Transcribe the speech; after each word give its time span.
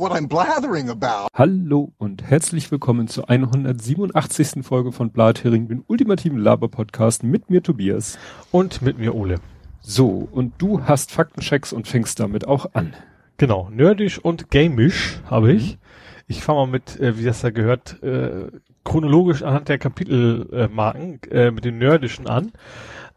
what 0.00 0.12
I'm 0.12 0.28
blathering 0.28 0.88
about. 0.88 1.28
Hallo 1.34 1.92
und 1.98 2.22
herzlich 2.22 2.70
willkommen 2.70 3.06
zur 3.06 3.28
187. 3.28 4.64
Folge 4.64 4.92
von 4.92 5.10
Blathering, 5.10 5.68
dem 5.68 5.84
ultimativen 5.88 6.38
Laber-Podcast 6.38 7.22
mit 7.22 7.50
mir 7.50 7.62
Tobias. 7.62 8.18
Und 8.50 8.80
mit 8.80 8.98
mir 8.98 9.14
Ole. 9.14 9.36
So, 9.82 10.26
und 10.32 10.54
du 10.56 10.84
hast 10.84 11.12
Faktenchecks 11.12 11.74
und 11.74 11.86
fängst 11.86 12.18
damit 12.18 12.48
auch 12.48 12.70
an. 12.72 12.94
Genau, 13.36 13.68
nerdisch 13.70 14.18
und 14.18 14.50
gamisch 14.50 15.20
habe 15.28 15.52
ich. 15.52 15.76
Ich 16.26 16.42
fange 16.42 16.60
mal 16.60 16.66
mit, 16.66 16.98
äh, 16.98 17.18
wie 17.18 17.24
das 17.24 17.42
da 17.42 17.50
gehört, 17.50 18.02
äh, 18.02 18.46
chronologisch 18.84 19.42
anhand 19.42 19.68
der 19.68 19.76
Kapitelmarken 19.76 21.20
äh, 21.30 21.50
mit 21.50 21.66
dem 21.66 21.76
Nerdischen 21.76 22.26
an. 22.26 22.52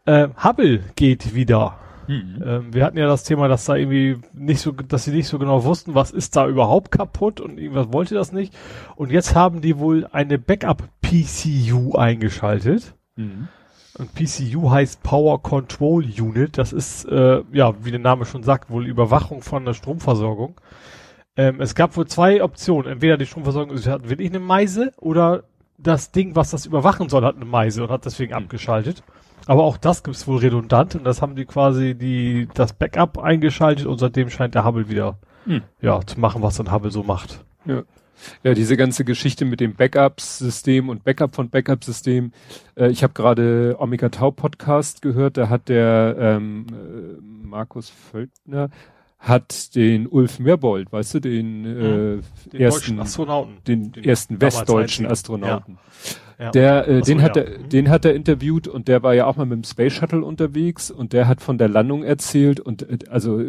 Äh, 0.04 0.28
Hubble 0.36 0.84
geht 0.96 1.34
wieder. 1.34 1.78
Mhm. 2.06 2.42
Ähm, 2.44 2.74
wir 2.74 2.84
hatten 2.84 2.98
ja 2.98 3.06
das 3.06 3.24
Thema, 3.24 3.48
dass 3.48 3.64
da 3.64 3.76
irgendwie 3.76 4.18
nicht 4.32 4.60
so, 4.60 4.72
dass 4.72 5.04
sie 5.04 5.12
nicht 5.12 5.28
so 5.28 5.38
genau 5.38 5.64
wussten, 5.64 5.94
was 5.94 6.10
ist 6.10 6.36
da 6.36 6.46
überhaupt 6.46 6.90
kaputt 6.90 7.40
und 7.40 7.58
irgendwas 7.58 7.92
wollte 7.92 8.14
das 8.14 8.32
nicht. 8.32 8.54
Und 8.96 9.10
jetzt 9.10 9.34
haben 9.34 9.60
die 9.60 9.78
wohl 9.78 10.06
eine 10.12 10.38
Backup-PCU 10.38 11.96
eingeschaltet. 11.96 12.94
Mhm. 13.16 13.48
Und 13.96 14.12
PCU 14.14 14.70
heißt 14.70 15.02
Power 15.02 15.40
Control 15.42 16.04
Unit. 16.04 16.58
Das 16.58 16.72
ist, 16.72 17.04
äh, 17.04 17.42
ja, 17.52 17.74
wie 17.84 17.92
der 17.92 18.00
Name 18.00 18.24
schon 18.24 18.42
sagt, 18.42 18.70
wohl 18.70 18.86
Überwachung 18.86 19.40
von 19.40 19.64
der 19.64 19.74
Stromversorgung. 19.74 20.60
Ähm, 21.36 21.60
es 21.60 21.74
gab 21.74 21.96
wohl 21.96 22.06
zwei 22.06 22.42
Optionen. 22.42 22.90
Entweder 22.90 23.16
die 23.16 23.26
Stromversorgung 23.26 23.76
hat 23.76 24.08
wirklich 24.08 24.30
eine 24.30 24.40
Meise 24.40 24.92
oder 24.98 25.44
das 25.78 26.10
Ding, 26.10 26.34
was 26.34 26.50
das 26.50 26.66
überwachen 26.66 27.08
soll, 27.08 27.24
hat 27.24 27.36
eine 27.36 27.44
Meise 27.44 27.82
und 27.82 27.90
hat 27.90 28.04
deswegen 28.04 28.34
abgeschaltet. 28.34 29.02
Aber 29.46 29.64
auch 29.64 29.76
das 29.76 30.02
gibt's 30.02 30.26
wohl 30.26 30.38
redundant 30.38 30.94
und 30.94 31.04
das 31.04 31.20
haben 31.22 31.36
die 31.36 31.44
quasi 31.44 31.94
die 31.94 32.48
das 32.54 32.72
Backup 32.72 33.18
eingeschaltet 33.18 33.86
und 33.86 33.98
seitdem 33.98 34.30
scheint 34.30 34.54
der 34.54 34.64
Hubble 34.64 34.88
wieder 34.88 35.18
Hm. 35.44 35.60
ja 35.82 36.00
zu 36.06 36.18
machen, 36.18 36.40
was 36.42 36.58
ein 36.60 36.72
Hubble 36.72 36.90
so 36.90 37.02
macht. 37.02 37.44
Ja, 38.42 38.54
diese 38.54 38.76
ganze 38.76 39.04
Geschichte 39.04 39.44
mit 39.44 39.60
dem 39.60 39.74
Backup-System 39.74 40.88
und 40.88 41.04
Backup 41.04 41.34
von 41.34 41.50
Backup-System. 41.50 42.32
Äh, 42.76 42.88
ich 42.90 43.02
habe 43.02 43.12
gerade 43.12 43.76
Omega 43.78 44.08
Tau 44.08 44.30
Podcast 44.30 45.02
gehört, 45.02 45.36
da 45.36 45.48
hat 45.50 45.68
der 45.68 46.16
ähm, 46.18 46.66
äh, 46.70 47.20
Markus 47.46 47.90
Völkner 47.90 48.70
hat 49.18 49.74
den 49.74 50.06
Ulf 50.06 50.38
Merbold, 50.38 50.92
weißt 50.92 51.14
du, 51.14 51.20
den, 51.20 51.64
äh, 51.64 52.20
Den 52.52 52.60
ersten, 52.60 53.00
Astronauten. 53.00 53.56
den, 53.66 53.92
den 53.92 54.04
ersten 54.04 54.40
westdeutschen. 54.40 55.06
Astronauten. 55.06 55.74
Ja. 55.74 56.14
Der, 56.52 56.88
äh, 56.88 56.94
so, 56.96 57.00
den 57.02 57.22
hat 57.22 57.36
ja. 57.36 57.42
er, 57.42 57.58
Mhm. 57.58 57.68
den 57.68 57.88
hat 57.90 58.04
er 58.04 58.14
interviewt 58.14 58.66
und 58.68 58.88
der 58.88 59.02
war 59.02 59.14
ja 59.14 59.26
auch 59.26 59.36
mal 59.36 59.46
mit 59.46 59.56
dem 59.56 59.64
Space 59.64 59.92
Shuttle 59.92 60.24
unterwegs 60.24 60.90
und 60.90 61.12
der 61.12 61.28
hat 61.28 61.40
von 61.40 61.58
der 61.58 61.68
Landung 61.68 62.02
erzählt 62.02 62.60
und 62.60 62.82
äh, 62.88 62.98
also 63.08 63.40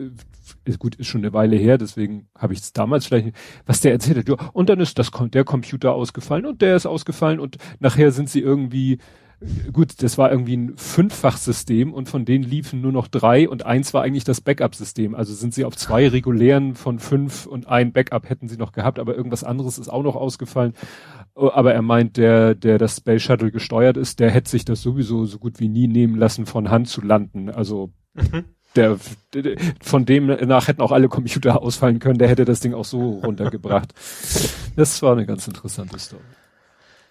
ist 0.66 0.80
gut, 0.80 0.95
ist 0.95 1.08
schon 1.08 1.22
eine 1.22 1.33
Weile 1.33 1.55
her, 1.55 1.77
deswegen 1.77 2.27
habe 2.38 2.53
ich 2.53 2.59
es 2.59 2.73
damals 2.73 3.08
vielleicht, 3.08 3.25
nicht- 3.25 3.38
was 3.66 3.81
der 3.81 3.92
erzählt 3.94 4.30
hat. 4.30 4.50
Und 4.53 4.69
dann 4.69 4.80
ist 4.80 5.00
das 5.00 5.11
der 5.31 5.44
Computer 5.44 5.94
ausgefallen 5.94 6.45
und 6.45 6.61
der 6.61 6.75
ist 6.75 6.86
ausgefallen 6.86 7.39
und 7.39 7.58
nachher 7.80 8.11
sind 8.11 8.30
sie 8.30 8.42
irgendwie 8.42 8.99
gut, 9.73 10.02
das 10.02 10.17
war 10.17 10.31
irgendwie 10.31 10.55
ein 10.58 10.78
Fünffachsystem 10.78 11.94
und 11.94 12.09
von 12.09 12.25
denen 12.25 12.44
liefen 12.44 12.81
nur 12.81 12.91
noch 12.91 13.08
drei 13.08 13.47
und 13.50 13.66
eins 13.66 13.94
war 13.94 14.02
eigentlich 14.03 14.23
das 14.23 14.42
Backup-System. 14.42 15.14
Also 15.16 15.33
sind 15.33 15.53
sie 15.53 15.66
auf 15.66 15.75
zwei 15.75 16.08
regulären 16.08 16.75
von 16.75 17.00
fünf 17.00 17.45
und 17.45 17.67
ein 17.67 17.92
Backup 17.92 18.30
hätten 18.30 18.47
sie 18.47 18.58
noch 18.58 18.72
gehabt, 18.72 19.00
aber 19.00 19.16
irgendwas 19.16 19.44
anderes 19.44 19.77
ist 19.77 19.89
auch 19.89 20.03
noch 20.03 20.16
ausgefallen. 20.16 20.73
Oh, 21.36 21.50
Aber 21.53 21.73
er 21.73 21.81
meint, 21.81 22.17
der, 22.17 22.55
der 22.55 22.77
das 22.77 22.97
Space 22.97 23.22
Shuttle 23.23 23.52
gesteuert 23.52 23.97
ist, 23.97 24.19
der 24.19 24.31
hätte 24.31 24.50
sich 24.50 24.64
das 24.64 24.81
sowieso 24.81 25.25
so 25.25 25.38
gut 25.38 25.59
wie 25.59 25.67
nie 25.67 25.88
nehmen 25.88 26.16
lassen, 26.16 26.45
von 26.45 26.70
Hand 26.70 26.88
zu 26.88 27.02
landen. 27.02 27.49
Also 27.49 27.92
Mhm. 28.14 28.45
der, 28.77 28.97
der 29.33 29.58
von 29.81 30.05
dem 30.05 30.27
nach 30.27 30.70
hätten 30.70 30.81
auch 30.81 30.93
alle 30.93 31.10
Computer 31.10 31.61
ausfallen 31.61 31.99
können, 31.99 32.17
der 32.17 32.30
hätte 32.30 32.45
das 32.45 32.61
Ding 32.61 32.73
auch 32.73 32.86
so 32.86 33.20
runtergebracht. 33.20 33.93
Das 34.77 35.02
war 35.02 35.14
eine 35.14 35.26
ganz 35.26 35.48
interessante 35.48 35.98
Story. 35.99 36.21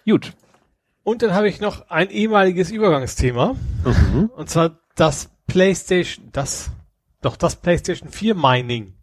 Gut. 0.07 0.33
Und 1.05 1.21
dann 1.21 1.33
habe 1.35 1.47
ich 1.47 1.61
noch 1.61 1.87
ein 1.89 2.09
ehemaliges 2.09 2.71
Übergangsthema. 2.71 3.55
Und 4.35 4.49
zwar 4.49 4.79
das 4.95 5.29
PlayStation, 5.45 6.29
das, 6.31 6.71
doch 7.21 7.37
das 7.37 7.55
PlayStation 7.57 8.09
4 8.09 8.33
Mining. 8.33 8.95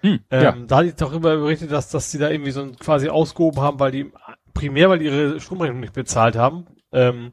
Hm, 0.00 0.20
Ähm, 0.30 0.42
ja. 0.42 0.56
Da 0.66 0.76
hatte 0.78 0.88
ich 0.88 0.94
darüber 0.94 1.36
berichtet, 1.36 1.70
dass, 1.70 1.90
dass 1.90 2.10
die 2.10 2.16
da 2.16 2.30
irgendwie 2.30 2.52
so 2.52 2.62
ein, 2.62 2.76
quasi 2.76 3.10
ausgehoben 3.10 3.60
haben, 3.60 3.78
weil 3.78 3.92
die, 3.92 4.10
primär 4.54 4.88
weil 4.88 4.98
die 4.98 5.04
ihre 5.04 5.38
Stromrechnung 5.38 5.80
nicht 5.80 5.92
bezahlt 5.92 6.36
haben, 6.36 6.66
ähm, 6.92 7.32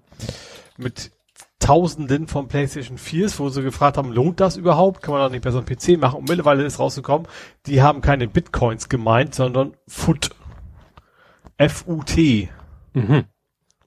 mit 0.78 1.12
Tausenden 1.60 2.28
von 2.28 2.50
PlayStation 2.50 2.98
4s, 2.98 3.40
wo 3.40 3.48
sie 3.48 3.62
gefragt 3.62 3.96
haben, 3.96 4.12
lohnt 4.12 4.42
das 4.42 4.58
überhaupt? 4.58 5.02
Kann 5.02 5.14
man 5.14 5.24
doch 5.24 5.32
nicht 5.32 5.44
besser 5.44 5.60
einen 5.60 5.66
PC 5.66 5.98
machen? 5.98 6.20
Und 6.20 6.28
mittlerweile 6.28 6.66
ist 6.66 6.78
rausgekommen, 6.78 7.26
die 7.68 7.82
haben 7.82 8.02
keine 8.02 8.28
Bitcoins 8.28 8.90
gemeint, 8.90 9.34
sondern 9.34 9.78
FUT. 9.88 10.32
F-U-T. 11.56 12.50
Mhm. 12.92 13.24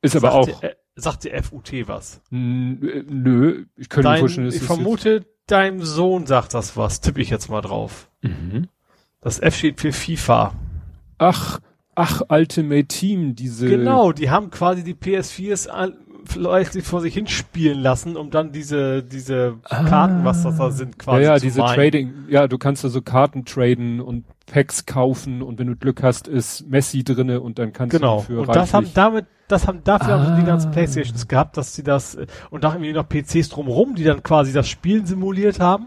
Ist 0.03 0.17
aber 0.17 0.33
auch, 0.35 0.47
Sagt 0.49 0.63
dir, 0.63 0.69
äh, 0.71 0.75
sagt 0.95 1.25
dir 1.25 1.43
FUT 1.43 1.73
was? 1.89 2.21
nö, 2.31 3.65
ich 3.77 3.89
könnte 3.89 4.09
mir 4.09 4.15
Dein, 4.15 4.21
vorstellen, 4.21 4.47
dass 4.47 4.55
ich 4.57 4.63
vermute, 4.63 5.27
deinem 5.47 5.83
Sohn 5.83 6.27
sagt 6.27 6.55
das 6.55 6.77
was. 6.77 7.01
Tippe 7.01 7.21
ich 7.21 7.31
jetzt 7.31 7.49
mal 7.49 7.61
drauf. 7.61 8.11
mhm. 8.23 8.69
Das 9.21 9.41
F 9.41 9.57
steht 9.57 9.81
für 9.81 9.93
FIFA. 9.93 10.55
ach, 11.19 11.59
ach, 11.97 12.23
Ultimate 12.29 12.87
Team, 12.87 13.35
diese, 13.35 13.69
Genau, 13.69 14.13
die 14.13 14.31
haben 14.31 14.51
quasi 14.51 14.85
die 14.85 14.95
PS4s 14.95 15.67
an, 15.69 15.97
vielleicht 16.27 16.73
sich 16.73 16.85
vor 16.85 17.01
sich 17.01 17.15
hinspielen 17.15 17.81
lassen, 17.81 18.17
um 18.17 18.31
dann 18.31 18.53
diese, 18.53 19.03
diese 19.03 19.57
Karten, 19.65 20.25
was 20.25 20.43
das 20.43 20.57
da 20.59 20.71
sind, 20.71 20.91
ja, 20.97 20.99
quasi 21.03 21.23
ja, 21.25 21.37
zu 21.37 21.41
diese 21.47 21.61
meinen. 21.61 21.75
Trading, 21.75 22.13
ja, 22.29 22.47
du 22.49 22.59
kannst 22.59 22.85
da 22.85 22.89
so 22.89 23.03
Karten 23.03 23.45
traden 23.45 24.01
und 24.01 24.25
Packs 24.47 24.87
kaufen 24.87 25.43
und 25.43 25.59
wenn 25.59 25.67
du 25.67 25.77
Glück 25.77 26.03
hast, 26.03 26.29
ist 26.29 26.69
Messi 26.69 27.03
drinne 27.03 27.41
und 27.41 27.59
dann 27.59 27.73
kannst 27.73 27.93
Genau. 27.97 28.19
du 28.19 28.23
für 28.23 28.41
Und 28.43 28.55
das 28.55 28.73
haben 28.75 28.89
damit, 28.95 29.27
das 29.49 29.67
haben, 29.67 29.83
dafür 29.83 30.15
haben 30.15 30.27
sie 30.27 30.35
die 30.37 30.43
Ah. 30.43 30.53
ganzen 30.53 30.71
Playstations 30.71 31.27
gehabt, 31.27 31.57
dass 31.57 31.75
sie 31.75 31.83
das, 31.83 32.15
äh, 32.15 32.27
und 32.51 32.63
da 32.63 32.73
irgendwie 32.73 32.93
noch 32.93 33.09
PCs 33.09 33.49
drumherum, 33.49 33.95
die 33.97 34.05
dann 34.05 34.23
quasi 34.23 34.53
das 34.53 34.69
Spielen 34.69 35.05
simuliert 35.07 35.59
haben. 35.61 35.87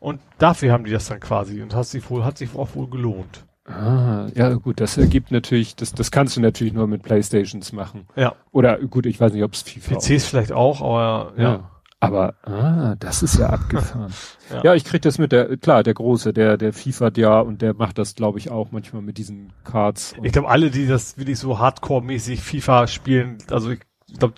Und 0.00 0.20
dafür 0.38 0.72
haben 0.72 0.84
die 0.84 0.90
das 0.90 1.06
dann 1.08 1.20
quasi. 1.20 1.60
Und 1.62 1.74
hat 1.74 1.86
sich 1.86 2.08
wohl, 2.10 2.24
hat 2.24 2.38
sich 2.38 2.54
auch 2.56 2.74
wohl 2.74 2.88
gelohnt. 2.88 3.44
Ah, 3.70 4.26
ja 4.34 4.54
gut, 4.54 4.80
das 4.80 4.96
ergibt 4.98 5.30
natürlich, 5.30 5.76
das, 5.76 5.92
das 5.92 6.10
kannst 6.10 6.36
du 6.36 6.40
natürlich 6.40 6.72
nur 6.72 6.86
mit 6.86 7.02
Playstations 7.02 7.72
machen. 7.72 8.06
Ja. 8.16 8.34
Oder 8.52 8.78
gut, 8.78 9.06
ich 9.06 9.20
weiß 9.20 9.32
nicht, 9.32 9.44
ob 9.44 9.52
es 9.54 9.62
FIFA 9.62 9.96
PCs 9.96 10.26
vielleicht 10.26 10.52
auch, 10.52 10.80
aber 10.82 11.32
Ja. 11.36 11.42
ja. 11.42 11.70
Aber, 12.02 12.34
ah, 12.44 12.94
das 12.98 13.22
ist 13.22 13.38
ja 13.38 13.50
abgefahren. 13.50 14.12
Ja. 14.50 14.62
ja. 14.64 14.74
ich 14.74 14.84
krieg 14.84 15.02
das 15.02 15.18
mit 15.18 15.30
der, 15.32 15.56
klar, 15.58 15.82
der 15.84 15.92
Große, 15.94 16.32
der, 16.32 16.56
der 16.56 16.72
FIFA 16.72 17.12
ja 17.14 17.38
und 17.40 17.60
der 17.62 17.74
macht 17.74 17.98
das, 17.98 18.14
glaube 18.16 18.38
ich, 18.38 18.50
auch 18.50 18.72
manchmal 18.72 19.02
mit 19.02 19.16
diesen 19.18 19.52
Cards. 19.64 20.14
Ich 20.22 20.32
glaube, 20.32 20.48
alle, 20.48 20.70
die 20.70 20.86
das 20.88 21.18
wirklich 21.18 21.38
so 21.38 21.58
Hardcore-mäßig 21.60 22.40
FIFA 22.40 22.86
spielen, 22.88 23.38
also 23.50 23.70
ich 23.70 23.80
glaube, 24.18 24.34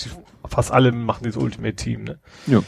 fast 0.49 0.70
alle 0.72 0.91
machen 0.93 1.25
das 1.25 1.37
Ultimate 1.37 1.76
Team, 1.76 2.04
ne? 2.04 2.19
ja. 2.47 2.60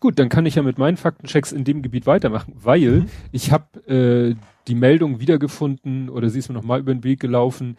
Gut, 0.00 0.18
dann 0.18 0.28
kann 0.28 0.46
ich 0.46 0.54
ja 0.54 0.62
mit 0.62 0.78
meinen 0.78 0.96
Faktenchecks 0.96 1.50
in 1.52 1.64
dem 1.64 1.82
Gebiet 1.82 2.06
weitermachen, 2.06 2.54
weil 2.56 3.00
Mhm. 3.00 3.06
ich 3.32 3.50
habe 3.52 3.80
äh, 3.88 4.34
die 4.68 4.74
Meldung 4.74 5.20
wiedergefunden 5.20 6.08
oder 6.08 6.30
sie 6.30 6.38
ist 6.38 6.48
mir 6.48 6.54
nochmal 6.54 6.80
über 6.80 6.94
den 6.94 7.04
Weg 7.04 7.20
gelaufen, 7.20 7.76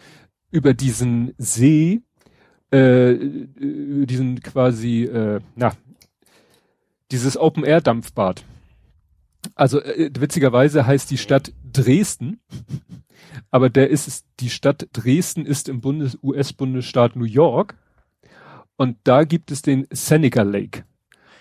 über 0.52 0.74
diesen 0.74 1.34
See, 1.38 2.02
äh, 2.72 3.12
äh, 3.12 4.06
diesen 4.06 4.42
quasi, 4.42 5.04
äh, 5.04 5.40
na, 5.56 5.74
dieses 7.12 7.38
Open-Air-Dampfbad. 7.38 8.44
Also 9.54 9.80
äh, 9.82 10.10
witzigerweise 10.18 10.86
heißt 10.88 11.12
die 11.12 11.18
Stadt 11.18 11.54
Dresden, 11.72 12.40
aber 13.52 13.70
der 13.70 13.90
ist 13.90 14.08
es- 14.08 14.26
die 14.40 14.50
Stadt 14.50 14.88
Dresden 14.94 15.46
ist 15.46 15.70
im 15.70 15.82
Bundes 15.82 16.18
US-Bundesstaat 16.24 17.16
New 17.16 17.26
York 17.26 17.76
und 18.78 18.98
da 19.04 19.24
gibt 19.24 19.52
es 19.52 19.62
den 19.62 19.88
Seneca 19.92 20.42
Lake. 20.42 20.84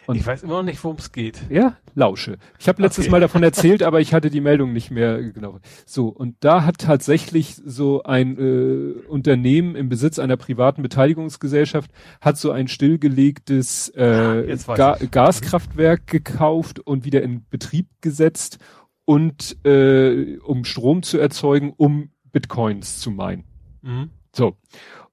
Und- 0.06 0.16
ich 0.16 0.26
weiß 0.26 0.42
immer 0.42 0.54
noch 0.54 0.62
nicht, 0.62 0.82
worum 0.84 0.96
es 0.98 1.12
geht. 1.12 1.40
Ja, 1.50 1.76
lausche. 1.94 2.36
Ich 2.58 2.68
habe 2.68 2.82
letztes 2.82 3.04
Okay. 3.04 3.10
Mal 3.12 3.20
davon 3.20 3.42
erzählt, 3.42 3.82
aber 3.82 4.00
ich 4.00 4.12
hatte 4.12 4.30
die 4.30 4.40
Meldung 4.40 4.72
nicht 4.72 4.90
mehr 4.90 5.22
genau. 5.22 5.60
So, 5.86 6.08
und 6.08 6.36
da 6.40 6.64
hat 6.64 6.78
tatsächlich 6.78 7.56
so 7.64 8.02
ein 8.02 8.36
äh, 8.38 9.06
Unternehmen 9.08 9.76
im 9.76 9.88
Besitz 9.88 10.18
einer 10.18 10.36
privaten 10.36 10.82
Beteiligungsgesellschaft 10.82 11.90
hat 12.20 12.36
so 12.36 12.50
ein 12.50 12.68
stillgelegtes 12.68 13.88
äh, 13.90 14.48
weiß 14.48 14.66
Ga 14.76 14.96
ich. 15.00 15.10
Gaskraftwerk 15.10 16.06
gekauft 16.06 16.80
und 16.80 17.04
wieder 17.04 17.22
in 17.22 17.44
Betrieb 17.48 17.88
gesetzt 18.00 18.58
und 19.04 19.56
äh, 19.66 20.38
um 20.38 20.64
Strom 20.64 21.02
zu 21.02 21.18
erzeugen, 21.18 21.72
um 21.76 22.10
Bitcoins 22.32 22.98
zu 23.00 23.10
meinen. 23.10 23.44
Mhm. 23.82 24.10
So. 24.34 24.56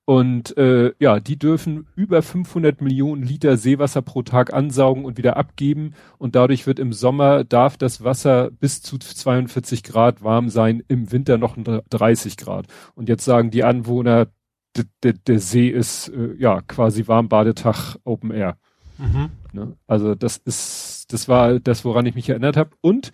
Und 0.06 0.57
äh, 0.57 0.94
ja, 1.00 1.19
die 1.19 1.38
dürfen 1.38 1.88
über 1.95 2.21
500 2.21 2.81
Millionen 2.81 3.24
Liter 3.24 3.56
Seewasser 3.56 4.01
pro 4.01 4.24
Tag 4.24 4.53
ansaugen 4.53 5.06
und 5.06 5.18
wieder 5.18 5.38
abgeben. 5.38 5.94
Und 6.18 6.36
dadurch 6.36 6.65
wird 6.65 6.80
im 6.80 6.92
Sommer, 6.92 7.44
darf 7.44 7.77
das 7.77 8.03
Wasser 8.03 8.50
bis 8.51 8.81
zu 8.81 8.98
42 8.98 9.83
Grad 9.83 10.24
warm 10.24 10.50
sein, 10.50 10.83
im 10.88 11.12
Winter 11.12 11.38
noch 11.38 11.56
30 11.56 12.38
Grad. 12.38 12.65
Und 12.95 13.09
jetzt 13.09 13.25
sagen 13.25 13.51
die 13.51 13.63
Anwohner, 13.63 14.27
der 15.03 15.39
See 15.39 15.68
ist 15.68 16.09
äh, 16.09 16.33
ja 16.38 16.62
quasi 16.62 17.07
Warmbadetag 17.07 17.98
Open 18.03 18.31
Air. 18.31 18.57
Mhm. 18.98 19.30
Ne? 19.53 19.75
Also 19.88 20.15
das 20.15 20.38
ist, 20.38 21.12
das 21.12 21.27
war 21.27 21.59
das, 21.59 21.83
woran 21.83 22.06
ich 22.06 22.15
mich 22.15 22.30
erinnert 22.30 22.57
habe. 22.57 22.71
Und 22.81 23.12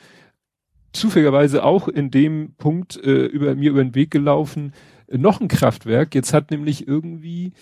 zufälligerweise 0.93 1.63
auch 1.63 1.87
in 1.87 2.11
dem 2.11 2.53
Punkt 2.57 2.97
äh, 2.97 3.25
über 3.25 3.55
mir 3.55 3.71
über 3.71 3.83
den 3.83 3.95
Weg 3.95 4.11
gelaufen, 4.11 4.73
noch 5.11 5.41
ein 5.41 5.47
Kraftwerk. 5.47 6.15
Jetzt 6.15 6.33
hat 6.33 6.51
nämlich 6.51 6.87
irgendwie 6.87 7.53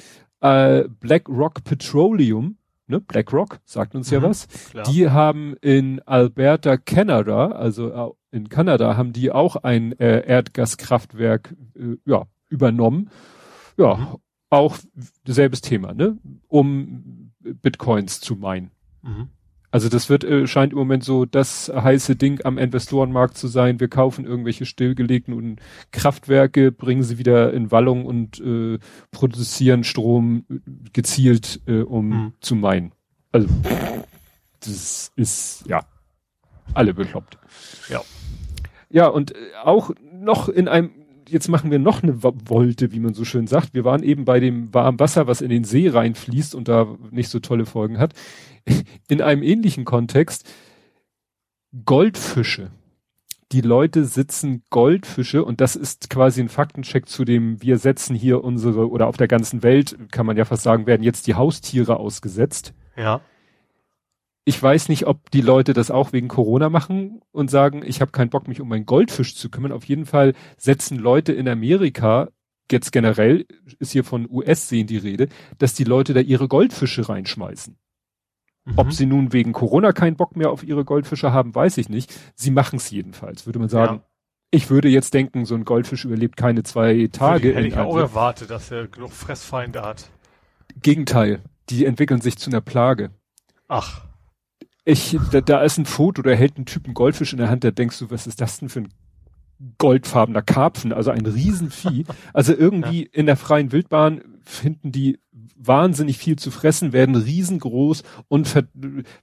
äh, 0.41 0.85
Black 0.99 1.29
Rock 1.29 1.63
Petroleum, 1.63 2.57
ne, 2.87 2.99
Black 3.01 3.33
Rock, 3.33 3.59
sagt 3.65 3.95
uns 3.95 4.11
mhm, 4.11 4.15
ja 4.15 4.23
was. 4.23 4.47
Klar. 4.71 4.85
Die 4.85 5.09
haben 5.09 5.55
in 5.61 6.01
Alberta, 6.05 6.77
Kanada, 6.77 7.47
also 7.51 8.15
äh, 8.31 8.37
in 8.37 8.49
Kanada, 8.49 8.97
haben 8.97 9.13
die 9.13 9.31
auch 9.31 9.55
ein 9.57 9.97
äh, 9.99 10.25
Erdgaskraftwerk 10.25 11.55
äh, 11.75 11.97
ja, 12.05 12.23
übernommen. 12.49 13.09
Ja, 13.77 13.95
mhm. 13.95 14.07
auch 14.49 14.77
selbes 15.25 15.61
Thema, 15.61 15.93
ne? 15.93 16.17
Um 16.47 17.31
Bitcoins 17.39 18.19
zu 18.21 18.35
meinen. 18.35 18.71
Mhm. 19.01 19.29
Also 19.75 19.89
das 19.89 20.09
wird 20.09 20.23
äh, 20.23 20.47
scheint 20.47 20.71
im 20.71 20.79
Moment 20.79 21.03
so 21.03 21.25
das 21.25 21.69
heiße 21.69 22.15
Ding 22.15 22.39
am 22.45 22.57
Investorenmarkt 22.57 23.37
zu 23.37 23.49
sein. 23.49 23.81
Wir 23.81 23.89
kaufen 23.89 24.23
irgendwelche 24.23 24.65
stillgelegten 24.65 25.57
Kraftwerke, 25.91 26.71
bringen 26.71 27.03
sie 27.03 27.17
wieder 27.17 27.51
in 27.51 27.71
Wallung 27.71 28.05
und 28.05 28.39
äh, 28.39 28.79
produzieren 29.11 29.83
Strom 29.83 30.45
gezielt, 30.93 31.59
äh, 31.67 31.81
um 31.81 32.07
mhm. 32.07 32.33
zu 32.39 32.55
meinen. 32.55 32.93
Also 33.33 33.49
das 34.61 35.11
ist 35.17 35.65
ja 35.67 35.83
alle 36.73 36.93
bekloppt. 36.93 37.37
Ja. 37.89 38.01
Ja, 38.89 39.07
und 39.07 39.35
äh, 39.35 39.39
auch 39.61 39.91
noch 40.09 40.47
in 40.47 40.69
einem 40.69 40.91
jetzt 41.27 41.47
machen 41.47 41.71
wir 41.71 41.79
noch 41.79 42.03
eine 42.03 42.23
Wolte, 42.23 42.91
wie 42.91 42.99
man 42.99 43.13
so 43.13 43.25
schön 43.25 43.47
sagt. 43.47 43.73
Wir 43.73 43.83
waren 43.83 44.03
eben 44.03 44.25
bei 44.25 44.39
dem 44.39 44.73
warmen 44.73 44.99
Wasser, 44.99 45.27
was 45.27 45.41
in 45.41 45.49
den 45.49 45.63
See 45.63 45.89
reinfließt 45.89 46.55
und 46.55 46.67
da 46.67 46.95
nicht 47.11 47.29
so 47.29 47.39
tolle 47.39 47.65
Folgen 47.65 47.97
hat. 47.97 48.13
In 49.07 49.21
einem 49.21 49.43
ähnlichen 49.43 49.85
Kontext 49.85 50.47
Goldfische. 51.85 52.71
Die 53.51 53.61
Leute 53.61 54.05
sitzen 54.05 54.63
Goldfische 54.69 55.45
und 55.45 55.61
das 55.61 55.75
ist 55.75 56.09
quasi 56.09 56.41
ein 56.41 56.49
Faktencheck 56.49 57.07
zu 57.07 57.25
dem, 57.25 57.61
wir 57.61 57.77
setzen 57.77 58.15
hier 58.15 58.43
unsere, 58.43 58.89
oder 58.89 59.07
auf 59.07 59.17
der 59.17 59.27
ganzen 59.27 59.61
Welt, 59.61 59.95
kann 60.11 60.25
man 60.25 60.35
ja 60.35 60.45
fast 60.45 60.63
sagen, 60.63 60.87
werden 60.87 61.03
jetzt 61.03 61.27
die 61.27 61.35
Haustiere 61.35 61.97
ausgesetzt. 61.97 62.73
Ja 62.97 63.21
ich 64.45 64.61
weiß 64.61 64.89
nicht, 64.89 65.07
ob 65.07 65.31
die 65.31 65.41
Leute 65.41 65.73
das 65.73 65.89
auch 65.89 66.13
wegen 66.13 66.27
Corona 66.27 66.69
machen 66.69 67.21
und 67.31 67.49
sagen, 67.49 67.81
ich 67.83 67.99
habe 67.99 68.11
keinen 68.11 68.29
Bock, 68.29 68.47
mich 68.47 68.61
um 68.61 68.69
meinen 68.69 68.85
Goldfisch 68.85 69.35
zu 69.35 69.49
kümmern. 69.49 69.71
Auf 69.71 69.85
jeden 69.85 70.05
Fall 70.05 70.33
setzen 70.57 70.99
Leute 70.99 71.33
in 71.33 71.49
Amerika, 71.49 72.29
jetzt 72.71 72.91
generell 72.91 73.47
ist 73.79 73.91
hier 73.91 74.03
von 74.03 74.29
US-Seen 74.29 74.85
die 74.85 74.97
Rede, 74.97 75.29
dass 75.57 75.73
die 75.73 75.83
Leute 75.83 76.13
da 76.13 76.19
ihre 76.19 76.47
Goldfische 76.47 77.09
reinschmeißen. 77.09 77.75
Mhm. 78.65 78.73
Ob 78.75 78.93
sie 78.93 79.07
nun 79.07 79.33
wegen 79.33 79.51
Corona 79.51 79.93
keinen 79.93 80.15
Bock 80.15 80.35
mehr 80.35 80.51
auf 80.51 80.63
ihre 80.63 80.85
Goldfische 80.85 81.33
haben, 81.33 81.55
weiß 81.55 81.79
ich 81.79 81.89
nicht. 81.89 82.13
Sie 82.35 82.51
machen 82.51 82.77
es 82.77 82.91
jedenfalls, 82.91 83.47
würde 83.47 83.59
man 83.59 83.69
sagen. 83.69 83.95
Ja. 83.95 84.05
Ich 84.51 84.69
würde 84.69 84.89
jetzt 84.89 85.15
denken, 85.15 85.45
so 85.45 85.55
ein 85.55 85.65
Goldfisch 85.65 86.05
überlebt 86.05 86.37
keine 86.37 86.61
zwei 86.61 87.09
Tage. 87.11 87.55
Hätte 87.55 87.67
ich 87.67 87.77
auch 87.77 87.97
erwartet, 87.97 88.51
dass 88.51 88.69
er 88.69 88.87
genug 88.87 89.11
Fressfeinde 89.11 89.81
hat. 89.81 90.09
Gegenteil. 90.81 91.41
Die 91.69 91.85
entwickeln 91.85 92.21
sich 92.21 92.37
zu 92.37 92.51
einer 92.51 92.61
Plage. 92.61 93.09
Ach. 93.67 94.05
Ich, 94.85 95.17
da, 95.31 95.41
da 95.41 95.61
ist 95.63 95.77
ein 95.77 95.85
Foto, 95.85 96.21
da 96.21 96.31
hält 96.31 96.57
ein 96.57 96.65
Typ 96.65 96.85
einen 96.85 96.93
Goldfisch 96.93 97.33
in 97.33 97.39
der 97.39 97.49
Hand, 97.49 97.63
da 97.63 97.71
denkst 97.71 97.99
du, 97.99 98.11
was 98.11 98.27
ist 98.27 98.39
das 98.39 98.59
denn 98.59 98.69
für 98.69 98.81
ein 98.81 98.89
goldfarbener 99.77 100.41
Karpfen, 100.41 100.93
also 100.93 101.11
ein 101.11 101.25
Riesenvieh. 101.25 102.05
Also 102.33 102.53
irgendwie 102.53 103.03
ja. 103.03 103.09
in 103.13 103.25
der 103.25 103.37
freien 103.37 103.71
Wildbahn 103.71 104.21
finden 104.43 104.91
die 104.91 105.19
wahnsinnig 105.57 106.17
viel 106.17 106.35
zu 106.35 106.51
fressen, 106.51 106.93
werden 106.93 107.15
riesengroß 107.15 108.03
und 108.27 108.53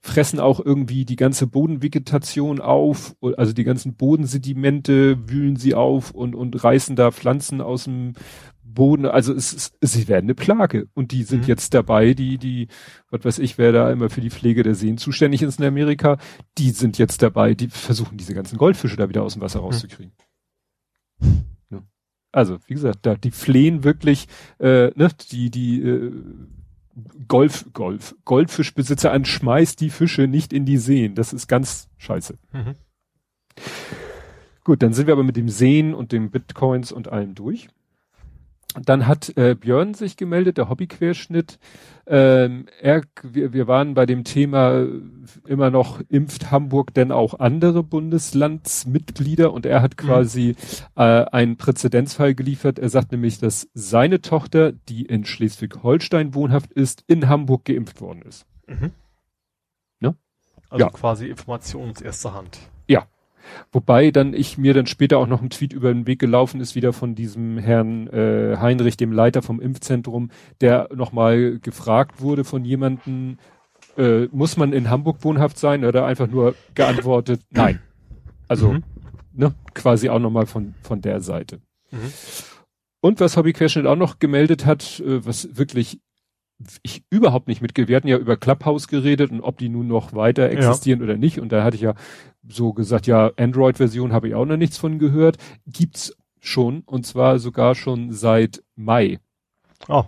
fressen 0.00 0.40
auch 0.40 0.58
irgendwie 0.58 1.04
die 1.04 1.16
ganze 1.16 1.46
Bodenvegetation 1.46 2.60
auf, 2.60 3.14
also 3.36 3.52
die 3.52 3.64
ganzen 3.64 3.94
Bodensedimente 3.94 5.28
wühlen 5.28 5.56
sie 5.56 5.74
auf 5.74 6.10
und, 6.10 6.34
und 6.34 6.62
reißen 6.62 6.96
da 6.96 7.10
Pflanzen 7.10 7.60
aus 7.60 7.84
dem 7.84 8.14
Boden, 8.74 9.06
also 9.06 9.32
es, 9.32 9.52
es, 9.52 9.72
sie 9.80 10.08
werden 10.08 10.26
eine 10.26 10.34
Plage 10.34 10.88
und 10.94 11.12
die 11.12 11.22
sind 11.22 11.42
mhm. 11.42 11.48
jetzt 11.48 11.74
dabei, 11.74 12.14
die, 12.14 12.38
die, 12.38 12.68
was 13.10 13.24
weiß 13.24 13.38
ich, 13.38 13.58
wer 13.58 13.72
da 13.72 13.90
immer 13.90 14.10
für 14.10 14.20
die 14.20 14.30
Pflege 14.30 14.62
der 14.62 14.74
Seen 14.74 14.98
zuständig 14.98 15.42
ist 15.42 15.60
in 15.60 15.66
Amerika, 15.66 16.18
die 16.58 16.70
sind 16.70 16.98
jetzt 16.98 17.22
dabei, 17.22 17.54
die 17.54 17.68
versuchen 17.68 18.18
diese 18.18 18.34
ganzen 18.34 18.58
Goldfische 18.58 18.96
da 18.96 19.08
wieder 19.08 19.22
aus 19.22 19.34
dem 19.34 19.42
Wasser 19.42 19.60
mhm. 19.60 19.66
rauszukriegen. 19.66 20.12
Mhm. 21.20 21.44
Ja. 21.70 21.82
Also, 22.32 22.58
wie 22.66 22.74
gesagt, 22.74 23.00
da, 23.02 23.14
die 23.14 23.30
flehen 23.30 23.84
wirklich, 23.84 24.26
äh, 24.58 24.90
ne, 24.94 25.10
die, 25.30 25.50
die, 25.50 25.82
äh, 25.82 26.12
Golf, 27.26 27.66
Golf, 27.72 28.14
Goldfischbesitzer 28.24 29.12
an, 29.12 29.24
schmeißt 29.24 29.80
die 29.80 29.90
Fische 29.90 30.26
nicht 30.28 30.52
in 30.52 30.66
die 30.66 30.76
Seen. 30.76 31.14
Das 31.14 31.32
ist 31.32 31.48
ganz 31.48 31.88
scheiße. 31.96 32.38
Mhm. 32.52 32.74
Gut, 34.64 34.82
dann 34.82 34.92
sind 34.92 35.06
wir 35.06 35.14
aber 35.14 35.24
mit 35.24 35.36
dem 35.36 35.48
Seen 35.48 35.94
und 35.94 36.12
dem 36.12 36.30
Bitcoins 36.30 36.92
und 36.92 37.08
allem 37.08 37.34
durch. 37.34 37.68
Dann 38.80 39.06
hat 39.06 39.36
äh, 39.36 39.54
Björn 39.54 39.92
sich 39.92 40.16
gemeldet, 40.16 40.56
der 40.56 40.70
Hobbyquerschnitt. 40.70 41.58
Ähm, 42.06 42.66
er, 42.80 43.02
wir, 43.22 43.52
wir 43.52 43.66
waren 43.66 43.92
bei 43.92 44.06
dem 44.06 44.24
Thema 44.24 44.86
immer 45.46 45.70
noch, 45.70 46.00
impft 46.08 46.50
Hamburg 46.50 46.94
denn 46.94 47.12
auch 47.12 47.38
andere 47.38 47.82
Bundeslandsmitglieder? 47.82 49.52
Und 49.52 49.66
er 49.66 49.82
hat 49.82 49.92
mhm. 49.92 50.06
quasi 50.06 50.56
mhm. 50.56 51.02
äh, 51.02 51.24
einen 51.26 51.56
Präzedenzfall 51.58 52.34
geliefert. 52.34 52.78
Er 52.78 52.88
sagt 52.88 53.12
nämlich, 53.12 53.38
dass 53.38 53.68
seine 53.74 54.22
Tochter, 54.22 54.72
die 54.72 55.04
in 55.04 55.26
Schleswig-Holstein 55.26 56.34
wohnhaft 56.34 56.72
ist, 56.72 57.04
in 57.06 57.28
Hamburg 57.28 57.66
geimpft 57.66 58.00
worden 58.00 58.22
ist. 58.22 58.46
Mhm. 58.66 58.92
Ne? 60.00 60.14
Also 60.70 60.84
ja. 60.86 60.90
quasi 60.90 61.26
Informations 61.26 62.00
erster 62.00 62.32
Hand. 62.32 62.58
Wobei 63.70 64.10
dann 64.10 64.34
ich 64.34 64.58
mir 64.58 64.74
dann 64.74 64.86
später 64.86 65.18
auch 65.18 65.26
noch 65.26 65.42
ein 65.42 65.50
Tweet 65.50 65.72
über 65.72 65.92
den 65.92 66.06
Weg 66.06 66.18
gelaufen 66.18 66.60
ist, 66.60 66.74
wieder 66.74 66.92
von 66.92 67.14
diesem 67.14 67.58
Herrn 67.58 68.06
äh, 68.08 68.56
Heinrich, 68.58 68.96
dem 68.96 69.12
Leiter 69.12 69.42
vom 69.42 69.60
Impfzentrum, 69.60 70.30
der 70.60 70.88
nochmal 70.94 71.58
gefragt 71.60 72.20
wurde 72.20 72.44
von 72.44 72.64
jemanden, 72.64 73.38
äh, 73.96 74.26
muss 74.26 74.56
man 74.56 74.72
in 74.72 74.90
Hamburg 74.90 75.24
wohnhaft 75.24 75.58
sein 75.58 75.84
oder 75.84 76.06
einfach 76.06 76.28
nur 76.28 76.54
geantwortet, 76.74 77.40
nein. 77.50 77.80
Also, 78.48 78.72
mhm. 78.72 78.82
ne, 79.32 79.54
quasi 79.74 80.08
auch 80.08 80.18
nochmal 80.18 80.46
von, 80.46 80.74
von 80.82 81.00
der 81.00 81.20
Seite. 81.20 81.60
Mhm. 81.90 82.12
Und 83.00 83.20
was 83.20 83.36
Hobbyquerschnitt 83.36 83.86
auch 83.86 83.96
noch 83.96 84.18
gemeldet 84.18 84.64
hat, 84.64 85.00
äh, 85.00 85.24
was 85.24 85.56
wirklich 85.56 86.00
ich 86.82 87.04
überhaupt 87.10 87.48
nicht 87.48 87.62
mitgehe. 87.62 87.88
Wir 87.88 87.96
hatten 87.96 88.08
ja 88.08 88.18
über 88.18 88.36
Clubhouse 88.36 88.88
geredet 88.88 89.30
und 89.30 89.40
ob 89.40 89.58
die 89.58 89.68
nun 89.68 89.88
noch 89.88 90.14
weiter 90.14 90.50
existieren 90.50 91.00
ja. 91.00 91.04
oder 91.04 91.16
nicht. 91.16 91.40
Und 91.40 91.52
da 91.52 91.64
hatte 91.64 91.76
ich 91.76 91.82
ja 91.82 91.94
so 92.48 92.72
gesagt, 92.72 93.06
ja, 93.06 93.30
Android-Version 93.36 94.12
habe 94.12 94.28
ich 94.28 94.34
auch 94.34 94.44
noch 94.44 94.56
nichts 94.56 94.78
von 94.78 94.98
gehört. 94.98 95.38
Gibt's 95.66 96.16
schon 96.40 96.80
und 96.80 97.06
zwar 97.06 97.38
sogar 97.38 97.74
schon 97.74 98.12
seit 98.12 98.62
Mai. 98.74 99.18
Oh. 99.88 100.04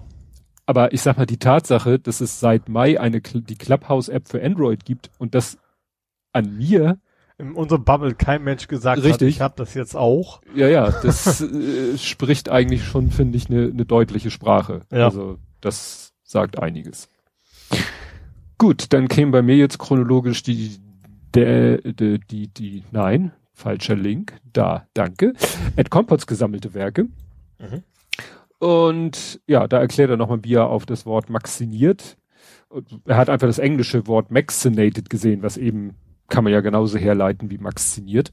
Aber 0.66 0.92
ich 0.92 1.02
sag 1.02 1.16
mal, 1.16 1.26
die 1.26 1.38
Tatsache, 1.38 1.98
dass 1.98 2.20
es 2.20 2.40
seit 2.40 2.68
Mai 2.68 2.98
eine 2.98 3.20
die 3.20 3.56
Clubhouse-App 3.56 4.28
für 4.28 4.42
Android 4.42 4.84
gibt 4.84 5.10
und 5.18 5.34
das 5.34 5.58
an 6.32 6.56
mir 6.56 6.98
in 7.36 7.52
unserem 7.52 7.84
Bubble 7.84 8.14
kein 8.14 8.44
Mensch 8.44 8.68
gesagt 8.68 9.02
Richtig. 9.02 9.12
hat, 9.12 9.22
ich 9.22 9.40
habe 9.40 9.54
das 9.56 9.74
jetzt 9.74 9.96
auch. 9.96 10.40
Ja, 10.54 10.68
ja, 10.68 10.90
das 10.90 11.40
äh, 11.40 11.98
spricht 11.98 12.48
eigentlich 12.48 12.84
schon, 12.84 13.10
finde 13.10 13.36
ich, 13.36 13.50
eine 13.50 13.68
ne 13.68 13.84
deutliche 13.84 14.30
Sprache. 14.30 14.82
Ja. 14.92 15.06
Also 15.06 15.38
das 15.60 16.13
sagt 16.24 16.58
einiges. 16.58 17.08
Gut, 18.58 18.92
dann 18.92 19.08
käme 19.08 19.32
bei 19.32 19.42
mir 19.42 19.56
jetzt 19.56 19.78
chronologisch 19.78 20.42
die, 20.42 20.78
der, 21.34 21.78
die, 21.78 22.18
die, 22.18 22.48
die, 22.48 22.84
nein, 22.90 23.32
falscher 23.52 23.96
Link, 23.96 24.34
da, 24.52 24.86
danke, 24.94 25.34
Ed 25.76 25.90
Compots 25.90 26.26
gesammelte 26.26 26.74
Werke. 26.74 27.08
Mhm. 27.58 27.82
Und 28.58 29.40
ja, 29.46 29.68
da 29.68 29.78
erklärt 29.78 30.10
er 30.10 30.16
nochmal, 30.16 30.42
wie 30.42 30.54
er 30.54 30.68
auf 30.68 30.86
das 30.86 31.04
Wort 31.06 31.28
maxiniert. 31.28 32.16
Er 33.04 33.16
hat 33.16 33.28
einfach 33.28 33.46
das 33.46 33.58
englische 33.58 34.06
Wort 34.06 34.30
maxinated 34.30 35.10
gesehen, 35.10 35.42
was 35.42 35.56
eben 35.56 35.94
kann 36.28 36.44
man 36.44 36.52
ja 36.52 36.60
genauso 36.60 36.98
herleiten 36.98 37.50
wie 37.50 37.58
maxiniert. 37.58 38.32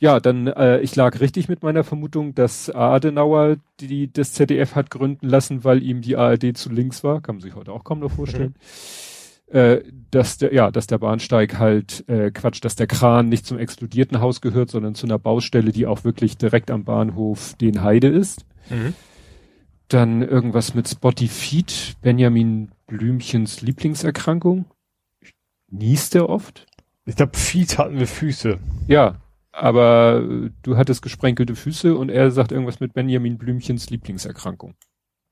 Ja, 0.00 0.20
dann, 0.20 0.46
äh, 0.46 0.80
ich 0.80 0.94
lag 0.94 1.18
richtig 1.20 1.48
mit 1.48 1.62
meiner 1.62 1.82
Vermutung, 1.82 2.34
dass 2.34 2.70
Adenauer 2.70 3.56
die, 3.80 4.12
das 4.12 4.32
ZDF 4.32 4.76
hat 4.76 4.90
gründen 4.90 5.28
lassen, 5.28 5.64
weil 5.64 5.82
ihm 5.82 6.02
die 6.02 6.16
ARD 6.16 6.56
zu 6.56 6.70
links 6.70 7.02
war. 7.02 7.20
Kann 7.20 7.36
man 7.36 7.42
sich 7.42 7.56
heute 7.56 7.72
auch 7.72 7.82
kaum 7.82 7.98
noch 7.98 8.12
vorstellen. 8.12 8.54
Mhm. 8.54 9.56
Äh, 9.58 9.82
dass 10.10 10.38
der, 10.38 10.54
ja, 10.54 10.70
dass 10.70 10.86
der 10.86 10.98
Bahnsteig 10.98 11.58
halt, 11.58 12.08
äh, 12.08 12.30
Quatsch, 12.30 12.62
dass 12.62 12.76
der 12.76 12.86
Kran 12.86 13.28
nicht 13.28 13.46
zum 13.46 13.58
explodierten 13.58 14.20
Haus 14.20 14.40
gehört, 14.40 14.70
sondern 14.70 14.94
zu 14.94 15.06
einer 15.06 15.18
Baustelle, 15.18 15.72
die 15.72 15.86
auch 15.86 16.04
wirklich 16.04 16.36
direkt 16.36 16.70
am 16.70 16.84
Bahnhof 16.84 17.54
den 17.54 17.82
Heide 17.82 18.08
ist. 18.08 18.44
Mhm. 18.70 18.94
Dann 19.88 20.22
irgendwas 20.22 20.74
mit 20.74 20.86
Spotty 20.86 21.28
Feet, 21.28 21.96
Benjamin 22.02 22.70
Blümchens 22.86 23.62
Lieblingserkrankung. 23.62 24.66
Niest 25.70 26.14
er 26.14 26.28
oft? 26.28 26.66
Ich 27.06 27.16
glaube, 27.16 27.36
Feet 27.36 27.78
hatten 27.78 27.98
wir 27.98 28.06
Füße. 28.06 28.58
Ja, 28.86 29.16
aber 29.58 30.22
du 30.62 30.76
hattest 30.76 31.02
gesprenkelte 31.02 31.56
Füße 31.56 31.96
und 31.96 32.10
er 32.10 32.30
sagt 32.30 32.52
irgendwas 32.52 32.80
mit 32.80 32.94
Benjamin 32.94 33.38
Blümchens 33.38 33.90
Lieblingserkrankung. 33.90 34.74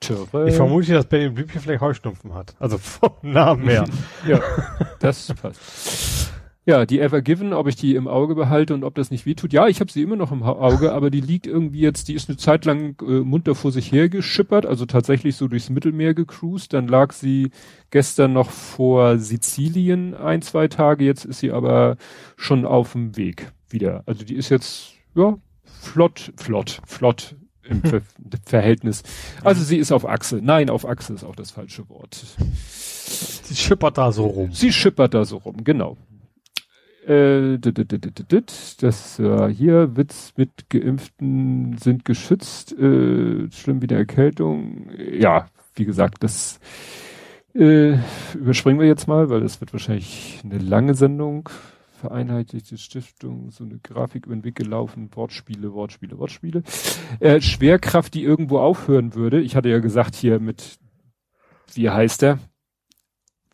Türe. 0.00 0.48
Ich 0.48 0.54
vermute, 0.54 0.92
dass 0.92 1.06
Benjamin 1.06 1.34
Blümchen 1.34 1.60
vielleicht 1.60 1.80
Heuschnupfen 1.80 2.34
hat. 2.34 2.54
Also 2.58 2.78
vom 2.78 3.12
Namen 3.22 3.68
her. 3.68 3.86
ja, 4.26 4.40
das 5.00 5.32
passt. 5.40 6.32
Ja, 6.68 6.84
die 6.84 6.98
Ever 6.98 7.22
Given, 7.22 7.52
ob 7.52 7.68
ich 7.68 7.76
die 7.76 7.94
im 7.94 8.08
Auge 8.08 8.34
behalte 8.34 8.74
und 8.74 8.82
ob 8.82 8.96
das 8.96 9.12
nicht 9.12 9.24
wehtut. 9.24 9.52
Ja, 9.52 9.68
ich 9.68 9.78
habe 9.78 9.92
sie 9.92 10.02
immer 10.02 10.16
noch 10.16 10.32
im 10.32 10.42
Auge, 10.42 10.92
aber 10.92 11.10
die 11.10 11.20
liegt 11.20 11.46
irgendwie 11.46 11.78
jetzt, 11.78 12.08
die 12.08 12.14
ist 12.14 12.28
eine 12.28 12.36
Zeit 12.36 12.64
lang 12.64 13.00
äh, 13.02 13.20
munter 13.20 13.54
vor 13.54 13.70
sich 13.70 13.92
her 13.92 14.08
geschippert, 14.08 14.66
also 14.66 14.84
tatsächlich 14.84 15.36
so 15.36 15.46
durchs 15.46 15.70
Mittelmeer 15.70 16.12
gecruised. 16.12 16.72
Dann 16.72 16.88
lag 16.88 17.12
sie 17.12 17.52
gestern 17.90 18.32
noch 18.32 18.50
vor 18.50 19.18
Sizilien 19.18 20.14
ein, 20.14 20.42
zwei 20.42 20.66
Tage. 20.66 21.04
Jetzt 21.04 21.24
ist 21.24 21.38
sie 21.38 21.52
aber 21.52 21.98
schon 22.36 22.64
auf 22.64 22.92
dem 22.92 23.16
Weg 23.16 23.52
wieder. 23.68 24.02
Also 24.06 24.24
die 24.24 24.34
ist 24.34 24.48
jetzt, 24.48 24.92
ja, 25.14 25.36
flott, 25.64 26.32
flott, 26.36 26.80
flott 26.86 27.36
im 27.64 27.82
Ver 27.82 28.02
Verhältnis. 28.44 29.02
Also 29.42 29.62
sie 29.62 29.78
ist 29.78 29.92
auf 29.92 30.06
Achse. 30.06 30.40
Nein, 30.42 30.70
auf 30.70 30.86
Achse 30.86 31.14
ist 31.14 31.24
auch 31.24 31.36
das 31.36 31.50
falsche 31.50 31.88
Wort. 31.88 32.24
Sie 33.44 33.54
schippert 33.54 33.98
da 33.98 34.12
so 34.12 34.26
rum. 34.26 34.52
Sie 34.52 34.72
schippert 34.72 35.14
da 35.14 35.24
so 35.24 35.38
rum, 35.38 35.64
genau. 35.64 35.96
Äh, 37.06 37.58
das 37.58 39.18
äh, 39.20 39.48
hier 39.48 39.96
Witz 39.96 40.32
mit 40.36 40.68
Geimpften 40.70 41.78
sind 41.78 42.04
geschützt, 42.04 42.72
äh, 42.72 43.48
schlimm 43.52 43.80
wie 43.80 43.88
eine 43.88 43.98
Erkältung. 43.98 44.90
Ja, 44.98 45.46
wie 45.76 45.84
gesagt, 45.84 46.24
das 46.24 46.58
äh, 47.54 47.96
überspringen 48.34 48.80
wir 48.80 48.88
jetzt 48.88 49.06
mal, 49.06 49.30
weil 49.30 49.40
das 49.40 49.60
wird 49.60 49.72
wahrscheinlich 49.72 50.40
eine 50.44 50.58
lange 50.58 50.94
Sendung. 50.94 51.48
Vereinheitlichte 51.96 52.76
Stiftung, 52.78 53.50
so 53.50 53.64
eine 53.64 53.78
Grafik 53.78 54.26
über 54.26 54.34
den 54.34 54.44
Weg 54.44 54.54
gelaufen, 54.54 55.10
Wortspiele, 55.14 55.72
Wortspiele, 55.72 56.18
Wortspiele. 56.18 56.62
Äh, 57.20 57.40
Schwerkraft, 57.40 58.14
die 58.14 58.22
irgendwo 58.22 58.58
aufhören 58.58 59.14
würde. 59.14 59.40
Ich 59.40 59.56
hatte 59.56 59.68
ja 59.68 59.78
gesagt 59.78 60.14
hier 60.14 60.38
mit, 60.38 60.78
wie 61.74 61.88
heißt 61.90 62.22
der? 62.22 62.38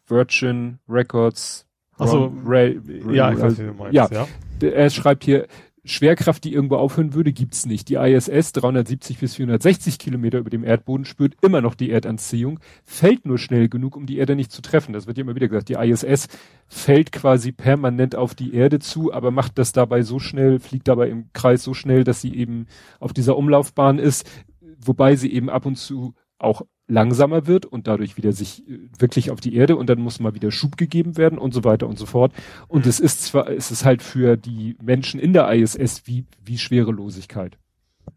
Virgin 0.07 0.79
Records, 0.89 1.67
also 1.97 2.33
Ray, 2.45 2.81
Ray, 3.05 3.17
ja, 3.17 3.33
ich 3.33 3.41
weiß, 3.41 3.59
wie 3.59 3.63
du 3.63 3.75
meinst, 3.75 3.95
ja. 3.95 4.09
ja. 4.11 4.27
Er 4.61 4.91
schreibt 4.91 5.25
hier, 5.25 5.47
Schwerkraft, 5.85 6.45
die 6.45 6.53
irgendwo 6.53 6.77
aufhören 6.77 7.12
würde, 7.12 7.33
gibt's 7.33 7.67
nicht. 7.67 7.89
Die 7.89 7.97
ISS 7.97 8.53
370 8.53 9.19
bis 9.19 9.35
460 9.35 9.99
Kilometer 9.99 10.39
über 10.39 10.51
dem 10.51 10.62
Erdboden 10.62 11.05
spürt 11.05 11.35
immer 11.43 11.61
noch 11.61 11.75
die 11.75 11.91
Erdanziehung, 11.91 12.61
fällt 12.85 13.27
nur 13.27 13.39
schnell 13.39 13.69
genug, 13.69 13.97
um 13.97 14.07
die 14.07 14.19
Erde 14.19 14.37
nicht 14.37 14.53
zu 14.53 14.62
treffen. 14.62 14.93
Das 14.93 15.09
wird 15.09 15.19
ja 15.19 15.23
immer 15.23 15.35
wieder 15.35 15.49
gesagt. 15.49 15.69
Die 15.69 15.75
ISS 15.75 16.29
fällt 16.69 17.11
quasi 17.11 17.51
permanent 17.51 18.15
auf 18.15 18.37
die 18.37 18.55
Erde 18.55 18.79
zu, 18.79 19.12
aber 19.12 19.33
macht 19.33 19.59
das 19.59 19.73
dabei 19.73 20.03
so 20.03 20.21
schnell, 20.21 20.61
fliegt 20.61 20.87
dabei 20.87 21.09
im 21.09 21.31
Kreis 21.33 21.65
so 21.65 21.75
schnell, 21.75 22.05
dass 22.05 22.21
sie 22.21 22.35
eben 22.37 22.67
auf 23.01 23.12
dieser 23.12 23.37
Umlaufbahn 23.37 23.99
ist, 23.99 24.31
wobei 24.79 25.17
sie 25.17 25.33
eben 25.33 25.51
ab 25.51 25.67
und 25.67 25.77
zu 25.77 26.15
auch 26.43 26.63
langsamer 26.89 27.47
wird 27.47 27.67
und 27.67 27.87
dadurch 27.87 28.17
wieder 28.17 28.33
sich 28.33 28.69
äh, 28.69 28.79
wirklich 28.99 29.31
auf 29.31 29.41
die 29.41 29.55
Erde 29.55 29.77
und 29.77 29.89
dann 29.89 30.01
muss 30.01 30.21
mal 30.21 30.35
wieder 30.35 30.51
Schub 30.51 30.77
gegeben 30.77 31.17
werden 31.17 31.39
und 31.39 31.55
so 31.55 31.65
weiter 31.65 31.89
und 31.89 31.99
so 31.99 32.07
fort. 32.07 32.33
Und 32.69 32.87
es 32.87 33.01
ist 33.01 33.23
zwar, 33.23 33.49
es 33.49 33.71
ist 33.71 33.85
halt 33.85 34.03
für 34.03 34.37
die 34.37 34.77
Menschen 34.83 35.19
in 35.21 35.33
der 35.33 35.51
ISS 35.53 36.07
wie, 36.07 36.27
wie 36.45 36.59
Schwerelosigkeit. 36.59 37.59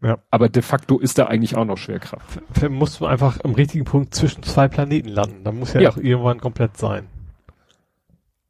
Ja. 0.02 0.18
Aber 0.30 0.48
de 0.48 0.62
facto 0.62 0.98
ist 0.98 1.18
da 1.18 1.26
eigentlich 1.26 1.56
auch 1.56 1.64
noch 1.64 1.78
Schwerkraft. 1.78 2.40
Muss 2.68 3.00
man 3.00 3.10
einfach 3.10 3.38
am 3.44 3.54
richtigen 3.54 3.84
Punkt 3.84 4.14
zwischen 4.14 4.42
zwei 4.42 4.68
Planeten 4.68 5.08
landen. 5.08 5.44
Da 5.44 5.52
muss 5.52 5.72
ja, 5.72 5.80
ja. 5.80 5.90
auch 5.90 5.96
irgendwann 5.96 6.40
komplett 6.40 6.76
sein. 6.76 7.06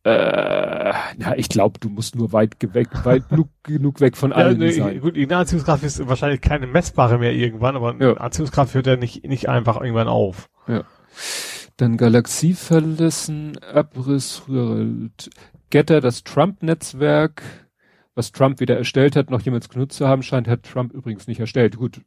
Äh, 0.07 0.93
na, 1.17 1.37
ich 1.37 1.49
glaube, 1.49 1.81
du 1.81 1.89
musst 1.89 2.15
nur 2.15 2.33
weit, 2.33 2.55
weg, 2.75 3.05
weit 3.05 3.29
genug, 3.29 3.49
genug 3.65 4.01
weg 4.01 4.17
von 4.17 4.33
allen 4.33 4.61
ja, 4.61 4.67
ne, 4.69 4.73
sein. 4.73 5.01
Gut, 5.01 5.17
eine 5.17 5.37
Anziehungskraft 5.37 5.83
ist 5.83 6.07
wahrscheinlich 6.07 6.41
keine 6.41 6.69
messbare 6.69 7.19
mehr 7.19 7.33
irgendwann, 7.33 7.75
aber 7.75 7.97
ja. 7.99 8.13
Anziehungskraft 8.13 8.73
hört 8.75 8.87
ja 8.87 8.95
nicht, 8.95 9.25
nicht 9.27 9.49
einfach 9.49 9.81
irgendwann 9.81 10.07
auf. 10.07 10.49
Ja. 10.69 10.85
Dann 11.77 11.97
Galaxie 11.97 12.55
verlassen, 12.55 13.59
Abriss, 13.75 14.43
Getter, 15.71 16.01
das 16.01 16.23
Trump-Netzwerk, 16.23 17.43
was 18.15 18.31
Trump 18.31 18.61
wieder 18.61 18.77
erstellt 18.77 19.17
hat, 19.17 19.31
noch 19.31 19.41
jemals 19.41 19.69
genutzt 19.69 19.97
zu 19.97 20.07
haben 20.07 20.23
scheint, 20.23 20.47
hat 20.47 20.63
Trump 20.63 20.93
übrigens 20.93 21.27
nicht 21.27 21.41
erstellt. 21.41 21.79
Gut, 21.79 22.01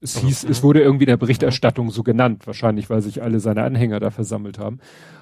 es 0.00 0.18
hieß, 0.18 0.44
es 0.44 0.62
wurde 0.62 0.82
irgendwie 0.82 1.04
in 1.04 1.10
der 1.10 1.16
Berichterstattung 1.16 1.90
so 1.90 2.02
genannt, 2.02 2.46
wahrscheinlich, 2.46 2.90
weil 2.90 3.00
sich 3.00 3.22
alle 3.22 3.40
seine 3.40 3.62
Anhänger 3.62 4.00
da 4.00 4.10
versammelt 4.10 4.58
haben. 4.58 4.78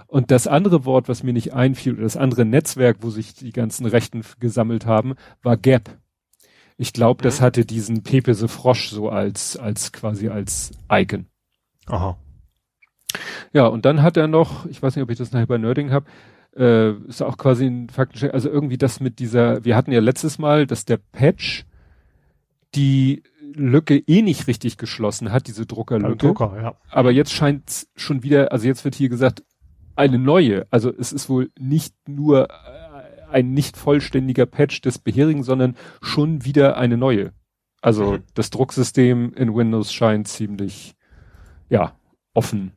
Und 0.07 0.31
das 0.31 0.47
andere 0.47 0.85
Wort, 0.85 1.09
was 1.09 1.23
mir 1.23 1.33
nicht 1.33 1.55
einfiel, 1.55 1.95
oder 1.95 2.03
das 2.03 2.17
andere 2.17 2.45
Netzwerk, 2.45 2.99
wo 3.01 3.11
sich 3.11 3.35
die 3.35 3.53
ganzen 3.53 3.87
Rechten 3.87 4.23
gesammelt 4.41 4.87
haben, 4.87 5.15
war 5.43 5.57
Gap. 5.57 5.99
Ich 6.77 6.93
glaube, 6.93 7.23
das 7.23 7.41
mhm. 7.41 7.45
hatte 7.45 7.65
diesen 7.65 8.03
Pepe 8.03 8.35
the 8.35 8.49
Frosch 8.49 8.89
so 8.91 9.09
als, 9.09 9.57
als 9.57 9.93
quasi 9.93 10.29
als 10.29 10.73
Icon. 10.91 11.27
Aha. 11.87 12.17
Ja, 13.53 13.67
und 13.67 13.85
dann 13.85 14.03
hat 14.03 14.17
er 14.17 14.27
noch, 14.27 14.67
ich 14.67 14.83
weiß 14.83 14.97
nicht, 14.97 15.03
ob 15.03 15.11
ich 15.11 15.19
das 15.19 15.33
nachher 15.33 15.47
bei 15.47 15.59
Nerding 15.59 15.93
habe, 15.93 16.07
äh, 16.57 16.93
ist 17.09 17.23
auch 17.23 17.37
quasi 17.37 17.67
ein 17.67 17.89
Faktencheck, 17.89 18.35
also 18.35 18.49
irgendwie 18.49 18.79
das 18.79 19.01
mit 19.01 19.19
dieser, 19.19 19.65
wir 19.65 19.77
hatten 19.77 19.93
ja 19.93 20.01
letztes 20.01 20.39
Mal, 20.39 20.67
dass 20.67 20.85
der 20.85 20.97
Patch 20.97 21.65
die 22.75 23.23
Lücke 23.55 23.97
eh 23.97 24.23
nicht 24.23 24.47
richtig 24.47 24.77
geschlossen 24.79 25.33
hat, 25.33 25.47
diese 25.47 25.67
Druckerlücke. 25.67 26.17
Drucker, 26.17 26.53
ja. 26.61 26.75
Aber 26.91 27.11
jetzt 27.11 27.33
scheint 27.33 27.87
schon 27.97 28.23
wieder, 28.23 28.53
also 28.53 28.67
jetzt 28.67 28.85
wird 28.85 28.95
hier 28.95 29.09
gesagt, 29.09 29.43
eine 29.97 30.19
neue. 30.19 30.67
Also 30.71 30.93
es 30.93 31.13
ist 31.13 31.29
wohl 31.29 31.51
nicht 31.59 31.95
nur 32.09 32.51
äh, 32.51 32.55
ein 33.31 33.53
nicht 33.53 33.77
vollständiger 33.77 34.47
Patch 34.47 34.81
des 34.81 34.99
bisherigen, 34.99 35.43
sondern 35.43 35.77
schon 36.03 36.45
wieder 36.45 36.77
eine 36.77 36.97
neue. 36.97 37.33
Also 37.81 38.13
mhm. 38.13 38.23
das 38.35 38.51
Drucksystem 38.51 39.33
in 39.35 39.55
Windows 39.55 39.93
scheint 39.93 40.29
ziemlich, 40.29 40.95
ja, 41.69 41.93
offen. 42.33 42.73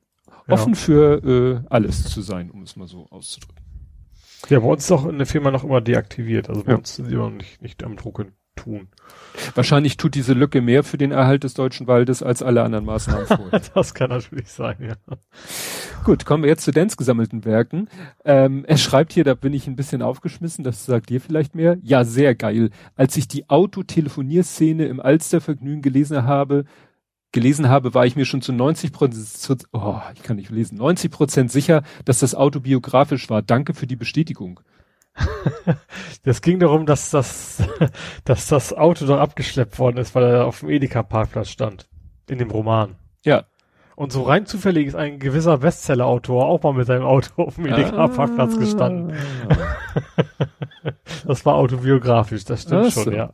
Ja. 0.48 0.54
Offen 0.54 0.76
für 0.76 1.64
äh, 1.64 1.68
alles 1.70 2.04
zu 2.06 2.22
sein, 2.22 2.52
um 2.52 2.62
es 2.62 2.76
mal 2.76 2.88
so 2.88 3.08
auszudrücken. 3.10 3.64
Ja, 4.50 4.60
bei 4.60 4.68
uns 4.68 4.86
ist 4.86 4.92
auch 4.92 5.06
in 5.08 5.18
der 5.18 5.28
Firma 5.28 5.52
noch 5.52 5.64
immer 5.64 5.82
deaktiviert. 5.82 6.48
Also 6.50 6.64
bei 6.64 6.72
ja. 6.72 6.78
uns 6.78 6.96
sind 6.96 7.08
sie 7.08 7.16
immer 7.16 7.32
nicht, 7.32 7.62
nicht 7.62 7.84
am 7.84 7.96
Drucken 7.96 8.37
tun. 8.58 8.90
Wahrscheinlich 9.56 9.96
tut 9.96 10.16
diese 10.16 10.34
Lücke 10.34 10.62
mehr 10.62 10.84
für 10.84 10.98
den 10.98 11.12
Erhalt 11.12 11.44
des 11.46 11.54
deutschen 11.54 11.88
Waldes 11.88 12.22
als 12.22 12.44
alle 12.44 12.64
anderen 12.64 12.86
Maßnahmen 12.86 13.28
vorher. 13.28 13.62
das 13.74 13.94
kann 13.94 14.10
natürlich 14.10 14.50
sein, 14.50 14.76
ja. 14.82 14.96
Gut, 16.04 16.26
kommen 16.26 16.44
wir 16.44 16.50
jetzt 16.50 16.66
zu 16.66 16.72
Dens 16.72 16.98
gesammelten 16.98 17.46
Werken. 17.46 17.88
Ähm, 18.26 18.66
er 18.66 18.78
schreibt 18.78 19.14
hier, 19.14 19.24
da 19.24 19.34
bin 19.34 19.54
ich 19.54 19.68
ein 19.68 19.76
bisschen 19.76 20.02
aufgeschmissen, 20.02 20.64
das 20.64 20.86
sagt 20.86 21.10
dir 21.10 21.22
vielleicht 21.22 21.56
mehr. 21.56 21.78
Ja, 21.82 22.04
sehr 22.04 22.36
geil. 22.36 22.72
Als 22.96 23.16
ich 23.16 23.28
die 23.28 23.50
Autotelefonierszene 23.50 24.86
im 24.86 25.00
Alstervergnügen 25.00 25.82
gelesen 25.82 26.24
habe, 26.24 26.66
gelesen 27.32 27.70
habe, 27.70 27.94
war 27.94 28.06
ich 28.06 28.16
mir 28.16 28.26
schon 28.26 28.42
zu 28.42 28.54
90 28.54 28.92
Prozent, 28.92 29.68
oh, 29.72 30.00
ich 30.16 30.24
kann 30.24 30.38
nicht 30.38 30.50
lesen, 30.50 30.78
90 30.78 31.12
Prozent 31.12 31.52
sicher, 31.52 31.84
dass 32.06 32.20
das 32.20 32.36
autobiografisch 32.36 33.30
war. 33.30 33.42
Danke 33.42 33.74
für 33.74 33.88
die 33.88 33.96
Bestätigung. 33.96 34.60
das 36.24 36.42
ging 36.42 36.60
darum, 36.60 36.86
dass 36.86 37.10
das, 37.10 37.64
dass 38.26 38.48
das 38.48 38.74
Auto 38.74 39.06
doch 39.06 39.20
abgeschleppt 39.20 39.80
worden 39.80 39.98
ist, 39.98 40.16
weil 40.16 40.24
er 40.24 40.46
auf 40.46 40.60
dem 40.62 40.70
Edeka-Parkplatz 40.70 41.50
stand. 41.50 41.88
In 42.30 42.40
dem 42.40 42.52
Roman. 42.52 42.96
Ja. 43.24 43.46
Und 43.96 44.12
so 44.12 44.24
rein 44.24 44.46
zufällig 44.46 44.88
ist 44.88 44.96
ein 44.96 45.18
gewisser 45.18 45.58
Bestseller-Autor 45.58 46.46
auch 46.46 46.62
mal 46.62 46.74
mit 46.74 46.86
seinem 46.86 47.06
Auto 47.06 47.44
auf 47.44 47.56
dem 47.56 47.66
Edeka-Parkplatz 47.66 48.54
ah. 48.56 48.60
gestanden. 48.60 49.18
das 51.26 51.46
war 51.46 51.56
autobiografisch, 51.56 52.46
das 52.46 52.64
stimmt 52.64 52.88
Ach 52.88 52.92
schon, 52.92 53.14
ja 53.14 53.34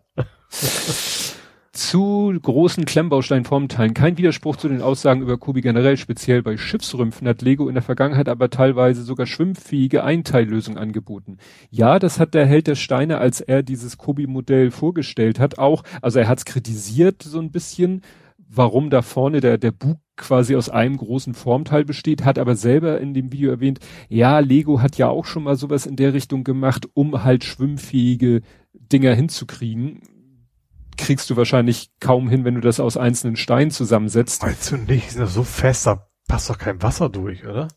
zu 1.73 2.31
großen 2.39 2.85
Klemmbausteinformteilen. 2.85 3.95
Kein 3.95 4.17
Widerspruch 4.19 4.57
zu 4.57 4.69
den 4.69 4.83
Aussagen 4.83 5.23
über 5.23 5.39
Kobi 5.39 5.61
generell, 5.61 5.97
speziell 5.97 6.43
bei 6.43 6.55
Schiffsrümpfen 6.55 7.27
hat 7.27 7.41
Lego 7.41 7.67
in 7.67 7.73
der 7.73 7.81
Vergangenheit 7.81 8.29
aber 8.29 8.51
teilweise 8.51 9.01
sogar 9.01 9.25
schwimmfähige 9.25 10.03
Einteillösungen 10.03 10.77
angeboten. 10.77 11.39
Ja, 11.71 11.97
das 11.97 12.19
hat 12.19 12.35
der 12.35 12.45
Held 12.45 12.67
der 12.67 12.75
Steine, 12.75 13.17
als 13.17 13.41
er 13.41 13.63
dieses 13.63 13.97
Kobi-Modell 13.97 14.69
vorgestellt 14.69 15.39
hat, 15.39 15.57
auch, 15.57 15.83
also 16.03 16.19
er 16.19 16.27
hat 16.27 16.37
es 16.37 16.45
kritisiert 16.45 17.23
so 17.23 17.39
ein 17.39 17.49
bisschen, 17.49 18.01
warum 18.37 18.91
da 18.91 19.01
vorne 19.01 19.41
der, 19.41 19.57
der 19.57 19.71
Bug 19.71 19.97
quasi 20.15 20.55
aus 20.55 20.69
einem 20.69 20.97
großen 20.97 21.33
Formteil 21.33 21.85
besteht, 21.85 22.23
hat 22.23 22.37
aber 22.37 22.55
selber 22.55 23.01
in 23.01 23.15
dem 23.15 23.31
Video 23.31 23.49
erwähnt, 23.49 23.79
ja, 24.09 24.37
Lego 24.37 24.79
hat 24.79 24.99
ja 24.99 25.09
auch 25.09 25.25
schon 25.25 25.41
mal 25.41 25.55
sowas 25.55 25.87
in 25.87 25.95
der 25.95 26.13
Richtung 26.13 26.43
gemacht, 26.43 26.87
um 26.93 27.23
halt 27.23 27.43
schwimmfähige 27.43 28.41
Dinger 28.73 29.15
hinzukriegen 29.15 30.01
kriegst 30.97 31.29
du 31.29 31.37
wahrscheinlich 31.37 31.91
kaum 31.99 32.29
hin, 32.29 32.45
wenn 32.45 32.55
du 32.55 32.61
das 32.61 32.79
aus 32.79 32.97
einzelnen 32.97 33.35
Steinen 33.35 33.71
zusammensetzt. 33.71 34.43
Weißt 34.43 34.71
du 34.71 34.77
nicht, 34.77 35.11
sind 35.11 35.21
das 35.21 35.33
so 35.33 35.43
fest, 35.43 35.87
da 35.87 36.07
passt 36.27 36.49
doch 36.49 36.57
kein 36.57 36.81
Wasser 36.81 37.09
durch, 37.09 37.45
oder? 37.45 37.67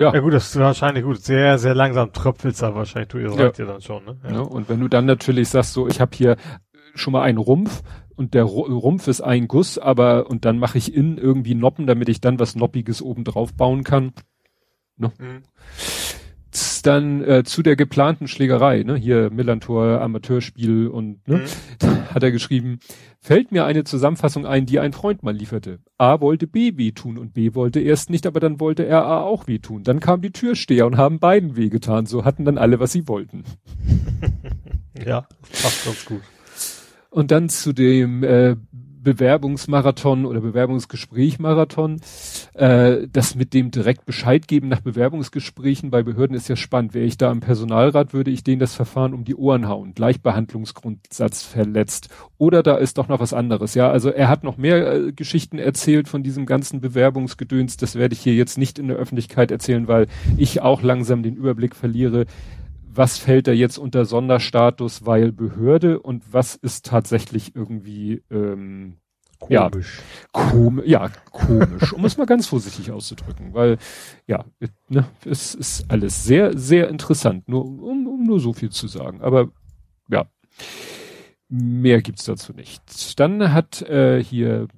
Ja. 0.00 0.12
Ja 0.12 0.20
gut, 0.20 0.32
das 0.32 0.48
ist 0.48 0.58
wahrscheinlich 0.58 1.04
gut. 1.04 1.22
Sehr, 1.22 1.58
sehr 1.58 1.74
langsam 1.74 2.12
tröpfelt's 2.12 2.58
da 2.58 2.74
wahrscheinlich, 2.74 3.08
du 3.08 3.18
ihr 3.18 3.30
seid 3.30 3.58
ja. 3.58 3.64
ja 3.64 3.72
dann 3.72 3.80
schon, 3.80 4.04
ne? 4.04 4.18
Ja. 4.24 4.32
ja. 4.32 4.40
und 4.40 4.68
wenn 4.68 4.80
du 4.80 4.88
dann 4.88 5.06
natürlich 5.06 5.48
sagst, 5.48 5.72
so, 5.74 5.86
ich 5.86 6.00
habe 6.00 6.16
hier 6.16 6.36
schon 6.94 7.12
mal 7.12 7.22
einen 7.22 7.38
Rumpf 7.38 7.82
und 8.16 8.34
der 8.34 8.44
Rumpf 8.44 9.08
ist 9.08 9.20
ein 9.20 9.48
Guss, 9.48 9.78
aber 9.78 10.28
und 10.28 10.44
dann 10.44 10.58
mache 10.58 10.78
ich 10.78 10.94
innen 10.94 11.18
irgendwie 11.18 11.54
Noppen, 11.54 11.86
damit 11.86 12.08
ich 12.08 12.20
dann 12.20 12.38
was 12.38 12.56
Noppiges 12.56 13.00
oben 13.00 13.24
drauf 13.24 13.54
bauen 13.54 13.84
kann. 13.84 14.12
Ne? 14.96 15.12
Mhm 15.18 15.42
gibt's 16.82 16.92
dann 16.96 17.22
äh, 17.24 17.44
zu 17.44 17.62
der 17.62 17.76
geplanten 17.76 18.28
Schlägerei, 18.28 18.82
ne, 18.82 18.96
hier 18.96 19.30
Millantor, 19.30 20.00
Amateurspiel 20.00 20.88
und 20.88 21.26
ne, 21.28 21.44
mhm. 21.82 22.04
hat 22.14 22.22
er 22.22 22.32
geschrieben, 22.32 22.80
fällt 23.20 23.52
mir 23.52 23.64
eine 23.64 23.84
Zusammenfassung 23.84 24.46
ein, 24.46 24.66
die 24.66 24.80
ein 24.80 24.92
Freund 24.92 25.22
mal 25.22 25.34
lieferte. 25.34 25.78
A 25.98 26.20
wollte 26.20 26.46
B 26.46 26.76
wehtun 26.76 27.18
und 27.18 27.34
B 27.34 27.54
wollte 27.54 27.80
erst 27.80 28.10
nicht, 28.10 28.26
aber 28.26 28.40
dann 28.40 28.60
wollte 28.60 28.84
er 28.84 29.04
A 29.04 29.20
auch 29.22 29.46
wehtun. 29.46 29.84
Dann 29.84 30.00
kam 30.00 30.20
die 30.22 30.32
Türsteher 30.32 30.86
und 30.86 30.96
haben 30.96 31.20
beiden 31.20 31.56
wehgetan. 31.56 32.06
So 32.06 32.24
hatten 32.24 32.44
dann 32.44 32.58
alle, 32.58 32.80
was 32.80 32.92
sie 32.92 33.06
wollten. 33.06 33.44
ja, 35.06 35.26
passt 35.50 35.84
ganz 35.84 36.04
gut. 36.04 36.22
Und 37.10 37.30
dann 37.30 37.48
zu 37.48 37.72
dem 37.72 38.24
äh, 38.24 38.56
Bewerbungsmarathon 39.02 40.26
oder 40.26 40.40
Bewerbungsgesprächmarathon. 40.40 42.00
Äh, 42.54 43.08
das 43.12 43.34
mit 43.34 43.54
dem 43.54 43.70
direkt 43.70 44.06
Bescheid 44.06 44.48
geben 44.48 44.68
nach 44.68 44.80
Bewerbungsgesprächen 44.80 45.90
bei 45.90 46.02
Behörden 46.02 46.36
ist 46.36 46.48
ja 46.48 46.56
spannend. 46.56 46.94
Wäre 46.94 47.06
ich 47.06 47.18
da 47.18 47.30
im 47.30 47.40
Personalrat, 47.40 48.14
würde 48.14 48.30
ich 48.30 48.44
denen 48.44 48.60
das 48.60 48.74
Verfahren 48.74 49.14
um 49.14 49.24
die 49.24 49.34
Ohren 49.34 49.68
hauen. 49.68 49.94
Gleichbehandlungsgrundsatz 49.94 51.42
verletzt. 51.42 52.08
Oder 52.38 52.62
da 52.62 52.76
ist 52.76 52.98
doch 52.98 53.08
noch 53.08 53.20
was 53.20 53.32
anderes. 53.32 53.74
Ja, 53.74 53.90
also 53.90 54.10
er 54.10 54.28
hat 54.28 54.44
noch 54.44 54.56
mehr 54.56 54.92
äh, 54.92 55.12
Geschichten 55.12 55.58
erzählt 55.58 56.08
von 56.08 56.22
diesem 56.22 56.46
ganzen 56.46 56.80
Bewerbungsgedöns. 56.80 57.76
Das 57.76 57.94
werde 57.94 58.14
ich 58.14 58.20
hier 58.20 58.34
jetzt 58.34 58.58
nicht 58.58 58.78
in 58.78 58.88
der 58.88 58.96
Öffentlichkeit 58.96 59.50
erzählen, 59.50 59.88
weil 59.88 60.06
ich 60.36 60.60
auch 60.60 60.82
langsam 60.82 61.22
den 61.22 61.36
Überblick 61.36 61.74
verliere 61.74 62.26
was 62.94 63.18
fällt 63.18 63.46
da 63.46 63.52
jetzt 63.52 63.78
unter 63.78 64.04
Sonderstatus, 64.04 65.06
weil 65.06 65.32
Behörde 65.32 66.00
und 66.00 66.32
was 66.32 66.54
ist 66.54 66.86
tatsächlich 66.86 67.56
irgendwie 67.56 68.22
ähm, 68.30 68.98
komisch. 69.38 69.98
Ja, 69.98 70.30
kom 70.32 70.82
ja, 70.84 71.10
komisch, 71.30 71.92
um 71.92 72.04
es 72.04 72.16
mal 72.16 72.26
ganz 72.26 72.46
vorsichtig 72.46 72.90
auszudrücken, 72.90 73.54
weil 73.54 73.78
ja, 74.26 74.44
ne, 74.88 75.06
es 75.24 75.54
ist 75.54 75.90
alles 75.90 76.24
sehr, 76.24 76.56
sehr 76.56 76.88
interessant, 76.88 77.48
nur 77.48 77.64
um, 77.64 78.06
um 78.06 78.24
nur 78.24 78.40
so 78.40 78.52
viel 78.52 78.70
zu 78.70 78.88
sagen. 78.88 79.22
Aber 79.22 79.48
ja, 80.08 80.26
mehr 81.48 82.02
gibt's 82.02 82.24
dazu 82.24 82.52
nicht. 82.52 83.18
Dann 83.18 83.52
hat 83.52 83.82
äh, 83.82 84.22
hier 84.22 84.68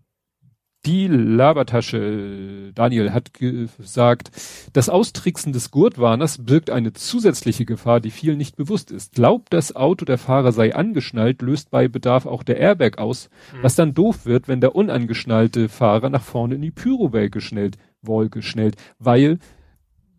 die 0.87 1.07
Labertasche, 1.07 2.73
Daniel 2.75 3.13
hat 3.13 3.35
gesagt, 3.35 4.31
das 4.73 4.89
Austricksen 4.89 5.53
des 5.53 5.71
Gurtwarners 5.71 6.45
birgt 6.45 6.71
eine 6.71 6.93
zusätzliche 6.93 7.65
Gefahr, 7.65 8.01
die 8.01 8.11
vielen 8.11 8.39
nicht 8.39 8.57
bewusst 8.57 8.91
ist. 8.91 9.15
Glaubt 9.15 9.53
das 9.53 9.75
Auto, 9.75 10.05
der 10.05 10.19
Fahrer 10.19 10.53
sei 10.53 10.75
angeschnallt, 10.75 11.43
löst 11.43 11.71
bei 11.71 11.89
Bedarf 11.89 12.27
auch 12.27 12.43
der 12.43 12.59
Airbag 12.59 12.99
aus, 12.99 13.31
mhm. 13.53 13.63
was 13.63 13.75
dann 13.75 13.95
doof 13.95 14.27
wird, 14.27 14.49
wenn 14.49 14.61
der 14.61 14.75
unangeschnallte 14.75 15.69
Fahrer 15.69 16.11
nach 16.11 16.23
vorne 16.23 16.57
in 16.57 16.63
die 16.63 16.71
Pyrowolke 16.71 17.41
schnellt, 17.41 17.79
Wolke 18.03 18.43
schnellt, 18.43 18.77
weil, 18.99 19.39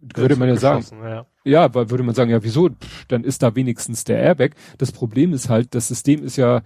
würde 0.01 0.35
man 0.35 0.49
ja 0.49 0.57
sagen, 0.57 0.85
ja. 1.03 1.25
ja, 1.43 1.73
weil 1.73 1.89
würde 1.89 2.03
man 2.03 2.15
sagen, 2.15 2.31
ja, 2.31 2.43
wieso, 2.43 2.69
Pff, 2.69 3.05
dann 3.05 3.23
ist 3.23 3.43
da 3.43 3.55
wenigstens 3.55 4.03
der 4.03 4.19
Airbag. 4.19 4.51
Das 4.77 4.91
Problem 4.91 5.33
ist 5.33 5.49
halt, 5.49 5.75
das 5.75 5.87
System 5.87 6.23
ist 6.23 6.37
ja 6.37 6.61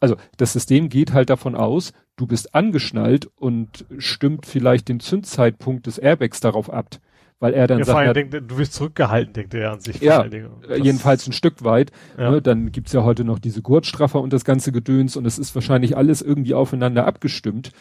also 0.00 0.16
das 0.36 0.52
System 0.52 0.88
geht 0.88 1.12
halt 1.12 1.30
davon 1.30 1.54
aus, 1.54 1.92
du 2.16 2.26
bist 2.26 2.54
angeschnallt 2.54 3.28
und 3.36 3.86
stimmt 3.98 4.46
vielleicht 4.46 4.88
den 4.88 5.00
Zündzeitpunkt 5.00 5.86
des 5.86 5.98
Airbags 5.98 6.40
darauf 6.40 6.70
ab. 6.70 6.96
Weil 7.38 7.52
er 7.52 7.66
dann 7.66 7.80
ja, 7.80 7.84
sagt, 7.84 8.16
denkt, 8.16 8.32
du 8.32 8.56
wirst 8.56 8.72
zurückgehalten, 8.72 9.34
denkt 9.34 9.52
er 9.52 9.72
an 9.72 9.80
sich. 9.80 10.00
Ja, 10.00 10.24
jedenfalls 10.74 11.26
ein 11.26 11.32
Stück 11.32 11.64
weit. 11.64 11.92
Ja. 12.16 12.30
Ne, 12.30 12.40
dann 12.40 12.72
gibt's 12.72 12.94
ja 12.94 13.04
heute 13.04 13.24
noch 13.24 13.38
diese 13.38 13.60
Gurtstraffer 13.60 14.22
und 14.22 14.32
das 14.32 14.46
ganze 14.46 14.72
Gedöns 14.72 15.16
und 15.16 15.26
es 15.26 15.38
ist 15.38 15.54
wahrscheinlich 15.54 15.98
alles 15.98 16.22
irgendwie 16.22 16.54
aufeinander 16.54 17.06
abgestimmt. 17.06 17.72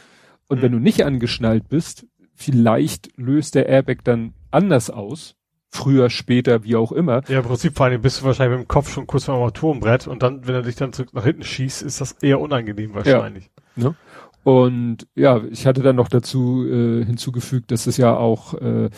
Und 0.50 0.58
mhm. 0.58 0.62
wenn 0.62 0.72
du 0.74 0.80
nicht 0.80 1.06
angeschnallt 1.06 1.70
bist, 1.70 2.06
vielleicht 2.34 3.18
löst 3.18 3.56
der 3.56 3.68
Airbag 3.70 4.00
dann 4.04 4.34
anders 4.52 4.90
aus 4.90 5.36
früher, 5.76 6.10
später, 6.10 6.64
wie 6.64 6.76
auch 6.76 6.92
immer. 6.92 7.22
Ja, 7.28 7.40
im 7.40 7.46
Prinzip 7.46 7.76
vor 7.76 7.86
allem 7.86 8.02
bist 8.02 8.22
du 8.22 8.26
wahrscheinlich 8.26 8.60
mit 8.60 8.68
dem 8.68 8.70
Kopf 8.70 8.92
schon 8.92 9.06
kurz 9.06 9.26
vor 9.26 9.36
dem 9.36 9.42
Armaturenbrett 9.42 10.08
und 10.08 10.24
dann, 10.24 10.48
wenn 10.48 10.56
er 10.56 10.62
dich 10.62 10.76
dann 10.76 10.94
zurück 10.94 11.14
nach 11.14 11.26
hinten 11.26 11.44
schießt, 11.44 11.84
ist 11.84 12.02
das 12.02 12.14
eher 12.22 12.40
unangenehm 12.40 12.94
wahrscheinlich. 12.94 13.52
Ja, 13.76 13.84
ne? 13.84 13.96
Und 14.44 15.08
ja, 15.16 15.42
ich 15.50 15.66
hatte 15.66 15.82
dann 15.82 15.96
noch 15.96 16.08
dazu 16.08 16.66
äh, 16.68 17.04
hinzugefügt, 17.04 17.72
dass 17.72 17.88
es 17.88 17.98
ja 17.98 18.16
auch 18.16 18.54
äh, 18.54 18.92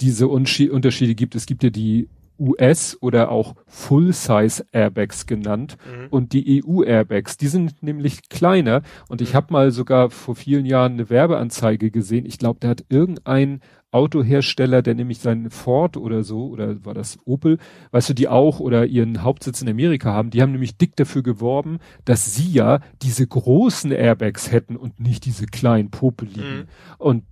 diese 0.00 0.26
Unterschiede 0.26 1.14
gibt. 1.14 1.36
Es 1.36 1.46
gibt 1.46 1.62
ja 1.62 1.70
die 1.70 2.08
US 2.40 2.96
oder 3.00 3.30
auch 3.30 3.54
Full-Size 3.66 4.64
Airbags 4.72 5.26
genannt 5.26 5.76
mhm. 5.86 6.06
und 6.08 6.32
die 6.32 6.64
EU 6.64 6.82
Airbags, 6.82 7.36
die 7.36 7.48
sind 7.48 7.82
nämlich 7.82 8.28
kleiner 8.28 8.82
und 9.08 9.20
ich 9.20 9.32
mhm. 9.32 9.36
habe 9.36 9.52
mal 9.52 9.70
sogar 9.70 10.10
vor 10.10 10.34
vielen 10.34 10.64
Jahren 10.64 10.94
eine 10.94 11.10
Werbeanzeige 11.10 11.90
gesehen. 11.90 12.24
Ich 12.26 12.38
glaube, 12.38 12.58
der 12.60 12.70
hat 12.70 12.84
irgendein 12.88 13.60
Autohersteller, 13.92 14.82
der 14.82 14.94
nämlich 14.94 15.18
seinen 15.18 15.50
Ford 15.50 15.96
oder 15.96 16.22
so, 16.22 16.48
oder 16.48 16.84
war 16.84 16.94
das 16.94 17.18
Opel, 17.24 17.58
weißt 17.90 18.10
du, 18.10 18.14
die 18.14 18.28
auch 18.28 18.60
oder 18.60 18.86
ihren 18.86 19.22
Hauptsitz 19.22 19.62
in 19.62 19.68
Amerika 19.68 20.12
haben, 20.12 20.30
die 20.30 20.42
haben 20.42 20.52
nämlich 20.52 20.76
dick 20.76 20.96
dafür 20.96 21.22
geworben, 21.22 21.78
dass 22.04 22.34
sie 22.34 22.50
ja 22.50 22.80
diese 23.02 23.26
großen 23.26 23.90
Airbags 23.90 24.52
hätten 24.52 24.76
und 24.76 25.00
nicht 25.00 25.24
diese 25.24 25.46
kleinen 25.46 25.90
popeligen. 25.90 26.58
Mhm. 26.58 26.64
Und 26.98 27.24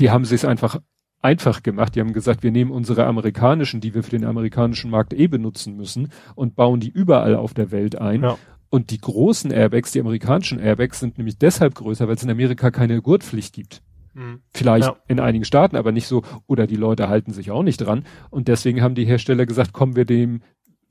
die 0.00 0.10
haben 0.10 0.24
sich 0.24 0.46
einfach 0.46 0.80
einfach 1.22 1.62
gemacht. 1.62 1.94
Die 1.94 2.00
haben 2.00 2.14
gesagt, 2.14 2.42
wir 2.42 2.50
nehmen 2.50 2.70
unsere 2.70 3.04
amerikanischen, 3.04 3.82
die 3.82 3.94
wir 3.94 4.02
für 4.02 4.10
den 4.10 4.24
amerikanischen 4.24 4.90
Markt 4.90 5.12
eh 5.12 5.26
benutzen 5.26 5.76
müssen 5.76 6.10
und 6.34 6.56
bauen 6.56 6.80
die 6.80 6.88
überall 6.88 7.36
auf 7.36 7.52
der 7.52 7.70
Welt 7.70 7.96
ein. 7.96 8.22
Ja. 8.22 8.38
Und 8.70 8.90
die 8.90 9.00
großen 9.00 9.50
Airbags, 9.50 9.92
die 9.92 10.00
amerikanischen 10.00 10.60
Airbags 10.60 11.00
sind 11.00 11.18
nämlich 11.18 11.38
deshalb 11.38 11.74
größer, 11.74 12.06
weil 12.06 12.14
es 12.14 12.22
in 12.22 12.30
Amerika 12.30 12.70
keine 12.70 13.02
Gurtpflicht 13.02 13.52
gibt. 13.52 13.82
Mhm. 14.14 14.40
Vielleicht 14.52 14.88
ja. 14.88 14.96
in 15.08 15.20
einigen 15.20 15.44
Staaten, 15.44 15.76
aber 15.76 15.92
nicht 15.92 16.06
so, 16.06 16.22
oder 16.46 16.66
die 16.66 16.76
Leute 16.76 17.08
halten 17.08 17.32
sich 17.32 17.50
auch 17.50 17.62
nicht 17.62 17.78
dran. 17.78 18.04
Und 18.30 18.48
deswegen 18.48 18.82
haben 18.82 18.94
die 18.94 19.04
Hersteller 19.04 19.46
gesagt, 19.46 19.72
kommen 19.72 19.96
wir 19.96 20.04
dem 20.04 20.42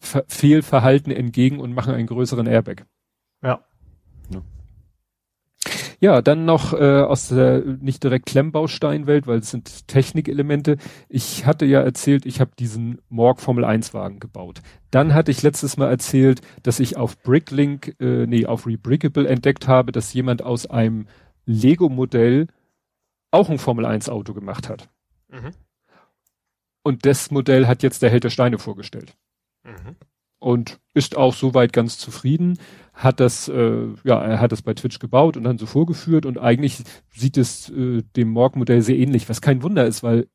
Ver 0.01 0.23
Fehlverhalten 0.27 1.11
entgegen 1.11 1.59
und 1.59 1.73
machen 1.73 1.93
einen 1.93 2.07
größeren 2.07 2.47
Airbag. 2.47 2.85
Ja. 3.43 3.65
ja. 4.31 4.41
Ja, 6.01 6.21
dann 6.21 6.45
noch 6.45 6.71
äh, 6.71 7.01
aus 7.01 7.27
der 7.27 7.59
nicht 7.59 8.01
direkt 8.05 8.27
Klemmbausteinwelt, 8.27 9.27
weil 9.27 9.39
es 9.39 9.51
sind 9.51 9.89
Technikelemente. 9.89 10.77
Ich 11.09 11.45
hatte 11.45 11.65
ja 11.65 11.81
erzählt, 11.81 12.25
ich 12.25 12.39
habe 12.39 12.51
diesen 12.57 13.01
Morg 13.09 13.41
Formel 13.41 13.65
1 13.65 13.93
Wagen 13.93 14.21
gebaut. 14.21 14.61
Dann 14.91 15.13
hatte 15.13 15.31
ich 15.31 15.43
letztes 15.43 15.75
Mal 15.75 15.89
erzählt, 15.89 16.39
dass 16.63 16.79
ich 16.79 16.95
auf 16.95 17.21
Bricklink, 17.21 17.97
äh, 17.99 18.25
nee, 18.25 18.45
auf 18.45 18.65
Rebrickable 18.65 19.27
entdeckt 19.27 19.67
habe, 19.67 19.91
dass 19.91 20.13
jemand 20.13 20.41
aus 20.41 20.65
einem 20.65 21.07
Lego 21.45 21.89
Modell 21.89 22.47
auch 23.31 23.49
ein 23.49 23.59
Formel 23.59 23.85
1 23.85 24.09
Auto 24.09 24.33
gemacht 24.33 24.69
hat. 24.69 24.89
Mhm. 25.29 25.51
Und 26.83 27.05
das 27.05 27.31
Modell 27.31 27.67
hat 27.67 27.83
jetzt 27.83 28.01
der 28.01 28.09
Held 28.09 28.23
der 28.23 28.29
Steine 28.29 28.57
vorgestellt. 28.57 29.15
Mhm. 29.63 29.95
Und 30.39 30.79
ist 30.93 31.17
auch 31.17 31.33
soweit 31.33 31.73
ganz 31.73 31.97
zufrieden, 31.97 32.57
hat 32.93 33.19
das, 33.19 33.49
äh, 33.49 33.87
ja, 34.03 34.21
er 34.21 34.39
hat 34.39 34.51
das 34.51 34.61
bei 34.61 34.73
Twitch 34.73 34.99
gebaut 34.99 35.35
und 35.35 35.43
dann 35.43 35.57
so 35.57 35.65
vorgeführt 35.65 36.25
und 36.25 36.37
eigentlich 36.37 36.81
sieht 37.13 37.37
es 37.37 37.69
äh, 37.69 38.03
dem 38.15 38.29
Morg-Modell 38.29 38.81
sehr 38.81 38.97
ähnlich, 38.97 39.27
was 39.27 39.41
kein 39.41 39.63
Wunder 39.63 39.85
ist, 39.85 40.01
weil 40.01 40.27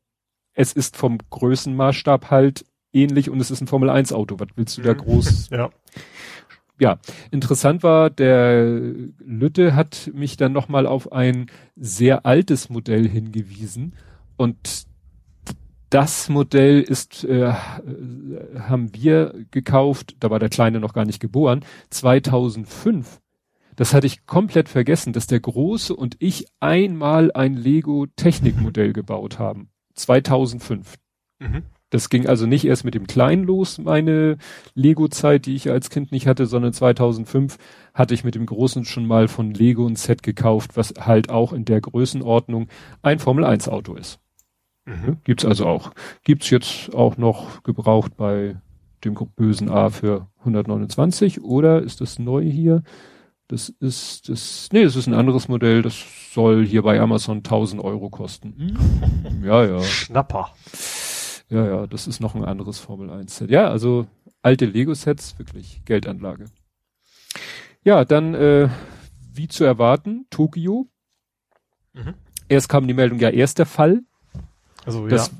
es 0.53 0.73
ist 0.73 0.95
vom 0.95 1.17
Größenmaßstab 1.31 2.29
halt 2.29 2.65
ähnlich 2.93 3.29
und 3.29 3.39
es 3.39 3.51
ist 3.51 3.61
ein 3.61 3.67
Formel 3.67 3.89
1 3.89 4.13
Auto. 4.13 4.39
Was 4.39 4.47
willst 4.55 4.77
du 4.77 4.83
da 4.83 4.93
mhm. 4.93 4.97
groß? 4.97 5.49
ja 5.51 5.71
ja, 6.79 6.99
interessant 7.31 7.83
war, 7.83 8.09
der 8.09 8.79
Lütte 9.19 9.75
hat 9.75 10.11
mich 10.13 10.37
dann 10.37 10.51
nochmal 10.51 10.85
auf 10.85 11.11
ein 11.11 11.47
sehr 11.75 12.25
altes 12.25 12.69
Modell 12.69 13.07
hingewiesen 13.07 13.93
und 14.37 14.85
das 15.89 16.29
Modell 16.29 16.81
ist, 16.81 17.23
äh, 17.23 17.53
haben 17.53 18.93
wir 18.93 19.33
gekauft, 19.51 20.17
da 20.19 20.29
war 20.29 20.39
der 20.39 20.49
Kleine 20.49 20.79
noch 20.79 20.93
gar 20.93 21.05
nicht 21.05 21.21
geboren, 21.21 21.63
2005. 21.89 23.21
Das 23.75 23.93
hatte 23.93 24.07
ich 24.07 24.25
komplett 24.25 24.69
vergessen, 24.69 25.13
dass 25.13 25.27
der 25.27 25.39
Große 25.39 25.95
und 25.95 26.15
ich 26.19 26.47
einmal 26.59 27.31
ein 27.31 27.55
Lego 27.55 28.07
Technikmodell 28.15 28.93
gebaut 28.93 29.39
haben. 29.39 29.69
2005. 29.93 30.95
Mhm. 31.39 31.63
Das 31.91 32.09
ging 32.09 32.27
also 32.27 32.45
nicht 32.45 32.65
erst 32.65 32.83
mit 32.83 32.95
dem 32.95 33.07
Kleinen 33.07 33.43
los, 33.43 33.77
meine 33.77 34.37
Lego-Zeit, 34.73 35.45
die 35.45 35.55
ich 35.55 35.69
als 35.69 35.89
Kind 35.89 36.11
nicht 36.11 36.27
hatte, 36.27 36.45
sondern 36.45 36.73
2005 36.73 37.57
hatte 37.93 38.13
ich 38.13 38.23
mit 38.23 38.35
dem 38.35 38.45
Großen 38.45 38.85
schon 38.85 39.05
mal 39.05 39.27
von 39.27 39.53
Lego 39.53 39.85
ein 39.87 39.95
Set 39.95 40.23
gekauft, 40.23 40.75
was 40.75 40.93
halt 40.99 41.29
auch 41.29 41.53
in 41.53 41.63
der 41.63 41.81
Größenordnung 41.81 42.67
ein 43.01 43.19
Formel-1-Auto 43.19 43.95
ist. 43.95 44.19
Mhm. 44.85 45.17
Gibt's 45.23 45.45
also 45.45 45.65
auch. 45.65 45.91
Gibt's 46.23 46.49
jetzt 46.49 46.93
auch 46.93 47.17
noch 47.17 47.63
gebraucht 47.63 48.17
bei 48.17 48.57
dem 49.03 49.15
bösen 49.35 49.69
A 49.69 49.89
für 49.89 50.27
129 50.39 51.43
oder 51.43 51.81
ist 51.81 52.01
das 52.01 52.19
neu 52.19 52.43
hier? 52.43 52.83
Das 53.47 53.69
ist 53.69 54.27
das, 54.27 54.69
nee, 54.71 54.83
das 54.83 54.95
ist 54.95 55.05
ein 55.05 55.13
anderes 55.13 55.47
Modell, 55.47 55.83
das 55.83 56.03
soll 56.33 56.65
hier 56.65 56.81
bei 56.81 56.99
Amazon 56.99 57.37
1000 57.37 57.83
Euro 57.83 58.09
kosten. 58.09 58.55
Mhm. 58.57 59.45
Ja, 59.45 59.63
ja. 59.63 59.81
Schnapper. 59.81 60.49
Ja, 61.49 61.65
ja, 61.65 61.87
das 61.87 62.07
ist 62.07 62.19
noch 62.19 62.35
ein 62.35 62.43
anderes 62.43 62.79
Formel 62.79 63.09
1 63.09 63.37
Set. 63.37 63.49
Ja, 63.51 63.69
also 63.69 64.07
alte 64.41 64.65
Lego 64.65 64.93
Sets, 64.93 65.37
wirklich 65.37 65.83
Geldanlage. 65.85 66.45
Ja, 67.83 68.03
dann, 68.03 68.33
äh, 68.33 68.69
wie 69.33 69.47
zu 69.47 69.63
erwarten, 69.63 70.25
Tokio. 70.29 70.87
Mhm. 71.93 72.15
Erst 72.49 72.69
kam 72.69 72.87
die 72.87 72.93
Meldung, 72.93 73.19
ja, 73.19 73.29
erster 73.29 73.65
Fall. 73.65 74.01
Also, 74.85 75.07
das, 75.07 75.31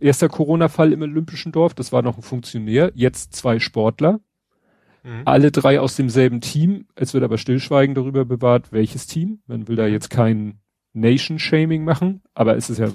erster 0.00 0.28
Corona-Fall 0.28 0.92
im 0.92 1.02
Olympischen 1.02 1.52
Dorf, 1.52 1.74
das 1.74 1.92
war 1.92 2.02
noch 2.02 2.16
ein 2.16 2.22
Funktionär, 2.22 2.92
jetzt 2.94 3.34
zwei 3.34 3.58
Sportler. 3.58 4.20
Mhm. 5.02 5.22
Alle 5.24 5.50
drei 5.50 5.80
aus 5.80 5.96
demselben 5.96 6.40
Team. 6.40 6.86
Es 6.94 7.14
wird 7.14 7.24
aber 7.24 7.38
stillschweigen 7.38 7.94
darüber 7.94 8.24
bewahrt, 8.24 8.72
welches 8.72 9.06
Team. 9.06 9.40
Man 9.46 9.68
will 9.68 9.76
da 9.76 9.86
mhm. 9.86 9.92
jetzt 9.92 10.10
kein 10.10 10.60
Nation-Shaming 10.92 11.84
machen, 11.84 12.22
aber 12.34 12.56
es 12.56 12.70
ist 12.70 12.78
ja, 12.78 12.90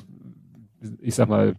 ich 1.00 1.16
sag 1.16 1.30
mal? 1.30 1.56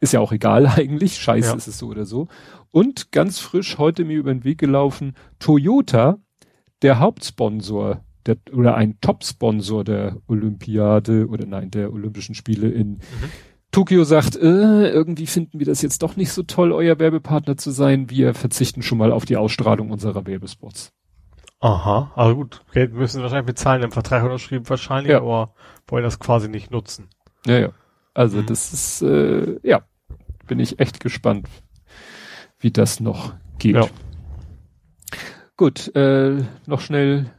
Ist 0.00 0.12
ja 0.12 0.20
auch 0.20 0.32
egal 0.32 0.66
eigentlich. 0.76 1.18
Scheiße 1.18 1.50
ja. 1.50 1.56
ist 1.56 1.68
es 1.68 1.78
so 1.78 1.88
oder 1.88 2.04
so. 2.04 2.28
Und 2.70 3.12
ganz 3.12 3.38
frisch 3.38 3.78
heute 3.78 4.04
mir 4.04 4.16
über 4.18 4.32
den 4.32 4.44
Weg 4.44 4.58
gelaufen, 4.58 5.14
Toyota, 5.38 6.18
der 6.82 6.98
Hauptsponsor 6.98 8.04
der, 8.26 8.36
oder 8.52 8.74
ein 8.74 8.98
Top-Sponsor 9.00 9.84
der 9.84 10.16
Olympiade 10.26 11.26
oder 11.26 11.46
nein, 11.46 11.70
der 11.70 11.92
Olympischen 11.92 12.34
Spiele 12.34 12.68
in 12.68 12.92
mhm. 12.92 13.00
Tokio 13.70 14.02
sagt, 14.04 14.36
äh, 14.36 14.88
irgendwie 14.88 15.26
finden 15.26 15.60
wir 15.60 15.66
das 15.66 15.80
jetzt 15.80 16.02
doch 16.02 16.16
nicht 16.16 16.32
so 16.32 16.42
toll, 16.42 16.72
euer 16.72 16.98
Werbepartner 16.98 17.56
zu 17.56 17.70
sein. 17.70 18.10
Wir 18.10 18.34
verzichten 18.34 18.82
schon 18.82 18.98
mal 18.98 19.12
auf 19.12 19.24
die 19.24 19.36
Ausstrahlung 19.36 19.90
unserer 19.90 20.26
Werbespots. 20.26 20.92
Aha, 21.60 22.10
also 22.16 22.34
gut, 22.34 22.64
Geld 22.72 22.94
müssen 22.94 23.22
wahrscheinlich 23.22 23.46
bezahlen, 23.46 23.82
im 23.82 23.92
Vertrag 23.92 24.24
unterschrieben 24.24 24.68
wahrscheinlich, 24.68 25.12
ja. 25.12 25.18
aber 25.18 25.54
wollen 25.86 26.02
das 26.02 26.18
quasi 26.18 26.48
nicht 26.48 26.70
nutzen. 26.70 27.08
Ja, 27.46 27.58
ja. 27.58 27.68
Also 28.14 28.38
mhm. 28.38 28.46
das 28.46 28.72
ist, 28.72 29.02
äh, 29.02 29.58
ja, 29.62 29.82
bin 30.46 30.58
ich 30.58 30.80
echt 30.80 31.00
gespannt, 31.00 31.48
wie 32.58 32.70
das 32.70 33.00
noch 33.00 33.34
geht. 33.58 33.76
Ja. 33.76 33.88
Gut, 35.56 35.94
äh, 35.94 36.42
noch 36.66 36.80
schnell 36.80 37.30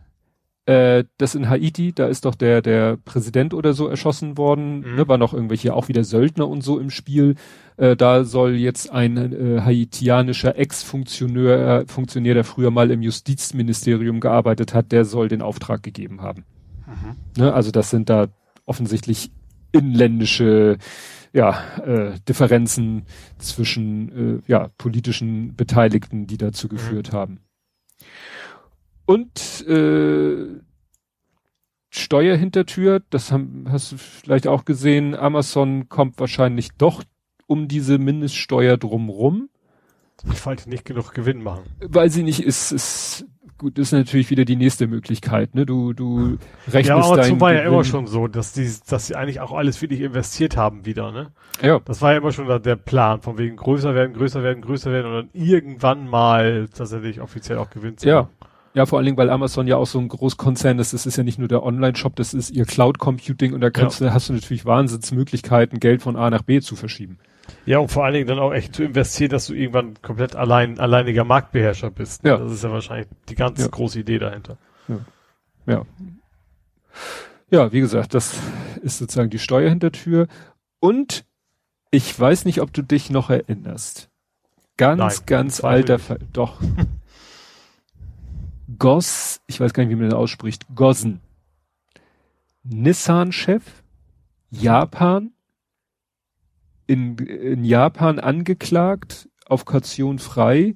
äh, 0.68 1.06
das 1.18 1.34
in 1.34 1.50
Haiti, 1.50 1.92
da 1.92 2.06
ist 2.06 2.26
doch 2.26 2.36
der, 2.36 2.62
der 2.62 2.96
Präsident 2.98 3.54
oder 3.54 3.74
so 3.74 3.88
erschossen 3.88 4.38
worden, 4.38 4.82
mhm. 4.82 4.96
ne, 4.96 5.08
war 5.08 5.18
noch 5.18 5.34
irgendwelche, 5.34 5.74
auch 5.74 5.88
wieder 5.88 6.04
Söldner 6.04 6.48
und 6.48 6.62
so 6.62 6.80
im 6.80 6.92
Spiel. 6.92 7.36
Äh, 7.78 7.96
da 7.96 8.24
soll 8.24 8.56
jetzt 8.56 8.92
ein 8.92 9.18
äh, 9.18 9.62
haitianischer 9.62 10.58
Ex-Funktionär, 10.58 11.86
Funktionär, 11.88 12.36
der 12.36 12.44
früher 12.44 12.70
mal 12.70 12.92
im 12.92 13.02
Justizministerium 13.02 14.20
gearbeitet 14.20 14.74
hat, 14.76 14.92
der 14.92 15.04
soll 15.04 15.30
den 15.30 15.42
Auftrag 15.42 15.82
gegeben 15.82 16.22
haben. 16.22 16.46
Mhm. 16.86 17.42
Ne, 17.42 17.54
also 17.54 17.72
das 17.72 17.90
sind 17.90 18.10
da 18.10 18.28
offensichtlich 18.66 19.32
inländische 19.72 20.78
ja, 21.34 21.78
äh, 21.78 22.20
Differenzen 22.28 23.04
zwischen 23.38 24.40
äh, 24.40 24.52
ja, 24.52 24.70
politischen 24.78 25.56
Beteiligten, 25.56 26.28
die 26.28 26.38
dazu 26.38 26.68
mhm. 26.68 26.72
geführt 26.72 27.14
haben. 27.14 27.40
Und 29.06 29.66
äh, 29.68 30.60
Steuerhintertür, 31.90 33.02
das 33.10 33.32
haben, 33.32 33.66
hast 33.70 33.92
du 33.92 33.98
vielleicht 33.98 34.48
auch 34.48 34.66
gesehen, 34.66 35.16
Amazon 35.16 35.90
kommt 35.90 36.20
wahrscheinlich 36.20 36.70
doch 36.78 37.04
um 37.48 37.68
diese 37.68 37.98
Mindeststeuer 37.98 38.78
drumrum. 38.78 39.50
Ich 40.32 40.46
wollte 40.46 40.70
nicht 40.70 40.86
genug 40.86 41.14
Gewinn 41.14 41.44
machen. 41.44 41.64
Weil 41.80 42.10
sie 42.10 42.24
nicht 42.24 42.44
ist, 42.44 42.72
ist 42.72 43.26
gut, 43.62 43.78
ist 43.78 43.92
natürlich 43.92 44.32
wieder 44.32 44.44
die 44.44 44.56
nächste 44.56 44.88
Möglichkeit, 44.88 45.54
ne? 45.54 45.68
Du, 45.68 45.94
du 45.94 46.38
rechnest 46.68 46.90
Ja, 46.90 46.96
aber 46.96 47.18
dazu 47.18 47.40
war 47.40 47.54
ja 47.54 47.62
immer 47.62 47.84
schon 47.84 48.08
so, 48.08 48.28
dass 48.28 48.54
die, 48.54 48.68
dass 48.90 49.06
sie 49.06 49.16
eigentlich 49.16 49.40
auch 49.40 49.52
alles 49.52 49.80
wirklich 49.84 50.02
investiert 50.02 50.58
haben 50.58 50.84
wieder, 50.86 51.12
ne? 51.12 51.32
Ja. 51.62 51.80
Das 51.86 52.02
war 52.02 52.14
ja 52.14 52.18
immer 52.18 52.32
schon 52.32 52.48
der 52.48 52.76
Plan, 52.76 53.22
von 53.22 53.38
wegen 53.38 53.56
größer 53.56 53.94
werden, 53.94 54.14
größer 54.14 54.42
werden, 54.42 54.64
größer 54.64 54.92
werden 54.92 55.06
und 55.06 55.14
dann 55.14 55.30
irgendwann 55.34 56.08
mal 56.08 56.70
tatsächlich 56.76 57.22
offiziell 57.22 57.60
auch 57.60 57.70
Gewinn 57.70 57.98
zu 57.98 58.08
machen. 58.08 58.28
Ja. 58.40 58.48
Ja, 58.74 58.86
vor 58.86 58.98
allen 58.98 59.06
Dingen, 59.06 59.18
weil 59.18 59.30
Amazon 59.30 59.68
ja 59.68 59.76
auch 59.76 59.86
so 59.86 60.00
ein 60.00 60.08
Großkonzern 60.08 60.80
ist. 60.80 60.94
Das 60.94 61.06
ist 61.06 61.18
ja 61.18 61.24
nicht 61.24 61.38
nur 61.38 61.50
der 61.50 61.62
Online-Shop, 61.62 62.16
das 62.16 62.34
ist 62.34 62.52
ihr 62.52 62.64
Cloud 62.64 63.00
Computing 63.00 63.54
und 63.54 63.60
da 63.60 63.70
kannst 63.70 64.00
ja. 64.00 64.08
du, 64.08 64.14
hast 64.14 64.30
du 64.30 64.34
natürlich 64.34 64.66
Wahnsinnsmöglichkeiten, 64.66 65.82
Geld 65.82 66.02
von 66.02 66.16
A 66.16 66.30
nach 66.30 66.42
B 66.42 66.62
zu 66.62 66.78
verschieben. 66.78 67.20
Ja, 67.66 67.80
und 67.80 67.90
vor 67.90 68.06
allen 68.06 68.14
Dingen 68.14 68.28
dann 68.28 68.40
auch 68.40 68.54
echt 68.54 68.76
zu 68.76 68.84
investieren, 68.84 69.32
dass 69.32 69.48
du 69.48 69.54
irgendwann 69.54 70.02
komplett 70.02 70.36
allein, 70.36 70.80
alleiniger 70.80 71.24
Marktbeherrscher 71.24 71.92
bist. 71.92 72.24
Ja. 72.24 72.38
Das 72.38 72.52
ist 72.52 72.64
ja 72.64 72.72
wahrscheinlich 72.72 73.08
die 73.30 73.36
ganz 73.36 73.60
ja. 73.60 73.68
große 73.68 74.00
Idee 74.00 74.20
dahinter. 74.20 74.58
Ja. 74.88 75.00
ja. 75.68 75.86
Ja, 77.50 77.72
wie 77.74 77.82
gesagt, 77.82 78.14
das 78.14 78.40
ist 78.82 78.98
sozusagen 78.98 79.30
die 79.30 79.40
Steuerhintertür. 79.40 80.28
Und 80.80 81.26
ich 81.92 82.18
weiß 82.18 82.46
nicht, 82.46 82.62
ob 82.62 82.72
du 82.72 82.82
dich 82.82 83.10
noch 83.10 83.30
erinnerst. 83.30 84.10
Ganz, 84.78 85.00
Nein, 85.00 85.26
ganz 85.26 85.64
alter 85.64 86.00
Fall. 86.00 86.20
Doch. 86.32 86.62
Goss, 88.80 89.42
ich 89.48 89.60
weiß 89.60 89.74
gar 89.74 89.84
nicht, 89.84 89.92
wie 89.92 90.00
man 90.00 90.10
das 90.10 90.18
ausspricht, 90.18 90.66
Gossen. 90.74 91.20
Nissan-Chef, 92.64 93.64
Japan, 94.50 95.32
in, 96.88 97.18
in 97.18 97.64
Japan 97.64 98.20
angeklagt, 98.20 99.30
auf 99.46 99.66
Kaution 99.66 100.20
frei 100.20 100.76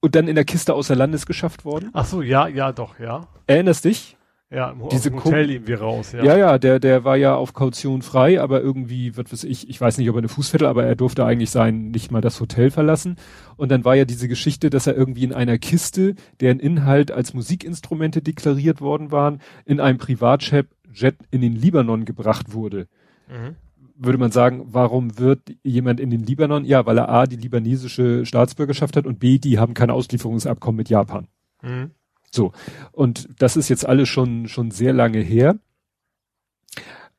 und 0.00 0.14
dann 0.14 0.28
in 0.28 0.34
der 0.34 0.44
Kiste 0.44 0.74
außer 0.74 0.94
Landes 0.94 1.26
geschafft 1.26 1.64
worden. 1.64 1.90
Ach 1.92 2.06
so, 2.06 2.22
ja, 2.22 2.46
ja, 2.48 2.72
doch, 2.72 2.98
ja. 2.98 3.28
Erinnerst 3.46 3.84
dich? 3.84 4.16
Ja, 4.52 4.70
im, 4.70 4.88
Diese 4.88 5.12
Hotel 5.12 5.48
irgendwie 5.48 5.74
raus, 5.74 6.10
ja. 6.10 6.24
Ja, 6.24 6.36
ja, 6.36 6.58
der, 6.58 6.80
der 6.80 7.04
war 7.04 7.16
ja 7.16 7.36
auf 7.36 7.52
Kaution 7.52 8.02
frei, 8.02 8.40
aber 8.40 8.60
irgendwie, 8.60 9.16
was 9.16 9.32
weiß 9.32 9.44
ich, 9.44 9.68
ich 9.68 9.80
weiß 9.80 9.98
nicht, 9.98 10.10
ob 10.10 10.16
er 10.16 10.20
eine 10.20 10.28
Fußfettel, 10.28 10.66
aber 10.66 10.84
er 10.84 10.96
durfte 10.96 11.24
eigentlich 11.24 11.50
sein, 11.50 11.92
nicht 11.92 12.10
mal 12.10 12.20
das 12.20 12.40
Hotel 12.40 12.72
verlassen. 12.72 13.16
Und 13.56 13.70
dann 13.70 13.84
war 13.84 13.94
ja 13.94 14.04
diese 14.04 14.26
Geschichte, 14.26 14.68
dass 14.68 14.88
er 14.88 14.96
irgendwie 14.96 15.22
in 15.22 15.32
einer 15.32 15.58
Kiste, 15.58 16.16
deren 16.40 16.58
Inhalt 16.58 17.12
als 17.12 17.32
Musikinstrumente 17.32 18.22
deklariert 18.22 18.80
worden 18.80 19.12
waren, 19.12 19.40
in 19.66 19.78
einem 19.78 19.98
Privatjet 19.98 20.66
Jet 20.92 21.14
in 21.30 21.40
den 21.40 21.54
Libanon 21.54 22.04
gebracht 22.04 22.52
wurde. 22.52 22.88
Mhm. 23.28 23.54
Würde 24.02 24.18
man 24.18 24.32
sagen, 24.32 24.62
warum 24.72 25.18
wird 25.18 25.40
jemand 25.62 26.00
in 26.00 26.08
den 26.08 26.24
Libanon? 26.24 26.64
Ja, 26.64 26.86
weil 26.86 26.96
er 26.96 27.10
A, 27.10 27.26
die 27.26 27.36
libanesische 27.36 28.24
Staatsbürgerschaft 28.24 28.96
hat 28.96 29.06
und 29.06 29.18
B, 29.18 29.38
die 29.38 29.58
haben 29.58 29.74
kein 29.74 29.90
Auslieferungsabkommen 29.90 30.76
mit 30.76 30.88
Japan. 30.88 31.28
Mhm. 31.62 31.90
So. 32.30 32.52
Und 32.92 33.28
das 33.38 33.56
ist 33.56 33.68
jetzt 33.68 33.86
alles 33.86 34.08
schon, 34.08 34.48
schon 34.48 34.70
sehr 34.70 34.94
lange 34.94 35.18
her. 35.18 35.58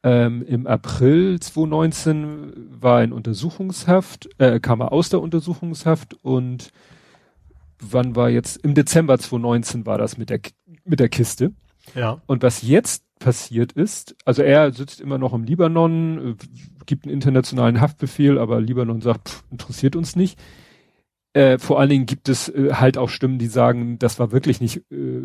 Ähm, 0.03 0.43
Im 0.47 0.65
April 0.65 1.39
2019 1.39 2.53
war 2.81 2.99
ein 2.99 3.13
Untersuchungshaft, 3.13 4.29
äh, 4.39 4.59
kam 4.59 4.81
er 4.81 4.91
aus 4.91 5.09
der 5.09 5.21
Untersuchungshaft 5.21 6.15
und 6.23 6.71
wann 7.79 8.15
war 8.15 8.29
jetzt, 8.29 8.57
im 8.57 8.73
Dezember 8.73 9.19
2019 9.19 9.85
war 9.85 9.99
das 9.99 10.17
mit 10.17 10.31
der, 10.31 10.39
mit 10.85 10.99
der 10.99 11.09
Kiste. 11.09 11.51
Ja. 11.93 12.21
Und 12.25 12.41
was 12.41 12.63
jetzt 12.63 13.03
passiert 13.19 13.73
ist, 13.73 14.15
also 14.25 14.41
er 14.41 14.71
sitzt 14.73 15.01
immer 15.01 15.19
noch 15.19 15.33
im 15.33 15.43
Libanon, 15.43 16.35
gibt 16.91 17.05
einen 17.05 17.13
internationalen 17.13 17.79
Haftbefehl, 17.79 18.37
aber 18.37 18.59
Libanon 18.59 18.99
sagt, 18.99 19.29
pff, 19.29 19.43
interessiert 19.49 19.95
uns 19.95 20.17
nicht. 20.17 20.37
Äh, 21.31 21.57
vor 21.57 21.79
allen 21.79 21.89
Dingen 21.89 22.05
gibt 22.05 22.27
es 22.27 22.49
äh, 22.49 22.73
halt 22.73 22.97
auch 22.97 23.07
Stimmen, 23.07 23.39
die 23.39 23.47
sagen, 23.47 23.97
das 23.97 24.19
war 24.19 24.33
wirklich 24.33 24.59
nicht, 24.59 24.81
äh, 24.91 25.21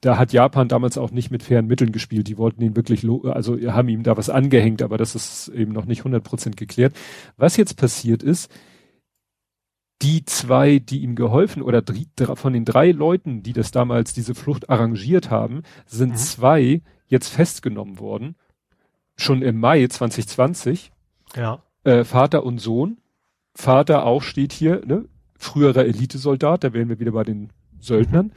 da 0.00 0.18
hat 0.18 0.32
Japan 0.32 0.66
damals 0.66 0.98
auch 0.98 1.12
nicht 1.12 1.30
mit 1.30 1.44
fairen 1.44 1.68
Mitteln 1.68 1.92
gespielt. 1.92 2.26
Die 2.26 2.36
wollten 2.36 2.62
ihn 2.62 2.74
wirklich, 2.74 3.06
also 3.24 3.56
haben 3.56 3.88
ihm 3.88 4.02
da 4.02 4.16
was 4.16 4.28
angehängt, 4.28 4.82
aber 4.82 4.98
das 4.98 5.14
ist 5.14 5.46
eben 5.54 5.72
noch 5.72 5.84
nicht 5.84 6.02
100% 6.02 6.56
geklärt. 6.56 6.96
Was 7.36 7.56
jetzt 7.56 7.76
passiert 7.76 8.24
ist, 8.24 8.50
die 10.02 10.24
zwei, 10.24 10.80
die 10.80 11.02
ihm 11.02 11.14
geholfen 11.14 11.62
oder 11.62 11.84
von 12.34 12.52
den 12.52 12.64
drei 12.64 12.90
Leuten, 12.90 13.44
die 13.44 13.52
das 13.52 13.70
damals 13.70 14.12
diese 14.12 14.34
Flucht 14.34 14.68
arrangiert 14.68 15.30
haben, 15.30 15.62
sind 15.86 16.10
mhm. 16.10 16.16
zwei 16.16 16.82
jetzt 17.06 17.28
festgenommen 17.28 18.00
worden. 18.00 18.34
Schon 19.16 19.42
im 19.42 19.60
Mai 19.60 19.86
2020. 19.86 20.90
Ja. 21.36 21.62
Äh, 21.84 22.04
Vater 22.04 22.44
und 22.44 22.58
Sohn. 22.58 22.98
Vater 23.54 24.04
auch 24.04 24.22
steht 24.22 24.52
hier, 24.52 24.82
ne? 24.84 25.04
früherer 25.36 25.84
Elitesoldat, 25.84 26.64
da 26.64 26.72
wären 26.72 26.88
wir 26.88 26.98
wieder 26.98 27.12
bei 27.12 27.24
den 27.24 27.50
Söldnern. 27.78 28.32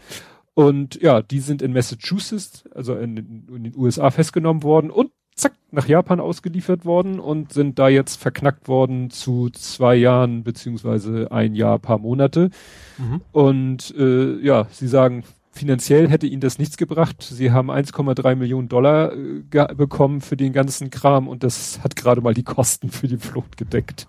Und 0.54 1.02
ja, 1.02 1.22
die 1.22 1.40
sind 1.40 1.62
in 1.62 1.74
Massachusetts, 1.74 2.66
also 2.74 2.96
in, 2.96 3.18
in, 3.18 3.64
den 3.64 3.76
USA 3.76 4.10
festgenommen 4.10 4.64
worden 4.64 4.90
und 4.90 5.12
zack, 5.36 5.54
nach 5.70 5.88
Japan 5.88 6.20
ausgeliefert 6.20 6.84
worden 6.84 7.20
und 7.20 7.54
sind 7.54 7.78
da 7.78 7.90
jetzt 7.90 8.16
verknackt 8.16 8.68
worden 8.68 9.12
zu 9.12 9.50
zwei 9.52 9.96
Jahren 9.96 10.44
beziehungsweise 10.44 11.32
ein 11.32 11.54
Jahr, 11.54 11.78
paar 11.80 12.00
Monate. 12.00 12.50
Mhm. 12.98 13.22
Und 13.32 13.94
äh, 13.98 14.40
ja, 14.40 14.68
sie 14.72 14.88
sagen, 14.88 15.24
finanziell 15.58 16.10
hätte 16.10 16.28
ihnen 16.28 16.42
das 16.42 16.60
nichts 16.60 16.78
gebracht. 16.78 17.22
Sie 17.22 17.52
haben 17.52 17.70
1,3 17.70 18.36
Millionen 18.36 18.70
Dollar 18.70 19.14
äh, 19.14 19.74
bekommen 19.76 20.22
für 20.22 20.38
den 20.38 20.54
ganzen 20.54 20.90
Kram 20.90 21.28
und 21.28 21.44
das 21.44 21.84
hat 21.84 21.96
gerade 21.96 22.22
mal 22.22 22.34
die 22.34 22.44
Kosten 22.44 22.90
für 22.90 23.08
die 23.08 23.18
Flucht 23.18 23.58
gedeckt. 23.58 24.08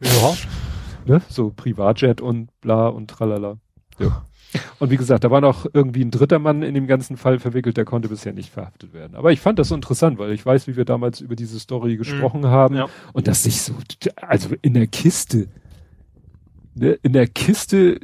Ja 0.00 0.34
ne? 1.06 1.22
So 1.28 1.50
Privatjet 1.50 2.20
und 2.20 2.48
bla 2.60 2.88
und 2.88 3.08
tralala. 3.08 3.58
Ja. 3.98 4.24
Und 4.78 4.90
wie 4.90 4.96
gesagt, 4.96 5.24
da 5.24 5.30
war 5.30 5.40
noch 5.40 5.66
irgendwie 5.72 6.02
ein 6.02 6.10
dritter 6.10 6.38
Mann 6.38 6.62
in 6.62 6.74
dem 6.74 6.86
ganzen 6.86 7.16
Fall 7.16 7.38
verwickelt, 7.38 7.76
der 7.76 7.84
konnte 7.84 8.08
bisher 8.08 8.32
nicht 8.32 8.50
verhaftet 8.50 8.94
werden. 8.94 9.16
Aber 9.16 9.32
ich 9.32 9.40
fand 9.40 9.58
das 9.58 9.68
so 9.68 9.74
interessant, 9.74 10.18
weil 10.18 10.32
ich 10.32 10.46
weiß, 10.46 10.66
wie 10.66 10.76
wir 10.76 10.84
damals 10.84 11.20
über 11.20 11.36
diese 11.36 11.58
Story 11.58 11.94
mhm. 11.94 11.98
gesprochen 11.98 12.40
mhm. 12.42 12.46
haben 12.46 12.76
ja. 12.76 12.88
und 13.12 13.28
dass 13.28 13.42
sich 13.42 13.60
so, 13.60 13.74
also 14.16 14.54
in 14.62 14.74
der 14.74 14.86
Kiste, 14.86 15.48
ne, 16.74 16.92
in 17.02 17.12
der 17.12 17.26
Kiste 17.26 17.98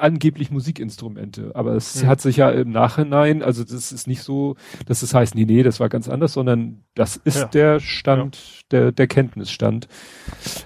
angeblich 0.00 0.50
Musikinstrumente. 0.50 1.52
Aber 1.54 1.74
es 1.74 2.02
Mhm. 2.02 2.06
hat 2.06 2.20
sich 2.20 2.36
ja 2.36 2.50
im 2.50 2.70
Nachhinein, 2.70 3.42
also 3.42 3.64
das 3.64 3.92
ist 3.92 4.06
nicht 4.06 4.22
so, 4.22 4.56
dass 4.86 5.02
es 5.02 5.14
heißt, 5.14 5.34
nee, 5.34 5.44
nee, 5.44 5.62
das 5.62 5.80
war 5.80 5.88
ganz 5.88 6.08
anders, 6.08 6.32
sondern 6.32 6.84
das 6.94 7.16
ist 7.16 7.36
Ja. 7.40 7.44
der 7.46 7.80
Stand, 7.80 8.62
der, 8.70 8.92
der 8.92 9.06
Kenntnisstand. 9.06 9.88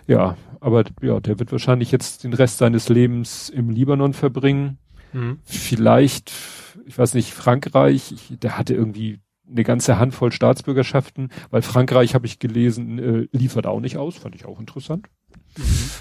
Ja, 0.06 0.36
aber 0.60 0.84
ja, 1.02 1.20
der 1.20 1.38
wird 1.38 1.52
wahrscheinlich 1.52 1.92
jetzt 1.92 2.24
den 2.24 2.32
Rest 2.32 2.58
seines 2.58 2.88
Lebens 2.88 3.48
im 3.48 3.70
Libanon 3.70 4.12
verbringen. 4.12 4.78
Mhm. 5.12 5.38
Vielleicht, 5.44 6.32
ich 6.86 6.98
weiß 6.98 7.14
nicht, 7.14 7.32
Frankreich, 7.32 8.12
ich, 8.12 8.38
der 8.38 8.58
hatte 8.58 8.74
irgendwie 8.74 9.20
eine 9.50 9.64
ganze 9.64 9.98
Handvoll 9.98 10.30
Staatsbürgerschaften, 10.30 11.30
weil 11.50 11.62
Frankreich, 11.62 12.14
habe 12.14 12.26
ich 12.26 12.38
gelesen, 12.38 12.98
äh, 12.98 13.28
liefert 13.32 13.66
auch 13.66 13.80
nicht 13.80 13.96
aus, 13.96 14.16
fand 14.16 14.34
ich 14.34 14.44
auch 14.44 14.60
interessant. 14.60 15.06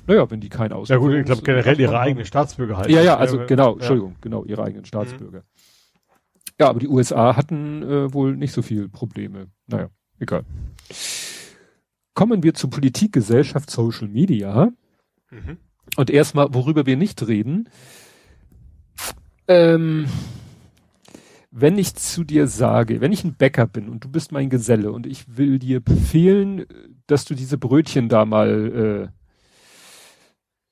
Naja, 0.08 0.30
wenn 0.30 0.40
die 0.40 0.50
kein 0.50 0.72
Aus. 0.72 0.90
Mhm. 0.90 0.94
Ja 0.94 1.00
gut, 1.00 1.14
ich 1.14 1.26
glaube 1.26 1.42
generell 1.42 1.80
ihre 1.80 2.00
eigene 2.00 2.26
Staatsbürger 2.26 2.78
halt. 2.78 2.90
Ja, 2.90 3.02
ja, 3.02 3.18
also 3.18 3.46
genau, 3.46 3.70
ja. 3.70 3.74
Mhm. 3.74 3.80
Entschuldigung, 3.80 4.16
genau, 4.22 4.44
ihre 4.46 4.64
eigenen 4.64 4.86
Staatsbürger. 4.86 5.44
Ja, 6.60 6.70
aber 6.70 6.80
die 6.80 6.88
USA 6.88 7.36
hatten 7.36 7.84
äh, 7.84 8.14
wohl 8.14 8.36
nicht 8.36 8.52
so 8.52 8.62
viel 8.62 8.90
Probleme. 8.90 9.48
Naja, 9.68 9.90
egal. 10.20 10.44
Kommen 12.14 12.42
wir 12.42 12.54
zu 12.56 12.70
Politik, 12.70 13.14
Gesellschaft, 13.14 13.70
Social 13.70 14.08
Media. 14.08 14.72
Mhm. 15.30 15.58
Und 15.96 16.10
erstmal, 16.10 16.54
worüber 16.54 16.86
wir 16.86 16.98
nicht 16.98 17.28
reden. 17.28 17.70
Ähm, 19.48 20.08
wenn 21.52 21.78
ich 21.78 21.96
zu 21.96 22.24
dir 22.24 22.48
sage, 22.48 23.02
wenn 23.02 23.12
ich 23.12 23.24
ein 23.24 23.36
Bäcker 23.36 23.68
bin 23.68 23.88
und 23.90 24.04
du 24.04 24.10
bist 24.10 24.32
mein 24.32 24.50
Geselle 24.50 24.92
und 24.92 25.08
ich 25.08 25.38
will 25.38 25.60
dir 25.60 25.80
befehlen, 25.80 26.66
dass 27.08 27.26
du 27.26 27.36
diese 27.36 27.58
Brötchen 27.58 28.10
da 28.10 28.26
mal 28.26 29.12
äh, 29.12 29.17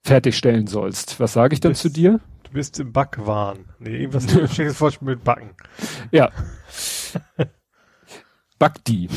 fertigstellen 0.06 0.68
sollst, 0.68 1.20
was 1.20 1.34
sage 1.34 1.54
ich 1.56 1.60
dann 1.60 1.72
Das- 1.72 1.82
zu 1.82 1.90
dir? 1.90 2.20
Du 2.44 2.52
bist 2.52 2.80
im 2.80 2.94
Backwahn. 2.94 3.66
Nee, 3.80 3.98
irgendwas 3.98 4.30
schlechtes 4.54 4.80
Wort 4.80 5.02
mit 5.02 5.24
Backen. 5.24 5.50
Ja. 6.12 6.32
Back 8.60 8.84
die. 8.86 9.10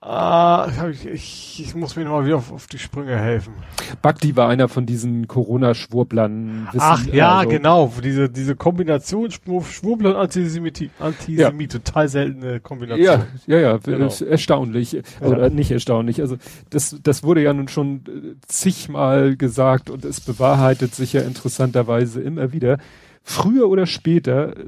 Ah, 0.00 0.68
ich, 0.92 1.04
ich, 1.06 1.60
ich 1.60 1.74
muss 1.74 1.96
mir 1.96 2.04
noch 2.04 2.12
mal 2.12 2.24
wieder 2.24 2.36
auf, 2.36 2.52
auf 2.52 2.68
die 2.68 2.78
Sprünge 2.78 3.16
helfen. 3.18 3.54
Bakti 4.00 4.36
war 4.36 4.48
einer 4.48 4.68
von 4.68 4.86
diesen 4.86 5.26
Corona-Schwurblern. 5.26 6.68
Ach 6.78 7.04
ja, 7.06 7.38
also- 7.38 7.50
genau. 7.50 7.92
Diese, 8.02 8.28
diese 8.30 8.54
Kombination 8.54 9.30
Schwur- 9.30 9.64
Schwurbler 9.64 10.10
und 10.10 10.16
Antisemit, 10.16 10.90
Antisemit, 11.00 11.72
total 11.72 12.08
seltene 12.08 12.60
Kombination. 12.60 13.04
Ja, 13.04 13.26
ja, 13.48 13.58
ja, 13.58 13.76
Genau. 13.78 14.08
erstaunlich. 14.24 15.02
Oder 15.20 15.50
nicht 15.50 15.72
erstaunlich. 15.72 16.20
Also 16.20 16.36
das, 16.70 16.96
das 17.02 17.24
wurde 17.24 17.42
ja 17.42 17.52
nun 17.52 17.66
schon 17.66 17.96
äh, 18.06 18.34
zigmal 18.46 19.36
gesagt 19.36 19.90
und 19.90 20.04
es 20.04 20.20
bewahrheitet 20.20 20.94
sich 20.94 21.12
ja 21.12 21.22
interessanterweise 21.22 22.20
immer 22.22 22.52
wieder. 22.52 22.78
Früher 23.24 23.68
oder 23.68 23.86
später 23.86 24.56
äh, 24.56 24.64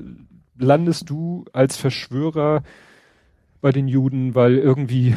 landest 0.59 1.09
du 1.09 1.45
als 1.53 1.77
Verschwörer 1.77 2.63
bei 3.61 3.73
den 3.73 3.89
Juden, 3.89 4.35
weil 4.35 4.57
irgendwie 4.59 5.15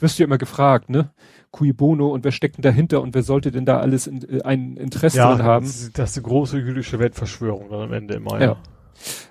wirst 0.00 0.18
du 0.18 0.22
ja 0.22 0.26
immer 0.26 0.38
gefragt, 0.38 0.90
ne? 0.90 1.10
Cui 1.50 1.72
bono 1.72 2.08
und 2.08 2.24
wer 2.24 2.32
steckt 2.32 2.56
denn 2.56 2.62
dahinter 2.62 3.00
und 3.00 3.14
wer 3.14 3.22
sollte 3.22 3.50
denn 3.52 3.64
da 3.64 3.78
alles 3.78 4.06
in, 4.08 4.22
äh, 4.28 4.42
ein 4.42 4.76
Interesse 4.76 5.18
ja 5.18 5.28
dran 5.36 5.42
haben? 5.46 5.66
Das, 5.66 5.76
ist- 5.82 5.98
das 5.98 6.10
ist 6.10 6.16
die 6.16 6.22
große 6.22 6.58
jüdische 6.58 6.98
Weltverschwörung 6.98 7.68
dann 7.70 7.80
am 7.82 7.92
Ende 7.92 8.14
immer. 8.14 8.40
Ja. 8.40 8.46
Ja, 8.46 8.56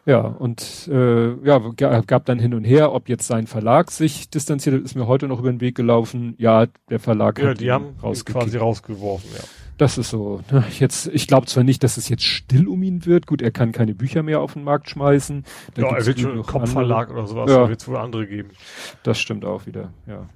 und 0.05 0.89
äh, 0.91 1.33
ja, 1.45 1.59
ga- 1.75 2.01
gab 2.01 2.25
dann 2.25 2.39
hin 2.39 2.53
und 2.53 2.63
her, 2.63 2.91
ob 2.93 3.09
jetzt 3.09 3.25
sein 3.27 3.47
Verlag 3.47 3.91
sich 3.91 4.29
distanziert, 4.29 4.75
hat, 4.75 4.83
ist 4.83 4.95
mir 4.95 5.07
heute 5.07 5.27
noch 5.27 5.39
über 5.39 5.51
den 5.51 5.61
Weg 5.61 5.75
gelaufen. 5.75 6.35
Ja, 6.37 6.67
der 6.89 6.99
Verlag 6.99 7.39
Ja, 7.39 7.49
hat 7.49 7.59
die 7.59 7.65
ihn 7.65 7.71
haben 7.71 7.95
quasi 8.25 8.57
rausgeworfen, 8.57 9.29
ja. 9.35 9.43
Das 9.79 9.97
ist 9.97 10.11
so. 10.11 10.41
Ne? 10.51 10.63
Jetzt, 10.77 11.07
ich 11.07 11.27
glaube 11.27 11.47
zwar 11.47 11.63
nicht, 11.63 11.83
dass 11.83 11.97
es 11.97 12.07
jetzt 12.07 12.23
still 12.23 12.67
um 12.67 12.83
ihn 12.83 13.05
wird. 13.07 13.25
Gut, 13.25 13.41
er 13.41 13.49
kann 13.51 13.71
keine 13.71 13.95
Bücher 13.95 14.21
mehr 14.21 14.39
auf 14.39 14.53
den 14.53 14.63
Markt 14.63 14.87
schmeißen. 14.89 15.43
Da 15.73 15.81
ja, 15.81 15.95
er 15.97 16.05
wird 16.05 16.19
schon 16.19 16.31
einen 16.33 16.43
Kopfverlag 16.43 17.09
oder 17.09 17.25
sowas, 17.25 17.49
Ja. 17.49 17.61
da 17.63 17.69
wird 17.69 17.81
es 17.81 17.87
wohl 17.87 17.97
andere 17.97 18.27
geben. 18.27 18.49
andere. 18.49 18.99
Das 19.01 19.19
stimmt 19.19 19.45
auch 19.45 19.65
wieder, 19.65 19.91
ja. 20.05 20.29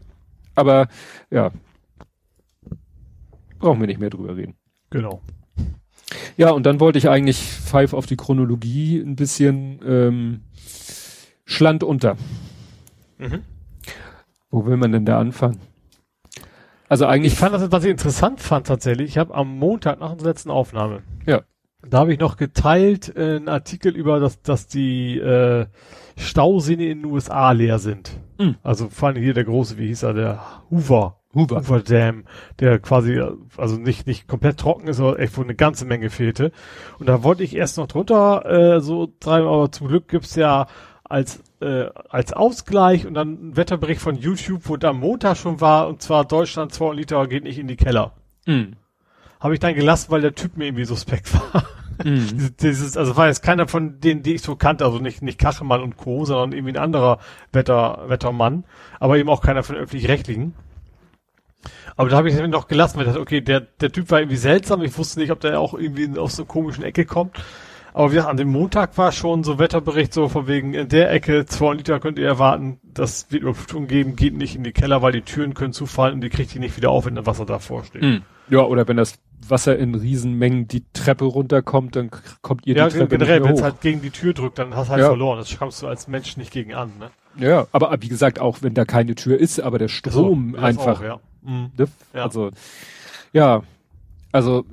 Aber 0.55 0.87
ja, 1.29 1.51
brauchen 3.59 3.79
wir 3.79 3.87
nicht 3.87 3.99
mehr 3.99 4.09
drüber 4.09 4.35
reden. 4.35 4.55
Genau. 4.89 5.21
Ja, 6.38 6.52
und 6.52 6.65
dann 6.65 6.80
wollte 6.80 6.98
ich 6.98 7.10
eigentlich 7.10 7.41
Five 7.43 7.93
auf 7.93 8.06
die 8.06 8.15
Chronologie 8.15 9.00
ein 9.00 9.15
bisschen 9.15 9.80
ähm, 9.86 10.41
schland 11.46 11.84
unter. 11.84 12.15
Mhm. 13.17 13.41
Wo 14.50 14.65
will 14.65 14.78
man 14.78 14.91
denn 14.91 15.06
da 15.06 15.20
anfangen? 15.20 15.60
Also 16.89 17.06
Ich 17.06 17.12
eigentlich, 17.12 17.36
fand 17.36 17.54
das, 17.54 17.70
was 17.72 17.84
ich 17.84 17.91
interessant 17.91 18.39
fand 18.39 18.67
tatsächlich, 18.67 19.10
ich 19.10 19.17
habe 19.17 19.36
am 19.36 19.58
Montag 19.58 20.00
nach 20.00 20.12
unserer 20.13 20.30
letzten 20.30 20.50
Aufnahme, 20.52 21.04
Ja. 21.26 21.41
da 21.86 22.00
habe 22.00 22.13
ich 22.13 22.20
noch 22.20 22.38
geteilt 22.38 23.13
äh, 23.17 23.36
einen 23.36 23.50
Artikel 23.50 23.93
über, 23.93 24.22
dass, 24.22 24.41
dass 24.41 24.67
die 24.67 25.17
äh, 25.17 25.65
Stauseen 26.17 26.80
in 26.80 27.03
den 27.03 27.12
USA 27.12 27.51
leer 27.51 27.80
sind. 27.80 28.19
Mhm. 28.39 28.56
Also 28.63 28.89
vor 28.89 29.10
allem 29.10 29.21
hier 29.21 29.34
der 29.34 29.45
große, 29.45 29.77
wie 29.77 29.88
hieß 29.88 30.03
er, 30.03 30.13
der 30.13 30.41
Hoover. 30.69 31.19
Hoover. 31.34 31.58
Hoover 31.58 31.82
Dam, 31.82 32.23
der 32.60 32.80
quasi, 32.80 33.21
also 33.58 33.77
nicht, 33.77 34.08
nicht 34.08 34.27
komplett 34.27 34.58
trocken 34.60 34.88
ist, 34.88 34.99
aber 34.99 35.19
echt 35.19 35.38
wo 35.38 35.43
eine 35.43 35.53
ganze 35.56 35.86
Menge 35.86 36.10
fehlte. 36.10 36.51
Und 36.99 37.08
da 37.08 37.23
wollte 37.23 37.43
ich 37.43 37.56
erst 37.56 37.77
noch 37.77 37.88
drunter 37.88 38.45
äh, 38.45 38.82
so 38.82 39.08
treiben, 39.19 39.47
aber 39.47 39.71
zum 39.71 39.88
Glück 39.88 40.08
gibt's 40.08 40.36
ja 40.36 40.67
als, 41.03 41.43
äh, 41.62 41.86
als 42.10 42.34
Ausgleich 42.34 43.06
und 43.06 43.13
dann 43.13 43.49
ein 43.49 43.58
Wetterbericht 43.58 44.01
von 44.01 44.15
YouTube, 44.15 44.62
wo 44.65 44.77
da 44.77 44.93
Montag 44.93 45.38
schon 45.38 45.62
war, 45.62 45.88
und 45.88 46.01
zwar 46.01 46.25
Deutschland 46.25 46.73
2 46.73 46.93
Liter 46.93 47.27
geht 47.27 47.43
nicht 47.43 47.60
in 47.60 47.67
die 47.67 47.77
Keller. 47.77 48.13
Mm, 48.45 48.73
Habe 49.39 49.53
ich 49.53 49.60
dann 49.60 49.75
gelassen, 49.75 50.10
weil 50.10 50.21
der 50.21 50.34
Typ 50.36 50.58
mir 50.58 50.65
irgendwie 50.65 50.86
suspekt 50.86 51.32
war. 51.53 51.63
Mm, 52.03 52.55
Dieses- 52.62 52.97
also 52.97 53.15
war 53.17 53.27
jetzt 53.27 53.41
keiner 53.43 53.67
von 53.67 53.99
denen, 53.99 54.23
die 54.23 54.36
ich 54.36 54.41
so 54.41 54.55
kannte, 54.55 54.86
also 54.86 54.99
nicht, 54.99 55.21
nicht 55.21 55.39
Kachelmann 55.39 55.81
und 55.81 55.97
Co., 55.97 56.25
sondern 56.25 56.51
irgendwie 56.51 56.73
ein 56.73 56.83
anderer 56.83 57.19
Wetter, 57.51 58.03
Wettermann, 58.07 58.63
aber 58.99 59.17
eben 59.17 59.29
auch 59.29 59.41
keiner 59.41 59.63
von 59.63 59.75
den 59.75 59.83
öffentlich-rechtlichen. 59.83 60.53
Aber 61.95 62.10
da 62.10 62.17
habe 62.17 62.29
ich 62.29 62.36
es 62.36 62.47
noch 62.49 62.67
gelassen, 62.67 62.97
weil 62.97 63.03
ich 63.03 63.10
dachte, 63.10 63.21
okay, 63.21 63.41
der, 63.41 63.62
der 63.62 63.91
Typ 63.91 64.12
war 64.12 64.19
irgendwie 64.19 64.38
seltsam, 64.38 64.83
ich 64.83 64.97
wusste 64.97 65.19
nicht, 65.19 65.31
ob 65.31 65.39
der 65.39 65.60
auch 65.60 65.73
irgendwie 65.73 66.17
aus 66.19 66.36
so 66.36 66.43
einer 66.43 66.47
komischen 66.47 66.83
Ecke 66.83 67.05
kommt. 67.05 67.36
Aber 67.93 68.12
wie 68.12 68.15
gesagt, 68.15 68.29
an 68.29 68.38
dem 68.38 68.49
Montag 68.51 68.95
war 68.99 69.12
schon 69.12 69.43
so 69.43 69.57
Wetterbericht 69.57 70.13
so 70.13 70.29
von 70.29 70.45
wegen, 70.47 70.75
in 70.75 70.88
der 70.88 71.12
Ecke, 71.12 71.47
2 71.47 71.73
Liter 71.73 71.99
könnt 71.99 72.19
ihr 72.19 72.27
erwarten, 72.27 72.79
das 72.83 73.31
wird 73.31 73.41
Überflutung 73.41 73.88
geben, 73.88 74.15
geht 74.15 74.36
nicht 74.38 74.55
in 74.55 74.63
die 74.63 74.71
Keller, 74.71 75.01
weil 75.01 75.13
die 75.13 75.23
Türen 75.23 75.55
können 75.55 75.73
zufallen 75.73 76.13
und 76.15 76.21
die 76.21 76.29
kriegt 76.29 76.53
ihr 76.53 76.62
nicht 76.62 76.77
wieder 76.77 76.91
auf, 76.91 77.07
wenn 77.07 77.15
das 77.15 77.25
Wasser 77.25 77.47
davor 77.47 77.83
steht. 77.86 78.03
mm. 78.03 78.17
Ja, 78.49 78.62
oder 78.62 78.88
wenn 78.88 78.97
das 78.97 79.15
Wasser 79.47 79.77
in 79.77 79.93
Riesenmengen 79.95 80.67
die 80.67 80.83
Treppe 80.93 81.25
runterkommt, 81.25 81.95
dann 81.95 82.10
kommt 82.41 82.65
ihr 82.65 82.75
Ja, 82.75 82.88
die 82.88 82.97
Treppe 82.97 83.17
generell, 83.17 83.43
wenn 83.43 83.53
es 83.55 83.62
halt 83.62 83.81
gegen 83.81 84.01
die 84.01 84.10
Tür 84.10 84.33
drückt, 84.33 84.57
dann 84.60 84.75
hast 84.75 84.88
du 84.88 84.91
halt 84.93 85.01
Ja. 85.01 85.07
verloren. 85.10 85.38
Das 85.38 85.57
kommst 85.57 85.81
du 85.81 85.88
als 85.88 86.07
Mensch 86.07 86.38
nicht 86.38 86.51
gegen 86.51 86.73
an, 86.73 86.91
ne? 86.99 87.12
Ja, 87.39 87.67
aber 87.71 87.95
wie 88.01 88.07
gesagt, 88.07 88.39
auch 88.39 88.62
wenn 88.62 88.73
da 88.73 88.83
keine 88.86 89.13
Tür 89.15 89.38
ist, 89.39 89.60
aber 89.60 89.77
der 89.77 89.89
Strom 89.89 90.53
Das 90.53 90.63
einfach 90.63 90.99
Auch, 90.99 91.03
ja. 91.03 91.19
Mhm. 91.43 91.71
Ne? 91.77 91.88
Ja. 92.13 92.23
Also, 92.23 92.49
ja, 93.31 93.62
also 94.31 94.65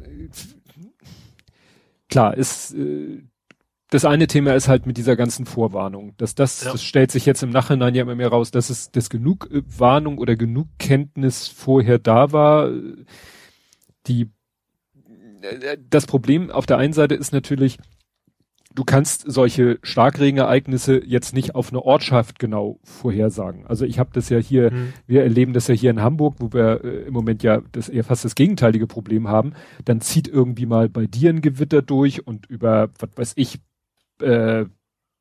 klar, 2.09 2.37
ist 2.37 2.75
äh, 2.75 3.23
das 3.91 4.05
eine 4.05 4.27
Thema 4.27 4.55
ist 4.55 4.67
halt 4.67 4.87
mit 4.87 4.97
dieser 4.97 5.15
ganzen 5.15 5.47
Vorwarnung. 5.47 6.15
Dass 6.17 6.35
das, 6.35 6.65
Ja. 6.65 6.73
das 6.73 6.83
stellt 6.83 7.13
sich 7.13 7.27
jetzt 7.27 7.43
im 7.43 7.51
Nachhinein 7.51 7.95
ja 7.95 8.03
immer 8.03 8.15
mehr 8.17 8.29
raus, 8.29 8.51
dass 8.51 8.71
es 8.71 8.91
dass 8.91 9.09
genug 9.11 9.49
äh, 9.53 9.63
Warnung 9.79 10.19
oder 10.19 10.37
genug 10.37 10.69
Kenntnis 10.79 11.47
vorher 11.49 11.99
da 11.99 12.33
war. 12.33 12.71
äh, 12.71 13.05
Die 14.07 14.31
äh, 15.43 15.77
das 15.91 16.07
Problem 16.07 16.51
auf 16.51 16.67
der 16.67 16.79
einen 16.79 16.93
Seite 16.93 17.15
ist 17.15 17.33
natürlich, 17.33 17.79
du 18.75 18.85
kannst 18.85 19.25
solche 19.31 19.79
Starkregenereignisse 19.83 21.01
jetzt 21.05 21.33
nicht 21.33 21.55
auf 21.55 21.71
eine 21.71 21.83
Ortschaft 21.83 22.39
genau 22.39 22.81
vorhersagen. 22.83 23.67
Also 23.67 23.85
ich 23.85 23.99
habe 23.99 24.11
das 24.13 24.29
ja 24.29 24.39
hier 24.39 24.73
Mhm. 24.73 24.93
wir 25.07 25.23
erleben 25.23 25.53
das 25.53 25.69
ja 25.69 25.75
hier 25.75 25.91
in 25.91 26.03
Hamburg, 26.03 26.37
wo 26.39 26.53
wir 26.53 26.83
äh, 26.85 27.03
im 27.07 27.13
Moment 27.15 27.43
ja 27.43 27.63
das 27.73 27.89
eher 27.89 28.05
fast 28.05 28.25
das 28.25 28.35
gegenteilige 28.35 28.87
Problem 28.87 29.29
haben. 29.29 29.53
Dann 29.85 30.01
zieht 30.01 30.27
irgendwie 30.29 30.67
mal 30.67 30.89
bei 30.89 31.07
dir 31.07 31.31
ein 31.31 31.41
Gewitter 31.41 31.83
durch 31.83 32.27
und 32.27 32.47
über, 32.47 32.91
was 32.99 33.11
weiß 33.17 33.33
ich, 33.37 33.61
äh, 34.21 34.65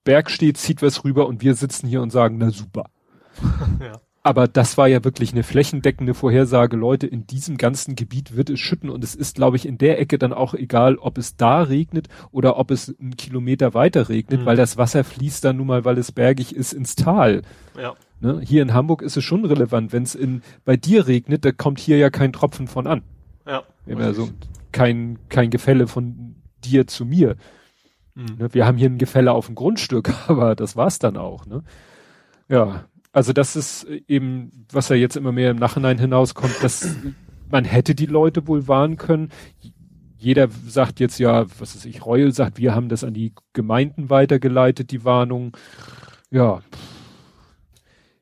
Bergstedt 0.03 0.57
zieht 0.57 0.81
was 0.81 1.03
rüber 1.05 1.27
und 1.27 1.41
wir 1.41 1.53
sitzen 1.55 1.87
hier 1.87 2.01
und 2.01 2.11
sagen, 2.11 2.37
na 2.37 2.49
super. 2.51 2.89
Ja. 3.79 4.01
Aber 4.25 4.47
das 4.47 4.77
war 4.77 4.87
ja 4.87 5.03
wirklich 5.03 5.33
eine 5.33 5.43
flächendeckende 5.43 6.13
Vorhersage. 6.13 6.77
Leute, 6.77 7.07
in 7.07 7.27
diesem 7.27 7.57
ganzen 7.57 7.95
Gebiet 7.95 8.37
wird 8.37 8.49
es 8.49 8.59
schütten 8.61 8.89
und 8.89 9.03
es 9.03 9.15
ist, 9.15 9.35
glaube 9.35 9.57
ich, 9.57 9.65
in 9.65 9.77
der 9.77 9.99
Ecke 9.99 10.17
dann 10.17 10.31
auch 10.31 10.53
egal, 10.53 10.95
ob 10.95 11.17
es 11.17 11.35
da 11.35 11.61
regnet 11.63 12.07
oder 12.31 12.57
ob 12.57 12.71
es 12.71 12.95
einen 13.01 13.17
Kilometer 13.17 13.73
weiter 13.73 14.07
regnet, 14.07 14.41
Mhm. 14.41 14.45
weil 14.45 14.55
das 14.55 14.77
Wasser 14.77 15.03
fließt 15.03 15.43
dann 15.43 15.57
nun 15.57 15.67
mal, 15.67 15.83
weil 15.83 15.97
es 15.97 16.13
bergig 16.13 16.55
ist, 16.55 16.71
ins 16.71 16.95
Tal. 16.95 17.41
Ja. 17.77 17.95
Ne? 18.21 18.39
Hier 18.41 18.61
in 18.61 18.73
Hamburg 18.73 19.01
ist 19.01 19.17
es 19.17 19.23
schon 19.25 19.43
relevant. 19.43 19.91
Wenn 19.91 20.03
es 20.03 20.15
in 20.15 20.41
bei 20.63 20.77
dir 20.77 21.05
regnet, 21.07 21.43
da 21.43 21.51
kommt 21.51 21.79
hier 21.81 21.97
ja 21.97 22.09
kein 22.09 22.31
Tropfen 22.31 22.67
von 22.67 22.87
an. 22.87 23.01
Ja. 23.45 23.63
Immer 23.85 24.13
so 24.13 24.29
kein 24.71 25.19
kein 25.27 25.49
Gefälle 25.49 25.85
von 25.87 26.35
dir 26.63 26.87
zu 26.87 27.03
mir. 27.05 27.35
Mhm. 28.15 28.37
Ne? 28.39 28.53
Wir 28.53 28.65
haben 28.65 28.77
hier 28.77 28.89
ein 28.89 28.99
Gefälle 28.99 29.33
auf 29.33 29.47
dem 29.47 29.55
Grundstück, 29.55 30.13
aber 30.29 30.55
das 30.55 30.77
war's 30.77 30.97
dann 30.99 31.17
auch. 31.17 31.45
Ne? 31.45 31.61
Ja, 32.47 32.85
also 33.13 33.31
das 33.31 33.55
ist 33.55 33.85
eben, 34.07 34.65
was 34.71 34.89
ja 34.89 34.95
jetzt 34.95 35.15
immer 35.15 35.31
mehr 35.31 35.51
im 35.51 35.57
Nachhinein 35.57 35.99
hinauskommt, 35.99 36.55
dass 36.61 36.95
man 37.49 37.63
hätte 37.63 37.93
die 37.93 38.07
Leute 38.07 38.47
wohl 38.47 38.67
warnen 38.67 38.97
können. 38.97 39.29
jeder 40.17 40.47
sagt 40.67 40.99
jetzt 40.99 41.19
ja, 41.19 41.45
was 41.59 41.75
ist 41.75 41.85
ich, 41.85 42.05
Reul 42.05 42.33
sagt, 42.33 42.57
wir 42.57 42.73
haben 42.73 42.89
das 42.89 43.03
an 43.03 43.13
die 43.13 43.33
Gemeinden 43.53 44.09
weitergeleitet, 44.09 44.91
die 44.91 45.05
Warnung. 45.05 45.55
Ja, 46.31 46.61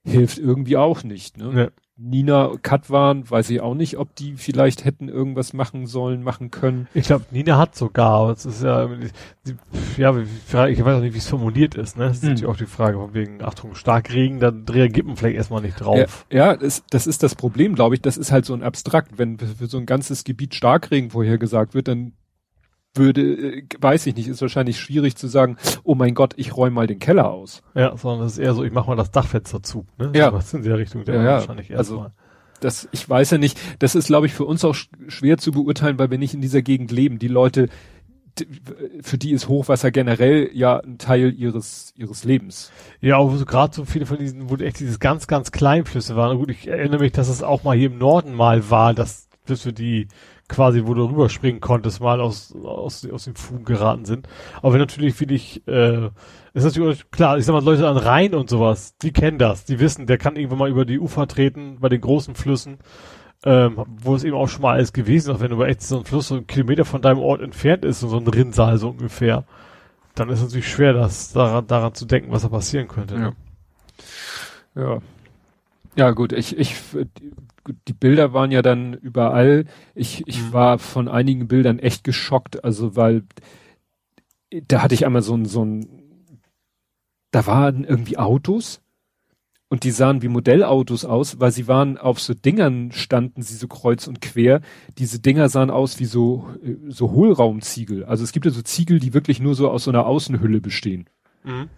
hilft 0.04 0.38
irgendwie 0.38 0.78
auch 0.78 1.04
nicht. 1.04 1.38
Ne? 1.38 1.62
Ja. 1.62 1.70
Nina 2.04 2.54
Katwan, 2.62 3.30
weiß 3.30 3.50
ich 3.52 3.62
auch 3.62 3.76
nicht, 3.76 3.98
ob 3.98 4.16
die 4.16 4.34
vielleicht 4.36 4.86
hätten 4.86 5.08
irgendwas 5.08 5.54
machen 5.54 5.86
sollen, 5.86 6.24
machen 6.24 6.50
können. 6.50 6.88
Ich 6.94 7.06
glaube, 7.06 7.26
Nina 7.32 7.58
hat 7.58 7.76
sogar, 7.76 8.32
es 8.32 8.46
ist 8.46 8.64
ja, 8.64 8.90
ja, 9.98 10.18
ich 10.18 10.84
weiß 10.84 10.98
auch 10.98 11.02
nicht, 11.02 11.14
wie 11.14 11.20
es 11.20 11.28
formuliert 11.28 11.76
ist, 11.76 11.98
ne? 11.98 12.06
Das 12.06 12.18
ist 12.18 12.24
hm. 12.24 12.30
natürlich 12.30 12.50
auch 12.50 12.58
die 12.58 12.66
Frage 12.66 12.98
von 12.98 13.14
wegen, 13.14 13.44
Achtung, 13.44 13.76
Starkregen, 13.76 14.40
dann 14.40 14.66
reagiert 14.68 15.06
man 15.06 15.16
vielleicht 15.16 15.38
erstmal 15.38 15.62
nicht 15.62 15.80
drauf. 15.80 16.26
Ja, 16.32 16.38
ja 16.38 16.58
das, 16.58 16.84
das 16.90 17.06
ist 17.06 17.22
das 17.22 17.36
Problem, 17.36 17.76
glaube 17.76 17.96
ich, 17.96 18.02
das 18.02 18.18
ist 18.18 18.32
halt 18.32 18.46
so 18.46 18.54
ein 18.54 18.64
Abstrakt. 18.64 19.18
Wenn 19.18 19.38
für 19.38 19.68
so 19.68 19.78
ein 19.78 19.86
ganzes 19.86 20.24
Gebiet 20.24 20.56
Starkregen 20.56 21.12
vorhergesagt 21.12 21.76
wird, 21.76 21.88
dann 21.88 22.14
würde, 22.96 23.22
äh, 23.22 23.64
weiß 23.80 24.08
ich 24.08 24.16
nicht, 24.16 24.28
ist 24.28 24.42
wahrscheinlich 24.42 24.80
schwierig 24.80 25.16
zu 25.16 25.28
sagen, 25.28 25.58
oh 25.84 25.96
mein 25.96 26.14
Gott, 26.14 26.34
ich 26.38 26.56
räume 26.56 26.76
mal 26.76 26.88
den 26.88 27.00
Keller 27.00 27.32
aus. 27.32 27.62
Ja, 27.74 27.96
sondern 27.96 28.28
es 28.28 28.34
ist 28.34 28.40
eher 28.40 28.54
so, 28.54 28.64
ich 28.64 28.72
mache 28.72 28.90
mal 28.90 28.96
das 28.96 29.12
Dachfenster 29.12 29.64
zu. 29.64 29.86
Ne? 29.98 30.12
Ja. 30.16 30.34
Was 30.34 30.54
in 30.54 30.64
der 30.64 30.78
Richtung 30.78 31.06
der 31.06 31.16
ja, 31.16 31.24
ja. 31.24 31.32
wahrscheinlich 31.34 31.76
also, 31.76 32.08
das, 32.60 32.88
ich 32.92 33.10
weiß 33.10 33.32
ja 33.32 33.38
nicht, 33.38 33.60
das 33.80 33.96
ist, 33.96 34.08
glaube 34.08 34.28
ich, 34.28 34.34
für 34.34 34.46
uns 34.46 34.64
auch 34.64 34.76
schwer 35.08 35.38
zu 35.38 35.52
beurteilen, 35.52 35.98
weil 35.98 36.12
wir 36.12 36.18
nicht 36.18 36.34
in 36.34 36.42
dieser 36.42 36.62
Gegend 36.62 36.92
leben. 36.92 37.18
Die 37.18 37.28
Leute, 37.28 37.70
für 39.02 39.18
die 39.18 39.32
ist 39.32 39.48
Hochwasser 39.48 39.92
generell 39.92 40.50
ja 40.54 40.78
ein 40.80 40.98
Teil 40.98 41.34
ihres 41.34 41.94
ihres 41.98 42.24
Lebens. 42.24 42.72
Ja, 43.02 43.18
auch 43.18 43.36
so 43.36 43.46
gerade 43.46 43.74
so 43.74 43.84
viele 43.84 44.06
von 44.06 44.20
diesen, 44.20 44.50
wo 44.50 44.56
echt 44.58 44.80
dieses 44.80 45.00
ganz, 45.00 45.28
ganz 45.28 45.52
Kleinflüsse 45.52 46.16
waren. 46.16 46.38
Gut, 46.38 46.52
ich 46.52 46.68
erinnere 46.68 47.02
mich, 47.02 47.12
dass 47.12 47.30
es 47.30 47.44
auch 47.44 47.64
mal 47.64 47.76
hier 47.76 47.88
im 47.88 47.98
Norden 47.98 48.34
mal 48.34 48.70
war, 48.70 48.94
dass 48.94 49.28
das 49.48 49.62
für 49.62 49.74
die 49.74 50.08
quasi, 50.52 50.86
wo 50.86 50.94
du 50.94 51.06
rüberspringen 51.06 51.62
konntest, 51.62 52.02
mal 52.02 52.22
aus, 52.22 52.54
aus, 52.64 53.08
aus 53.10 53.24
den 53.24 53.36
Fugen 53.36 53.66
geraten 53.66 54.06
sind. 54.06 54.28
Aber 54.62 54.74
wenn 54.74 54.80
natürlich 54.80 55.20
wie 55.20 55.26
dich, 55.26 55.66
äh, 55.68 56.10
ist 56.54 56.66
natürlich 56.66 57.10
klar, 57.10 57.38
ich 57.38 57.46
sag 57.46 57.54
mal, 57.54 57.64
Leute 57.64 57.88
an 57.88 57.98
Rhein 57.98 58.36
und 58.36 58.50
sowas, 58.50 58.98
die 58.98 59.14
kennen 59.14 59.38
das, 59.38 59.64
die 59.64 59.80
wissen, 59.80 60.06
der 60.06 60.18
kann 60.18 60.36
irgendwann 60.36 60.60
mal 60.60 60.70
über 60.70 60.86
die 60.86 61.00
Ufer 61.00 61.28
treten, 61.28 61.78
bei 61.80 61.90
den 61.90 62.02
großen 62.02 62.36
Flüssen, 62.36 62.80
ähm, 63.44 63.84
wo 63.88 64.14
es 64.14 64.24
eben 64.26 64.36
auch 64.36 64.50
schon 64.50 64.62
mal 64.62 64.74
alles 64.74 64.94
gewesen 64.94 65.34
ist, 65.34 65.42
wenn 65.42 65.50
du 65.50 65.56
über 65.56 65.70
echt 65.70 65.82
so 65.82 65.98
ein 65.98 66.06
Fluss 66.06 66.28
so 66.28 66.36
einen 66.36 66.48
Kilometer 66.48 66.86
von 66.86 67.02
deinem 67.02 67.20
Ort 67.20 67.42
entfernt 67.42 67.86
ist, 67.86 68.02
so 68.02 68.16
ein 68.16 68.28
Rinnsal 68.28 68.78
so 68.78 68.90
ungefähr, 68.90 69.46
dann 70.16 70.30
ist 70.30 70.40
es 70.40 70.46
natürlich 70.46 70.70
schwer, 70.70 70.94
das 70.94 71.32
daran, 71.32 71.66
daran 71.66 71.94
zu 71.94 72.06
denken, 72.06 72.32
was 72.32 72.42
da 72.42 72.50
passieren 72.50 72.90
könnte. 72.90 73.18
Ne? 73.18 73.34
Ja. 74.76 74.82
ja. 74.82 75.02
Ja, 75.96 76.12
gut, 76.12 76.32
ich, 76.32 76.58
ich, 76.58 76.76
die 77.88 77.94
Bilder 77.94 78.34
waren 78.34 78.52
ja 78.52 78.62
dann 78.62 78.94
überall. 78.94 79.66
Ich, 79.96 80.24
ich 80.28 80.42
mhm. 80.42 80.54
war 80.54 80.80
von 80.80 81.08
einigen 81.08 81.48
Bildern 81.48 81.80
echt 81.80 82.04
geschockt, 82.04 82.64
also 82.64 82.96
weil 82.96 83.24
da 84.68 84.82
hatte 84.82 84.96
ich 84.96 85.06
einmal 85.06 85.22
so 85.22 85.36
ein, 85.36 85.46
so 85.46 85.64
ein, 85.64 85.88
da 87.32 87.48
waren 87.48 87.84
irgendwie 87.84 88.18
Autos 88.18 88.82
und 89.72 89.86
die 89.86 89.92
sahen 89.92 90.22
wie 90.22 90.28
Modellautos 90.28 91.06
aus, 91.06 91.40
weil 91.40 91.52
sie 91.52 91.70
waren 91.70 91.98
auf 91.98 92.20
so 92.20 92.34
Dingern 92.34 92.92
standen 92.92 93.42
sie 93.42 93.56
so 93.56 93.70
kreuz 93.70 94.06
und 94.06 94.20
quer. 94.20 94.60
Diese 94.98 95.20
Dinger 95.20 95.48
sahen 95.48 95.70
aus 95.70 95.98
wie 96.02 96.06
so, 96.06 96.50
so 96.90 97.12
Hohlraumziegel. 97.12 98.04
Also 98.04 98.26
es 98.26 98.34
gibt 98.34 98.46
ja 98.46 98.52
so 98.52 98.62
Ziegel, 98.62 99.00
die 99.00 99.14
wirklich 99.14 99.40
nur 99.40 99.56
so 99.56 99.70
aus 99.72 99.86
so 99.86 99.92
einer 99.92 100.06
Außenhülle 100.06 100.60
bestehen. 100.60 101.10
Mhm. 101.46 101.70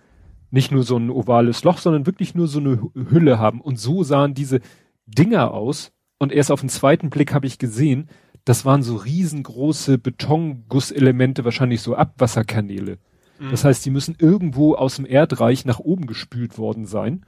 Nicht 0.49 0.71
nur 0.71 0.81
so 0.81 0.97
ein 0.97 1.11
ovales 1.11 1.63
Loch, 1.63 1.77
sondern 1.77 2.07
wirklich 2.07 2.33
nur 2.33 2.47
so 2.47 2.59
eine 2.59 2.81
Hülle 2.95 3.37
haben. 3.37 3.61
Und 3.61 3.79
so 3.79 4.03
sahen 4.03 4.33
diese, 4.33 4.59
Dinger 5.05 5.51
aus 5.51 5.91
und 6.17 6.31
erst 6.31 6.51
auf 6.51 6.61
den 6.61 6.69
zweiten 6.69 7.09
Blick 7.09 7.33
habe 7.33 7.47
ich 7.47 7.57
gesehen, 7.57 8.09
das 8.45 8.65
waren 8.65 8.83
so 8.83 8.95
riesengroße 8.95 9.97
Betonggusselemente, 9.97 11.45
wahrscheinlich 11.45 11.81
so 11.81 11.95
Abwasserkanäle. 11.95 12.97
Mhm. 13.39 13.51
Das 13.51 13.63
heißt, 13.63 13.85
die 13.85 13.89
müssen 13.89 14.15
irgendwo 14.19 14.75
aus 14.75 14.97
dem 14.97 15.05
Erdreich 15.05 15.65
nach 15.65 15.79
oben 15.79 16.07
gespült 16.07 16.57
worden 16.57 16.85
sein 16.85 17.25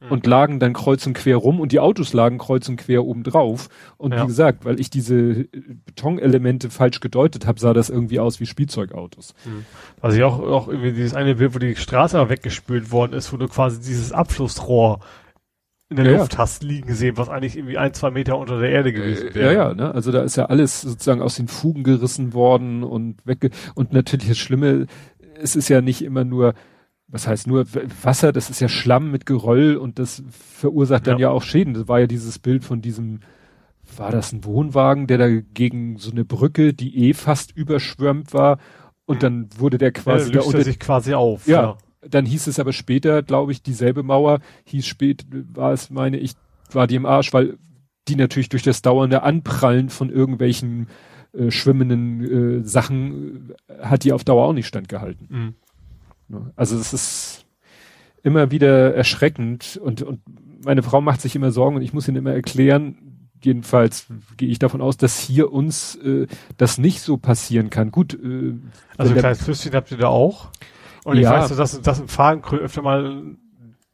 mhm. 0.00 0.10
und 0.10 0.26
lagen 0.26 0.58
dann 0.58 0.72
kreuz 0.72 1.06
und 1.06 1.14
quer 1.14 1.36
rum 1.36 1.60
und 1.60 1.72
die 1.72 1.80
Autos 1.80 2.12
lagen 2.12 2.38
kreuz 2.38 2.68
und 2.68 2.76
quer 2.76 3.04
oben 3.04 3.22
drauf. 3.22 3.68
Und 3.96 4.12
ja. 4.12 4.22
wie 4.22 4.26
gesagt, 4.26 4.64
weil 4.64 4.80
ich 4.80 4.90
diese 4.90 5.16
äh, 5.16 5.48
Betonelemente 5.84 6.70
falsch 6.70 7.00
gedeutet 7.00 7.46
habe, 7.46 7.60
sah 7.60 7.74
das 7.74 7.90
irgendwie 7.90 8.20
aus 8.20 8.40
wie 8.40 8.46
Spielzeugautos. 8.46 9.34
Mhm. 9.44 9.64
Also 10.00 10.16
ich 10.16 10.22
auch, 10.22 10.38
auch 10.40 10.68
irgendwie 10.68 10.92
dieses 10.92 11.14
eine 11.14 11.36
Bild, 11.36 11.54
wo 11.54 11.58
die 11.58 11.76
Straße 11.76 12.28
weggespült 12.28 12.90
worden 12.90 13.12
ist, 13.12 13.32
wo 13.32 13.36
du 13.36 13.48
quasi 13.48 13.80
dieses 13.80 14.12
Abflussrohr 14.12 15.00
in 15.90 15.96
der 15.96 16.12
ja, 16.12 16.18
Luft 16.18 16.34
ja. 16.34 16.38
hast 16.40 16.62
liegen 16.62 16.86
gesehen, 16.86 17.16
was 17.16 17.28
eigentlich 17.28 17.56
irgendwie 17.56 17.78
ein, 17.78 17.94
zwei 17.94 18.10
Meter 18.10 18.36
unter 18.36 18.60
der 18.60 18.70
Erde 18.70 18.92
gewesen 18.92 19.34
wäre. 19.34 19.54
Ja, 19.54 19.68
ja, 19.68 19.74
ne? 19.74 19.94
Also 19.94 20.12
da 20.12 20.22
ist 20.22 20.36
ja 20.36 20.46
alles 20.46 20.82
sozusagen 20.82 21.22
aus 21.22 21.36
den 21.36 21.48
Fugen 21.48 21.82
gerissen 21.82 22.34
worden 22.34 22.82
und 22.82 23.26
wegge 23.26 23.50
und 23.74 23.92
natürlich 23.92 24.28
das 24.28 24.38
Schlimme, 24.38 24.86
es 25.40 25.56
ist 25.56 25.68
ja 25.68 25.80
nicht 25.80 26.02
immer 26.02 26.24
nur, 26.24 26.54
was 27.06 27.26
heißt 27.26 27.46
nur 27.46 27.64
Wasser, 28.02 28.32
das 28.32 28.50
ist 28.50 28.60
ja 28.60 28.68
Schlamm 28.68 29.10
mit 29.10 29.24
Geröll 29.24 29.76
und 29.76 29.98
das 29.98 30.22
verursacht 30.30 31.06
dann 31.06 31.18
ja, 31.18 31.28
ja 31.28 31.30
auch 31.30 31.42
Schäden. 31.42 31.72
Das 31.72 31.88
war 31.88 32.00
ja 32.00 32.06
dieses 32.06 32.38
Bild 32.38 32.64
von 32.64 32.82
diesem, 32.82 33.20
war 33.96 34.12
das 34.12 34.32
ein 34.32 34.44
Wohnwagen, 34.44 35.06
der 35.06 35.16
da 35.16 35.28
gegen 35.30 35.96
so 35.96 36.10
eine 36.10 36.26
Brücke, 36.26 36.74
die 36.74 37.08
eh 37.08 37.14
fast 37.14 37.56
überschwemmt 37.56 38.34
war 38.34 38.58
und 39.06 39.16
mhm. 39.16 39.20
dann 39.20 39.48
wurde 39.56 39.78
der 39.78 39.92
quasi 39.92 40.32
ja, 40.32 40.40
da 40.40 40.46
unter 40.46 40.64
sich 40.64 40.78
quasi 40.78 41.14
auf. 41.14 41.46
Ja, 41.46 41.62
ja, 41.62 41.78
dann 42.00 42.26
hieß 42.26 42.46
es 42.46 42.58
aber 42.58 42.72
später, 42.72 43.22
glaube 43.22 43.52
ich, 43.52 43.62
dieselbe 43.62 44.02
Mauer 44.02 44.40
hieß 44.64 44.86
spät, 44.86 45.26
war 45.52 45.72
es, 45.72 45.90
meine 45.90 46.18
ich, 46.18 46.32
war 46.72 46.86
die 46.86 46.96
im 46.96 47.06
Arsch, 47.06 47.32
weil 47.32 47.58
die 48.08 48.16
natürlich 48.16 48.48
durch 48.48 48.62
das 48.62 48.82
dauernde 48.82 49.22
Anprallen 49.22 49.90
von 49.90 50.10
irgendwelchen 50.10 50.88
äh, 51.32 51.50
schwimmenden 51.50 52.60
äh, 52.60 52.64
Sachen 52.64 53.52
äh, 53.68 53.84
hat 53.84 54.04
die 54.04 54.12
auf 54.12 54.24
Dauer 54.24 54.46
auch 54.46 54.52
nicht 54.52 54.66
standgehalten. 54.66 55.54
Mhm. 56.28 56.46
Also 56.56 56.76
es 56.78 56.92
ist 56.92 57.46
immer 58.22 58.50
wieder 58.50 58.94
erschreckend 58.94 59.78
und, 59.82 60.02
und 60.02 60.20
meine 60.64 60.82
Frau 60.82 61.00
macht 61.00 61.20
sich 61.20 61.36
immer 61.36 61.50
Sorgen 61.50 61.76
und 61.76 61.82
ich 61.82 61.92
muss 61.92 62.08
ihnen 62.08 62.16
immer 62.18 62.32
erklären, 62.32 63.18
jedenfalls 63.42 64.06
gehe 64.36 64.48
ich 64.48 64.58
davon 64.58 64.80
aus, 64.80 64.96
dass 64.96 65.20
hier 65.20 65.52
uns 65.52 65.96
äh, 65.96 66.26
das 66.56 66.78
nicht 66.78 67.00
so 67.00 67.16
passieren 67.16 67.70
kann. 67.70 67.90
Gut. 67.90 68.14
Äh, 68.14 68.54
also 68.96 69.14
kleines 69.14 69.42
Flüsschen 69.42 69.72
habt 69.72 69.90
ihr 69.90 69.98
da 69.98 70.08
auch? 70.08 70.50
Und 71.08 71.16
ja. 71.16 71.22
ich 71.22 71.50
weiß, 71.50 71.56
dass, 71.56 71.80
dass 71.80 72.00
im 72.00 72.08
Fahnenkrön 72.08 72.60
öfter 72.60 72.82
mal 72.82 73.22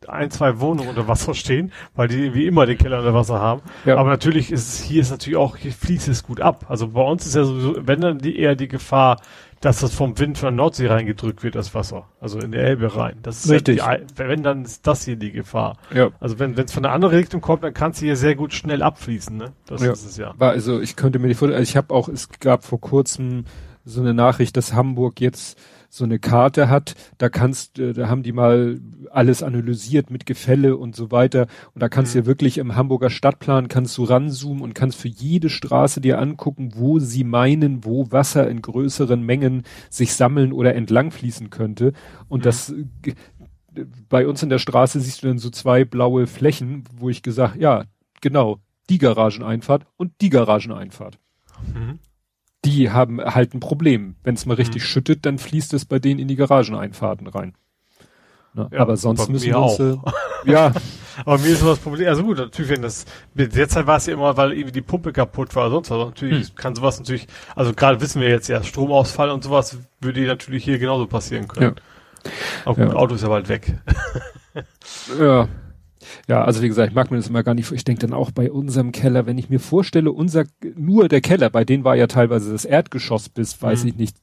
ein, 0.08 0.32
zwei 0.32 0.58
Wohnungen 0.58 0.88
unter 0.88 1.06
Wasser 1.06 1.32
stehen, 1.32 1.72
weil 1.94 2.08
die 2.08 2.34
wie 2.34 2.46
immer 2.46 2.66
den 2.66 2.76
Keller 2.76 2.98
unter 2.98 3.14
Wasser 3.14 3.38
haben. 3.40 3.62
Ja. 3.84 3.98
Aber 3.98 4.10
natürlich 4.10 4.50
ist 4.50 4.68
es, 4.68 4.82
hier 4.82 5.00
ist 5.00 5.12
natürlich 5.12 5.36
auch, 5.36 5.56
hier 5.56 5.70
fließt 5.70 6.08
es 6.08 6.24
gut 6.24 6.40
ab. 6.40 6.66
Also 6.68 6.88
bei 6.88 7.02
uns 7.02 7.24
ist 7.24 7.36
ja 7.36 7.44
sowieso, 7.44 7.76
wenn 7.86 8.00
dann 8.00 8.18
die, 8.18 8.36
eher 8.36 8.56
die 8.56 8.66
Gefahr, 8.66 9.20
dass 9.60 9.78
das 9.78 9.94
vom 9.94 10.18
Wind 10.18 10.38
von 10.38 10.48
der 10.48 10.56
Nordsee 10.56 10.88
reingedrückt 10.88 11.44
wird, 11.44 11.54
das 11.54 11.72
Wasser. 11.72 12.08
Also 12.20 12.40
in 12.40 12.50
der 12.50 12.64
Elbe 12.64 12.96
rein. 12.96 13.18
Das 13.22 13.44
ist 13.44 13.50
Richtig. 13.52 13.78
Ja 13.78 13.96
die, 13.96 14.04
wenn 14.16 14.42
dann 14.42 14.64
ist 14.64 14.84
das 14.88 15.04
hier 15.04 15.14
die 15.14 15.30
Gefahr. 15.30 15.78
Ja. 15.94 16.10
Also 16.18 16.40
wenn 16.40 16.58
es 16.58 16.72
von 16.72 16.82
der 16.82 16.90
anderen 16.90 17.14
Richtung 17.14 17.40
kommt, 17.40 17.62
dann 17.62 17.74
kann 17.74 17.92
es 17.92 18.00
hier 18.00 18.16
sehr 18.16 18.34
gut 18.34 18.52
schnell 18.52 18.82
abfließen, 18.82 19.36
ne? 19.36 19.52
Das 19.66 19.82
ja. 19.82 19.92
ist 19.92 20.04
es 20.04 20.16
ja. 20.16 20.34
Also 20.40 20.80
ich 20.80 20.96
könnte 20.96 21.20
mir 21.20 21.28
die 21.28 21.34
vorstellen, 21.34 21.60
also 21.60 21.70
ich 21.70 21.76
habe 21.76 21.94
auch, 21.94 22.08
es 22.08 22.28
gab 22.40 22.64
vor 22.64 22.80
kurzem 22.80 23.44
so 23.84 24.00
eine 24.00 24.14
Nachricht, 24.14 24.56
dass 24.56 24.74
Hamburg 24.74 25.20
jetzt 25.20 25.58
so 25.94 26.04
eine 26.04 26.18
Karte 26.18 26.68
hat, 26.68 26.94
da 27.18 27.28
kannst, 27.28 27.78
äh, 27.78 27.92
da 27.92 28.08
haben 28.08 28.22
die 28.22 28.32
mal 28.32 28.80
alles 29.10 29.42
analysiert 29.42 30.10
mit 30.10 30.26
Gefälle 30.26 30.76
und 30.76 30.96
so 30.96 31.10
weiter. 31.10 31.46
Und 31.72 31.82
da 31.82 31.88
kannst 31.88 32.14
mhm. 32.14 32.18
du 32.18 32.22
ja 32.22 32.26
wirklich 32.26 32.58
im 32.58 32.74
Hamburger 32.74 33.10
Stadtplan 33.10 33.68
kannst 33.68 33.96
du 33.96 34.04
ranzoomen 34.04 34.62
und 34.62 34.74
kannst 34.74 34.98
für 34.98 35.08
jede 35.08 35.48
Straße 35.48 36.00
dir 36.00 36.18
angucken, 36.18 36.72
wo 36.74 36.98
sie 36.98 37.22
meinen, 37.22 37.84
wo 37.84 38.10
Wasser 38.10 38.48
in 38.48 38.60
größeren 38.60 39.22
Mengen 39.22 39.62
sich 39.88 40.14
sammeln 40.14 40.52
oder 40.52 40.74
entlang 40.74 41.12
fließen 41.12 41.50
könnte. 41.50 41.92
Und 42.28 42.40
mhm. 42.40 42.44
das 42.44 42.70
äh, 42.70 43.14
bei 44.08 44.26
uns 44.26 44.42
in 44.42 44.48
der 44.48 44.58
Straße 44.58 45.00
siehst 45.00 45.22
du 45.22 45.28
dann 45.28 45.38
so 45.38 45.50
zwei 45.50 45.84
blaue 45.84 46.26
Flächen, 46.26 46.84
wo 46.96 47.08
ich 47.08 47.22
gesagt, 47.22 47.56
ja, 47.56 47.84
genau, 48.20 48.58
die 48.90 48.98
Garageneinfahrt 48.98 49.86
und 49.96 50.12
die 50.20 50.30
Garageneinfahrt. 50.30 51.18
Mhm 51.72 51.98
die 52.64 52.90
haben 52.90 53.20
halt 53.20 53.54
ein 53.54 53.60
Problem. 53.60 54.16
Wenn 54.22 54.34
es 54.34 54.46
mal 54.46 54.54
richtig 54.54 54.82
mhm. 54.82 54.86
schüttet, 54.86 55.26
dann 55.26 55.38
fließt 55.38 55.74
es 55.74 55.84
bei 55.84 55.98
denen 55.98 56.20
in 56.20 56.28
die 56.28 56.36
Garageneinfahrten 56.36 57.26
rein. 57.26 57.54
Ne? 58.54 58.68
Ja, 58.72 58.80
aber 58.80 58.96
sonst 58.96 59.28
müssen 59.28 59.46
wir 59.46 59.58
uns, 59.58 59.80
äh, 59.80 59.96
ja. 60.44 60.72
aber 61.24 61.38
mir 61.38 61.48
ist 61.48 61.62
das 61.64 61.80
Problem, 61.80 62.08
also 62.08 62.22
gut, 62.22 62.38
natürlich, 62.38 62.70
wenn 62.70 62.82
das, 62.82 63.04
derzeit 63.34 63.86
war 63.86 63.96
es 63.96 64.06
ja 64.06 64.14
immer, 64.14 64.36
weil 64.36 64.52
irgendwie 64.52 64.72
die 64.72 64.80
Pumpe 64.80 65.12
kaputt 65.12 65.56
war, 65.56 65.70
sonst 65.70 65.90
was. 65.90 65.98
Natürlich 65.98 66.48
hm. 66.48 66.54
kann 66.54 66.74
sowas 66.76 67.00
natürlich, 67.00 67.26
also 67.56 67.72
gerade 67.74 68.00
wissen 68.00 68.20
wir 68.20 68.28
jetzt 68.28 68.48
ja, 68.48 68.62
Stromausfall 68.62 69.30
und 69.30 69.42
sowas 69.42 69.78
würde 70.00 70.20
natürlich 70.26 70.62
hier 70.62 70.78
genauso 70.78 71.06
passieren 71.08 71.48
können. 71.48 71.74
Ja. 71.76 72.32
Aber 72.64 72.84
gut, 72.84 72.94
ja. 72.94 72.98
Auto 72.98 73.14
ist 73.16 73.22
ja 73.22 73.28
bald 73.28 73.48
weg. 73.48 73.74
ja, 75.18 75.48
ja, 76.28 76.44
also 76.44 76.62
wie 76.62 76.68
gesagt, 76.68 76.90
ich 76.90 76.94
mag 76.94 77.10
mir 77.10 77.16
das 77.16 77.28
immer 77.28 77.42
gar 77.42 77.54
nicht, 77.54 77.70
ich 77.70 77.84
denke 77.84 78.06
dann 78.06 78.14
auch 78.14 78.30
bei 78.30 78.50
unserem 78.50 78.92
Keller, 78.92 79.26
wenn 79.26 79.38
ich 79.38 79.50
mir 79.50 79.60
vorstelle, 79.60 80.12
unser, 80.12 80.44
nur 80.76 81.08
der 81.08 81.20
Keller, 81.20 81.50
bei 81.50 81.64
denen 81.64 81.84
war 81.84 81.96
ja 81.96 82.06
teilweise 82.06 82.52
das 82.52 82.64
Erdgeschoss 82.64 83.28
bis, 83.28 83.60
weiß 83.60 83.84
mhm. 83.84 83.88
ich 83.88 83.96
nicht, 83.96 84.16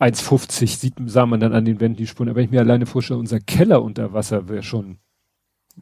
1,50 0.00 0.78
sieht, 0.78 0.94
sah 1.06 1.26
man 1.26 1.40
dann 1.40 1.52
an 1.52 1.64
den 1.64 1.80
Wänden 1.80 1.96
die 1.96 2.06
Spuren. 2.06 2.28
Aber 2.28 2.36
wenn 2.36 2.44
ich 2.44 2.50
mir 2.50 2.60
alleine 2.60 2.86
vorstelle, 2.86 3.18
unser 3.18 3.40
Keller 3.40 3.82
unter 3.82 4.12
Wasser 4.12 4.48
wäre 4.48 4.62
schon, 4.62 4.98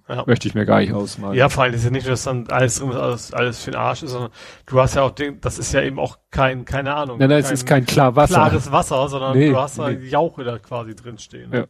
Ja. 0.09 0.25
Möchte 0.27 0.49
ich 0.49 0.55
mir 0.55 0.65
gar 0.67 0.81
nicht 0.81 0.93
ausmalen. 0.93 1.37
Ja, 1.37 1.49
vor 1.49 1.65
allem 1.65 1.75
ist 1.75 1.85
ja 1.85 1.91
nicht, 1.91 2.07
dass 2.07 2.25
dann 2.25 2.47
alles, 2.49 2.81
alles, 2.81 3.33
alles 3.33 3.63
für 3.63 3.73
den 3.73 3.81
Arsch 3.81 4.03
ist, 4.03 4.13
sondern 4.13 4.31
du 4.67 4.81
hast 4.81 4.95
ja 4.95 5.03
auch, 5.03 5.11
den, 5.11 5.41
das 5.41 5.59
ist 5.59 5.73
ja 5.73 5.83
eben 5.83 5.99
auch 5.99 6.19
kein, 6.31 6.65
keine 6.65 6.95
Ahnung. 6.95 7.19
Nein, 7.19 7.29
nein, 7.29 7.41
es 7.41 7.51
ist 7.51 7.67
kein 7.67 7.87
klar 7.87 8.15
Wasser. 8.15 8.35
klares 8.35 8.71
Wasser, 8.71 9.09
sondern 9.09 9.37
nee, 9.37 9.51
du 9.51 9.57
hast 9.57 9.79
da 9.79 9.91
nee. 9.91 10.07
Jauche 10.07 10.45
da 10.45 10.59
quasi 10.59 10.95
drinstehen. 10.95 11.53
Ja. 11.53 11.65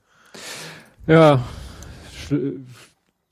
Ja. 1.07 1.41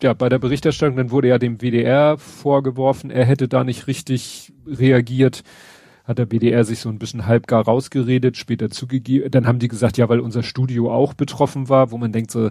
Ja, 0.01 0.13
bei 0.13 0.29
der 0.29 0.39
Berichterstattung, 0.39 0.97
dann 0.97 1.11
wurde 1.11 1.29
ja 1.29 1.39
dem 1.39 1.61
WDR 1.61 2.19
vorgeworfen, 2.19 3.11
er 3.11 3.25
hätte 3.25 3.49
da 3.49 3.65
nicht 3.65 3.89
richtig 3.89 4.53
reagiert 4.67 5.43
hat 6.09 6.19
der 6.19 6.27
BDR 6.27 6.65
sich 6.65 6.81
so 6.81 6.89
ein 6.89 6.99
bisschen 6.99 7.27
halbgar 7.27 7.63
rausgeredet, 7.67 8.39
später 8.39 8.71
zugegeben. 8.71 9.31
Dann 9.31 9.47
haben 9.47 9.59
die 9.59 9.69
gesagt, 9.69 9.99
ja, 9.99 10.09
weil 10.09 10.21
unser 10.21 10.43
Studio 10.43 10.91
auch 10.91 11.13
betroffen 11.13 11.69
war, 11.69 11.91
wo 11.91 11.99
man 11.99 12.13
denkt 12.13 12.31
so, 12.31 12.49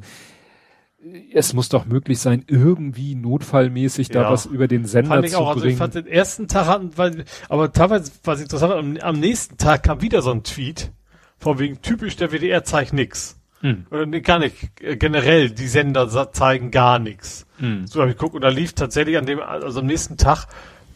es 1.33 1.53
muss 1.53 1.67
doch 1.67 1.85
möglich 1.85 2.19
sein, 2.19 2.43
irgendwie 2.47 3.15
notfallmäßig 3.15 4.09
ja. 4.09 4.23
da 4.23 4.31
was 4.31 4.45
über 4.45 4.67
den 4.67 4.85
Sender 4.85 5.15
fand 5.15 5.25
ich 5.25 5.31
zu 5.31 5.39
auch, 5.39 5.53
bringen. 5.53 5.55
Also 5.55 5.67
ich 5.69 5.77
fand 5.77 5.95
den 5.95 6.07
ersten 6.07 6.47
Tag 6.47 6.67
hatten, 6.67 6.91
weil, 6.97 7.25
aber 7.49 7.71
teilweise, 7.71 8.11
was 8.23 8.41
interessant 8.41 8.73
am, 8.73 8.97
am 8.97 9.19
nächsten 9.19 9.57
Tag 9.57 9.83
kam 9.83 10.01
wieder 10.01 10.21
so 10.21 10.31
ein 10.31 10.43
Tweet, 10.43 10.91
von 11.39 11.57
wegen 11.57 11.81
typisch 11.81 12.15
der 12.15 12.31
WDR 12.31 12.63
zeigt 12.63 12.93
nix. 12.93 13.39
Hm. 13.62 13.86
Gar 14.24 14.39
nicht. 14.39 14.82
Äh, 14.82 14.97
generell, 14.97 15.49
die 15.49 15.68
Sender 15.68 16.10
zeigen 16.32 16.72
gar 16.72 16.99
nichts. 16.99 17.45
Hm. 17.58 17.88
So 17.88 18.01
habe 18.01 18.12
ich 18.12 18.18
geguckt 18.18 18.36
und 18.36 18.41
da 18.41 18.49
lief 18.49 18.74
tatsächlich 18.74 19.18
an 19.18 19.26
dem, 19.26 19.39
also 19.39 19.80
am 19.80 19.86
nächsten 19.86 20.18
Tag 20.18 20.47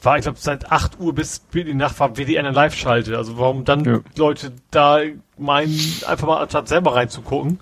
war, 0.04 0.18
ich 0.18 0.24
glaube, 0.24 0.38
seit 0.40 0.72
8 0.72 1.00
Uhr 1.00 1.14
bis 1.14 1.44
in 1.54 1.66
die 1.66 1.74
Nacht 1.74 2.00
war 2.00 2.16
WDR 2.16 2.40
eine 2.40 2.52
Live-Schalte. 2.52 3.18
Also 3.18 3.38
warum 3.38 3.66
dann 3.66 3.86
ja. 3.86 4.00
Leute 4.16 4.52
da 4.72 5.00
meinen, 5.38 5.80
einfach 6.08 6.28
mal 6.28 6.42
anstatt 6.42 6.68
selber 6.68 6.96
reinzugucken, 6.96 7.60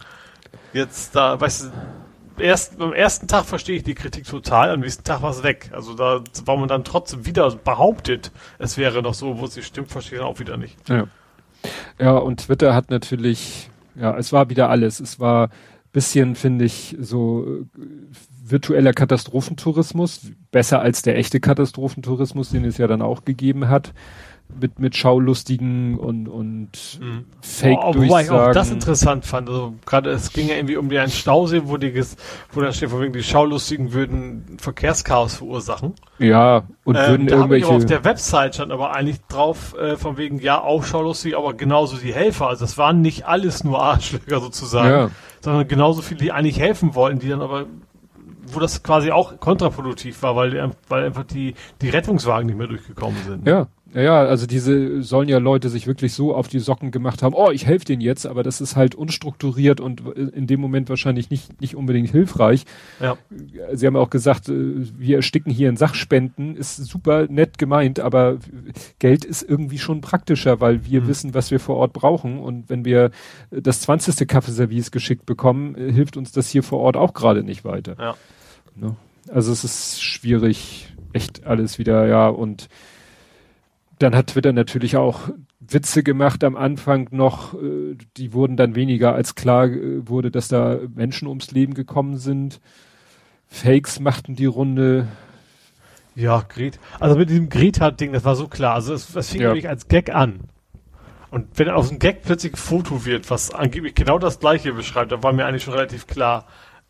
jetzt 0.73 1.15
da, 1.15 1.39
weißt 1.39 1.65
du, 2.37 2.41
erst, 2.41 2.79
am 2.81 2.93
ersten 2.93 3.27
Tag 3.27 3.45
verstehe 3.45 3.77
ich 3.77 3.83
die 3.83 3.95
Kritik 3.95 4.25
total, 4.25 4.71
am 4.71 4.79
nächsten 4.79 5.03
Tag 5.03 5.21
war 5.21 5.31
es 5.31 5.43
weg. 5.43 5.69
Also 5.73 5.93
da 5.93 6.23
war 6.45 6.57
man 6.57 6.67
dann 6.67 6.83
trotzdem 6.83 7.25
wieder 7.25 7.49
behauptet, 7.51 8.31
es 8.57 8.77
wäre 8.77 9.01
noch 9.01 9.13
so, 9.13 9.39
wo 9.39 9.45
es 9.45 9.55
nicht 9.55 9.67
stimmt, 9.67 9.91
verstehe 9.91 10.17
ich 10.17 10.21
dann 10.21 10.31
auch 10.31 10.39
wieder 10.39 10.57
nicht. 10.57 10.77
Ja. 10.89 11.07
ja, 11.99 12.17
und 12.17 12.45
Twitter 12.45 12.73
hat 12.73 12.89
natürlich, 12.89 13.69
ja, 13.99 14.17
es 14.17 14.31
war 14.31 14.49
wieder 14.49 14.69
alles. 14.69 14.99
Es 14.99 15.19
war 15.19 15.49
bisschen, 15.91 16.35
finde 16.35 16.65
ich, 16.65 16.95
so 16.99 17.45
äh, 17.45 17.65
virtueller 18.43 18.93
Katastrophentourismus, 18.93 20.31
besser 20.51 20.81
als 20.81 21.01
der 21.01 21.17
echte 21.17 21.39
Katastrophentourismus, 21.39 22.49
den 22.49 22.65
es 22.65 22.77
ja 22.77 22.87
dann 22.87 23.01
auch 23.01 23.25
gegeben 23.25 23.69
hat 23.69 23.93
mit, 24.59 24.79
mit 24.79 24.95
Schaulustigen 24.95 25.97
und, 25.97 26.27
und 26.27 26.99
mhm. 27.01 27.25
Fake-Durchsagen. 27.41 28.09
Wobei 28.09 28.23
ich 28.23 28.31
auch 28.31 28.51
das 28.51 28.71
interessant 28.71 29.25
fand. 29.25 29.49
Also 29.49 29.75
gerade 29.85 30.09
es 30.09 30.33
ging 30.33 30.47
ja 30.47 30.55
irgendwie 30.55 30.77
um 30.77 30.89
einen 30.89 31.09
Stausee, 31.09 31.61
wo, 31.65 31.77
die, 31.77 31.93
wo 32.51 32.61
dann 32.61 32.73
steht, 32.73 32.89
von 32.89 33.01
wegen 33.01 33.13
die 33.13 33.23
Schaulustigen 33.23 33.93
würden 33.93 34.57
Verkehrschaos 34.59 35.35
verursachen. 35.35 35.93
Ja, 36.17 36.63
und 36.83 36.95
ähm, 36.95 37.07
würden 37.07 37.27
da 37.27 37.35
irgendwelche... 37.35 37.67
auf 37.67 37.85
der 37.85 38.03
Website 38.03 38.55
stand 38.55 38.71
aber 38.71 38.93
eigentlich 38.95 39.21
drauf, 39.27 39.75
äh, 39.77 39.95
von 39.97 40.17
wegen, 40.17 40.39
ja, 40.39 40.61
auch 40.61 40.83
Schaulustige, 40.83 41.37
aber 41.37 41.53
genauso 41.53 41.97
die 41.97 42.13
Helfer. 42.13 42.47
Also 42.47 42.65
das 42.65 42.77
waren 42.77 43.01
nicht 43.01 43.25
alles 43.25 43.63
nur 43.63 43.81
Arschlöcher 43.81 44.39
sozusagen, 44.39 44.89
ja. 44.89 45.11
sondern 45.41 45.67
genauso 45.67 46.01
viele, 46.01 46.19
die 46.19 46.31
eigentlich 46.31 46.59
helfen 46.59 46.95
wollten, 46.95 47.19
die 47.19 47.29
dann 47.29 47.41
aber 47.41 47.65
wo 48.51 48.59
das 48.59 48.83
quasi 48.83 49.11
auch 49.11 49.39
kontraproduktiv 49.39 50.21
war, 50.23 50.35
weil, 50.35 50.71
weil 50.87 51.05
einfach 51.05 51.23
die, 51.23 51.53
die 51.81 51.89
Rettungswagen 51.89 52.47
nicht 52.47 52.57
mehr 52.57 52.67
durchgekommen 52.67 53.17
sind. 53.25 53.47
Ja, 53.47 53.67
ja, 53.93 54.19
also 54.19 54.45
diese 54.45 55.01
sollen 55.01 55.29
ja 55.29 55.39
Leute 55.39 55.69
sich 55.69 55.87
wirklich 55.87 56.13
so 56.13 56.35
auf 56.35 56.47
die 56.47 56.59
Socken 56.59 56.91
gemacht 56.91 57.23
haben, 57.23 57.33
oh, 57.33 57.49
ich 57.49 57.65
helfe 57.65 57.85
denen 57.85 58.01
jetzt, 58.01 58.27
aber 58.27 58.43
das 58.43 58.61
ist 58.61 58.75
halt 58.75 58.93
unstrukturiert 58.93 59.79
und 59.81 60.01
in 60.15 60.45
dem 60.47 60.59
Moment 60.59 60.89
wahrscheinlich 60.89 61.29
nicht, 61.29 61.59
nicht 61.59 61.75
unbedingt 61.75 62.11
hilfreich. 62.11 62.65
Ja. 62.99 63.17
Sie 63.73 63.87
haben 63.87 63.95
auch 63.95 64.09
gesagt, 64.09 64.49
äh, 64.49 64.53
wir 64.97 65.17
ersticken 65.17 65.51
hier 65.51 65.69
in 65.69 65.77
Sachspenden, 65.77 66.55
ist 66.55 66.75
super 66.77 67.27
nett 67.29 67.57
gemeint, 67.57 67.99
aber 67.99 68.37
Geld 68.99 69.25
ist 69.25 69.41
irgendwie 69.41 69.79
schon 69.79 70.01
praktischer, 70.01 70.61
weil 70.61 70.85
wir 70.85 71.01
mhm. 71.01 71.07
wissen, 71.07 71.33
was 71.33 71.49
wir 71.49 71.59
vor 71.59 71.77
Ort 71.77 71.93
brauchen 71.93 72.39
und 72.39 72.69
wenn 72.69 72.85
wir 72.85 73.11
das 73.49 73.81
20. 73.81 74.27
Kaffeeservice 74.27 74.91
geschickt 74.91 75.25
bekommen, 75.25 75.75
äh, 75.75 75.91
hilft 75.91 76.15
uns 76.15 76.31
das 76.31 76.49
hier 76.49 76.63
vor 76.63 76.79
Ort 76.79 76.95
auch 76.95 77.13
gerade 77.13 77.43
nicht 77.43 77.65
weiter. 77.65 77.95
Ja. 77.97 78.15
Ne? 78.75 78.95
Also 79.31 79.51
es 79.51 79.63
ist 79.63 80.01
schwierig, 80.01 80.93
echt 81.13 81.45
alles 81.45 81.79
wieder, 81.79 82.07
ja, 82.07 82.27
und 82.27 82.69
dann 83.99 84.15
hat 84.15 84.27
Twitter 84.27 84.53
natürlich 84.53 84.97
auch 84.97 85.29
Witze 85.59 86.03
gemacht 86.03 86.43
am 86.43 86.55
Anfang 86.55 87.09
noch, 87.11 87.53
äh, 87.53 87.95
die 88.17 88.33
wurden 88.33 88.57
dann 88.57 88.75
weniger, 88.75 89.13
als 89.13 89.35
klar 89.35 89.65
äh, 89.65 90.07
wurde, 90.07 90.31
dass 90.31 90.47
da 90.47 90.79
Menschen 90.95 91.27
ums 91.27 91.51
Leben 91.51 91.73
gekommen 91.73 92.17
sind. 92.17 92.59
Fakes 93.47 93.99
machten 93.99 94.35
die 94.35 94.45
Runde. 94.45 95.07
Ja, 96.15 96.43
Gret. 96.47 96.79
Also 96.99 97.17
mit 97.17 97.29
diesem 97.29 97.49
Greta-Ding, 97.49 98.13
das 98.13 98.25
war 98.25 98.35
so 98.35 98.47
klar. 98.47 98.75
Also 98.75 98.93
es, 98.93 99.15
es 99.15 99.29
fing 99.29 99.41
ja. 99.41 99.47
nämlich 99.49 99.69
als 99.69 99.87
Gag 99.87 100.13
an. 100.13 100.41
Und 101.31 101.47
wenn 101.59 101.69
aus 101.69 101.89
dem 101.89 101.99
Gag 101.99 102.23
plötzlich 102.23 102.53
ein 102.53 102.57
Foto 102.57 103.05
wird, 103.05 103.29
was 103.29 103.53
angeblich 103.53 103.95
genau 103.95 104.17
das 104.17 104.39
gleiche 104.39 104.73
beschreibt, 104.73 105.11
dann 105.11 105.23
war 105.23 105.33
mir 105.33 105.45
eigentlich 105.45 105.63
schon 105.63 105.75
relativ 105.75 106.07
klar, 106.07 106.45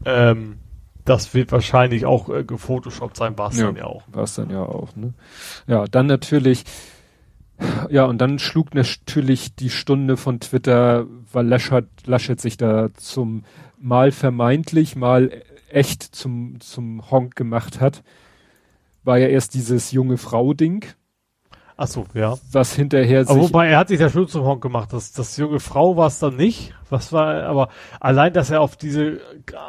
ähm, 0.05 0.59
das 1.03 1.33
wird 1.33 1.51
wahrscheinlich 1.51 2.05
auch 2.05 2.29
äh, 2.29 2.43
gefotoshoppt 2.43 3.17
sein, 3.17 3.37
war 3.37 3.49
es 3.49 3.57
ja, 3.57 3.65
dann 3.65 3.75
ja 3.75 3.85
auch. 3.85 4.03
War 4.07 4.23
es 4.23 4.35
dann 4.35 4.49
ja 4.49 4.61
auch, 4.61 4.95
ne? 4.95 5.13
Ja, 5.67 5.85
dann 5.85 6.05
natürlich 6.05 6.63
ja, 7.89 8.05
und 8.05 8.19
dann 8.19 8.39
schlug 8.39 8.73
natürlich 8.73 9.55
die 9.55 9.69
Stunde 9.69 10.17
von 10.17 10.39
Twitter, 10.39 11.05
weil 11.31 11.47
Laschet, 11.47 11.85
Laschet 12.05 12.39
sich 12.39 12.57
da 12.57 12.89
zum 12.93 13.43
mal 13.77 14.11
vermeintlich, 14.11 14.95
mal 14.95 15.31
echt 15.69 16.03
zum, 16.03 16.59
zum 16.59 17.09
Honk 17.11 17.35
gemacht 17.35 17.79
hat, 17.79 18.03
war 19.03 19.17
ja 19.17 19.27
erst 19.27 19.53
dieses 19.53 19.91
junge 19.91 20.17
Frau-Ding. 20.17 20.85
Ach 21.81 21.87
so, 21.87 22.05
ja. 22.13 22.37
Was 22.51 22.73
hinterher 22.75 23.23
sich. 23.23 23.31
Aber 23.31 23.41
wobei, 23.41 23.69
er 23.69 23.77
hat 23.77 23.87
sich 23.87 24.01
ja 24.01 24.09
schon 24.09 24.27
zum 24.27 24.43
Honk 24.43 24.61
gemacht. 24.61 24.91
Das, 24.91 25.13
das 25.13 25.37
junge 25.37 25.61
Frau 25.61 25.95
war 25.95 26.07
es 26.07 26.19
dann 26.19 26.35
nicht. 26.35 26.73
Was 26.89 27.13
war, 27.13 27.43
aber 27.43 27.69
allein, 28.01 28.33
dass 28.33 28.49
er 28.49 28.59
auf 28.59 28.75
diese 28.75 29.21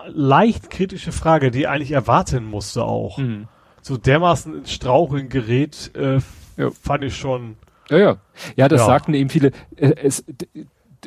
leicht 0.08 0.70
kritische 0.70 1.12
Frage, 1.12 1.52
die 1.52 1.64
er 1.64 1.70
eigentlich 1.70 1.92
erwarten 1.92 2.44
musste 2.44 2.82
auch, 2.82 3.18
mhm. 3.18 3.46
so 3.80 3.96
dermaßen 3.96 4.56
ins 4.56 4.72
Straucheln 4.72 5.28
gerät, 5.28 5.92
äh, 5.94 6.18
ja. 6.56 6.70
fand 6.82 7.04
ich 7.04 7.16
schon 7.16 7.56
ja, 7.90 7.98
ja. 7.98 8.16
Ja, 8.56 8.68
das 8.68 8.80
ja. 8.80 8.86
sagten 8.86 9.14
eben 9.14 9.30
viele. 9.30 9.52
Äh, 9.76 9.94
es, 10.02 10.24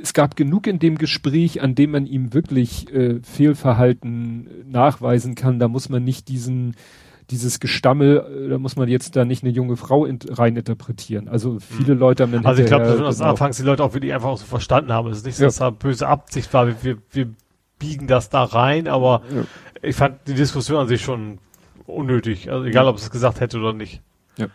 es 0.01 0.13
gab 0.13 0.35
genug 0.35 0.67
in 0.67 0.79
dem 0.79 0.97
Gespräch, 0.97 1.61
an 1.61 1.75
dem 1.75 1.91
man 1.91 2.05
ihm 2.05 2.33
wirklich 2.33 2.93
äh, 2.93 3.19
Fehlverhalten 3.21 4.47
nachweisen 4.69 5.35
kann. 5.35 5.59
Da 5.59 5.67
muss 5.67 5.89
man 5.89 6.03
nicht 6.03 6.27
diesen 6.27 6.75
dieses 7.29 7.59
Gestammel, 7.59 8.45
äh, 8.45 8.49
da 8.49 8.57
muss 8.57 8.75
man 8.75 8.87
jetzt 8.87 9.15
da 9.15 9.25
nicht 9.25 9.43
eine 9.43 9.51
junge 9.51 9.77
Frau 9.77 10.05
in, 10.05 10.19
rein 10.29 10.55
interpretieren. 10.55 11.27
Also 11.27 11.59
viele 11.59 11.93
hm. 11.93 11.99
Leute 11.99 12.23
haben 12.23 12.31
dann 12.31 12.45
Also 12.45 12.61
ich 12.61 12.67
glaube, 12.67 12.85
dass 12.85 13.17
genau. 13.17 13.29
anfangs 13.29 13.57
die 13.57 13.63
Leute 13.63 13.83
auch 13.83 13.93
wirklich 13.93 14.13
einfach 14.13 14.29
auch 14.29 14.37
so 14.37 14.45
verstanden 14.45 14.91
haben. 14.91 15.09
Es 15.09 15.19
ist 15.19 15.25
nicht 15.25 15.37
so, 15.37 15.45
dass 15.45 15.57
da 15.57 15.69
böse 15.69 16.07
Absicht 16.07 16.53
war, 16.53 16.67
wir, 16.83 16.97
wir 17.11 17.27
biegen 17.79 18.07
das 18.07 18.29
da 18.29 18.43
rein, 18.43 18.87
aber 18.87 19.23
ja. 19.33 19.43
ich 19.81 19.95
fand 19.95 20.27
die 20.27 20.33
Diskussion 20.33 20.79
an 20.79 20.87
sich 20.87 21.01
schon 21.01 21.39
unnötig. 21.85 22.51
Also 22.51 22.65
egal, 22.65 22.87
ob 22.87 22.97
es 22.97 23.09
gesagt 23.09 23.39
hätte 23.39 23.57
oder 23.59 23.73
nicht. 23.73 24.01
Ja, 24.37 24.47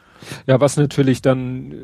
ja 0.47 0.61
was 0.61 0.76
natürlich 0.76 1.22
dann 1.22 1.74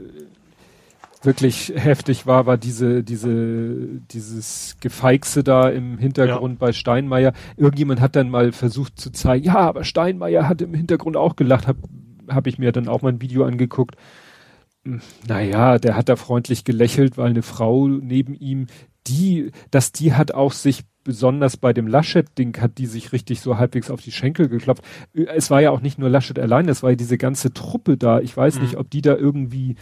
wirklich 1.24 1.72
heftig 1.74 2.26
war, 2.26 2.46
war 2.46 2.56
diese, 2.56 3.02
diese, 3.02 4.00
dieses 4.10 4.76
Gefeixe 4.80 5.44
da 5.44 5.68
im 5.68 5.98
Hintergrund 5.98 6.54
ja. 6.54 6.58
bei 6.66 6.72
Steinmeier. 6.72 7.32
Irgendjemand 7.56 8.00
hat 8.00 8.16
dann 8.16 8.30
mal 8.30 8.52
versucht 8.52 8.98
zu 8.98 9.10
zeigen, 9.10 9.44
ja, 9.44 9.56
aber 9.56 9.84
Steinmeier 9.84 10.48
hat 10.48 10.62
im 10.62 10.74
Hintergrund 10.74 11.16
auch 11.16 11.36
gelacht, 11.36 11.66
hab, 11.66 11.76
hab 12.28 12.46
ich 12.46 12.58
mir 12.58 12.72
dann 12.72 12.88
auch 12.88 13.02
mal 13.02 13.10
ein 13.10 13.22
Video 13.22 13.44
angeguckt. 13.44 13.96
Hm, 14.84 15.00
naja, 15.26 15.78
der 15.78 15.96
hat 15.96 16.08
da 16.08 16.16
freundlich 16.16 16.64
gelächelt, 16.64 17.16
weil 17.16 17.30
eine 17.30 17.42
Frau 17.42 17.88
neben 17.88 18.34
ihm, 18.34 18.66
die, 19.06 19.50
dass 19.70 19.92
die 19.92 20.14
hat 20.14 20.32
auch 20.32 20.52
sich 20.52 20.84
besonders 21.04 21.58
bei 21.58 21.74
dem 21.74 21.86
Laschet-Ding 21.86 22.58
hat 22.60 22.78
die 22.78 22.86
sich 22.86 23.12
richtig 23.12 23.40
so 23.42 23.58
halbwegs 23.58 23.90
auf 23.90 24.00
die 24.00 24.10
Schenkel 24.10 24.48
geklopft. 24.48 24.82
Es 25.12 25.50
war 25.50 25.60
ja 25.60 25.70
auch 25.70 25.82
nicht 25.82 25.98
nur 25.98 26.08
Laschet 26.08 26.38
allein, 26.38 26.68
es 26.68 26.82
war 26.82 26.90
ja 26.90 26.96
diese 26.96 27.18
ganze 27.18 27.52
Truppe 27.52 27.98
da. 27.98 28.20
Ich 28.20 28.34
weiß 28.34 28.56
mhm. 28.56 28.62
nicht, 28.62 28.76
ob 28.76 28.90
die 28.90 29.02
da 29.02 29.14
irgendwie 29.14 29.76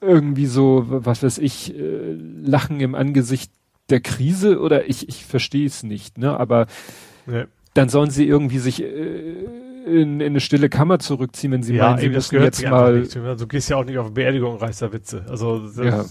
irgendwie 0.00 0.46
so, 0.46 0.84
was 0.88 1.22
weiß 1.22 1.38
ich, 1.38 1.74
äh, 1.74 2.12
Lachen 2.42 2.80
im 2.80 2.94
Angesicht 2.94 3.52
der 3.90 4.00
Krise 4.00 4.60
oder 4.60 4.88
ich, 4.88 5.08
ich 5.08 5.24
verstehe 5.24 5.66
es 5.66 5.82
nicht, 5.82 6.18
ne? 6.18 6.38
Aber 6.38 6.66
ja. 7.26 7.44
dann 7.74 7.88
sollen 7.88 8.10
sie 8.10 8.26
irgendwie 8.26 8.58
sich 8.58 8.82
äh, 8.82 9.34
in, 9.86 10.20
in 10.20 10.22
eine 10.22 10.40
stille 10.40 10.68
Kammer 10.68 10.98
zurückziehen, 10.98 11.52
wenn 11.52 11.62
sie 11.62 11.74
ja, 11.74 11.90
meinen, 11.90 12.00
sie 12.00 12.08
müssen 12.08 12.42
jetzt 12.42 12.62
mal. 12.64 13.00
Nicht. 13.00 13.16
Also, 13.16 13.44
du 13.44 13.48
gehst 13.48 13.68
ja 13.70 13.76
auch 13.76 13.84
nicht 13.84 13.98
auf 13.98 14.12
Beerdigung, 14.12 14.56
reißt 14.56 14.82
da 14.82 14.92
Witze. 14.92 15.24
Also 15.28 15.62
ja. 15.82 16.04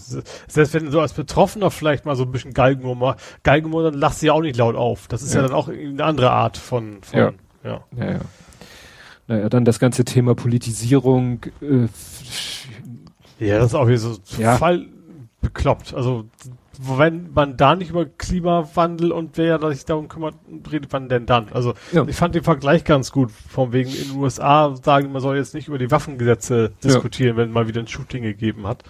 selbst 0.48 0.74
wenn 0.74 0.86
du 0.86 0.90
so 0.90 1.00
als 1.00 1.12
Betroffener 1.12 1.70
vielleicht 1.70 2.04
mal 2.04 2.16
so 2.16 2.24
ein 2.24 2.32
bisschen 2.32 2.52
Galgenhumor, 2.52 3.16
Galgenhumor, 3.42 3.84
dann 3.84 3.94
lachst 3.94 4.22
du 4.22 4.26
ja 4.26 4.32
auch 4.32 4.42
nicht 4.42 4.56
laut 4.56 4.76
auf. 4.76 5.08
Das 5.08 5.22
ist 5.22 5.34
ja, 5.34 5.42
dann 5.42 5.52
auch 5.52 5.68
eine 5.68 6.04
andere 6.04 6.30
Art 6.30 6.56
von, 6.56 6.98
von 7.02 7.18
ja. 7.18 7.32
ja. 7.64 7.84
ja, 7.96 8.10
ja. 8.12 8.20
Naja, 9.28 9.48
dann 9.48 9.64
das 9.64 9.78
ganze 9.78 10.04
Thema 10.04 10.34
Politisierung, 10.34 11.44
äh, 11.62 11.86
ja, 13.40 13.58
das 13.58 13.68
ist 13.68 13.74
auch 13.74 13.88
wieder 13.88 13.98
so 13.98 14.16
ja. 14.38 14.56
Fall 14.56 14.86
bekloppt. 15.40 15.94
Also 15.94 16.26
wenn 16.82 17.32
man 17.32 17.56
da 17.56 17.76
nicht 17.76 17.90
über 17.90 18.06
Klimawandel 18.06 19.12
und 19.12 19.36
wer 19.36 19.60
sich 19.72 19.84
darum 19.84 20.08
kümmert, 20.08 20.34
redet 20.70 20.90
man 20.92 21.08
denn 21.08 21.26
dann? 21.26 21.48
Also 21.52 21.74
ja. 21.92 22.06
ich 22.06 22.16
fand 22.16 22.34
den 22.34 22.42
Vergleich 22.42 22.84
ganz 22.84 23.12
gut, 23.12 23.30
von 23.30 23.72
wegen 23.72 23.90
in 23.90 24.08
den 24.08 24.16
USA 24.16 24.74
sagen, 24.82 25.12
man 25.12 25.20
soll 25.20 25.36
jetzt 25.36 25.54
nicht 25.54 25.68
über 25.68 25.78
die 25.78 25.90
Waffengesetze 25.90 26.72
diskutieren, 26.82 27.36
ja. 27.36 27.42
wenn 27.42 27.52
mal 27.52 27.68
wieder 27.68 27.80
ein 27.80 27.86
Shooting 27.86 28.22
gegeben 28.22 28.66
hat. 28.66 28.84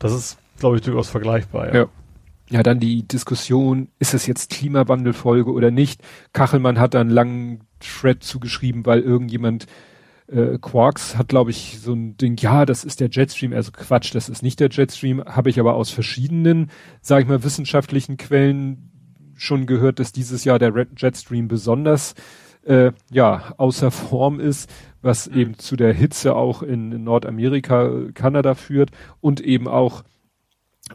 Das 0.00 0.12
ist, 0.12 0.38
glaube 0.58 0.76
ich, 0.76 0.82
durchaus 0.82 1.08
vergleichbar. 1.08 1.68
Ja. 1.68 1.74
ja. 1.74 1.86
Ja, 2.50 2.64
dann 2.64 2.80
die 2.80 3.06
Diskussion, 3.06 3.88
ist 4.00 4.12
es 4.12 4.26
jetzt 4.26 4.50
Klimawandelfolge 4.50 5.52
oder 5.52 5.70
nicht? 5.70 6.02
Kachelmann 6.32 6.80
hat 6.80 6.94
da 6.94 7.00
einen 7.00 7.10
langen 7.10 7.60
Thread 7.78 8.24
zugeschrieben, 8.24 8.84
weil 8.84 9.02
irgendjemand 9.02 9.66
äh, 10.30 10.58
Quarks 10.60 11.16
hat, 11.16 11.28
glaube 11.28 11.50
ich, 11.50 11.78
so 11.80 11.92
ein 11.92 12.16
Ding, 12.16 12.36
ja, 12.38 12.64
das 12.64 12.84
ist 12.84 13.00
der 13.00 13.08
Jetstream, 13.10 13.52
also 13.52 13.72
Quatsch, 13.72 14.14
das 14.14 14.28
ist 14.28 14.42
nicht 14.42 14.60
der 14.60 14.68
Jetstream, 14.70 15.24
habe 15.24 15.50
ich 15.50 15.58
aber 15.58 15.74
aus 15.74 15.90
verschiedenen, 15.90 16.70
sage 17.00 17.22
ich 17.22 17.28
mal, 17.28 17.42
wissenschaftlichen 17.42 18.16
Quellen 18.16 18.90
schon 19.34 19.66
gehört, 19.66 19.98
dass 19.98 20.12
dieses 20.12 20.44
Jahr 20.44 20.58
der 20.58 20.86
Jetstream 20.96 21.48
besonders 21.48 22.14
äh, 22.64 22.92
ja 23.10 23.54
außer 23.56 23.90
Form 23.90 24.38
ist, 24.38 24.70
was 25.02 25.30
mhm. 25.30 25.36
eben 25.36 25.58
zu 25.58 25.76
der 25.76 25.92
Hitze 25.92 26.34
auch 26.34 26.62
in, 26.62 26.92
in 26.92 27.04
Nordamerika, 27.04 27.90
Kanada 28.14 28.54
führt 28.54 28.90
und 29.20 29.40
eben 29.40 29.66
auch, 29.66 30.04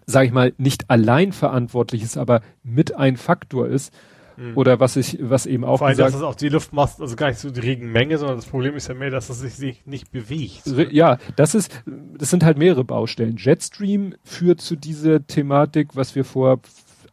sage 0.06 0.28
ich 0.28 0.32
mal, 0.32 0.54
nicht 0.58 0.90
allein 0.90 1.32
verantwortlich 1.32 2.04
ist, 2.04 2.18
aber 2.18 2.42
mit 2.64 2.96
ein 2.96 3.18
Faktor 3.18 3.68
ist, 3.68 3.94
Mhm. 4.38 4.58
Oder 4.58 4.80
was 4.80 4.96
ich, 4.96 5.18
was 5.22 5.46
eben 5.46 5.64
auch 5.64 5.78
Vor 5.78 5.88
allem, 5.88 5.98
gesagt, 5.98 6.14
dass 6.14 6.22
es 6.22 6.24
auch 6.24 6.36
die 6.36 6.50
Luftmasse, 6.50 7.02
also 7.02 7.16
gar 7.16 7.30
nicht 7.30 7.40
so 7.40 7.50
die 7.50 7.60
Regenmenge, 7.60 8.18
sondern 8.18 8.38
das 8.38 8.46
Problem 8.46 8.76
ist 8.76 8.88
ja 8.88 8.94
mehr, 8.94 9.10
dass 9.10 9.30
es 9.30 9.40
sich, 9.40 9.56
sich 9.56 9.86
nicht 9.86 10.12
bewegt. 10.12 10.64
Ja, 10.92 11.18
das 11.36 11.56
ist, 11.56 11.84
das 12.18 12.30
sind 12.30 12.44
halt 12.44 12.58
mehrere 12.58 12.84
Baustellen. 12.84 13.38
Jetstream 13.38 14.16
führt 14.24 14.62
zu 14.62 14.76
dieser 14.76 15.26
Thematik, 15.26 15.96
was 15.96 16.16
wir 16.16 16.26
vor 16.26 16.60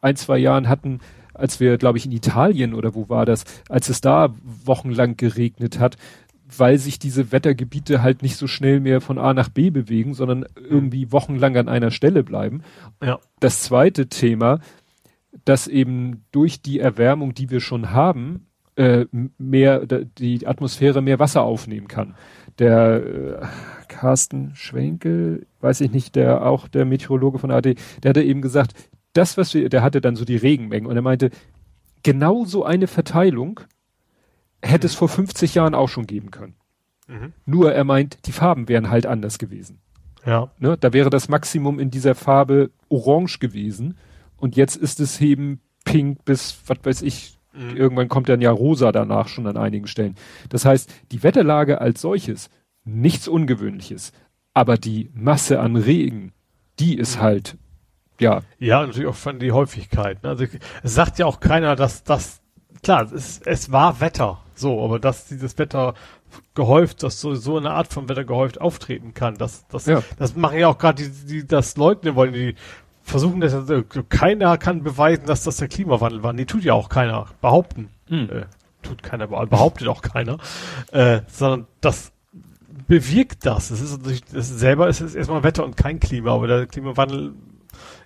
ein, 0.01 0.17
zwei 0.17 0.39
Jahren 0.39 0.69
hatten, 0.69 1.01
als 1.35 1.61
wir, 1.61 1.79
glaube 1.79 1.99
ich, 1.99 2.07
in 2.07 2.13
Italien 2.13 2.75
oder 2.75 2.95
wo 2.95 3.09
war 3.09 3.27
das, 3.27 3.45
als 3.69 3.89
es 3.89 4.01
da 4.01 4.35
wochenlang 4.65 5.17
geregnet 5.17 5.79
hat, 5.79 5.97
weil 6.59 6.79
sich 6.79 6.99
diese 6.99 7.33
Wettergebiete 7.33 8.03
halt 8.03 8.23
nicht 8.23 8.37
so 8.37 8.47
schnell 8.47 8.81
mehr 8.81 9.01
von 9.01 9.19
A 9.19 9.33
nach 9.33 9.49
B 9.49 9.71
bewegen, 9.71 10.15
sondern 10.15 10.41
mhm. 10.41 10.47
irgendwie 10.69 11.13
wochenlang 11.13 11.57
an 11.57 11.69
einer 11.69 11.91
Stelle 11.91 12.23
bleiben. 12.23 12.63
Ja. 13.03 13.19
Das 13.41 13.63
zweite 13.63 14.09
Thema, 14.09 14.61
dass 15.45 15.67
eben 15.67 16.25
durch 16.33 16.63
die 16.63 16.81
Erwärmung, 16.81 17.35
die 17.35 17.51
wir 17.51 17.61
schon 17.61 17.91
haben, 17.91 18.47
äh, 18.77 19.07
mehr 19.39 19.87
die 19.87 20.47
Atmosphäre 20.47 21.03
mehr 21.03 21.19
Wasser 21.19 21.43
aufnehmen 21.43 21.89
kann. 21.89 22.15
Der 22.59 23.41
äh, 23.43 23.47
Carsten 23.89 24.55
Schwenkel, 24.55 25.47
weiß 25.61 25.81
ich 25.83 25.91
nicht, 25.91 26.17
der 26.17 26.47
auch 26.47 26.69
der 26.69 26.85
Meteorologe 26.85 27.39
von 27.39 27.51
AD, 27.51 27.77
der 28.03 28.09
hatte 28.09 28.23
eben 28.23 28.41
gesagt, 28.41 28.75
das 29.13 29.37
was 29.37 29.53
wir, 29.53 29.69
der 29.69 29.83
hatte 29.83 30.01
dann 30.01 30.17
so 30.17 30.25
die 30.25 30.37
Regenmengen 30.37 30.89
und 30.89 30.97
er 30.97 31.03
meinte, 31.03 31.31
genau 32.03 32.45
so 32.45 32.65
eine 32.65 32.87
Verteilung 32.87 33.61
hätte 34.63 34.87
es 34.87 34.95
vor 34.95 35.09
50 35.09 35.55
Jahren 35.55 35.75
auch 35.75 35.89
schon 35.89 36.07
geben 36.07 36.31
können. 36.31 36.55
Mhm. 37.09 37.33
Nur 37.45 37.73
er 37.73 37.85
meint, 37.85 38.27
die 38.27 38.33
Farben 38.33 38.69
wären 38.69 38.91
halt 38.91 39.07
anders 39.07 39.39
gewesen. 39.39 39.81
Ja. 40.25 40.51
Ne, 40.59 40.77
da 40.79 40.93
wäre 40.93 41.11
das 41.11 41.29
Maximum 41.29 41.79
in 41.79 41.91
dieser 41.91 42.15
Farbe 42.15 42.71
orange 42.89 43.39
gewesen 43.39 43.97
und 44.43 44.57
jetzt 44.57 44.75
ist 44.75 44.99
es 44.99 45.21
eben 45.21 45.61
pink 45.85 46.25
bis, 46.25 46.59
was 46.67 46.79
weiß 46.83 47.03
ich, 47.03 47.39
mhm. 47.53 47.77
irgendwann 47.77 48.09
kommt 48.09 48.29
dann 48.29 48.41
ja 48.41 48.51
rosa 48.51 48.91
danach 48.91 49.29
schon 49.29 49.47
an 49.47 49.57
einigen 49.57 49.87
Stellen. 49.87 50.17
Das 50.49 50.65
heißt, 50.65 50.93
die 51.13 51.23
Wetterlage 51.23 51.81
als 51.81 52.01
solches, 52.01 52.51
nichts 52.85 53.29
Ungewöhnliches. 53.29 54.13
Aber 54.53 54.79
die 54.79 55.11
Masse 55.15 55.61
an 55.61 55.77
Regen, 55.77 56.33
die 56.81 56.99
ist 56.99 57.19
mhm. 57.19 57.21
halt, 57.21 57.57
ja. 58.19 58.43
Ja, 58.59 58.85
natürlich 58.85 59.07
auch 59.07 59.15
von 59.15 59.39
die 59.39 59.53
Häufigkeit. 59.53 60.25
Ne? 60.25 60.31
Also 60.31 60.47
es 60.83 60.93
sagt 60.93 61.21
ja 61.21 61.27
auch 61.27 61.39
keiner, 61.39 61.77
dass 61.77 62.03
das, 62.03 62.43
klar, 62.83 63.13
es, 63.13 63.41
es 63.45 63.71
war 63.71 64.01
Wetter, 64.01 64.41
so, 64.57 64.85
aber 64.85 64.99
dass 64.99 65.29
dieses 65.29 65.57
Wetter 65.57 65.95
gehäuft, 66.55 67.05
dass 67.05 67.21
so, 67.21 67.37
so 67.37 67.59
eine 67.59 67.71
Art 67.71 67.93
von 67.93 68.09
Wetter 68.09 68.25
gehäuft 68.25 68.61
auftreten 68.61 69.15
kann, 69.15 69.37
das, 69.37 69.69
das, 69.69 69.87
ja. 69.87 70.03
das 70.19 70.35
machen 70.35 70.59
ja 70.59 70.67
auch 70.67 70.79
gerade 70.79 71.05
die, 71.05 71.27
die 71.27 71.47
das 71.47 71.77
leugnen 71.77 72.17
wollen, 72.17 72.33
die 72.33 72.57
versuchen 73.03 73.41
das, 73.41 73.55
also 73.55 73.83
keiner 74.09 74.57
kann 74.59 74.83
beweisen, 74.83 75.27
dass 75.27 75.45
das 75.45 75.57
der 75.57 75.69
Klimawandel 75.69 76.23
war. 76.23 76.33
Nee, 76.33 76.45
tut 76.45 76.65
ja 76.65 76.75
auch 76.75 76.89
keiner 76.89 77.27
behaupten. 77.41 77.89
Mhm. 78.09 78.29
Äh, 78.31 78.45
tut 78.83 79.03
keiner, 79.03 79.27
behauptet 79.27 79.89
auch 79.89 80.03
keiner. 80.03 80.39
Äh, 80.93 81.21
sondern 81.29 81.67
das 81.81 82.13
bewirkt 82.87 83.47
das. 83.47 83.71
Es 83.71 83.81
ist 83.81 83.99
natürlich, 83.99 84.25
das 84.25 84.49
selber 84.49 84.89
ist 84.89 85.01
es 85.01 85.15
erstmal 85.15 85.43
Wetter 85.43 85.65
und 85.65 85.77
kein 85.77 86.01
Klima, 86.01 86.33
aber 86.35 86.47
der 86.47 86.67
Klimawandel, 86.67 87.33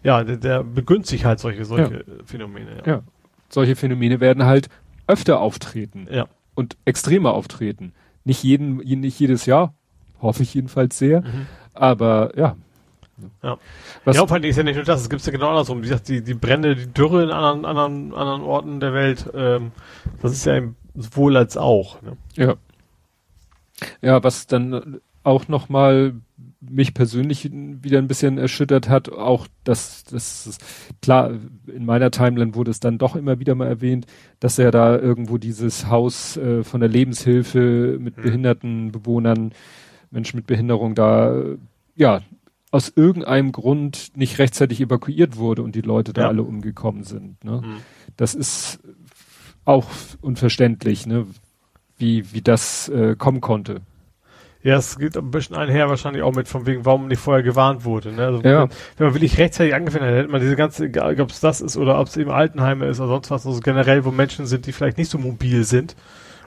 ja, 0.03 0.23
der, 0.25 0.37
der 0.37 0.65
begünstigt 0.65 1.25
halt 1.25 1.41
solche, 1.41 1.65
solche 1.65 2.05
ja. 2.07 2.25
Phänomene. 2.25 2.79
Ja. 2.85 2.93
ja. 2.93 3.03
Solche 3.49 3.77
Phänomene 3.77 4.21
werden 4.21 4.45
halt 4.45 4.69
öfter 5.07 5.41
auftreten. 5.41 6.09
Ja. 6.11 6.27
Und 6.55 6.77
extremer 6.85 7.35
auftreten. 7.35 7.93
Nicht 8.25 8.43
jeden, 8.43 8.77
nicht 8.79 9.19
jedes 9.21 9.47
Jahr, 9.47 9.75
hoffe 10.21 10.43
ich 10.43 10.55
jedenfalls 10.55 10.99
sehr. 10.99 11.21
Mhm. 11.21 11.47
Aber 11.75 12.37
ja, 12.37 12.57
ja. 13.43 13.59
Was, 14.05 14.17
ja, 14.17 14.27
vor 14.27 14.37
allem 14.37 14.45
ist 14.45 14.57
ja 14.57 14.63
nicht 14.63 14.77
nur 14.77 14.85
das, 14.85 15.03
es 15.03 15.09
gibt 15.09 15.25
ja 15.25 15.33
genau 15.33 15.49
andersrum. 15.51 15.79
Wie 15.79 15.89
gesagt, 15.89 16.09
die, 16.09 16.23
die 16.23 16.35
Brände, 16.35 16.77
die 16.77 16.87
Dürre 16.87 17.23
in 17.23 17.31
anderen, 17.31 17.65
anderen, 17.65 18.15
anderen 18.15 18.43
Orten 18.43 18.81
der 18.81 18.93
Welt, 18.93 19.31
ähm, 19.35 19.73
das 20.23 20.33
ist 20.33 20.47
ja 20.47 20.61
sowohl 20.95 21.37
als 21.37 21.57
auch. 21.57 22.03
Ne? 22.03 22.17
Ja. 22.35 22.55
Ja, 24.01 24.23
was 24.25 24.47
dann 24.47 25.01
auch 25.23 25.49
nochmal 25.49 26.15
mich 26.61 26.95
persönlich 26.95 27.51
wieder 27.53 27.99
ein 27.99 28.09
bisschen 28.09 28.39
erschüttert 28.39 28.89
hat, 28.89 29.11
auch 29.11 29.47
dass 29.65 30.05
das 30.05 30.59
klar, 31.03 31.33
in 31.67 31.85
meiner 31.85 32.11
Timeline 32.11 32.55
wurde 32.55 32.71
es 32.71 32.81
dann 32.81 32.99
doch 32.99 33.17
immer 33.17 33.39
wieder 33.39 33.55
mal 33.55 33.67
erwähnt, 33.67 34.07
dass 34.41 34.59
er 34.59 34.71
da 34.71 34.99
irgendwo 34.99 35.39
dieses 35.39 35.89
Haus 35.89 36.37
äh, 36.37 36.65
von 36.65 36.81
der 36.81 36.89
Lebenshilfe 36.89 37.99
mit 38.01 38.17
mhm. 38.17 38.23
behinderten 38.23 38.93
Bewohnern, 38.93 39.53
Menschen 40.11 40.37
mit 40.37 40.47
Behinderung 40.47 40.95
da 40.95 41.35
ja 41.95 42.23
aus 42.77 42.93
irgendeinem 42.95 43.53
Grund 43.53 44.13
nicht 44.17 44.39
rechtzeitig 44.39 44.83
evakuiert 44.83 45.39
wurde 45.39 45.63
und 45.63 45.75
die 45.75 45.81
Leute 45.81 46.13
da 46.13 46.23
ja. 46.23 46.29
alle 46.29 46.43
umgekommen 46.43 47.05
sind. 47.05 47.43
Ne? 47.43 47.63
Mhm. 47.65 47.77
Das 48.19 48.35
ist 48.35 48.81
auch 49.65 49.87
unverständlich, 50.21 51.07
ne? 51.07 51.27
wie, 51.97 52.35
wie 52.35 52.43
das 52.43 52.91
äh, 52.91 53.17
kommen 53.17 53.41
konnte. 53.41 53.81
Ja, 54.63 54.77
es 54.77 54.99
geht 54.99 55.17
ein 55.17 55.31
bisschen 55.31 55.57
einher 55.57 55.89
wahrscheinlich 55.89 56.23
auch 56.23 56.35
mit 56.35 56.49
von 56.49 56.67
wegen, 56.67 56.85
warum 56.85 57.09
nicht 57.09 57.21
vorher 57.21 57.43
gewarnt 57.43 57.87
wurde. 57.87 58.13
Ne? 58.13 58.27
Also 58.27 58.43
ja. 58.43 58.65
wenn, 58.65 58.71
wenn 58.99 59.07
man 59.07 59.15
wirklich 59.15 59.39
rechtzeitig 59.39 59.75
angefangen 59.75 60.05
hätte, 60.05 60.19
hätte 60.19 60.29
man 60.29 60.43
diese 60.43 60.57
ganze, 60.57 60.85
egal 60.85 61.19
ob 61.19 61.31
es 61.31 61.41
das 61.41 61.63
ist 61.63 61.79
oder 61.79 61.99
ob 61.99 62.09
es 62.09 62.17
eben 62.19 62.31
Altenheime 62.31 62.85
ist 62.85 63.01
oder 63.01 63.09
sonst 63.09 63.31
was, 63.31 63.47
also 63.47 63.61
generell, 63.61 64.05
wo 64.05 64.11
Menschen 64.11 64.45
sind, 64.45 64.67
die 64.67 64.73
vielleicht 64.73 64.99
nicht 64.99 65.11
so 65.11 65.17
mobil 65.17 65.65
sind 65.65 65.97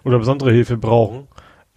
oder 0.03 0.19
besondere 0.19 0.51
Hilfe 0.51 0.77
brauchen, 0.77 1.27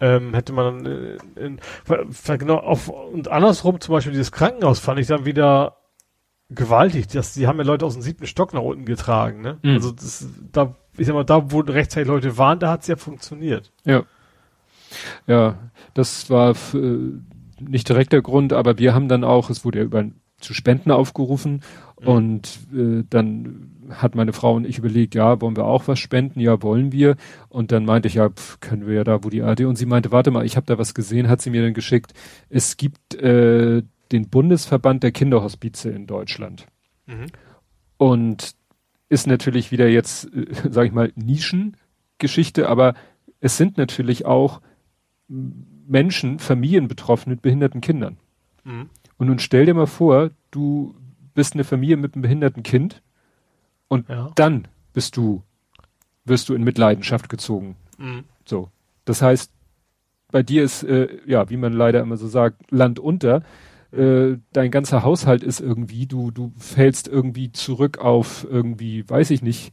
ähm, 0.03 0.33
hätte 0.33 0.51
man 0.51 0.85
äh, 0.85 1.17
in, 1.37 1.59
in, 1.87 2.37
genau 2.37 2.57
auf, 2.57 2.89
und 2.89 3.29
andersrum 3.29 3.79
zum 3.79 3.93
Beispiel 3.93 4.11
dieses 4.11 4.33
Krankenhaus 4.33 4.79
fand 4.79 4.99
ich 4.99 5.07
dann 5.07 5.23
wieder 5.23 5.77
gewaltig. 6.49 7.07
Das, 7.07 7.33
die 7.33 7.47
haben 7.47 7.57
ja 7.57 7.63
Leute 7.63 7.85
aus 7.85 7.93
dem 7.93 8.01
siebten 8.01 8.27
Stock 8.27 8.53
nach 8.53 8.61
unten 8.61 8.83
getragen, 8.83 9.41
ne? 9.41 9.59
Mhm. 9.61 9.75
Also 9.75 9.91
das, 9.93 10.27
da, 10.51 10.75
ich 10.97 11.07
sag 11.07 11.13
mal, 11.13 11.23
da 11.23 11.51
wo 11.51 11.61
rechtzeitig 11.61 12.09
Leute 12.09 12.37
waren, 12.37 12.59
da 12.59 12.71
hat's 12.71 12.87
ja 12.87 12.97
funktioniert. 12.97 13.71
Ja. 13.85 14.03
Ja, 15.25 15.57
das 15.93 16.29
war 16.29 16.51
äh, 16.73 16.97
nicht 17.59 17.87
direkt 17.87 18.11
der 18.11 18.21
Grund, 18.21 18.51
aber 18.51 18.77
wir 18.77 18.93
haben 18.93 19.07
dann 19.07 19.23
auch, 19.23 19.49
es 19.49 19.63
wurde 19.63 19.79
ja 19.79 19.85
über 19.85 20.03
zu 20.43 20.53
Spenden 20.53 20.91
aufgerufen 20.91 21.61
mhm. 22.01 22.07
und 22.07 22.59
äh, 22.73 23.03
dann 23.09 23.73
hat 23.89 24.15
meine 24.15 24.33
Frau 24.33 24.55
und 24.55 24.65
ich 24.65 24.77
überlegt, 24.77 25.15
ja, 25.15 25.41
wollen 25.41 25.55
wir 25.55 25.65
auch 25.65 25.87
was 25.87 25.99
spenden? 25.99 26.39
Ja, 26.39 26.61
wollen 26.61 26.91
wir. 26.91 27.15
Und 27.49 27.71
dann 27.71 27.85
meinte 27.85 28.07
ich, 28.07 28.15
ja, 28.15 28.29
pf, 28.29 28.59
können 28.59 28.87
wir 28.87 28.95
ja 28.95 29.03
da, 29.03 29.23
wo 29.23 29.29
die 29.29 29.41
AD. 29.41 29.65
Und 29.65 29.75
sie 29.77 29.85
meinte, 29.85 30.11
warte 30.11 30.31
mal, 30.31 30.45
ich 30.45 30.55
habe 30.55 30.65
da 30.65 30.77
was 30.77 30.93
gesehen, 30.93 31.27
hat 31.29 31.41
sie 31.41 31.49
mir 31.49 31.61
dann 31.61 31.73
geschickt. 31.73 32.13
Es 32.49 32.77
gibt 32.77 33.15
äh, 33.15 33.83
den 34.11 34.29
Bundesverband 34.29 35.03
der 35.03 35.11
Kinderhospize 35.11 35.89
in 35.89 36.07
Deutschland. 36.07 36.65
Mhm. 37.05 37.25
Und 37.97 38.55
ist 39.09 39.27
natürlich 39.27 39.71
wieder 39.71 39.87
jetzt, 39.87 40.33
äh, 40.33 40.45
sage 40.69 40.87
ich 40.87 40.93
mal, 40.93 41.11
Nischengeschichte, 41.15 42.69
aber 42.69 42.95
es 43.39 43.57
sind 43.57 43.77
natürlich 43.77 44.25
auch 44.25 44.61
Menschen, 45.27 46.39
Familien 46.39 46.87
betroffen 46.87 47.29
mit 47.29 47.41
behinderten 47.41 47.81
Kindern. 47.81 48.17
Mhm. 48.63 48.89
Und 49.17 49.27
nun 49.27 49.39
stell 49.39 49.65
dir 49.65 49.73
mal 49.73 49.87
vor, 49.87 50.31
du 50.51 50.95
bist 51.33 51.53
eine 51.53 51.63
Familie 51.63 51.97
mit 51.97 52.15
einem 52.15 52.21
behinderten 52.21 52.63
Kind 52.63 53.01
und 53.87 54.09
ja. 54.09 54.31
dann 54.35 54.67
bist 54.93 55.17
du, 55.17 55.43
wirst 56.25 56.49
du 56.49 56.53
in 56.53 56.63
Mitleidenschaft 56.63 57.29
gezogen. 57.29 57.75
Mhm. 57.97 58.23
So. 58.45 58.69
Das 59.05 59.21
heißt, 59.21 59.51
bei 60.31 60.43
dir 60.43 60.63
ist, 60.63 60.83
äh, 60.83 61.07
ja, 61.25 61.49
wie 61.49 61.57
man 61.57 61.73
leider 61.73 62.01
immer 62.01 62.17
so 62.17 62.27
sagt, 62.27 62.71
Land 62.71 62.99
unter. 62.99 63.43
Äh, 63.91 64.37
dein 64.51 64.71
ganzer 64.71 65.03
Haushalt 65.03 65.43
ist 65.43 65.59
irgendwie, 65.59 66.07
du, 66.07 66.31
du 66.31 66.51
fällst 66.57 67.07
irgendwie 67.07 67.51
zurück 67.51 67.99
auf 67.99 68.47
irgendwie, 68.49 69.07
weiß 69.07 69.29
ich 69.29 69.43
nicht, 69.43 69.71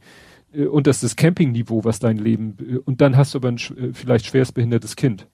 äh, 0.53 0.65
unterstes 0.65 1.15
Campingniveau, 1.15 1.83
was 1.83 1.99
dein 1.99 2.17
Leben, 2.17 2.57
äh, 2.59 2.77
und 2.77 3.01
dann 3.01 3.17
hast 3.17 3.33
du 3.33 3.39
aber 3.39 3.47
ein 3.47 3.57
vielleicht 3.57 4.27
schwerstbehindertes 4.27 4.95
Kind. 4.95 5.27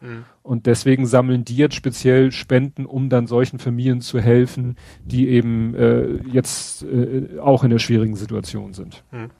Mhm. 0.00 0.24
Und 0.42 0.66
deswegen 0.66 1.06
sammeln 1.06 1.44
die 1.44 1.56
jetzt 1.56 1.74
speziell 1.74 2.32
Spenden, 2.32 2.86
um 2.86 3.08
dann 3.08 3.26
solchen 3.26 3.58
Familien 3.58 4.00
zu 4.00 4.20
helfen, 4.20 4.76
die 5.04 5.28
eben 5.28 5.74
äh, 5.74 6.16
jetzt 6.32 6.82
äh, 6.82 7.38
auch 7.40 7.64
in 7.64 7.70
der 7.70 7.78
schwierigen 7.78 8.16
Situation 8.16 8.72
sind. 8.72 9.04
Mhm. 9.10 9.30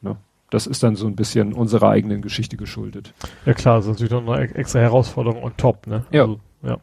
Ne? 0.00 0.16
Das 0.50 0.66
ist 0.66 0.82
dann 0.82 0.96
so 0.96 1.06
ein 1.06 1.16
bisschen 1.16 1.52
unserer 1.52 1.90
eigenen 1.90 2.22
Geschichte 2.22 2.56
geschuldet. 2.56 3.12
Ja 3.44 3.54
klar, 3.54 3.76
das 3.76 3.86
ist 3.86 3.90
natürlich 3.92 4.12
noch 4.12 4.26
eine 4.26 4.54
extra 4.54 4.78
Herausforderung 4.80 5.42
on 5.42 5.56
top, 5.56 5.86
ne? 5.86 6.04
Ja. 6.10 6.22
Also, 6.22 6.40
ja. 6.62 6.78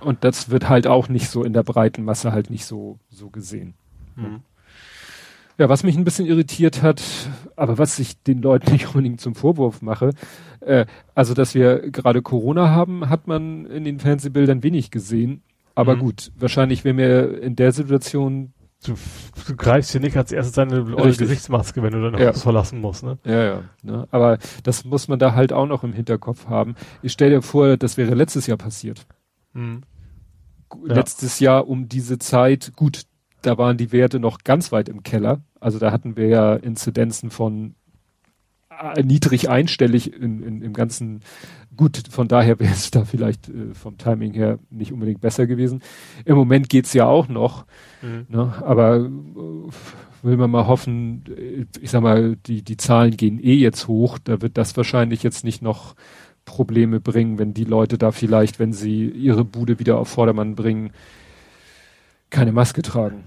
Und 0.00 0.24
das 0.24 0.50
wird 0.50 0.68
halt 0.68 0.88
auch 0.88 1.08
nicht 1.08 1.28
so 1.28 1.44
in 1.44 1.52
der 1.52 1.62
breiten 1.62 2.04
Masse 2.04 2.32
halt 2.32 2.50
nicht 2.50 2.64
so, 2.64 2.98
so 3.08 3.30
gesehen. 3.30 3.74
Mhm. 4.16 4.40
Ja, 5.58 5.68
was 5.68 5.82
mich 5.82 5.96
ein 5.96 6.04
bisschen 6.04 6.26
irritiert 6.26 6.82
hat, 6.82 7.02
aber 7.56 7.78
was 7.78 7.98
ich 7.98 8.22
den 8.22 8.42
Leuten 8.42 8.72
nicht 8.72 8.86
unbedingt 8.86 9.20
zum 9.20 9.34
Vorwurf 9.34 9.82
mache, 9.82 10.10
äh, 10.60 10.86
also 11.14 11.34
dass 11.34 11.54
wir 11.54 11.90
gerade 11.90 12.22
Corona 12.22 12.70
haben, 12.70 13.08
hat 13.08 13.26
man 13.26 13.66
in 13.66 13.84
den 13.84 14.00
Fernsehbildern 14.00 14.62
wenig 14.62 14.90
gesehen. 14.90 15.42
Aber 15.74 15.96
mhm. 15.96 16.00
gut, 16.00 16.32
wahrscheinlich 16.36 16.84
wenn 16.84 16.96
wir 16.96 17.42
in 17.42 17.56
der 17.56 17.72
Situation 17.72 18.52
Du, 18.84 18.94
du 19.46 19.54
greifst 19.54 19.92
hier 19.92 20.00
nicht 20.00 20.16
als 20.16 20.32
erstes 20.32 20.54
deine 20.54 20.82
Gesichtsmaske, 20.82 21.84
wenn 21.84 21.92
du 21.92 22.10
dein 22.10 22.20
ja. 22.20 22.30
Haus 22.30 22.42
verlassen 22.42 22.80
musst, 22.80 23.04
ne? 23.04 23.16
Ja, 23.24 23.44
ja. 23.44 23.62
Ne? 23.82 24.08
Aber 24.10 24.38
das 24.64 24.84
muss 24.84 25.06
man 25.06 25.20
da 25.20 25.34
halt 25.34 25.52
auch 25.52 25.66
noch 25.66 25.84
im 25.84 25.92
Hinterkopf 25.92 26.48
haben. 26.48 26.74
Ich 27.00 27.12
stell 27.12 27.30
dir 27.30 27.42
vor, 27.42 27.76
das 27.76 27.96
wäre 27.96 28.14
letztes 28.14 28.48
Jahr 28.48 28.58
passiert. 28.58 29.06
Mhm. 29.52 29.82
Ja. 30.84 30.94
Letztes 30.94 31.38
Jahr 31.38 31.68
um 31.68 31.88
diese 31.88 32.18
Zeit, 32.18 32.72
gut, 32.74 33.02
da 33.42 33.58
waren 33.58 33.76
die 33.76 33.92
Werte 33.92 34.20
noch 34.20 34.38
ganz 34.44 34.72
weit 34.72 34.88
im 34.88 35.02
Keller. 35.02 35.40
Also 35.60 35.78
da 35.78 35.92
hatten 35.92 36.16
wir 36.16 36.28
ja 36.28 36.54
Inzidenzen 36.54 37.30
von 37.30 37.74
äh, 38.80 39.02
niedrig 39.02 39.48
einstellig 39.50 40.12
in, 40.12 40.42
in, 40.42 40.62
im 40.62 40.72
ganzen, 40.72 41.20
gut, 41.76 42.02
von 42.10 42.28
daher 42.28 42.58
wäre 42.58 42.72
es 42.72 42.90
da 42.90 43.04
vielleicht 43.04 43.48
äh, 43.48 43.74
vom 43.74 43.98
Timing 43.98 44.32
her 44.32 44.58
nicht 44.70 44.92
unbedingt 44.92 45.20
besser 45.20 45.46
gewesen. 45.46 45.82
Im 46.24 46.36
Moment 46.36 46.68
geht's 46.68 46.92
ja 46.92 47.06
auch 47.06 47.28
noch, 47.28 47.66
mhm. 48.00 48.26
ne, 48.28 48.54
aber 48.64 48.96
äh, 48.96 49.10
will 50.22 50.36
man 50.36 50.50
mal 50.50 50.66
hoffen, 50.66 51.24
äh, 51.28 51.66
ich 51.80 51.90
sag 51.90 52.02
mal, 52.02 52.36
die, 52.46 52.62
die 52.62 52.76
Zahlen 52.76 53.16
gehen 53.16 53.38
eh 53.38 53.54
jetzt 53.54 53.88
hoch, 53.88 54.18
da 54.18 54.40
wird 54.40 54.56
das 54.56 54.76
wahrscheinlich 54.76 55.22
jetzt 55.22 55.44
nicht 55.44 55.62
noch 55.62 55.94
Probleme 56.44 57.00
bringen, 57.00 57.38
wenn 57.38 57.54
die 57.54 57.64
Leute 57.64 57.98
da 57.98 58.10
vielleicht, 58.10 58.58
wenn 58.58 58.72
sie 58.72 59.08
ihre 59.08 59.44
Bude 59.44 59.78
wieder 59.78 59.98
auf 59.98 60.08
Vordermann 60.08 60.54
bringen, 60.54 60.90
keine 62.32 62.50
Maske 62.50 62.82
tragen. 62.82 63.24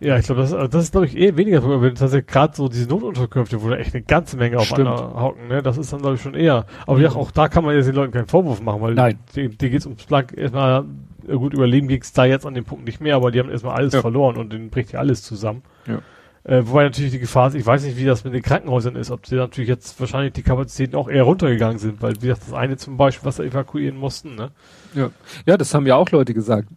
Ja, 0.00 0.18
ich 0.18 0.26
glaube, 0.26 0.42
das, 0.42 0.50
das 0.50 0.84
ist, 0.84 0.92
glaube 0.92 1.06
ich, 1.06 1.16
eher 1.16 1.36
weniger 1.36 1.60
Problem, 1.60 1.80
wenn 1.80 1.94
tatsächlich 1.94 2.26
gerade 2.26 2.54
so 2.54 2.68
diese 2.68 2.88
Notunterkünfte, 2.88 3.62
wo 3.62 3.70
da 3.70 3.76
echt 3.76 3.94
eine 3.94 4.02
ganze 4.02 4.36
Menge 4.36 4.58
auf 4.58 4.72
einer 4.72 5.14
hocken, 5.14 5.48
ne? 5.48 5.62
Das 5.62 5.78
ist 5.78 5.92
dann, 5.92 6.00
glaube 6.00 6.16
ich, 6.16 6.20
schon 6.20 6.34
eher. 6.34 6.66
Aber 6.86 7.00
ja, 7.00 7.10
auch 7.10 7.30
da 7.30 7.48
kann 7.48 7.64
man 7.64 7.74
jetzt 7.74 7.86
den 7.86 7.94
Leuten 7.94 8.12
keinen 8.12 8.26
Vorwurf 8.26 8.60
machen, 8.60 8.82
weil 8.82 8.94
Nein. 8.94 9.18
die, 9.34 9.48
die 9.48 9.70
geht's 9.70 9.86
ums 9.86 10.04
Plug 10.04 10.24
erstmal, 10.36 10.84
gut, 11.26 11.54
überleben 11.54 11.88
geht's 11.88 12.12
da 12.12 12.24
jetzt 12.24 12.44
an 12.44 12.54
dem 12.54 12.64
Punkt 12.64 12.84
nicht 12.84 13.00
mehr, 13.00 13.16
aber 13.16 13.30
die 13.30 13.38
haben 13.38 13.50
erstmal 13.50 13.76
alles 13.76 13.94
ja. 13.94 14.00
verloren 14.00 14.36
und 14.36 14.52
denen 14.52 14.68
bricht 14.68 14.92
ja 14.92 14.98
alles 14.98 15.22
zusammen. 15.22 15.62
Ja. 15.86 16.00
Äh, 16.42 16.66
wobei 16.66 16.82
natürlich 16.82 17.12
die 17.12 17.20
Gefahr 17.20 17.48
ist, 17.48 17.54
ich 17.54 17.64
weiß 17.64 17.84
nicht, 17.84 17.96
wie 17.96 18.04
das 18.04 18.24
mit 18.24 18.34
den 18.34 18.42
Krankenhäusern 18.42 18.96
ist, 18.96 19.10
ob 19.10 19.26
sie 19.26 19.36
natürlich 19.36 19.70
jetzt 19.70 19.98
wahrscheinlich 19.98 20.34
die 20.34 20.42
Kapazitäten 20.42 20.96
auch 20.96 21.08
eher 21.08 21.22
runtergegangen 21.22 21.78
sind, 21.78 22.02
weil, 22.02 22.16
wie 22.16 22.26
gesagt, 22.26 22.42
das 22.48 22.52
eine 22.52 22.76
zum 22.76 22.98
Beispiel, 22.98 23.24
was 23.24 23.36
sie 23.36 23.44
evakuieren 23.44 23.96
mussten, 23.96 24.34
ne? 24.34 24.50
Ja. 24.94 25.10
Ja, 25.46 25.56
das 25.56 25.72
haben 25.72 25.86
ja 25.86 25.96
auch 25.96 26.10
Leute 26.10 26.34
gesagt 26.34 26.68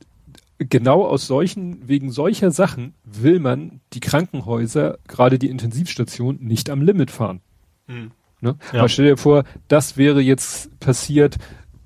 genau 0.59 1.05
aus 1.05 1.27
solchen, 1.27 1.87
wegen 1.87 2.11
solcher 2.11 2.51
Sachen 2.51 2.93
will 3.03 3.39
man 3.39 3.81
die 3.93 3.99
Krankenhäuser, 3.99 4.97
gerade 5.07 5.39
die 5.39 5.49
Intensivstation, 5.49 6.37
nicht 6.41 6.69
am 6.69 6.81
Limit 6.81 7.11
fahren. 7.11 7.41
Mhm. 7.87 8.11
Ne? 8.41 8.55
Ja. 8.71 8.87
Stell 8.87 9.05
dir 9.05 9.17
vor, 9.17 9.43
das 9.67 9.97
wäre 9.97 10.21
jetzt 10.21 10.79
passiert 10.79 11.37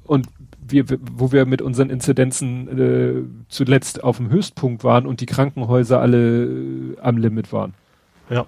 und 0.03 0.27
wir, 0.59 0.85
wo 0.99 1.31
wir 1.31 1.45
mit 1.45 1.61
unseren 1.61 1.89
Inzidenzen 1.89 2.79
äh, 2.79 3.45
zuletzt 3.49 4.03
auf 4.03 4.17
dem 4.17 4.29
Höchstpunkt 4.29 4.83
waren 4.83 5.05
und 5.05 5.21
die 5.21 5.25
Krankenhäuser 5.25 5.99
alle 5.99 6.45
äh, 6.45 6.97
am 7.01 7.17
Limit 7.17 7.51
waren. 7.51 7.73
Ja. 8.29 8.45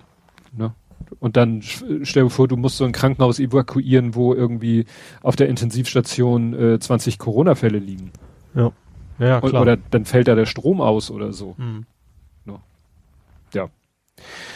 Ne? 0.56 0.74
Und 1.20 1.38
dann 1.38 1.62
stell 1.62 2.24
dir 2.24 2.30
vor, 2.30 2.48
du 2.48 2.58
musst 2.58 2.78
so 2.78 2.86
ein 2.86 2.92
Krankenhaus 2.92 3.40
evakuieren, 3.40 4.16
wo 4.16 4.34
irgendwie 4.34 4.86
auf 5.22 5.36
der 5.36 5.50
Intensivstation 5.50 6.54
äh, 6.54 6.80
20 6.80 7.20
Corona-Fälle 7.20 7.80
liegen. 7.80 8.12
Ja. 8.56 8.72
Ja, 9.24 9.42
klar. 9.42 9.62
Oder 9.62 9.78
dann 9.78 10.06
fällt 10.06 10.28
da 10.28 10.36
der 10.36 10.46
Strom 10.46 10.82
aus 10.82 11.10
oder 11.10 11.32
so. 11.32 11.56
Mhm. 11.58 11.86
No. 12.46 12.60
Ja. 13.54 13.70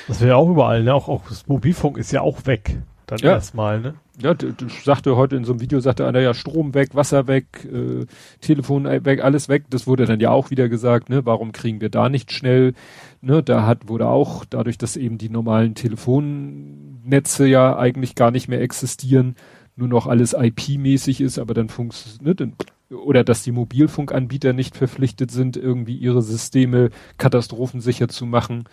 Das 0.07 0.19
wäre 0.19 0.31
ja 0.31 0.35
auch 0.35 0.49
überall, 0.49 0.83
ne? 0.83 0.93
Auch, 0.93 1.07
auch 1.07 1.23
das 1.27 1.47
Mobilfunk 1.47 1.97
ist 1.97 2.11
ja 2.11 2.21
auch 2.21 2.45
weg. 2.45 2.77
Dann 3.07 3.19
ja. 3.19 3.31
erstmal, 3.31 3.79
ne? 3.79 3.93
Ja, 4.21 4.33
du, 4.33 4.51
du 4.51 4.67
sagte 4.67 5.15
heute 5.15 5.37
in 5.37 5.45
so 5.45 5.53
einem 5.53 5.61
Video, 5.61 5.79
sagte 5.79 6.05
einer 6.05 6.19
ja 6.19 6.33
Strom 6.33 6.73
weg, 6.73 6.89
Wasser 6.93 7.27
weg, 7.27 7.65
äh, 7.71 8.05
Telefon 8.41 8.83
weg, 8.83 9.23
alles 9.23 9.47
weg. 9.47 9.65
Das 9.69 9.87
wurde 9.87 10.05
dann 10.05 10.19
ja 10.19 10.31
auch 10.31 10.49
wieder 10.51 10.67
gesagt, 10.67 11.09
ne? 11.09 11.25
Warum 11.25 11.53
kriegen 11.53 11.79
wir 11.79 11.89
da 11.89 12.09
nicht 12.09 12.33
schnell? 12.33 12.73
Ne? 13.21 13.41
Da 13.41 13.65
hat, 13.65 13.87
wurde 13.87 14.07
auch, 14.07 14.43
dadurch, 14.43 14.77
dass 14.77 14.97
eben 14.97 15.17
die 15.17 15.29
normalen 15.29 15.73
Telefonnetze 15.73 17.47
ja 17.47 17.77
eigentlich 17.77 18.15
gar 18.15 18.31
nicht 18.31 18.49
mehr 18.49 18.61
existieren, 18.61 19.35
nur 19.77 19.87
noch 19.87 20.07
alles 20.07 20.33
IP-mäßig 20.33 21.21
ist, 21.21 21.39
aber 21.39 21.53
dann 21.53 21.69
funktioniert, 21.69 22.39
ne, 22.41 22.51
oder 22.89 23.23
dass 23.23 23.43
die 23.43 23.51
Mobilfunkanbieter 23.51 24.53
nicht 24.53 24.75
verpflichtet 24.75 25.31
sind, 25.31 25.57
irgendwie 25.57 25.97
ihre 25.97 26.21
Systeme 26.21 26.89
katastrophensicher 27.17 28.07
zu 28.07 28.25
machen, 28.25 28.65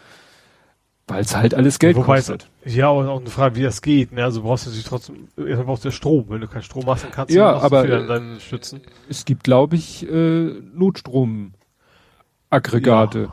weil 1.06 1.22
es 1.22 1.36
halt 1.36 1.54
alles 1.54 1.78
Geld 1.78 1.96
Wobei 1.96 2.16
kostet. 2.16 2.48
Es, 2.62 2.74
ja, 2.74 2.88
und 2.88 3.06
auch 3.08 3.20
eine 3.20 3.28
Frage, 3.28 3.56
wie 3.56 3.62
das 3.62 3.82
geht. 3.82 4.12
Ne? 4.12 4.24
Also 4.24 4.42
brauchst 4.42 4.64
du 4.66 4.70
natürlich 4.70 4.86
trotzdem, 4.86 5.28
erstmal 5.36 5.64
brauchst 5.64 5.84
du 5.84 5.88
ja 5.88 5.92
Strom. 5.92 6.24
Wenn 6.28 6.40
du 6.40 6.48
keinen 6.48 6.62
Strom 6.62 6.86
hast, 6.86 7.04
dann 7.04 7.10
kannst 7.10 7.34
ja, 7.34 7.52
du 7.52 7.60
aber, 7.60 7.86
dann 7.86 8.08
deinen 8.08 8.40
schützen. 8.40 8.80
Es 9.08 9.24
gibt, 9.24 9.44
glaube 9.44 9.76
ich, 9.76 10.08
äh, 10.08 10.60
Notstromaggregate. 10.72 13.32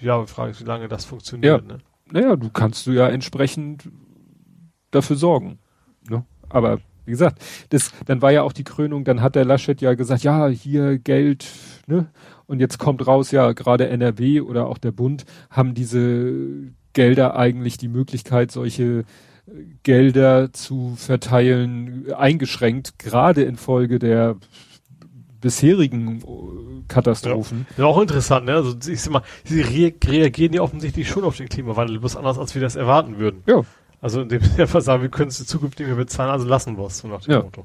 Ja, 0.00 0.18
ja 0.18 0.26
Frage 0.26 0.50
ist, 0.50 0.60
wie 0.60 0.66
lange 0.66 0.88
das 0.88 1.06
funktioniert. 1.06 1.62
Ja. 1.62 1.66
Ne? 1.66 1.78
Naja, 2.10 2.36
du 2.36 2.50
kannst 2.50 2.86
du 2.86 2.92
ja 2.92 3.08
entsprechend 3.08 3.88
dafür 4.90 5.16
sorgen. 5.16 5.58
Ne? 6.08 6.24
Aber 6.48 6.78
wie 7.06 7.12
gesagt, 7.12 7.42
das, 7.70 7.92
dann 8.04 8.22
war 8.22 8.32
ja 8.32 8.42
auch 8.42 8.52
die 8.52 8.64
Krönung, 8.64 9.04
dann 9.04 9.22
hat 9.22 9.34
der 9.34 9.44
Laschet 9.44 9.80
ja 9.80 9.94
gesagt, 9.94 10.22
ja, 10.22 10.48
hier 10.48 10.98
Geld, 10.98 11.46
ne? 11.86 12.06
Und 12.46 12.60
jetzt 12.60 12.78
kommt 12.78 13.06
raus, 13.06 13.32
ja, 13.32 13.52
gerade 13.52 13.88
NRW 13.88 14.40
oder 14.40 14.66
auch 14.66 14.78
der 14.78 14.92
Bund 14.92 15.24
haben 15.50 15.74
diese 15.74 16.70
Gelder 16.92 17.36
eigentlich 17.36 17.76
die 17.76 17.88
Möglichkeit, 17.88 18.50
solche 18.50 18.84
äh, 18.84 19.04
Gelder 19.82 20.52
zu 20.52 20.94
verteilen, 20.96 22.12
eingeschränkt, 22.12 22.98
gerade 22.98 23.42
infolge 23.42 23.98
der 23.98 24.36
bisherigen 25.40 26.22
äh, 26.22 26.82
Katastrophen. 26.88 27.66
Ja, 27.76 27.84
ja, 27.84 27.90
auch 27.90 28.00
interessant, 28.00 28.46
ne? 28.46 28.54
Also 28.54 28.74
ich 28.90 29.00
sag 29.00 29.12
mal, 29.12 29.22
sie 29.44 29.60
re 29.60 29.92
reagieren 30.04 30.52
ja 30.52 30.62
offensichtlich 30.62 31.08
schon 31.08 31.24
auf 31.24 31.36
den 31.36 31.48
Klimawandel, 31.48 32.00
bloß 32.00 32.16
anders, 32.16 32.38
als 32.38 32.54
wir 32.54 32.62
das 32.62 32.76
erwarten 32.76 33.18
würden. 33.18 33.42
Ja. 33.46 33.62
Also 34.00 34.20
indem 34.20 34.42
sie 34.42 34.60
einfach 34.60 34.80
sagen, 34.80 35.02
wir 35.02 35.08
können 35.08 35.28
es 35.28 35.40
in 35.40 35.46
Zukunft 35.46 35.78
nicht 35.78 35.88
mehr 35.88 35.96
bezahlen, 35.96 36.30
also 36.30 36.46
lassen 36.46 36.76
wir 36.76 36.86
es, 36.86 36.98
so 36.98 37.08
nach 37.08 37.22
dem 37.22 37.32
ja. 37.32 37.42
Motto. 37.42 37.64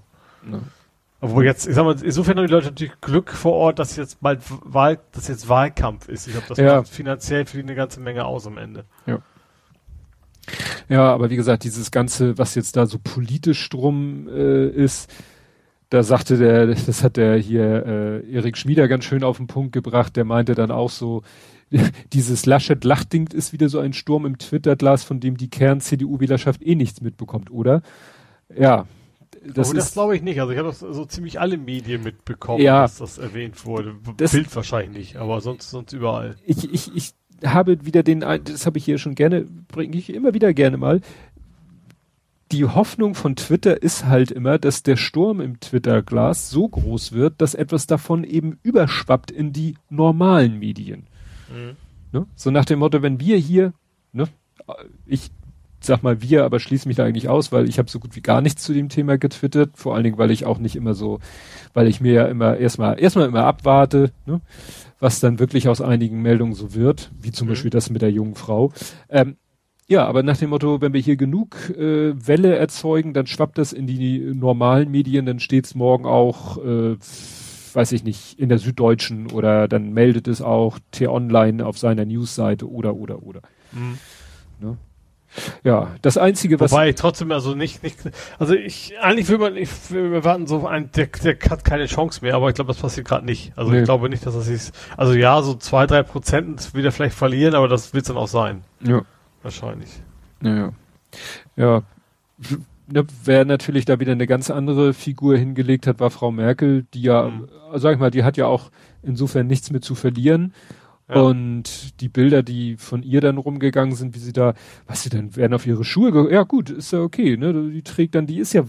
Ja. 0.52 0.60
Obwohl 1.24 1.46
jetzt, 1.46 1.68
ich 1.68 1.76
sag 1.76 1.84
mal, 1.84 1.96
insofern 2.02 2.38
haben 2.38 2.48
die 2.48 2.52
Leute 2.52 2.68
natürlich 2.68 3.00
Glück 3.00 3.32
vor 3.32 3.54
Ort, 3.54 3.78
dass 3.78 3.96
jetzt 3.96 4.22
bald 4.22 4.42
Wahl, 4.64 5.00
dass 5.12 5.28
jetzt 5.28 5.48
Wahlkampf 5.48 6.08
ist. 6.08 6.26
Ich 6.26 6.34
glaube, 6.34 6.48
das 6.50 6.58
ja. 6.58 6.78
macht 6.78 6.90
finanziell 6.90 7.46
für 7.46 7.58
die 7.58 7.64
eine 7.64 7.76
ganze 7.76 8.00
Menge 8.00 8.26
aus 8.26 8.48
am 8.48 8.58
Ende. 8.58 8.86
Ja. 9.06 9.20
Ja, 10.90 11.14
aber 11.14 11.30
wie 11.30 11.36
gesagt, 11.36 11.64
dieses 11.64 11.92
Ganze, 11.92 12.38
was 12.40 12.56
jetzt 12.56 12.76
da 12.76 12.88
so 12.88 12.98
politisch 13.02 13.70
drum 13.70 14.28
äh, 14.28 14.68
ist, 14.68 15.14
da 15.90 16.04
sagte 16.04 16.38
der, 16.38 16.68
das 16.68 17.04
hat 17.04 17.18
der 17.18 17.38
hier 17.38 17.86
äh, 17.86 18.34
Erik 18.34 18.58
Schmieder 18.58 18.88
ganz 18.88 19.04
schön 19.04 19.24
auf 19.24 19.38
den 19.38 19.48
Punkt 19.48 19.74
gebracht, 19.74 20.16
der 20.16 20.26
meinte 20.26 20.56
dann 20.56 20.72
auch 20.72 20.90
so, 20.90 21.22
dieses 22.14 22.46
Laschet-Lachding 22.46 23.30
ist 23.34 23.54
wieder 23.54 23.70
so 23.70 23.80
ein 23.80 23.94
Sturm 23.94 24.26
im 24.26 24.38
Twitter-Glas, 24.38 25.04
von 25.04 25.20
dem 25.20 25.38
die 25.38 25.50
Kern-CDU-Wählerschaft 25.50 26.62
eh 26.62 26.76
nichts 26.76 27.02
mitbekommt, 27.02 27.52
oder? 27.52 27.82
Ja. 28.56 28.86
Das, 29.44 29.72
das 29.72 29.94
glaube 29.94 30.16
ich 30.16 30.22
nicht. 30.22 30.40
Also 30.40 30.52
ich 30.52 30.60
habe 30.60 30.68
das 30.68 30.80
so 30.80 31.06
ziemlich 31.06 31.40
alle 31.40 31.58
Medien 31.58 32.04
mitbekommen, 32.04 32.62
ja, 32.62 32.82
dass 32.84 32.98
das 32.98 33.18
erwähnt 33.18 33.66
wurde. 33.66 33.96
Das, 34.18 34.34
Bild 34.34 34.56
wahrscheinlich 34.56 34.98
nicht, 34.98 35.16
aber 35.16 35.42
sonst, 35.42 35.70
sonst 35.70 35.94
überall. 35.94 36.36
Ich, 36.46 36.72
ich, 36.72 36.96
ich 36.96 37.14
habe 37.44 37.86
wieder 37.86 38.04
den, 38.04 38.20
das 38.20 38.66
habe 38.66 38.78
ich 38.78 38.86
hier 38.86 39.00
schon 39.00 39.16
gerne, 39.16 39.48
bringe 39.70 39.98
ich 39.98 40.14
immer 40.14 40.34
wieder 40.36 40.54
gerne 40.54 40.78
mal. 40.78 41.02
Die 42.52 42.66
Hoffnung 42.66 43.16
von 43.16 43.36
Twitter 43.38 43.82
ist 43.82 44.06
halt 44.06 44.30
immer, 44.30 44.60
dass 44.60 44.84
der 44.84 44.98
Sturm 44.98 45.40
im 45.40 45.60
Twitter-Glas 45.60 46.50
so 46.50 46.68
groß 46.68 47.14
wird, 47.14 47.42
dass 47.42 47.56
etwas 47.56 47.88
davon 47.88 48.26
eben 48.26 48.60
überschwappt 48.62 49.32
in 49.32 49.54
die 49.54 49.78
normalen 49.90 50.60
Medien. 50.60 51.08
Mhm. 51.54 51.76
Ne? 52.12 52.28
So 52.36 52.52
nach 52.52 52.66
dem 52.66 52.80
Motto, 52.80 53.02
wenn 53.02 53.20
wir 53.20 53.38
hier, 53.38 53.74
ne, 54.12 54.28
ich 55.06 55.32
sag 55.80 56.04
mal 56.04 56.22
wir, 56.22 56.46
aber 56.46 56.60
schließe 56.60 56.88
mich 56.88 56.98
da 56.98 57.06
eigentlich 57.06 57.30
aus, 57.30 57.52
weil 57.52 57.68
ich 57.68 57.80
habe 57.80 57.90
so 57.90 58.00
gut 58.00 58.16
wie 58.16 58.22
gar 58.22 58.42
nichts 58.42 58.64
zu 58.64 58.74
dem 58.74 58.90
Thema 58.90 59.18
getwittert, 59.18 59.72
vor 59.76 59.96
allen 59.96 60.04
Dingen, 60.04 60.18
weil 60.18 60.32
ich 60.32 60.46
auch 60.46 60.60
nicht 60.60 60.76
immer 60.76 60.94
so, 60.94 61.20
weil 61.74 61.88
ich 61.88 62.02
mir 62.02 62.14
ja 62.14 62.26
immer 62.26 62.58
erstmal 62.58 63.00
erstmal 63.00 63.28
immer 63.28 63.46
abwarte, 63.46 64.12
ne, 64.26 64.42
was 65.00 65.20
dann 65.20 65.40
wirklich 65.40 65.68
aus 65.68 65.82
einigen 65.82 66.22
Meldungen 66.22 66.54
so 66.54 66.76
wird, 66.76 67.12
wie 67.20 67.32
zum 67.32 67.48
mhm. 67.48 67.52
Beispiel 67.52 67.72
das 67.72 67.90
mit 67.90 68.02
der 68.02 68.12
jungen 68.12 68.36
Frau. 68.36 68.72
Ähm, 69.10 69.38
Ja, 69.88 70.06
aber 70.06 70.24
nach 70.24 70.38
dem 70.38 70.52
Motto, 70.52 70.80
wenn 70.80 70.94
wir 70.94 71.02
hier 71.02 71.18
genug 71.18 71.70
äh, 71.72 72.14
Welle 72.16 72.56
erzeugen, 72.56 73.14
dann 73.14 73.28
schwappt 73.28 73.58
das 73.58 73.74
in 73.74 73.88
die 73.88 74.20
normalen 74.20 74.90
Medien, 74.90 75.26
dann 75.26 75.40
steht's 75.40 75.76
morgen 75.76 76.06
auch, 76.06 76.64
äh, 76.64 76.96
weiß 77.76 77.92
ich 77.94 78.04
nicht, 78.04 78.40
in 78.40 78.50
der 78.50 78.60
Süddeutschen 78.60 79.32
oder 79.32 79.68
dann 79.68 79.94
meldet 79.94 80.28
es 80.28 80.42
auch 80.42 80.80
T-Online 80.92 81.66
auf 81.66 81.78
seiner 81.78 82.06
Newsseite 82.06 82.70
oder 82.70 82.96
oder 82.96 83.24
oder. 83.24 83.42
Mhm. 83.72 83.98
Ne? 84.60 84.78
Ja, 85.64 85.96
das 86.02 86.18
einzige, 86.18 86.60
was. 86.60 86.72
Wobei 86.72 86.90
ich 86.90 86.96
trotzdem 86.96 87.32
also 87.32 87.56
nicht, 87.56 87.84
nicht, 87.84 87.98
also 88.38 88.54
ich, 88.54 88.94
eigentlich 89.00 89.30
will 89.30 89.38
man, 89.38 89.56
ich 89.56 89.70
will 89.90 90.14
erwarten, 90.14 90.46
so 90.46 90.68
ein, 90.68 90.92
der, 90.92 91.08
der 91.08 91.38
hat 91.50 91.64
keine 91.64 91.86
Chance 91.86 92.20
mehr, 92.22 92.36
aber 92.36 92.50
ich 92.50 92.56
glaube, 92.56 92.68
das 92.68 92.82
passiert 92.82 93.08
gerade 93.08 93.26
nicht. 93.26 93.54
Also 93.56 93.72
nee. 93.72 93.80
ich 93.80 93.84
glaube 93.86 94.10
nicht, 94.10 94.26
dass 94.26 94.36
das 94.36 94.48
ist, 94.48 94.76
also 94.98 95.14
ja, 95.14 95.42
so 95.42 95.54
zwei, 95.56 95.88
drei 95.88 96.04
Prozent 96.04 96.74
wird 96.74 96.86
er 96.86 96.92
vielleicht 96.92 97.16
verlieren, 97.16 97.56
aber 97.56 97.70
das 97.70 97.94
wird 97.94 98.10
dann 98.10 98.18
auch 98.18 98.28
sein. 98.28 98.64
Ja. 98.82 99.04
Wahrscheinlich. 99.42 99.90
Ja. 100.42 100.74
Ja. 101.56 101.84
Ne, 102.92 103.06
wer 103.24 103.46
natürlich 103.46 103.86
da 103.86 104.00
wieder 104.00 104.12
eine 104.12 104.28
ganz 104.28 104.50
andere 104.50 104.94
Figur 104.94 105.38
hingelegt 105.38 105.88
hat, 105.88 106.00
war 106.00 106.12
Frau 106.12 106.32
Merkel, 106.32 106.86
die 106.94 107.04
ja, 107.04 107.30
mhm. 107.30 107.48
sag 107.76 107.94
ich 107.94 108.00
mal, 108.00 108.12
die 108.12 108.24
hat 108.24 108.38
ja 108.38 108.48
auch 108.48 108.70
insofern 109.02 109.48
nichts 109.48 109.72
mehr 109.72 109.82
zu 109.82 109.96
verlieren. 109.96 110.54
Und 111.14 112.00
die 112.00 112.08
Bilder, 112.08 112.42
die 112.42 112.78
von 112.78 113.04
ihr 113.04 113.20
dann 113.20 113.38
rumgegangen 113.38 113.96
sind, 113.96 114.16
wie 114.16 114.20
sie 114.20 114.32
da, 114.32 114.54
was 114.88 115.04
sie 115.04 115.10
dann 115.10 115.36
werden 115.36 115.54
auf 115.54 115.68
ihre 115.68 115.84
Schuhe, 115.84 116.32
ja 116.32 116.44
gut, 116.44 116.70
ist 116.70 116.94
ja 116.94 117.02
okay, 117.02 117.36
ne? 117.36 117.70
Die 117.70 117.82
trägt 117.82 118.16
dann, 118.16 118.28
die 118.28 118.40
ist 118.40 118.54
ja 118.54 118.64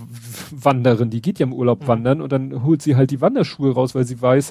Wanderin, 0.50 1.10
die 1.10 1.22
geht 1.22 1.38
ja 1.38 1.46
im 1.46 1.52
Urlaub 1.52 1.82
mhm. 1.82 1.86
wandern 1.86 2.20
und 2.20 2.32
dann 2.32 2.64
holt 2.64 2.82
sie 2.82 2.96
halt 2.96 3.12
die 3.12 3.20
Wanderschuhe 3.20 3.72
raus, 3.72 3.94
weil 3.94 4.04
sie 4.04 4.20
weiß, 4.20 4.50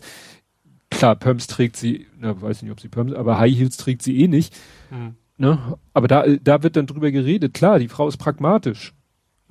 klar, 0.90 1.18
Pumps 1.18 1.48
trägt 1.48 1.76
sie, 1.76 2.08
na, 2.18 2.42
weiß 2.42 2.62
nicht, 2.62 2.72
ob 2.72 2.80
sie 2.80 2.88
Pumps, 2.88 3.14
aber 3.14 3.40
High 3.40 3.58
Heels 3.58 3.76
trägt 3.76 4.04
sie 4.04 4.22
eh 4.22 4.30
nicht. 4.30 4.56
Mhm. 4.90 5.16
Ne? 5.38 5.60
Aber 5.94 6.08
da, 6.08 6.26
da 6.42 6.64
wird 6.64 6.78
dann 6.78 6.88
drüber 6.88 7.12
geredet, 7.12 7.54
klar, 7.54 7.78
die 7.78 7.90
Frau 7.90 8.08
ist 8.08 8.18
pragmatisch. 8.18 8.94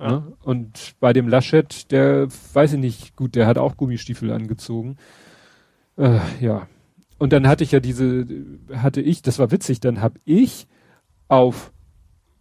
Ja. 0.01 0.11
Ne? 0.11 0.33
Und 0.43 0.95
bei 0.99 1.13
dem 1.13 1.27
Laschet, 1.27 1.91
der, 1.91 2.27
weiß 2.53 2.73
ich 2.73 2.79
nicht, 2.79 3.15
gut, 3.15 3.35
der 3.35 3.47
hat 3.47 3.57
auch 3.57 3.77
Gummistiefel 3.77 4.31
angezogen. 4.31 4.97
Äh, 5.97 6.19
ja, 6.39 6.67
und 7.21 7.33
dann 7.33 7.47
hatte 7.47 7.63
ich 7.63 7.71
ja 7.71 7.79
diese, 7.79 8.25
hatte 8.73 8.99
ich, 8.99 9.21
das 9.21 9.37
war 9.37 9.51
witzig, 9.51 9.79
dann 9.79 10.01
habe 10.01 10.19
ich 10.25 10.65
auf, 11.27 11.71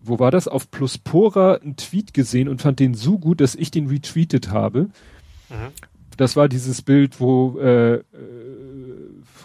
wo 0.00 0.18
war 0.18 0.30
das, 0.30 0.48
auf 0.48 0.70
Pluspora 0.70 1.56
einen 1.56 1.76
Tweet 1.76 2.14
gesehen 2.14 2.48
und 2.48 2.62
fand 2.62 2.80
den 2.80 2.94
so 2.94 3.18
gut, 3.18 3.42
dass 3.42 3.54
ich 3.54 3.70
den 3.70 3.88
retweetet 3.88 4.50
habe. 4.50 4.88
Mhm. 5.50 5.68
Das 6.16 6.34
war 6.34 6.48
dieses 6.48 6.80
Bild, 6.80 7.20
wo 7.20 7.58
äh, 7.58 7.96
äh, 7.96 8.02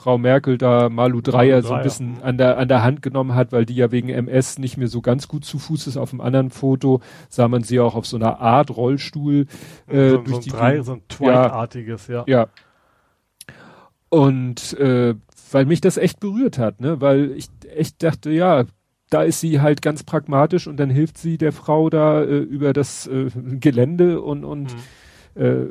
Frau 0.06 0.20
Merkel 0.20 0.60
da 0.60 0.90
Malu 0.90 1.20
Dreier 1.22 1.64
so 1.64 1.74
ein 1.74 1.82
bisschen 1.82 2.22
an 2.22 2.38
der, 2.38 2.60
an 2.60 2.68
der 2.68 2.84
Hand 2.84 3.02
genommen 3.02 3.34
hat, 3.34 3.52
weil 3.52 3.66
die 3.66 3.74
ja 3.76 3.92
wegen 3.92 4.10
MS 4.10 4.60
nicht 4.60 4.78
mehr 4.78 4.88
so 4.88 5.02
ganz 5.02 5.28
gut 5.28 5.46
zu 5.46 5.58
Fuß 5.58 5.88
ist. 5.88 5.98
Auf 5.98 6.12
dem 6.12 6.22
anderen 6.22 6.52
Foto 6.52 7.02
sah 7.28 7.48
man 7.48 7.64
sie 7.64 7.80
auch 7.80 7.96
auf 7.96 8.06
so 8.06 8.16
einer 8.16 8.40
Art 8.40 8.70
Rollstuhl. 8.70 9.48
Äh, 9.88 10.10
so, 10.12 10.18
durch 10.18 10.28
so 10.30 10.36
ein 10.36 10.42
die 10.42 10.50
Drei, 10.52 10.82
so 10.84 10.94
ein 10.94 11.02
Twilight-artiges, 11.08 12.06
ja. 12.06 12.24
Ja, 12.28 12.48
und 14.10 14.78
äh, 14.80 15.16
weil 15.52 15.66
mich 15.66 15.82
das 15.82 15.98
echt 15.98 16.20
berührt 16.20 16.60
hat, 16.60 16.82
ne? 16.82 17.02
Weil 17.02 17.32
ich 17.32 17.50
echt 17.76 18.04
dachte, 18.04 18.30
ja, 18.30 18.66
da 19.10 19.24
ist 19.24 19.40
sie 19.40 19.60
halt 19.60 19.82
ganz 19.82 20.04
pragmatisch 20.04 20.68
und 20.68 20.78
dann 20.78 20.92
hilft 20.92 21.18
sie 21.18 21.40
der 21.40 21.52
Frau 21.52 21.90
da 21.90 22.22
äh, 22.22 22.38
über 22.38 22.74
das 22.74 23.08
äh, 23.08 23.32
Gelände 23.60 24.22
und 24.22 24.46
und 24.46 24.76
mhm. 24.76 24.80
Äh, 25.36 25.66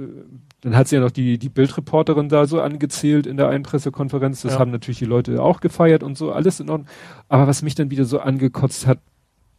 dann 0.61 0.77
hat 0.77 0.89
sie 0.89 0.97
ja 0.97 1.03
noch 1.03 1.11
die 1.11 1.39
die 1.39 1.49
Bildreporterin 1.49 2.29
da 2.29 2.47
so 2.47 2.61
angezählt 2.61 3.27
in 3.27 3.37
der 3.37 3.49
einen 3.49 3.65
Pressekonferenz. 3.65 4.43
Das 4.43 4.55
ja. 4.55 4.59
haben 4.59 4.71
natürlich 4.71 4.99
die 4.99 5.05
Leute 5.05 5.43
auch 5.43 5.61
gefeiert 5.61 6.03
und 6.03 6.17
so 6.17 6.33
alles 6.33 6.61
in 6.61 6.71
Ordnung. 6.71 6.89
Aber 7.29 7.47
was 7.47 7.63
mich 7.63 7.75
dann 7.75 7.91
wieder 7.91 8.05
so 8.05 8.21
angekotzt 8.21 8.87
hat, 8.87 9.01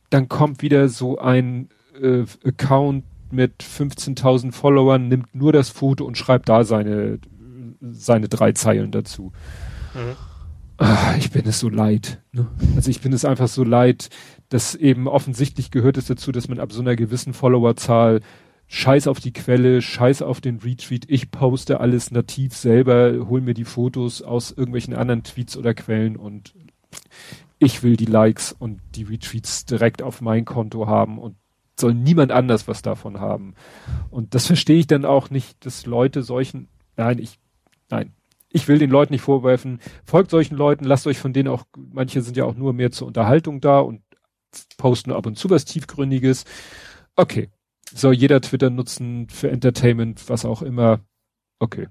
dann 0.09 0.29
kommt 0.29 0.61
wieder 0.61 0.89
so 0.89 1.19
ein 1.19 1.69
äh, 2.01 2.23
Account 2.43 3.03
mit 3.31 3.63
15.000 3.63 4.51
Followern, 4.51 5.07
nimmt 5.07 5.35
nur 5.35 5.51
das 5.51 5.69
Foto 5.69 6.05
und 6.05 6.17
schreibt 6.17 6.49
da 6.49 6.63
seine 6.63 7.19
seine 7.91 8.27
drei 8.27 8.51
Zeilen 8.53 8.91
dazu. 8.91 9.31
Mhm. 9.93 10.15
Ach, 10.77 11.17
ich 11.17 11.31
bin 11.31 11.45
es 11.45 11.59
so 11.59 11.69
leid. 11.69 12.21
Ne? 12.33 12.47
Also 12.75 12.89
ich 12.91 13.01
bin 13.01 13.13
es 13.13 13.23
einfach 13.23 13.47
so 13.47 13.63
leid, 13.63 14.09
dass 14.49 14.75
eben 14.75 15.07
offensichtlich 15.07 15.71
gehört 15.71 15.97
es 15.97 16.05
dazu, 16.07 16.31
dass 16.31 16.49
man 16.49 16.59
ab 16.59 16.73
so 16.73 16.81
einer 16.81 16.95
gewissen 16.95 17.33
Followerzahl 17.33 18.21
Scheiß 18.67 19.07
auf 19.07 19.19
die 19.19 19.33
Quelle, 19.33 19.81
Scheiß 19.81 20.21
auf 20.21 20.41
den 20.41 20.57
Retweet, 20.57 21.05
ich 21.09 21.31
poste 21.31 21.79
alles 21.79 22.11
nativ 22.11 22.55
selber, 22.55 23.27
hol 23.27 23.41
mir 23.41 23.53
die 23.53 23.63
Fotos 23.65 24.21
aus 24.21 24.51
irgendwelchen 24.51 24.95
anderen 24.95 25.23
Tweets 25.23 25.55
oder 25.55 25.73
Quellen 25.73 26.15
und 26.15 26.53
ich 27.59 27.83
will 27.83 27.95
die 27.95 28.05
Likes 28.05 28.51
und 28.51 28.81
die 28.95 29.03
Retweets 29.03 29.65
direkt 29.65 30.01
auf 30.01 30.21
mein 30.21 30.45
Konto 30.45 30.87
haben 30.87 31.19
und 31.19 31.35
soll 31.79 31.93
niemand 31.93 32.31
anders 32.31 32.67
was 32.67 32.81
davon 32.81 33.19
haben. 33.19 33.53
Und 34.09 34.33
das 34.33 34.47
verstehe 34.47 34.77
ich 34.77 34.87
dann 34.87 35.05
auch 35.05 35.29
nicht, 35.29 35.65
dass 35.65 35.85
Leute 35.85 36.23
solchen, 36.23 36.67
nein, 36.95 37.19
ich 37.19 37.37
Nein. 37.89 38.13
Ich 38.49 38.67
will 38.67 38.79
den 38.79 38.89
Leuten 38.89 39.13
nicht 39.13 39.21
vorwerfen, 39.21 39.79
folgt 40.05 40.31
solchen 40.31 40.55
Leuten, 40.55 40.85
lasst 40.85 41.07
euch 41.07 41.17
von 41.17 41.33
denen 41.33 41.49
auch, 41.49 41.65
manche 41.75 42.21
sind 42.21 42.37
ja 42.37 42.45
auch 42.45 42.55
nur 42.55 42.71
mehr 42.71 42.91
zur 42.91 43.07
Unterhaltung 43.07 43.59
da 43.59 43.79
und 43.79 44.01
posten 44.77 45.11
ab 45.11 45.25
und 45.25 45.37
zu 45.37 45.49
was 45.49 45.65
Tiefgründiges. 45.65 46.45
Okay. 47.17 47.49
Soll 47.93 48.13
jeder 48.13 48.41
Twitter 48.41 48.69
nutzen 48.69 49.29
für 49.29 49.49
Entertainment, 49.49 50.27
was 50.29 50.45
auch 50.45 50.61
immer. 50.61 51.01
Okay. 51.59 51.87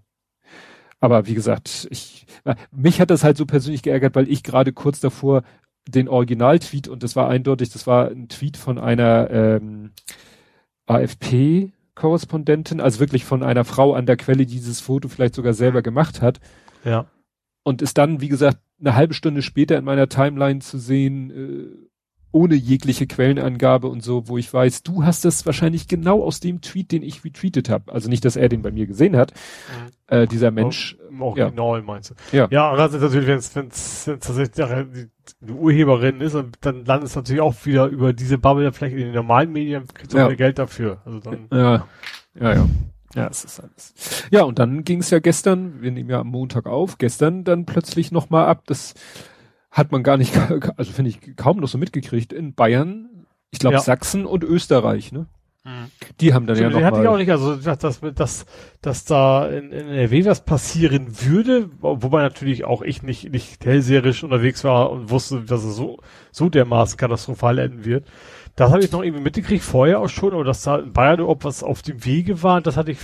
Aber 1.01 1.27
wie 1.27 1.35
gesagt, 1.35 1.87
ich, 1.91 2.27
mich 2.73 3.01
hat 3.01 3.11
das 3.11 3.25
halt 3.25 3.37
so 3.37 3.47
persönlich 3.47 3.83
geärgert, 3.83 4.15
weil 4.15 4.29
ich 4.29 4.43
gerade 4.43 4.73
kurz 4.73 5.01
davor 5.01 5.43
den 5.87 6.09
Original-Tweet 6.09 6.89
und 6.89 7.03
das 7.03 7.15
war 7.15 7.29
eindeutig, 7.29 7.71
das 7.71 7.87
war 7.87 8.09
ein 8.09 8.29
Tweet 8.29 8.57
von 8.57 8.79
einer 8.79 9.31
ähm, 9.31 9.93
AFP 10.87 11.73
Korrespondentin, 11.95 12.81
also 12.81 13.01
wirklich 13.01 13.25
von 13.25 13.43
einer 13.43 13.65
Frau 13.65 13.95
an 13.95 14.07
der 14.07 14.17
Quelle, 14.17 14.47
die 14.47 14.55
dieses 14.57 14.81
Foto 14.81 15.09
vielleicht 15.09 15.35
sogar 15.35 15.55
selber 15.55 15.83
gemacht 15.83 16.23
hat. 16.23 16.41
Ja. 16.85 17.07
Und 17.63 17.83
ist 17.83 17.99
dann, 17.99 18.21
wie 18.21 18.29
gesagt, 18.29 18.59
eine 18.81 18.97
halbe 18.97 19.15
Stunde 19.15 19.43
später 19.43 19.79
in 19.79 19.85
meiner 19.85 20.09
Timeline 20.09 20.61
zu 20.61 20.79
sehen, 20.79 21.31
äh, 21.31 21.89
ohne 22.35 22.57
jegliche 22.57 23.07
Quellenangabe 23.07 23.87
und 23.87 24.03
so, 24.03 24.29
wo 24.29 24.37
ich 24.37 24.53
weiß, 24.53 24.83
du 24.83 25.05
hast 25.05 25.25
das 25.25 25.47
wahrscheinlich 25.47 25.87
genau 25.87 26.23
aus 26.23 26.41
dem 26.41 26.61
Tweet, 26.61 26.91
den 26.91 27.05
ich 27.05 27.25
retweetet 27.25 27.71
habe. 27.71 27.93
Also 27.93 28.11
nicht, 28.11 28.25
dass 28.25 28.35
er 28.35 28.49
den 28.49 28.61
bei 28.61 28.73
mir 28.73 28.87
gesehen 28.87 29.17
hat. 29.17 29.33
Mhm. 29.33 29.93
Äh, 30.09 30.27
dieser 30.27 30.51
Mensch. 30.51 30.99
Auch, 31.21 31.37
ja. 31.37 31.49
genau, 31.49 31.81
meinst 31.81 32.11
du. 32.11 32.37
Ja. 32.37 32.49
Ja, 32.51 32.73
also 32.73 32.99
natürlich, 32.99 33.29
wenn 33.29 33.69
es 33.69 34.05
tatsächlich 34.05 34.51
die, 35.41 35.53
Urheberin 35.53 36.21
ist, 36.21 36.37
dann 36.61 36.85
landet 36.85 37.09
es 37.09 37.17
natürlich 37.17 37.41
auch 37.41 37.55
wieder 37.65 37.87
über 37.87 38.13
diese 38.13 38.37
Bubble 38.37 38.73
vielleicht 38.73 38.97
in 38.97 39.05
den 39.05 39.15
normalen 39.15 39.53
Medien, 39.53 39.87
kriegt 39.95 40.13
ja. 40.13 40.27
mehr 40.27 40.37
Geld 40.37 40.59
dafür. 40.59 40.99
Also 41.05 41.21
dann. 41.21 41.47
Ja, 41.53 41.87
ja, 42.39 42.55
ja. 42.55 42.69
Ja, 43.15 43.29
es 43.29 43.45
ist 43.45 43.61
alles. 43.61 43.95
Ja, 44.33 44.43
und 44.43 44.59
dann 44.59 44.83
ging 44.83 44.99
es 44.99 45.11
ja 45.11 45.21
gestern, 45.21 45.81
wir 45.81 45.93
nehmen 45.93 46.11
ja 46.11 46.19
am 46.19 46.27
Montag 46.27 46.67
auf, 46.67 46.99
gestern 46.99 47.45
dann 47.45 47.65
plötzlich 47.65 48.11
nochmal 48.11 48.47
ab. 48.47 48.65
Das 48.67 48.95
hat 49.75 49.91
man 49.91 50.03
gar 50.03 50.17
nicht, 50.17 50.35
also 50.77 50.93
finde 50.93 51.11
ich 51.11 51.37
kaum 51.37 51.59
noch 51.59 51.69
so 51.69 51.77
mitgekriegt. 51.77 52.33
In 52.33 52.55
Bayern, 52.55 53.27
ich 53.51 53.59
glaube 53.59 53.75
ja. 53.75 53.81
Sachsen 53.81 54.25
und 54.25 54.45
Österreich, 54.45 55.13
ne? 55.13 55.27
Mhm. 55.65 55.91
Die 56.21 56.33
haben 56.33 56.47
dann 56.47 56.57
Stimmt, 56.57 56.75
ja 56.75 56.81
noch 56.81 56.87
hatte 56.87 57.03
ich 57.03 57.09
auch 57.09 57.17
nicht, 57.17 57.31
also 57.31 57.57
dass, 57.57 57.79
dass, 57.79 58.01
dass, 58.15 58.47
dass 58.83 59.05
da 59.05 59.49
in, 59.49 59.73
in 59.73 59.89
NRW 59.89 60.27
was 60.27 60.45
passieren 60.45 61.07
würde, 61.25 61.71
wobei 61.81 62.23
natürlich 62.23 62.65
auch 62.65 62.83
ich 62.83 63.03
nicht, 63.03 63.33
nicht 63.33 63.65
hellserisch 63.65 64.23
unterwegs 64.23 64.63
war 64.63 64.91
und 64.91 65.11
wusste, 65.11 65.41
dass 65.41 65.65
es 65.65 65.75
so, 65.75 65.99
so 66.31 66.51
dermaßen 66.51 66.99
katastrophal 66.99 67.59
enden 67.59 67.85
wird. 67.85 68.07
Das 68.57 68.71
habe 68.71 68.85
ich 68.85 68.93
noch 68.93 69.03
irgendwie 69.03 69.25
mitgekriegt, 69.25 69.65
vorher 69.65 70.01
auch 70.01 70.09
schon, 70.09 70.35
aber 70.35 70.45
dass 70.45 70.63
da 70.63 70.79
in 70.79 70.93
Bayern 70.93 71.21
ob 71.23 71.45
was 71.45 71.65
auf 71.65 71.83
dem 71.83 72.05
Wege 72.05 72.43
war, 72.43 72.61
das 72.61 72.77
hatte 72.77 72.93
ich, 72.93 72.99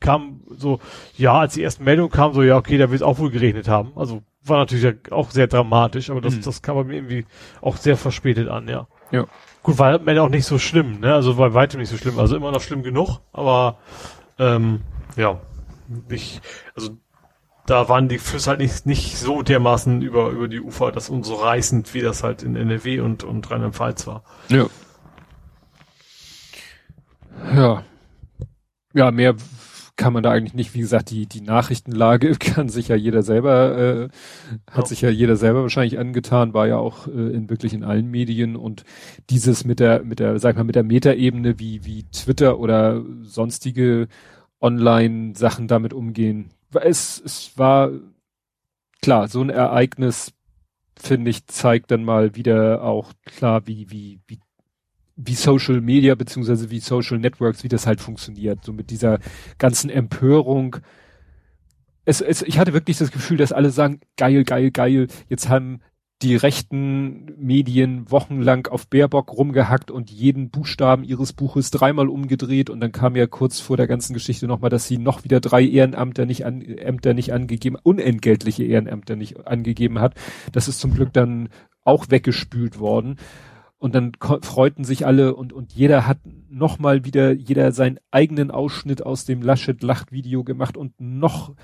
kam 0.00 0.42
so, 0.48 0.80
ja, 1.16 1.38
als 1.38 1.54
die 1.54 1.62
ersten 1.62 1.84
Meldungen 1.84 2.10
kamen, 2.10 2.34
so, 2.34 2.42
ja, 2.42 2.56
okay, 2.56 2.76
da 2.76 2.90
wird 2.90 3.00
es 3.00 3.06
auch 3.06 3.18
wohl 3.18 3.30
geregnet 3.30 3.68
haben. 3.68 3.92
Also 3.94 4.22
war 4.44 4.58
natürlich 4.58 5.10
auch 5.10 5.30
sehr 5.30 5.46
dramatisch, 5.46 6.10
aber 6.10 6.20
das, 6.20 6.34
mhm. 6.36 6.42
das 6.42 6.62
kam 6.62 6.76
bei 6.76 6.84
mir 6.84 6.96
irgendwie 6.96 7.26
auch 7.60 7.76
sehr 7.76 7.96
verspätet 7.96 8.48
an, 8.48 8.68
ja. 8.68 8.86
Ja. 9.10 9.26
Gut, 9.62 9.78
war 9.78 9.94
Ende 9.94 10.22
auch 10.22 10.28
nicht 10.28 10.44
so 10.44 10.58
schlimm, 10.58 11.00
ne? 11.00 11.14
Also 11.14 11.38
war 11.38 11.54
weitem 11.54 11.80
nicht 11.80 11.88
so 11.88 11.96
schlimm. 11.96 12.18
Also 12.18 12.36
immer 12.36 12.52
noch 12.52 12.60
schlimm 12.60 12.82
genug, 12.82 13.20
aber 13.32 13.78
ähm, 14.38 14.82
ja, 15.16 15.40
nicht, 16.08 16.42
also 16.74 16.90
da 17.66 17.88
waren 17.88 18.08
die 18.08 18.18
Füße 18.18 18.50
halt 18.50 18.60
nicht, 18.60 18.84
nicht 18.84 19.16
so 19.16 19.42
dermaßen 19.42 20.02
über, 20.02 20.28
über 20.30 20.48
die 20.48 20.60
Ufer, 20.60 20.92
das 20.92 21.08
und 21.08 21.24
so 21.24 21.34
reißend, 21.34 21.94
wie 21.94 22.00
das 22.00 22.22
halt 22.22 22.42
in 22.42 22.56
NRW 22.56 23.00
und, 23.00 23.24
und 23.24 23.50
Rheinland-Pfalz 23.50 24.06
war. 24.06 24.22
Ja. 24.48 24.66
Ja. 27.54 27.84
Ja, 28.92 29.10
mehr 29.10 29.34
kann 29.96 30.12
man 30.12 30.22
da 30.22 30.30
eigentlich 30.30 30.54
nicht, 30.54 30.74
wie 30.74 30.80
gesagt, 30.80 31.10
die, 31.10 31.26
die 31.26 31.40
Nachrichtenlage 31.40 32.34
kann 32.38 32.68
sich 32.68 32.88
ja 32.88 32.96
jeder 32.96 33.22
selber, 33.22 33.78
äh, 33.78 34.08
hat 34.70 34.84
ja. 34.84 34.86
sich 34.86 35.00
ja 35.00 35.10
jeder 35.10 35.36
selber 35.36 35.62
wahrscheinlich 35.62 35.98
angetan, 35.98 36.54
war 36.54 36.66
ja 36.66 36.78
auch 36.78 37.06
äh, 37.06 37.10
in 37.10 37.48
wirklich 37.48 37.74
in 37.74 37.84
allen 37.84 38.10
Medien 38.10 38.56
und 38.56 38.84
dieses 39.30 39.64
mit 39.64 39.80
der, 39.80 40.02
mit 40.02 40.18
der, 40.18 40.38
sag 40.38 40.50
ich 40.50 40.56
mal, 40.56 40.64
mit 40.64 40.74
der 40.74 40.82
Metaebene 40.82 41.58
wie, 41.58 41.84
wie 41.84 42.04
Twitter 42.04 42.58
oder 42.58 43.02
sonstige 43.22 44.08
Online-Sachen 44.60 45.68
damit 45.68 45.92
umgehen. 45.92 46.50
Es, 46.72 47.22
es 47.24 47.56
war 47.56 47.90
klar, 49.00 49.28
so 49.28 49.42
ein 49.42 49.50
Ereignis 49.50 50.32
finde 50.96 51.30
ich, 51.30 51.46
zeigt 51.46 51.90
dann 51.90 52.04
mal 52.04 52.34
wieder 52.34 52.82
auch 52.82 53.12
klar, 53.24 53.66
wie, 53.66 53.90
wie, 53.90 54.20
wie, 54.26 54.38
wie 55.16 55.34
Social 55.34 55.80
Media 55.80 56.14
beziehungsweise 56.14 56.70
wie 56.70 56.80
Social 56.80 57.18
Networks, 57.18 57.64
wie 57.64 57.68
das 57.68 57.86
halt 57.86 58.00
funktioniert. 58.00 58.64
So 58.64 58.72
mit 58.72 58.90
dieser 58.90 59.18
ganzen 59.58 59.90
Empörung. 59.90 60.76
Es, 62.04 62.20
es, 62.20 62.42
ich 62.42 62.58
hatte 62.58 62.72
wirklich 62.72 62.98
das 62.98 63.12
Gefühl, 63.12 63.36
dass 63.36 63.52
alle 63.52 63.70
sagen, 63.70 64.00
geil, 64.16 64.44
geil, 64.44 64.70
geil. 64.70 65.08
Jetzt 65.28 65.48
haben 65.48 65.80
die 66.22 66.36
rechten 66.36 67.34
Medien 67.36 68.10
wochenlang 68.10 68.66
auf 68.68 68.88
Baerbock 68.88 69.32
rumgehackt 69.32 69.90
und 69.90 70.10
jeden 70.10 70.48
Buchstaben 70.50 71.04
ihres 71.04 71.32
Buches 71.32 71.70
dreimal 71.70 72.08
umgedreht 72.08 72.70
und 72.70 72.80
dann 72.80 72.92
kam 72.92 73.16
ja 73.16 73.26
kurz 73.26 73.60
vor 73.60 73.76
der 73.76 73.86
ganzen 73.86 74.14
Geschichte 74.14 74.46
nochmal, 74.46 74.70
dass 74.70 74.86
sie 74.86 74.96
noch 74.96 75.24
wieder 75.24 75.40
drei 75.40 75.62
Ehrenämter 75.64 76.24
nicht 76.24 76.46
an, 76.46 76.62
Ämter 76.62 77.14
nicht 77.14 77.32
angegeben, 77.32 77.76
unentgeltliche 77.82 78.64
Ehrenämter 78.64 79.16
nicht 79.16 79.46
angegeben 79.46 79.98
hat. 79.98 80.14
Das 80.52 80.68
ist 80.68 80.80
zum 80.80 80.94
Glück 80.94 81.12
dann 81.12 81.50
auch 81.84 82.06
weggespült 82.08 82.78
worden. 82.78 83.16
Und 83.84 83.94
dann 83.94 84.12
freuten 84.18 84.82
sich 84.82 85.04
alle 85.04 85.36
und, 85.36 85.52
und 85.52 85.74
jeder 85.74 86.06
hat 86.06 86.16
nochmal 86.48 87.04
wieder, 87.04 87.32
jeder 87.32 87.70
seinen 87.70 88.00
eigenen 88.10 88.50
Ausschnitt 88.50 89.04
aus 89.04 89.26
dem 89.26 89.42
Laschet-Lacht-Video 89.42 90.42
gemacht 90.42 90.78
und 90.78 90.98
noch 90.98 91.54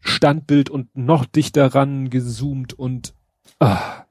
Standbild 0.00 0.70
und 0.70 0.96
noch 0.96 1.26
dichter 1.26 1.74
ran 1.74 2.08
gezoomt 2.08 2.72
und 2.72 3.14
Ah. 3.60 4.06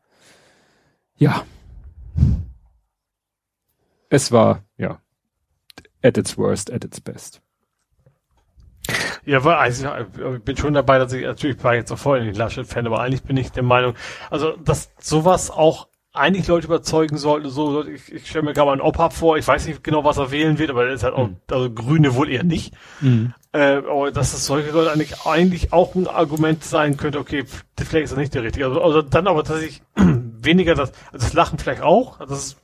Ja. 1.17 1.43
Es 4.09 4.31
war, 4.31 4.63
ja, 4.77 5.01
at 6.03 6.19
its 6.19 6.37
worst, 6.37 6.71
at 6.71 6.85
its 6.85 7.01
best. 7.01 7.41
Ja, 9.25 9.43
war, 9.43 9.57
also, 9.57 9.89
ich 10.35 10.43
bin 10.43 10.57
schon 10.57 10.75
dabei, 10.75 10.99
dass 10.99 11.11
ich, 11.11 11.23
natürlich 11.23 11.63
war 11.63 11.73
jetzt 11.73 11.91
auch 11.91 11.97
vorher 11.97 12.23
nicht 12.23 12.37
Laschet-Fan, 12.37 12.85
aber 12.85 12.99
eigentlich 12.99 13.23
bin 13.23 13.37
ich 13.37 13.51
der 13.51 13.63
Meinung, 13.63 13.95
also, 14.29 14.55
dass 14.57 14.91
sowas 14.99 15.49
auch 15.49 15.87
eigentlich 16.13 16.47
Leute 16.47 16.67
überzeugen 16.67 17.17
sollte, 17.17 17.49
so, 17.49 17.85
ich, 17.85 18.11
ich 18.11 18.27
stelle 18.27 18.43
mir 18.43 18.53
gerade 18.53 18.67
mal 18.67 18.73
einen 18.73 18.81
Opa 18.81 19.09
vor, 19.09 19.37
ich 19.37 19.47
weiß 19.47 19.65
nicht 19.67 19.83
genau, 19.83 20.03
was 20.03 20.17
er 20.17 20.31
wählen 20.31 20.59
wird, 20.59 20.69
aber 20.69 20.85
er 20.85 20.93
ist 20.93 21.03
halt 21.03 21.13
auch, 21.13 21.29
mhm. 21.29 21.37
also 21.49 21.71
Grüne 21.71 22.15
wohl 22.15 22.29
eher 22.29 22.43
nicht. 22.43 22.73
Mhm. 22.99 23.33
Äh, 23.53 23.77
aber 23.77 24.11
dass 24.11 24.33
es 24.33 24.45
solche 24.45 24.71
Leute 24.71 24.91
eigentlich, 24.91 25.25
eigentlich 25.25 25.71
auch 25.71 25.95
ein 25.95 26.07
Argument 26.07 26.63
sein 26.63 26.97
könnte, 26.97 27.19
okay, 27.19 27.45
vielleicht 27.77 28.05
ist 28.05 28.11
das 28.11 28.19
nicht 28.19 28.33
der 28.33 28.43
richtige. 28.43 28.65
Also, 28.65 28.81
also 28.81 29.01
dann 29.01 29.27
aber 29.27 29.43
tatsächlich 29.43 29.81
weniger 29.95 30.75
das, 30.75 30.91
also 31.11 31.25
das 31.25 31.33
Lachen 31.33 31.59
vielleicht 31.59 31.81
auch, 31.81 32.19
das 32.19 32.31
ist, 32.31 32.57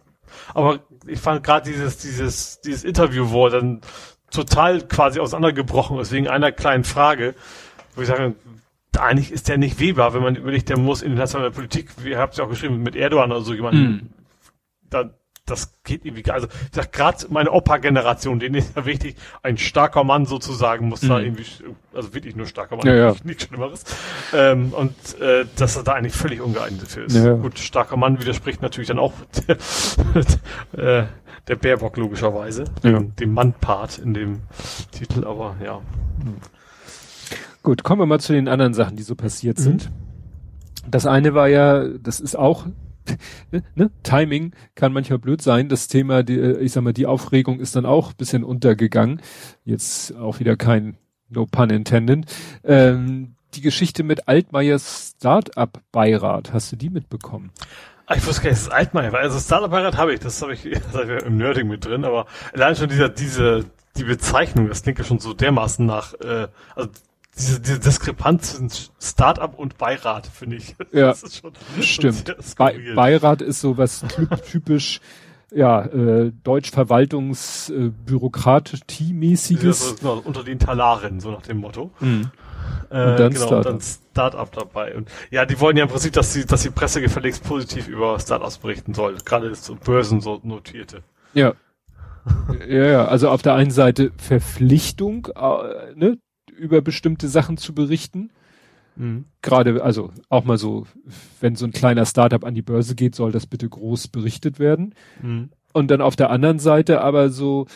aber 0.54 0.80
ich 1.06 1.20
fand 1.20 1.44
gerade 1.44 1.70
dieses, 1.70 1.98
dieses, 1.98 2.60
dieses 2.62 2.84
Interview, 2.84 3.30
wo 3.30 3.46
er 3.46 3.52
dann 3.52 3.82
total 4.30 4.82
quasi 4.82 5.22
auseinandergebrochen 5.22 6.00
ist 6.00 6.12
wegen 6.12 6.28
einer 6.28 6.52
kleinen 6.52 6.84
Frage, 6.84 7.34
wo 7.96 8.02
ich 8.02 8.08
sage, 8.08 8.36
eigentlich 8.98 9.32
ist 9.32 9.48
der 9.48 9.58
nicht 9.58 9.80
wählbar, 9.80 10.14
wenn 10.14 10.22
man 10.22 10.36
überlegt, 10.36 10.70
der 10.70 10.78
muss 10.78 11.02
in 11.02 11.12
der 11.12 11.20
nationalen 11.20 11.54
Politik, 11.54 11.90
wie 12.04 12.16
habt 12.16 12.38
ihr 12.38 12.44
auch 12.44 12.50
geschrieben, 12.50 12.84
mit 12.84 12.96
Erdogan 12.96 13.32
oder 13.32 13.42
so 13.42 13.54
jemanden, 13.54 13.84
mm. 13.84 14.10
da, 14.90 15.10
das 15.46 15.82
geht 15.84 16.06
irgendwie, 16.06 16.30
also 16.30 16.48
ich 16.48 16.76
sag 16.76 16.92
gerade 16.92 17.26
meine 17.30 17.52
Opa-Generation, 17.52 18.40
denen 18.40 18.56
ist 18.56 18.76
ja 18.76 18.86
wichtig, 18.86 19.16
ein 19.44 19.58
starker 19.58 20.04
Mann 20.04 20.26
sozusagen 20.26 20.90
muss 20.90 21.02
mm. 21.02 21.08
da 21.08 21.20
irgendwie, 21.20 21.46
also 21.94 22.14
wirklich 22.14 22.36
nur 22.36 22.46
starker 22.46 22.76
Mann, 22.76 22.86
ja, 22.86 22.96
ja. 22.96 23.16
nichts 23.24 23.46
Schlimmeres. 23.46 23.84
Ähm, 24.34 24.74
und 24.74 24.96
äh, 25.20 25.46
dass 25.56 25.78
er 25.78 25.84
da 25.84 25.94
eigentlich 25.94 26.14
völlig 26.14 26.42
ungeeignet 26.42 26.88
für 26.88 27.02
ist. 27.02 27.16
Ja. 27.16 27.34
Gut, 27.34 27.58
starker 27.60 27.98
Mann 27.98 28.20
widerspricht 28.20 28.62
natürlich 28.62 28.90
dann 28.90 29.00
auch 29.00 29.14
der, 29.48 31.02
äh, 31.02 31.08
der 31.48 31.56
Baerbock 31.56 31.98
logischerweise, 31.98 32.66
ja. 32.84 32.92
dem, 32.92 33.16
dem 33.16 33.34
Mann-Part 33.34 34.00
in 34.00 34.14
dem 34.14 34.42
Titel, 34.92 35.26
aber 35.26 35.56
ja. 35.64 35.78
Hm. 36.24 36.36
Gut, 37.68 37.84
kommen 37.84 38.00
wir 38.00 38.06
mal 38.06 38.22
zu 38.22 38.32
den 38.32 38.48
anderen 38.48 38.74
Sachen, 38.74 38.96
die 38.96 39.04
so 39.04 39.14
passiert 39.14 39.58
mhm. 39.58 39.62
sind. 39.62 39.92
Das 40.90 41.06
eine 41.06 41.34
war 41.34 41.50
ja, 41.50 41.86
das 42.02 42.22
ist 42.22 42.38
auch 42.38 42.66
ne, 43.76 43.92
Timing 44.04 44.54
kann 44.74 44.94
manchmal 44.94 45.20
blöd 45.20 45.42
sein. 45.42 45.68
Das 45.68 45.90
Thema, 45.90 46.24
die, 46.24 46.40
äh, 46.40 46.60
ich 46.62 46.72
sag 46.72 46.84
mal, 46.86 46.94
die 46.94 47.06
Aufregung 47.06 47.60
ist 47.60 47.76
dann 47.76 47.86
auch 47.86 48.14
bisschen 48.14 48.46
untergegangen. 48.46 49.22
Jetzt 49.66 50.16
auch 50.16 50.40
wieder 50.40 50.56
kein 50.56 50.96
No 51.28 51.46
pun 51.46 51.70
intended. 51.70 52.34
Ähm, 52.64 53.36
die 53.54 53.60
Geschichte 53.60 54.04
mit 54.04 54.30
Altmaiers 54.30 55.16
Start-up-Beirat, 55.18 56.54
hast 56.54 56.72
du 56.72 56.78
die 56.78 56.90
mitbekommen? 56.90 57.52
Ah, 58.06 58.16
ich 58.16 58.26
wusste 58.26 58.44
gar 58.44 58.52
nicht, 58.52 58.62
dass 58.62 58.68
es 58.68 58.72
Altmaier 58.72 59.12
war. 59.12 59.20
Also 59.20 59.40
Start-up-Beirat 59.40 59.98
habe 59.98 60.14
ich, 60.14 60.22
das 60.22 60.42
habe 60.42 60.54
ich, 60.54 60.62
das 60.72 60.94
hab 60.94 61.10
ich 61.10 61.22
im 61.22 61.36
Nerding 61.36 61.68
mit 61.68 61.84
drin, 61.84 62.06
aber 62.06 62.28
allein 62.54 62.78
schon 62.78 62.88
dieser, 62.88 63.10
diese, 63.10 63.66
die 63.98 64.06
Bezeichnung, 64.06 64.70
das 64.70 64.84
klingt 64.84 65.00
ja 65.00 65.04
schon 65.04 65.20
so 65.20 65.34
dermaßen 65.34 65.86
nach, 65.86 66.14
äh, 66.22 66.48
also 66.74 66.92
diese, 67.38 67.60
diese 67.60 67.80
Diskrepanz 67.80 68.54
zwischen 68.54 68.92
Startup 69.00 69.58
und 69.58 69.78
Beirat, 69.78 70.28
finde 70.28 70.58
ich. 70.58 70.76
Ja, 70.92 71.14
schon, 71.16 71.54
stimmt. 71.82 72.26
Be 72.58 72.94
Beirat 72.96 73.42
ist 73.42 73.62
so 73.62 73.78
was 73.78 74.04
typisch, 74.52 75.00
ja, 75.52 75.86
äh, 75.86 76.32
deutsch 76.44 76.72
verwaltungs 76.72 77.70
äh, 77.70 77.92
bürokratie-mäßiges. 78.06 80.04
Ja, 80.04 80.10
unter 80.10 80.44
den 80.44 80.60
Talaren, 80.60 81.20
so 81.20 81.32
nach 81.32 81.44
dem 81.44 81.58
Motto. 81.58 81.92
Mhm. 82.00 82.32
Äh, 82.90 83.12
und 83.12 83.20
dann 83.20 83.34
genau, 83.34 83.46
Startup. 83.48 83.58
und 83.58 83.66
dann 83.66 83.82
Startup 83.82 84.52
dabei. 84.52 84.96
Und 84.96 85.10
ja, 85.30 85.46
die 85.46 85.60
wollen 85.60 85.78
ja 85.78 85.84
im 85.84 85.90
Prinzip, 85.90 86.14
dass 86.14 86.34
die, 86.34 86.46
dass 86.46 86.64
die 86.64 86.70
Presse 86.70 87.02
gefälligst 87.02 87.44
positiv 87.44 87.88
über 87.88 88.20
Startups 88.20 88.58
berichten 88.58 88.94
soll. 88.94 89.18
Gerade 89.24 89.54
so 89.56 89.76
Börsen 89.76 90.22
so 90.22 90.40
notierte. 90.44 91.04
Ja. 91.34 91.54
ja, 92.68 92.86
ja, 92.86 93.06
also 93.06 93.30
auf 93.30 93.42
der 93.42 93.54
einen 93.54 93.72
Seite 93.72 94.12
Verpflichtung, 94.18 95.28
äh, 95.36 95.94
ne, 95.96 96.18
über 96.58 96.82
bestimmte 96.82 97.28
Sachen 97.28 97.58
zu 97.58 97.74
berichten. 97.74 98.32
Mhm. 98.96 99.26
Gerade, 99.42 99.84
also 99.84 100.12
auch 100.30 100.44
mal 100.44 100.58
so, 100.58 100.88
wenn 101.40 101.56
so 101.56 101.66
ein 101.66 101.72
kleiner 101.72 102.06
Startup 102.06 102.44
an 102.44 102.56
die 102.56 102.62
Börse 102.62 102.96
geht, 102.96 103.16
soll 103.16 103.32
das 103.32 103.46
bitte 103.46 103.70
groß 103.70 104.08
berichtet 104.10 104.60
werden. 104.60 104.96
Mhm. 105.22 105.50
Und 105.74 105.92
dann 105.92 106.02
auf 106.02 106.16
der 106.16 106.32
anderen 106.32 106.60
Seite 106.60 107.02
aber 107.02 107.30
so 107.30 107.68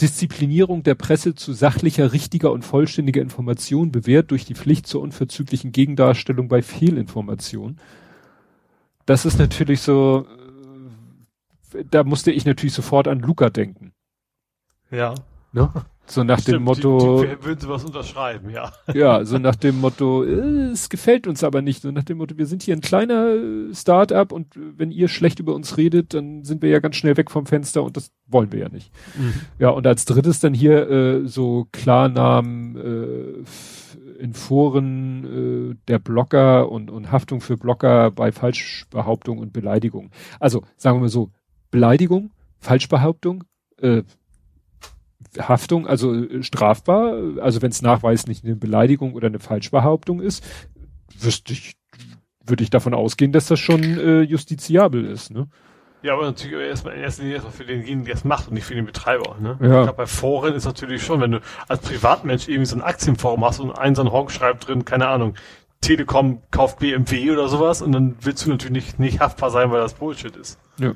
Disziplinierung 0.00 0.82
der 0.82 0.94
Presse 0.94 1.34
zu 1.34 1.52
sachlicher, 1.52 2.12
richtiger 2.12 2.52
und 2.52 2.64
vollständiger 2.64 3.20
Information 3.20 3.92
bewährt 3.92 4.30
durch 4.30 4.46
die 4.46 4.54
Pflicht 4.54 4.86
zur 4.86 5.02
unverzüglichen 5.02 5.72
Gegendarstellung 5.72 6.48
bei 6.48 6.62
Fehlinformation. 6.62 7.78
Das 9.04 9.26
ist 9.26 9.38
natürlich 9.38 9.82
so, 9.82 10.26
äh, 11.74 11.84
da 11.90 12.04
musste 12.04 12.32
ich 12.32 12.46
natürlich 12.46 12.74
sofort 12.74 13.08
an 13.08 13.20
Luca 13.20 13.50
denken. 13.50 13.92
Ja. 14.90 15.14
Ne? 15.52 15.70
So 16.10 16.24
nach 16.24 16.40
Stimmt, 16.40 16.56
dem 16.56 16.62
Motto. 16.64 17.22
Die, 17.22 17.28
die 17.28 17.44
würden 17.44 17.60
sie 17.60 17.68
was 17.68 17.84
unterschreiben, 17.84 18.50
ja. 18.50 18.72
Ja, 18.92 19.24
so 19.24 19.38
nach 19.38 19.54
dem 19.54 19.80
Motto, 19.80 20.24
äh, 20.24 20.70
es 20.72 20.88
gefällt 20.88 21.26
uns 21.26 21.44
aber 21.44 21.62
nicht. 21.62 21.82
So 21.82 21.90
nach 21.92 22.02
dem 22.02 22.18
Motto, 22.18 22.36
wir 22.36 22.46
sind 22.46 22.62
hier 22.64 22.74
ein 22.74 22.80
kleiner 22.80 23.34
äh, 23.34 23.74
Start-up 23.74 24.32
und 24.32 24.54
wenn 24.56 24.90
ihr 24.90 25.08
schlecht 25.08 25.38
über 25.38 25.54
uns 25.54 25.76
redet, 25.76 26.14
dann 26.14 26.42
sind 26.44 26.62
wir 26.62 26.70
ja 26.70 26.80
ganz 26.80 26.96
schnell 26.96 27.16
weg 27.16 27.30
vom 27.30 27.46
Fenster 27.46 27.84
und 27.84 27.96
das 27.96 28.10
wollen 28.26 28.50
wir 28.50 28.58
ja 28.58 28.68
nicht. 28.68 28.92
Mhm. 29.16 29.34
Ja, 29.60 29.70
und 29.70 29.86
als 29.86 30.04
drittes 30.04 30.40
dann 30.40 30.52
hier 30.52 30.90
äh, 30.90 31.26
so 31.28 31.68
Klarnamen 31.70 32.76
äh, 32.76 34.20
in 34.20 34.34
Foren 34.34 35.72
äh, 35.72 35.76
der 35.88 36.00
Blogger 36.00 36.70
und, 36.70 36.90
und 36.90 37.12
Haftung 37.12 37.40
für 37.40 37.56
Blogger 37.56 38.10
bei 38.10 38.32
Falschbehauptung 38.32 39.38
und 39.38 39.52
Beleidigung. 39.52 40.10
Also 40.40 40.64
sagen 40.76 40.98
wir 40.98 41.02
mal 41.02 41.08
so, 41.08 41.30
Beleidigung, 41.70 42.30
Falschbehauptung, 42.58 43.44
äh, 43.78 44.02
Haftung, 45.38 45.86
also 45.86 46.14
äh, 46.14 46.42
strafbar, 46.42 47.40
also 47.40 47.62
wenn 47.62 47.70
es 47.70 47.82
nachweislich 47.82 48.44
eine 48.44 48.56
Beleidigung 48.56 49.14
oder 49.14 49.28
eine 49.28 49.38
Falschbehauptung 49.38 50.20
ist, 50.20 50.44
wüsste 51.18 51.52
ich, 51.52 51.76
würde 52.44 52.62
ich 52.62 52.70
davon 52.70 52.94
ausgehen, 52.94 53.32
dass 53.32 53.46
das 53.46 53.60
schon 53.60 53.82
äh, 53.82 54.22
justiziabel 54.22 55.04
ist, 55.04 55.30
ne? 55.30 55.48
Ja, 56.02 56.14
aber 56.14 56.24
natürlich 56.24 56.56
erstmal 56.66 56.94
in 56.94 57.02
erster 57.02 57.22
Linie 57.22 57.36
erstmal 57.36 57.52
für 57.52 57.64
denjenigen, 57.64 58.04
der 58.04 58.14
es 58.14 58.24
macht 58.24 58.48
und 58.48 58.54
nicht 58.54 58.64
für 58.64 58.74
den 58.74 58.86
Betreiber. 58.86 59.36
Ne? 59.38 59.58
Ja. 59.60 59.66
Ich 59.66 59.84
glaube, 59.84 59.92
bei 59.98 60.06
Foren 60.06 60.54
ist 60.54 60.64
natürlich 60.64 61.04
schon, 61.04 61.20
wenn 61.20 61.32
du 61.32 61.40
als 61.68 61.80
Privatmensch 61.82 62.48
irgendwie 62.48 62.66
so 62.66 62.76
ein 62.76 62.82
Aktienforum 62.82 63.44
hast 63.44 63.60
und 63.60 63.72
einen 63.72 63.94
so 63.94 64.00
einen 64.00 64.10
Honk 64.10 64.30
schreibt 64.30 64.66
drin, 64.66 64.86
keine 64.86 65.08
Ahnung, 65.08 65.34
Telekom 65.82 66.42
kauft 66.50 66.78
BMW 66.78 67.30
oder 67.30 67.48
sowas 67.48 67.82
und 67.82 67.92
dann 67.92 68.16
willst 68.20 68.44
du 68.44 68.50
natürlich 68.50 68.72
nicht, 68.72 68.98
nicht 68.98 69.20
haftbar 69.20 69.50
sein, 69.50 69.70
weil 69.70 69.80
das 69.80 69.94
Bullshit 69.94 70.34
ist. 70.36 70.58
Ja. 70.78 70.94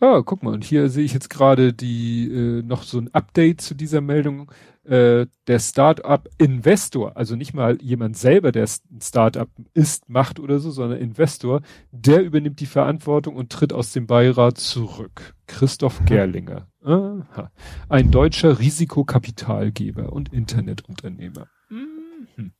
Ah, 0.00 0.22
guck 0.24 0.42
mal, 0.42 0.52
und 0.54 0.64
hier 0.64 0.88
sehe 0.88 1.04
ich 1.04 1.12
jetzt 1.12 1.30
gerade 1.30 1.72
die 1.72 2.30
äh, 2.30 2.62
noch 2.62 2.82
so 2.82 2.98
ein 2.98 3.12
Update 3.12 3.60
zu 3.60 3.74
dieser 3.74 4.00
Meldung. 4.00 4.50
Äh, 4.84 5.26
der 5.46 5.58
Startup 5.58 6.26
Investor, 6.38 7.16
also 7.16 7.36
nicht 7.36 7.52
mal 7.52 7.76
jemand 7.82 8.16
selber, 8.16 8.50
der 8.50 8.64
ein 8.64 9.00
Startup 9.00 9.48
ist, 9.74 10.08
macht 10.08 10.40
oder 10.40 10.58
so, 10.58 10.70
sondern 10.70 10.98
Investor, 10.98 11.60
der 11.92 12.24
übernimmt 12.24 12.60
die 12.60 12.66
Verantwortung 12.66 13.36
und 13.36 13.52
tritt 13.52 13.72
aus 13.72 13.92
dem 13.92 14.06
Beirat 14.06 14.58
zurück. 14.58 15.34
Christoph. 15.46 16.02
Gerlinger. 16.06 16.66
Aha. 16.82 17.52
Ein 17.88 18.10
deutscher 18.10 18.58
Risikokapitalgeber 18.58 20.12
und 20.12 20.32
Internetunternehmer. 20.32 21.46
Mhm. 21.68 22.52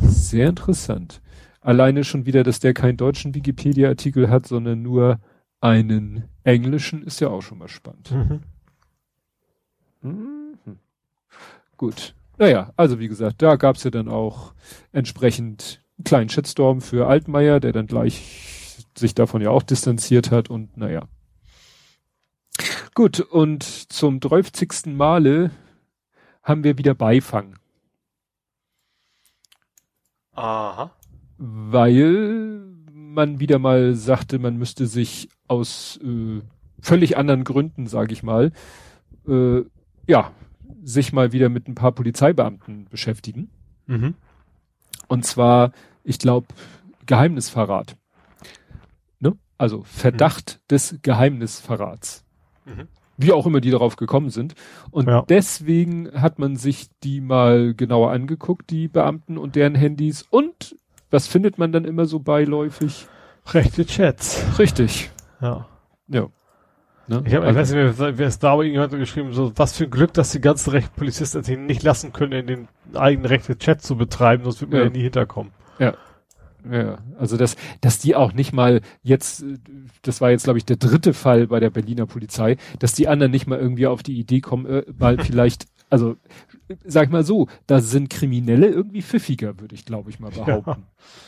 Sehr 0.00 0.48
interessant. 0.48 1.20
Alleine 1.60 2.04
schon 2.04 2.26
wieder, 2.26 2.44
dass 2.44 2.60
der 2.60 2.74
keinen 2.74 2.96
deutschen 2.96 3.34
Wikipedia-Artikel 3.34 4.30
hat, 4.30 4.46
sondern 4.46 4.82
nur 4.82 5.18
einen 5.64 6.28
englischen 6.44 7.02
ist 7.02 7.20
ja 7.20 7.28
auch 7.28 7.40
schon 7.40 7.56
mal 7.56 7.68
spannend. 7.68 8.10
Mhm. 8.10 8.42
Mhm. 10.02 10.78
Gut. 11.78 12.14
Naja, 12.36 12.72
also 12.76 12.98
wie 12.98 13.08
gesagt, 13.08 13.40
da 13.40 13.56
gab's 13.56 13.82
ja 13.82 13.90
dann 13.90 14.08
auch 14.08 14.52
entsprechend 14.92 15.82
einen 15.96 16.04
kleinen 16.04 16.28
Shitstorm 16.28 16.82
für 16.82 17.06
Altmaier, 17.06 17.60
der 17.60 17.72
dann 17.72 17.86
gleich 17.86 18.76
sich 18.94 19.14
davon 19.14 19.40
ja 19.40 19.48
auch 19.50 19.62
distanziert 19.62 20.30
hat 20.30 20.50
und 20.50 20.76
naja. 20.76 21.08
Gut, 22.92 23.20
und 23.20 23.62
zum 23.62 24.20
30. 24.20 24.86
Male 24.94 25.50
haben 26.42 26.62
wir 26.62 26.76
wieder 26.76 26.94
Beifang. 26.94 27.56
Aha. 30.32 30.90
Weil 31.38 32.63
man 33.14 33.40
wieder 33.40 33.58
mal 33.58 33.94
sagte, 33.94 34.38
man 34.38 34.56
müsste 34.56 34.86
sich 34.86 35.28
aus 35.48 35.98
äh, 36.02 36.40
völlig 36.80 37.16
anderen 37.16 37.44
Gründen, 37.44 37.86
sage 37.86 38.12
ich 38.12 38.22
mal, 38.22 38.52
äh, 39.26 39.62
ja, 40.06 40.32
sich 40.82 41.12
mal 41.12 41.32
wieder 41.32 41.48
mit 41.48 41.68
ein 41.68 41.74
paar 41.74 41.92
Polizeibeamten 41.92 42.86
beschäftigen. 42.90 43.50
Mhm. 43.86 44.14
Und 45.08 45.24
zwar, 45.24 45.72
ich 46.02 46.18
glaube, 46.18 46.48
Geheimnisverrat. 47.06 47.96
Ne? 49.20 49.36
Also 49.58 49.82
Verdacht 49.84 50.60
mhm. 50.60 50.68
des 50.68 50.98
Geheimnisverrats. 51.02 52.24
Mhm. 52.64 52.88
Wie 53.16 53.32
auch 53.32 53.46
immer 53.46 53.60
die 53.60 53.70
darauf 53.70 53.96
gekommen 53.96 54.30
sind. 54.30 54.54
Und 54.90 55.08
ja. 55.08 55.24
deswegen 55.28 56.10
hat 56.20 56.38
man 56.38 56.56
sich 56.56 56.88
die 57.02 57.20
mal 57.20 57.72
genauer 57.74 58.10
angeguckt, 58.10 58.70
die 58.70 58.88
Beamten 58.88 59.38
und 59.38 59.54
deren 59.54 59.76
Handys. 59.76 60.22
Und 60.28 60.76
was 61.14 61.28
findet 61.28 61.58
man 61.58 61.70
dann 61.70 61.84
immer 61.84 62.06
so 62.06 62.18
beiläufig? 62.18 63.06
Rechte 63.52 63.86
Chats. 63.86 64.44
Richtig. 64.58 65.12
Ja. 65.40 65.66
Ja. 66.08 66.26
Ne? 67.06 67.22
Ich, 67.24 67.34
hab, 67.34 67.44
ich 67.44 67.54
weiß 67.54 67.70
nicht, 67.72 67.98
wer, 67.98 68.18
wer 68.18 68.26
ist 68.26 68.42
da 68.42 68.54
irgendjemand 68.54 68.90
geschrieben, 68.92 69.32
so, 69.32 69.52
was 69.54 69.76
für 69.76 69.84
ein 69.84 69.90
Glück, 69.90 70.12
dass 70.14 70.32
die 70.32 70.40
ganzen 70.40 70.70
Rechtspolizisten 70.70 71.44
sich 71.44 71.56
nicht 71.56 71.84
lassen 71.84 72.12
können, 72.12 72.32
in 72.32 72.46
den 72.46 72.68
eigenen 72.94 73.26
rechten 73.26 73.58
Chat 73.58 73.80
zu 73.80 73.96
betreiben, 73.96 74.42
sonst 74.42 74.60
wird 74.60 74.72
man 74.72 74.80
ja. 74.80 74.86
ja 74.86 74.92
nie 74.92 75.02
hinterkommen. 75.02 75.52
Ja. 75.78 75.94
Ja, 76.68 76.96
also 77.18 77.36
dass, 77.36 77.56
dass 77.82 77.98
die 77.98 78.16
auch 78.16 78.32
nicht 78.32 78.54
mal 78.54 78.80
jetzt, 79.02 79.44
das 80.00 80.22
war 80.22 80.30
jetzt 80.30 80.44
glaube 80.44 80.58
ich 80.58 80.64
der 80.64 80.78
dritte 80.78 81.12
Fall 81.12 81.46
bei 81.46 81.60
der 81.60 81.68
Berliner 81.68 82.06
Polizei, 82.06 82.56
dass 82.78 82.94
die 82.94 83.06
anderen 83.06 83.32
nicht 83.32 83.46
mal 83.46 83.58
irgendwie 83.58 83.86
auf 83.86 84.02
die 84.02 84.18
Idee 84.18 84.40
kommen, 84.40 84.64
äh, 84.64 84.82
mal 84.98 85.18
vielleicht, 85.22 85.66
also 85.90 86.16
sag 86.84 87.06
ich 87.06 87.12
mal 87.12 87.24
so, 87.24 87.48
da 87.66 87.80
sind 87.80 88.10
Kriminelle 88.10 88.68
irgendwie 88.68 89.02
pfiffiger, 89.02 89.58
würde 89.60 89.74
ich 89.74 89.84
glaube 89.84 90.10
ich 90.10 90.20
mal 90.20 90.30
behaupten. 90.30 90.70
Ja. 90.70 90.76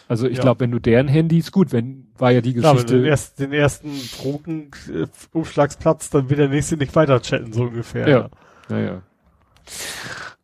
Also 0.09 0.29
ich 0.29 0.37
ja. 0.37 0.43
glaube, 0.43 0.61
wenn 0.61 0.71
du 0.71 0.79
deren 0.79 1.09
Handys, 1.09 1.51
gut, 1.51 1.73
wenn, 1.73 2.07
war 2.17 2.31
ja 2.31 2.41
die 2.41 2.55
Geschichte. 2.55 2.85
Klar, 2.85 2.99
den, 2.99 3.05
ersten, 3.05 3.43
den 3.43 3.53
ersten 3.53 3.91
Drogenumschlagsplatz, 4.17 6.11
dann 6.11 6.31
will 6.31 6.37
der 6.37 6.49
nächste 6.49 6.77
nicht 6.77 6.95
weiter 6.95 7.21
chatten, 7.21 7.53
so 7.53 7.65
ungefähr. 7.65 8.09
Ja, 8.09 8.31
naja. 8.69 9.03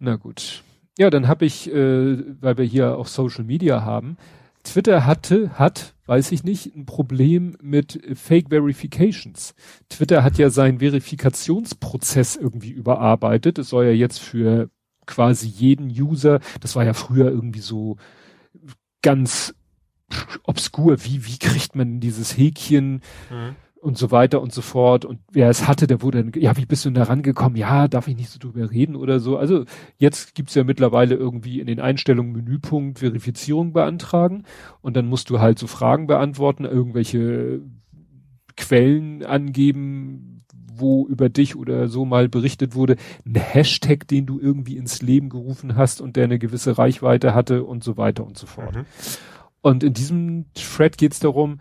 Na 0.01 0.17
gut. 0.17 0.65
Ja, 0.99 1.11
dann 1.11 1.29
habe 1.29 1.45
ich, 1.45 1.73
äh, 1.73 2.19
weil 2.41 2.59
wir 2.59 2.65
hier 2.65 2.99
auch 2.99 3.07
Social 3.07 3.45
Media 3.45 3.83
haben, 3.85 4.17
Twitter 4.65 5.07
hatte, 5.07 5.59
hat, 5.59 5.95
weiß 6.07 6.33
ich 6.33 6.45
nicht, 6.45 6.77
ein 6.77 6.87
Problem 6.87 7.57
mit 7.61 8.01
Fake 8.15 8.51
Verifications. 8.51 9.55
Twitter 9.89 10.23
hat 10.23 10.39
ja 10.39 10.51
seinen 10.51 10.79
Verifikationsprozess 10.79 12.37
irgendwie 12.37 12.71
überarbeitet. 12.71 13.59
Es 13.59 13.71
soll 13.71 13.87
ja 13.87 13.93
jetzt 13.93 14.19
für 14.19 14.71
quasi 15.07 15.49
jeden 15.49 15.89
User, 15.89 16.41
das 16.61 16.77
war 16.77 16.85
ja 16.85 16.95
früher 16.95 17.31
irgendwie 17.31 17.61
so 17.61 17.97
ganz 19.03 19.55
obskur, 20.45 21.05
wie, 21.05 21.27
wie 21.27 21.39
kriegt 21.39 21.75
man 21.75 22.01
dieses 22.01 22.37
Häkchen? 22.37 23.03
Mhm 23.31 23.57
und 23.83 23.99
so 23.99 24.13
weiter 24.13 24.41
und 24.41 24.53
so 24.53 24.63
fort. 24.63 25.05
Und 25.05 25.19
wer 25.33 25.51
es 25.51 25.67
hatte, 25.67 25.89
der 25.89 26.03
wurde 26.03 26.23
dann, 26.23 26.41
ja, 26.41 26.57
wie 26.57 26.67
bist 26.67 26.85
du 26.85 26.89
denn 26.89 26.95
da 26.95 27.03
rangekommen? 27.03 27.57
Ja, 27.57 27.89
darf 27.89 28.07
ich 28.07 28.17
nicht 28.17 28.31
so 28.31 28.39
drüber 28.39 28.71
reden 28.71 28.95
oder 28.95 29.19
so. 29.19 29.37
Also 29.37 29.65
jetzt 29.99 30.37
gibt's 30.37 30.55
ja 30.55 30.63
mittlerweile 30.63 31.17
irgendwie 31.17 31.59
in 31.59 31.67
den 31.67 31.81
Einstellungen 31.81 32.33
Menüpunkt 32.33 33.01
Verifizierung 33.01 33.73
beantragen 33.73 34.45
und 34.83 34.97
dann 34.97 35.07
musst 35.07 35.31
du 35.31 35.41
halt 35.41 35.59
so 35.59 35.67
Fragen 35.67 36.07
beantworten, 36.07 36.65
irgendwelche 36.65 37.61
Quellen 38.57 39.25
angeben, 39.25 40.32
wo 40.77 41.07
über 41.07 41.29
dich 41.29 41.57
oder 41.57 41.89
so 41.89 42.05
mal 42.05 42.29
berichtet 42.29 42.75
wurde, 42.75 42.97
ein 43.27 43.35
Hashtag, 43.35 44.07
den 44.09 44.27
du 44.27 44.39
irgendwie 44.41 44.77
ins 44.77 45.03
Leben 45.03 45.29
gerufen 45.29 45.77
hast 45.77 46.01
und 46.01 46.17
der 46.17 46.25
eine 46.25 46.39
gewisse 46.39 46.79
Reichweite 46.79 47.35
hatte 47.35 47.65
und 47.65 47.85
so 47.85 47.97
weiter 47.97 48.25
und 48.25 48.39
so 48.39 48.47
fort. 48.47 48.75
Mhm. 48.75 48.87
Und 49.61 49.85
in 49.85 49.95
diesem 49.95 50.47
Thread 50.55 50.99
geht's 50.99 51.21
darum, 51.21 51.59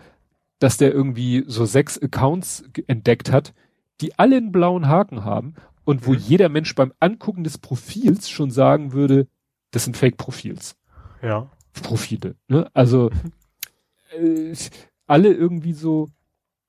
dass 0.59 0.77
der 0.77 0.93
irgendwie 0.93 1.43
so 1.47 1.65
sechs 1.65 1.97
Accounts 2.01 2.63
entdeckt 2.87 3.31
hat, 3.31 3.53
die 4.01 4.17
alle 4.17 4.37
einen 4.37 4.51
blauen 4.51 4.87
Haken 4.87 5.23
haben 5.23 5.55
und 5.83 6.05
wo 6.05 6.11
mhm. 6.11 6.19
jeder 6.19 6.49
Mensch 6.49 6.73
beim 6.75 6.93
Angucken 6.99 7.43
des 7.43 7.57
Profils 7.57 8.29
schon 8.29 8.51
sagen 8.51 8.93
würde, 8.93 9.27
das 9.71 9.85
sind 9.85 9.97
Fake-Profils. 9.97 10.75
Ja. 11.21 11.49
Profile. 11.73 12.35
Ne? 12.47 12.69
Also 12.73 13.09
äh, 14.17 14.53
alle 15.07 15.33
irgendwie 15.33 15.73
so 15.73 16.09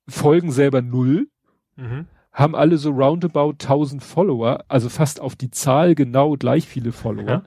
folgen 0.09 0.53
selber 0.53 0.83
null, 0.83 1.29
mhm. 1.77 2.07
Haben 2.33 2.55
alle 2.55 2.79
so 2.79 2.91
roundabout 2.91 3.53
1000 3.53 4.03
Follower, 4.03 4.65
also 4.69 4.89
fast 4.89 5.21
auf 5.21 5.37
die 5.37 5.51
Zahl 5.51 5.95
genau 5.95 6.37
gleich 6.37 6.67
viele 6.67 6.93
Follower. 6.93 7.29
Ja. 7.29 7.43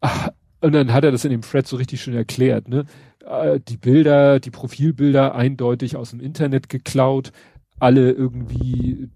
Ach, 0.00 0.28
und 0.60 0.72
dann 0.72 0.92
hat 0.92 1.04
er 1.04 1.12
das 1.12 1.24
in 1.24 1.30
dem 1.30 1.42
Thread 1.42 1.66
so 1.66 1.76
richtig 1.76 2.00
schön 2.00 2.14
erklärt, 2.14 2.68
ne? 2.68 2.84
Äh, 3.24 3.60
die 3.60 3.76
Bilder, 3.76 4.40
die 4.40 4.50
Profilbilder 4.50 5.34
eindeutig 5.34 5.96
aus 5.96 6.10
dem 6.10 6.20
Internet 6.20 6.68
geklaut, 6.68 7.32
alle 7.78 8.10
irgendwie 8.10 9.10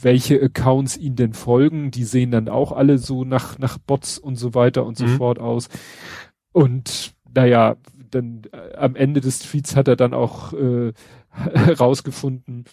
welche 0.00 0.40
Accounts 0.40 0.96
ihn 0.96 1.16
denn 1.16 1.32
folgen, 1.32 1.90
die 1.90 2.04
sehen 2.04 2.30
dann 2.30 2.48
auch 2.48 2.72
alle 2.72 2.98
so 2.98 3.24
nach, 3.24 3.58
nach 3.58 3.78
Bots 3.78 4.18
und 4.18 4.36
so 4.36 4.54
weiter 4.54 4.84
und 4.84 4.96
so 4.96 5.06
mhm. 5.06 5.16
fort 5.16 5.38
aus. 5.38 5.68
Und 6.52 7.14
naja, 7.32 7.76
dann 8.10 8.42
äh, 8.52 8.76
am 8.76 8.96
Ende 8.96 9.20
des 9.20 9.38
Tweets 9.40 9.76
hat 9.76 9.88
er 9.88 9.96
dann 9.96 10.14
auch 10.14 10.52
äh, 10.52 10.92
herausgefunden, 11.30 12.64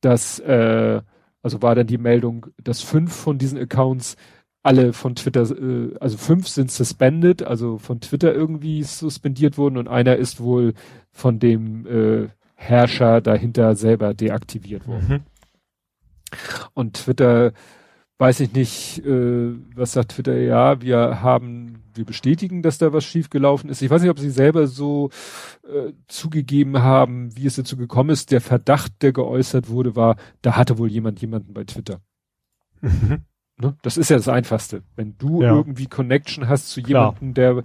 dass, 0.00 0.38
äh, 0.40 1.00
also 1.42 1.62
war 1.62 1.74
dann 1.74 1.86
die 1.86 1.98
Meldung, 1.98 2.46
dass 2.62 2.82
fünf 2.82 3.14
von 3.14 3.38
diesen 3.38 3.58
Accounts 3.58 4.16
alle 4.62 4.92
von 4.92 5.14
Twitter, 5.14 5.42
äh, 5.42 5.96
also 6.00 6.18
fünf 6.18 6.48
sind 6.48 6.70
suspended, 6.70 7.42
also 7.42 7.78
von 7.78 8.00
Twitter 8.00 8.34
irgendwie 8.34 8.82
suspendiert 8.82 9.56
wurden 9.56 9.76
und 9.78 9.88
einer 9.88 10.16
ist 10.16 10.40
wohl 10.40 10.74
von 11.10 11.38
dem 11.38 11.86
äh, 11.86 12.28
Herrscher 12.54 13.20
dahinter 13.20 13.76
selber 13.76 14.14
deaktiviert 14.14 14.86
worden. 14.86 15.08
Mhm. 15.08 15.20
Und 16.74 16.94
Twitter, 16.94 17.52
weiß 18.18 18.40
ich 18.40 18.52
nicht, 18.52 19.04
äh, 19.06 19.54
was 19.74 19.92
sagt 19.92 20.12
Twitter? 20.12 20.36
Ja, 20.36 20.82
wir 20.82 21.22
haben, 21.22 21.84
wir 21.98 22.06
bestätigen, 22.06 22.62
dass 22.62 22.78
da 22.78 22.92
was 22.92 23.04
schiefgelaufen 23.04 23.68
ist. 23.68 23.82
Ich 23.82 23.90
weiß 23.90 24.00
nicht, 24.00 24.10
ob 24.10 24.18
sie 24.18 24.30
selber 24.30 24.66
so 24.66 25.10
äh, 25.64 25.92
zugegeben 26.06 26.78
haben, 26.78 27.36
wie 27.36 27.46
es 27.46 27.56
dazu 27.56 27.76
gekommen 27.76 28.10
ist. 28.10 28.30
Der 28.30 28.40
Verdacht, 28.40 29.02
der 29.02 29.12
geäußert 29.12 29.68
wurde, 29.68 29.94
war, 29.96 30.16
da 30.40 30.56
hatte 30.56 30.78
wohl 30.78 30.90
jemand 30.90 31.20
jemanden 31.20 31.52
bei 31.52 31.64
Twitter. 31.64 32.00
Mhm. 32.80 33.24
Ne? 33.60 33.76
Das 33.82 33.96
ist 33.96 34.08
ja 34.08 34.16
das 34.16 34.28
Einfachste. 34.28 34.82
Wenn 34.96 35.18
du 35.18 35.42
ja. 35.42 35.50
irgendwie 35.50 35.86
Connection 35.86 36.48
hast 36.48 36.70
zu 36.70 36.80
jemandem, 36.80 37.34
der 37.34 37.62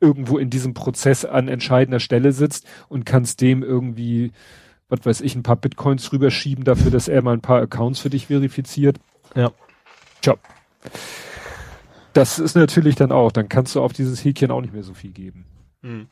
irgendwo 0.00 0.38
in 0.38 0.50
diesem 0.50 0.74
Prozess 0.74 1.24
an 1.24 1.48
entscheidender 1.48 2.00
Stelle 2.00 2.32
sitzt 2.32 2.66
und 2.88 3.06
kannst 3.06 3.40
dem 3.40 3.62
irgendwie, 3.62 4.32
was 4.88 5.04
weiß 5.04 5.20
ich, 5.22 5.34
ein 5.34 5.42
paar 5.42 5.56
Bitcoins 5.56 6.12
rüberschieben 6.12 6.64
dafür, 6.64 6.90
dass 6.90 7.08
er 7.08 7.22
mal 7.22 7.34
ein 7.34 7.42
paar 7.42 7.60
Accounts 7.60 8.00
für 8.00 8.10
dich 8.10 8.26
verifiziert. 8.26 8.98
Ja. 9.34 9.52
Tja. 10.20 10.36
Das 12.12 12.38
ist 12.38 12.56
natürlich 12.56 12.96
dann 12.96 13.12
auch, 13.12 13.32
dann 13.32 13.48
kannst 13.48 13.74
du 13.74 13.82
auf 13.82 13.92
dieses 13.92 14.24
Häkchen 14.24 14.50
auch 14.50 14.60
nicht 14.60 14.72
mehr 14.72 14.82
so 14.82 14.94
viel 14.94 15.12
geben. 15.12 15.46
Hm. 15.82 16.08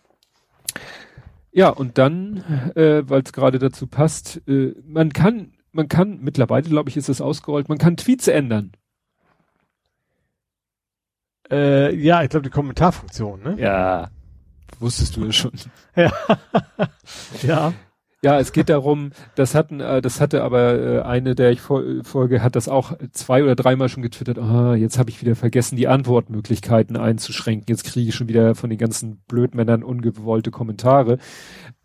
Ja, 1.51 1.71
und 1.71 1.99
dann, 1.99 2.39
äh, 2.77 3.03
weil 3.09 3.23
es 3.23 3.33
gerade 3.33 3.59
dazu 3.59 3.87
passt, 3.87 4.43
äh, 4.47 4.75
man 4.85 5.13
kann, 5.13 5.55
man 5.73 5.89
kann, 5.89 6.21
mittlerweile 6.21 6.69
glaube 6.69 6.91
ich, 6.91 6.97
ist 6.97 7.09
es 7.09 7.21
ausgerollt, 7.21 7.69
man 7.69 7.79
kann 7.79 7.97
Tweets 7.97 8.29
ändern. 8.29 8.73
Äh, 11.51 11.95
ja, 11.97 12.23
ich 12.23 12.31
glaube 12.31 12.45
die 12.45 12.51
Kommentarfunktion, 12.51 13.43
ne? 13.43 13.57
Ja. 13.59 14.11
Wusstest 14.79 15.17
du 15.17 15.25
ja 15.25 15.33
schon. 15.33 15.53
ja. 15.97 16.13
ja. 17.43 17.73
Ja, 18.23 18.41
es 18.41 18.53
geht 18.53 18.69
darum, 18.69 19.11
das 19.37 19.55
hatten, 19.55 19.79
äh, 19.81 20.03
das 20.03 20.21
hatte 20.21 20.43
aber 20.43 20.75
äh, 20.75 21.01
eine, 21.03 21.37
der 21.37 21.53
ich 21.53 21.61
folge, 21.61 22.43
hat 22.43 22.57
das 22.57 22.69
auch 22.69 22.93
zwei 23.13 23.45
oder 23.45 23.55
dreimal 23.55 23.89
schon 23.89 24.03
getwittert. 24.03 24.39
Ah, 24.39 24.75
jetzt 24.75 24.99
habe 24.99 25.11
ich 25.11 25.21
wieder 25.21 25.37
vergessen, 25.37 25.77
die 25.77 25.87
Antwortmöglichkeiten 25.87 26.97
einzuschränken. 26.97 27.67
Jetzt 27.69 27.85
kriege 27.85 28.09
ich 28.09 28.17
schon 28.17 28.29
wieder 28.29 28.57
von 28.57 28.71
den 28.71 28.79
ganzen 28.79 29.19
Blödmännern 29.29 29.85
ungewollte 29.85 30.51
Kommentare. 30.51 31.19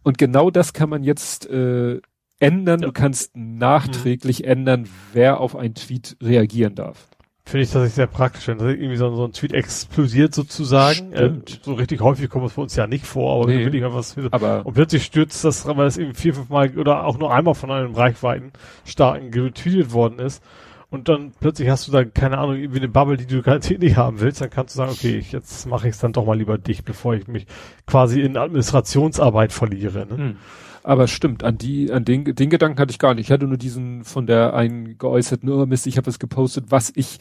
Und 0.02 0.18
genau 0.18 0.50
das 0.50 0.74
kann 0.74 0.90
man 0.90 1.04
jetzt 1.04 1.48
äh, 1.50 2.02
ändern. 2.40 2.82
Ja. 2.82 2.88
Du 2.88 2.92
kannst 2.92 3.38
nachträglich 3.38 4.40
mhm. 4.40 4.50
ändern, 4.50 4.90
wer 5.14 5.40
auf 5.40 5.56
einen 5.56 5.76
Tweet 5.76 6.18
reagieren 6.22 6.74
darf. 6.74 7.10
Finde 7.46 7.64
ich 7.64 7.70
tatsächlich 7.72 7.96
sehr 7.96 8.08
praktisch, 8.08 8.48
wenn 8.48 8.60
irgendwie 8.60 8.96
so, 8.96 9.14
so 9.16 9.26
ein 9.26 9.34
Tweet 9.34 9.52
explosiert 9.54 10.34
sozusagen. 10.34 11.12
Äh, 11.12 11.32
so 11.62 11.74
richtig 11.74 12.00
häufig 12.02 12.30
kommt 12.30 12.46
es 12.46 12.54
bei 12.54 12.62
uns 12.62 12.76
ja 12.76 12.88
nicht 12.88 13.06
vor, 13.06 13.36
aber 13.36 13.52
nee, 13.52 13.66
will 13.66 13.76
ich 13.76 13.84
was 13.84 14.16
aber 14.32 14.66
und 14.66 14.74
plötzlich 14.74 15.04
stürzt 15.04 15.44
das, 15.44 15.68
weil 15.68 15.86
es 15.86 15.98
eben 15.98 16.14
vier, 16.16 16.34
fünf 16.34 16.50
Mal 16.50 16.78
oder 16.78 17.06
auch 17.06 17.20
nur 17.20 17.34
einmal 17.34 17.54
von 17.54 17.70
einem 17.70 17.94
reichweiten 17.96 18.54
starken 18.86 19.30
getweetet 19.32 19.92
worden 19.92 20.20
ist. 20.20 20.42
und 20.90 21.10
dann 21.10 21.34
plötzlich 21.40 21.70
hast 21.70 21.88
du 21.88 21.92
da, 21.92 22.06
keine 22.06 22.38
Ahnung, 22.38 22.56
irgendwie 22.56 22.80
eine 22.80 22.88
Bubble, 22.88 23.18
die 23.18 23.26
du 23.26 23.42
garantiert 23.42 23.82
nicht 23.82 23.98
haben 23.98 24.20
willst, 24.22 24.42
dann 24.42 24.50
kannst 24.50 24.76
du 24.76 24.78
sagen, 24.78 24.92
okay, 24.92 25.18
ich, 25.18 25.32
jetzt 25.32 25.66
mache 25.68 25.88
ich 25.88 25.96
es 25.96 26.00
dann 26.00 26.14
doch 26.14 26.26
mal 26.26 26.38
lieber 26.38 26.58
dicht, 26.58 26.86
bevor 26.86 27.16
ich 27.16 27.28
mich 27.28 27.46
quasi 27.88 28.22
in 28.22 28.38
Administrationsarbeit 28.38 29.52
verliere. 29.52 30.06
Ne? 30.06 30.18
Hm. 30.18 30.36
Aber 30.84 31.08
stimmt, 31.08 31.44
an 31.44 31.58
die, 31.58 31.92
an 31.92 32.06
den, 32.06 32.26
den 32.26 32.50
Gedanken 32.50 32.80
hatte 32.80 32.92
ich 32.92 33.00
gar 33.00 33.14
nicht. 33.14 33.28
Ich 33.28 33.32
hatte 33.32 33.48
nur 33.48 33.58
diesen 33.58 34.04
von 34.04 34.28
der 34.28 34.54
einen 34.54 34.98
geäußerten, 34.98 35.50
oh 35.50 35.66
Mist, 35.66 35.88
ich 35.88 35.98
habe 35.98 36.10
es 36.10 36.20
gepostet, 36.20 36.66
was 36.70 36.92
ich 36.96 37.20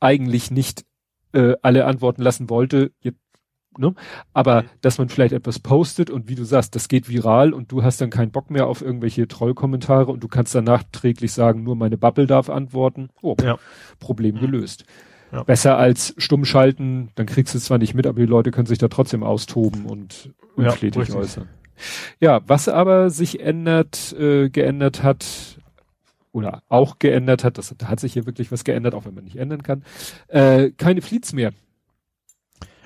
eigentlich 0.00 0.50
nicht 0.50 0.84
äh, 1.32 1.54
alle 1.62 1.86
antworten 1.86 2.22
lassen 2.22 2.50
wollte. 2.50 2.92
Jetzt 3.00 3.20
Ne? 3.78 3.94
Aber 4.32 4.62
mhm. 4.62 4.66
dass 4.80 4.98
man 4.98 5.08
vielleicht 5.08 5.32
etwas 5.32 5.60
postet 5.60 6.10
und 6.10 6.28
wie 6.28 6.34
du 6.34 6.42
sagst, 6.42 6.74
das 6.74 6.88
geht 6.88 7.08
viral 7.08 7.52
und 7.52 7.70
du 7.70 7.84
hast 7.84 8.00
dann 8.00 8.10
keinen 8.10 8.32
Bock 8.32 8.50
mehr 8.50 8.66
auf 8.66 8.82
irgendwelche 8.82 9.28
Trollkommentare 9.28 10.10
und 10.10 10.24
du 10.24 10.26
kannst 10.26 10.52
dann 10.54 10.64
nachträglich 10.64 11.32
sagen, 11.32 11.62
nur 11.62 11.76
meine 11.76 11.96
Bubble 11.96 12.26
darf 12.26 12.50
antworten. 12.50 13.10
Oh, 13.22 13.36
ja. 13.40 13.56
Problem 14.00 14.36
mhm. 14.36 14.40
gelöst. 14.40 14.84
Ja. 15.30 15.44
Besser 15.44 15.76
als 15.76 16.12
stumm 16.18 16.44
schalten, 16.44 17.10
dann 17.14 17.26
kriegst 17.26 17.54
du 17.54 17.58
es 17.58 17.66
zwar 17.66 17.78
nicht 17.78 17.94
mit, 17.94 18.06
aber 18.08 18.18
die 18.18 18.26
Leute 18.26 18.50
können 18.50 18.66
sich 18.66 18.78
da 18.78 18.88
trotzdem 18.88 19.22
austoben 19.22 19.86
und 19.86 20.34
unflätig 20.56 21.10
ja, 21.10 21.14
äußern. 21.14 21.48
Ja, 22.20 22.40
was 22.46 22.68
aber 22.68 23.10
sich 23.10 23.40
ändert, 23.40 24.14
äh, 24.18 24.48
geändert 24.48 25.02
hat, 25.02 25.58
oder 26.32 26.62
auch 26.68 26.98
geändert 26.98 27.44
hat, 27.44 27.58
das 27.58 27.74
da 27.76 27.88
hat 27.88 28.00
sich 28.00 28.12
hier 28.12 28.26
wirklich 28.26 28.52
was 28.52 28.64
geändert, 28.64 28.94
auch 28.94 29.04
wenn 29.04 29.14
man 29.14 29.24
nicht 29.24 29.36
ändern 29.36 29.62
kann, 29.62 29.82
äh, 30.28 30.70
keine 30.70 31.02
Fleets 31.02 31.32
mehr. 31.32 31.52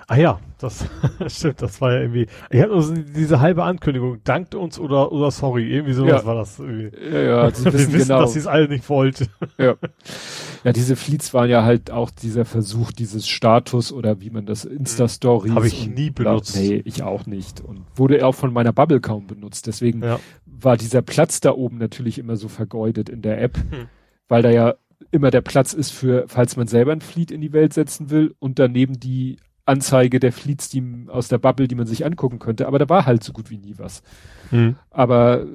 Ah 0.09 0.17
ja, 0.17 0.41
das 0.59 0.85
stimmt, 1.29 1.63
das 1.63 1.81
war 1.81 1.93
ja 1.93 2.01
irgendwie. 2.01 2.27
Ich 2.51 2.61
hatte 2.61 2.73
also 2.73 2.95
diese 2.95 3.41
halbe 3.41 3.65
Ankündigung, 3.65 4.21
dankt 4.25 4.55
uns 4.55 4.79
oder 4.79 5.13
oder 5.13 5.31
sorry, 5.31 5.73
irgendwie 5.73 5.93
sowas 5.93 6.23
ja. 6.23 6.27
war 6.27 6.35
das 6.35 6.59
irgendwie. 6.59 6.91
Ja, 7.13 7.21
ja, 7.21 7.51
sie 7.55 7.65
wissen, 7.67 7.93
wissen 7.93 8.09
genau. 8.09 8.21
dass 8.21 8.33
sie 8.33 8.41
es 8.41 8.47
alle 8.47 8.69
nicht 8.69 8.89
wollte. 8.89 9.27
Ja. 9.59 9.75
ja, 10.65 10.73
diese 10.73 10.97
Fleets 10.97 11.35
waren 11.35 11.51
ja 11.51 11.65
halt 11.65 11.91
auch 11.91 12.11
dieser 12.11 12.45
Versuch, 12.45 12.93
dieses 12.93 13.29
Status 13.29 13.93
oder 13.93 14.21
wie 14.21 14.31
man 14.31 14.47
das 14.47 14.65
Insta-Stories. 14.65 15.53
Habe 15.53 15.67
ich 15.67 15.89
nie 15.89 16.11
benutzt. 16.11 16.57
Nee, 16.57 16.83
ich 16.85 17.03
auch 17.03 17.27
nicht. 17.27 17.61
Und 17.61 17.85
wurde 17.97 18.25
auch 18.27 18.35
von 18.35 18.53
meiner 18.53 18.73
Bubble 18.73 19.01
kaum 19.01 19.27
benutzt. 19.27 19.67
Deswegen 19.67 20.03
ja. 20.03 20.21
war 20.47 20.77
dieser 20.77 21.03
Platz 21.03 21.41
da 21.41 21.53
oben 21.53 21.79
natürlich 21.79 22.19
immer 22.19 22.37
so 22.37 22.49
vergeudet 22.49 23.09
in 23.09 23.23
der 23.23 23.43
App, 23.43 23.57
hm. 23.57 23.89
weil 24.29 24.43
da 24.43 24.51
ja 24.51 24.75
immer 25.11 25.31
der 25.31 25.41
Platz 25.41 25.73
ist 25.73 25.91
für, 25.91 26.25
falls 26.29 26.57
man 26.57 26.69
selber 26.69 26.93
ein 26.93 27.01
Fleet 27.01 27.31
in 27.31 27.41
die 27.41 27.53
Welt 27.53 27.73
setzen 27.73 28.11
will 28.11 28.35
und 28.39 28.59
daneben 28.59 29.01
die 29.01 29.39
Anzeige 29.65 30.19
der 30.19 30.33
Fleets, 30.33 30.69
die 30.69 31.07
aus 31.09 31.29
der 31.29 31.39
Bubble, 31.39 31.69
die 31.69 31.75
man 31.75 31.87
sich 31.87 32.05
angucken 32.05 32.39
könnte, 32.39 32.67
aber 32.67 32.79
da 32.79 32.89
war 32.89 33.07
halt 33.07 33.23
so 33.23 33.33
gut 33.33 33.51
wie 33.51 33.59
nie 33.59 33.75
was. 33.79 34.03
Hm. 34.51 34.77
Aber 34.91 35.47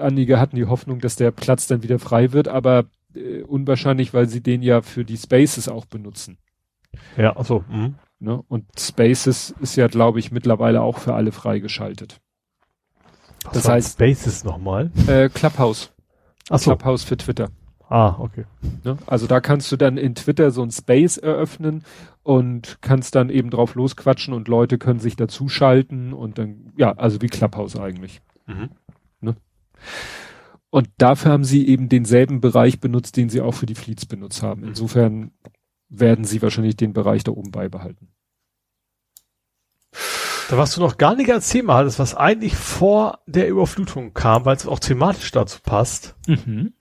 einige 0.00 0.38
hatten 0.38 0.56
die 0.56 0.66
Hoffnung, 0.66 1.00
dass 1.00 1.16
der 1.16 1.30
Platz 1.30 1.66
dann 1.66 1.82
wieder 1.82 1.98
frei 1.98 2.32
wird, 2.32 2.48
aber 2.48 2.86
äh, 3.16 3.42
unwahrscheinlich, 3.42 4.14
weil 4.14 4.28
sie 4.28 4.42
den 4.42 4.62
ja 4.62 4.82
für 4.82 5.04
die 5.04 5.16
Spaces 5.16 5.68
auch 5.68 5.86
benutzen. 5.86 6.38
Ja, 7.16 7.36
also. 7.36 7.64
Hm. 7.68 7.96
Ne? 8.18 8.42
Und 8.48 8.64
Spaces 8.78 9.54
ist 9.60 9.76
ja, 9.76 9.88
glaube 9.88 10.18
ich, 10.18 10.32
mittlerweile 10.32 10.80
auch 10.80 10.98
für 10.98 11.14
alle 11.14 11.32
freigeschaltet. 11.32 12.20
Was 13.44 13.52
das 13.52 13.68
heißt 13.68 13.92
Spaces 13.92 14.44
nochmal? 14.44 14.90
Äh, 15.06 15.28
Clubhouse. 15.28 15.92
Ach 16.48 16.58
so. 16.58 16.70
Clubhouse 16.70 17.04
für 17.04 17.16
Twitter. 17.16 17.50
Ah, 17.88 18.16
okay. 18.18 18.44
Ne? 18.84 18.96
Also 19.06 19.26
da 19.26 19.40
kannst 19.40 19.70
du 19.70 19.76
dann 19.76 19.96
in 19.96 20.14
Twitter 20.14 20.50
so 20.50 20.62
ein 20.62 20.70
Space 20.70 21.18
eröffnen 21.18 21.84
und 22.22 22.78
kannst 22.80 23.14
dann 23.14 23.30
eben 23.30 23.50
drauf 23.50 23.76
losquatschen 23.76 24.34
und 24.34 24.48
Leute 24.48 24.78
können 24.78 24.98
sich 24.98 25.14
dazuschalten 25.14 26.12
und 26.12 26.38
dann, 26.38 26.72
ja, 26.76 26.92
also 26.92 27.22
wie 27.22 27.28
Clubhouse 27.28 27.76
eigentlich. 27.76 28.22
Mhm. 28.46 28.70
Ne? 29.20 29.36
Und 30.70 30.88
dafür 30.98 31.32
haben 31.32 31.44
sie 31.44 31.66
eben 31.68 31.88
denselben 31.88 32.40
Bereich 32.40 32.80
benutzt, 32.80 33.16
den 33.16 33.28
sie 33.28 33.40
auch 33.40 33.52
für 33.52 33.66
die 33.66 33.74
Fleets 33.74 34.06
benutzt 34.06 34.42
haben. 34.42 34.62
Mhm. 34.62 34.68
Insofern 34.68 35.30
werden 35.88 36.24
sie 36.24 36.42
wahrscheinlich 36.42 36.76
den 36.76 36.92
Bereich 36.92 37.24
da 37.24 37.32
oben 37.32 37.50
beibehalten. 37.50 38.08
Da 40.48 40.58
was 40.58 40.74
du 40.74 40.80
noch 40.80 40.96
gar 40.96 41.16
nicht 41.16 41.30
als 41.32 41.48
Thema 41.48 41.74
hattest, 41.74 41.98
was 41.98 42.14
eigentlich 42.14 42.54
vor 42.54 43.20
der 43.26 43.48
Überflutung 43.48 44.14
kam, 44.14 44.44
weil 44.44 44.56
es 44.56 44.66
auch 44.66 44.78
thematisch 44.78 45.32
dazu 45.32 45.58
passt. 45.60 46.14
Mhm. 46.26 46.72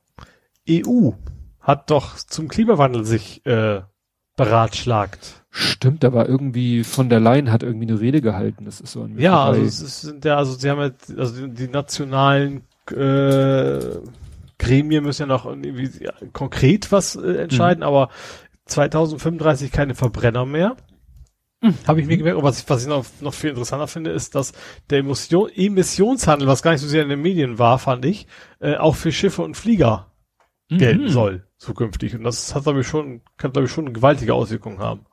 EU 0.70 1.12
hat 1.60 1.90
doch 1.90 2.16
zum 2.18 2.48
Klimawandel 2.48 3.06
sich 3.06 3.46
äh, 3.46 3.82
beratschlagt. 4.36 5.46
Stimmt, 5.50 6.04
da 6.04 6.14
war 6.14 6.28
irgendwie 6.28 6.84
von 6.84 7.10
der 7.10 7.20
Leyen 7.20 7.52
hat 7.52 7.64
irgendwie 7.64 7.88
eine 7.88 8.00
Rede 8.00 8.22
gehalten. 8.22 8.66
Das 8.66 8.82
ist 8.82 8.92
so 8.92 9.04
ein 9.04 9.18
Ja, 9.18 9.46
also 9.46 9.62
es 9.62 10.02
sind 10.02 10.26
ja, 10.26 10.38
also 10.38 10.54
sie 10.54 10.70
haben 10.70 10.82
jetzt, 10.82 11.18
also 11.18 11.48
die 11.48 11.68
nationalen 11.68 12.64
äh, 12.92 14.00
Gremien 14.58 15.04
müssen 15.04 15.24
ja 15.24 15.28
noch 15.28 15.46
irgendwie 15.46 15.92
ja, 16.04 16.14
konkret 16.34 16.92
was 16.92 17.16
äh, 17.16 17.38
entscheiden, 17.38 17.80
mhm. 17.80 17.88
aber 17.88 18.10
2035 18.66 19.72
keine 19.72 19.96
Verbrenner 19.96 20.46
mehr. 20.46 20.76
Mhm. 21.62 21.76
Habe 21.88 22.02
ich 22.02 22.08
mir 22.08 22.18
gemerkt, 22.18 22.42
was 22.44 22.60
ich, 22.60 22.70
was 22.70 22.84
ich 22.84 22.88
noch, 22.88 23.06
noch 23.22 23.34
viel 23.34 23.52
interessanter 23.52 23.88
finde, 23.88 24.12
ist, 24.12 24.36
dass 24.36 24.54
der 24.90 25.00
Emission, 25.00 25.50
Emissionshandel, 25.50 26.48
was 26.48 26.62
gar 26.62 26.72
nicht 26.72 26.82
so 26.82 26.88
sehr 26.88 27.04
in 27.04 27.10
den 27.10 27.22
Medien 27.22 27.60
war, 27.60 27.80
fand 27.80 28.06
ich, 28.06 28.28
äh, 28.60 28.76
auch 28.76 28.96
für 28.96 29.12
Schiffe 29.12 29.42
und 29.42 29.56
Flieger 29.56 30.12
mhm. 30.70 30.78
gelten 30.78 31.10
soll 31.10 31.48
zukünftig. 31.58 32.16
Und 32.16 32.24
das 32.24 32.54
hat, 32.56 32.64
glaube 32.64 32.82
ich, 32.82 32.88
schon, 32.88 33.22
kann, 33.38 33.52
glaube 33.52 33.66
ich, 33.66 33.72
schon 33.72 33.86
eine 33.86 33.94
gewaltige 33.94 34.34
Auswirkung 34.34 34.80
haben. 34.80 35.06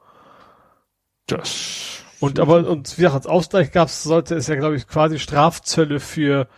Das. 1.26 2.04
Und 2.20 2.38
aber, 2.38 2.68
und 2.68 2.96
wie 2.98 3.02
gesagt, 3.02 3.16
als 3.16 3.26
Ausgleich 3.26 3.72
gab's, 3.72 4.02
sollte 4.02 4.36
es 4.36 4.46
ja, 4.46 4.54
glaube 4.54 4.76
ich, 4.76 4.86
quasi 4.86 5.18
Strafzölle 5.18 5.98
für 6.00 6.48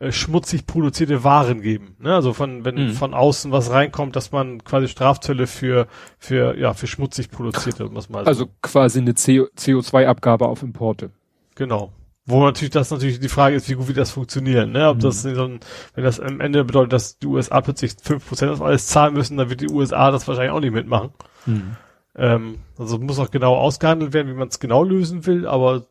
äh, 0.00 0.12
schmutzig 0.12 0.66
produzierte 0.66 1.24
Waren 1.24 1.60
geben. 1.60 1.96
Ne? 1.98 2.14
Also 2.14 2.32
von, 2.32 2.64
wenn 2.64 2.76
mhm. 2.76 2.92
von 2.92 3.14
außen 3.14 3.50
was 3.50 3.70
reinkommt, 3.70 4.14
dass 4.14 4.30
man 4.30 4.62
quasi 4.62 4.86
Strafzölle 4.86 5.48
für, 5.48 5.88
für, 6.18 6.56
ja, 6.56 6.72
für 6.72 6.86
schmutzig 6.86 7.30
produzierte, 7.30 7.92
was 7.92 8.08
mal. 8.08 8.24
Also 8.24 8.46
quasi 8.62 9.00
eine 9.00 9.12
CO2-Abgabe 9.12 10.46
auf 10.46 10.62
Importe. 10.62 11.10
Genau. 11.56 11.92
Wo 12.26 12.44
natürlich 12.44 12.70
das 12.70 12.90
natürlich 12.90 13.18
die 13.18 13.28
Frage 13.28 13.56
ist, 13.56 13.68
wie 13.68 13.74
gut 13.74 13.88
wird 13.88 13.96
das 13.96 14.10
funktionieren, 14.10 14.70
ne? 14.70 14.88
Ob 14.90 14.98
mhm. 14.98 15.00
das 15.00 15.22
so 15.22 15.44
ein, 15.44 15.60
wenn 15.94 16.04
das 16.04 16.20
am 16.20 16.40
Ende 16.40 16.62
bedeutet, 16.62 16.92
dass 16.92 17.18
die 17.18 17.26
USA 17.26 17.60
plötzlich 17.62 17.94
fünf 18.00 18.28
Prozent 18.28 18.52
auf 18.52 18.60
alles 18.62 18.86
zahlen 18.86 19.14
müssen, 19.14 19.38
dann 19.38 19.48
wird 19.48 19.62
die 19.62 19.70
USA 19.70 20.10
das 20.10 20.28
wahrscheinlich 20.28 20.52
auch 20.52 20.60
nicht 20.60 20.74
mitmachen. 20.74 21.10
Mhm. 21.46 21.76
Ähm, 22.18 22.58
also 22.76 22.98
muss 22.98 23.18
auch 23.18 23.30
genau 23.30 23.54
ausgehandelt 23.54 24.12
werden, 24.12 24.28
wie 24.28 24.36
man 24.36 24.48
es 24.48 24.58
genau 24.58 24.82
lösen 24.82 25.24
will, 25.26 25.46
aber 25.46 25.86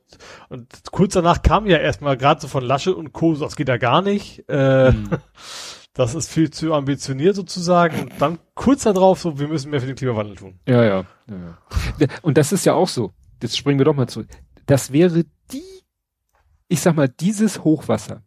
und 0.49 0.67
kurz 0.91 1.13
danach 1.13 1.41
kam 1.41 1.65
ja 1.67 1.77
erstmal 1.77 2.17
gerade 2.17 2.41
so 2.41 2.47
von 2.47 2.63
Lasche 2.63 2.95
und 2.95 3.13
Co., 3.13 3.33
das 3.35 3.55
geht 3.55 3.69
ja 3.69 3.77
gar 3.77 4.01
nicht. 4.01 4.43
Äh, 4.49 4.91
mhm. 4.91 5.09
Das 5.93 6.13
ist 6.13 6.31
viel 6.31 6.51
zu 6.51 6.75
ambitioniert 6.75 7.35
sozusagen. 7.35 8.03
Und 8.03 8.11
dann 8.19 8.37
kurz 8.53 8.83
darauf 8.83 9.19
so, 9.19 9.39
wir 9.39 9.47
müssen 9.47 9.71
mehr 9.71 9.81
für 9.81 9.87
den 9.87 9.95
Klimawandel 9.95 10.35
tun. 10.35 10.59
Ja, 10.67 10.83
ja, 10.83 11.05
ja, 11.27 11.57
ja. 11.97 12.07
Und 12.21 12.37
das 12.37 12.51
ist 12.51 12.67
ja 12.67 12.75
auch 12.75 12.87
so. 12.87 13.13
Jetzt 13.41 13.57
springen 13.57 13.79
wir 13.79 13.85
doch 13.85 13.95
mal 13.95 14.07
zurück. 14.07 14.27
Das 14.67 14.93
wäre 14.93 15.23
die 15.51 15.63
ich 16.67 16.81
sag 16.81 16.95
mal, 16.95 17.07
dieses 17.07 17.63
Hochwasser, 17.63 18.23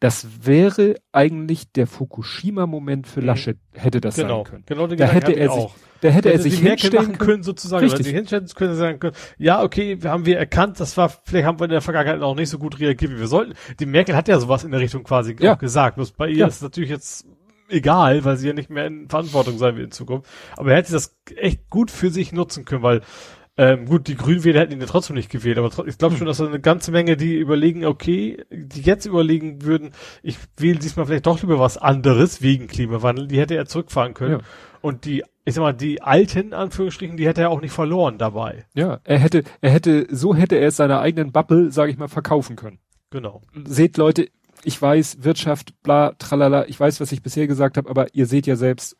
das 0.00 0.46
wäre 0.46 0.96
eigentlich 1.12 1.72
der 1.72 1.86
Fukushima-Moment 1.86 3.06
für 3.06 3.20
mhm. 3.20 3.26
Laschet, 3.26 3.58
hätte 3.74 4.00
das 4.00 4.16
genau, 4.16 4.44
sein 4.44 4.44
können. 4.44 4.64
Genau, 4.66 4.86
den 4.86 4.98
da 4.98 5.06
hätte 5.06 5.32
er 5.32 5.50
sich, 5.52 5.66
da 6.00 6.08
hätte 6.08 6.32
er 6.32 6.38
sich 6.38 6.58
hinstellen 6.58 7.18
können, 7.18 7.42
sozusagen, 7.42 7.84
richtig. 7.84 8.06
sich 8.06 8.14
hinstellen 8.14 8.48
können, 8.48 8.74
sagen 8.74 8.98
können, 8.98 9.14
ja, 9.36 9.62
okay, 9.62 9.98
haben 10.02 10.24
wir 10.24 10.38
erkannt, 10.38 10.80
das 10.80 10.96
war, 10.96 11.10
vielleicht 11.10 11.46
haben 11.46 11.60
wir 11.60 11.64
in 11.64 11.70
der 11.70 11.82
Vergangenheit 11.82 12.22
auch 12.22 12.34
nicht 12.34 12.48
so 12.48 12.58
gut 12.58 12.80
reagiert, 12.80 13.12
wie 13.12 13.18
wir 13.18 13.28
sollten. 13.28 13.52
Die 13.78 13.86
Merkel 13.86 14.16
hat 14.16 14.26
ja 14.26 14.40
sowas 14.40 14.64
in 14.64 14.70
der 14.70 14.80
Richtung 14.80 15.04
quasi 15.04 15.36
ja. 15.38 15.54
gesagt. 15.54 15.96
Bloß 15.96 16.12
bei 16.12 16.28
ihr 16.28 16.38
ja. 16.38 16.46
ist 16.46 16.56
es 16.56 16.62
natürlich 16.62 16.90
jetzt 16.90 17.26
egal, 17.68 18.24
weil 18.24 18.38
sie 18.38 18.48
ja 18.48 18.54
nicht 18.54 18.70
mehr 18.70 18.86
in 18.86 19.08
Verantwortung 19.08 19.58
sein 19.58 19.76
will 19.76 19.84
in 19.84 19.92
Zukunft. 19.92 20.28
Aber 20.56 20.70
er 20.70 20.78
hätte 20.78 20.92
das 20.92 21.16
echt 21.36 21.68
gut 21.68 21.90
für 21.90 22.10
sich 22.10 22.32
nutzen 22.32 22.64
können, 22.64 22.82
weil 22.82 23.02
ähm, 23.60 23.84
gut, 23.84 24.08
die 24.08 24.16
Grünwähler 24.16 24.60
hätten 24.60 24.72
ihn 24.72 24.80
ja 24.80 24.86
trotzdem 24.86 25.16
nicht 25.16 25.28
gewählt, 25.28 25.58
aber 25.58 25.86
ich 25.86 25.98
glaube 25.98 26.16
schon, 26.16 26.26
dass 26.26 26.38
da 26.38 26.46
eine 26.46 26.60
ganze 26.60 26.92
Menge, 26.92 27.18
die 27.18 27.36
überlegen, 27.36 27.84
okay, 27.84 28.42
die 28.50 28.80
jetzt 28.80 29.04
überlegen 29.04 29.60
würden, 29.60 29.90
ich 30.22 30.38
wähle 30.56 30.78
diesmal 30.78 31.04
vielleicht 31.04 31.26
doch 31.26 31.42
lieber 31.42 31.58
was 31.58 31.76
anderes 31.76 32.40
wegen 32.40 32.68
Klimawandel, 32.68 33.28
die 33.28 33.38
hätte 33.38 33.56
er 33.56 33.66
zurückfahren 33.66 34.14
können. 34.14 34.40
Ja. 34.40 34.46
Und 34.80 35.04
die, 35.04 35.24
ich 35.44 35.54
sag 35.54 35.60
mal, 35.60 35.74
die 35.74 36.00
alten 36.00 36.54
Anführungsstrichen, 36.54 37.18
die 37.18 37.26
hätte 37.26 37.42
er 37.42 37.50
auch 37.50 37.60
nicht 37.60 37.74
verloren 37.74 38.16
dabei. 38.16 38.64
Ja, 38.72 39.00
er 39.04 39.18
hätte, 39.18 39.44
er 39.60 39.70
hätte, 39.72 40.06
so 40.10 40.34
hätte 40.34 40.56
er 40.56 40.68
es 40.68 40.76
seiner 40.76 41.00
eigenen 41.00 41.30
Bubble, 41.30 41.70
sage 41.70 41.92
ich 41.92 41.98
mal, 41.98 42.08
verkaufen 42.08 42.56
können. 42.56 42.78
Genau. 43.10 43.42
Seht 43.66 43.98
Leute, 43.98 44.28
ich 44.64 44.80
weiß, 44.80 45.18
Wirtschaft, 45.20 45.74
bla, 45.82 46.12
tralala, 46.12 46.66
ich 46.66 46.80
weiß, 46.80 46.98
was 47.02 47.12
ich 47.12 47.22
bisher 47.22 47.46
gesagt 47.46 47.76
habe, 47.76 47.90
aber 47.90 48.14
ihr 48.14 48.24
seht 48.24 48.46
ja 48.46 48.56
selbst, 48.56 48.96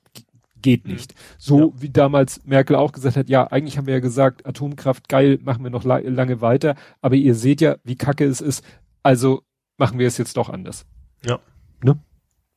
geht 0.63 0.87
mhm. 0.87 0.95
nicht. 0.95 1.15
So 1.39 1.73
ja. 1.75 1.83
wie 1.83 1.91
damals 1.91 2.45
Merkel 2.45 2.77
auch 2.77 2.93
gesagt 2.93 3.17
hat, 3.17 3.29
ja, 3.29 3.47
eigentlich 3.47 3.79
haben 3.79 3.87
wir 3.87 3.95
ja 3.95 4.01
gesagt, 4.01 4.47
Atomkraft 4.47 5.09
geil, 5.09 5.39
machen 5.43 5.63
wir 5.65 5.71
noch 5.71 5.85
la 5.85 5.99
lange 5.99 6.41
weiter, 6.41 6.75
aber 7.01 7.15
ihr 7.15 7.35
seht 7.35 7.61
ja, 7.61 7.77
wie 7.85 7.97
kacke 7.97 8.25
es 8.25 8.41
ist, 8.41 8.65
also 9.03 9.43
machen 9.77 9.99
wir 9.99 10.07
es 10.07 10.19
jetzt 10.19 10.37
doch 10.37 10.49
anders. 10.49 10.87
Ja. 11.25 11.39
Ne? 11.83 11.99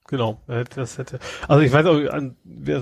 Genau, 0.09 0.41
das 0.75 0.97
hätte. 0.97 1.19
Also 1.47 1.63
ich 1.63 1.71
weiß 1.71 1.85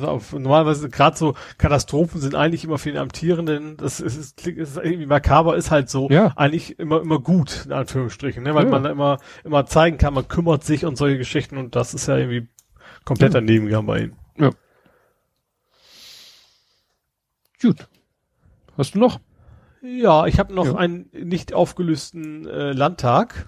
auch, 0.03 0.22
normalerweise 0.34 0.89
gerade 0.89 1.15
so 1.15 1.35
Katastrophen 1.60 2.19
sind 2.19 2.34
eigentlich 2.34 2.64
immer 2.64 2.80
für 2.80 2.91
den 2.91 2.98
Amtierenden, 2.98 3.77
das 3.77 3.99
ist, 3.99 4.18
ist, 4.18 4.38
klingt, 4.38 4.57
ist 4.57 4.76
irgendwie 4.76 5.06
makaber, 5.06 5.56
ist 5.56 5.69
halt 5.69 5.89
so, 5.89 6.10
ja. 6.10 6.34
eigentlich 6.35 6.80
immer 6.80 6.99
immer 6.99 7.19
gut 7.19 7.65
in 7.65 7.73
Anführungsstrichen, 7.73 8.43
ne? 8.43 8.56
weil 8.56 8.65
ja. 8.65 8.72
man 8.72 8.85
immer 8.85 9.19
immer 9.43 9.68
zeigen 9.68 9.99
kann, 9.99 10.15
man 10.15 10.27
kümmert 10.27 10.64
sich 10.64 10.84
und 10.84 10.98
solche 10.98 11.19
Geschichten 11.19 11.57
und 11.57 11.76
das 11.76 11.93
ist 11.93 12.07
ja 12.07 12.18
irgendwie 12.18 12.48
komplett 13.06 13.35
daneben 13.35 13.68
gegangen 13.68 13.88
bei 13.88 13.99
ihnen. 13.99 14.15
Ja. 14.38 14.49
Gut. 17.61 17.88
Hast 18.77 18.95
du 18.95 18.99
noch? 18.99 19.19
Ja, 19.81 20.25
ich 20.27 20.39
habe 20.39 20.53
noch 20.53 20.65
Ja. 20.65 20.75
einen 20.75 21.09
nicht 21.13 21.53
aufgelösten 21.53 22.47
äh, 22.47 22.71
Landtag. 22.71 23.47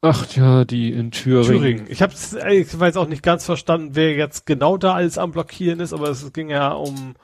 Ach 0.00 0.26
ja, 0.34 0.64
die 0.64 0.92
in 0.92 1.10
Thüringen. 1.12 1.46
Thüringen. 1.46 1.86
Ich 1.88 2.02
habe 2.02 2.12
ich 2.52 2.78
weiß 2.80 2.96
auch 2.96 3.06
nicht 3.06 3.22
ganz 3.22 3.44
verstanden, 3.44 3.90
wer 3.94 4.14
jetzt 4.14 4.46
genau 4.46 4.76
da 4.76 4.94
alles 4.94 5.16
am 5.18 5.30
Blockieren 5.30 5.78
ist, 5.80 5.92
aber 5.92 6.08
es 6.08 6.32
ging 6.32 6.50
ja 6.50 6.72
um 6.72 7.14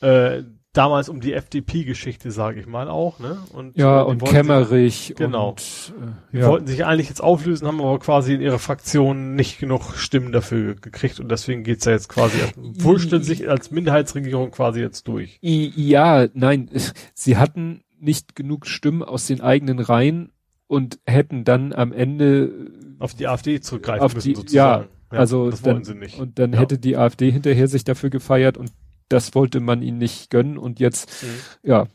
äh, 0.00 0.42
damals 0.78 1.08
um 1.08 1.20
die 1.20 1.32
FDP-Geschichte, 1.32 2.30
sage 2.30 2.60
ich 2.60 2.66
mal 2.66 2.88
auch, 2.88 3.18
ne? 3.18 3.38
Und 3.52 3.76
Ja, 3.76 4.00
äh, 4.00 4.04
und 4.04 4.20
wollten 4.20 4.34
Kemmerich. 4.34 5.14
Genau. 5.16 5.50
Und, 5.50 5.60
Sich, 5.60 5.90
äh, 5.90 6.06
die 6.32 6.38
ja. 6.38 6.46
wollten 6.48 6.66
sich 6.68 6.84
eigentlich 6.86 7.08
jetzt 7.08 7.20
auflösen, 7.22 7.66
haben 7.66 7.80
aber 7.80 7.98
quasi 7.98 8.34
in 8.34 8.40
ihrer 8.40 8.58
Fraktion 8.58 9.34
nicht 9.34 9.58
genug 9.58 9.94
Stimmen 9.96 10.32
dafür 10.32 10.74
gekriegt 10.76 11.20
und 11.20 11.30
deswegen 11.30 11.64
geht's 11.64 11.84
ja 11.84 11.92
jetzt 11.92 12.08
quasi, 12.08 12.38
wursteln 12.56 13.22
sich 13.22 13.48
als 13.50 13.70
Minderheitsregierung 13.70 14.50
quasi 14.52 14.80
jetzt 14.80 15.08
durch. 15.08 15.38
Ja, 15.42 16.28
nein, 16.32 16.70
sie 17.14 17.36
hatten 17.36 17.82
nicht 18.00 18.36
genug 18.36 18.66
Stimmen 18.66 19.02
aus 19.02 19.26
den 19.26 19.40
eigenen 19.40 19.80
Reihen 19.80 20.30
und 20.68 21.00
hätten 21.06 21.44
dann 21.44 21.72
am 21.72 21.92
Ende 21.92 22.70
Auf 23.00 23.14
die 23.14 23.26
AfD 23.26 23.60
zurückgreifen 23.60 24.10
müssen 24.14 24.28
die- 24.28 24.34
sozusagen. 24.36 24.86
ja, 25.12 25.18
also 25.18 25.50
das 25.50 25.62
dann- 25.62 25.74
wollen 25.74 25.84
sie 25.84 25.94
nicht. 25.94 26.20
und 26.20 26.38
dann 26.38 26.52
Ja. 26.52 26.60
hätte 26.60 26.78
die 26.78 26.96
AfD 26.96 27.30
hinterher 27.32 27.66
sich 27.66 27.82
dafür 27.84 28.10
gefeiert 28.10 28.56
und 28.56 28.70
das 29.08 29.34
wollte 29.34 29.60
man 29.60 29.82
ihnen 29.82 29.98
nicht 29.98 30.30
gönnen 30.30 30.58
und 30.58 30.80
jetzt, 30.80 31.22
Mhm. 31.22 31.68
ja, 31.70 31.86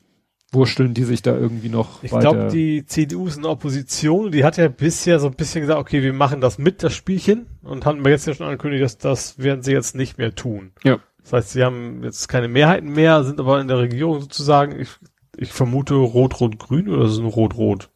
wursteln 0.52 0.94
die 0.94 1.04
sich 1.04 1.22
da 1.24 1.36
irgendwie 1.36 1.70
noch 1.70 2.04
Ich 2.04 2.12
weiter. 2.12 2.32
glaube, 2.32 2.48
die 2.52 2.86
CDU 2.86 3.26
ist 3.28 3.38
in 3.38 3.42
der 3.42 3.52
Opposition 3.52 4.32
die 4.32 4.44
hat 4.44 4.58
ja 4.58 4.68
bisher 4.68 5.20
so 5.20 5.28
ein 5.28 5.34
bisschen 5.36 5.62
gesagt, 5.62 5.80
okay, 5.80 6.04
wir 6.04 6.14
machen 6.14 6.42
das 6.42 6.58
mit, 6.60 6.84
das 6.84 6.94
Spielchen, 6.94 7.48
und 7.64 7.86
haben 7.86 8.04
wir 8.06 8.12
jetzt 8.12 8.28
ja 8.28 8.34
schon 8.36 8.46
angekündigt, 8.46 8.84
dass 8.84 8.98
das 9.00 9.40
werden 9.40 9.64
sie 9.64 9.72
jetzt 9.72 9.96
nicht 9.96 10.18
mehr 10.20 10.36
tun. 10.36 10.72
Ja. 10.84 11.00
Das 11.24 11.34
heißt, 11.34 11.50
sie 11.52 11.64
haben 11.64 12.04
jetzt 12.04 12.28
keine 12.28 12.48
Mehrheiten 12.50 12.92
mehr, 12.92 13.24
sind 13.24 13.40
aber 13.40 13.62
in 13.62 13.68
der 13.68 13.80
Regierung 13.80 14.20
sozusagen, 14.22 14.80
ich, 14.80 14.90
ich 15.38 15.52
vermute 15.54 15.96
Rot-Rot-Grün 15.96 16.88
oder 16.90 17.06
es 17.06 17.18
ein 17.18 17.26
Rot-Rot? 17.26 17.90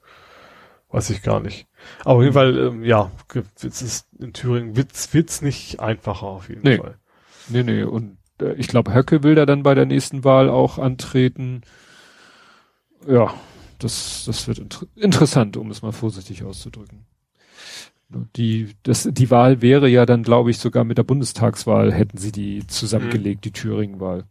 Weiß 0.89 1.10
ich 1.10 1.22
gar 1.22 1.41
nicht. 1.41 1.68
Aber 2.06 2.15
auf 2.15 2.22
jeden 2.22 2.34
Fall, 2.34 2.57
ähm, 2.57 2.84
ja, 2.84 3.11
es 3.61 3.81
ist 3.81 4.07
in 4.18 4.31
Thüringen 4.34 4.76
wird's, 4.77 5.14
wird's 5.14 5.41
nicht 5.41 5.80
einfacher 5.81 6.26
auf 6.26 6.48
jeden 6.49 6.61
Nee. 6.64 6.77
Fall. 6.77 6.98
Nee, 7.49 7.64
nee, 7.64 7.84
und 7.84 8.18
ich 8.58 8.68
glaube, 8.68 8.94
Höcke 8.94 9.24
will 9.24 9.36
da 9.36 9.46
dann 9.46 9.64
bei 9.64 9.74
der 9.74 9.86
nächsten 9.86 10.24
Wahl 10.24 10.50
auch 10.50 10.78
antreten. 10.78 11.62
Ja, 13.08 13.34
das, 13.80 14.24
das 14.26 14.48
wird 14.48 14.60
inter 14.60 14.88
interessant, 14.96 15.58
um 15.58 15.72
es 15.72 15.82
mal 15.82 15.92
vorsichtig 15.92 16.44
auszudrücken. 16.44 17.06
Die, 18.36 18.76
das, 18.84 19.10
die 19.12 19.30
Wahl 19.32 19.62
wäre 19.62 19.90
ja 19.90 20.06
dann, 20.06 20.24
glaube 20.24 20.50
ich, 20.50 20.60
sogar 20.60 20.86
mit 20.86 20.98
der 20.98 21.04
Bundestagswahl 21.04 21.94
hätten 21.94 22.18
sie 22.18 22.32
die 22.32 22.66
zusammengelegt, 22.66 23.44
die 23.44 23.52
Thüringen-Wahl. 23.52 24.24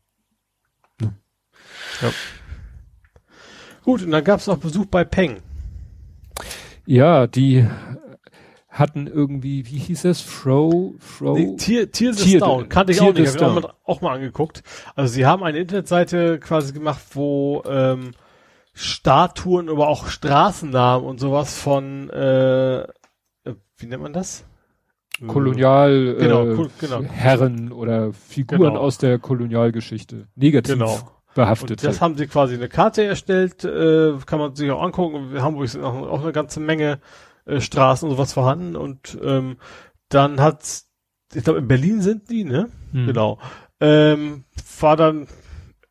Gut, 3.85 4.03
und 4.03 4.11
dann 4.11 4.25
gab's 4.25 4.47
noch 4.47 4.59
Besuch 4.59 4.87
bei 4.87 5.05
Peng. 5.05 5.37
Ja, 6.87 7.27
die 7.27 7.67
hatten 8.79 9.07
irgendwie, 9.07 9.67
wie 9.67 9.79
hieß 9.79 10.05
es? 10.07 10.21
Fro, 10.21 10.95
Fro? 10.99 11.35
Nee, 11.35 11.57
Tier, 11.57 11.83
is 11.85 12.17
Tier- 12.23 12.41
Down, 12.41 12.69
kannte 12.69 12.93
ich 12.93 12.99
Tier 12.99 13.09
auch 13.09 13.15
nicht, 13.15 13.29
hab 13.29 13.37
ich 13.37 13.43
auch 13.43 13.55
mal, 13.63 13.73
auch 13.85 14.01
mal 14.01 14.15
angeguckt. 14.15 14.63
Also 14.95 15.13
sie 15.13 15.27
haben 15.27 15.43
eine 15.43 15.59
Internetseite 15.59 16.39
quasi 16.39 16.73
gemacht, 16.73 17.01
wo 17.15 17.63
ähm, 17.67 18.13
Statuen, 18.75 19.69
aber 19.71 19.89
auch 19.89 20.07
Straßennamen 20.09 21.07
und 21.07 21.19
sowas 21.19 21.59
von, 21.59 22.11
äh, 22.11 22.81
äh, 22.83 22.87
wie 23.79 23.87
nennt 23.87 24.03
man 24.03 24.13
das? 24.13 24.45
Kolonial, 25.27 26.17
Genau, 26.19 26.45
äh, 26.47 26.69
genau. 26.79 27.03
Herren 27.05 27.73
oder 27.73 28.13
Figuren 28.13 28.61
Genau. 28.61 28.81
aus 28.81 28.99
der 28.99 29.19
Kolonialgeschichte. 29.19 30.27
Negativ 30.35 30.75
Genau. 30.75 30.99
behaftet. 31.35 31.71
Und 31.83 31.85
das 31.85 32.03
haben 32.03 32.17
sie 32.19 32.27
quasi 32.27 32.55
eine 32.55 32.69
Karte 32.69 33.03
erstellt, 33.05 33.65
äh, 33.65 34.13
kann 34.27 34.39
man 34.39 34.55
sich 34.55 34.71
auch 34.71 34.83
angucken. 34.83 35.31
In 35.35 35.41
Hamburg 35.41 35.69
sind 35.69 35.83
auch, 35.85 35.95
auch 35.95 36.23
eine 36.23 36.33
ganze 36.33 36.61
Menge 36.61 36.99
äh, 37.47 37.61
Straßen 37.61 38.09
und 38.09 38.15
sowas 38.17 38.33
vorhanden. 38.33 38.77
Und 38.77 39.17
ähm, 39.23 39.57
dann 40.09 40.41
hat's, 40.41 40.89
ich 41.35 41.45
glaube 41.45 41.61
in 41.61 41.69
Berlin 41.69 42.01
sind 42.03 42.31
die, 42.31 42.45
ne? 42.45 42.69
Hm. 42.93 43.07
Genau. 43.07 43.39
Ähm, 43.81 44.45
war 44.81 44.97
dann 44.97 45.27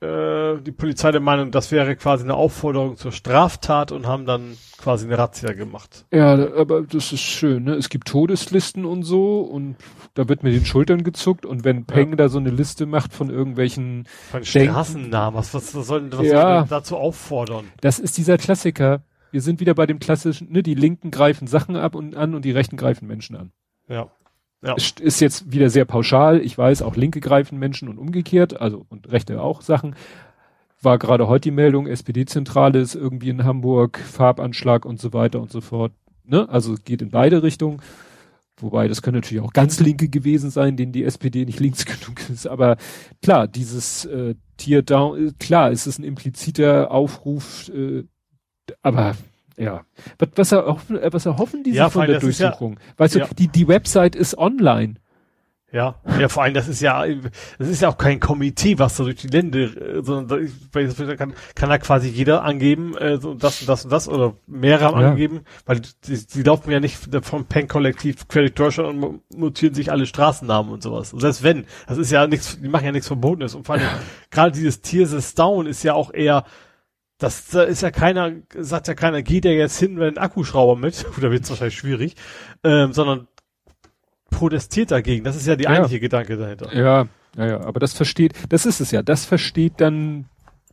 äh, 0.01 0.61
die 0.61 0.71
Polizei 0.71 1.11
der 1.11 1.21
Meinung, 1.21 1.51
das 1.51 1.71
wäre 1.71 1.95
quasi 1.95 2.23
eine 2.23 2.33
Aufforderung 2.33 2.97
zur 2.97 3.11
Straftat 3.11 3.91
und 3.91 4.07
haben 4.07 4.25
dann 4.25 4.57
quasi 4.77 5.05
eine 5.05 5.17
Razzia 5.17 5.53
gemacht. 5.53 6.05
Ja, 6.11 6.33
aber 6.55 6.81
das 6.81 7.13
ist 7.13 7.21
schön, 7.21 7.63
ne? 7.63 7.75
Es 7.75 7.89
gibt 7.89 8.07
Todeslisten 8.07 8.85
und 8.85 9.03
so 9.03 9.41
und 9.41 9.75
da 10.13 10.27
wird 10.27 10.43
mit 10.43 10.53
den 10.53 10.65
Schultern 10.65 11.03
gezuckt 11.03 11.45
und 11.45 11.63
wenn 11.63 11.85
Peng 11.85 12.17
da 12.17 12.27
so 12.29 12.39
eine 12.39 12.49
Liste 12.49 12.85
macht 12.85 13.13
von 13.13 13.29
irgendwelchen, 13.29 14.05
Von 14.31 14.43
Straßennamen, 14.43 15.37
was, 15.37 15.53
was, 15.53 15.73
was 15.75 15.87
soll 15.87 16.01
denn 16.01 16.17
was 16.19 16.25
Ja. 16.27 16.41
soll 16.41 16.59
denn 16.61 16.69
dazu 16.69 16.97
auffordern? 16.97 17.65
das 17.81 17.99
ist 17.99 18.17
dieser 18.17 18.37
Klassiker. 18.37 19.03
Wir 19.35 19.41
sind 19.41 19.59
wieder 19.59 19.75
bei 19.75 19.85
dem 19.85 19.99
klassischen, 19.99 20.49
ne? 20.49 20.63
Die 20.63 20.75
Linken 20.75 21.11
greifen 21.11 21.45
Sachen 21.45 21.75
ab 21.75 21.93
und 21.93 22.15
an 22.15 22.35
und 22.35 22.45
die 22.45 22.51
Rechten 22.51 22.77
greifen 22.77 23.05
Menschen 23.05 23.35
an. 23.35 23.51
Ja. 23.89 24.09
Ja. 24.61 24.75
Ist 24.75 25.19
jetzt 25.19 25.51
wieder 25.51 25.69
sehr 25.69 25.83
pauschal. 25.83 26.39
Ich 26.39 26.57
weiß, 26.57 26.81
auch 26.81 26.95
Linke 26.95 27.19
greifen 27.19 27.59
Menschen 27.59 27.89
und 27.89 27.97
umgekehrt, 27.97 28.61
also 28.61 28.85
und 28.87 29.11
Rechte 29.11 29.41
auch 29.41 29.61
Sachen. 29.61 29.93
War 30.81 30.99
gerade 30.99 31.27
heute 31.27 31.49
die 31.49 31.51
Meldung, 31.51 31.85
SPD-Zentrale 31.85 32.79
ist 32.79 32.95
irgendwie 32.95 33.27
in 33.27 33.43
Hamburg, 33.43 33.99
Farbanschlag 33.99 34.85
und 34.85 35.01
so 35.01 35.11
weiter 35.11 35.41
und 35.41 35.51
so 35.51 35.59
fort. 35.59 35.91
Ne? 36.23 36.47
Also 36.47 36.75
geht 36.85 37.01
in 37.01 37.09
beide 37.09 37.43
Richtungen. 37.43 37.81
Wobei, 38.55 38.87
das 38.87 39.01
können 39.01 39.15
natürlich 39.15 39.43
auch 39.43 39.51
ganz 39.51 39.81
Linke 39.81 40.07
gewesen 40.07 40.49
sein, 40.49 40.77
denen 40.77 40.93
die 40.93 41.03
SPD 41.03 41.43
nicht 41.43 41.59
links 41.59 41.85
genug 41.85 42.29
ist. 42.29 42.47
Aber 42.47 42.77
klar, 43.21 43.49
dieses 43.49 44.05
äh, 44.05 44.35
Tier 44.55 44.81
down, 44.81 45.27
äh, 45.27 45.31
klar, 45.37 45.71
es 45.71 45.87
ist 45.87 45.99
ein 45.99 46.05
impliziter 46.05 46.89
Aufruf, 46.89 47.67
äh, 47.67 48.05
aber 48.81 49.15
ja. 49.57 49.85
Was, 50.19 50.29
was, 50.35 50.51
erhoffen, 50.51 50.97
äh, 51.01 51.13
was 51.13 51.25
erhoffen 51.25 51.63
die 51.63 51.71
sich 51.71 51.77
Ja, 51.77 51.89
von 51.89 52.01
allem, 52.03 52.19
der 52.19 52.23
ist 52.29 52.39
ja- 52.39 52.49
Durchsuchung? 52.49 52.77
weißt 52.97 53.15
ja. 53.15 53.25
du, 53.27 53.35
die, 53.35 53.47
die 53.47 53.67
Website 53.67 54.15
ist 54.15 54.37
online. 54.37 54.95
Ja, 55.71 55.95
ja, 56.19 56.29
vor 56.29 56.43
allem, 56.43 56.53
das 56.53 56.69
ist 56.69 56.79
ja, 56.79 57.05
das 57.57 57.67
ist 57.67 57.81
ja 57.81 57.89
auch 57.89 57.97
kein 57.97 58.21
Komitee, 58.21 58.79
was 58.79 58.95
da 58.95 59.03
durch 59.03 59.17
die 59.17 59.27
Länder, 59.27 59.59
äh, 59.59 60.01
sondern 60.03 60.49
da, 60.71 61.15
kann, 61.17 61.33
kann 61.53 61.69
da 61.69 61.77
quasi 61.79 62.07
jeder 62.07 62.43
angeben, 62.43 62.95
äh, 62.95 63.17
so 63.17 63.33
das 63.33 63.59
und 63.59 63.67
das 63.67 63.83
und 63.83 63.91
das 63.91 64.07
oder 64.07 64.35
mehrere 64.47 64.91
Ja. 64.91 65.07
angegeben, 65.09 65.41
weil 65.65 65.81
die, 66.07 66.25
die 66.27 66.43
laufen 66.43 66.71
ja 66.71 66.79
nicht 66.79 66.97
vom 67.23 67.43
Pen-Kollektiv 67.45 68.29
Credit 68.29 68.57
Deutschland 68.57 69.03
und 69.03 69.21
notieren 69.37 69.73
sich 69.73 69.91
alle 69.91 70.05
Straßennamen 70.05 70.71
und 70.71 70.81
sowas. 70.81 71.11
Und 71.11 71.19
selbst 71.19 71.43
wenn, 71.43 71.65
das 71.87 71.97
ist 71.97 72.11
ja 72.11 72.25
nichts, 72.25 72.57
die 72.61 72.69
machen 72.69 72.85
ja 72.85 72.93
nichts 72.93 73.07
Verbotenes 73.07 73.53
und 73.53 73.65
vor 73.65 73.75
allem, 73.75 73.83
gerade 74.31 74.51
dieses 74.53 74.79
Tears 74.81 75.11
is 75.11 75.33
Down 75.35 75.65
ist 75.65 75.83
ja 75.83 75.93
auch 75.93 76.13
eher, 76.13 76.45
das 77.17 77.47
da 77.47 77.63
ist 77.63 77.81
ja 77.81 77.91
keiner, 77.91 78.31
sagt 78.57 78.87
ja 78.87 78.93
keiner, 78.93 79.21
geht 79.21 79.45
ja 79.45 79.51
jetzt 79.51 79.79
hin 79.79 79.93
mit 79.95 80.03
einem 80.03 80.17
Akkuschrauber 80.17 80.75
mit, 80.75 81.05
oder 81.17 81.31
wird 81.31 81.43
es 81.43 81.49
wahrscheinlich 81.49 81.77
schwierig, 81.77 82.15
ähm, 82.63 82.93
sondern 82.93 83.27
protestiert 84.29 84.91
dagegen. 84.91 85.23
Das 85.23 85.35
ist 85.35 85.47
ja 85.47 85.55
die 85.55 85.63
Ja. 85.63 85.69
eigentliche 85.71 85.99
Gedanke 85.99 86.35
dahinter. 86.37 86.75
Ja, 86.75 87.07
ja, 87.37 87.45
ja, 87.45 87.61
aber 87.61 87.79
das 87.79 87.93
versteht, 87.93 88.33
das 88.49 88.65
ist 88.65 88.81
es 88.81 88.91
ja, 88.91 89.01
das 89.01 89.25
versteht 89.25 89.73
dann 89.77 90.25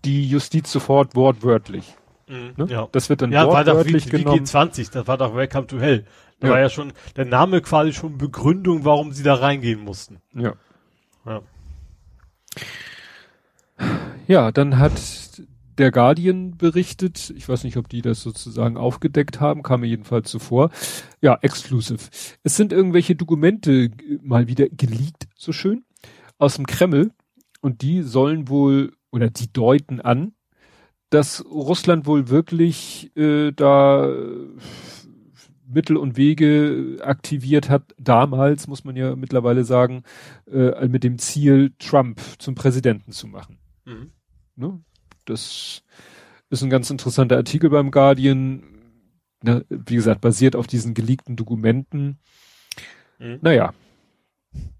die 0.05 0.29
Justiz 0.29 0.71
sofort 0.73 1.15
wortwörtlich. 1.15 1.95
Ne? 2.29 2.67
Ja. 2.69 2.89
Das 2.93 3.09
wird 3.11 3.21
dann 3.23 3.31
Ja, 3.31 3.47
war 3.47 3.63
doch 3.65 3.73
wie, 3.73 3.77
wortwörtlich 3.79 4.07
wie 4.13 4.19
genommen. 4.19 4.45
G20, 4.45 4.91
das 4.93 5.07
war 5.07 5.19
doch 5.19 5.35
Welcome 5.37 5.67
to 5.67 5.79
Hell. 5.79 6.07
Da 6.41 6.49
Ja. 6.49 6.55
war 6.55 6.61
ja 6.61 6.71
schon 6.71 6.93
der 7.17 7.27
Name 7.27 7.61
quasi 7.61 7.93
schon 7.93 8.17
Begründung, 8.19 8.85
warum 8.85 9.13
sie 9.13 9.23
da 9.23 9.35
reingehen 9.35 9.81
mussten. 9.81 10.19
Ja. 10.35 10.55
Ja. 11.27 11.43
Ja, 14.27 14.51
dann 14.53 14.79
hat 14.79 14.93
der 15.79 15.91
Guardian 15.91 16.57
berichtet, 16.57 17.33
ich 17.37 17.49
weiß 17.49 17.65
nicht, 17.65 17.77
ob 17.77 17.89
die 17.89 18.03
das 18.03 18.23
sozusagen 18.23 18.77
aufgedeckt 18.77 19.41
haben, 19.41 19.63
kam 19.63 19.81
mir 19.81 19.89
jedenfalls 19.89 20.31
so 20.31 20.39
vor. 20.39 20.71
Ja, 21.21 21.39
exclusive. 21.41 22.09
Es 22.43 22.57
sind 22.57 22.73
irgendwelche 22.73 23.17
Dokumente 23.17 23.73
äh, 23.73 23.91
mal 24.23 24.49
wieder 24.49 24.69
geleakt, 24.69 25.29
so 25.37 25.53
schön, 25.53 25.85
aus 26.39 26.57
dem 26.57 26.67
Kreml 26.67 27.13
und 27.61 27.83
die 27.83 28.03
sollen 28.03 28.49
wohl 28.49 28.93
oder 29.11 29.31
die 29.31 29.53
deuten 29.53 30.01
an, 30.01 30.35
dass 31.11 31.45
Russland 31.45 32.07
wohl 32.07 32.29
wirklich 32.29 33.15
äh, 33.17 33.53
da 33.53 34.09
äh, 34.09 34.47
Mittel 35.67 35.97
und 35.97 36.17
Wege 36.17 36.99
aktiviert 37.03 37.71
hat, 37.71 37.95
damals, 37.99 38.69
muss 38.69 38.85
man 38.85 38.97
ja 38.97 39.17
mittlerweile 39.17 39.65
sagen, 39.65 40.03
äh, 40.51 40.87
mit 40.89 41.05
dem 41.05 41.19
Ziel, 41.19 41.73
Trump 41.79 42.21
zum 42.39 42.55
Präsidenten 42.55 43.13
zu 43.13 43.27
machen. 43.27 43.59
Mhm. 43.85 44.13
Ne? 44.57 44.81
Das 45.25 45.83
ist 46.51 46.63
ein 46.63 46.71
ganz 46.71 46.91
interessanter 46.91 47.37
Artikel 47.37 47.71
beim 47.71 47.91
Guardian. 47.91 48.63
Ne, 49.43 49.65
wie 49.69 49.97
gesagt, 49.97 50.21
basiert 50.21 50.55
auf 50.55 50.67
diesen 50.67 50.95
geleakten 50.95 51.35
Dokumenten. 51.37 52.19
Mhm. 53.19 53.39
Naja. 53.43 53.75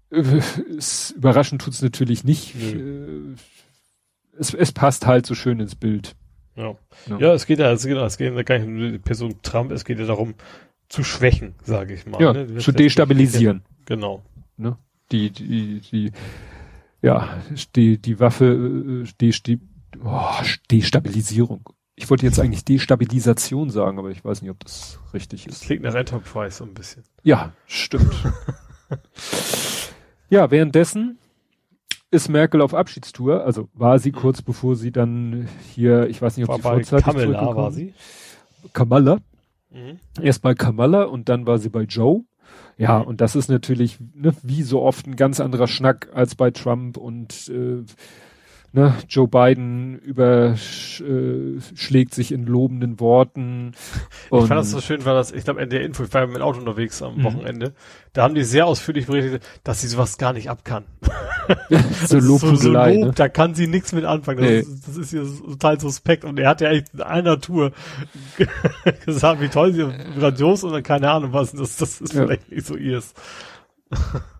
Äh, 0.09 0.39
Es, 0.77 1.11
überraschend 1.11 1.61
tut's 1.61 1.81
natürlich 1.81 2.23
nicht. 2.23 2.55
Äh, 2.55 3.35
Es, 4.37 4.53
es 4.53 4.71
passt 4.71 5.05
halt 5.05 5.25
so 5.25 5.35
schön 5.35 5.59
ins 5.59 5.75
Bild. 5.75 6.15
Ja. 6.55 6.75
Ja. 7.07 7.17
ja, 7.19 7.33
es 7.33 7.45
geht 7.45 7.59
ja, 7.59 7.71
es 7.71 7.85
geht, 7.85 7.97
es 7.97 8.17
geht 8.17 8.33
ja 8.33 8.43
gar 8.43 8.59
nicht 8.59 8.67
um 8.67 8.77
die 8.77 8.99
Person 8.99 9.35
Trump, 9.41 9.71
es 9.71 9.85
geht 9.85 9.99
ja 9.99 10.05
darum, 10.05 10.35
zu 10.87 11.03
schwächen, 11.03 11.55
sage 11.63 11.95
ich 11.95 12.05
mal. 12.05 12.21
Ja, 12.21 12.33
ne? 12.33 12.57
zu 12.57 12.71
destabilisieren. 12.71 13.63
Genau. 13.85 14.23
Ne? 14.57 14.77
Die, 15.11 15.31
die, 15.31 15.81
die, 15.81 16.11
ja, 17.01 17.41
die, 17.75 17.97
die 17.97 18.19
Waffe, 18.19 19.03
die, 19.19 19.31
die 19.31 19.59
oh, 20.03 20.43
Destabilisierung. 20.71 21.69
Ich 21.95 22.09
wollte 22.09 22.25
jetzt 22.25 22.39
eigentlich 22.39 22.65
Destabilisation 22.65 23.69
sagen, 23.69 23.99
aber 23.99 24.09
ich 24.09 24.25
weiß 24.25 24.41
nicht, 24.41 24.51
ob 24.51 24.59
das 24.63 24.99
richtig 25.13 25.45
ist. 25.47 25.61
Das 25.61 25.67
klingt 25.67 25.83
nach 25.83 25.93
Enterprise 25.93 26.57
so 26.57 26.63
ein 26.63 26.73
bisschen. 26.73 27.03
Ja, 27.23 27.53
stimmt. 27.67 28.13
ja, 30.29 30.49
währenddessen 30.49 31.19
ist 32.09 32.29
Merkel 32.29 32.61
auf 32.61 32.73
Abschiedstour, 32.73 33.43
also 33.43 33.69
war 33.73 33.99
sie 33.99 34.11
kurz 34.11 34.41
bevor 34.41 34.75
sie 34.75 34.91
dann 34.91 35.47
hier, 35.73 36.07
ich 36.09 36.21
weiß 36.21 36.37
nicht, 36.37 36.47
ob 36.47 36.63
war 36.63 36.77
sie 36.77 36.83
vorzeitig 36.85 37.05
Kamala 37.05 37.55
war 37.55 37.71
sie. 37.71 37.93
Kamala. 38.71 39.17
Mhm. 39.71 39.99
Erst 40.21 40.41
bei 40.41 40.53
Kamala 40.53 41.03
und 41.03 41.29
dann 41.29 41.47
war 41.47 41.57
sie 41.57 41.69
bei 41.69 41.83
Joe. 41.83 42.23
Ja, 42.77 42.99
mhm. 42.99 43.05
und 43.05 43.21
das 43.21 43.35
ist 43.35 43.49
natürlich, 43.49 43.99
ne, 44.13 44.33
wie 44.43 44.63
so 44.63 44.81
oft 44.81 45.07
ein 45.07 45.15
ganz 45.15 45.39
anderer 45.39 45.67
Schnack 45.67 46.09
als 46.13 46.35
bei 46.35 46.51
Trump 46.51 46.97
und 46.97 47.49
äh, 47.49 47.83
ne, 48.73 48.95
Joe 49.07 49.27
Biden 49.27 49.99
überschlägt 49.99 52.11
äh, 52.11 52.15
sich 52.15 52.31
in 52.31 52.45
lobenden 52.45 52.99
Worten. 52.99 53.73
ich 54.25 54.29
fand 54.29 54.51
das 54.51 54.71
so 54.71 54.81
schön, 54.81 55.05
weil 55.05 55.13
das, 55.13 55.31
ich 55.31 55.43
glaube, 55.43 55.61
in 55.61 55.69
der 55.69 55.81
Info, 55.81 56.03
ich 56.03 56.13
war 56.13 56.21
ja 56.21 56.27
mit 56.27 56.37
dem 56.37 56.41
Auto 56.41 56.59
unterwegs 56.59 57.01
am 57.01 57.17
mhm. 57.17 57.23
Wochenende, 57.23 57.73
da 58.13 58.23
haben 58.23 58.35
die 58.35 58.43
sehr 58.43 58.65
ausführlich 58.65 59.05
berichtet, 59.05 59.43
dass 59.63 59.81
sie 59.81 59.87
sowas 59.87 60.17
gar 60.17 60.33
nicht 60.33 60.49
ab 60.49 60.65
kann. 60.65 60.85
so 62.05 62.17
Lobhudelei, 62.17 62.53
so, 62.55 62.57
so 62.57 62.99
Lob, 62.99 63.07
ne? 63.09 63.13
da 63.15 63.29
kann 63.29 63.53
sie 63.53 63.67
nichts 63.67 63.93
mit 63.93 64.05
anfangen. 64.05 64.39
Das, 64.39 64.49
nee. 64.49 64.59
ist, 64.59 64.87
das 64.87 64.97
ist 64.97 65.13
ihr 65.13 65.23
total 65.23 65.79
suspekt. 65.79 66.25
Und 66.25 66.39
er 66.39 66.49
hat 66.49 66.61
ja 66.61 66.69
echt 66.69 66.93
in 66.93 67.01
einer 67.01 67.39
Tour 67.39 67.71
gesagt, 69.05 69.41
wie 69.41 69.49
toll 69.49 69.73
sie 69.73 69.87
grandios 70.19 70.63
oder 70.63 70.81
keine 70.81 71.11
Ahnung 71.11 71.33
was. 71.33 71.51
Das, 71.51 71.77
das 71.77 72.01
ist 72.01 72.13
ja. 72.13 72.25
vielleicht 72.25 72.51
nicht 72.51 72.65
so 72.65 72.75
ihrs. 72.75 73.13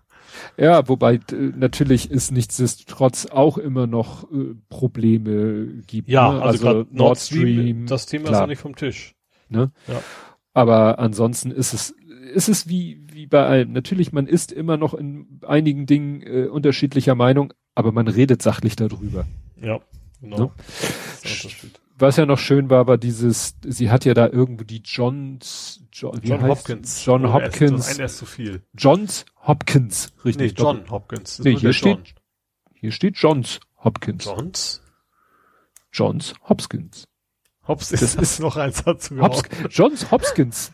Ja, 0.56 0.88
wobei 0.88 1.20
natürlich 1.56 2.10
es 2.10 2.30
nichtsdestotrotz 2.30 3.26
auch 3.26 3.58
immer 3.58 3.86
noch 3.86 4.30
äh, 4.30 4.54
Probleme 4.68 5.82
gibt. 5.86 6.08
Ja, 6.08 6.32
ne? 6.32 6.42
also, 6.42 6.68
also 6.68 6.86
Nord 6.90 7.18
Stream, 7.18 7.86
das 7.86 8.06
Thema 8.06 8.28
klar. 8.28 8.34
ist 8.34 8.40
noch 8.40 8.48
nicht 8.48 8.60
vom 8.60 8.76
Tisch. 8.76 9.14
Ne? 9.48 9.72
Ja. 9.88 10.00
Aber 10.52 10.98
ansonsten 10.98 11.50
ist 11.50 11.72
es 11.74 11.94
ist 12.32 12.48
es 12.48 12.68
wie 12.68 13.04
wie 13.12 13.26
bei 13.26 13.44
allem. 13.44 13.72
Natürlich, 13.72 14.12
man 14.12 14.26
ist 14.26 14.52
immer 14.52 14.76
noch 14.76 14.94
in 14.94 15.40
einigen 15.46 15.86
Dingen 15.86 16.22
äh, 16.22 16.46
unterschiedlicher 16.46 17.14
Meinung, 17.14 17.52
aber 17.74 17.92
man 17.92 18.08
redet 18.08 18.42
sachlich 18.42 18.76
darüber. 18.76 19.26
Ja, 19.60 19.80
genau. 20.20 20.38
Ne? 20.38 20.50
Was 21.96 22.16
ja 22.16 22.26
noch 22.26 22.38
schön 22.38 22.70
war, 22.70 22.86
war 22.86 22.98
dieses, 22.98 23.56
sie 23.64 23.90
hat 23.90 24.04
ja 24.04 24.14
da 24.14 24.28
irgendwo 24.28 24.64
die 24.64 24.82
Johns, 24.84 25.82
John, 25.92 26.20
John 26.22 26.42
Hopkins. 26.42 27.04
John 27.04 27.32
Hopkins. 27.32 27.98
Ein 27.98 28.04
ist 28.04 28.18
zu 28.18 28.26
viel. 28.26 28.62
Johns 28.76 29.24
Hopkins, 29.46 30.12
richtig. 30.24 30.54
Nee, 30.54 30.62
John 30.62 30.90
Hopkins. 30.90 31.38
Nee, 31.38 31.56
hier 31.56 31.72
steht, 31.72 31.96
John. 31.96 32.14
hier 32.74 32.92
steht 32.92 33.16
Johns 33.16 33.60
Hopkins. 33.78 34.24
Johns? 34.24 34.82
Johns 35.92 36.34
Hopkins. 36.48 37.06
Hops 37.66 37.92
ist 37.92 38.02
das, 38.02 38.14
ist 38.16 38.40
noch 38.40 38.56
eins 38.56 38.82
dazu 38.84 39.18
Hops, 39.20 39.42
Johns 39.70 40.10
Hopkins. 40.10 40.72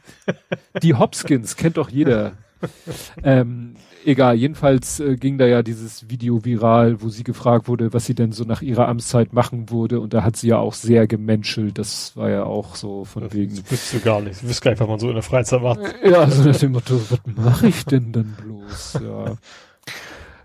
Die 0.82 0.94
Hopkins 0.94 1.56
kennt 1.56 1.76
doch 1.76 1.88
jeder. 1.88 2.36
ähm, 3.22 3.76
egal, 4.04 4.36
jedenfalls 4.36 5.00
äh, 5.00 5.16
ging 5.16 5.38
da 5.38 5.46
ja 5.46 5.62
dieses 5.62 6.08
Video 6.08 6.44
viral, 6.44 7.02
wo 7.02 7.08
sie 7.08 7.24
gefragt 7.24 7.68
wurde, 7.68 7.92
was 7.92 8.06
sie 8.06 8.14
denn 8.14 8.32
so 8.32 8.44
nach 8.44 8.62
ihrer 8.62 8.88
Amtszeit 8.88 9.32
machen 9.32 9.70
würde. 9.70 10.00
Und 10.00 10.14
da 10.14 10.24
hat 10.24 10.36
sie 10.36 10.48
ja 10.48 10.58
auch 10.58 10.74
sehr 10.74 11.06
gemenschelt. 11.06 11.78
Das 11.78 12.16
war 12.16 12.30
ja 12.30 12.44
auch 12.44 12.76
so 12.76 13.04
von 13.04 13.24
das 13.24 13.34
wegen. 13.34 13.56
Das 13.56 13.70
wüsstest 13.70 13.94
du 13.94 14.00
gar 14.00 14.20
nicht. 14.20 14.42
Du 14.42 14.44
wüsstest 14.44 14.62
gar 14.62 14.70
nicht, 14.72 14.80
was 14.80 14.88
man 14.88 14.98
so 14.98 15.08
in 15.08 15.14
der 15.14 15.22
Freizeit 15.22 15.62
macht. 15.62 15.80
Ja, 16.04 16.28
so 16.30 16.42
nach 16.42 16.56
dem 16.56 16.72
Motto, 16.72 17.00
was 17.10 17.20
mache 17.36 17.68
ich 17.68 17.84
denn 17.84 18.12
dann 18.12 18.36
bloß? 18.42 19.00
Ja. 19.02 19.36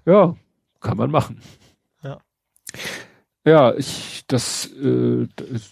ja, 0.06 0.36
kann 0.80 0.98
man 0.98 1.12
machen. 1.12 1.40
Ja. 2.04 2.20
Ja, 3.46 3.76
ich, 3.76 4.24
das, 4.28 4.72
äh, 4.74 5.28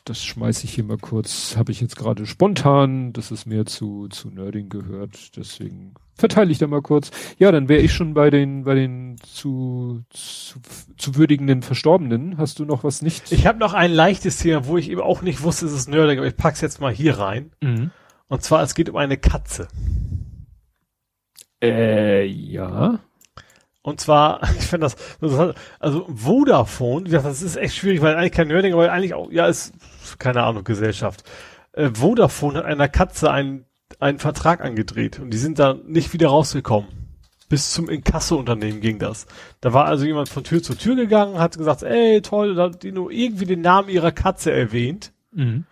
das 0.06 0.24
schmeiße 0.24 0.66
ich 0.66 0.76
hier 0.76 0.84
mal 0.84 0.98
kurz, 0.98 1.58
habe 1.58 1.72
ich 1.72 1.82
jetzt 1.82 1.96
gerade 1.96 2.26
spontan, 2.28 3.14
das 3.14 3.32
ist 3.32 3.48
mehr 3.48 3.66
zu, 3.66 4.08
zu 4.10 4.30
Nerding 4.30 4.70
gehört, 4.70 5.36
deswegen 5.38 5.96
verteile 6.16 6.52
ich 6.52 6.58
da 6.58 6.68
mal 6.68 6.82
kurz. 6.82 7.12
Ja, 7.38 7.52
dann 7.52 7.70
wäre 7.70 7.82
ich 7.82 7.94
schon 7.94 8.14
bei 8.14 8.30
den, 8.30 8.64
bei 8.64 8.76
den 8.76 9.18
zu, 9.24 10.04
zu, 10.10 10.60
zu 10.98 11.16
würdigenden 11.16 11.62
Verstorbenen. 11.62 12.38
Hast 12.38 12.60
du 12.60 12.66
noch 12.66 12.84
was 12.84 13.02
nicht? 13.02 13.32
Ich 13.32 13.48
habe 13.48 13.60
noch 13.60 13.74
ein 13.74 13.92
leichtes 13.92 14.38
Thema, 14.38 14.66
wo 14.68 14.78
ich 14.78 14.90
eben 14.90 15.02
auch 15.02 15.22
nicht 15.22 15.44
wusste, 15.44 15.66
es 15.66 15.74
ist 15.74 15.90
Nerding, 15.90 16.20
aber 16.20 16.28
ich 16.28 16.38
pack's 16.38 16.62
jetzt 16.62 16.82
mal 16.82 16.94
hier 16.94 17.18
rein. 17.18 17.52
Mhm. 17.62 17.92
Und 18.28 18.44
zwar, 18.44 18.64
es 18.64 18.76
geht 18.76 18.90
um 18.90 18.96
eine 18.98 19.18
Katze. 19.18 19.68
Äh, 21.62 22.26
ja. 22.26 23.00
Und 23.82 24.00
zwar, 24.00 24.42
ich 24.58 24.66
finde 24.66 24.88
das, 24.88 24.96
also 25.80 26.08
Vodafone, 26.14 27.10
das 27.10 27.42
ist 27.42 27.58
echt 27.58 27.76
schwierig, 27.76 28.02
weil 28.02 28.16
eigentlich 28.16 28.32
kein 28.32 28.48
Nerding, 28.48 28.74
aber 28.74 28.92
eigentlich 28.92 29.14
auch, 29.14 29.32
ja, 29.32 29.48
ist, 29.48 29.74
keine 30.20 30.44
Ahnung, 30.44 30.64
Gesellschaft. 30.64 31.24
Äh, 31.74 31.90
Vodafone 31.94 32.60
hat 32.60 32.66
einer 32.66 32.88
Katze 32.88 33.32
einen, 33.32 33.66
einen 34.00 34.20
Vertrag 34.20 34.62
angedreht 34.62 35.20
und 35.20 35.32
die 35.32 35.38
sind 35.38 35.60
da 35.60 35.76
nicht 35.86 36.14
wieder 36.14 36.30
rausgekommen. 36.30 36.90
Bis 37.50 37.72
zum 37.72 37.90
Inkasso-Unternehmen 37.90 38.82
ging 38.82 39.00
das. 39.00 39.28
Da 39.62 39.74
war 39.74 39.86
also 39.86 40.06
jemand 40.06 40.30
von 40.30 40.44
Tür 40.44 40.64
zu 40.64 40.76
Tür 40.76 40.96
gegangen, 40.96 41.38
hat 41.38 41.58
gesagt, 41.58 41.84
ey, 41.84 42.22
toll, 42.22 42.56
da 42.56 42.64
hat 42.64 42.84
die 42.84 42.92
nur 42.92 43.12
irgendwie 43.12 43.46
den 43.46 43.62
Namen 43.62 43.90
ihrer 43.90 44.12
Katze 44.12 44.52
erwähnt. 44.52 45.14
Mhm. 45.32 45.66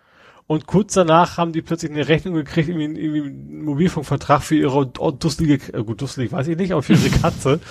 Und 0.51 0.67
kurz 0.67 0.93
danach 0.93 1.37
haben 1.37 1.53
die 1.53 1.61
plötzlich 1.61 1.91
eine 1.91 2.09
Rechnung 2.09 2.33
gekriegt, 2.33 2.67
irgendwie, 2.67 3.01
irgendwie 3.01 3.21
einen 3.21 3.63
Mobilfunkvertrag 3.63 4.43
für 4.43 4.55
ihre 4.55 4.85
dusselige, 4.85 5.73
äh, 5.73 5.83
gut, 5.83 6.01
dusselig 6.01 6.31
weiß 6.33 6.49
ich 6.49 6.57
nicht, 6.57 6.73
aber 6.73 6.83
für 6.83 6.93
ihre 6.93 7.09
Katze. 7.21 7.61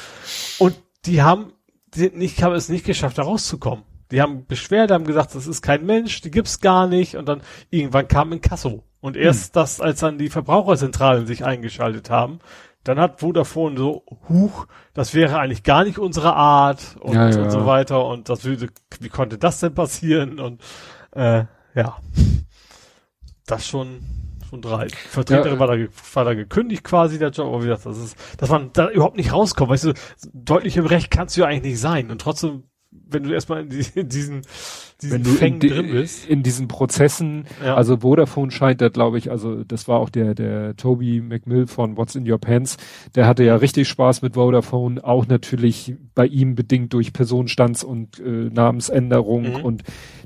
Und 0.59 0.75
die 1.05 1.23
haben, 1.23 1.53
die 1.95 2.09
nicht, 2.09 2.43
haben 2.43 2.55
es 2.55 2.71
nicht 2.71 2.87
geschafft, 2.87 3.19
da 3.19 3.23
rauszukommen. 3.23 3.85
Die 4.11 4.23
haben 4.23 4.47
Beschwerde, 4.47 4.95
haben 4.95 5.05
gesagt, 5.05 5.35
das 5.35 5.47
ist 5.47 5.62
kein 5.62 5.85
Mensch, 5.85 6.23
die 6.23 6.31
gibt's 6.31 6.61
gar 6.61 6.87
nicht. 6.87 7.17
Und 7.17 7.29
dann 7.29 7.43
irgendwann 7.69 8.09
kam 8.09 8.33
ein 8.33 8.41
Kasso. 8.41 8.83
Und 9.01 9.16
erst 9.16 9.47
hm. 9.47 9.51
das, 9.55 9.81
als 9.81 10.01
dann 10.01 10.18
die 10.18 10.28
Verbraucherzentralen 10.28 11.27
sich 11.27 11.44
eingeschaltet 11.44 12.10
haben, 12.10 12.40
dann 12.85 12.98
hat 12.98 13.20
Vodafone 13.20 13.77
so, 13.77 14.05
huch, 14.28 14.66
das 14.94 15.14
wäre 15.14 15.39
eigentlich 15.39 15.62
gar 15.62 15.85
nicht 15.85 15.98
unsere 15.98 16.35
Art 16.35 16.97
und, 17.01 17.14
ja, 17.14 17.28
ja. 17.28 17.43
und 17.43 17.51
so 17.51 17.66
weiter. 17.66 18.06
Und 18.06 18.28
das 18.28 18.44
würde, 18.44 18.68
wie 19.01 19.09
konnte 19.09 19.36
das 19.36 19.60
denn 19.60 19.74
passieren? 19.74 20.40
Und 20.40 20.62
äh, 21.12 21.44
ja 21.74 21.97
das 23.51 23.66
schon 23.66 24.01
schon 24.48 24.62
drei. 24.62 24.89
Vertreterin 24.89 25.55
ja, 25.55 25.59
war, 25.60 25.77
da, 25.77 25.86
war 26.14 26.24
da 26.24 26.35
gekündigt 26.35 26.82
quasi, 26.82 27.18
der 27.18 27.31
Job, 27.31 27.47
aber 27.47 27.62
wie 27.62 27.68
gesagt, 27.68 27.86
das 27.86 27.98
ist, 27.98 28.16
dass 28.39 28.51
man 28.51 28.70
da 28.72 28.90
überhaupt 28.90 29.16
nicht 29.16 29.32
rauskommt, 29.32 29.70
weißt 29.70 29.85
du, 29.85 29.93
deutlich 30.32 30.77
im 30.77 30.86
Recht 30.86 31.10
kannst 31.10 31.36
du 31.36 31.43
ja 31.43 31.47
eigentlich 31.47 31.72
nicht 31.72 31.81
sein 31.81 32.10
und 32.10 32.20
trotzdem, 32.20 32.64
wenn 32.91 33.23
du 33.23 33.33
erstmal 33.33 33.62
in, 33.62 33.69
die, 33.71 33.85
in 33.95 34.09
diesen, 34.09 34.43
diesen 35.01 35.12
wenn 35.12 35.23
du 35.23 35.31
Fängen 35.31 35.61
in, 35.61 35.69
drin 35.69 35.91
bist. 35.93 36.27
In 36.29 36.43
diesen 36.43 36.67
Prozessen, 36.69 37.45
ja. 37.65 37.77
also 37.77 37.99
Vodafone 37.99 38.51
scheint 38.51 38.81
da, 38.81 38.89
glaube 38.89 39.19
ich, 39.19 39.31
also 39.31 39.62
das 39.62 39.87
war 39.87 40.01
auch 40.01 40.11
der, 40.11 40.35
der 40.35 40.77
Toby 40.77 41.21
McMill 41.21 41.67
von 41.67 41.97
What's 41.97 42.17
in 42.17 42.31
Your 42.31 42.39
Pants, 42.39 42.77
der 43.15 43.27
hatte 43.27 43.45
ja 43.45 43.57
richtig 43.57 43.89
Spaß 43.89 44.23
mit 44.23 44.35
Vodafone, 44.35 45.05
auch 45.05 45.27
natürlich 45.27 45.95
bei 46.15 46.27
ihm 46.27 46.55
bedingt 46.57 46.93
durch 46.93 47.12
Personenstands- 47.12 47.85
und 47.85 48.19
äh, 48.19 48.51
Namensänderung 48.51 49.59
mhm. 49.59 49.65
und 49.65 49.83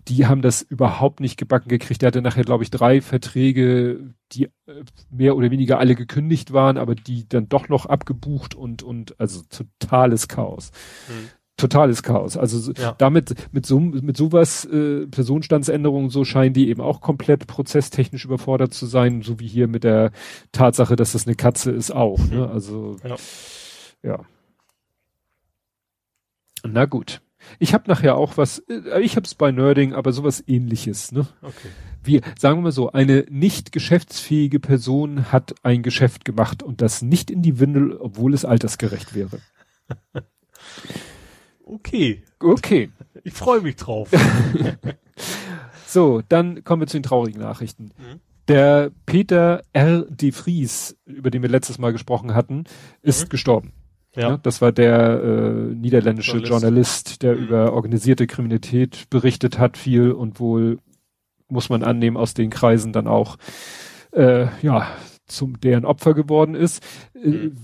die 0.09 0.27
haben 0.27 0.43
das 0.43 0.63
überhaupt 0.63 1.21
nicht 1.21 1.39
gebacken 1.39 1.69
gekriegt. 1.69 2.03
Der 2.03 2.09
hatte 2.09 2.21
nachher, 2.21 2.45
glaube 2.45 2.63
ich, 2.63 2.71
drei 2.71 3.01
Verträge, 3.01 4.15
die 4.33 4.45
äh, 4.45 4.85
mehr 5.11 5.37
oder 5.37 5.51
weniger 5.51 5.79
alle 5.79 5.95
gekündigt 5.95 6.53
waren, 6.53 6.77
aber 6.77 6.95
die 6.95 7.29
dann 7.29 7.49
doch 7.49 7.69
noch 7.69 7.87
abgebucht 7.87 8.55
und, 8.55 8.83
und 8.83 9.19
also 9.19 9.43
totales 9.49 10.29
Chaos. 10.29 10.73
Hm. 11.07 11.29
Totales 11.57 12.03
Chaos. 12.03 12.37
Also 12.37 12.73
ja. 12.73 12.95
damit, 12.99 13.35
mit 13.53 13.65
so, 13.65 13.79
mit 13.79 14.17
sowas, 14.17 14.65
äh, 14.65 15.07
Personenstandsänderungen, 15.07 16.11
so 16.11 16.25
scheinen 16.25 16.53
die 16.53 16.69
eben 16.69 16.81
auch 16.81 17.01
komplett 17.01 17.47
prozesstechnisch 17.47 18.25
überfordert 18.25 18.75
zu 18.75 18.87
sein, 18.87 19.23
so 19.23 19.39
wie 19.39 19.47
hier 19.47 19.69
mit 19.69 19.85
der 19.85 20.11
Tatsache, 20.51 20.97
dass 20.97 21.13
das 21.13 21.27
eine 21.27 21.37
Katze 21.37 21.71
ist 21.71 21.93
auch. 21.93 22.19
Ne? 22.19 22.45
Hm. 22.45 22.53
Also, 22.53 22.97
ja. 23.05 23.17
ja. 24.03 24.21
Na 26.67 26.87
gut. 26.87 27.21
Ich 27.59 27.75
habe 27.75 27.85
nachher 27.89 28.17
auch 28.17 28.37
was, 28.37 28.61
äh, 28.71 29.01
ich 29.03 29.17
habe 29.17 29.27
es 29.27 29.35
bei 29.35 29.53
Nerding, 29.53 29.93
aber 29.95 30.13
sowas 30.13 30.43
ähnliches, 30.47 31.13
ne? 31.13 31.29
Okay. 31.43 31.69
Wie, 32.03 32.21
sagen 32.39 32.59
wir 32.59 32.63
mal 32.63 32.73
so, 32.73 32.91
eine 32.91 33.27
nicht 33.31 33.71
geschäftsfähige 33.71 34.61
Person 34.61 35.31
hat 35.31 35.55
ein 35.63 35.83
Geschäft 35.83 36.25
gemacht 36.25 36.63
und 36.63 36.81
das 36.81 37.03
nicht 37.03 37.31
in 37.31 37.43
die 37.43 37.61
Windel, 37.61 37.97
obwohl 37.97 38.35
es 38.35 38.45
altersgerecht 38.45 39.15
wäre. 39.15 39.39
okay. 41.65 42.23
Okay. 42.39 42.91
Ich 43.23 43.33
freue 43.33 43.61
mich 43.61 43.77
drauf. 43.77 44.11
so, 45.87 46.23
dann 46.29 46.65
kommen 46.65 46.83
wir 46.83 46.87
zu 46.87 46.97
den 46.97 47.03
traurigen 47.03 47.41
Nachrichten. 47.41 47.93
Mhm. 47.97 48.21
Der 48.49 48.91
Peter 49.07 49.63
R. 49.73 50.03
de 50.03 50.33
Vries, 50.33 50.97
über 51.07 51.31
den 51.31 51.43
wir 51.43 51.49
letztes 51.49 51.79
Mal 51.79 51.93
gesprochen 51.93 52.35
hatten, 52.35 52.65
ist 53.03 53.25
mhm. 53.25 53.29
gestorben. 53.31 53.73
Ja. 54.15 54.37
Das 54.37 54.61
war 54.61 54.71
der 54.71 55.23
äh, 55.23 55.75
niederländische 55.75 56.39
Journalist, 56.39 56.51
Journalist 56.51 57.23
der 57.23 57.35
mhm. 57.35 57.45
über 57.45 57.73
organisierte 57.73 58.27
Kriminalität 58.27 59.09
berichtet 59.11 59.59
hat 59.59 59.77
viel 59.77 60.13
und 60.13 60.39
wohl, 60.39 60.79
muss 61.49 61.69
man 61.69 61.83
annehmen, 61.83 62.17
aus 62.17 62.35
den 62.35 62.51
Kreisen 62.51 62.93
dann 62.93 63.09
auch 63.09 63.37
äh, 64.13 64.47
ja 64.63 64.89
zum 65.27 65.59
deren 65.61 65.85
Opfer 65.85 66.15
geworden 66.15 66.55
ist. 66.55 66.83
Äh, 67.15 67.29
mhm. 67.29 67.57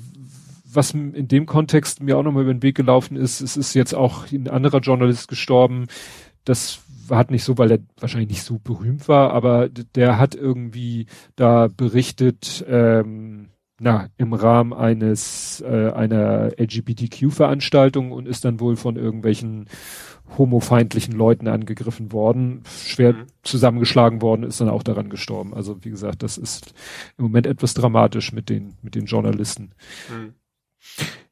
Was 0.72 0.92
in 0.92 1.28
dem 1.28 1.46
Kontext 1.46 2.02
mir 2.02 2.18
auch 2.18 2.22
nochmal 2.22 2.44
über 2.44 2.54
den 2.54 2.62
Weg 2.62 2.76
gelaufen 2.76 3.16
ist, 3.16 3.40
es 3.40 3.56
ist 3.56 3.74
jetzt 3.74 3.94
auch 3.94 4.30
ein 4.30 4.48
anderer 4.48 4.80
Journalist 4.80 5.28
gestorben. 5.28 5.86
Das 6.44 6.80
hat 7.10 7.30
nicht 7.30 7.44
so, 7.44 7.58
weil 7.58 7.72
er 7.72 7.78
wahrscheinlich 7.98 8.30
nicht 8.30 8.42
so 8.42 8.58
berühmt 8.58 9.08
war, 9.08 9.32
aber 9.32 9.68
der 9.68 10.18
hat 10.18 10.34
irgendwie 10.34 11.06
da 11.36 11.68
berichtet, 11.68 12.64
ähm, 12.68 13.48
na, 13.80 14.08
im 14.18 14.34
Rahmen 14.34 14.74
eines 14.74 15.62
äh, 15.62 15.90
einer 15.90 16.50
LGBTQ-Veranstaltung 16.58 18.12
und 18.12 18.28
ist 18.28 18.44
dann 18.44 18.60
wohl 18.60 18.76
von 18.76 18.96
irgendwelchen 18.96 19.68
homofeindlichen 20.36 21.14
Leuten 21.14 21.48
angegriffen 21.48 22.12
worden, 22.12 22.62
schwer 22.86 23.14
mhm. 23.14 23.26
zusammengeschlagen 23.42 24.22
worden, 24.22 24.44
ist 24.44 24.60
dann 24.60 24.68
auch 24.68 24.82
daran 24.82 25.08
gestorben. 25.08 25.54
Also 25.54 25.82
wie 25.82 25.90
gesagt, 25.90 26.22
das 26.22 26.38
ist 26.38 26.74
im 27.18 27.24
Moment 27.24 27.46
etwas 27.46 27.74
dramatisch 27.74 28.32
mit 28.32 28.48
den 28.48 28.74
mit 28.82 28.94
den 28.94 29.06
Journalisten. 29.06 29.72
Mhm. 30.10 30.34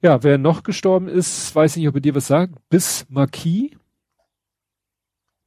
Ja, 0.00 0.22
wer 0.22 0.38
noch 0.38 0.62
gestorben 0.62 1.08
ist, 1.08 1.54
weiß 1.54 1.76
nicht, 1.76 1.88
ob 1.88 1.96
er 1.96 2.00
dir 2.00 2.14
was 2.14 2.28
sagt. 2.28 2.54
Bis 2.68 3.06
Marquis. 3.08 3.70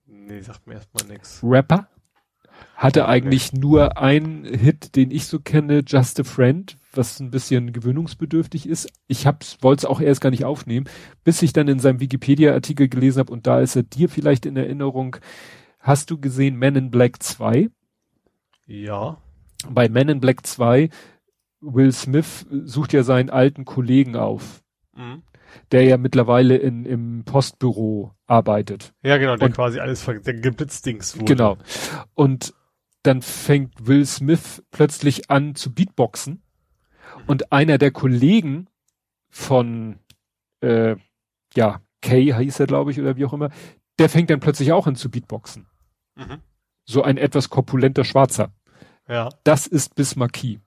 Nee, 0.06 0.42
sagt 0.42 0.68
mir 0.68 0.76
erstmal 0.76 1.06
nichts. 1.06 1.40
Rapper. 1.44 1.88
Hatte 2.76 3.08
eigentlich 3.08 3.54
nur 3.54 3.98
einen 3.98 4.44
Hit, 4.44 4.96
den 4.96 5.12
ich 5.12 5.26
so 5.26 5.40
kenne, 5.40 5.84
Just 5.86 6.20
a 6.20 6.24
Friend, 6.24 6.78
was 6.94 7.20
ein 7.20 7.32
bisschen 7.32 7.74
gewöhnungsbedürftig 7.74 8.68
ist. 8.68 8.92
Ich 9.08 9.26
wollte 9.26 9.82
es 9.82 9.86
auch 9.86 10.02
erst 10.02 10.22
gar 10.22 10.32
nicht 10.32 10.46
aufnehmen, 10.46 10.88
bis 11.24 11.42
ich 11.42 11.54
dann 11.54 11.68
in 11.68 11.80
seinem 11.80 12.00
Wikipedia-Artikel 12.00 12.90
gelesen 12.90 13.20
habe 13.20 13.32
und 13.32 13.48
da 13.48 13.62
ist 13.62 13.76
er 13.76 13.84
dir 13.84 14.10
vielleicht 14.10 14.46
in 14.46 14.58
Erinnerung. 14.58 15.18
Hast 15.80 16.12
du 16.12 16.20
gesehen 16.20 16.58
Men 16.58 16.76
in 16.76 16.92
Black 16.92 17.22
2? 17.24 17.70
Ja. 18.66 19.18
Bei 19.70 19.90
Men 19.90 20.10
in 20.10 20.20
Black 20.20 20.46
2, 20.46 20.90
Will 21.62 21.92
Smith 21.92 22.46
sucht 22.50 22.94
ja 22.94 23.04
seinen 23.04 23.30
alten 23.30 23.66
Kollegen 23.66 24.16
auf. 24.16 24.64
Mhm 24.96 25.24
der 25.72 25.84
ja 25.84 25.98
mittlerweile 25.98 26.58
in, 26.58 26.86
im 26.86 27.24
Postbüro 27.26 28.14
arbeitet. 28.28 28.94
Ja, 29.04 29.18
genau, 29.18 29.36
der 29.36 29.48
und, 29.48 29.56
quasi 29.56 29.80
alles, 29.80 30.06
der 30.06 30.34
Geblitzdings 30.34 31.16
wurde. 31.16 31.26
Genau. 31.26 31.58
Und 32.14 32.54
dann 33.04 33.22
fängt 33.22 33.88
Will 33.88 34.06
Smith 34.06 34.64
plötzlich 34.72 35.30
an 35.30 35.56
zu 35.56 35.74
Beatboxen 35.74 36.44
und 37.28 37.52
einer 37.52 37.78
der 37.78 37.92
Kollegen 37.92 38.68
von, 39.30 40.00
äh, 40.62 40.96
ja, 41.56 41.82
Kay 42.02 42.34
hieß 42.34 42.60
er, 42.60 42.68
glaube 42.68 42.92
ich, 42.92 43.00
oder 43.00 43.16
wie 43.16 43.26
auch 43.26 43.34
immer, 43.34 43.50
der 44.00 44.10
fängt 44.10 44.30
dann 44.30 44.40
plötzlich 44.40 44.72
auch 44.72 44.88
an 44.88 44.96
zu 44.96 45.10
Beatboxen. 45.10 45.68
Mhm. 46.16 46.42
So 46.86 47.04
ein 47.04 47.18
etwas 47.18 47.50
korpulenter 47.50 48.04
Schwarzer. 48.04 48.54
Ja. 49.08 49.30
Das 49.44 49.68
ist 49.68 49.96
Bismarcky. 49.96 50.60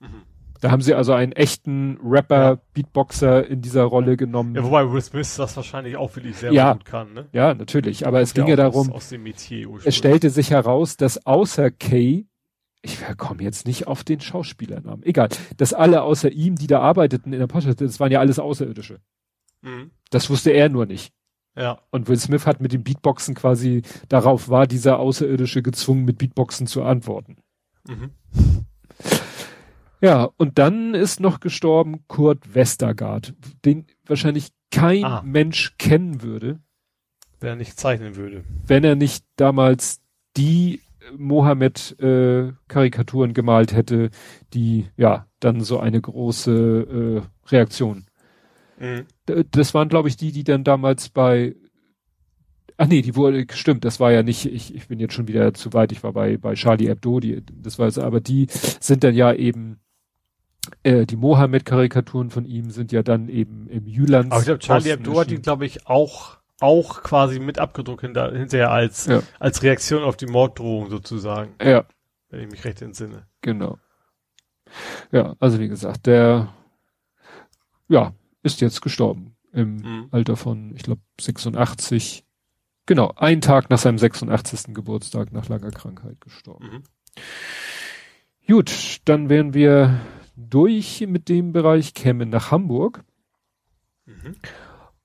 Mhm. 0.00 0.22
Da 0.60 0.70
haben 0.70 0.82
sie 0.82 0.94
also 0.94 1.12
einen 1.12 1.32
echten 1.32 1.98
Rapper, 2.02 2.36
ja. 2.36 2.60
Beatboxer 2.74 3.46
in 3.46 3.62
dieser 3.62 3.84
Rolle 3.84 4.16
genommen. 4.16 4.54
Ja, 4.54 4.64
wobei 4.64 4.90
Will 4.90 5.00
Smith 5.00 5.36
das 5.36 5.56
wahrscheinlich 5.56 5.96
auch 5.96 6.14
wirklich 6.16 6.36
sehr 6.36 6.52
ja, 6.52 6.72
gut 6.72 6.84
kann, 6.84 7.12
ne? 7.12 7.26
Ja, 7.32 7.54
natürlich. 7.54 8.06
Aber 8.06 8.20
es 8.20 8.34
ging 8.34 8.46
ja 8.46 8.56
darum, 8.56 8.92
aus, 8.92 9.12
aus 9.12 9.82
es 9.84 9.96
stellte 9.96 10.30
sich 10.30 10.50
heraus, 10.50 10.96
dass 10.96 11.26
außer 11.26 11.70
Kay, 11.70 12.26
ich 12.82 12.98
komme 13.16 13.42
jetzt 13.42 13.66
nicht 13.66 13.86
auf 13.86 14.04
den 14.04 14.20
Schauspielernamen, 14.20 15.04
egal, 15.04 15.28
dass 15.56 15.74
alle 15.74 16.02
außer 16.02 16.30
ihm, 16.30 16.56
die 16.56 16.66
da 16.66 16.80
arbeiteten 16.80 17.32
in 17.32 17.38
der 17.38 17.46
Post, 17.46 17.80
das 17.80 18.00
waren 18.00 18.12
ja 18.12 18.20
alles 18.20 18.38
Außerirdische. 18.38 19.00
Mhm. 19.62 19.90
Das 20.10 20.30
wusste 20.30 20.50
er 20.50 20.68
nur 20.68 20.86
nicht. 20.86 21.12
Ja. 21.56 21.80
Und 21.90 22.08
Will 22.08 22.18
Smith 22.18 22.46
hat 22.46 22.60
mit 22.60 22.72
dem 22.72 22.84
Beatboxen 22.84 23.34
quasi, 23.34 23.82
darauf 24.08 24.48
war 24.48 24.66
dieser 24.66 24.98
Außerirdische 24.98 25.62
gezwungen, 25.62 26.04
mit 26.04 26.18
Beatboxen 26.18 26.66
zu 26.66 26.84
antworten. 26.84 27.36
Mhm. 27.86 28.10
Ja, 30.00 30.28
und 30.36 30.58
dann 30.58 30.94
ist 30.94 31.18
noch 31.20 31.40
gestorben 31.40 32.04
Kurt 32.06 32.54
Westergaard, 32.54 33.34
den 33.64 33.86
wahrscheinlich 34.06 34.50
kein 34.70 35.02
ah. 35.04 35.22
Mensch 35.24 35.74
kennen 35.78 36.22
würde. 36.22 36.60
Wenn 37.40 37.48
er 37.50 37.56
nicht 37.56 37.78
zeichnen 37.78 38.16
würde. 38.16 38.42
Wenn 38.66 38.82
er 38.84 38.94
nicht 38.94 39.24
damals 39.36 40.00
die 40.36 40.80
Mohammed-Karikaturen 41.16 43.30
äh, 43.30 43.34
gemalt 43.34 43.72
hätte, 43.72 44.10
die 44.52 44.86
ja 44.96 45.26
dann 45.40 45.62
so 45.62 45.80
eine 45.80 46.00
große 46.00 46.54
äh, 46.54 47.22
Reaktion. 47.50 48.06
Mhm. 48.78 49.06
Das 49.50 49.74
waren, 49.74 49.88
glaube 49.88 50.08
ich, 50.08 50.16
die, 50.16 50.30
die 50.32 50.44
dann 50.44 50.64
damals 50.64 51.08
bei 51.08 51.56
Ach 52.80 52.86
nee, 52.86 53.02
die 53.02 53.16
wurde, 53.16 53.44
stimmt, 53.54 53.84
das 53.84 53.98
war 53.98 54.12
ja 54.12 54.22
nicht, 54.22 54.46
ich, 54.46 54.72
ich 54.72 54.86
bin 54.86 55.00
jetzt 55.00 55.12
schon 55.12 55.26
wieder 55.26 55.52
zu 55.52 55.72
weit, 55.72 55.90
ich 55.90 56.04
war 56.04 56.12
bei, 56.12 56.36
bei 56.36 56.54
Charlie 56.54 56.86
Hebdo, 56.86 57.18
die, 57.18 57.42
das 57.44 57.76
war 57.80 57.86
jetzt, 57.86 57.98
aber 57.98 58.20
die 58.20 58.46
sind 58.78 59.02
dann 59.02 59.16
ja 59.16 59.32
eben 59.32 59.80
äh, 60.82 61.06
die 61.06 61.16
Mohammed-Karikaturen 61.16 62.30
von 62.30 62.44
ihm 62.44 62.70
sind 62.70 62.92
ja 62.92 63.02
dann 63.02 63.28
eben 63.28 63.68
im 63.68 63.86
Jülands. 63.86 64.30
Aber 64.30 64.40
ich 64.40 64.46
glaube, 64.46 64.60
Charlie 64.60 64.90
Hebdo 64.90 65.20
hat 65.20 65.30
ihn, 65.30 65.42
glaube 65.42 65.66
ich, 65.66 65.86
auch 65.86 66.38
auch 66.60 67.04
quasi 67.04 67.38
mit 67.38 67.58
abgedruckt 67.58 68.00
hinter, 68.00 68.32
hinterher 68.32 68.72
als 68.72 69.06
ja. 69.06 69.22
als 69.38 69.62
Reaktion 69.62 70.02
auf 70.02 70.16
die 70.16 70.26
Morddrohung 70.26 70.90
sozusagen. 70.90 71.54
Ja. 71.62 71.84
Wenn 72.30 72.40
ich 72.40 72.50
mich 72.50 72.64
recht 72.64 72.82
entsinne. 72.82 73.26
Genau. 73.42 73.78
Ja, 75.12 75.36
also 75.38 75.60
wie 75.60 75.68
gesagt, 75.68 76.06
der 76.06 76.52
ja, 77.88 78.12
ist 78.42 78.60
jetzt 78.60 78.82
gestorben 78.82 79.36
im 79.52 79.76
mhm. 79.76 80.08
Alter 80.10 80.36
von, 80.36 80.74
ich 80.76 80.82
glaube, 80.82 81.00
86. 81.20 82.24
Genau, 82.86 83.12
ein 83.16 83.40
Tag 83.40 83.70
nach 83.70 83.78
seinem 83.78 83.98
86. 83.98 84.74
Geburtstag 84.74 85.32
nach 85.32 85.48
langer 85.48 85.70
Krankheit 85.70 86.20
gestorben. 86.20 86.66
Mhm. 86.66 86.82
Gut, 88.46 89.00
dann 89.04 89.28
wären 89.28 89.52
wir 89.52 90.00
durch 90.38 91.04
mit 91.06 91.28
dem 91.28 91.52
Bereich, 91.52 91.94
käme 91.94 92.26
nach 92.26 92.50
Hamburg. 92.50 93.04
Mhm. 94.06 94.36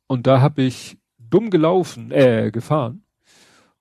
Und 0.07 0.27
da 0.27 0.41
habe 0.41 0.61
ich 0.61 0.97
dumm 1.17 1.49
gelaufen, 1.49 2.11
äh, 2.11 2.51
gefahren. 2.51 3.03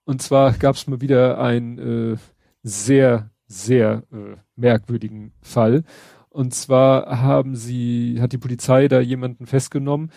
Und 0.05 0.23
zwar 0.23 0.53
gab 0.53 0.77
es 0.77 0.87
mal 0.87 1.01
wieder 1.01 1.39
einen 1.39 2.15
äh, 2.15 2.17
sehr, 2.63 3.31
sehr 3.47 4.05
äh, 4.13 4.37
merkwürdigen 4.57 5.33
Fall. 5.43 5.85
Und 6.31 6.55
zwar 6.55 7.21
haben 7.21 7.55
sie, 7.55 8.19
hat 8.21 8.33
die 8.33 8.39
Polizei 8.39 8.89
da 8.89 9.01
jemanden 9.01 9.47
festgenommen. 9.47 10.11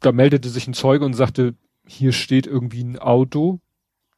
Da 0.00 0.12
meldete 0.12 0.50
sich 0.50 0.68
ein 0.68 0.74
Zeuge 0.74 1.06
und 1.06 1.14
sagte, 1.14 1.54
hier 1.86 2.12
steht 2.12 2.46
irgendwie 2.46 2.84
ein 2.84 2.98
Auto. 2.98 3.60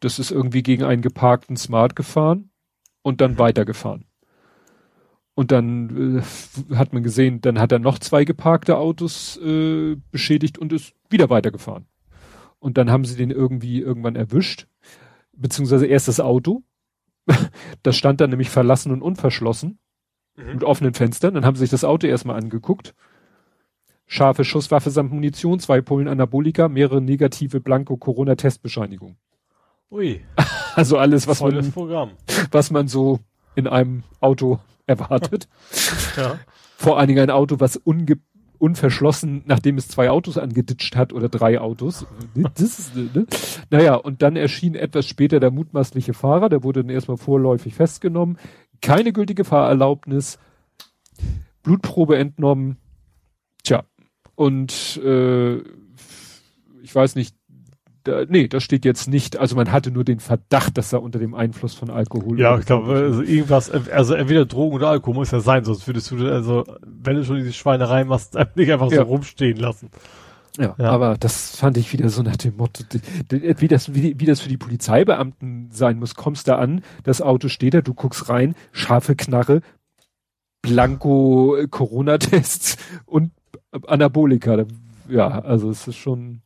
Das 0.01 0.19
ist 0.19 0.33
irgendwie 0.33 0.63
gegen 0.63 0.83
einen 0.83 1.03
geparkten 1.03 1.57
Smart 1.57 1.95
gefahren 1.95 2.51
und 3.03 3.21
dann 3.21 3.33
mhm. 3.33 3.39
weitergefahren. 3.39 4.07
Und 5.35 5.51
dann 5.51 6.19
äh, 6.19 6.75
hat 6.77 6.93
man 6.93 7.03
gesehen, 7.03 7.41
dann 7.41 7.59
hat 7.59 7.73
er 7.73 7.81
noch 7.81 7.99
zwei 7.99 8.25
geparkte 8.25 8.79
Autos 8.79 9.37
äh, 9.39 9.97
beschädigt 10.13 10.59
und 10.59 10.73
ist 10.73 10.95
wieder 11.11 11.29
weitergefahren. 11.29 11.87
Und 12.61 12.79
dann 12.79 12.91
haben 12.91 13.05
sie 13.05 13.17
den 13.17 13.31
irgendwie 13.31 13.81
irgendwann 13.81 14.17
erwischt, 14.17 14.69
beziehungsweise 15.33 15.87
erst 15.87 16.09
das 16.09 16.21
Auto. 16.21 16.63
das 17.83 17.97
stand 17.97 18.21
dann 18.21 18.31
nämlich 18.31 18.51
verlassen 18.51 18.93
und 18.93 19.03
unverschlossen 19.03 19.79
mhm. 20.37 20.53
mit 20.55 20.65
offenen 20.65 20.95
Fenstern. 20.95 21.35
Dann 21.35 21.45
haben 21.45 21.57
sie 21.57 21.61
sich 21.61 21.71
das 21.71 21.85
Auto 21.85 22.07
erstmal 22.07 22.37
angeguckt. 22.37 22.95
Scharfe 24.07 24.45
Schusswaffe 24.45 24.91
samt 24.91 25.13
Munition, 25.13 25.59
zwei 25.59 25.81
Pullen 25.81 26.09
Anabolika, 26.09 26.69
mehrere 26.69 27.01
negative 27.01 27.61
Blanko-Corona-Testbescheinigungen. 27.61 29.17
Ui. 29.91 30.25
Also 30.77 30.99
alles, 30.99 31.29
was 31.29 31.39
Volles 31.39 31.67
man, 31.67 31.73
Programm. 31.73 32.11
was 32.51 32.73
man 32.73 32.89
so 32.89 33.21
in 33.55 33.69
einem 33.69 34.03
Auto 34.19 34.59
erwartet. 34.87 35.49
ja. 36.17 36.39
Vor 36.77 36.99
allen 36.99 37.09
Dingen 37.09 37.23
ein 37.23 37.31
Auto, 37.31 37.61
was 37.61 37.77
unge 37.77 38.19
unverschlossen, 38.59 39.43
nachdem 39.47 39.77
es 39.77 39.89
zwei 39.89 40.11
Autos 40.11 40.39
angeditscht 40.39 40.97
hat 40.97 41.13
oder 41.13 41.29
drei 41.29 41.61
Autos. 41.61 42.07
Das 42.55 42.79
ist, 42.79 42.97
ne? 42.97 43.27
Naja, 43.71 43.95
und 43.95 44.23
dann 44.23 44.37
erschien 44.37 44.75
etwas 44.75 45.07
später 45.07 45.39
der 45.41 45.51
mutmaßliche 45.51 46.15
Fahrer, 46.15 46.49
der 46.49 46.63
wurde 46.63 46.83
dann 46.83 46.91
erstmal 46.91 47.17
vorläufig 47.17 47.75
festgenommen. 47.75 48.39
Keine 48.81 49.13
gültige 49.13 49.45
Fahrerlaubnis, 49.45 50.39
Blutprobe 51.63 52.17
entnommen. 52.17 52.79
Tja, 53.63 53.85
und 54.35 55.01
äh, 55.05 55.57
ich 56.83 56.95
weiß 56.95 57.15
nicht, 57.17 57.37
da, 58.05 58.25
nee, 58.29 58.49
das 58.49 58.63
steht 58.63 58.85
jetzt 58.85 59.09
nicht. 59.09 59.39
Also 59.39 59.57
man 59.57 59.73
hatte 59.73 59.91
nur 59.91 60.05
den 60.05 60.21
Verdacht, 60.21 60.79
dass 60.79 60.93
er 60.93 61.03
unter 61.03 61.19
dem 61.19 61.35
Einfluss 61.35 61.75
von 61.75 61.91
Alkohol. 61.91 62.39
Ja, 62.39 62.59
ich 62.59 62.67
glaube, 62.67 62.93
also 62.93 63.23
irgendwas, 63.23 63.71
also 63.71 64.15
entweder 64.15 64.47
Drogen 64.47 64.77
oder 64.77 64.89
Alkohol 64.89 65.15
muss 65.15 65.31
ja 65.31 65.41
sein, 65.41 65.65
sonst 65.65 65.87
würdest 65.87 66.11
du, 66.11 66.31
also 66.31 66.65
wenn 66.85 67.17
du 67.17 67.25
schon 67.25 67.37
diese 67.37 67.53
Schweinerei 67.53 68.05
machst, 68.05 68.37
nicht 68.55 68.71
einfach 68.73 68.91
ja. 68.91 68.99
so 68.99 69.03
rumstehen 69.05 69.57
lassen. 69.57 69.91
Ja, 70.57 70.75
ja, 70.79 70.91
aber 70.91 71.17
das 71.19 71.57
fand 71.57 71.77
ich 71.79 71.93
wieder 71.93 72.09
so 72.09 72.23
nach 72.23 72.37
dem 72.37 72.57
Motto, 72.57 72.85
wie 73.29 73.69
das, 73.69 73.93
wie, 73.93 74.21
wie 74.21 74.27
das 74.27 74.41
für 74.41 74.49
die 74.49 74.57
Polizeibeamten 74.57 75.71
sein 75.73 75.99
muss. 75.99 76.15
Kommst 76.15 76.47
da 76.47 76.57
an, 76.57 76.83
das 77.03 77.21
Auto 77.21 77.49
steht 77.49 77.75
da, 77.75 77.81
du 77.81 77.93
guckst 77.93 78.29
rein, 78.29 78.55
scharfe 78.71 79.17
Knarre, 79.17 79.63
Blanko 80.63 81.59
Corona-Tests 81.71 82.77
und 83.07 83.33
Anabolika. 83.87 84.65
Ja, 85.09 85.41
also 85.41 85.71
es 85.71 85.89
ist 85.89 85.97
schon 85.97 86.43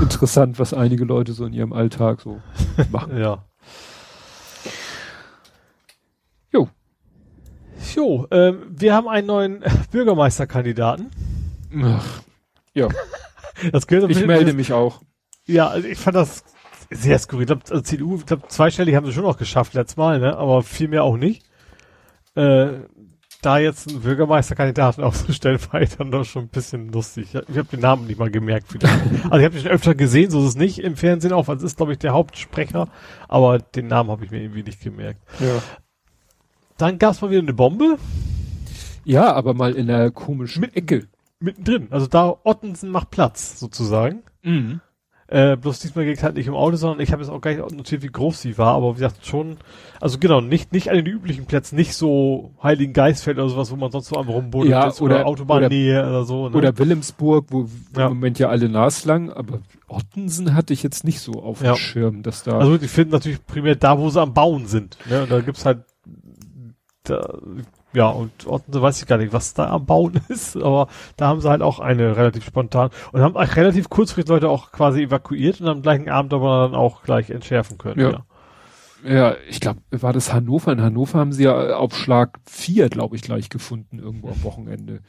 interessant, 0.00 0.58
was 0.58 0.74
einige 0.74 1.04
Leute 1.04 1.32
so 1.32 1.44
in 1.46 1.52
ihrem 1.52 1.72
Alltag 1.72 2.20
so 2.20 2.40
machen. 2.90 3.18
ja. 3.18 3.44
Jo. 6.52 6.68
Jo, 7.94 8.26
ähm, 8.30 8.62
wir 8.68 8.94
haben 8.94 9.08
einen 9.08 9.26
neuen 9.26 9.64
Bürgermeisterkandidaten. 9.90 11.10
Ach, 11.82 12.22
ja, 12.74 12.88
Das 13.72 13.86
gehört 13.86 14.10
ich 14.10 14.24
melde 14.26 14.52
mich 14.52 14.72
auch. 14.72 15.00
Ja, 15.46 15.68
also 15.68 15.86
ich 15.88 15.98
fand 15.98 16.16
das 16.16 16.44
sehr 16.90 17.18
skurril. 17.18 17.42
Ich 17.42 17.46
glaube, 17.46 17.62
also 17.70 17.82
CDU, 17.82 18.16
ich 18.16 18.26
glaube, 18.26 18.48
zweistellig 18.48 18.94
haben 18.94 19.06
sie 19.06 19.12
schon 19.12 19.22
noch 19.24 19.38
geschafft 19.38 19.74
letztes 19.74 19.96
Mal, 19.96 20.18
ne? 20.20 20.36
Aber 20.36 20.62
viel 20.62 20.88
mehr 20.88 21.04
auch 21.04 21.16
nicht. 21.16 21.44
Äh, 22.34 22.80
da 23.46 23.58
jetzt 23.58 23.88
einen 23.88 24.00
Bürgermeisterkandidaten 24.00 25.02
aufzustellen, 25.04 25.58
war 25.70 25.80
ich 25.80 25.96
dann 25.96 26.10
doch 26.10 26.24
schon 26.24 26.44
ein 26.44 26.48
bisschen 26.48 26.90
lustig. 26.92 27.28
Ich, 27.48 27.56
habe 27.56 27.68
den 27.68 27.80
Namen 27.80 28.06
nicht 28.06 28.18
mal 28.18 28.30
gemerkt. 28.30 28.66
Vielleicht. 28.68 28.94
also 29.24 29.36
ich 29.38 29.44
habe 29.44 29.50
den 29.50 29.62
schon 29.62 29.70
öfter 29.70 29.94
gesehen, 29.94 30.30
so 30.30 30.40
ist 30.40 30.48
es 30.50 30.56
nicht 30.56 30.78
im 30.80 30.96
Fernsehen 30.96 31.32
auch, 31.32 31.48
es 31.48 31.62
ist, 31.62 31.76
glaube 31.76 31.92
ich, 31.92 31.98
der 31.98 32.12
Hauptsprecher, 32.12 32.88
aber 33.28 33.58
den 33.58 33.86
Namen 33.86 34.10
habe 34.10 34.24
ich 34.24 34.30
mir 34.30 34.42
irgendwie 34.42 34.62
nicht 34.62 34.80
gemerkt. 34.82 35.20
Ja. 35.40 35.62
Dann 36.76 36.98
gab 36.98 37.12
es 37.12 37.22
mal 37.22 37.30
wieder 37.30 37.40
eine 37.40 37.54
Bombe 37.54 37.96
ja, 39.06 39.32
aber 39.32 39.54
mal 39.54 39.72
in 39.76 39.88
einer 39.88 40.10
komischen 40.10 40.62
Mit- 40.62 40.76
Ecke. 40.76 41.06
mittendrin. 41.38 41.86
Also 41.90 42.08
da 42.08 42.36
Ottensen 42.42 42.90
macht 42.90 43.12
Platz, 43.12 43.60
sozusagen. 43.60 44.24
Mhm. 44.42 44.80
Äh, 45.28 45.56
bloß 45.56 45.80
diesmal 45.80 46.04
ging 46.04 46.14
es 46.14 46.22
halt 46.22 46.36
nicht 46.36 46.46
im 46.46 46.54
Auto, 46.54 46.76
sondern 46.76 47.00
ich 47.00 47.10
habe 47.10 47.20
jetzt 47.20 47.30
auch 47.32 47.40
gar 47.40 47.50
nicht 47.52 47.76
notiert, 47.76 48.02
wie 48.02 48.12
groß 48.12 48.40
sie 48.42 48.56
war, 48.58 48.74
aber 48.76 48.90
wie 48.92 49.00
gesagt, 49.00 49.26
schon, 49.26 49.56
also 50.00 50.18
genau, 50.20 50.40
nicht, 50.40 50.72
nicht 50.72 50.88
an 50.88 50.94
den 50.96 51.06
üblichen 51.06 51.46
Plätzen, 51.46 51.74
nicht 51.74 51.94
so 51.94 52.52
Heiligen 52.62 52.92
Geistfeld 52.92 53.36
oder 53.38 53.48
sowas, 53.48 53.72
wo 53.72 53.76
man 53.76 53.90
sonst 53.90 54.06
so 54.06 54.14
am 54.16 54.28
rumbuddelt 54.28 54.70
Ja, 54.70 54.86
ist 54.86 55.02
oder, 55.02 55.16
oder- 55.16 55.26
Autobahnnähe 55.26 56.00
oder, 56.00 56.24
so. 56.24 56.48
Ne? 56.48 56.56
Oder 56.56 56.78
Wilhelmsburg, 56.78 57.46
wo 57.50 57.66
Ja. 57.96 58.06
im 58.06 58.14
Moment 58.14 58.38
ja 58.38 58.50
alle 58.50 58.68
naslang, 58.68 59.32
aber 59.32 59.62
Ottensen 59.88 60.54
hatte 60.54 60.72
ich 60.72 60.84
jetzt 60.84 61.02
nicht 61.02 61.18
so 61.18 61.32
auf 61.42 61.60
Ja. 61.60 61.72
dem 61.72 61.76
Schirm, 61.78 62.22
dass 62.22 62.44
da. 62.44 62.58
also 62.60 62.78
die 62.78 62.86
finden 62.86 63.10
natürlich 63.10 63.44
primär 63.46 63.74
da, 63.74 63.98
wo 63.98 64.08
sie 64.10 64.20
am 64.20 64.32
Bauen 64.32 64.66
sind. 64.66 64.96
Ne? 65.10 65.22
Und 65.24 65.32
da 65.32 65.40
gibt's 65.40 65.64
halt, 65.66 65.80
da, 67.02 67.36
ja, 67.96 68.10
und 68.10 68.46
Ottensen 68.46 68.82
weiß 68.82 69.00
ich 69.00 69.08
gar 69.08 69.16
nicht, 69.16 69.32
was 69.32 69.54
da 69.54 69.70
am 69.70 69.86
Bauen 69.86 70.20
ist, 70.28 70.54
aber 70.54 70.88
da 71.16 71.28
haben 71.28 71.40
sie 71.40 71.48
halt 71.48 71.62
auch 71.62 71.80
eine 71.80 72.14
relativ 72.14 72.44
spontan 72.44 72.90
und 73.12 73.22
haben 73.22 73.34
auch 73.34 73.56
relativ 73.56 73.88
kurzfristig 73.88 74.28
Leute 74.28 74.50
auch 74.50 74.70
quasi 74.70 75.04
evakuiert 75.04 75.62
und 75.62 75.68
am 75.68 75.80
gleichen 75.80 76.10
Abend 76.10 76.34
aber 76.34 76.66
dann 76.66 76.74
auch 76.74 77.04
gleich 77.04 77.30
entschärfen 77.30 77.78
können. 77.78 77.98
Ja. 77.98 78.24
ja. 79.02 79.14
ja, 79.14 79.36
ich 79.48 79.60
glaube, 79.60 79.80
war 79.92 80.12
das 80.12 80.30
Hannover? 80.34 80.72
In 80.72 80.82
Hannover 80.82 81.18
haben 81.18 81.32
sie 81.32 81.44
ja 81.44 81.74
auf 81.76 81.96
Schlag 81.96 82.38
4, 82.44 82.90
glaube 82.90 83.16
ich, 83.16 83.22
gleich 83.22 83.48
gefunden, 83.48 83.98
irgendwo 83.98 84.28
am 84.28 84.42
Wochenende. 84.42 85.00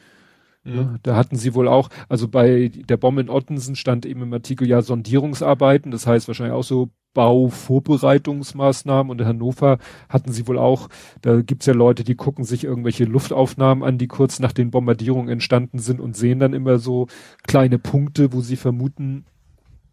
Mhm. 0.64 0.76
Ja, 0.78 0.96
da 1.04 1.16
hatten 1.18 1.36
sie 1.36 1.56
wohl 1.56 1.68
auch, 1.68 1.90
also 2.08 2.30
bei 2.30 2.72
der 2.74 2.96
Bombe 2.96 3.20
in 3.20 3.30
Ottensen 3.30 3.76
stand 3.76 4.06
eben 4.06 4.22
im 4.22 4.32
Artikel 4.32 4.66
ja 4.66 4.82
Sondierungsarbeiten, 4.82 5.92
das 5.92 6.08
heißt 6.08 6.30
wahrscheinlich 6.30 6.56
auch 6.56 6.64
so 6.64 6.92
Bauvorbereitungsmaßnahmen 7.18 9.10
und 9.10 9.20
in 9.22 9.28
Hannover 9.28 9.80
hatten 10.08 10.32
sie 10.32 10.48
wohl 10.48 10.58
auch, 10.60 10.88
da 11.22 11.42
gibt's 11.42 11.66
ja 11.66 11.74
Leute, 11.74 12.04
die 12.04 12.16
gucken 12.16 12.44
sich 12.46 12.64
irgendwelche 12.64 13.06
Luftaufnahmen 13.06 13.84
an, 13.84 13.98
die 13.98 14.08
kurz 14.08 14.40
nach 14.40 14.54
den 14.54 14.70
Bombardierungen 14.72 15.30
entstanden 15.30 15.80
sind 15.80 16.00
und 16.00 16.16
sehen 16.16 16.40
dann 16.40 16.54
immer 16.54 16.78
so 16.80 17.08
kleine 17.48 17.80
Punkte, 17.80 18.34
wo 18.34 18.42
sie 18.42 18.56
vermuten, 18.56 19.26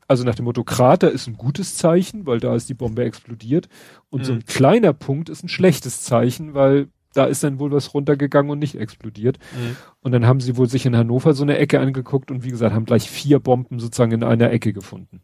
also 0.07 0.25
nach 0.25 0.35
dem 0.35 0.45
Motto 0.45 0.65
Krater 0.65 1.11
ist 1.11 1.27
ein 1.27 1.37
gutes 1.39 1.77
Zeichen, 1.77 2.27
weil 2.27 2.41
da 2.41 2.55
ist 2.55 2.69
die 2.69 2.75
Bombe 2.75 3.05
explodiert 3.05 3.69
und 4.11 4.25
so 4.27 4.33
Mhm. 4.33 4.39
ein 4.39 4.45
kleiner 4.45 4.93
Punkt 4.93 5.31
ist 5.31 5.43
ein 5.45 5.49
schlechtes 5.49 6.03
Zeichen, 6.03 6.53
weil 6.55 6.89
da 7.15 7.25
ist 7.25 7.43
dann 7.45 7.59
wohl 7.61 7.71
was 7.71 7.95
runtergegangen 7.95 8.51
und 8.51 8.59
nicht 8.59 8.75
explodiert. 8.75 9.39
Mhm. 9.55 9.77
Und 10.03 10.13
dann 10.13 10.27
haben 10.27 10.41
sie 10.41 10.57
wohl 10.57 10.69
sich 10.69 10.85
in 10.85 10.97
Hannover 10.97 11.33
so 11.33 11.45
eine 11.45 11.57
Ecke 11.59 11.81
angeguckt 11.81 12.31
und 12.31 12.45
wie 12.45 12.51
gesagt, 12.51 12.75
haben 12.75 12.85
gleich 12.87 13.09
vier 13.09 13.39
Bomben 13.39 13.79
sozusagen 13.79 14.13
in 14.13 14.25
einer 14.25 14.51
Ecke 14.51 14.73
gefunden. 14.73 15.21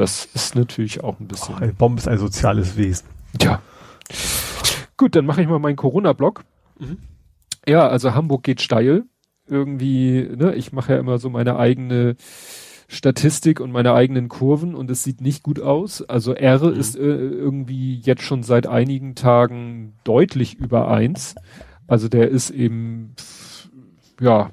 Das 0.00 0.24
ist 0.32 0.54
natürlich 0.56 1.04
auch 1.04 1.20
ein 1.20 1.28
bisschen. 1.28 1.56
Eine 1.56 1.74
Bombe 1.74 2.00
ist 2.00 2.08
ein 2.08 2.16
soziales 2.16 2.78
Wesen. 2.78 3.06
Tja. 3.38 3.60
Gut, 4.96 5.14
dann 5.14 5.26
mache 5.26 5.42
ich 5.42 5.46
mal 5.46 5.58
meinen 5.58 5.76
Corona-Blog. 5.76 6.42
Mhm. 6.78 6.96
Ja, 7.68 7.86
also 7.86 8.14
Hamburg 8.14 8.42
geht 8.42 8.62
steil. 8.62 9.04
Irgendwie, 9.46 10.26
ne, 10.34 10.54
ich 10.54 10.72
mache 10.72 10.94
ja 10.94 10.98
immer 10.98 11.18
so 11.18 11.28
meine 11.28 11.56
eigene 11.58 12.16
Statistik 12.88 13.60
und 13.60 13.72
meine 13.72 13.92
eigenen 13.92 14.30
Kurven 14.30 14.74
und 14.74 14.90
es 14.90 15.02
sieht 15.04 15.20
nicht 15.20 15.42
gut 15.42 15.60
aus. 15.60 16.00
Also 16.00 16.32
R 16.32 16.58
Mhm. 16.64 16.80
ist 16.80 16.96
äh, 16.96 17.00
irgendwie 17.02 17.96
jetzt 17.96 18.22
schon 18.22 18.42
seit 18.42 18.66
einigen 18.66 19.14
Tagen 19.14 19.92
deutlich 20.04 20.54
über 20.54 20.88
eins. 20.88 21.34
Also 21.86 22.08
der 22.08 22.30
ist 22.30 22.48
eben, 22.48 23.14
ja, 24.18 24.50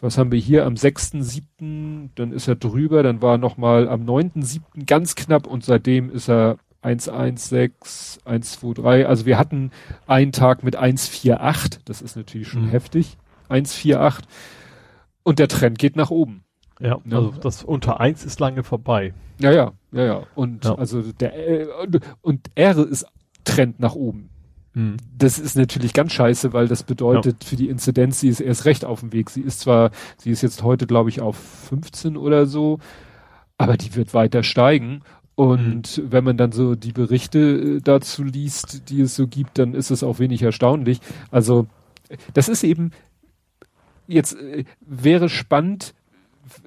was 0.00 0.18
haben 0.18 0.30
wir 0.32 0.38
hier 0.38 0.66
am 0.66 0.74
6.7., 0.74 2.10
dann 2.14 2.32
ist 2.32 2.48
er 2.48 2.56
drüber, 2.56 3.02
dann 3.02 3.22
war 3.22 3.38
noch 3.38 3.56
mal 3.56 3.88
am 3.88 4.02
9.7. 4.04 4.84
ganz 4.86 5.14
knapp 5.14 5.46
und 5.46 5.64
seitdem 5.64 6.10
ist 6.10 6.28
er 6.28 6.58
116, 6.82 8.22
123. 8.24 9.06
Also 9.06 9.26
wir 9.26 9.38
hatten 9.38 9.70
einen 10.06 10.32
Tag 10.32 10.62
mit 10.62 10.76
148, 10.76 11.80
das 11.84 12.02
ist 12.02 12.16
natürlich 12.16 12.48
schon 12.48 12.66
Mhm. 12.66 12.70
heftig. 12.70 13.16
148 13.48 14.26
und 15.22 15.38
der 15.38 15.48
Trend 15.48 15.78
geht 15.78 15.96
nach 15.96 16.10
oben. 16.10 16.42
Ja, 16.78 16.98
Ja. 17.04 17.16
also 17.16 17.32
das 17.40 17.64
unter 17.64 18.00
eins 18.00 18.24
ist 18.24 18.38
lange 18.38 18.62
vorbei. 18.62 19.14
Ja, 19.40 19.50
ja, 19.50 19.72
ja, 19.92 20.04
ja. 20.04 20.22
Und 20.34 20.64
Ja. 20.64 20.74
also 20.74 21.00
der 21.02 21.62
äh, 21.62 21.66
und 22.20 22.50
R 22.54 22.76
ist 22.78 23.06
Trend 23.44 23.80
nach 23.80 23.94
oben. 23.94 24.28
Mhm. 24.76 24.98
Das 25.16 25.38
ist 25.38 25.56
natürlich 25.56 25.94
ganz 25.94 26.12
scheiße, 26.12 26.52
weil 26.52 26.68
das 26.68 26.82
bedeutet 26.82 27.44
für 27.44 27.56
die 27.56 27.70
Inzidenz, 27.70 28.20
sie 28.20 28.28
ist 28.28 28.40
erst 28.40 28.66
recht 28.66 28.84
auf 28.84 29.00
dem 29.00 29.12
Weg. 29.14 29.30
Sie 29.30 29.40
ist 29.40 29.60
zwar, 29.60 29.90
sie 30.18 30.30
ist 30.30 30.42
jetzt 30.42 30.62
heute, 30.62 30.86
glaube 30.86 31.08
ich, 31.08 31.22
auf 31.22 31.36
15 31.36 32.18
oder 32.18 32.44
so, 32.44 32.78
aber 33.56 33.78
die 33.78 33.94
wird 33.94 34.12
weiter 34.12 34.42
steigen. 34.42 35.00
Und 35.34 36.02
wenn 36.06 36.24
man 36.24 36.36
dann 36.36 36.52
so 36.52 36.74
die 36.74 36.92
Berichte 36.92 37.38
äh, 37.38 37.80
dazu 37.82 38.22
liest, 38.22 38.90
die 38.90 39.00
es 39.00 39.16
so 39.16 39.26
gibt, 39.26 39.58
dann 39.58 39.72
ist 39.72 39.90
es 39.90 40.02
auch 40.02 40.18
wenig 40.18 40.42
erstaunlich. 40.42 41.00
Also 41.30 41.66
das 42.34 42.50
ist 42.50 42.62
eben 42.62 42.90
jetzt 44.06 44.38
äh, 44.38 44.64
wäre 44.80 45.30
spannend, 45.30 45.94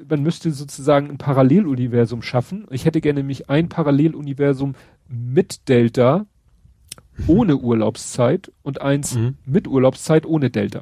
man 0.09 0.23
müsste 0.23 0.51
sozusagen 0.51 1.11
ein 1.11 1.17
Paralleluniversum 1.19 2.23
schaffen. 2.23 2.65
Ich 2.71 2.85
hätte 2.85 3.01
gerne 3.01 3.19
nämlich 3.19 3.51
ein 3.51 3.69
Paralleluniversum 3.69 4.73
mit 5.07 5.69
Delta 5.69 6.25
ohne 7.27 7.57
Urlaubszeit 7.57 8.51
und 8.63 8.81
eins 8.81 9.15
Mhm. 9.15 9.35
mit 9.45 9.67
Urlaubszeit 9.67 10.25
ohne 10.25 10.49
Delta. 10.49 10.81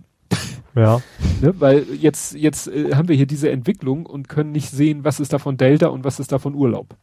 Ja. 0.76 1.02
Ne? 1.42 1.54
Weil 1.60 1.86
jetzt, 2.00 2.36
jetzt 2.36 2.68
äh, 2.68 2.94
haben 2.94 3.08
wir 3.08 3.16
hier 3.16 3.26
diese 3.26 3.50
Entwicklung 3.50 4.06
und 4.06 4.30
können 4.30 4.52
nicht 4.52 4.70
sehen, 4.70 5.04
was 5.04 5.20
ist 5.20 5.34
davon 5.34 5.58
Delta 5.58 5.88
und 5.88 6.04
was 6.04 6.20
ist 6.20 6.32
davon 6.32 6.54
Urlaub. 6.54 6.96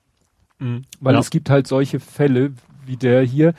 Mhm. 0.61 0.83
Weil 1.01 1.15
ja. 1.15 1.21
es 1.21 1.31
gibt 1.31 1.51
halt 1.51 1.67
solche 1.67 1.99
Fälle 1.99 2.53
wie 2.87 2.97
der 2.97 3.23
hier. 3.23 3.55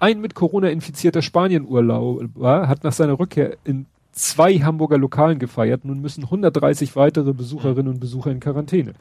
Ein 0.00 0.20
mit 0.20 0.34
Corona 0.34 0.68
infizierter 0.70 1.22
Spanienurlauber 1.22 2.68
hat 2.68 2.84
nach 2.84 2.92
seiner 2.92 3.18
Rückkehr 3.18 3.56
in 3.64 3.86
zwei 4.12 4.54
Hamburger 4.58 4.98
Lokalen 4.98 5.38
gefeiert. 5.38 5.84
Nun 5.84 6.00
müssen 6.00 6.24
130 6.24 6.96
weitere 6.96 7.32
Besucherinnen 7.32 7.92
und 7.92 8.00
Besucher 8.00 8.30
in 8.30 8.40
Quarantäne. 8.40 8.94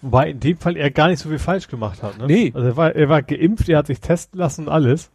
Wobei 0.00 0.30
in 0.30 0.40
dem 0.40 0.58
Fall 0.58 0.76
er 0.76 0.90
gar 0.90 1.08
nicht 1.08 1.18
so 1.18 1.28
viel 1.28 1.38
falsch 1.38 1.68
gemacht 1.68 2.02
hat. 2.02 2.18
Ne? 2.18 2.26
Nee. 2.26 2.52
Also 2.54 2.68
er 2.68 2.76
war, 2.76 2.94
er 2.94 3.08
war 3.08 3.22
geimpft, 3.22 3.68
er 3.68 3.78
hat 3.78 3.86
sich 3.88 4.00
testen 4.00 4.38
lassen 4.38 4.66
und 4.66 4.72
alles. 4.72 5.10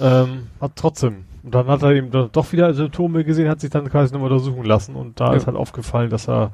Ähm, 0.00 0.48
hat 0.60 0.72
trotzdem. 0.76 1.24
Und 1.42 1.54
dann 1.54 1.66
hat 1.66 1.82
er 1.82 1.92
eben 1.92 2.10
do- 2.10 2.28
doch 2.28 2.52
wieder 2.52 2.72
Symptome 2.74 3.24
gesehen, 3.24 3.48
hat 3.48 3.60
sich 3.60 3.70
dann 3.70 3.88
quasi 3.88 4.12
nochmal 4.12 4.30
untersuchen 4.32 4.64
lassen 4.64 4.94
und 4.96 5.18
da 5.20 5.28
Ja. 5.30 5.34
ist 5.34 5.46
halt 5.46 5.56
aufgefallen, 5.56 6.10
dass 6.10 6.28
er 6.28 6.52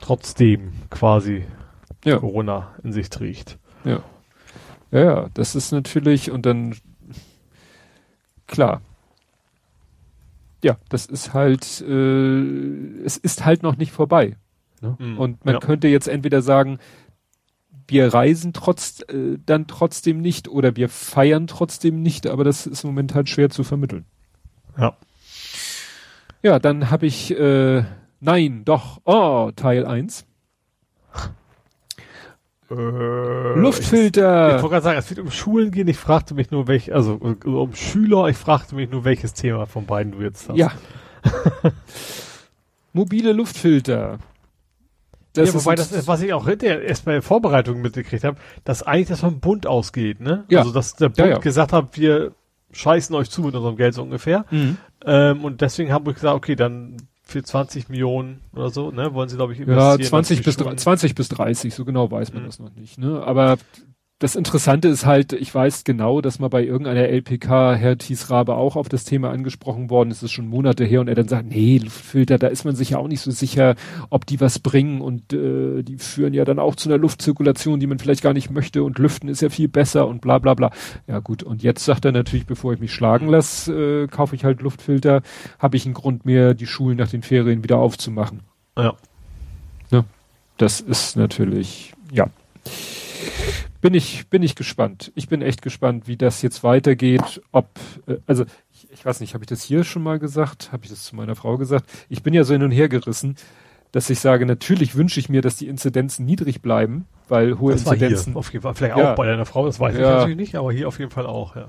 trotzdem 0.00 0.72
quasi 0.90 1.44
Ja. 2.04 2.18
Corona 2.18 2.74
in 2.84 2.92
sich 2.92 3.08
trägt. 3.10 3.58
Ja. 3.84 4.00
Ja, 4.92 5.00
ja, 5.00 5.26
das 5.34 5.54
ist 5.56 5.72
natürlich, 5.72 6.30
und 6.30 6.46
dann, 6.46 6.76
klar. 8.46 8.80
Ja, 10.62 10.76
das 10.88 11.06
ist 11.06 11.34
halt, 11.34 11.80
äh, 11.86 13.02
es 13.04 13.16
ist 13.16 13.44
halt 13.44 13.62
noch 13.62 13.76
nicht 13.76 13.92
vorbei. 13.92 14.36
Ne? 14.80 14.96
Mhm, 14.98 15.18
Und 15.18 15.44
man 15.44 15.54
ja. 15.54 15.60
könnte 15.60 15.88
jetzt 15.88 16.08
entweder 16.08 16.42
sagen, 16.42 16.78
wir 17.88 18.12
reisen 18.12 18.52
trotz, 18.52 19.00
äh, 19.08 19.38
dann 19.44 19.66
trotzdem 19.66 20.20
nicht 20.20 20.48
oder 20.48 20.76
wir 20.76 20.88
feiern 20.88 21.46
trotzdem 21.46 22.02
nicht, 22.02 22.26
aber 22.26 22.44
das 22.44 22.66
ist 22.66 22.84
im 22.84 22.90
Moment 22.90 23.14
halt 23.14 23.28
schwer 23.28 23.50
zu 23.50 23.64
vermitteln. 23.64 24.04
Ja. 24.78 24.96
Ja, 26.42 26.58
dann 26.58 26.90
habe 26.90 27.06
ich, 27.06 27.36
äh, 27.36 27.84
nein, 28.20 28.64
doch, 28.64 29.00
oh, 29.04 29.50
Teil 29.56 29.86
1. 29.86 30.26
Äh, 32.70 32.74
Luftfilter. 32.74 34.48
Ich, 34.48 34.56
ich 34.56 34.62
wollte 34.62 34.74
gerade 34.74 34.84
sagen, 34.84 34.98
es 34.98 35.10
wird 35.10 35.20
um 35.20 35.30
Schulen 35.30 35.70
gehen. 35.70 35.86
Ich 35.88 35.98
fragte 35.98 36.34
mich 36.34 36.50
nur, 36.50 36.66
welch, 36.66 36.92
also 36.92 37.20
äh, 37.22 37.48
um 37.48 37.74
Schüler, 37.74 38.28
ich 38.28 38.36
fragte 38.36 38.74
mich 38.74 38.90
nur, 38.90 39.04
welches 39.04 39.34
Thema 39.34 39.66
von 39.66 39.86
beiden 39.86 40.12
du 40.12 40.20
jetzt 40.20 40.48
hast. 40.48 40.56
Ja. 40.56 40.72
Mobile 42.92 43.32
Luftfilter. 43.32 44.18
Das 45.36 45.48
ja, 45.52 45.54
wobei 45.60 45.74
das 45.74 46.06
was 46.08 46.22
ich 46.22 46.32
auch 46.32 46.46
hinterher 46.46 46.82
erst 46.82 47.04
bei 47.04 47.12
der 47.12 47.22
Vorbereitung 47.22 47.80
mitgekriegt 47.82 48.24
habe, 48.24 48.36
dass 48.64 48.82
eigentlich 48.82 49.08
das 49.08 49.20
vom 49.20 49.40
Bund 49.40 49.66
ausgeht, 49.66 50.20
ne? 50.20 50.44
Ja. 50.48 50.60
Also 50.60 50.72
dass 50.72 50.94
der 50.96 51.08
Bund 51.08 51.18
Ja, 51.18 51.26
ja. 51.28 51.38
gesagt 51.38 51.72
hat, 51.72 51.96
wir 51.96 52.32
scheißen 52.72 53.14
euch 53.16 53.30
zu 53.30 53.42
mit 53.42 53.54
unserem 53.54 53.76
Geld 53.76 53.94
so 53.94 54.02
ungefähr. 54.02 54.44
Mhm. 54.50 54.76
Ähm, 55.04 55.44
und 55.44 55.60
deswegen 55.60 55.92
haben 55.92 56.04
wir 56.06 56.12
gesagt, 56.14 56.34
okay, 56.34 56.56
dann 56.56 56.96
für 57.22 57.42
20 57.42 57.88
Millionen 57.88 58.40
oder 58.54 58.70
so, 58.70 58.90
ne, 58.90 59.12
wollen 59.14 59.28
sie, 59.28 59.36
glaube 59.36 59.52
ich, 59.52 59.58
Ja, 59.60 59.64
investieren. 59.64 60.08
20 60.08 60.38
dass 60.38 60.44
bis, 60.44 60.56
die 60.56 60.62
dr- 60.62 60.70
Schulen- 60.70 60.78
20 60.78 61.14
bis 61.14 61.28
30, 61.28 61.74
so 61.74 61.84
genau 61.84 62.10
weiß 62.10 62.32
man 62.32 62.42
Mhm. 62.42 62.46
das 62.46 62.58
noch 62.58 62.74
nicht. 62.74 62.98
Ne? 62.98 63.22
Aber 63.24 63.56
das 64.18 64.34
Interessante 64.34 64.88
ist 64.88 65.04
halt, 65.04 65.34
ich 65.34 65.54
weiß 65.54 65.84
genau, 65.84 66.22
dass 66.22 66.38
mal 66.38 66.48
bei 66.48 66.64
irgendeiner 66.64 67.06
LPK 67.06 67.74
Herr 67.74 67.98
Thies 67.98 68.30
Rabe 68.30 68.54
auch 68.54 68.74
auf 68.74 68.88
das 68.88 69.04
Thema 69.04 69.28
angesprochen 69.30 69.90
worden 69.90 70.10
ist, 70.10 70.22
ist 70.22 70.32
schon 70.32 70.48
Monate 70.48 70.84
her 70.86 71.02
und 71.02 71.08
er 71.08 71.14
dann 71.14 71.28
sagt, 71.28 71.46
nee, 71.48 71.76
Luftfilter, 71.76 72.38
da 72.38 72.46
ist 72.46 72.64
man 72.64 72.74
sich 72.74 72.90
ja 72.90 72.98
auch 72.98 73.08
nicht 73.08 73.20
so 73.20 73.30
sicher, 73.30 73.74
ob 74.08 74.24
die 74.24 74.40
was 74.40 74.58
bringen 74.58 75.02
und 75.02 75.34
äh, 75.34 75.82
die 75.82 75.98
führen 75.98 76.32
ja 76.32 76.46
dann 76.46 76.58
auch 76.58 76.76
zu 76.76 76.88
einer 76.88 76.96
Luftzirkulation, 76.96 77.78
die 77.78 77.86
man 77.86 77.98
vielleicht 77.98 78.22
gar 78.22 78.32
nicht 78.32 78.50
möchte 78.50 78.84
und 78.84 78.98
Lüften 78.98 79.28
ist 79.28 79.42
ja 79.42 79.50
viel 79.50 79.68
besser 79.68 80.08
und 80.08 80.22
bla 80.22 80.38
bla 80.38 80.54
bla. 80.54 80.70
Ja 81.06 81.18
gut, 81.18 81.42
und 81.42 81.62
jetzt 81.62 81.84
sagt 81.84 82.06
er 82.06 82.12
natürlich, 82.12 82.46
bevor 82.46 82.72
ich 82.72 82.80
mich 82.80 82.94
schlagen 82.94 83.28
lasse, 83.28 84.04
äh, 84.04 84.06
kaufe 84.06 84.34
ich 84.34 84.46
halt 84.46 84.62
Luftfilter, 84.62 85.20
habe 85.58 85.76
ich 85.76 85.84
einen 85.84 85.94
Grund 85.94 86.24
mehr, 86.24 86.54
die 86.54 86.66
Schulen 86.66 86.96
nach 86.96 87.10
den 87.10 87.22
Ferien 87.22 87.62
wieder 87.62 87.76
aufzumachen. 87.76 88.40
Ja. 88.78 88.94
Ne? 89.90 90.04
Das 90.56 90.80
ist 90.80 91.18
natürlich, 91.18 91.92
ja 92.10 92.30
bin 93.80 93.94
ich, 93.94 94.28
bin 94.28 94.42
ich 94.42 94.54
gespannt. 94.54 95.12
Ich 95.14 95.28
bin 95.28 95.42
echt 95.42 95.62
gespannt, 95.62 96.06
wie 96.06 96.16
das 96.16 96.42
jetzt 96.42 96.64
weitergeht. 96.64 97.42
Ob, 97.52 97.68
äh, 98.06 98.16
also 98.26 98.44
ich, 98.72 98.90
ich 98.90 99.04
weiß 99.04 99.20
nicht, 99.20 99.34
habe 99.34 99.44
ich 99.44 99.48
das 99.48 99.62
hier 99.62 99.84
schon 99.84 100.02
mal 100.02 100.18
gesagt? 100.18 100.72
Habe 100.72 100.84
ich 100.84 100.90
das 100.90 101.04
zu 101.04 101.16
meiner 101.16 101.36
Frau 101.36 101.56
gesagt? 101.56 101.90
Ich 102.08 102.22
bin 102.22 102.34
ja 102.34 102.44
so 102.44 102.52
hin 102.52 102.62
und 102.62 102.70
her 102.70 102.88
gerissen, 102.88 103.36
dass 103.92 104.10
ich 104.10 104.20
sage, 104.20 104.46
natürlich 104.46 104.94
wünsche 104.96 105.20
ich 105.20 105.28
mir, 105.28 105.42
dass 105.42 105.56
die 105.56 105.68
Inzidenzen 105.68 106.26
niedrig 106.26 106.60
bleiben, 106.60 107.06
weil 107.28 107.58
hohe 107.58 107.72
das 107.72 107.82
Inzidenzen. 107.82 108.36
auf 108.36 108.52
jeden 108.52 108.62
Fall, 108.62 108.74
vielleicht 108.74 108.96
ja. 108.96 109.12
auch 109.12 109.16
bei 109.16 109.26
deiner 109.26 109.46
Frau, 109.46 109.66
das 109.66 109.80
weiß 109.80 109.94
ich 109.94 110.00
natürlich 110.00 110.36
nicht, 110.36 110.54
aber 110.54 110.72
hier 110.72 110.88
auf 110.88 110.98
jeden 110.98 111.10
Fall 111.10 111.26
auch, 111.26 111.56
ja. 111.56 111.68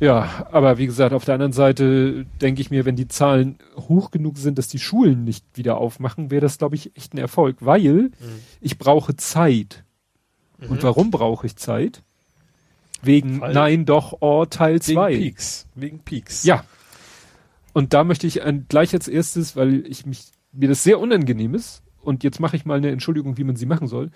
Ja, 0.00 0.46
aber 0.52 0.78
wie 0.78 0.86
gesagt, 0.86 1.12
auf 1.12 1.24
der 1.24 1.34
anderen 1.34 1.52
Seite 1.52 2.24
denke 2.40 2.60
ich 2.60 2.70
mir, 2.70 2.84
wenn 2.84 2.94
die 2.94 3.08
Zahlen 3.08 3.58
hoch 3.76 4.12
genug 4.12 4.38
sind, 4.38 4.56
dass 4.56 4.68
die 4.68 4.78
Schulen 4.78 5.24
nicht 5.24 5.44
wieder 5.54 5.78
aufmachen, 5.78 6.30
wäre 6.30 6.40
das, 6.40 6.58
glaube 6.58 6.76
ich, 6.76 6.96
echt 6.96 7.14
ein 7.14 7.18
Erfolg, 7.18 7.56
weil 7.60 8.02
mhm. 8.02 8.12
ich 8.60 8.78
brauche 8.78 9.16
Zeit. 9.16 9.84
Mhm. 10.58 10.70
Und 10.70 10.82
warum 10.82 11.10
brauche 11.10 11.46
ich 11.46 11.56
Zeit? 11.56 12.02
Wegen 13.02 13.40
Weil, 13.40 13.54
Nein, 13.54 13.84
doch, 13.84 14.18
oh, 14.20 14.44
Teil 14.44 14.82
2. 14.82 15.10
Wegen 15.10 15.22
Peaks. 15.22 15.66
Wegen 15.74 15.98
Peaks. 16.00 16.44
Ja. 16.44 16.64
Und 17.72 17.94
da 17.94 18.02
möchte 18.04 18.26
ich 18.26 18.42
ein, 18.42 18.66
gleich 18.68 18.92
als 18.92 19.06
erstes, 19.06 19.54
weil 19.54 19.86
ich 19.86 20.04
mich, 20.04 20.32
mir 20.52 20.68
das 20.68 20.82
sehr 20.82 20.98
unangenehm 20.98 21.54
ist, 21.54 21.82
und 22.02 22.24
jetzt 22.24 22.40
mache 22.40 22.56
ich 22.56 22.64
mal 22.64 22.78
eine 22.78 22.90
Entschuldigung, 22.90 23.36
wie 23.36 23.44
man 23.44 23.56
sie 23.56 23.66
machen 23.66 23.86
soll. 23.86 24.10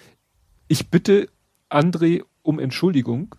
Ich 0.66 0.88
bitte 0.88 1.28
André 1.68 2.22
um 2.42 2.58
Entschuldigung, 2.58 3.34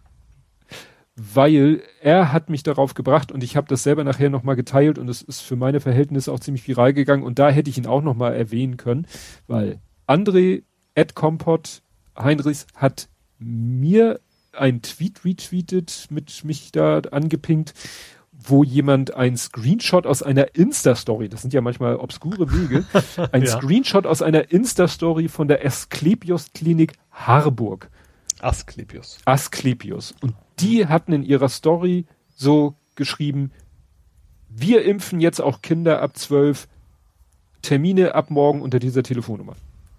weil 1.15 1.81
er 2.01 2.31
hat 2.31 2.49
mich 2.49 2.63
darauf 2.63 2.93
gebracht 2.93 3.31
und 3.31 3.43
ich 3.43 3.55
habe 3.55 3.67
das 3.67 3.83
selber 3.83 4.03
nachher 4.03 4.29
nochmal 4.29 4.55
geteilt 4.55 4.97
und 4.97 5.09
es 5.09 5.21
ist 5.21 5.41
für 5.41 5.55
meine 5.55 5.79
Verhältnisse 5.79 6.31
auch 6.31 6.39
ziemlich 6.39 6.67
viral 6.67 6.93
gegangen 6.93 7.23
und 7.23 7.39
da 7.39 7.49
hätte 7.49 7.69
ich 7.69 7.77
ihn 7.77 7.87
auch 7.87 8.01
nochmal 8.01 8.35
erwähnen 8.35 8.77
können, 8.77 9.07
weil 9.47 9.79
André 10.07 10.63
Ed 10.95 11.15
Kompott 11.15 11.81
Heinrichs 12.17 12.67
hat 12.75 13.09
mir 13.39 14.19
ein 14.53 14.81
Tweet 14.81 15.25
retweetet, 15.25 16.07
mit 16.09 16.43
mich 16.43 16.71
da 16.71 16.99
angepinkt, 16.99 17.73
wo 18.31 18.63
jemand 18.63 19.13
ein 19.15 19.37
Screenshot 19.37 20.05
aus 20.05 20.21
einer 20.21 20.55
Insta-Story, 20.55 21.29
das 21.29 21.41
sind 21.41 21.53
ja 21.53 21.61
manchmal 21.61 21.95
obskure 21.95 22.51
Wege, 22.51 22.85
ein 23.31 23.43
ja. 23.43 23.57
Screenshot 23.57 24.05
aus 24.05 24.21
einer 24.21 24.51
Insta-Story 24.51 25.27
von 25.27 25.47
der 25.47 25.65
Asklepios-Klinik 25.65 26.93
Harburg. 27.11 27.89
Asklepios. 28.39 29.19
Asklepios. 29.25 30.13
Und 30.21 30.35
die 30.59 30.87
hatten 30.87 31.13
in 31.13 31.23
ihrer 31.23 31.49
Story 31.49 32.05
so 32.35 32.75
geschrieben, 32.95 33.51
wir 34.49 34.83
impfen 34.83 35.19
jetzt 35.19 35.41
auch 35.41 35.61
Kinder 35.61 36.01
ab 36.01 36.17
zwölf, 36.17 36.67
Termine 37.61 38.13
ab 38.13 38.29
morgen 38.29 38.61
unter 38.61 38.79
dieser 38.79 39.03
Telefonnummer. 39.03 39.55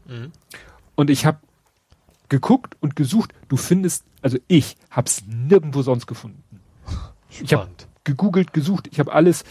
Mhm. 0.07 0.32
Und 0.95 1.11
ich 1.11 1.24
habe 1.24 1.39
geguckt 2.35 2.77
und 2.81 2.97
gesucht. 2.97 3.32
Du 3.48 3.56
findest, 3.56 4.05
also 4.20 4.39
ich 4.48 4.77
hab's 4.90 5.23
nirgendwo 5.27 5.82
sonst 5.82 6.06
gefunden. 6.06 6.43
Spannend. 7.28 7.44
Ich 7.44 7.52
habe 7.55 7.70
gegoogelt, 8.02 8.52
gesucht, 8.52 8.89
ich 8.90 8.98
habe 8.98 9.12
alles. 9.12 9.44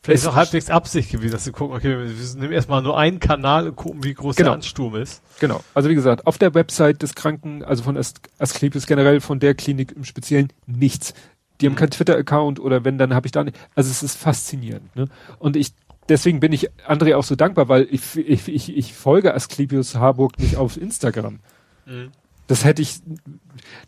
Vielleicht 0.00 0.22
ist 0.22 0.26
auch 0.26 0.36
halbwegs 0.36 0.70
Absicht 0.70 1.10
gewesen, 1.10 1.32
dass 1.32 1.44
du 1.44 1.52
gucken, 1.52 1.76
okay, 1.76 1.98
wir 1.98 2.40
nehmen 2.40 2.52
erstmal 2.52 2.80
nur 2.80 2.96
einen 2.96 3.20
Kanal 3.20 3.68
und 3.68 3.76
gucken, 3.76 4.04
wie 4.04 4.14
groß 4.14 4.36
genau. 4.36 4.50
der 4.50 4.54
Ansturm 4.54 4.94
ist. 4.94 5.20
Genau. 5.38 5.62
Also 5.74 5.90
wie 5.90 5.94
gesagt, 5.94 6.26
auf 6.26 6.38
der 6.38 6.54
Website 6.54 7.02
des 7.02 7.14
Kranken, 7.14 7.62
also 7.62 7.82
von 7.82 7.98
Asklepios 8.38 8.86
generell, 8.86 9.20
von 9.20 9.38
der 9.38 9.54
Klinik 9.54 9.92
im 9.92 10.04
Speziellen, 10.04 10.50
nichts. 10.66 11.12
Die 11.60 11.66
haben 11.66 11.72
mhm. 11.72 11.78
keinen 11.78 11.90
Twitter-Account 11.90 12.58
oder 12.58 12.84
wenn, 12.84 12.96
dann 12.96 13.12
habe 13.12 13.26
ich 13.26 13.32
da 13.32 13.44
nicht. 13.44 13.58
Also 13.74 13.90
es 13.90 14.02
ist 14.02 14.16
faszinierend. 14.16 14.96
Ne? 14.96 15.08
Und 15.38 15.56
ich 15.56 15.72
deswegen 16.08 16.40
bin 16.40 16.52
ich 16.52 16.70
André 16.86 17.16
auch 17.16 17.24
so 17.24 17.36
dankbar, 17.36 17.68
weil 17.68 17.86
ich, 17.90 18.16
ich, 18.16 18.48
ich, 18.48 18.76
ich 18.76 18.94
folge 18.94 19.34
Asklepios 19.34 19.96
Harburg 19.96 20.38
nicht 20.38 20.56
auf 20.56 20.76
Instagram. 20.76 21.40
Mhm. 21.88 22.10
Das 22.46 22.64
hätte 22.64 22.82
ich, 22.82 23.00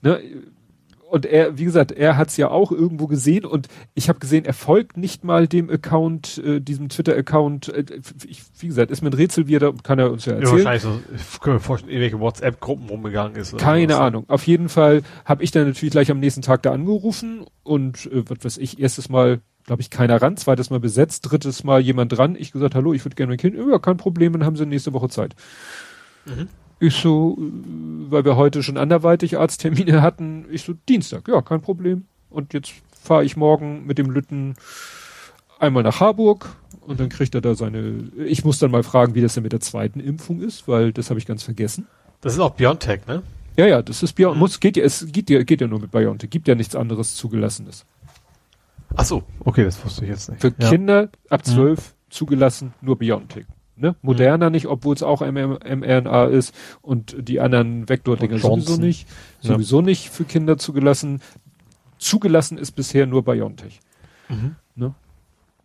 ne, 0.02 0.20
und 1.10 1.26
er, 1.26 1.58
wie 1.58 1.64
gesagt, 1.64 1.90
er 1.90 2.16
hat 2.16 2.28
es 2.28 2.36
ja 2.36 2.50
auch 2.50 2.70
irgendwo 2.70 3.08
gesehen 3.08 3.44
und 3.44 3.66
ich 3.94 4.08
habe 4.08 4.20
gesehen, 4.20 4.44
er 4.44 4.54
folgt 4.54 4.96
nicht 4.96 5.24
mal 5.24 5.48
dem 5.48 5.68
Account, 5.68 6.38
äh, 6.38 6.60
diesem 6.60 6.88
Twitter-Account. 6.88 7.68
Äh, 7.68 7.84
wie 8.58 8.66
gesagt, 8.68 8.92
ist 8.92 9.02
mir 9.02 9.10
ein 9.10 9.14
Rätsel, 9.14 9.48
wie 9.48 9.56
er 9.56 9.60
da, 9.60 9.72
kann 9.82 9.98
er 9.98 10.12
uns 10.12 10.26
ja 10.26 10.34
erzählen. 10.34 10.58
Ja, 10.58 10.64
wahrscheinlich 10.64 10.82
so, 10.82 11.38
können 11.40 11.56
wir 11.56 11.60
vorstellen, 11.60 11.92
irgendwelche 11.92 12.20
WhatsApp-Gruppen 12.20 12.88
rumgegangen 12.88 13.34
ist. 13.36 13.58
Keine 13.58 13.96
Ahnung. 13.96 14.24
Auf 14.28 14.46
jeden 14.46 14.68
Fall 14.68 15.02
habe 15.24 15.42
ich 15.42 15.50
dann 15.50 15.66
natürlich 15.66 15.90
gleich 15.90 16.12
am 16.12 16.20
nächsten 16.20 16.42
Tag 16.42 16.62
da 16.62 16.70
angerufen 16.70 17.44
und 17.64 18.06
äh, 18.06 18.22
was 18.28 18.44
weiß 18.44 18.58
ich, 18.58 18.78
erstes 18.78 19.08
Mal 19.08 19.40
glaube 19.66 19.82
ich, 19.82 19.90
keiner 19.90 20.20
ran, 20.20 20.36
zweites 20.36 20.70
Mal 20.70 20.80
besetzt, 20.80 21.30
drittes 21.30 21.64
Mal 21.64 21.80
jemand 21.80 22.16
dran. 22.16 22.34
Ich 22.36 22.50
gesagt, 22.50 22.74
hallo, 22.74 22.92
ich 22.92 23.04
würde 23.04 23.14
gerne 23.14 23.30
mein 23.30 23.38
Kind. 23.38 23.56
Ja, 23.56 23.78
kein 23.78 23.98
Problem, 23.98 24.32
dann 24.32 24.44
haben 24.44 24.56
sie 24.56 24.66
nächste 24.66 24.92
Woche 24.92 25.08
Zeit. 25.08 25.34
Mhm. 26.24 26.48
Ich 26.80 26.94
so, 26.94 27.36
weil 28.08 28.24
wir 28.24 28.36
heute 28.36 28.62
schon 28.62 28.78
anderweitig 28.78 29.38
Arzttermine 29.38 30.00
hatten, 30.00 30.46
ich 30.50 30.62
so, 30.62 30.72
Dienstag, 30.88 31.28
ja, 31.28 31.42
kein 31.42 31.60
Problem. 31.60 32.06
Und 32.30 32.54
jetzt 32.54 32.72
fahre 32.90 33.22
ich 33.22 33.36
morgen 33.36 33.86
mit 33.86 33.98
dem 33.98 34.10
Lütten 34.10 34.54
einmal 35.58 35.82
nach 35.82 36.00
Harburg 36.00 36.56
und 36.80 36.98
dann 36.98 37.10
kriegt 37.10 37.34
er 37.34 37.42
da 37.42 37.54
seine, 37.54 38.10
ich 38.24 38.44
muss 38.44 38.58
dann 38.58 38.70
mal 38.70 38.82
fragen, 38.82 39.14
wie 39.14 39.20
das 39.20 39.34
denn 39.34 39.42
mit 39.42 39.52
der 39.52 39.60
zweiten 39.60 40.00
Impfung 40.00 40.40
ist, 40.40 40.66
weil 40.68 40.92
das 40.92 41.10
habe 41.10 41.20
ich 41.20 41.26
ganz 41.26 41.42
vergessen. 41.42 41.86
Das 42.22 42.32
ist 42.32 42.40
auch 42.40 42.52
Biontech, 42.52 43.06
ne? 43.06 43.22
Ja, 43.56 43.66
ja, 43.66 43.82
das 43.82 44.02
ist 44.02 44.14
Biontech, 44.14 44.36
mhm. 44.36 44.40
muss, 44.40 44.58
geht 44.58 44.76
ja, 44.78 44.84
es 44.84 45.06
geht 45.12 45.28
ja, 45.28 45.42
geht 45.42 45.60
ja 45.60 45.66
nur 45.66 45.80
mit 45.80 45.90
Biontech, 45.90 46.30
gibt 46.30 46.48
ja 46.48 46.54
nichts 46.54 46.74
anderes 46.74 47.14
zugelassenes. 47.14 47.84
Ach 48.96 49.04
so, 49.04 49.22
okay, 49.44 49.64
das 49.64 49.84
wusste 49.84 50.04
ich 50.04 50.10
jetzt 50.10 50.30
nicht. 50.30 50.40
Für 50.40 50.52
ja. 50.58 50.70
Kinder 50.70 51.10
ab 51.28 51.42
mhm. 51.46 51.50
zwölf 51.50 51.78
mhm. 51.78 52.10
zugelassen 52.10 52.74
nur 52.80 52.96
Biontech. 52.96 53.44
Ne? 53.80 53.96
Moderna 54.02 54.46
mhm. 54.46 54.52
nicht, 54.52 54.66
obwohl 54.66 54.94
es 54.94 55.02
auch 55.02 55.20
mRNA 55.22 56.24
ist 56.26 56.54
und 56.82 57.16
die 57.18 57.40
anderen 57.40 57.88
Vektordinger 57.88 58.38
sowieso 58.38 58.76
nicht. 58.76 59.08
Sowieso 59.40 59.80
ja. 59.80 59.86
nicht 59.86 60.10
für 60.10 60.24
Kinder 60.24 60.58
zugelassen. 60.58 61.20
Zugelassen 61.98 62.58
ist 62.58 62.72
bisher 62.72 63.06
nur 63.06 63.24
BioNTech. 63.24 63.80
Mhm. 64.28 64.56
Ne? 64.74 64.94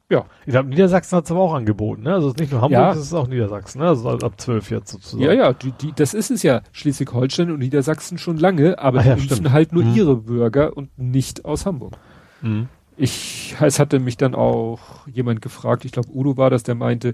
Ja. 0.09 0.25
Ich 0.45 0.51
glaube, 0.51 0.69
Niedersachsen 0.69 1.17
hat 1.17 1.25
es 1.25 1.31
aber 1.31 1.41
auch 1.41 1.53
angeboten, 1.53 2.03
ne? 2.03 2.13
Also 2.13 2.31
nicht 2.37 2.51
nur 2.51 2.61
Hamburg, 2.61 2.71
ja. 2.71 2.91
es 2.91 2.99
ist 2.99 3.13
auch 3.13 3.27
Niedersachsen, 3.27 3.79
ne? 3.79 3.87
Also 3.87 4.09
ab 4.09 4.39
zwölf 4.39 4.69
jetzt 4.69 4.91
sozusagen. 4.91 5.23
Ja, 5.23 5.33
ja, 5.33 5.53
die, 5.53 5.71
die, 5.71 5.93
das 5.95 6.13
ist 6.13 6.29
es 6.29 6.43
ja 6.43 6.61
Schleswig-Holstein 6.73 7.51
und 7.51 7.59
Niedersachsen 7.59 8.17
schon 8.17 8.37
lange, 8.37 8.77
aber 8.77 8.99
Ach, 8.99 9.05
ja, 9.05 9.15
die 9.15 9.49
halt 9.49 9.73
nur 9.73 9.83
mhm. 9.83 9.95
ihre 9.95 10.15
Bürger 10.17 10.77
und 10.77 10.97
nicht 10.97 11.45
aus 11.45 11.65
Hamburg. 11.65 11.97
Mhm. 12.41 12.69
Ich, 12.97 13.55
es 13.59 13.79
hatte 13.79 13.99
mich 13.99 14.15
dann 14.15 14.35
auch 14.35 14.79
jemand 15.07 15.41
gefragt, 15.41 15.83
ich 15.85 15.91
glaube 15.91 16.09
Udo 16.13 16.37
war 16.37 16.49
das, 16.49 16.63
der 16.63 16.75
meinte, 16.75 17.13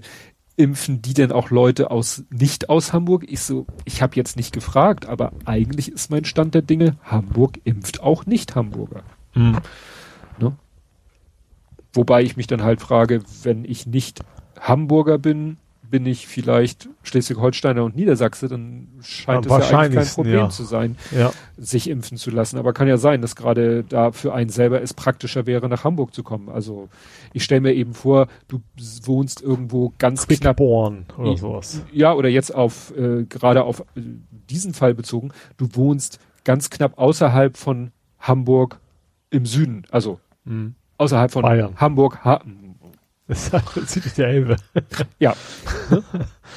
impfen 0.56 1.02
die 1.02 1.14
denn 1.14 1.32
auch 1.32 1.50
Leute 1.50 1.90
aus 1.90 2.24
nicht 2.30 2.68
aus 2.68 2.92
Hamburg? 2.92 3.24
Ich 3.28 3.40
so, 3.40 3.66
ich 3.84 4.02
habe 4.02 4.16
jetzt 4.16 4.36
nicht 4.36 4.52
gefragt, 4.52 5.06
aber 5.06 5.32
eigentlich 5.44 5.90
ist 5.90 6.10
mein 6.10 6.24
Stand 6.24 6.54
der 6.54 6.62
Dinge, 6.62 6.96
Hamburg 7.02 7.60
impft 7.64 8.02
auch 8.02 8.26
nicht 8.26 8.54
Hamburger. 8.54 9.02
Mhm. 9.34 9.58
Ne? 10.38 10.56
Wobei 11.92 12.22
ich 12.22 12.36
mich 12.36 12.46
dann 12.46 12.62
halt 12.62 12.80
frage, 12.80 13.22
wenn 13.42 13.64
ich 13.64 13.86
nicht 13.86 14.20
Hamburger 14.60 15.18
bin, 15.18 15.58
bin 15.92 16.06
ich 16.06 16.26
vielleicht 16.26 16.88
Schleswig-Holsteiner 17.02 17.84
und 17.84 17.94
Niedersachse, 17.94 18.48
dann 18.48 18.88
scheint 19.02 19.44
ja, 19.44 19.58
es 19.58 19.70
ja 19.70 19.78
eigentlich 19.78 20.04
kein 20.06 20.14
Problem 20.14 20.38
ja. 20.38 20.48
zu 20.48 20.64
sein, 20.64 20.96
ja. 21.14 21.32
sich 21.58 21.90
impfen 21.90 22.16
zu 22.16 22.30
lassen. 22.30 22.56
Aber 22.58 22.72
kann 22.72 22.88
ja 22.88 22.96
sein, 22.96 23.20
dass 23.20 23.36
gerade 23.36 23.84
da 23.84 24.10
für 24.10 24.32
einen 24.32 24.48
selber 24.48 24.80
es 24.80 24.94
praktischer 24.94 25.44
wäre, 25.44 25.68
nach 25.68 25.84
Hamburg 25.84 26.14
zu 26.14 26.22
kommen. 26.22 26.48
Also 26.48 26.88
ich 27.34 27.44
stelle 27.44 27.60
mir 27.60 27.74
eben 27.74 27.92
vor, 27.92 28.28
du 28.48 28.62
wohnst 29.04 29.42
irgendwo 29.42 29.92
ganz 29.98 30.26
knapp. 30.26 30.56
Born 30.56 31.04
oder 31.18 31.36
sowas. 31.36 31.84
Ja, 31.92 32.14
oder 32.14 32.30
jetzt 32.30 32.54
auf, 32.54 32.96
äh, 32.96 33.24
gerade 33.24 33.64
auf 33.64 33.80
äh, 33.94 34.00
diesen 34.48 34.72
Fall 34.72 34.94
bezogen, 34.94 35.32
du 35.58 35.68
wohnst 35.74 36.20
ganz 36.44 36.70
knapp 36.70 36.98
außerhalb 36.98 37.58
von 37.58 37.92
Hamburg 38.18 38.80
im 39.28 39.44
Süden, 39.44 39.84
also 39.90 40.20
mhm. 40.46 40.74
außerhalb 40.96 41.30
von 41.30 41.42
Bayern. 41.42 41.74
Hamburg, 41.76 42.24
ha 42.24 42.40
das 43.28 43.50
zieht 43.86 44.04
dich 44.04 44.14
der 44.14 44.28
Elbe. 44.28 44.56
ja. 45.18 45.34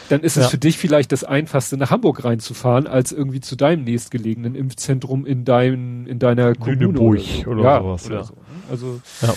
Dann 0.10 0.22
ist 0.22 0.38
es 0.38 0.44
ja. 0.44 0.50
für 0.50 0.58
dich 0.58 0.78
vielleicht 0.78 1.12
das 1.12 1.24
einfachste, 1.24 1.78
nach 1.78 1.92
Hamburg 1.92 2.24
reinzufahren, 2.24 2.88
als 2.88 3.12
irgendwie 3.12 3.40
zu 3.40 3.56
deinem 3.56 3.84
nächstgelegenen 3.84 4.56
Impfzentrum 4.56 5.26
in 5.26 5.46
dein, 5.46 6.06
in 6.06 6.20
deiner 6.20 6.54
Kommune. 6.54 6.86
Lüneburg 6.86 7.22
oder, 7.48 7.60
oder, 7.60 7.64
ja, 7.64 7.82
sowas. 7.82 8.06
Oder 8.06 8.16
ja. 8.16 8.24
So. 8.24 8.38
Also, 8.70 9.02
ja. 9.22 9.34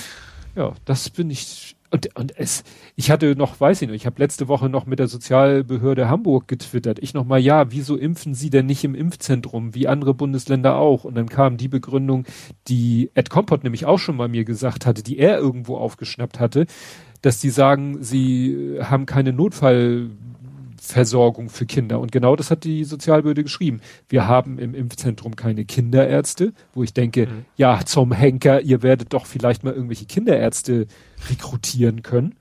ja, 0.56 0.72
das 0.84 1.10
bin 1.10 1.30
ich, 1.30 1.76
und, 1.90 2.14
und 2.16 2.38
es, 2.38 2.64
ich 2.96 3.10
hatte 3.10 3.34
noch, 3.34 3.60
weiß 3.60 3.82
ich 3.82 3.88
nicht, 3.88 4.02
ich 4.02 4.06
habe 4.06 4.20
letzte 4.20 4.48
Woche 4.48 4.68
noch 4.68 4.86
mit 4.86 4.98
der 4.98 5.08
Sozialbehörde 5.08 6.08
Hamburg 6.08 6.46
getwittert. 6.46 6.98
Ich 7.00 7.14
noch 7.14 7.24
mal, 7.24 7.38
ja, 7.38 7.70
wieso 7.70 7.96
impfen 7.96 8.34
Sie 8.34 8.50
denn 8.50 8.66
nicht 8.66 8.84
im 8.84 8.94
Impfzentrum, 8.94 9.74
wie 9.74 9.88
andere 9.88 10.12
Bundesländer 10.14 10.76
auch? 10.76 11.04
Und 11.04 11.14
dann 11.14 11.28
kam 11.28 11.56
die 11.56 11.68
Begründung, 11.68 12.24
die 12.66 13.10
Ed 13.14 13.30
Kompott 13.30 13.64
nämlich 13.64 13.86
auch 13.86 13.98
schon 13.98 14.16
mal 14.16 14.28
mir 14.28 14.44
gesagt 14.44 14.84
hatte, 14.84 15.02
die 15.02 15.18
er 15.18 15.38
irgendwo 15.38 15.76
aufgeschnappt 15.76 16.40
hatte, 16.40 16.66
dass 17.22 17.40
die 17.40 17.50
sagen, 17.50 18.02
sie 18.02 18.78
haben 18.80 19.06
keine 19.06 19.32
Notfallversorgung 20.88 21.48
für 21.48 21.66
Kinder. 21.66 22.00
Und 22.00 22.12
genau 22.12 22.36
das 22.36 22.50
hat 22.50 22.64
die 22.64 22.84
Sozialbehörde 22.84 23.42
geschrieben. 23.42 23.80
Wir 24.08 24.26
haben 24.26 24.58
im 24.58 24.74
Impfzentrum 24.74 25.36
keine 25.36 25.64
Kinderärzte, 25.64 26.52
wo 26.74 26.82
ich 26.82 26.94
denke, 26.94 27.26
mhm. 27.26 27.44
ja, 27.56 27.80
zum 27.84 28.12
Henker, 28.12 28.60
ihr 28.62 28.82
werdet 28.82 29.12
doch 29.12 29.26
vielleicht 29.26 29.64
mal 29.64 29.72
irgendwelche 29.72 30.06
Kinderärzte 30.06 30.86
rekrutieren 31.30 32.02
können. 32.02 32.34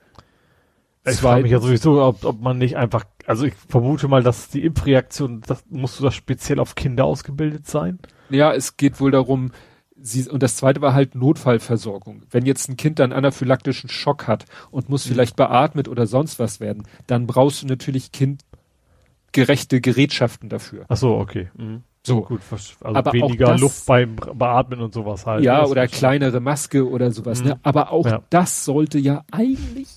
Ich 1.06 1.16
frage 1.16 1.42
mich 1.42 1.52
ja 1.52 1.60
sowieso, 1.60 2.02
ob, 2.02 2.24
ob 2.24 2.40
man 2.40 2.58
nicht 2.58 2.76
einfach, 2.76 3.04
also 3.26 3.46
ich 3.46 3.54
vermute 3.54 4.08
mal, 4.08 4.22
dass 4.22 4.50
die 4.50 4.62
Impfreaktion, 4.64 5.40
das 5.46 5.64
musst 5.70 5.98
du 5.98 6.04
das 6.04 6.14
speziell 6.14 6.58
auf 6.58 6.74
Kinder 6.74 7.04
ausgebildet 7.04 7.66
sein? 7.66 7.98
Ja, 8.28 8.52
es 8.52 8.76
geht 8.76 9.00
wohl 9.00 9.10
darum, 9.10 9.52
sie, 10.00 10.28
und 10.28 10.42
das 10.42 10.56
zweite 10.56 10.80
war 10.80 10.94
halt 10.94 11.14
Notfallversorgung. 11.14 12.22
Wenn 12.30 12.46
jetzt 12.46 12.68
ein 12.68 12.76
Kind 12.76 12.98
dann 12.98 13.12
anaphylaktischen 13.12 13.90
Schock 13.90 14.26
hat 14.26 14.44
und 14.70 14.88
muss 14.88 15.06
mhm. 15.06 15.10
vielleicht 15.12 15.36
beatmet 15.36 15.88
oder 15.88 16.06
sonst 16.06 16.38
was 16.38 16.60
werden, 16.60 16.84
dann 17.06 17.26
brauchst 17.26 17.62
du 17.62 17.66
natürlich 17.66 18.10
kindgerechte 18.12 19.80
Gerätschaften 19.80 20.48
dafür. 20.48 20.84
Ach 20.88 20.96
so, 20.96 21.16
okay. 21.16 21.50
Mhm. 21.56 21.82
So. 22.06 22.22
Gut, 22.22 22.40
also 22.50 22.74
aber 22.82 23.12
weniger 23.12 23.48
das, 23.48 23.60
Luft 23.60 23.86
beim 23.86 24.16
Beatmen 24.16 24.80
und 24.80 24.94
sowas 24.94 25.26
halt. 25.26 25.44
Ja, 25.44 25.66
oder 25.66 25.86
kleinere 25.88 26.40
Maske 26.40 26.88
oder 26.88 27.10
sowas. 27.10 27.40
Ne? 27.40 27.44
Mhm. 27.44 27.50
Ne? 27.50 27.60
Aber 27.62 27.90
auch 27.90 28.06
ja. 28.06 28.22
das 28.30 28.64
sollte 28.64 28.98
ja 28.98 29.24
eigentlich 29.30 29.88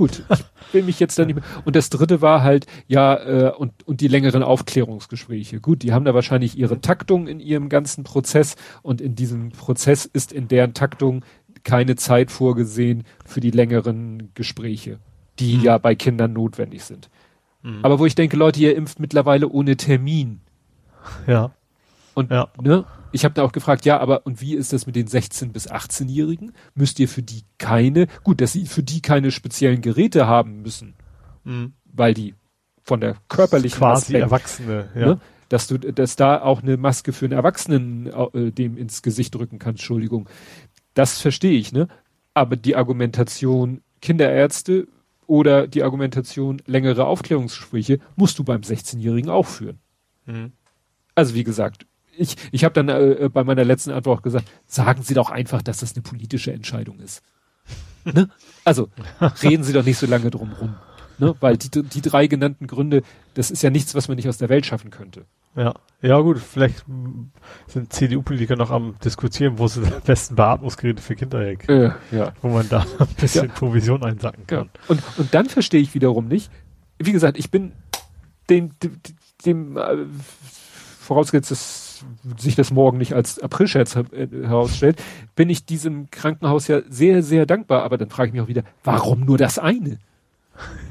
gut. 0.00 0.22
Ich 0.68 0.74
will 0.74 0.82
mich 0.84 0.98
jetzt 0.98 1.18
da 1.18 1.26
nicht 1.26 1.34
mehr. 1.34 1.44
Und 1.64 1.76
das 1.76 1.90
dritte 1.90 2.22
war 2.22 2.42
halt, 2.42 2.66
ja, 2.86 3.16
äh, 3.16 3.52
und, 3.52 3.86
und 3.86 4.00
die 4.00 4.08
längeren 4.08 4.42
Aufklärungsgespräche. 4.42 5.60
Gut, 5.60 5.82
die 5.82 5.92
haben 5.92 6.06
da 6.06 6.14
wahrscheinlich 6.14 6.56
ihre 6.56 6.80
Taktung 6.80 7.26
in 7.26 7.38
ihrem 7.38 7.68
ganzen 7.68 8.02
Prozess 8.02 8.56
und 8.82 9.00
in 9.02 9.14
diesem 9.14 9.50
Prozess 9.50 10.06
ist 10.06 10.32
in 10.32 10.48
deren 10.48 10.72
Taktung 10.72 11.22
keine 11.64 11.96
Zeit 11.96 12.30
vorgesehen 12.30 13.04
für 13.26 13.40
die 13.40 13.50
längeren 13.50 14.30
Gespräche, 14.34 15.00
die 15.38 15.56
mhm. 15.56 15.64
ja 15.64 15.76
bei 15.76 15.94
Kindern 15.94 16.32
notwendig 16.32 16.84
sind. 16.84 17.10
Mhm. 17.62 17.80
Aber 17.82 17.98
wo 17.98 18.06
ich 18.06 18.14
denke, 18.14 18.38
Leute, 18.38 18.60
ihr 18.60 18.74
impft 18.76 19.00
mittlerweile 19.00 19.48
ohne 19.48 19.76
Termin. 19.76 20.40
Ja. 21.26 21.50
Und 22.14 22.30
ja. 22.30 22.48
ne, 22.62 22.86
ich 23.12 23.24
habe 23.24 23.34
da 23.34 23.42
auch 23.42 23.52
gefragt, 23.52 23.84
ja, 23.84 23.98
aber 23.98 24.26
und 24.26 24.40
wie 24.40 24.54
ist 24.54 24.72
das 24.72 24.86
mit 24.86 24.96
den 24.96 25.06
16 25.06 25.52
bis 25.52 25.70
18-Jährigen? 25.70 26.52
Müsst 26.74 26.98
ihr 27.00 27.08
für 27.08 27.22
die 27.22 27.42
keine, 27.58 28.06
gut, 28.22 28.40
dass 28.40 28.52
sie 28.52 28.66
für 28.66 28.82
die 28.82 29.02
keine 29.02 29.30
speziellen 29.30 29.80
Geräte 29.80 30.26
haben 30.26 30.62
müssen, 30.62 30.94
mhm. 31.44 31.74
weil 31.84 32.14
die 32.14 32.34
von 32.82 33.00
der 33.00 33.16
körperlichen 33.28 33.78
quasi 33.78 34.06
Aspekt, 34.06 34.22
Erwachsene, 34.22 34.88
ja. 34.94 35.06
Ne, 35.06 35.20
dass 35.48 35.66
du, 35.66 35.78
dass 35.78 36.16
da 36.16 36.40
auch 36.40 36.62
eine 36.62 36.76
Maske 36.76 37.12
für 37.12 37.26
einen 37.26 37.34
Erwachsenen 37.34 38.06
äh, 38.06 38.52
dem 38.52 38.76
ins 38.76 39.02
Gesicht 39.02 39.34
drücken 39.34 39.58
kannst, 39.58 39.80
Entschuldigung. 39.80 40.28
Das 40.94 41.20
verstehe 41.20 41.58
ich, 41.58 41.72
ne? 41.72 41.88
Aber 42.34 42.56
die 42.56 42.76
Argumentation 42.76 43.82
Kinderärzte 44.00 44.86
oder 45.26 45.66
die 45.66 45.82
Argumentation 45.82 46.62
längere 46.66 47.06
Aufklärungsgespräche 47.06 47.98
musst 48.16 48.38
du 48.38 48.44
beim 48.44 48.62
16-Jährigen 48.62 49.30
auch 49.30 49.46
führen. 49.46 49.80
Mhm. 50.26 50.52
Also 51.14 51.34
wie 51.34 51.44
gesagt, 51.44 51.86
ich, 52.20 52.36
ich 52.52 52.64
habe 52.64 52.74
dann 52.74 52.88
äh, 52.88 53.28
bei 53.32 53.44
meiner 53.44 53.64
letzten 53.64 53.90
Antwort 53.90 54.22
gesagt, 54.22 54.50
sagen 54.66 55.02
Sie 55.02 55.14
doch 55.14 55.30
einfach, 55.30 55.62
dass 55.62 55.78
das 55.78 55.94
eine 55.94 56.02
politische 56.02 56.52
Entscheidung 56.52 57.00
ist. 57.00 57.22
ne? 58.04 58.28
Also 58.64 58.88
reden 59.42 59.64
Sie 59.64 59.72
doch 59.72 59.84
nicht 59.84 59.98
so 59.98 60.06
lange 60.06 60.30
drum 60.30 60.52
rum. 60.52 60.74
Ne? 61.18 61.34
Weil 61.40 61.56
die, 61.56 61.70
die 61.82 62.00
drei 62.00 62.26
genannten 62.26 62.66
Gründe, 62.66 63.02
das 63.34 63.50
ist 63.50 63.62
ja 63.62 63.70
nichts, 63.70 63.94
was 63.94 64.08
man 64.08 64.16
nicht 64.16 64.28
aus 64.28 64.38
der 64.38 64.48
Welt 64.48 64.64
schaffen 64.64 64.90
könnte. 64.90 65.26
Ja, 65.56 65.74
ja 66.00 66.18
gut, 66.20 66.38
vielleicht 66.38 66.84
sind 67.66 67.92
CDU-Politiker 67.92 68.56
noch 68.56 68.70
am 68.70 68.94
diskutieren, 69.04 69.58
wo 69.58 69.66
sie 69.66 69.82
die 69.82 69.90
besten 70.06 70.36
Beatmungsgeräte 70.36 71.02
für 71.02 71.16
Kinder 71.16 71.40
äh, 71.40 71.90
ja. 72.12 72.32
Wo 72.40 72.48
man 72.48 72.68
da 72.68 72.86
ein 72.98 73.08
bisschen 73.16 73.48
ja. 73.48 73.52
Provision 73.52 74.04
einsacken 74.04 74.46
kann. 74.46 74.70
Ja. 74.72 74.80
Und, 74.88 75.02
und 75.18 75.34
dann 75.34 75.46
verstehe 75.46 75.80
ich 75.80 75.92
wiederum 75.94 76.28
nicht, 76.28 76.50
wie 76.98 77.12
gesagt, 77.12 77.38
ich 77.38 77.50
bin 77.50 77.72
dem, 78.48 78.70
dem, 78.80 79.00
dem 79.44 79.76
äh, 79.76 79.96
vorausgesetzt, 81.00 81.50
dass 81.50 81.89
sich 82.36 82.56
das 82.56 82.70
morgen 82.70 82.98
nicht 82.98 83.14
als 83.14 83.38
Aprilscherz 83.38 83.96
äh, 83.96 84.28
herausstellt, 84.42 85.02
bin 85.34 85.50
ich 85.50 85.64
diesem 85.64 86.10
Krankenhaus 86.10 86.68
ja 86.68 86.80
sehr, 86.88 87.22
sehr 87.22 87.46
dankbar. 87.46 87.82
Aber 87.82 87.98
dann 87.98 88.10
frage 88.10 88.28
ich 88.28 88.32
mich 88.32 88.42
auch 88.42 88.48
wieder, 88.48 88.62
warum 88.84 89.20
nur 89.20 89.38
das 89.38 89.58
eine? 89.58 89.98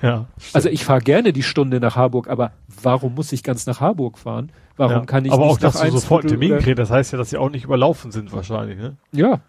Ja. 0.02 0.26
Also 0.53 0.69
ich 0.69 0.86
fahre 0.86 1.02
gerne 1.02 1.34
die 1.34 1.44
Stunde 1.44 1.80
nach 1.80 1.95
Harburg, 1.95 2.27
aber 2.30 2.53
warum 2.81 3.15
muss 3.15 3.31
ich 3.34 3.44
ganz 3.44 3.65
nach 3.68 3.81
Harburg 3.81 4.18
fahren? 4.18 4.52
Warum 4.77 4.94
ja, 4.94 5.06
kann 5.06 5.26
ich 5.26 5.31
aber 5.31 5.44
nicht 5.44 5.52
auch, 5.52 5.60
dass 5.60 5.81
du 5.81 5.91
sofort 5.91 6.27
Termin 6.27 6.57
kriegst, 6.57 6.80
das 6.80 6.90
heißt 6.90 7.11
ja, 7.11 7.18
dass 7.18 7.30
sie 7.30 7.38
auch 7.38 7.49
nicht 7.49 7.65
überlaufen 7.65 8.11
sind 8.11 8.31
wahrscheinlich, 8.31 8.80
ne? 8.80 8.95
Ja, 9.11 9.41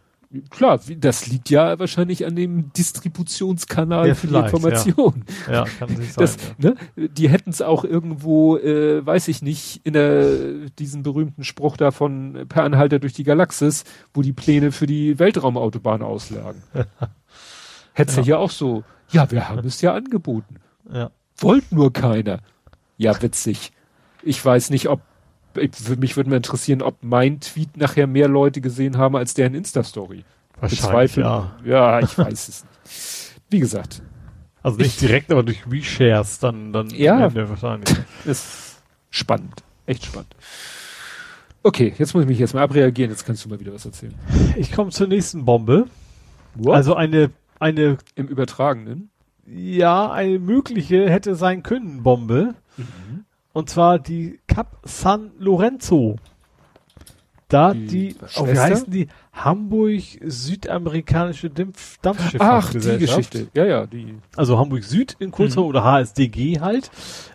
klar, 0.51 0.81
das 0.99 1.27
liegt 1.27 1.51
ja 1.51 1.79
wahrscheinlich 1.79 2.25
an 2.25 2.37
dem 2.37 2.73
Distributionskanal 2.73 4.09
ja, 4.09 4.15
für 4.15 4.29
die 4.29 4.37
Information. 4.37 5.25
Ja, 5.47 5.53
ja 5.53 5.65
kann 5.65 5.97
sich 5.97 6.13
sein. 6.13 6.25
Das, 6.25 6.37
ja. 6.59 6.71
ne, 6.71 7.09
die 7.09 7.29
hätten 7.29 7.51
es 7.51 7.63
auch 7.63 7.85
irgendwo, 7.85 8.57
äh, 8.57 9.05
weiß 9.05 9.29
ich 9.29 9.43
nicht, 9.43 9.81
in 9.85 9.95
der, 9.95 10.69
diesen 10.79 11.03
berühmten 11.03 11.45
Spruch 11.45 11.77
da 11.77 11.91
von 11.91 12.47
Per 12.49 12.63
Anhalter 12.63 12.99
durch 12.99 13.13
die 13.13 13.25
Galaxis, 13.25 13.85
wo 14.15 14.23
die 14.23 14.33
Pläne 14.33 14.73
für 14.73 14.87
die 14.87 15.19
Weltraumautobahn 15.19 16.03
auslagen. 16.03 16.63
Hätte 17.93 18.21
ja. 18.21 18.27
ja 18.27 18.37
auch 18.39 18.51
so, 18.51 18.85
ja, 19.11 19.31
wir 19.31 19.49
haben 19.49 19.67
es 19.67 19.81
ja 19.81 19.95
angeboten. 19.95 20.57
Ja. 20.93 21.11
Wollt 21.39 21.73
nur 21.73 21.93
keiner. 21.93 22.41
Ja, 22.97 23.21
witzig. 23.21 23.73
Ich 24.23 24.45
weiß 24.45 24.71
nicht, 24.71 24.89
ob 24.89 25.01
ich, 25.61 25.71
mich 25.99 26.17
würde 26.17 26.31
mal 26.31 26.37
interessieren, 26.37 26.83
ob 26.83 27.03
mein 27.03 27.41
Tweet 27.41 27.77
nachher 27.77 28.07
mehr 28.07 28.29
Leute 28.29 28.61
gesehen 28.61 28.97
haben 28.99 29.17
als 29.17 29.35
deren 29.35 29.55
Insta-Story. 29.55 30.25
Wahrscheinlich, 30.61 31.17
ja. 31.17 31.57
Ja, 31.65 32.01
ich 32.01 32.17
weiß 32.17 32.49
es 32.49 32.65
nicht. 32.65 33.43
Wie 33.51 33.61
gesagt. 33.61 34.03
Also 34.63 34.77
nicht 34.77 34.95
ich, 34.95 34.99
direkt, 34.99 35.33
aber 35.33 35.43
durch 35.43 35.63
Reshares 35.71 36.39
dann, 36.39 36.73
dann 36.73 36.91
ja, 36.91 37.35
wahrscheinlich. 37.35 37.97
Ist 38.25 38.83
spannend. 39.11 39.63
Echt 39.87 40.05
spannend. 40.05 40.35
Okay, 41.63 41.95
jetzt 41.99 42.15
muss 42.15 42.23
ich 42.23 42.29
mich 42.29 42.39
jetzt 42.39 42.55
mal 42.55 42.63
abreagieren, 42.63 43.11
jetzt 43.11 43.27
kannst 43.27 43.45
du 43.45 43.49
mal 43.49 43.61
wieder 43.61 43.73
was 43.75 43.85
erzählen. 43.85 44.15
Ich 44.57 44.73
komme 44.73 44.91
zur 44.91 45.09
nächsten 45.09 45.45
Bombe. 45.45 45.87
What? 46.55 46.75
Also 46.75 46.95
eine, 46.95 47.31
eine. 47.59 47.99
Im 48.15 48.29
Übertragenen? 48.29 49.11
Ja, 49.47 50.11
eine 50.11 50.39
mögliche 50.39 51.09
hätte 51.11 51.35
sein 51.35 51.63
können 51.63 52.03
Bombe. 52.03 52.55
Mhm. 52.77 53.20
Und 53.53 53.69
zwar 53.69 53.99
die 53.99 54.41
Cap 54.47 54.79
San 54.85 55.33
Lorenzo. 55.39 56.17
Da 57.49 57.75
die, 57.75 57.87
die 57.87 58.17
oh, 58.37 58.47
wie 58.47 58.59
heißen 58.59 58.91
die? 58.93 59.09
Hamburg 59.33 60.03
Südamerikanische 60.23 61.51
Dampf 61.51 61.99
Dampfschifffahrtsgesellschaft. 62.01 62.87
Ach, 62.87 62.99
die 62.99 63.39
Geschichte. 63.39 63.49
Ja, 63.55 63.65
ja, 63.65 63.87
die. 63.87 64.19
Also 64.37 64.57
Hamburg 64.57 64.85
Süd 64.85 65.17
in 65.19 65.33
Kurzform 65.33 65.65
mhm. 65.65 65.71
oder 65.71 65.85
HSDG 65.85 66.61
halt. 66.61 66.91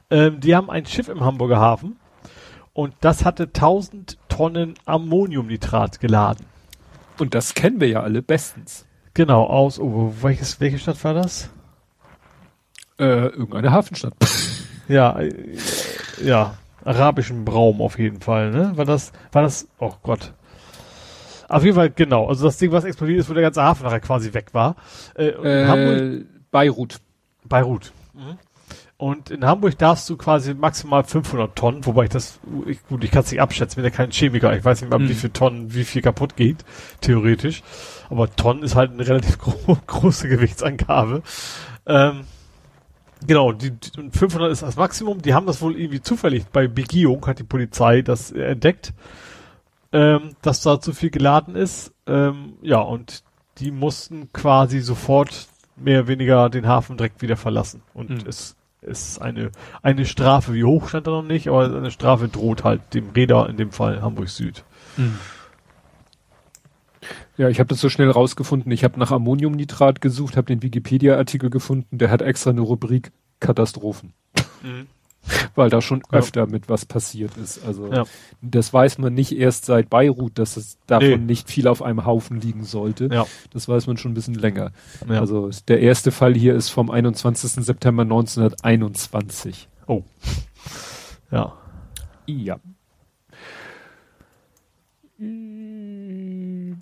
Ähm, 0.09 0.39
die 0.39 0.55
haben 0.55 0.69
ein 0.69 0.85
Schiff 0.85 1.09
im 1.09 1.21
Hamburger 1.21 1.59
Hafen 1.59 1.97
und 2.73 2.93
das 3.01 3.25
hatte 3.25 3.43
1000 3.43 4.17
Tonnen 4.29 4.75
Ammoniumnitrat 4.85 5.99
geladen. 5.99 6.45
Und 7.17 7.33
das 7.33 7.53
kennen 7.53 7.79
wir 7.79 7.87
ja 7.87 8.01
alle 8.01 8.21
bestens. 8.21 8.85
Genau, 9.13 9.45
aus, 9.45 9.79
oh, 9.79 10.13
welches, 10.21 10.59
welche 10.59 10.77
Stadt 10.77 11.01
war 11.03 11.13
das? 11.13 11.49
Äh, 12.99 13.27
irgendeine 13.27 13.71
Hafenstadt. 13.71 14.13
ja, 14.89 15.17
ja, 16.23 16.55
arabischen 16.83 17.47
Raum 17.47 17.81
auf 17.81 17.97
jeden 17.99 18.21
Fall, 18.21 18.51
ne? 18.51 18.71
War 18.75 18.85
das, 18.85 19.11
war 19.31 19.41
das, 19.41 19.67
oh 19.79 19.93
Gott. 20.03 20.33
Auf 21.47 21.63
jeden 21.63 21.75
Fall, 21.75 21.91
genau. 21.91 22.27
Also 22.27 22.45
das 22.45 22.57
Ding, 22.57 22.71
was 22.71 22.83
explodiert 22.83 23.19
ist, 23.19 23.29
wo 23.29 23.33
der 23.33 23.43
ganze 23.43 23.61
Hafen 23.61 23.83
nachher 23.83 23.99
quasi 23.99 24.33
weg 24.33 24.53
war. 24.53 24.75
Äh, 25.15 25.27
äh, 25.27 25.67
Hamburg, 25.67 26.25
Beirut. 26.51 26.99
Beirut. 27.43 27.91
Mhm. 28.13 28.37
Und 28.97 29.29
in 29.29 29.45
Hamburg 29.45 29.77
darfst 29.77 30.09
du 30.09 30.15
quasi 30.15 30.53
maximal 30.53 31.03
500 31.03 31.53
Tonnen, 31.55 31.85
wobei 31.85 32.05
ich 32.05 32.09
das, 32.09 32.39
ich, 32.65 32.81
gut, 32.87 33.03
ich 33.03 33.11
kann 33.11 33.23
es 33.23 33.31
nicht 33.31 33.41
abschätzen, 33.41 33.75
bin 33.75 33.83
ja 33.83 33.95
kein 33.95 34.11
Chemiker, 34.11 34.55
ich 34.55 34.63
weiß 34.63 34.81
nicht 34.81 34.89
mal, 34.89 34.99
mhm. 34.99 35.09
wie 35.09 35.15
viel 35.15 35.31
Tonnen, 35.31 35.73
wie 35.73 35.83
viel 35.83 36.01
kaputt 36.01 36.37
geht, 36.37 36.63
theoretisch. 37.01 37.61
Aber 38.09 38.33
Tonnen 38.33 38.63
ist 38.63 38.75
halt 38.75 38.91
eine 38.91 39.05
relativ 39.05 39.37
gro 39.39 39.77
große 39.85 40.29
Gewichtsangabe. 40.29 41.23
Ähm, 41.85 42.21
Genau, 43.25 43.51
die, 43.51 43.71
die 43.71 44.09
500 44.11 44.51
ist 44.51 44.61
das 44.61 44.75
Maximum. 44.75 45.21
Die 45.21 45.33
haben 45.33 45.45
das 45.45 45.61
wohl 45.61 45.79
irgendwie 45.79 46.01
zufällig 46.01 46.45
bei 46.47 46.67
Begehung, 46.67 47.25
hat 47.25 47.39
die 47.39 47.43
Polizei 47.43 48.01
das 48.01 48.31
entdeckt, 48.31 48.93
ähm, 49.91 50.35
dass 50.41 50.61
da 50.61 50.79
zu 50.79 50.93
viel 50.93 51.09
geladen 51.09 51.55
ist. 51.55 51.93
Ähm, 52.07 52.53
ja, 52.61 52.79
und 52.79 53.23
die 53.57 53.71
mussten 53.71 54.31
quasi 54.33 54.81
sofort 54.81 55.47
mehr 55.75 56.01
oder 56.01 56.07
weniger 56.09 56.49
den 56.49 56.67
Hafen 56.67 56.97
direkt 56.97 57.21
wieder 57.21 57.37
verlassen. 57.37 57.81
Und 57.93 58.09
mhm. 58.09 58.27
es 58.27 58.55
ist 58.81 59.19
eine, 59.21 59.51
eine 59.81 60.05
Strafe, 60.05 60.53
wie 60.53 60.63
hoch 60.63 60.89
stand 60.89 61.07
da 61.07 61.11
noch 61.11 61.23
nicht, 61.23 61.47
aber 61.47 61.75
eine 61.75 61.91
Strafe 61.91 62.27
droht 62.27 62.63
halt 62.63 62.93
dem 62.93 63.09
Räder, 63.09 63.49
in 63.49 63.57
dem 63.57 63.71
Fall 63.71 64.01
Hamburg 64.01 64.29
Süd. 64.29 64.63
Mhm. 64.97 65.17
Ja, 67.37 67.49
ich 67.49 67.59
habe 67.59 67.67
das 67.67 67.81
so 67.81 67.89
schnell 67.89 68.09
rausgefunden. 68.09 68.71
Ich 68.71 68.83
habe 68.83 68.99
nach 68.99 69.11
Ammoniumnitrat 69.11 70.01
gesucht, 70.01 70.37
habe 70.37 70.47
den 70.47 70.61
Wikipedia-Artikel 70.61 71.49
gefunden, 71.49 71.97
der 71.97 72.09
hat 72.09 72.21
extra 72.21 72.51
eine 72.51 72.61
Rubrik 72.61 73.11
Katastrophen. 73.39 74.13
Mhm. 74.63 74.87
Weil 75.55 75.69
da 75.69 75.81
schon 75.81 76.03
ja. 76.11 76.19
öfter 76.19 76.47
mit 76.47 76.69
was 76.69 76.85
passiert 76.85 77.35
ist. 77.37 77.65
Also 77.65 77.91
ja. 77.91 78.03
das 78.41 78.71
weiß 78.73 78.99
man 78.99 79.13
nicht 79.13 79.35
erst 79.35 79.65
seit 79.65 79.89
Beirut, 79.89 80.37
dass 80.37 80.55
es 80.55 80.77
davon 80.85 81.09
nee. 81.09 81.17
nicht 81.17 81.49
viel 81.49 81.67
auf 81.67 81.81
einem 81.81 82.05
Haufen 82.05 82.39
liegen 82.39 82.63
sollte. 82.63 83.09
Ja. 83.11 83.25
Das 83.51 83.67
weiß 83.67 83.87
man 83.87 83.97
schon 83.97 84.11
ein 84.11 84.13
bisschen 84.13 84.35
länger. 84.35 84.71
Ja. 85.09 85.19
Also 85.19 85.49
der 85.67 85.79
erste 85.79 86.11
Fall 86.11 86.35
hier 86.35 86.55
ist 86.55 86.69
vom 86.69 86.91
21. 86.91 87.65
September 87.65 88.03
1921. 88.03 89.67
Oh. 89.87 90.03
Ja. 91.31 91.53
Ja. 92.27 92.59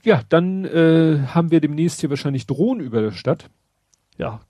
Ja, 0.03 0.21
dann 0.29 0.65
äh, 0.65 1.27
haben 1.27 1.51
wir 1.51 1.61
demnächst 1.61 2.01
hier 2.01 2.09
wahrscheinlich 2.09 2.45
Drohnen 2.45 2.85
über 2.85 3.01
der 3.01 3.11
Stadt. 3.11 3.49
Ja, 4.17 4.41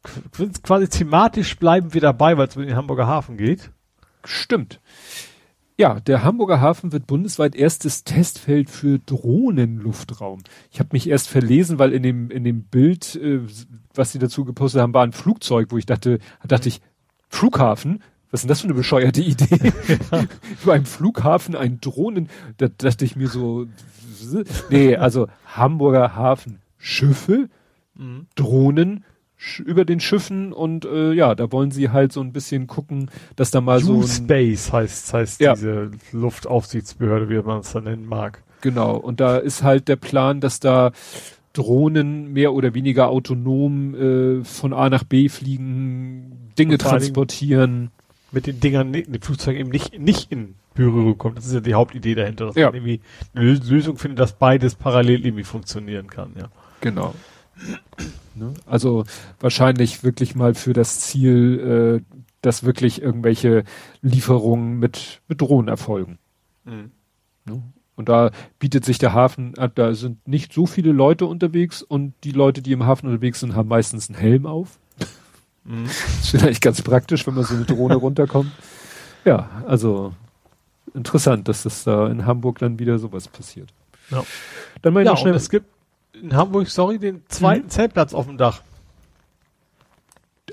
quasi 0.64 0.90
thematisch 0.90 1.58
bleiben 1.58 1.94
wir 1.94 2.02
dabei, 2.02 2.38
weil 2.38 2.48
es 2.48 2.56
mit 2.56 2.68
den 2.68 2.76
Hamburger 2.76 3.08
Hafen 3.08 3.38
geht. 3.38 3.72
Stimmt. 4.26 4.82
Ja, 5.78 6.00
der 6.00 6.24
Hamburger 6.24 6.62
Hafen 6.62 6.92
wird 6.92 7.08
bundesweit 7.08 7.56
erstes 7.56 8.04
Testfeld 8.04 8.70
für 8.70 9.00
Drohnenluftraum. 9.00 10.44
Ich 10.72 10.80
habe 10.80 10.90
mich 10.92 11.10
erst 11.10 11.30
verlesen, 11.30 11.80
weil 11.80 11.94
in 11.94 12.04
dem 12.04 12.30
in 12.30 12.44
dem 12.44 12.64
Bild, 12.64 13.16
äh, 13.16 13.42
was 13.94 14.12
sie 14.12 14.20
dazu 14.20 14.46
gepostet 14.46 14.82
haben, 14.82 14.94
war 14.94 15.04
ein 15.04 15.14
Flugzeug, 15.14 15.72
wo 15.72 15.78
ich 15.78 15.86
dachte, 15.86 16.20
dachte 16.48 16.70
ich 16.70 16.82
Flughafen. 17.28 18.04
Was 18.34 18.40
ist 18.40 18.46
denn 18.46 18.50
das 18.50 18.62
für 18.62 18.68
eine 18.68 18.74
bescheuerte 18.74 19.22
Idee? 19.22 19.72
Über 20.64 20.74
einem 20.74 20.86
Flughafen 20.86 21.56
ein 21.56 21.80
Drohnen, 21.82 22.30
da 22.58 22.68
dachte 22.68 23.06
ich 23.06 23.16
mir 23.16 23.28
so, 23.28 23.68
nee, 24.72 24.96
also 24.96 25.28
Hamburger 25.46 26.16
Hafen 26.16 26.60
Schiffe, 26.80 27.48
mhm. 27.94 28.26
Drohnen, 28.34 29.06
über 29.64 29.86
den 29.86 30.00
Schiffen 30.00 30.52
und 30.52 30.84
äh, 30.86 31.14
ja, 31.14 31.36
da 31.36 31.52
wollen 31.52 31.70
sie 31.70 31.90
halt 31.90 32.12
so 32.12 32.22
ein 32.22 32.34
bisschen 32.34 32.66
gucken, 32.66 33.12
dass 33.36 33.52
da 33.52 33.62
mal 33.62 33.82
so 33.82 34.02
Space 34.02 34.74
heißt 34.74 35.14
heißt 35.14 35.40
ja. 35.40 35.54
diese 35.54 35.92
Luftaufsichtsbehörde, 36.12 37.30
wie 37.30 37.40
man 37.40 37.60
es 37.60 37.74
dann 37.74 37.84
nennen 37.84 38.08
mag. 38.08 38.42
Genau, 38.62 38.96
und 38.96 39.20
da 39.20 39.38
ist 39.38 39.62
halt 39.62 39.90
der 39.90 39.98
Plan, 39.98 40.40
dass 40.40 40.60
da 40.60 40.92
Drohnen 41.52 42.34
mehr 42.34 42.54
oder 42.54 42.74
weniger 42.74 43.10
autonom 43.10 43.94
äh, 43.94 44.44
von 44.44 44.74
A 44.74 44.90
nach 44.90 45.04
B 45.04 45.30
fliegen, 45.30 46.50
Dinge 46.58 46.80
transportieren. 46.80 47.92
Mit 48.34 48.48
den 48.48 48.60
Dingern, 48.60 48.92
die 48.92 49.20
Flugzeuge 49.22 49.60
eben 49.60 49.70
nicht, 49.70 49.98
nicht 49.98 50.32
in 50.32 50.56
Berührung 50.74 51.18
kommt. 51.18 51.38
Das 51.38 51.46
ist 51.46 51.54
ja 51.54 51.60
die 51.60 51.76
Hauptidee 51.76 52.16
dahinter, 52.16 52.48
dass 52.48 52.56
ja. 52.56 52.66
man 52.66 52.76
irgendwie 52.76 53.00
eine 53.34 53.54
Lösung 53.54 53.98
findet, 53.98 54.20
dass 54.20 54.34
beides 54.34 54.76
parallel 54.76 55.26
irgendwie 55.26 55.44
funktionieren 55.44 56.08
kann, 56.08 56.32
ja. 56.38 56.50
Genau. 56.82 57.14
Ne? 58.36 58.54
Also 58.66 59.04
wahrscheinlich 59.40 60.04
wirklich 60.04 60.36
mal 60.36 60.56
für 60.56 60.74
das 60.74 61.00
Ziel, 61.00 62.02
äh, 62.02 62.16
dass 62.42 62.64
wirklich 62.64 63.02
irgendwelche 63.02 63.64
Lieferungen 64.02 64.80
mit, 64.80 65.22
mit 65.28 65.40
Drohnen 65.40 65.68
erfolgen. 65.68 66.18
Mhm. 66.66 66.92
Ne? 67.46 67.64
Und 67.96 68.10
da 68.10 68.32
bietet 68.58 68.86
sich 68.86 68.98
der 68.98 69.14
Hafen, 69.14 69.54
äh, 69.56 69.70
da 69.74 69.94
sind 69.94 70.28
nicht 70.28 70.52
so 70.52 70.66
viele 70.66 70.92
Leute 70.92 71.26
unterwegs 71.26 71.84
und 71.84 72.14
die 72.24 72.32
Leute, 72.32 72.62
die 72.62 72.72
im 72.72 72.86
Hafen 72.86 73.08
unterwegs 73.08 73.40
sind, 73.40 73.56
haben 73.56 73.70
meistens 73.70 74.10
einen 74.10 74.18
Helm 74.18 74.46
auf. 74.46 74.80
Mhm. 75.66 75.86
Das 75.88 76.20
ist 76.22 76.30
vielleicht 76.30 76.62
ganz 76.62 76.82
praktisch, 76.82 77.26
wenn 77.28 77.36
man 77.36 77.44
so 77.44 77.56
eine 77.56 77.66
Drohne 77.66 77.96
runterkommt. 77.96 78.52
Ja, 79.26 79.50
also 79.68 80.14
interessant, 80.94 81.48
dass 81.48 81.64
das 81.64 81.84
da 81.84 82.08
in 82.08 82.26
Hamburg 82.26 82.60
dann 82.60 82.80
wieder 82.80 83.00
sowas 83.00 83.28
passiert. 83.28 83.70
Ja. 84.10 84.24
Dann 84.82 84.94
mal 84.94 85.06
ja, 85.06 85.12
noch 85.12 85.18
schnell. 85.18 85.34
Es 85.34 85.50
gibt 85.50 85.68
in 86.14 86.36
Hamburg, 86.36 86.70
sorry, 86.70 87.00
den 87.00 87.24
zweiten 87.28 87.66
mhm. 87.66 87.70
Zeltplatz 87.70 88.14
auf 88.14 88.28
dem 88.28 88.38
Dach. 88.38 88.62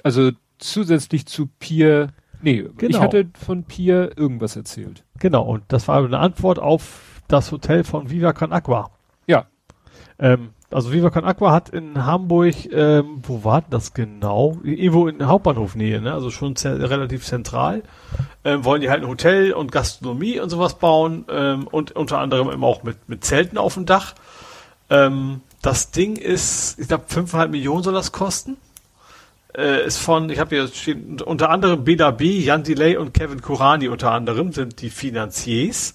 Also 0.02 0.30
zusätzlich 0.58 1.26
zu 1.26 1.48
Pier, 1.58 2.12
nee, 2.42 2.64
genau. 2.76 2.96
ich 2.96 3.00
hatte 3.00 3.28
von 3.38 3.64
Pier 3.64 4.12
irgendwas 4.16 4.56
erzählt. 4.56 5.04
Genau, 5.18 5.42
und 5.42 5.64
das 5.68 5.88
war 5.88 6.02
eine 6.04 6.18
Antwort 6.18 6.58
auf 6.58 7.22
das 7.28 7.52
Hotel 7.52 7.84
von 7.84 8.10
Viva 8.10 8.32
Con 8.32 8.52
Aqua. 8.52 8.90
Ja. 9.26 9.46
Ähm, 10.18 10.50
also 10.70 10.92
Viva 10.92 11.10
Con 11.10 11.24
Aqua 11.24 11.52
hat 11.52 11.70
in 11.70 12.04
Hamburg, 12.06 12.54
ähm, 12.72 13.20
wo 13.22 13.44
war 13.44 13.62
das 13.68 13.92
genau? 13.92 14.58
Irgendwo 14.62 15.08
in 15.08 15.26
Hauptbahnhofnähe, 15.26 16.00
ne? 16.00 16.12
Also 16.12 16.30
schon 16.30 16.54
relativ 16.56 17.24
zentral. 17.24 17.82
Ähm, 18.44 18.64
wollen 18.64 18.80
die 18.80 18.88
halt 18.88 19.02
ein 19.02 19.08
Hotel 19.08 19.52
und 19.52 19.72
Gastronomie 19.72 20.38
und 20.38 20.48
sowas 20.48 20.78
bauen 20.78 21.24
ähm, 21.28 21.66
und 21.66 21.92
unter 21.92 22.18
anderem 22.18 22.50
eben 22.50 22.64
auch 22.64 22.82
mit, 22.82 23.08
mit 23.08 23.24
Zelten 23.24 23.58
auf 23.58 23.74
dem 23.74 23.84
Dach. 23.84 24.14
Ähm, 24.88 25.40
das 25.62 25.90
Ding 25.90 26.16
ist, 26.16 26.78
ich 26.78 26.88
glaube, 26.88 27.04
5,5 27.08 27.48
Millionen 27.48 27.82
soll 27.82 27.94
das 27.94 28.12
kosten. 28.12 28.56
Äh, 29.56 29.84
ist 29.84 29.98
von, 29.98 30.30
ich 30.30 30.38
habe 30.38 30.54
hier 30.54 30.68
stehen, 30.68 31.20
unter 31.20 31.50
anderem 31.50 31.84
Bela 31.84 32.12
B, 32.12 32.38
Jan 32.38 32.62
Delay 32.62 32.96
und 32.96 33.12
Kevin 33.12 33.42
Kurani 33.42 33.88
unter 33.88 34.12
anderem 34.12 34.52
sind 34.52 34.80
die 34.80 34.90
Finanziers. 34.90 35.94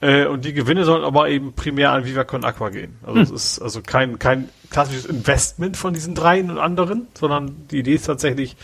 Äh, 0.00 0.26
und 0.26 0.44
die 0.44 0.52
Gewinne 0.52 0.84
sollen 0.84 1.04
aber 1.04 1.28
eben 1.28 1.52
primär 1.52 1.92
an 1.92 2.04
Viva 2.04 2.24
Con 2.24 2.44
Aqua 2.44 2.70
gehen. 2.70 2.96
Also 3.02 3.16
hm. 3.16 3.22
es 3.22 3.30
ist 3.30 3.58
also 3.60 3.82
kein, 3.82 4.18
kein 4.18 4.48
klassisches 4.70 5.04
Investment 5.04 5.76
von 5.76 5.92
diesen 5.92 6.14
dreien 6.14 6.50
und 6.50 6.58
anderen, 6.58 7.08
sondern 7.18 7.68
die 7.70 7.78
Idee 7.78 7.94
ist 7.94 8.06
tatsächlich, 8.06 8.56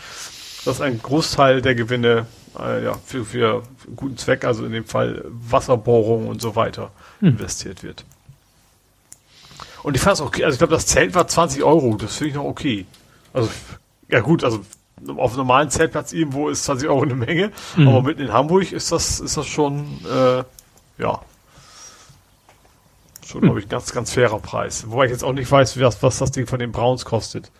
dass 0.65 0.81
ein 0.81 1.01
Großteil 1.01 1.61
der 1.61 1.75
Gewinne 1.75 2.25
äh, 2.59 2.83
ja, 2.83 2.93
für, 3.05 3.23
für 3.23 3.63
guten 3.95 4.17
Zweck, 4.17 4.45
also 4.45 4.65
in 4.65 4.71
dem 4.71 4.85
Fall 4.85 5.23
Wasserbohrung 5.27 6.27
und 6.27 6.41
so 6.41 6.55
weiter, 6.55 6.91
hm. 7.19 7.29
investiert 7.29 7.83
wird. 7.83 8.03
Und 9.83 9.95
ich 9.95 10.01
fand 10.01 10.15
es 10.15 10.21
okay. 10.21 10.43
Also 10.43 10.55
ich 10.55 10.59
glaube, 10.59 10.73
das 10.73 10.87
Zelt 10.87 11.15
war 11.15 11.27
20 11.27 11.63
Euro. 11.63 11.95
Das 11.95 12.15
finde 12.15 12.29
ich 12.29 12.35
noch 12.35 12.45
okay. 12.45 12.85
Also, 13.31 13.49
ja 14.09 14.19
gut, 14.21 14.43
also 14.43 14.61
auf 15.15 15.31
einem 15.31 15.37
normalen 15.37 15.69
Zeltplatz 15.69 16.11
irgendwo 16.11 16.49
ist 16.49 16.63
20 16.63 16.89
Euro 16.89 17.03
eine 17.03 17.15
Menge. 17.15 17.51
Mhm. 17.75 17.87
Aber 17.87 18.01
mitten 18.01 18.21
in 18.21 18.33
Hamburg 18.33 18.71
ist 18.71 18.91
das, 18.91 19.19
ist 19.19 19.37
das 19.37 19.45
schon, 19.45 19.85
äh, 20.05 20.43
ja, 20.97 21.21
schon, 23.27 23.41
glaube 23.41 23.59
ich, 23.59 23.65
ein 23.65 23.69
ganz, 23.69 23.91
ganz 23.91 24.13
fairer 24.13 24.39
Preis. 24.39 24.89
Wobei 24.89 25.05
ich 25.05 25.11
jetzt 25.11 25.23
auch 25.23 25.33
nicht 25.33 25.51
weiß, 25.51 25.79
was, 25.79 26.01
was 26.01 26.17
das 26.17 26.31
Ding 26.31 26.47
von 26.47 26.59
den 26.59 26.71
Browns 26.71 27.05
kostet. 27.05 27.51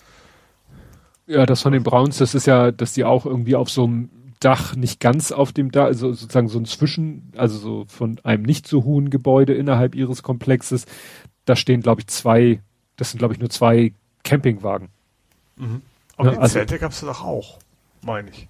Ja, 1.27 1.45
das 1.45 1.61
von 1.61 1.73
den 1.73 1.84
Browns, 1.84 2.18
das 2.18 2.34
ist 2.34 2.47
ja, 2.47 2.72
dass 2.72 2.93
die 2.93 3.03
auch 3.03 3.26
irgendwie 3.26 3.55
auf 3.55 3.69
so 3.69 3.84
einem 3.84 4.09
Dach, 4.39 4.76
nicht 4.76 4.99
ganz 4.99 5.31
auf 5.31 5.51
dem 5.51 5.72
Dach, 5.72 5.85
also 5.85 6.14
sozusagen 6.14 6.47
so 6.47 6.59
ein 6.59 6.65
Zwischen, 6.65 7.34
also 7.35 7.57
so 7.57 7.85
von 7.88 8.19
einem 8.23 8.43
nicht 8.43 8.68
so 8.68 8.84
hohen 8.84 9.09
Gebäude 9.09 9.53
innerhalb 9.53 9.95
ihres 9.95 10.23
Komplexes, 10.23 10.85
da 11.45 11.55
stehen, 11.55 11.81
glaube 11.81 12.01
ich, 12.01 12.07
zwei, 12.07 12.61
das 12.95 13.11
sind, 13.11 13.19
glaube 13.19 13.34
ich, 13.34 13.39
nur 13.39 13.49
zwei 13.49 13.93
Campingwagen. 14.23 14.89
Mhm. 15.57 15.81
Aber 16.18 16.30
ja, 16.30 16.35
die 16.35 16.41
also, 16.41 16.53
Zelte 16.53 16.80
gab 16.80 16.91
es 16.91 17.01
doch 17.01 17.23
auch, 17.23 17.59
meine 18.01 18.30
ich. 18.30 18.47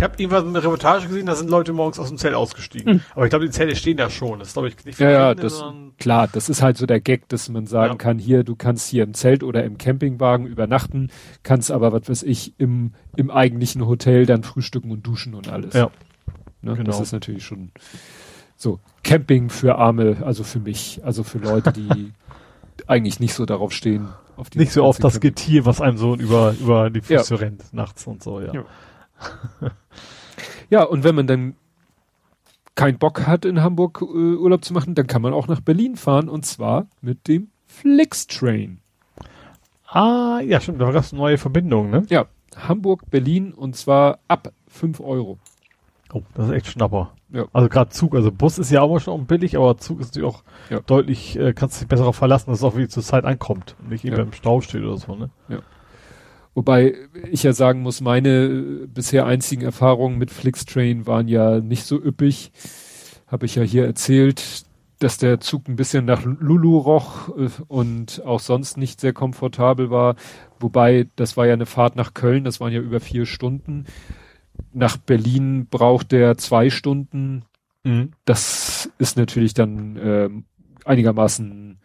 Ich 0.00 0.04
habe 0.04 0.14
irgendwas 0.16 0.44
eine 0.46 0.64
Reportage 0.64 1.08
gesehen, 1.08 1.26
da 1.26 1.34
sind 1.34 1.50
Leute 1.50 1.74
morgens 1.74 1.98
aus 1.98 2.08
dem 2.08 2.16
Zelt 2.16 2.32
ausgestiegen. 2.32 2.94
Mhm. 2.94 3.00
Aber 3.14 3.26
ich 3.26 3.28
glaube, 3.28 3.44
die 3.44 3.50
Zelte 3.50 3.76
stehen 3.76 3.98
da 3.98 4.08
schon. 4.08 4.38
Das 4.38 4.54
glaube 4.54 4.68
ich 4.68 4.82
nicht 4.86 4.98
Ja, 4.98 5.10
ja, 5.10 5.34
das, 5.34 5.62
klar, 5.98 6.26
das 6.26 6.48
ist 6.48 6.62
halt 6.62 6.78
so 6.78 6.86
der 6.86 7.00
Gag, 7.00 7.28
dass 7.28 7.50
man 7.50 7.66
sagen 7.66 7.92
ja. 7.92 7.96
kann, 7.98 8.18
hier, 8.18 8.42
du 8.42 8.56
kannst 8.56 8.88
hier 8.88 9.04
im 9.04 9.12
Zelt 9.12 9.42
oder 9.42 9.62
im 9.62 9.76
Campingwagen 9.76 10.46
übernachten, 10.46 11.10
kannst 11.42 11.70
aber, 11.70 11.92
was 11.92 12.08
weiß 12.08 12.22
ich, 12.22 12.54
im, 12.56 12.94
im 13.14 13.30
eigentlichen 13.30 13.86
Hotel 13.86 14.24
dann 14.24 14.42
frühstücken 14.42 14.90
und 14.90 15.06
duschen 15.06 15.34
und 15.34 15.48
alles. 15.48 15.74
Ja. 15.74 15.90
Ne? 16.62 16.76
Genau. 16.76 16.84
Das 16.84 16.98
ist 16.98 17.12
natürlich 17.12 17.44
schon 17.44 17.70
so. 18.56 18.80
Camping 19.02 19.50
für 19.50 19.76
Arme, 19.76 20.22
also 20.24 20.44
für 20.44 20.60
mich, 20.60 21.02
also 21.04 21.24
für 21.24 21.40
Leute, 21.40 21.74
die 21.74 22.12
eigentlich 22.86 23.20
nicht 23.20 23.34
so 23.34 23.44
darauf 23.44 23.72
stehen. 23.72 24.08
Auf 24.38 24.48
nicht 24.54 24.72
so 24.72 24.82
auf 24.82 24.96
das 24.96 25.20
Getier, 25.20 25.66
was 25.66 25.82
einem 25.82 25.98
so 25.98 26.14
über, 26.16 26.54
über 26.58 26.88
die 26.88 27.02
Füße 27.02 27.34
ja. 27.34 27.40
rennt, 27.40 27.74
nachts 27.74 28.06
und 28.06 28.22
so, 28.22 28.40
ja. 28.40 28.54
ja. 28.54 28.64
ja, 30.70 30.82
und 30.82 31.04
wenn 31.04 31.14
man 31.14 31.26
dann 31.26 31.54
keinen 32.74 32.98
Bock 32.98 33.26
hat, 33.26 33.44
in 33.44 33.62
Hamburg 33.62 34.00
äh, 34.00 34.04
Urlaub 34.04 34.64
zu 34.64 34.72
machen, 34.72 34.94
dann 34.94 35.06
kann 35.06 35.22
man 35.22 35.34
auch 35.34 35.48
nach 35.48 35.60
Berlin 35.60 35.96
fahren 35.96 36.28
und 36.28 36.46
zwar 36.46 36.86
mit 37.00 37.28
dem 37.28 37.48
Flixtrain. 37.66 38.80
Ah, 39.86 40.40
ja, 40.44 40.60
stimmt, 40.60 40.80
da 40.80 40.90
gab 40.90 41.02
es 41.02 41.12
neue 41.12 41.36
Verbindungen, 41.36 41.90
ne? 41.90 42.06
Ja, 42.08 42.26
Hamburg, 42.56 43.10
Berlin 43.10 43.52
und 43.52 43.76
zwar 43.76 44.20
ab 44.28 44.52
5 44.68 45.00
Euro. 45.00 45.38
Oh, 46.12 46.22
das 46.34 46.48
ist 46.48 46.52
echt 46.52 46.66
Schnapper. 46.68 47.12
Ja. 47.32 47.44
Also 47.52 47.68
gerade 47.68 47.90
Zug, 47.90 48.14
also 48.14 48.32
Bus 48.32 48.58
ist 48.58 48.70
ja 48.70 48.82
auch 48.82 48.98
schon 48.98 49.26
billig, 49.26 49.56
aber 49.56 49.76
Zug 49.78 50.00
ist 50.00 50.08
natürlich 50.08 50.34
auch 50.34 50.42
ja. 50.68 50.80
deutlich, 50.80 51.38
äh, 51.38 51.52
kannst 51.52 51.76
du 51.76 51.80
dich 51.80 51.88
besser 51.88 52.02
darauf 52.02 52.16
verlassen, 52.16 52.50
dass 52.50 52.58
es 52.58 52.64
auch 52.64 52.76
wie 52.76 52.88
zur 52.88 53.02
Zeit 53.02 53.24
ankommt 53.24 53.76
und 53.80 53.90
nicht 53.90 54.04
eben 54.04 54.16
ja. 54.16 54.22
im 54.22 54.32
Stau 54.32 54.60
steht 54.60 54.82
oder 54.82 54.96
so, 54.96 55.14
ne? 55.14 55.30
Ja. 55.48 55.58
Wobei 56.54 56.94
ich 57.30 57.42
ja 57.42 57.52
sagen 57.52 57.82
muss, 57.82 58.00
meine 58.00 58.28
äh, 58.28 58.86
bisher 58.86 59.26
einzigen 59.26 59.62
Erfahrungen 59.62 60.18
mit 60.18 60.30
Flixtrain 60.30 61.06
waren 61.06 61.28
ja 61.28 61.60
nicht 61.60 61.84
so 61.84 61.96
üppig. 61.96 62.52
Habe 63.26 63.46
ich 63.46 63.54
ja 63.54 63.62
hier 63.62 63.86
erzählt, 63.86 64.64
dass 64.98 65.16
der 65.16 65.40
Zug 65.40 65.68
ein 65.68 65.76
bisschen 65.76 66.04
nach 66.04 66.24
Lulu 66.24 66.78
roch 66.78 67.28
äh, 67.36 67.48
und 67.68 68.22
auch 68.24 68.40
sonst 68.40 68.76
nicht 68.76 69.00
sehr 69.00 69.12
komfortabel 69.12 69.90
war. 69.90 70.16
Wobei, 70.58 71.06
das 71.16 71.36
war 71.36 71.46
ja 71.46 71.52
eine 71.54 71.66
Fahrt 71.66 71.96
nach 71.96 72.14
Köln, 72.14 72.44
das 72.44 72.60
waren 72.60 72.72
ja 72.72 72.80
über 72.80 73.00
vier 73.00 73.26
Stunden 73.26 73.86
nach 74.72 74.96
Berlin 74.96 75.66
braucht 75.66 76.12
der 76.12 76.36
zwei 76.38 76.70
Stunden. 76.70 77.44
Mhm. 77.84 78.12
Das 78.24 78.90
ist 78.98 79.16
natürlich 79.16 79.54
dann 79.54 79.96
äh, 79.96 80.30
einigermaßen 80.84 81.80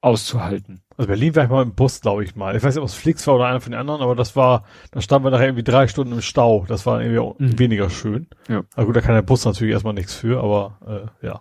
auszuhalten. 0.00 0.82
Also 0.96 1.08
Berlin 1.08 1.34
war 1.36 1.44
ich 1.44 1.50
mal 1.50 1.62
im 1.62 1.74
Bus, 1.74 2.00
glaube 2.00 2.24
ich 2.24 2.36
mal. 2.36 2.56
Ich 2.56 2.62
weiß 2.62 2.74
nicht, 2.74 2.82
ob 2.82 2.88
es 2.88 2.94
Flix 2.94 3.26
war 3.26 3.34
oder 3.34 3.46
einer 3.46 3.60
von 3.60 3.72
den 3.72 3.80
anderen, 3.80 4.00
aber 4.00 4.14
das 4.16 4.34
war, 4.34 4.64
da 4.92 5.00
standen 5.02 5.24
wir 5.26 5.30
nachher 5.30 5.46
irgendwie 5.46 5.62
drei 5.64 5.88
Stunden 5.88 6.14
im 6.14 6.22
Stau. 6.22 6.64
Das 6.68 6.86
war 6.86 7.00
irgendwie 7.02 7.18
auch 7.18 7.38
Mhm. 7.38 7.58
weniger 7.58 7.90
schön. 7.90 8.28
Ja. 8.48 8.62
Na 8.76 8.84
gut, 8.84 8.96
da 8.96 9.00
kann 9.02 9.14
der 9.14 9.22
Bus 9.22 9.44
natürlich 9.44 9.72
erstmal 9.74 9.92
nichts 9.94 10.14
für, 10.14 10.42
aber 10.42 11.10
äh, 11.22 11.26
ja. 11.26 11.40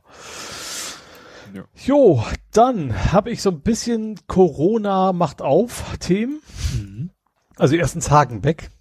Ja. 1.54 1.64
Jo, 1.86 2.24
dann 2.52 3.14
habe 3.14 3.30
ich 3.32 3.42
so 3.42 3.50
ein 3.50 3.62
bisschen 3.62 4.20
Corona 4.28 5.14
macht 5.14 5.42
auf 5.42 5.96
Themen. 6.00 6.42
Mhm. 6.74 7.12
Also 7.56 7.76
erstens 7.76 8.12
Hagenbeck 8.12 8.72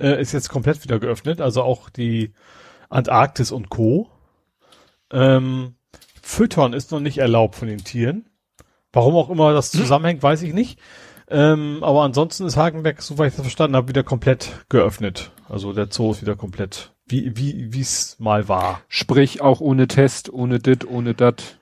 äh, 0.00 0.20
ist 0.20 0.32
jetzt 0.32 0.48
komplett 0.48 0.82
wieder 0.82 0.98
geöffnet, 0.98 1.40
also 1.40 1.62
auch 1.62 1.88
die 1.88 2.32
Antarktis 2.88 3.52
und 3.52 3.68
Co. 3.70 4.10
Ähm, 5.12 5.76
Füttern 6.20 6.72
ist 6.72 6.90
noch 6.90 6.98
nicht 6.98 7.18
erlaubt 7.18 7.54
von 7.54 7.68
den 7.68 7.84
Tieren. 7.84 8.28
Warum 8.92 9.14
auch 9.16 9.30
immer 9.30 9.52
das 9.52 9.70
zusammenhängt, 9.70 10.22
weiß 10.22 10.42
ich 10.42 10.54
nicht. 10.54 10.78
Ähm, 11.28 11.78
aber 11.82 12.02
ansonsten 12.02 12.46
ist 12.46 12.56
Hagenbeck, 12.56 13.02
soweit 13.02 13.30
ich 13.30 13.36
das 13.36 13.42
verstanden 13.42 13.76
habe, 13.76 13.88
wieder 13.88 14.04
komplett 14.04 14.64
geöffnet. 14.68 15.32
Also 15.48 15.72
der 15.72 15.88
Zoo 15.90 16.12
ist 16.12 16.22
wieder 16.22 16.36
komplett, 16.36 16.94
wie 17.04 17.36
wie 17.36 17.72
wie 17.72 17.80
es 17.80 18.16
mal 18.20 18.48
war. 18.48 18.80
Sprich, 18.88 19.40
auch 19.40 19.60
ohne 19.60 19.88
Test, 19.88 20.32
ohne 20.32 20.60
dit, 20.60 20.88
ohne 20.88 21.14
dat. 21.14 21.58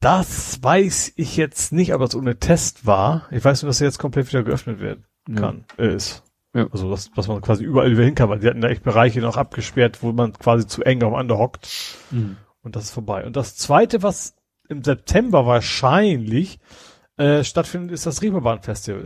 Das 0.00 0.62
weiß 0.62 1.12
ich 1.16 1.36
jetzt 1.36 1.72
nicht, 1.72 1.94
ob 1.94 2.00
das 2.00 2.14
ohne 2.14 2.38
Test 2.38 2.86
war. 2.86 3.26
Ich 3.30 3.44
weiß 3.44 3.62
nur, 3.62 3.70
dass 3.70 3.80
er 3.80 3.86
jetzt 3.86 3.98
komplett 3.98 4.28
wieder 4.28 4.42
geöffnet 4.42 4.80
werden 4.80 5.04
kann, 5.34 5.64
äh, 5.78 5.94
ist. 5.94 6.22
Ja. 6.54 6.68
Also 6.70 6.90
dass, 6.90 7.10
dass 7.12 7.28
man 7.28 7.40
quasi 7.40 7.64
überall 7.64 7.90
wieder 7.90 8.04
hin 8.04 8.14
kann, 8.14 8.28
weil 8.28 8.38
die 8.38 8.46
hatten 8.46 8.60
da 8.60 8.68
echt 8.68 8.84
Bereiche 8.84 9.20
noch 9.20 9.36
abgesperrt, 9.36 10.02
wo 10.02 10.12
man 10.12 10.32
quasi 10.34 10.66
zu 10.66 10.82
eng 10.82 11.02
aufeinander 11.02 11.38
hockt. 11.38 11.68
Mhm. 12.10 12.36
Und 12.62 12.76
das 12.76 12.84
ist 12.84 12.90
vorbei. 12.92 13.24
Und 13.24 13.36
das 13.36 13.56
zweite, 13.56 14.02
was 14.02 14.36
im 14.68 14.82
September 14.82 15.46
wahrscheinlich 15.46 16.58
äh, 17.16 17.44
stattfindet, 17.44 17.92
ist 17.92 18.06
das 18.06 18.22
Reeperbahn 18.22 18.62
Festival. 18.62 19.04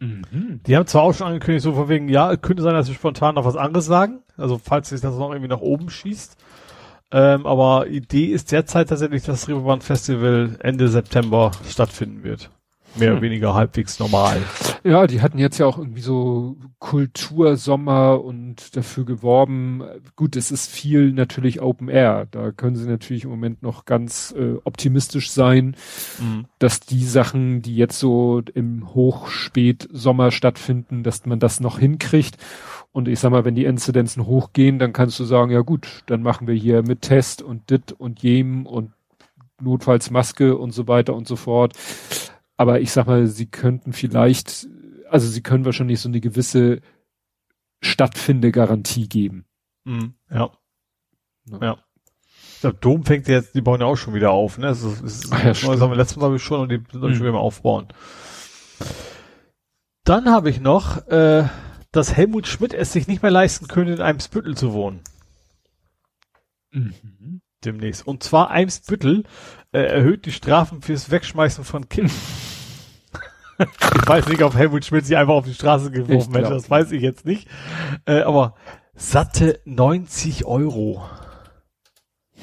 Mhm. 0.00 0.60
Die 0.66 0.76
haben 0.76 0.86
zwar 0.86 1.02
auch 1.02 1.12
schon 1.12 1.26
angekündigt, 1.26 1.62
so 1.62 1.74
von 1.74 1.88
wegen, 1.88 2.08
ja, 2.08 2.36
könnte 2.36 2.62
sein, 2.62 2.74
dass 2.74 2.86
sie 2.86 2.94
spontan 2.94 3.34
noch 3.34 3.44
was 3.44 3.56
anderes 3.56 3.86
sagen. 3.86 4.22
Also 4.36 4.58
falls 4.58 4.88
sich 4.88 5.00
das 5.00 5.16
noch 5.16 5.30
irgendwie 5.30 5.48
nach 5.48 5.60
oben 5.60 5.90
schießt. 5.90 6.36
Ähm, 7.12 7.44
aber 7.44 7.88
Idee 7.88 8.26
ist 8.26 8.52
derzeit 8.52 8.88
tatsächlich, 8.88 9.24
dass 9.24 9.40
das 9.40 9.48
Reeperbahn 9.48 9.80
Festival 9.80 10.56
Ende 10.60 10.88
September 10.88 11.50
stattfinden 11.68 12.22
wird. 12.22 12.50
Mehr 12.96 13.10
oder 13.10 13.16
Hm. 13.18 13.22
weniger 13.22 13.54
halbwegs 13.54 13.98
normal. 13.98 14.42
Ja, 14.82 15.06
die 15.06 15.20
hatten 15.20 15.38
jetzt 15.38 15.58
ja 15.58 15.66
auch 15.66 15.78
irgendwie 15.78 16.00
so 16.00 16.56
Kultursommer 16.78 18.22
und 18.24 18.76
dafür 18.76 19.04
geworben. 19.04 19.82
Gut, 20.16 20.36
es 20.36 20.50
ist 20.50 20.70
viel 20.70 21.12
natürlich 21.12 21.60
Open 21.62 21.88
Air. 21.88 22.26
Da 22.30 22.50
können 22.50 22.76
sie 22.76 22.88
natürlich 22.88 23.24
im 23.24 23.30
Moment 23.30 23.62
noch 23.62 23.84
ganz 23.84 24.34
äh, 24.36 24.54
optimistisch 24.64 25.30
sein, 25.30 25.76
dass 26.58 26.80
die 26.80 27.04
Sachen, 27.04 27.62
die 27.62 27.76
jetzt 27.76 27.98
so 27.98 28.42
im 28.54 28.92
Hochspätsommer 28.94 30.30
stattfinden, 30.30 31.02
dass 31.02 31.26
man 31.26 31.38
das 31.38 31.60
noch 31.60 31.78
hinkriegt. 31.78 32.38
Und 32.92 33.06
ich 33.06 33.20
sag 33.20 33.30
mal, 33.30 33.44
wenn 33.44 33.54
die 33.54 33.66
Inzidenzen 33.66 34.26
hochgehen, 34.26 34.78
dann 34.80 34.92
kannst 34.92 35.18
du 35.20 35.24
sagen, 35.24 35.52
ja 35.52 35.60
gut, 35.60 36.02
dann 36.06 36.22
machen 36.22 36.46
wir 36.48 36.54
hier 36.54 36.82
mit 36.82 37.02
Test 37.02 37.40
und 37.42 37.70
dit 37.70 37.92
und 37.92 38.22
jem 38.22 38.66
und 38.66 38.92
notfalls 39.60 40.10
Maske 40.10 40.56
und 40.56 40.72
so 40.72 40.88
weiter 40.88 41.14
und 41.14 41.28
so 41.28 41.36
fort. 41.36 41.74
Aber 42.60 42.82
ich 42.82 42.92
sag 42.92 43.06
mal, 43.06 43.26
sie 43.26 43.46
könnten 43.46 43.94
vielleicht, 43.94 44.68
also 45.08 45.26
sie 45.26 45.42
können 45.42 45.64
wahrscheinlich 45.64 45.98
so 45.98 46.10
eine 46.10 46.20
gewisse 46.20 46.82
Stattfinde-Garantie 47.80 49.08
geben. 49.08 49.46
Mhm. 49.84 50.12
Ja. 50.30 50.50
Ja. 51.46 51.58
Ja. 51.62 51.84
Der 52.62 52.74
Dom 52.74 53.06
fängt 53.06 53.28
jetzt, 53.28 53.54
die 53.54 53.62
bauen 53.62 53.80
ja 53.80 53.86
auch 53.86 53.96
schon 53.96 54.12
wieder 54.12 54.32
auf, 54.32 54.58
ne? 54.58 54.66
Das 54.66 54.82
ist, 54.82 55.00
ist, 55.00 55.32
Ach 55.32 55.38
ja, 55.42 55.52
das 55.54 55.62
haben 55.64 55.90
wir 55.90 55.96
letztes 55.96 56.18
Mal 56.18 56.26
habe 56.26 56.36
ich 56.36 56.42
schon 56.42 56.60
und 56.60 56.68
die 56.68 56.82
sind 56.92 57.00
Mhm. 57.02 57.14
schon 57.14 57.22
wieder 57.22 57.32
mal 57.32 57.38
aufbauen. 57.38 57.88
Dann 60.04 60.28
habe 60.28 60.50
ich 60.50 60.60
noch, 60.60 61.06
äh, 61.06 61.48
dass 61.92 62.14
Helmut 62.14 62.46
Schmidt 62.46 62.74
es 62.74 62.92
sich 62.92 63.08
nicht 63.08 63.22
mehr 63.22 63.30
leisten 63.30 63.68
könnte, 63.68 63.94
in 63.94 64.02
Eimsbüttel 64.02 64.54
zu 64.54 64.74
wohnen. 64.74 65.00
Mhm. 66.72 67.40
Demnächst. 67.64 68.06
Und 68.06 68.22
zwar 68.22 68.50
Eimsbüttel 68.50 69.24
äh, 69.72 69.80
erhöht 69.80 70.26
die 70.26 70.32
Strafen 70.32 70.82
fürs 70.82 71.10
Wegschmeißen 71.10 71.64
von 71.64 71.88
Kindern. 71.88 72.14
ich 73.60 74.08
weiß 74.08 74.28
nicht, 74.28 74.42
ob 74.42 74.54
Helmut 74.54 74.84
Schmidt 74.84 75.06
sie 75.06 75.16
einfach 75.16 75.34
auf 75.34 75.44
die 75.44 75.54
Straße 75.54 75.90
geworfen 75.90 76.34
hätte, 76.34 76.50
das 76.50 76.70
weiß 76.70 76.92
ich 76.92 77.02
jetzt 77.02 77.24
nicht. 77.26 77.48
Äh, 78.06 78.20
aber 78.22 78.54
satte 78.94 79.60
90 79.64 80.44
Euro. 80.44 81.02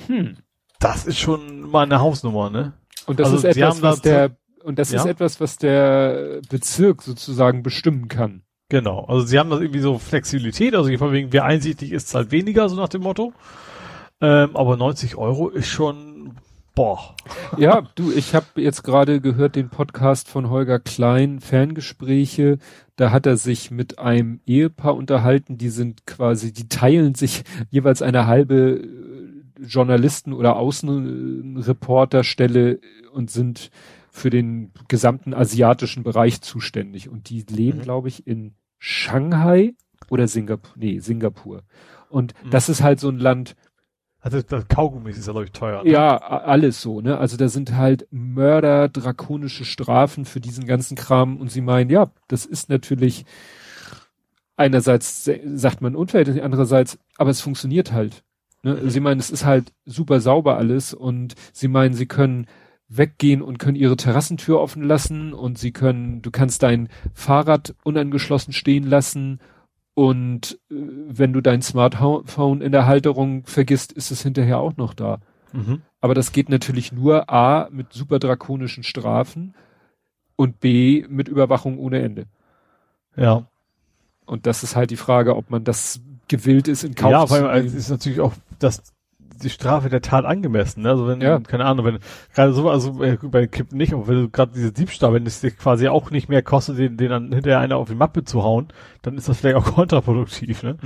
Hm. 0.07 0.37
Das 0.79 1.05
ist 1.05 1.19
schon 1.19 1.61
mal 1.69 1.83
eine 1.83 1.99
Hausnummer, 1.99 2.49
ne? 2.49 2.73
Und 3.07 3.19
das 3.19 3.31
Also 3.31 3.47
ist 3.47 3.55
etwas, 3.57 3.81
was 3.81 4.01
der, 4.01 4.37
und 4.63 4.77
das 4.79 4.91
Ja? 4.91 4.99
ist 4.99 5.05
etwas, 5.05 5.39
was 5.41 5.57
der 5.57 6.41
Bezirk 6.49 7.01
sozusagen 7.01 7.63
bestimmen 7.63 8.07
kann. 8.09 8.43
Genau. 8.69 9.05
Also 9.05 9.25
sie 9.25 9.39
haben 9.39 9.49
das 9.49 9.61
irgendwie 9.61 9.79
so 9.79 9.97
Flexibilität, 9.97 10.75
also 10.75 10.95
von 10.97 11.13
wegen, 11.13 11.31
wer 11.31 11.45
einsichtig 11.45 11.91
ist, 11.93 12.09
zahlt 12.09 12.31
weniger, 12.31 12.67
so 12.67 12.75
nach 12.75 12.89
dem 12.89 13.01
Motto. 13.01 13.33
Ähm, 14.19 14.55
aber 14.55 14.77
90 14.77 15.15
Euro 15.15 15.49
ist 15.49 15.67
schon, 15.67 16.16
boah. 16.77 17.15
Ja, 17.57 17.81
du, 17.95 18.11
ich 18.11 18.35
habe 18.35 18.45
jetzt 18.61 18.83
gerade 18.83 19.19
gehört 19.19 19.55
den 19.55 19.69
Podcast 19.69 20.29
von 20.29 20.51
Holger 20.51 20.77
Klein, 20.79 21.39
Ferngespräche. 21.39 22.59
Da 22.97 23.09
hat 23.11 23.25
er 23.25 23.35
sich 23.37 23.71
mit 23.71 23.97
einem 23.97 24.41
Ehepaar 24.45 24.95
unterhalten, 24.95 25.57
die 25.57 25.69
sind 25.69 26.05
quasi, 26.05 26.53
die 26.53 26.69
teilen 26.69 27.15
sich 27.15 27.43
jeweils 27.71 28.03
eine 28.03 28.27
halbe 28.27 28.79
äh, 28.79 29.63
Journalisten- 29.65 30.33
oder 30.33 30.55
Außenreporterstelle 30.57 32.79
und 33.11 33.31
sind 33.31 33.71
für 34.11 34.29
den 34.29 34.71
gesamten 34.87 35.33
asiatischen 35.33 36.03
Bereich 36.03 36.41
zuständig. 36.41 37.09
Und 37.09 37.29
die 37.29 37.43
leben, 37.49 37.79
Mhm. 37.79 37.83
glaube 37.83 38.07
ich, 38.07 38.27
in 38.27 38.53
Shanghai 38.77 39.73
oder 40.11 40.27
Singapur. 40.27 40.73
Nee, 40.75 40.99
Singapur. 40.99 41.63
Und 42.09 42.33
Mhm. 42.43 42.51
das 42.51 42.69
ist 42.69 42.83
halt 42.83 42.99
so 42.99 43.09
ein 43.09 43.17
Land, 43.19 43.55
Also 44.27 44.41
das 44.41 44.67
Kaugummi 44.67 45.11
ist 45.11 45.25
ja, 45.25 45.31
glaube 45.31 45.45
ich, 45.45 45.51
teuer. 45.53 45.83
ne? 45.83 45.89
ja, 45.89 46.17
alles 46.17 46.81
so, 46.81 46.99
ne? 46.99 47.17
Also 47.17 47.37
da 47.37 47.47
sind 47.47 47.75
halt 47.77 48.07
Mörder, 48.11 48.89
drakonische 48.89 49.63
Strafen 49.63 50.25
für 50.25 50.41
diesen 50.41 50.65
ganzen 50.65 50.97
Kram 50.97 51.37
und 51.37 51.49
sie 51.49 51.61
meinen, 51.61 51.89
ja, 51.89 52.11
das 52.27 52.45
ist 52.45 52.69
natürlich 52.69 53.23
einerseits 54.57 55.23
se- 55.23 55.39
sagt 55.55 55.81
man 55.81 55.95
unverhältnismäßig, 55.95 56.43
andererseits, 56.43 56.99
aber 57.17 57.29
es 57.29 57.39
funktioniert 57.39 57.93
halt. 57.93 58.23
Ne? 58.63 58.89
Sie 58.89 58.99
meinen, 58.99 59.19
es 59.21 59.29
ist 59.29 59.45
halt 59.45 59.71
super 59.85 60.19
sauber 60.19 60.57
alles 60.57 60.93
und 60.93 61.35
sie 61.53 61.69
meinen, 61.69 61.93
sie 61.93 62.07
können 62.07 62.47
weggehen 62.89 63.41
und 63.41 63.59
können 63.59 63.77
ihre 63.77 63.95
Terrassentür 63.95 64.59
offen 64.59 64.83
lassen 64.83 65.31
und 65.33 65.57
sie 65.57 65.71
können, 65.71 66.21
du 66.21 66.31
kannst 66.31 66.63
dein 66.63 66.89
Fahrrad 67.13 67.75
unangeschlossen 67.83 68.51
stehen 68.53 68.83
lassen 68.83 69.39
und 69.97 70.59
äh, 70.69 70.75
wenn 70.75 71.33
du 71.33 71.41
dein 71.41 71.63
Smartphone 71.63 72.61
in 72.61 72.71
der 72.71 72.85
Halterung 72.85 73.47
vergisst, 73.47 73.91
ist 73.91 74.11
es 74.11 74.21
hinterher 74.21 74.59
auch 74.59 74.77
noch 74.77 74.93
da. 74.93 75.17
Mhm. 75.53 75.81
Aber 76.01 76.13
das 76.13 76.31
geht 76.31 76.49
natürlich 76.49 76.91
nur 76.91 77.31
A 77.31 77.67
mit 77.71 77.93
super 77.93 78.19
drakonischen 78.19 78.83
Strafen 78.83 79.55
und 80.35 80.59
B 80.59 81.03
mit 81.09 81.27
Überwachung 81.27 81.79
ohne 81.79 82.03
Ende. 82.03 82.27
Ja. 83.15 83.47
Und 84.27 84.45
das 84.45 84.61
ist 84.61 84.75
halt 84.75 84.91
die 84.91 84.97
Frage, 84.97 85.35
ob 85.35 85.49
man 85.49 85.63
das 85.63 85.99
gewillt 86.27 86.67
ist 86.67 86.83
in 86.83 86.93
Kauf 86.93 87.11
ja, 87.11 87.25
zu 87.25 87.33
weil 87.33 87.61
es 87.61 87.63
nehmen. 87.63 87.77
ist 87.77 87.89
natürlich 87.89 88.19
auch 88.19 88.33
das 88.59 88.83
die 89.37 89.49
Strafe 89.49 89.89
der 89.89 90.01
Tat 90.01 90.25
angemessen. 90.25 90.83
Ne? 90.83 90.89
Also 90.89 91.07
wenn, 91.07 91.21
Ja. 91.21 91.39
keine 91.39 91.65
Ahnung, 91.65 91.85
wenn 91.85 91.99
gerade 92.33 92.53
so, 92.53 92.69
also 92.69 93.01
äh, 93.03 93.17
bei 93.21 93.47
Kippen 93.47 93.77
nicht, 93.77 93.93
aber 93.93 94.07
wenn 94.07 94.23
du 94.23 94.29
gerade 94.29 94.51
diese 94.53 94.71
Diebstahl, 94.71 95.13
wenn 95.13 95.25
es 95.25 95.41
dir 95.41 95.51
quasi 95.51 95.87
auch 95.87 96.11
nicht 96.11 96.29
mehr 96.29 96.41
kostet, 96.41 96.77
den, 96.77 96.97
den 96.97 97.09
dann 97.09 97.31
hinterher 97.33 97.59
einer 97.59 97.77
auf 97.77 97.87
die 97.89 97.95
Mappe 97.95 98.23
zu 98.23 98.43
hauen, 98.43 98.67
dann 99.01 99.17
ist 99.17 99.29
das 99.29 99.37
vielleicht 99.39 99.55
auch 99.55 99.65
kontraproduktiv. 99.75 100.63
Ne? 100.63 100.77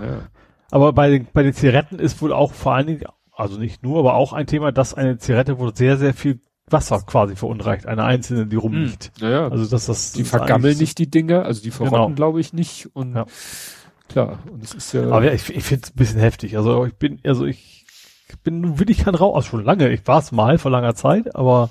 Ja. 0.00 0.28
Aber 0.70 0.92
bei 0.92 1.10
den, 1.10 1.26
bei 1.32 1.42
den 1.42 1.52
Zigaretten 1.52 1.98
ist 1.98 2.20
wohl 2.22 2.32
auch 2.32 2.52
vor 2.52 2.74
allen 2.74 2.86
Dingen, 2.86 3.04
also 3.34 3.58
nicht 3.58 3.82
nur, 3.82 3.98
aber 3.98 4.14
auch 4.14 4.32
ein 4.32 4.46
Thema, 4.46 4.72
dass 4.72 4.94
eine 4.94 5.18
Zigarette 5.18 5.58
wohl 5.58 5.74
sehr, 5.74 5.96
sehr 5.98 6.14
viel 6.14 6.40
Wasser 6.70 7.00
quasi 7.06 7.36
verunreicht, 7.36 7.86
eine 7.86 8.04
einzelne, 8.04 8.46
die 8.46 8.56
rumliegt. 8.56 9.12
Naja, 9.20 9.48
Also 9.48 9.66
dass 9.66 9.86
das 9.86 10.12
die 10.12 10.20
das 10.22 10.30
vergammeln 10.30 10.78
nicht 10.78 10.96
die 10.98 11.10
Dinger, 11.10 11.44
also 11.44 11.60
die 11.62 11.70
verrotten 11.70 12.00
Genau. 12.06 12.14
glaube 12.14 12.40
ich 12.40 12.54
nicht 12.54 12.88
und 12.94 13.14
Ja. 13.14 13.26
klar, 14.08 14.38
und 14.50 14.62
es 14.64 14.72
ist 14.72 14.92
ja, 14.94 15.02
Aber 15.02 15.24
ja, 15.24 15.32
ich, 15.32 15.54
ich 15.54 15.64
finde 15.64 15.82
es 15.84 15.90
ein 15.90 15.96
bisschen 15.96 16.20
heftig. 16.20 16.56
Also 16.56 16.86
ich 16.86 16.94
bin, 16.94 17.18
also 17.26 17.44
ich 17.44 17.71
bin 18.40 18.60
nun 18.60 18.78
will 18.78 18.90
ich 18.90 18.98
kein 19.04 19.14
Rauch, 19.14 19.34
also 19.36 19.48
schon 19.48 19.64
lange, 19.64 19.88
ich 19.90 20.06
war 20.06 20.18
es 20.18 20.32
mal 20.32 20.58
vor 20.58 20.70
langer 20.70 20.94
Zeit, 20.94 21.34
aber 21.36 21.70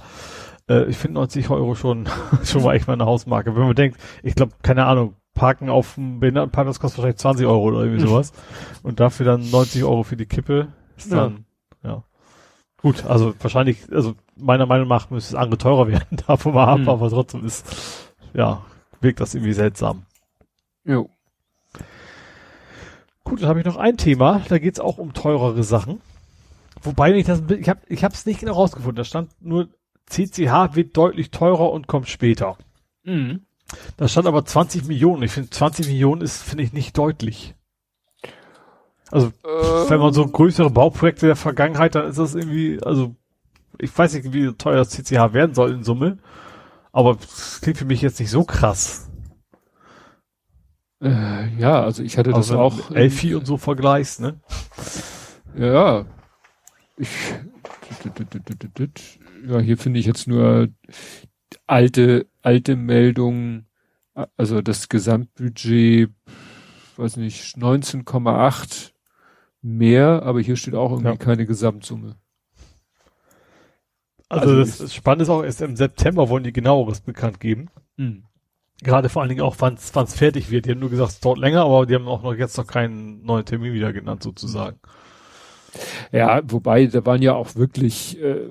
äh, 0.69 0.83
ich 0.85 0.97
finde 0.97 1.15
90 1.15 1.49
Euro 1.49 1.75
schon, 1.75 2.07
schon 2.43 2.63
mal 2.63 2.75
echt 2.75 2.88
mal 2.88 2.93
eine 2.93 3.05
Hausmarke. 3.05 3.55
Wenn 3.55 3.63
man 3.63 3.75
denkt, 3.75 3.99
ich 4.23 4.35
glaube, 4.35 4.53
keine 4.61 4.85
Ahnung, 4.85 5.15
parken 5.33 5.69
auf 5.69 5.95
dem 5.95 6.19
Behindertenpark, 6.19 6.67
das 6.67 6.79
kostet 6.79 6.99
wahrscheinlich 6.99 7.19
20 7.19 7.45
Euro 7.47 7.63
oder 7.63 7.83
irgendwie 7.83 8.05
sowas. 8.05 8.33
Und 8.83 8.99
dafür 8.99 9.25
dann 9.25 9.49
90 9.49 9.83
Euro 9.83 10.03
für 10.03 10.17
die 10.17 10.25
Kippe, 10.25 10.67
ist 10.97 11.11
Ja. 11.11 11.17
dann, 11.17 11.45
ja. 11.83 12.03
Gut, 12.81 13.05
also 13.05 13.33
wahrscheinlich, 13.39 13.77
also 13.91 14.15
meiner 14.35 14.65
Meinung 14.65 14.88
nach 14.88 15.09
müsste 15.09 15.35
es 15.35 15.41
andere 15.41 15.57
teurer 15.57 15.88
werden, 15.89 16.17
davon 16.27 16.53
mal 16.53 16.67
ab, 16.67 16.79
Hm. 16.79 16.89
aber 16.89 17.09
trotzdem 17.09 17.45
ist, 17.45 17.65
ja, 18.33 18.61
wirkt 19.01 19.19
das 19.19 19.33
irgendwie 19.35 19.53
seltsam. 19.53 20.03
jo. 20.83 21.09
Gut, 23.23 23.41
dann 23.41 23.49
habe 23.49 23.59
ich 23.59 23.65
noch 23.65 23.77
ein 23.77 23.97
Thema, 23.97 24.41
da 24.49 24.57
geht's 24.57 24.79
auch 24.79 24.97
um 24.97 25.13
teurere 25.13 25.63
Sachen. 25.63 26.01
Wobei 26.81 27.13
ich 27.15 27.25
das, 27.25 27.43
ich 27.49 27.69
habe 27.69 27.81
ich 27.87 28.03
habe 28.03 28.13
es 28.13 28.25
nicht 28.25 28.39
genau 28.39 28.53
rausgefunden. 28.53 28.95
Da 28.97 29.03
stand 29.03 29.31
nur 29.41 29.69
CCH 30.07 30.75
wird 30.75 30.97
deutlich 30.97 31.31
teurer 31.31 31.71
und 31.71 31.87
kommt 31.87 32.09
später. 32.09 32.57
Mhm. 33.03 33.41
Da 33.97 34.07
stand 34.07 34.27
aber 34.27 34.43
20 34.45 34.85
Millionen. 34.85 35.23
Ich 35.23 35.31
finde 35.31 35.49
20 35.49 35.87
Millionen 35.87 36.21
ist, 36.21 36.43
finde 36.43 36.63
ich, 36.63 36.73
nicht 36.73 36.97
deutlich. 36.97 37.55
Also, 39.11 39.27
Ähm. 39.27 39.89
wenn 39.89 39.99
man 39.99 40.13
so 40.13 40.25
größere 40.25 40.69
Bauprojekte 40.69 41.27
der 41.27 41.35
Vergangenheit, 41.35 41.95
dann 41.95 42.07
ist 42.07 42.17
das 42.17 42.35
irgendwie, 42.35 42.81
also, 42.83 43.15
ich 43.77 43.95
weiß 43.97 44.13
nicht, 44.13 44.33
wie 44.33 44.51
teuer 44.53 44.77
das 44.77 44.89
CCH 44.89 45.33
werden 45.33 45.53
soll 45.53 45.71
in 45.71 45.83
Summe, 45.83 46.17
aber 46.91 47.15
das 47.15 47.59
klingt 47.61 47.77
für 47.77 47.85
mich 47.85 48.01
jetzt 48.01 48.19
nicht 48.19 48.31
so 48.31 48.43
krass. 48.43 49.09
Äh, 51.01 51.47
ja, 51.57 51.81
also 51.83 52.03
ich 52.03 52.17
hatte 52.17 52.29
das 52.29 52.51
Also, 52.51 52.59
auch. 52.59 52.77
wenn 52.77 52.95
du 52.95 53.01
Elfi 53.01 53.35
und 53.35 53.45
so 53.45 53.57
vergleichst, 53.57 54.19
ne? 54.19 54.39
Ja. 55.57 56.05
Ich, 57.01 57.09
ja, 59.47 59.59
hier 59.59 59.77
finde 59.77 59.99
ich 59.99 60.05
jetzt 60.05 60.27
nur 60.27 60.69
alte, 61.67 62.27
alte 62.41 62.75
Meldungen, 62.75 63.67
also 64.37 64.61
das 64.61 64.87
Gesamtbudget, 64.87 66.11
weiß 66.97 67.17
nicht, 67.17 67.57
19,8 67.57 68.91
mehr, 69.61 70.23
aber 70.23 70.41
hier 70.41 70.55
steht 70.55 70.75
auch 70.75 70.91
irgendwie 70.91 71.09
Ja. 71.09 71.17
keine 71.17 71.45
Gesamtsumme. 71.45 72.17
Also, 74.29 74.49
Also 74.51 74.83
das, 74.83 74.93
Spannende 74.93 75.23
ist 75.23 75.29
auch, 75.29 75.43
erst 75.43 75.61
im 75.61 75.75
September 75.75 76.29
wollen 76.29 76.43
die 76.43 76.53
genaueres 76.53 77.01
bekannt 77.01 77.39
geben. 77.39 77.69
Hm. 77.97 78.23
Gerade 78.83 79.09
vor 79.09 79.21
allen 79.21 79.29
Dingen 79.29 79.41
auch, 79.41 79.57
wann 79.59 79.75
es 79.75 80.15
fertig 80.15 80.49
wird. 80.49 80.65
Die 80.65 80.71
haben 80.71 80.79
nur 80.79 80.89
gesagt, 80.89 81.11
es 81.11 81.19
dauert 81.19 81.37
länger, 81.37 81.63
aber 81.65 81.85
die 81.85 81.95
haben 81.95 82.07
auch 82.07 82.23
noch 82.23 82.33
jetzt 82.33 82.57
noch 82.57 82.65
keinen 82.65 83.23
neuen 83.23 83.45
Termin 83.45 83.73
wieder 83.73 83.93
genannt, 83.93 84.23
sozusagen. 84.23 84.79
Ja, 86.11 86.41
wobei, 86.48 86.85
da 86.88 87.06
waren 87.06 87.22
ja 87.22 87.34
auch 87.34 87.56
wirklich 87.56 88.22
äh, 88.22 88.49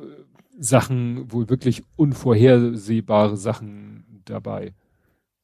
Sachen, 0.58 1.30
wohl 1.32 1.48
wirklich 1.48 1.82
unvorhersehbare 1.96 3.36
Sachen 3.36 4.22
dabei. 4.24 4.72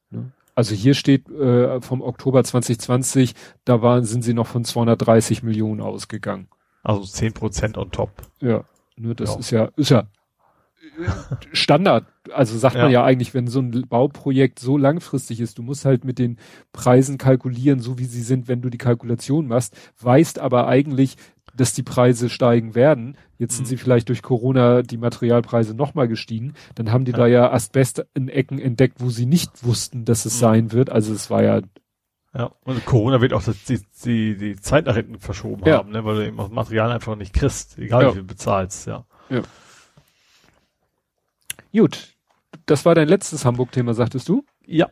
Ne? 0.09 0.31
Also 0.55 0.73
hier 0.73 0.93
steht 0.95 1.29
äh, 1.29 1.81
vom 1.81 2.01
Oktober 2.01 2.43
2020, 2.43 3.35
da 3.65 3.81
waren, 3.81 4.03
sind 4.05 4.23
sie 4.23 4.33
noch 4.33 4.47
von 4.47 4.63
230 4.63 5.43
Millionen 5.43 5.81
ausgegangen. 5.81 6.47
Also 6.83 7.03
10 7.03 7.33
Prozent 7.33 7.77
on 7.77 7.91
top. 7.91 8.09
Ja, 8.41 8.63
ne, 8.95 9.13
das 9.13 9.33
Ja. 9.33 9.39
ist 9.39 9.51
ja, 9.51 9.69
ist 9.75 9.89
ja 9.89 9.99
äh, 9.99 11.09
Standard. 11.53 12.05
Also 12.33 12.57
sagt 12.57 12.75
man 12.75 12.85
Ja. 12.85 13.01
ja 13.01 13.03
eigentlich, 13.03 13.33
wenn 13.33 13.47
so 13.47 13.59
ein 13.59 13.85
Bauprojekt 13.87 14.59
so 14.59 14.77
langfristig 14.77 15.39
ist, 15.41 15.57
du 15.57 15.63
musst 15.63 15.85
halt 15.85 16.05
mit 16.05 16.17
den 16.19 16.37
Preisen 16.73 17.17
kalkulieren, 17.17 17.79
so 17.79 17.99
wie 17.99 18.05
sie 18.05 18.21
sind, 18.21 18.47
wenn 18.47 18.61
du 18.61 18.69
die 18.69 18.77
Kalkulation 18.77 19.47
machst, 19.47 19.75
weißt 20.01 20.39
aber 20.39 20.67
eigentlich, 20.67 21.17
dass 21.57 21.73
die 21.73 21.83
Preise 21.83 22.29
steigen 22.29 22.73
werden. 22.75 23.17
Jetzt 23.37 23.55
sind 23.57 23.65
Mhm. 23.65 23.69
sie 23.69 23.77
vielleicht 23.77 24.07
durch 24.09 24.21
Corona 24.21 24.81
die 24.83 24.97
Materialpreise 24.97 25.73
nochmal 25.75 26.07
gestiegen. 26.07 26.53
Dann 26.75 26.91
haben 26.91 27.03
die 27.05 27.11
Ja. 27.11 27.17
da 27.17 27.27
ja 27.27 27.51
Asbest 27.51 28.05
in 28.13 28.29
Ecken 28.29 28.59
entdeckt, 28.59 28.95
wo 28.99 29.09
sie 29.09 29.25
nicht 29.25 29.65
wussten, 29.65 30.05
dass 30.05 30.25
es 30.25 30.35
Mhm. 30.35 30.39
sein 30.39 30.71
wird. 30.71 30.89
Also 30.89 31.13
es 31.13 31.29
war 31.29 31.43
ja, 31.43 31.61
Ja. 32.33 32.51
Und 32.65 32.85
Corona 32.85 33.19
wird 33.21 33.33
auch 33.33 33.41
die, 33.67 33.79
die, 34.05 34.37
die 34.37 34.55
Zeit 34.57 34.85
nach 34.85 34.95
hinten 34.95 35.17
verschoben 35.19 35.63
Ja. 35.65 35.77
haben, 35.79 35.89
ne? 35.91 36.05
weil 36.05 36.15
du 36.17 36.27
eben 36.27 36.37
das 36.37 36.49
Material 36.51 36.91
einfach 36.91 37.15
nicht 37.15 37.33
kriegst, 37.33 37.79
egal 37.79 38.03
Ja. 38.03 38.09
wie 38.09 38.13
viel 38.13 38.21
du 38.21 38.27
bezahlst, 38.27 38.85
ja. 38.87 39.05
gut. 41.73 42.13
Das 42.65 42.85
war 42.85 42.95
dein 42.95 43.07
letztes 43.07 43.45
Hamburg-Thema, 43.45 43.93
sagtest 43.93 44.27
du? 44.29 44.43
Ja. 44.65 44.89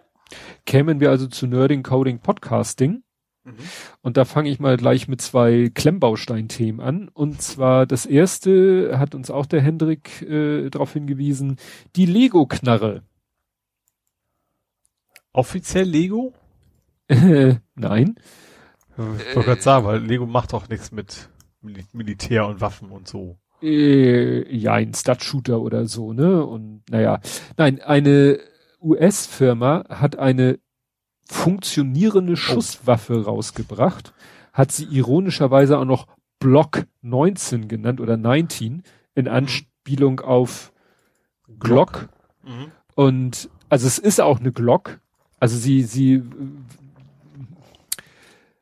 Kämen 0.66 1.00
wir 1.00 1.10
also 1.10 1.28
zu 1.28 1.46
Nerding, 1.48 1.84
Coding, 1.84 2.20
Podcasting. 2.20 3.04
Und 4.02 4.18
da 4.18 4.26
fange 4.26 4.50
ich 4.50 4.60
mal 4.60 4.78
gleich 4.78 5.08
mit 5.08 5.22
zwei 5.22 5.70
Klemmbaustein-Themen 5.74 6.80
an. 6.80 7.10
Und 7.10 7.42
zwar 7.42 7.86
das 7.86 8.06
erste 8.06 8.98
hat 8.98 9.16
uns 9.16 9.30
auch 9.30 9.46
der 9.46 9.62
Hendrik 9.62 10.22
äh, 10.24 10.70
darauf 10.70 10.94
hingewiesen, 10.94 11.58
die 11.96 12.06
Lego-Knarre. 12.06 13.04
Offiziell 15.34 15.88
Lego? 15.88 16.34
Nein. 17.76 18.16
Ich 18.94 19.36
wollte 19.36 19.50
gerade 19.50 19.62
sagen, 19.62 19.86
weil 19.86 20.00
Lego 20.00 20.26
macht 20.26 20.54
doch 20.54 20.70
nichts 20.70 20.92
mit 20.92 21.30
Mil 21.62 21.84
Militär 21.92 22.48
und 22.48 22.62
Waffen 22.62 22.90
und 22.90 23.08
so. 23.08 23.38
Äh, 23.62 24.56
ja, 24.56 24.74
ein 24.74 24.94
Stud-Shooter 24.94 25.60
oder 25.60 25.88
so, 25.88 26.14
ne? 26.14 26.46
Und 26.46 26.84
naja. 26.90 27.20
Nein, 27.58 27.82
eine 27.82 28.40
US-Firma 28.82 29.84
hat 29.90 30.18
eine 30.18 30.60
funktionierende 31.28 32.38
Schusswaffe 32.38 33.26
rausgebracht, 33.26 34.14
hat 34.54 34.72
sie 34.72 34.86
ironischerweise 34.86 35.78
auch 35.78 35.86
noch 35.86 36.08
Block 36.40 36.86
19 37.02 37.68
genannt 37.68 38.00
oder 38.00 38.18
19 38.18 38.84
in 39.16 39.28
Anspielung 39.28 40.20
auf 40.20 40.72
Glock. 41.60 42.10
Mhm. 42.44 42.72
Und 42.96 43.50
also 43.70 43.88
es 43.88 43.98
ist 43.98 44.22
auch 44.22 44.40
eine 44.40 44.52
Glock. 44.52 45.00
Also 45.40 45.58
sie, 45.58 45.84
sie, 45.84 46.24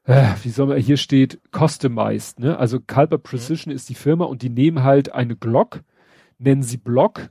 äh, 0.06 0.28
wie 0.42 0.50
soll 0.50 0.68
man, 0.68 0.78
hier 0.78 0.98
steht 0.98 1.40
customized, 1.52 2.40
ne? 2.40 2.58
Also 2.58 2.80
Calber 2.80 3.18
Precision 3.18 3.74
ist 3.74 3.90
die 3.90 3.96
Firma 3.96 4.26
und 4.26 4.42
die 4.42 4.50
nehmen 4.50 4.84
halt 4.84 5.12
eine 5.12 5.36
Glock, 5.36 5.82
nennen 6.40 6.64
sie 6.64 6.78
Block 6.78 7.30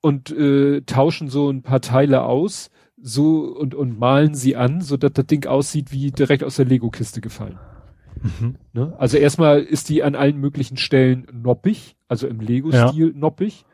und 0.00 0.30
äh, 0.30 0.82
tauschen 0.82 1.28
so 1.28 1.50
ein 1.50 1.62
paar 1.62 1.80
Teile 1.80 2.22
aus, 2.22 2.70
so 3.02 3.56
und, 3.56 3.74
und 3.74 3.98
malen 3.98 4.34
sie 4.34 4.56
an, 4.56 4.80
so 4.80 4.96
dass 4.96 5.12
das 5.12 5.26
Ding 5.26 5.46
aussieht 5.46 5.92
wie 5.92 6.10
direkt 6.10 6.44
aus 6.44 6.56
der 6.56 6.66
Lego-Kiste 6.66 7.20
gefallen. 7.20 7.58
Mhm. 8.22 8.56
Ne? 8.72 8.94
Also 8.98 9.16
erstmal 9.16 9.60
ist 9.62 9.88
die 9.88 10.02
an 10.02 10.14
allen 10.14 10.38
möglichen 10.38 10.76
Stellen 10.76 11.26
noppig, 11.32 11.96
also 12.08 12.26
im 12.26 12.40
Lego-Stil 12.40 13.12
noppig. 13.14 13.64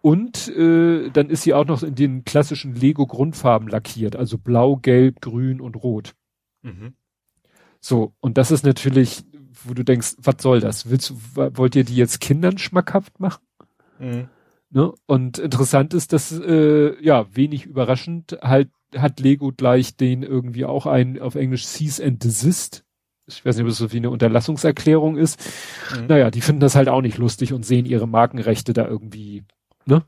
Und 0.00 0.48
äh, 0.48 1.08
dann 1.10 1.30
ist 1.30 1.42
sie 1.42 1.54
auch 1.54 1.64
noch 1.64 1.82
in 1.82 1.94
den 1.94 2.24
klassischen 2.24 2.74
Lego-Grundfarben 2.74 3.68
lackiert, 3.68 4.16
also 4.16 4.36
blau, 4.36 4.76
gelb, 4.76 5.22
grün 5.22 5.62
und 5.62 5.76
rot. 5.76 6.14
Mhm. 6.62 6.94
So, 7.80 8.12
und 8.20 8.36
das 8.36 8.50
ist 8.50 8.64
natürlich, 8.64 9.24
wo 9.64 9.72
du 9.72 9.82
denkst, 9.82 10.16
was 10.18 10.36
soll 10.40 10.60
das? 10.60 10.90
Willst 10.90 11.14
wollt 11.34 11.74
ihr 11.76 11.84
die 11.84 11.96
jetzt 11.96 12.20
Kindern 12.20 12.58
schmackhaft 12.58 13.18
machen? 13.18 13.42
Mhm. 13.98 14.28
Ne? 14.74 14.92
Und 15.06 15.38
interessant 15.38 15.94
ist, 15.94 16.12
dass, 16.12 16.32
äh, 16.32 17.00
ja, 17.02 17.26
wenig 17.34 17.64
überraschend, 17.64 18.38
halt 18.42 18.68
hat 18.96 19.20
Lego 19.20 19.52
gleich 19.56 19.96
den 19.96 20.22
irgendwie 20.22 20.64
auch 20.64 20.86
ein, 20.86 21.20
auf 21.20 21.36
Englisch 21.36 21.64
Cease 21.66 22.04
and 22.04 22.22
Desist. 22.22 22.84
Ich 23.26 23.44
weiß 23.44 23.56
nicht, 23.56 23.64
ob 23.64 23.70
es 23.70 23.78
so 23.78 23.92
wie 23.92 23.96
eine 23.98 24.10
Unterlassungserklärung 24.10 25.16
ist. 25.16 25.40
Mhm. 25.98 26.06
Naja, 26.08 26.30
die 26.30 26.40
finden 26.40 26.60
das 26.60 26.74
halt 26.74 26.88
auch 26.88 27.00
nicht 27.02 27.18
lustig 27.18 27.52
und 27.52 27.64
sehen 27.64 27.86
ihre 27.86 28.06
Markenrechte 28.08 28.72
da 28.72 28.86
irgendwie, 28.86 29.44
ne? 29.86 30.02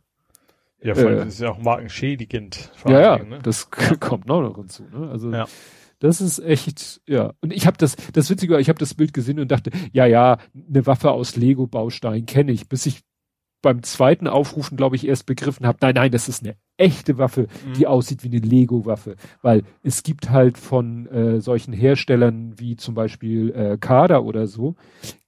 Ja, 0.83 0.95
vor 0.95 1.07
allem 1.09 1.21
Äh. 1.21 1.29
ist 1.29 1.41
ja 1.41 1.51
auch 1.51 1.59
markenschädigend. 1.59 2.71
Ja, 2.87 3.01
ja, 3.17 3.25
ne? 3.25 3.39
das 3.43 3.71
kommt 4.01 4.27
noch 4.27 4.43
noch 4.43 4.57
hinzu, 4.57 4.83
ne? 4.93 5.09
Also, 5.11 5.33
Ja. 5.33 5.47
das 6.01 6.21
ist 6.21 6.39
echt, 6.41 7.01
ja. 7.07 7.33
Und 7.41 7.53
ich 7.53 7.67
habe 7.67 7.79
das, 7.79 7.97
das 8.13 8.29
Witzige 8.31 8.55
war, 8.55 8.61
ich 8.61 8.69
habe 8.69 8.79
das 8.79 8.95
Bild 8.95 9.15
gesehen 9.15 9.41
und 9.41 9.51
dachte, 9.51 9.71
ja, 9.93 10.07
ja, 10.07 10.39
eine 10.69 10.87
Waffe 10.87 11.11
aus 11.13 11.37
Lego-Baustein 11.37 12.27
kenne 12.27 12.53
ich, 12.53 12.69
bis 12.69 12.85
ich 12.87 13.01
beim 13.67 13.83
zweiten 13.83 14.29
Aufrufen, 14.29 14.77
glaube 14.77 14.97
ich, 14.97 15.07
erst 15.07 15.27
begriffen 15.27 15.67
habe, 15.67 15.79
nein, 15.81 15.95
nein, 15.97 16.11
das 16.13 16.29
ist 16.29 16.43
eine 16.45 16.57
echte 16.77 17.19
Waffe, 17.19 17.49
die 17.77 17.81
Mhm. 17.81 17.87
aussieht 17.87 18.23
wie 18.23 18.29
eine 18.29 18.39
Lego-Waffe. 18.39 19.17
Weil 19.43 19.65
es 19.83 20.03
gibt 20.03 20.31
halt 20.31 20.57
von 20.57 21.07
äh, 21.09 21.41
solchen 21.41 21.73
Herstellern 21.73 22.59
wie 22.59 22.77
zum 22.77 22.95
Beispiel 22.95 23.51
äh, 23.55 23.77
Kader 23.79 24.25
oder 24.25 24.47
so, 24.47 24.77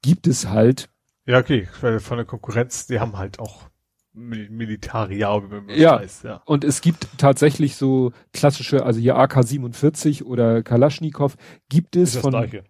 gibt 0.02 0.26
es 0.26 0.48
halt, 0.48 0.88
Ja, 1.26 1.38
okay, 1.40 1.66
von 1.66 2.16
der 2.16 2.24
Konkurrenz, 2.26 2.86
die 2.86 3.00
haben 3.00 3.18
halt 3.18 3.38
auch 3.40 3.68
Mil 4.12 4.48
Militaria, 4.50 5.42
wie 5.42 5.48
man 5.60 5.68
Ja. 5.70 6.00
weiß, 6.00 6.22
ja. 6.22 6.42
und 6.46 6.64
es 6.64 6.80
gibt 6.80 7.06
tatsächlich 7.18 7.76
so 7.76 8.12
klassische, 8.32 8.84
also 8.86 8.98
hier 9.00 9.16
AK-47 9.16 10.22
oder 10.24 10.62
Kalaschnikow, 10.62 11.36
gibt 11.68 11.96
es 11.96 12.10
Ist 12.10 12.14
das 12.16 12.22
von, 12.22 12.30
gleiche. 12.32 12.64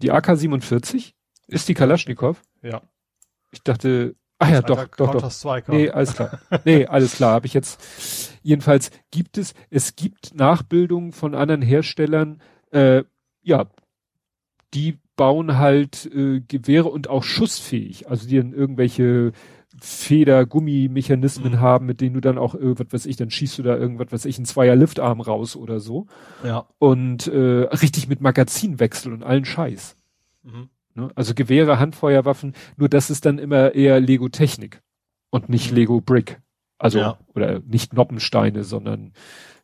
die 0.00 0.10
AK-47? 0.12 1.12
Ist 1.48 1.68
die 1.68 1.74
Kalaschnikow? 1.74 2.40
Ja. 2.62 2.82
Ich 3.52 3.62
dachte, 3.62 4.16
ah 4.38 4.50
ja, 4.50 4.60
doch, 4.62 4.76
doch, 4.96 5.06
doch. 5.12 5.22
Nee, 5.76 5.90
alles 5.90 6.14
klar. 6.14 6.40
Nee, 6.64 6.86
alles 6.86 7.14
klar, 7.14 7.34
habe 7.34 7.46
ich 7.46 7.54
jetzt. 7.54 8.32
Jedenfalls 8.42 8.90
gibt 9.12 9.38
es, 9.38 9.54
es 9.70 9.94
gibt 9.94 10.34
Nachbildungen 10.34 11.12
von 11.12 11.34
anderen 11.36 11.62
Herstellern, 11.62 12.40
äh, 12.72 13.04
ja, 13.42 13.66
die 14.74 14.98
bauen 15.16 15.58
halt 15.58 16.06
äh, 16.12 16.40
Gewehre 16.40 16.88
und 16.88 17.08
auch 17.10 17.22
schussfähig, 17.22 18.08
also 18.08 18.26
die 18.26 18.38
dann 18.38 18.52
irgendwelche 18.52 19.32
Feder-Gummimechanismen 19.80 21.52
Mhm. 21.52 21.60
haben, 21.60 21.86
mit 21.86 22.00
denen 22.00 22.14
du 22.14 22.20
dann 22.20 22.38
auch 22.38 22.54
irgendwas 22.54 22.92
weiß 22.92 23.06
ich, 23.06 23.16
dann 23.16 23.30
schießt 23.30 23.58
du 23.58 23.62
da 23.62 23.76
irgendwas 23.76 24.12
weiß 24.12 24.24
ich, 24.26 24.36
einen 24.38 24.46
Zweier-Liftarm 24.46 25.20
raus 25.20 25.56
oder 25.56 25.80
so. 25.80 26.06
ja. 26.44 26.66
Und 26.78 27.26
äh, 27.26 27.64
richtig 27.64 28.08
mit 28.08 28.20
Magazinwechsel 28.20 29.12
und 29.12 29.22
allen 29.22 29.44
Scheiß. 29.44 29.96
Mhm. 30.42 30.68
Ne? 30.94 31.10
Also 31.14 31.34
Gewehre, 31.34 31.78
Handfeuerwaffen, 31.78 32.54
nur 32.76 32.88
das 32.88 33.10
ist 33.10 33.24
dann 33.26 33.38
immer 33.38 33.74
eher 33.74 34.00
Lego-Technik 34.00 34.82
und 35.30 35.48
nicht 35.48 35.70
Mhm. 35.70 35.76
Lego-Brick. 35.76 36.40
Also, 36.78 36.98
Ja. 36.98 37.18
oder 37.34 37.60
nicht 37.60 37.92
Noppensteine, 37.94 38.64
sondern 38.64 39.12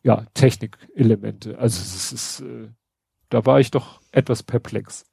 ja, 0.03 0.25
Technikelemente. 0.33 1.57
Also 1.59 1.81
es 1.81 2.13
ist, 2.13 2.39
äh, 2.41 2.69
da 3.29 3.45
war 3.45 3.59
ich 3.59 3.71
doch 3.71 3.99
etwas 4.11 4.41
perplex. 4.43 5.03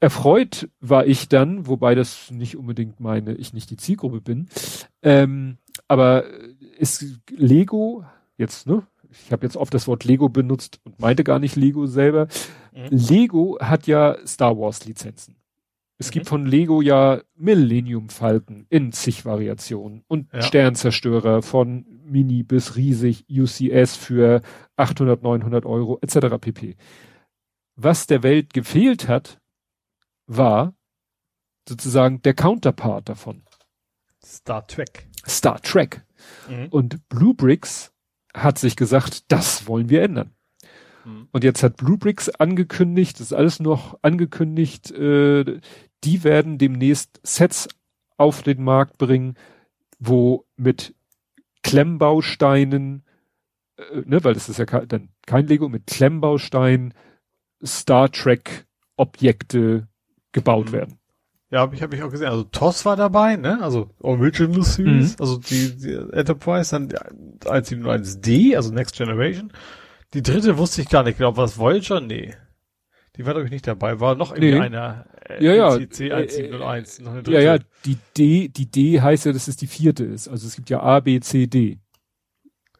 erfreut 0.00 0.68
war 0.80 1.06
ich 1.06 1.28
dann, 1.28 1.66
wobei 1.66 1.94
das 1.94 2.30
nicht 2.30 2.56
unbedingt 2.56 3.00
meine, 3.00 3.34
ich 3.34 3.52
nicht 3.52 3.68
die 3.70 3.76
Zielgruppe 3.76 4.20
bin, 4.22 4.48
ähm, 5.02 5.58
aber 5.88 6.24
ist 6.78 7.04
Lego 7.30 8.04
jetzt, 8.38 8.66
ne? 8.66 8.82
Ich 9.10 9.32
habe 9.32 9.44
jetzt 9.44 9.56
oft 9.56 9.74
das 9.74 9.86
Wort 9.86 10.04
Lego 10.04 10.28
benutzt 10.28 10.80
und 10.84 11.00
meinte 11.00 11.24
gar 11.24 11.38
nicht 11.38 11.56
Lego 11.56 11.86
selber. 11.86 12.28
Mhm. 12.72 12.88
Lego 12.90 13.58
hat 13.60 13.86
ja 13.86 14.16
Star 14.26 14.58
Wars 14.58 14.84
Lizenzen. 14.86 15.36
Es 15.98 16.08
mhm. 16.08 16.12
gibt 16.12 16.28
von 16.28 16.46
Lego 16.46 16.80
ja 16.80 17.20
Millennium 17.34 18.08
Falken 18.08 18.66
in 18.70 18.92
zig 18.92 19.24
Variationen 19.24 20.04
und 20.08 20.32
ja. 20.32 20.42
Sternzerstörer 20.42 21.42
von 21.42 21.84
Mini 22.04 22.42
bis 22.42 22.76
riesig, 22.76 23.26
UCS 23.30 23.96
für 23.96 24.42
800, 24.76 25.22
900 25.22 25.66
Euro 25.66 25.98
etc. 26.00 26.38
pp. 26.40 26.76
Was 27.76 28.06
der 28.06 28.22
Welt 28.22 28.52
gefehlt 28.52 29.08
hat, 29.08 29.40
war 30.26 30.74
sozusagen 31.68 32.22
der 32.22 32.34
Counterpart 32.34 33.08
davon. 33.08 33.42
Star 34.24 34.66
Trek. 34.66 35.08
Star 35.26 35.60
Trek. 35.60 36.04
Mhm. 36.48 36.68
Und 36.70 37.08
Blue 37.08 37.34
Bricks 37.34 37.92
hat 38.34 38.58
sich 38.58 38.76
gesagt, 38.76 39.30
das 39.32 39.66
wollen 39.66 39.88
wir 39.88 40.02
ändern. 40.02 40.32
Mhm. 41.04 41.28
Und 41.32 41.44
jetzt 41.44 41.62
hat 41.62 41.76
Blue 41.76 41.98
Bricks 41.98 42.28
angekündigt, 42.28 43.20
das 43.20 43.28
ist 43.28 43.32
alles 43.32 43.60
noch 43.60 43.98
angekündigt, 44.02 44.90
äh, 44.92 45.60
die 46.04 46.24
werden 46.24 46.58
demnächst 46.58 47.20
Sets 47.22 47.68
auf 48.16 48.42
den 48.42 48.62
Markt 48.62 48.98
bringen, 48.98 49.36
wo 49.98 50.46
mit 50.56 50.94
Klemmbausteinen, 51.62 53.04
äh, 53.76 54.02
ne, 54.04 54.22
weil 54.24 54.34
das 54.34 54.48
ist 54.48 54.58
ja 54.58 54.64
dann 54.64 55.10
kein 55.26 55.46
Lego, 55.46 55.68
mit 55.68 55.86
Klemmbausteinen 55.86 56.94
Star 57.64 58.10
Trek 58.10 58.66
Objekte 58.96 59.88
gebaut 60.32 60.68
mhm. 60.68 60.72
werden. 60.72 60.99
Ja, 61.50 61.60
habe 61.60 61.74
ich, 61.74 61.82
hab 61.82 61.92
ich 61.92 62.02
auch 62.02 62.10
gesehen. 62.10 62.28
Also 62.28 62.44
TOS 62.44 62.84
war 62.84 62.96
dabei, 62.96 63.36
ne? 63.36 63.60
Also 63.60 63.90
Original 64.00 64.62
Series, 64.62 65.10
mhm. 65.10 65.16
also 65.18 65.38
die, 65.38 65.76
die 65.76 65.94
Enterprise, 66.12 66.70
dann 66.70 66.88
171D, 67.40 68.54
also 68.54 68.72
Next 68.72 68.96
Generation. 68.96 69.52
Die 70.14 70.22
dritte 70.22 70.58
wusste 70.58 70.82
ich 70.82 70.88
gar 70.88 71.02
nicht 71.02 71.18
genau. 71.18 71.36
Was 71.36 71.58
Voyager? 71.58 72.00
Nee. 72.00 72.34
Die 73.16 73.26
war, 73.26 73.32
glaube 73.32 73.46
ich, 73.46 73.52
nicht 73.52 73.66
dabei. 73.66 73.98
War 73.98 74.14
noch 74.14 74.30
irgendwie 74.32 74.52
nee. 74.52 74.60
einer 74.60 75.06
äh, 75.28 75.44
ja, 75.44 75.54
ja. 75.54 75.70
CC 75.72 76.12
1701. 76.12 77.00
Noch 77.00 77.12
eine 77.12 77.22
dritte. 77.22 77.40
Ja, 77.40 77.56
ja, 77.56 77.62
die 77.84 77.98
D, 78.16 78.48
die 78.48 78.70
D 78.70 79.00
heißt 79.00 79.26
ja, 79.26 79.32
dass 79.32 79.48
es 79.48 79.56
die 79.56 79.66
vierte 79.66 80.04
ist. 80.04 80.28
Also 80.28 80.46
es 80.46 80.54
gibt 80.54 80.70
ja 80.70 80.80
A, 80.80 81.00
B, 81.00 81.18
C, 81.20 81.46
D. 81.46 81.78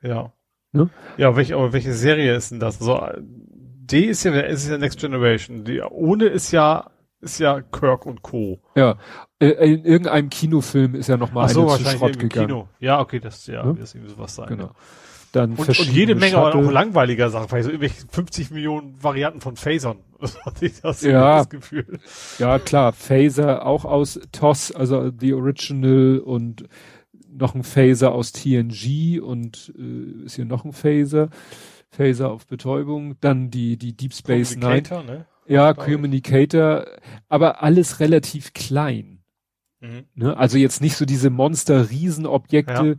Ja. 0.01 0.33
Ne? 0.73 0.91
Ja, 1.17 1.35
welche, 1.35 1.57
aber 1.57 1.73
welche 1.73 1.93
Serie 1.93 2.37
ist 2.37 2.53
denn 2.53 2.61
das? 2.61 2.81
Also 2.81 3.01
D 3.21 4.03
ist 4.03 4.25
ja, 4.25 4.39
ist 4.41 4.69
ja 4.69 4.79
Next 4.79 5.01
Generation. 5.01 5.65
Die 5.65 5.81
ohne 5.81 6.27
ist 6.27 6.53
ja 6.53 6.91
ist 7.21 7.39
ja 7.39 7.61
Kirk 7.61 8.07
und 8.07 8.23
Co. 8.23 8.61
Ja, 8.75 8.97
äh, 9.39 9.49
in 9.49 9.85
irgendeinem 9.85 10.31
Kinofilm 10.31 10.95
ist 10.95 11.09
ja 11.09 11.17
noch 11.17 11.33
mal 11.33 11.49
so, 11.49 11.69
eine 11.69 11.85
zu 11.85 11.91
Schrott 11.91 12.19
gegangen. 12.19 12.49
Kino. 12.49 12.69
Ja, 12.79 13.01
okay, 13.01 13.21
das 13.21 13.47
ja, 13.47 13.63
hm? 13.63 13.79
wird 13.79 13.95
irgendwie 13.95 14.13
sowas 14.13 14.35
sein. 14.35 14.49
Genau. 14.49 14.65
Ja. 14.65 14.75
Dann 15.33 15.53
und, 15.53 15.69
und 15.69 15.93
jede 15.93 16.17
Menge 16.17 16.33
Shuttle. 16.33 16.67
auch 16.67 16.71
langweiliger 16.73 17.31
Sachen, 17.31 17.49
vielleicht 17.49 17.67
so 17.67 17.71
irgendwelche 17.71 18.05
50 18.11 18.51
Millionen 18.51 19.03
Varianten 19.03 19.41
von 19.41 19.57
Phasern. 19.57 19.99
Das 20.21 20.45
hatte 20.45 20.67
ich 20.67 20.79
das, 20.83 21.01
ja, 21.01 21.39
das 21.39 21.49
Gefühl. 21.49 21.99
Ja, 22.39 22.59
klar, 22.59 22.93
Phaser 22.93 23.65
auch 23.65 23.87
aus 23.87 24.21
TOS, 24.33 24.71
also 24.71 25.11
The 25.19 25.33
Original 25.33 26.19
und 26.19 26.65
noch 27.27 27.55
ein 27.55 27.63
Phaser 27.63 28.13
aus 28.13 28.33
TNG 28.33 29.19
und 29.23 29.73
äh, 29.79 30.25
ist 30.27 30.37
hier 30.37 30.45
noch 30.45 30.67
ein 30.67 30.75
Phaser. 30.75 31.31
Phaser 31.89 32.31
auf 32.31 32.47
Betäubung, 32.47 33.17
dann 33.23 33.51
die 33.51 33.79
die 33.79 33.97
Deep 33.97 34.13
Space 34.13 34.57
Nine. 34.57 34.83
Ne? 35.07 35.27
Ja, 35.51 35.75
Communicator, 35.75 36.87
aber 37.29 37.63
alles 37.63 37.99
relativ 37.99 38.53
klein. 38.53 39.25
Mhm. 39.81 40.05
Ne? 40.15 40.37
Also 40.37 40.59
jetzt 40.59 40.81
nicht 40.81 40.97
so 40.97 41.05
diese 41.05 41.29
Monster-Riesenobjekte, 41.31 42.87
ja. 42.87 42.95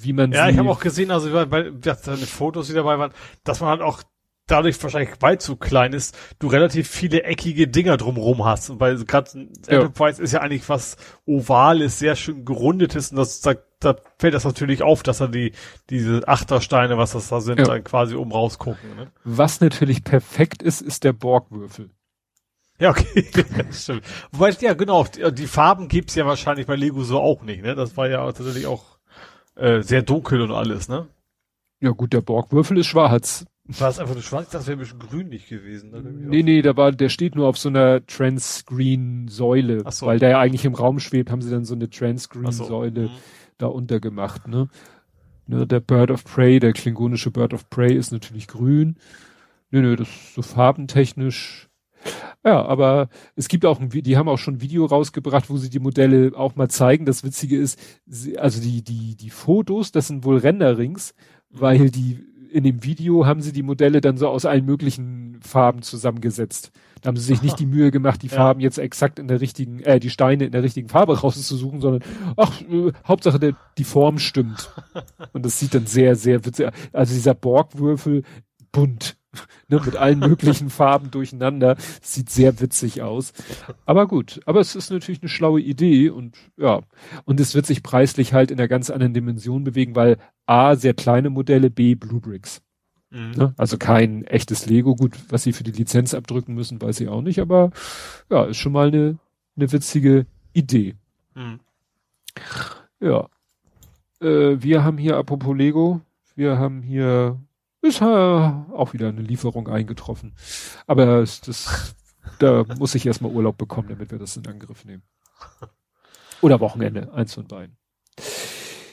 wie 0.00 0.12
man 0.12 0.32
Ja, 0.32 0.48
ich 0.48 0.58
habe 0.58 0.70
auch 0.70 0.80
gesehen, 0.80 1.10
also 1.10 1.32
weil, 1.32 1.50
weil 1.50 1.72
deine 1.72 2.16
Fotos, 2.18 2.66
die 2.66 2.74
dabei 2.74 2.98
waren, 2.98 3.12
dass 3.44 3.60
man 3.60 3.70
halt 3.70 3.82
auch 3.82 4.02
dadurch 4.48 4.82
wahrscheinlich 4.82 5.20
weit 5.20 5.40
zu 5.40 5.56
klein 5.56 5.92
ist, 5.92 6.16
du 6.38 6.48
relativ 6.48 6.88
viele 6.88 7.22
eckige 7.22 7.68
Dinger 7.68 7.96
drumherum 7.96 8.44
hast. 8.44 8.70
Und 8.70 8.80
weil 8.80 9.04
gerade 9.04 9.30
ja. 9.68 9.74
Enterprise 9.74 10.20
ist 10.20 10.32
ja 10.32 10.40
eigentlich 10.40 10.68
was 10.68 10.96
ovales, 11.26 11.98
sehr 11.98 12.16
schön 12.16 12.44
gerundetes 12.44 13.12
und 13.12 13.18
das, 13.18 13.40
da, 13.40 13.54
da 13.80 13.96
fällt 14.18 14.34
das 14.34 14.44
natürlich 14.44 14.82
auf, 14.82 15.02
dass 15.02 15.20
er 15.20 15.28
die, 15.28 15.52
diese 15.90 16.26
Achtersteine, 16.26 16.98
was 16.98 17.12
das 17.12 17.28
da 17.28 17.40
sind, 17.40 17.58
ja. 17.58 17.64
dann 17.64 17.84
quasi 17.84 18.14
oben 18.14 18.32
rausgucken. 18.32 18.96
Ne? 18.96 19.10
Was 19.24 19.60
natürlich 19.60 20.04
perfekt 20.04 20.62
ist, 20.62 20.80
ist 20.80 21.04
der 21.04 21.12
Borgwürfel. 21.12 21.90
Ja, 22.80 22.90
okay, 22.90 23.24
stimmt. 23.72 24.02
Wobei, 24.32 24.50
ja, 24.60 24.74
genau, 24.74 25.04
die, 25.04 25.32
die 25.32 25.46
Farben 25.46 25.88
gibt's 25.88 26.14
ja 26.14 26.26
wahrscheinlich 26.26 26.66
bei 26.66 26.76
Lego 26.76 27.02
so 27.02 27.20
auch 27.20 27.42
nicht, 27.42 27.62
ne? 27.62 27.74
Das 27.74 27.96
war 27.96 28.08
ja 28.08 28.24
tatsächlich 28.26 28.66
auch 28.66 28.98
äh, 29.56 29.82
sehr 29.82 30.02
dunkel 30.02 30.40
und 30.42 30.52
alles, 30.52 30.88
ne? 30.88 31.08
Ja 31.80 31.90
gut, 31.90 32.12
der 32.12 32.20
Borgwürfel 32.20 32.78
ist 32.78 32.86
schwarz. 32.86 33.46
War 33.64 33.90
es 33.90 33.98
einfach 33.98 34.14
nur 34.14 34.22
schwarz? 34.22 34.48
Das 34.50 34.66
wäre 34.66 34.76
ein 34.76 34.80
bisschen 34.80 34.98
grünlich 34.98 35.48
gewesen. 35.48 35.90
Ne? 35.90 36.00
Nee, 36.00 36.42
nee, 36.42 36.62
da 36.62 36.76
war, 36.76 36.90
der 36.90 37.10
steht 37.10 37.34
nur 37.34 37.46
auf 37.46 37.58
so 37.58 37.68
einer 37.68 38.04
Transcreen-Säule. 38.06 39.84
So. 39.90 40.06
Weil 40.06 40.18
der 40.18 40.30
ja 40.30 40.38
eigentlich 40.38 40.64
im 40.64 40.74
Raum 40.74 41.00
schwebt, 41.00 41.30
haben 41.30 41.42
sie 41.42 41.50
dann 41.50 41.64
so 41.64 41.74
eine 41.74 41.90
Transcreen-Säule 41.90 43.06
so. 43.06 43.12
mhm. 43.12 43.18
Da 43.58 43.66
untergemacht, 43.66 44.48
ne? 44.48 44.68
ne? 45.46 45.66
Der 45.66 45.80
Bird 45.80 46.10
of 46.10 46.24
Prey, 46.24 46.60
der 46.60 46.72
klingonische 46.72 47.30
Bird 47.30 47.52
of 47.54 47.68
Prey 47.70 47.94
ist 47.94 48.12
natürlich 48.12 48.48
grün. 48.48 48.96
Nö, 49.70 49.82
nö, 49.82 49.96
das 49.96 50.08
ist 50.08 50.34
so 50.34 50.42
farbentechnisch. 50.42 51.68
Ja, 52.44 52.64
aber 52.64 53.08
es 53.34 53.48
gibt 53.48 53.66
auch 53.66 53.80
ein, 53.80 53.90
die 53.90 54.16
haben 54.16 54.28
auch 54.28 54.38
schon 54.38 54.54
ein 54.54 54.60
Video 54.60 54.86
rausgebracht, 54.86 55.50
wo 55.50 55.56
sie 55.56 55.68
die 55.68 55.80
Modelle 55.80 56.32
auch 56.36 56.54
mal 56.54 56.68
zeigen. 56.68 57.04
Das 57.04 57.24
Witzige 57.24 57.58
ist, 57.58 57.78
also 58.36 58.62
die, 58.62 58.82
die, 58.82 59.16
die 59.16 59.30
Fotos, 59.30 59.90
das 59.90 60.06
sind 60.06 60.24
wohl 60.24 60.38
Renderings, 60.38 61.14
weil 61.50 61.90
die 61.90 62.24
in 62.50 62.64
dem 62.64 62.84
Video 62.84 63.26
haben 63.26 63.40
sie 63.40 63.52
die 63.52 63.62
Modelle 63.62 64.00
dann 64.00 64.16
so 64.16 64.28
aus 64.28 64.44
allen 64.44 64.64
möglichen 64.64 65.38
Farben 65.42 65.82
zusammengesetzt. 65.82 66.72
Da 67.00 67.08
haben 67.08 67.16
sie 67.16 67.24
sich 67.24 67.42
nicht 67.42 67.58
die 67.60 67.66
Mühe 67.66 67.90
gemacht, 67.90 68.22
die 68.22 68.28
ja. 68.28 68.36
Farben 68.36 68.60
jetzt 68.60 68.78
exakt 68.78 69.18
in 69.18 69.28
der 69.28 69.40
richtigen, 69.40 69.80
äh, 69.80 70.00
die 70.00 70.10
Steine 70.10 70.46
in 70.46 70.52
der 70.52 70.62
richtigen 70.62 70.88
Farbe 70.88 71.20
rauszusuchen, 71.20 71.80
sondern 71.80 72.02
ach, 72.36 72.60
äh, 72.62 72.92
Hauptsache 73.06 73.38
der, 73.38 73.54
die 73.76 73.84
Form 73.84 74.18
stimmt. 74.18 74.70
Und 75.32 75.44
das 75.44 75.58
sieht 75.58 75.74
dann 75.74 75.86
sehr, 75.86 76.16
sehr 76.16 76.44
witzig. 76.44 76.70
Also 76.92 77.14
dieser 77.14 77.34
Borgwürfel 77.34 78.22
bunt. 78.72 79.17
Ne, 79.68 79.80
mit 79.84 79.96
allen 79.96 80.18
möglichen 80.18 80.70
Farben 80.70 81.10
durcheinander. 81.10 81.76
Sieht 82.00 82.30
sehr 82.30 82.60
witzig 82.60 83.02
aus. 83.02 83.32
Aber 83.86 84.06
gut, 84.06 84.40
aber 84.46 84.60
es 84.60 84.74
ist 84.74 84.90
natürlich 84.90 85.22
eine 85.22 85.28
schlaue 85.28 85.60
Idee 85.60 86.10
und 86.10 86.36
ja, 86.56 86.80
und 87.24 87.40
es 87.40 87.54
wird 87.54 87.66
sich 87.66 87.82
preislich 87.82 88.32
halt 88.32 88.50
in 88.50 88.58
einer 88.58 88.68
ganz 88.68 88.90
anderen 88.90 89.14
Dimension 89.14 89.64
bewegen, 89.64 89.94
weil 89.94 90.18
A, 90.46 90.76
sehr 90.76 90.94
kleine 90.94 91.30
Modelle, 91.30 91.70
B, 91.70 91.94
Blue 91.94 92.20
Bricks. 92.20 92.62
Mhm. 93.10 93.32
Ne? 93.36 93.54
Also 93.56 93.78
kein 93.78 94.24
echtes 94.24 94.66
Lego. 94.66 94.94
Gut, 94.94 95.12
was 95.28 95.42
sie 95.42 95.52
für 95.52 95.64
die 95.64 95.72
Lizenz 95.72 96.14
abdrücken 96.14 96.54
müssen, 96.54 96.80
weiß 96.80 97.00
ich 97.00 97.08
auch 97.08 97.22
nicht, 97.22 97.40
aber 97.40 97.70
ja, 98.30 98.44
ist 98.44 98.58
schon 98.58 98.72
mal 98.72 98.88
eine, 98.88 99.18
eine 99.56 99.72
witzige 99.72 100.26
Idee. 100.52 100.94
Mhm. 101.34 101.60
Ja. 103.00 103.28
Äh, 104.20 104.60
wir 104.60 104.84
haben 104.84 104.98
hier, 104.98 105.16
apropos 105.16 105.56
Lego, 105.56 106.00
wir 106.34 106.58
haben 106.58 106.82
hier 106.82 107.38
ist 107.82 108.00
äh, 108.00 108.04
auch 108.04 108.92
wieder 108.92 109.08
eine 109.08 109.22
Lieferung 109.22 109.68
eingetroffen. 109.68 110.34
Aber 110.86 111.20
das, 111.20 111.94
da 112.38 112.64
muss 112.78 112.94
ich 112.94 113.06
erstmal 113.06 113.32
Urlaub 113.32 113.56
bekommen, 113.56 113.88
damit 113.88 114.10
wir 114.10 114.18
das 114.18 114.36
in 114.36 114.46
Angriff 114.46 114.84
nehmen. 114.84 115.02
Oder 116.40 116.60
Wochenende, 116.60 117.12
eins 117.12 117.34
von 117.34 117.46
beiden. 117.46 117.76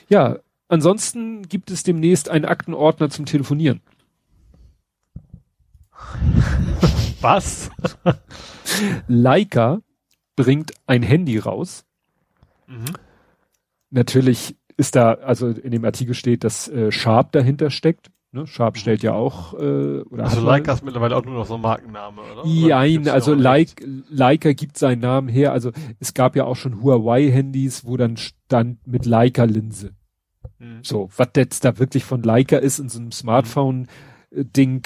Ja, 0.10 0.40
ansonsten 0.68 1.44
gibt 1.48 1.72
es 1.72 1.84
demnächst 1.84 2.30
einen 2.30 2.46
Aktenordner 2.46 3.10
zum 3.10 3.26
Telefonieren. 3.26 3.82
Was? 7.22 7.72
Leica 9.08 9.80
bringt 10.36 10.74
ein 10.86 11.02
Handy 11.02 11.38
raus. 11.38 11.86
Mhm. 12.68 12.86
Natürlich 13.90 14.56
ist 14.78 14.96
da, 14.96 15.14
also 15.14 15.50
in 15.50 15.72
dem 15.72 15.86
Artikel 15.86 16.14
steht, 16.14 16.44
dass 16.44 16.68
äh, 16.68 16.92
Sharp 16.92 17.32
dahinter 17.32 17.70
steckt. 17.70 18.12
Ne? 18.36 18.46
Sharp 18.48 18.78
stellt 18.78 19.02
ja 19.02 19.14
auch 19.14 19.54
äh, 19.54 20.02
oder 20.02 20.26
Also 20.26 20.42
Leica 20.42 20.74
ist 20.74 20.84
mittlerweile 20.84 21.16
auch 21.16 21.24
nur 21.24 21.36
noch 21.36 21.46
so 21.46 21.56
ein 21.56 21.62
Markenname, 21.62 22.22
oder? 22.22 22.44
Nein, 22.46 23.08
also 23.08 23.34
Leica, 23.34 23.86
Leica 24.10 24.52
gibt 24.52 24.78
seinen 24.78 25.00
Namen 25.00 25.30
her. 25.30 25.54
Also 25.54 25.72
es 26.02 26.14
gab 26.14 26.36
ja 26.36 26.44
auch 26.44 26.58
schon 26.58 26.84
Huawei-Handys, 26.84 27.86
wo 27.86 27.96
dann 27.96 28.18
stand 28.18 28.86
mit 28.86 29.06
Leica-Linse. 29.06 29.94
Mhm. 30.60 30.80
So, 30.84 31.10
was 31.16 31.30
jetzt 31.38 31.64
da 31.64 31.80
wirklich 31.80 32.04
von 32.04 32.24
Leica 32.24 32.58
ist 32.58 32.80
in 32.80 32.90
so 32.90 33.00
einem 33.00 33.14
Smartphone-Ding, 33.14 34.82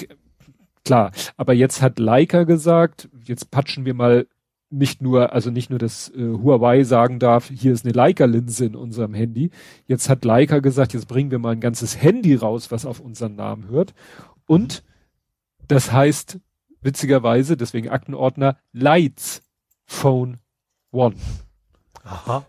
klar. 0.86 1.12
Aber 1.36 1.54
jetzt 1.54 1.82
hat 1.82 1.98
Leica 1.98 2.44
gesagt, 2.44 3.10
jetzt 3.24 3.50
patschen 3.50 3.84
wir 3.84 3.96
mal 3.96 4.28
nicht 4.70 5.02
nur, 5.02 5.34
also 5.34 5.50
nicht 5.50 5.70
nur, 5.70 5.80
dass 5.80 6.10
äh, 6.10 6.20
Huawei 6.22 6.84
sagen 6.84 7.20
darf, 7.20 7.50
hier 7.50 7.74
ist 7.74 7.86
eine 7.86 7.94
Leica-Linse 7.94 8.66
in 8.66 8.76
unserem 8.76 9.14
Handy. 9.14 9.50
Jetzt 9.88 10.10
hat 10.10 10.26
Leica 10.26 10.60
gesagt, 10.60 10.94
jetzt 10.94 11.08
bringen 11.08 11.32
wir 11.32 11.40
mal 11.40 11.52
ein 11.54 11.60
ganzes 11.60 12.02
Handy 12.02 12.36
raus, 12.36 12.72
was 12.72 12.86
auf 12.86 13.00
unseren 13.00 13.36
Namen 13.36 13.68
hört. 13.70 13.94
Und 14.46 14.84
das 15.68 15.92
heißt, 15.92 16.40
witzigerweise, 16.82 17.58
deswegen 17.58 17.90
Aktenordner, 17.90 18.58
Lights 18.72 19.42
Phone 19.86 20.38
One. 20.92 21.16
Aha. 22.04 22.46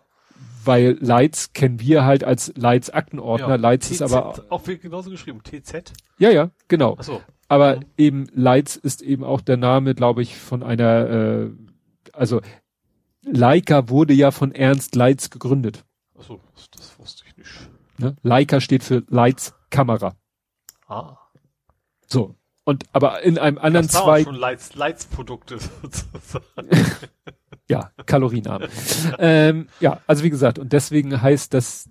Weil 0.64 0.98
Lights 1.00 1.52
kennen 1.54 1.80
wir 1.80 2.04
halt 2.04 2.22
als 2.22 2.52
Lights 2.56 2.90
Aktenordner. 2.90 3.56
Lights 3.56 3.90
ist 3.90 4.02
aber, 4.02 4.34
auch 4.50 4.62
genauso 4.64 5.10
geschrieben. 5.10 5.40
TZ? 5.42 5.92
ja, 6.18 6.30
ja, 6.30 6.50
genau. 6.68 6.96
Achso. 6.96 7.20
Aber 7.48 7.76
Mhm. 7.76 7.84
eben 7.96 8.26
Lights 8.34 8.76
ist 8.76 9.02
eben 9.02 9.24
auch 9.24 9.40
der 9.40 9.56
Name, 9.56 9.94
glaube 9.94 10.22
ich, 10.22 10.36
von 10.36 10.62
einer, 10.62 11.08
äh, 11.08 11.50
also 12.20 12.42
Leica 13.22 13.88
wurde 13.88 14.12
ja 14.12 14.30
von 14.30 14.52
Ernst 14.52 14.94
Leitz 14.94 15.30
gegründet. 15.30 15.84
Achso, 16.18 16.38
das, 16.54 16.70
das 16.70 16.98
wusste 16.98 17.24
ich 17.26 17.36
nicht. 17.38 17.50
Ne? 17.96 18.14
Leica 18.22 18.60
steht 18.60 18.84
für 18.84 19.02
Lights 19.08 19.54
Kamera. 19.70 20.14
Ah. 20.86 21.16
So. 22.06 22.34
Und 22.64 22.84
aber 22.92 23.22
in 23.22 23.38
einem 23.38 23.56
anderen 23.56 23.86
das 23.86 24.02
Zweig, 24.02 24.24
schon 24.24 24.34
Lights, 24.34 24.74
Lights 24.74 25.06
Produkte 25.06 25.58
sozusagen. 25.82 26.68
ja, 27.68 27.90
kalorienarm. 28.04 28.64
ähm, 29.18 29.68
ja, 29.80 30.00
also 30.06 30.22
wie 30.22 30.30
gesagt, 30.30 30.58
und 30.58 30.74
deswegen 30.74 31.22
heißt 31.22 31.54
das, 31.54 31.88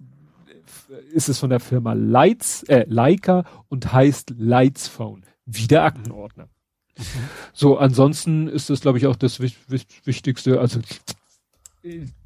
ist 1.12 1.28
es 1.28 1.40
von 1.40 1.50
der 1.50 1.60
Firma 1.60 1.94
Lights, 1.94 2.64
äh, 2.64 2.86
Leica 2.88 3.46
und 3.68 3.92
heißt 3.92 4.36
Lights 4.38 4.88
Phone. 4.88 5.26
Wieder 5.46 5.84
Aktenordner. 5.84 6.50
So, 7.54 7.78
ansonsten 7.78 8.48
ist 8.48 8.70
das, 8.70 8.82
glaube 8.82 8.98
ich, 8.98 9.08
auch 9.08 9.16
das 9.16 9.40
Wich- 9.40 9.58
Wich- 9.68 9.88
Wichtigste. 10.06 10.60
Also, 10.60 10.80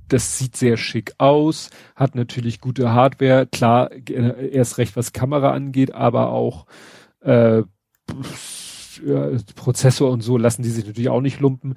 das 0.07 0.37
sieht 0.37 0.55
sehr 0.55 0.77
schick 0.77 1.13
aus, 1.17 1.69
hat 1.95 2.15
natürlich 2.15 2.59
gute 2.61 2.91
Hardware, 2.91 3.45
klar, 3.47 3.91
äh, 3.91 4.49
erst 4.49 4.77
recht, 4.77 4.95
was 4.95 5.13
Kamera 5.13 5.51
angeht, 5.51 5.93
aber 5.93 6.29
auch 6.29 6.65
äh, 7.21 7.63
Prozessor 9.55 10.11
und 10.11 10.21
so 10.21 10.37
lassen 10.37 10.61
die 10.63 10.69
sich 10.69 10.85
natürlich 10.85 11.09
auch 11.09 11.21
nicht 11.21 11.39
lumpen. 11.39 11.75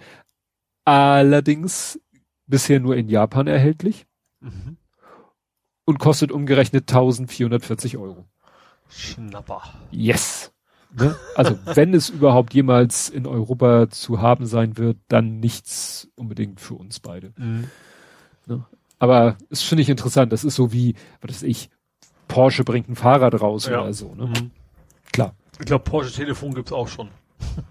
Allerdings 0.84 2.00
bisher 2.46 2.80
nur 2.80 2.96
in 2.96 3.08
Japan 3.08 3.46
erhältlich 3.46 4.06
Mhm. 4.40 4.76
und 5.84 5.98
kostet 5.98 6.30
umgerechnet 6.30 6.88
1440 6.88 7.96
Euro. 7.96 8.26
Schnapper. 8.88 9.62
Yes. 9.90 10.52
Ne? 10.94 11.14
Also 11.34 11.58
wenn 11.74 11.92
es 11.94 12.08
überhaupt 12.08 12.54
jemals 12.54 13.08
in 13.08 13.26
Europa 13.26 13.88
zu 13.90 14.20
haben 14.20 14.46
sein 14.46 14.76
wird, 14.76 14.96
dann 15.08 15.40
nichts 15.40 16.08
unbedingt 16.16 16.60
für 16.60 16.74
uns 16.74 17.00
beide. 17.00 17.32
Mhm. 17.36 17.68
Aber 18.98 19.36
es 19.50 19.62
finde 19.62 19.82
ich 19.82 19.88
interessant. 19.90 20.32
Das 20.32 20.42
ist 20.44 20.54
so 20.54 20.72
wie, 20.72 20.94
was 21.20 21.30
weiß 21.30 21.42
ich, 21.42 21.68
Porsche 22.28 22.64
bringt 22.64 22.88
ein 22.88 22.96
Fahrrad 22.96 23.38
raus 23.40 23.66
Ja. 23.66 23.82
oder 23.82 23.92
so. 23.92 24.14
Ne? 24.14 24.26
Mhm. 24.26 24.50
Klar. 25.12 25.34
Ich 25.60 25.66
glaube, 25.66 25.84
Porsche 25.84 26.12
Telefon 26.12 26.54
gibt's 26.54 26.72
auch 26.72 26.88
schon. 26.88 27.08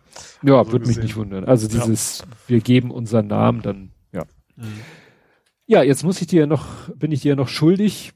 Ja, 0.44 0.64
So 0.64 0.72
würde 0.72 0.88
mich 0.88 0.98
nicht 0.98 1.16
wundern. 1.16 1.44
Also 1.46 1.68
Ja. 1.68 1.74
dieses, 1.84 2.24
wir 2.48 2.60
geben 2.62 2.92
unseren 2.92 3.28
Namen, 3.28 3.62
dann, 3.64 3.92
ja. 4.14 4.24
Mhm. 4.56 4.80
Ja, 5.66 5.82
jetzt 5.82 6.04
muss 6.04 6.22
ich 6.22 6.28
dir 6.28 6.42
ja 6.42 6.46
noch, 6.48 6.90
bin 6.96 7.12
ich 7.12 7.22
dir 7.22 7.30
ja 7.30 7.36
noch 7.36 7.48
schuldig. 7.48 8.14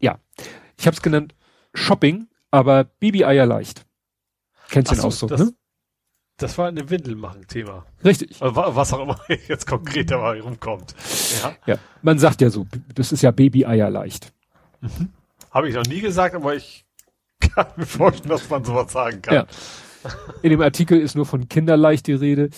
Ja, 0.00 0.18
ich 0.78 0.86
habe 0.86 0.96
es 0.96 1.02
genannt 1.02 1.34
Shopping, 1.74 2.26
aber 2.56 2.84
Baby-Eier 2.84 3.44
leicht. 3.46 3.84
Kennst 4.70 4.90
du 4.90 4.96
den 4.96 5.04
Ausdruck, 5.04 5.30
das- 5.30 5.40
ne? 5.40 5.52
Das 6.38 6.58
war 6.58 6.68
eine 6.68 6.90
Windel 6.90 7.14
machen 7.16 7.46
Thema. 7.46 7.86
Richtig. 8.04 8.38
Wa- 8.40 8.74
was 8.74 8.92
auch 8.92 9.00
immer 9.02 9.18
jetzt 9.48 9.66
konkret 9.66 10.10
dabei 10.10 10.40
rumkommt. 10.42 10.94
Ja. 11.42 11.54
Ja, 11.66 11.78
man 12.02 12.18
sagt 12.18 12.40
ja 12.42 12.50
so, 12.50 12.66
das 12.94 13.10
ist 13.12 13.22
ja 13.22 13.30
Baby-Eier 13.30 13.88
leicht. 13.90 14.32
Habe 15.50 15.68
ich 15.70 15.74
noch 15.74 15.84
nie 15.86 16.00
gesagt, 16.00 16.34
aber 16.34 16.54
ich 16.54 16.84
kann 17.40 17.66
mir 17.76 17.86
vorstellen, 17.86 18.28
dass 18.30 18.48
man 18.50 18.64
sowas 18.64 18.92
sagen 18.92 19.22
kann. 19.22 19.34
Ja. 19.34 19.46
In 20.42 20.50
dem 20.50 20.60
Artikel 20.60 21.00
ist 21.00 21.14
nur 21.14 21.24
von 21.26 21.48
Kinderleicht 21.48 22.06
die 22.06 22.12
Rede. 22.12 22.50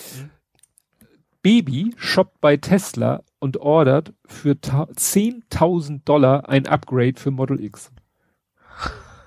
Baby 1.42 1.94
shoppt 1.96 2.40
bei 2.40 2.56
Tesla 2.56 3.22
und 3.38 3.58
ordert 3.58 4.12
für 4.26 4.60
ta- 4.60 4.88
10.000 4.92 6.02
Dollar 6.04 6.48
ein 6.48 6.66
Upgrade 6.66 7.14
für 7.18 7.30
Model 7.30 7.62
X. 7.62 7.92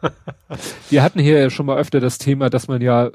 Wir 0.90 1.04
hatten 1.04 1.20
hier 1.20 1.40
ja 1.40 1.50
schon 1.50 1.66
mal 1.66 1.78
öfter 1.78 2.00
das 2.00 2.18
Thema, 2.18 2.50
dass 2.50 2.68
man 2.68 2.82
ja, 2.82 3.12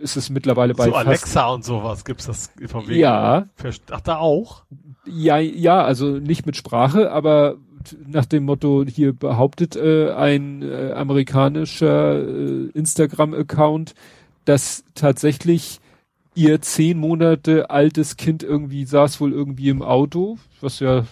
ist 0.00 0.16
es 0.16 0.30
mittlerweile 0.30 0.74
bei 0.74 0.86
so 0.86 0.94
Alexa 0.94 1.48
und 1.48 1.64
sowas 1.64 2.04
gibt's 2.04 2.26
das 2.26 2.50
von 2.68 2.88
wegen. 2.88 3.00
Ja. 3.00 3.48
Ach, 3.90 4.00
da 4.00 4.18
auch? 4.18 4.64
ja, 5.06 5.38
ja, 5.38 5.82
also 5.82 6.18
nicht 6.18 6.46
mit 6.46 6.56
Sprache, 6.56 7.10
aber 7.10 7.56
nach 8.06 8.26
dem 8.26 8.44
Motto, 8.44 8.84
hier 8.86 9.12
behauptet 9.12 9.76
äh, 9.76 10.12
ein 10.12 10.62
äh, 10.62 10.92
amerikanischer 10.92 12.20
äh, 12.20 12.66
Instagram-Account, 12.74 13.94
dass 14.44 14.84
tatsächlich 14.94 15.80
ihr 16.34 16.60
zehn 16.60 16.98
Monate 16.98 17.70
altes 17.70 18.16
Kind 18.16 18.42
irgendwie 18.42 18.84
saß 18.84 19.20
wohl 19.20 19.32
irgendwie 19.32 19.70
im 19.70 19.82
Auto, 19.82 20.38
was 20.60 20.80
ja 20.80 21.04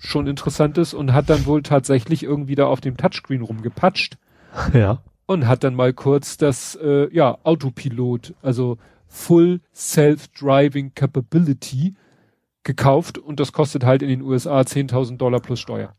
schon 0.00 0.26
interessant 0.26 0.76
ist, 0.78 0.94
und 0.94 1.12
hat 1.12 1.30
dann 1.30 1.46
wohl 1.46 1.62
tatsächlich 1.62 2.22
irgendwie 2.24 2.56
da 2.56 2.66
auf 2.66 2.80
dem 2.80 2.96
Touchscreen 2.96 3.42
rumgepatscht 3.42 4.16
Ja. 4.74 5.02
und 5.26 5.46
hat 5.46 5.62
dann 5.62 5.74
mal 5.74 5.92
kurz 5.92 6.36
das, 6.36 6.74
äh, 6.74 7.08
ja, 7.14 7.38
Autopilot, 7.44 8.34
also 8.42 8.78
Full 9.06 9.60
Self-Driving 9.74 10.92
Capability 10.94 11.94
gekauft 12.64 13.18
und 13.18 13.38
das 13.40 13.52
kostet 13.52 13.84
halt 13.84 14.02
in 14.02 14.08
den 14.08 14.22
USA 14.22 14.60
10.000 14.60 15.16
Dollar 15.18 15.40
plus 15.40 15.60
Steuer. 15.60 15.94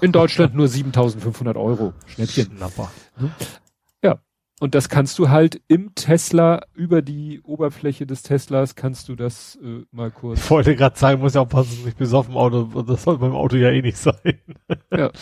In 0.00 0.12
Deutschland 0.12 0.54
nur 0.54 0.66
7.500 0.66 1.56
Euro. 1.56 1.94
Schnäppchen. 2.06 2.56
Schnapper. 2.56 2.90
Und 4.58 4.74
das 4.74 4.88
kannst 4.88 5.18
du 5.18 5.28
halt 5.28 5.60
im 5.68 5.94
Tesla, 5.94 6.62
über 6.72 7.02
die 7.02 7.42
Oberfläche 7.42 8.06
des 8.06 8.22
Teslas, 8.22 8.74
kannst 8.74 9.08
du 9.10 9.14
das 9.14 9.56
äh, 9.62 9.84
mal 9.90 10.08
Ich 10.08 10.14
kurz. 10.14 10.50
wollte 10.50 10.74
gerade 10.74 10.98
sagen, 10.98 11.20
muss 11.20 11.34
ja 11.34 11.42
aufpassen, 11.42 11.76
dass 11.78 11.86
ich 11.88 11.96
besoffen 11.96 12.34
Auto, 12.34 12.82
das 12.82 13.02
soll 13.02 13.18
beim 13.18 13.34
Auto 13.34 13.56
ja 13.56 13.70
eh 13.70 13.82
nicht 13.82 13.98
sein. 13.98 14.40
Ja. 14.90 15.10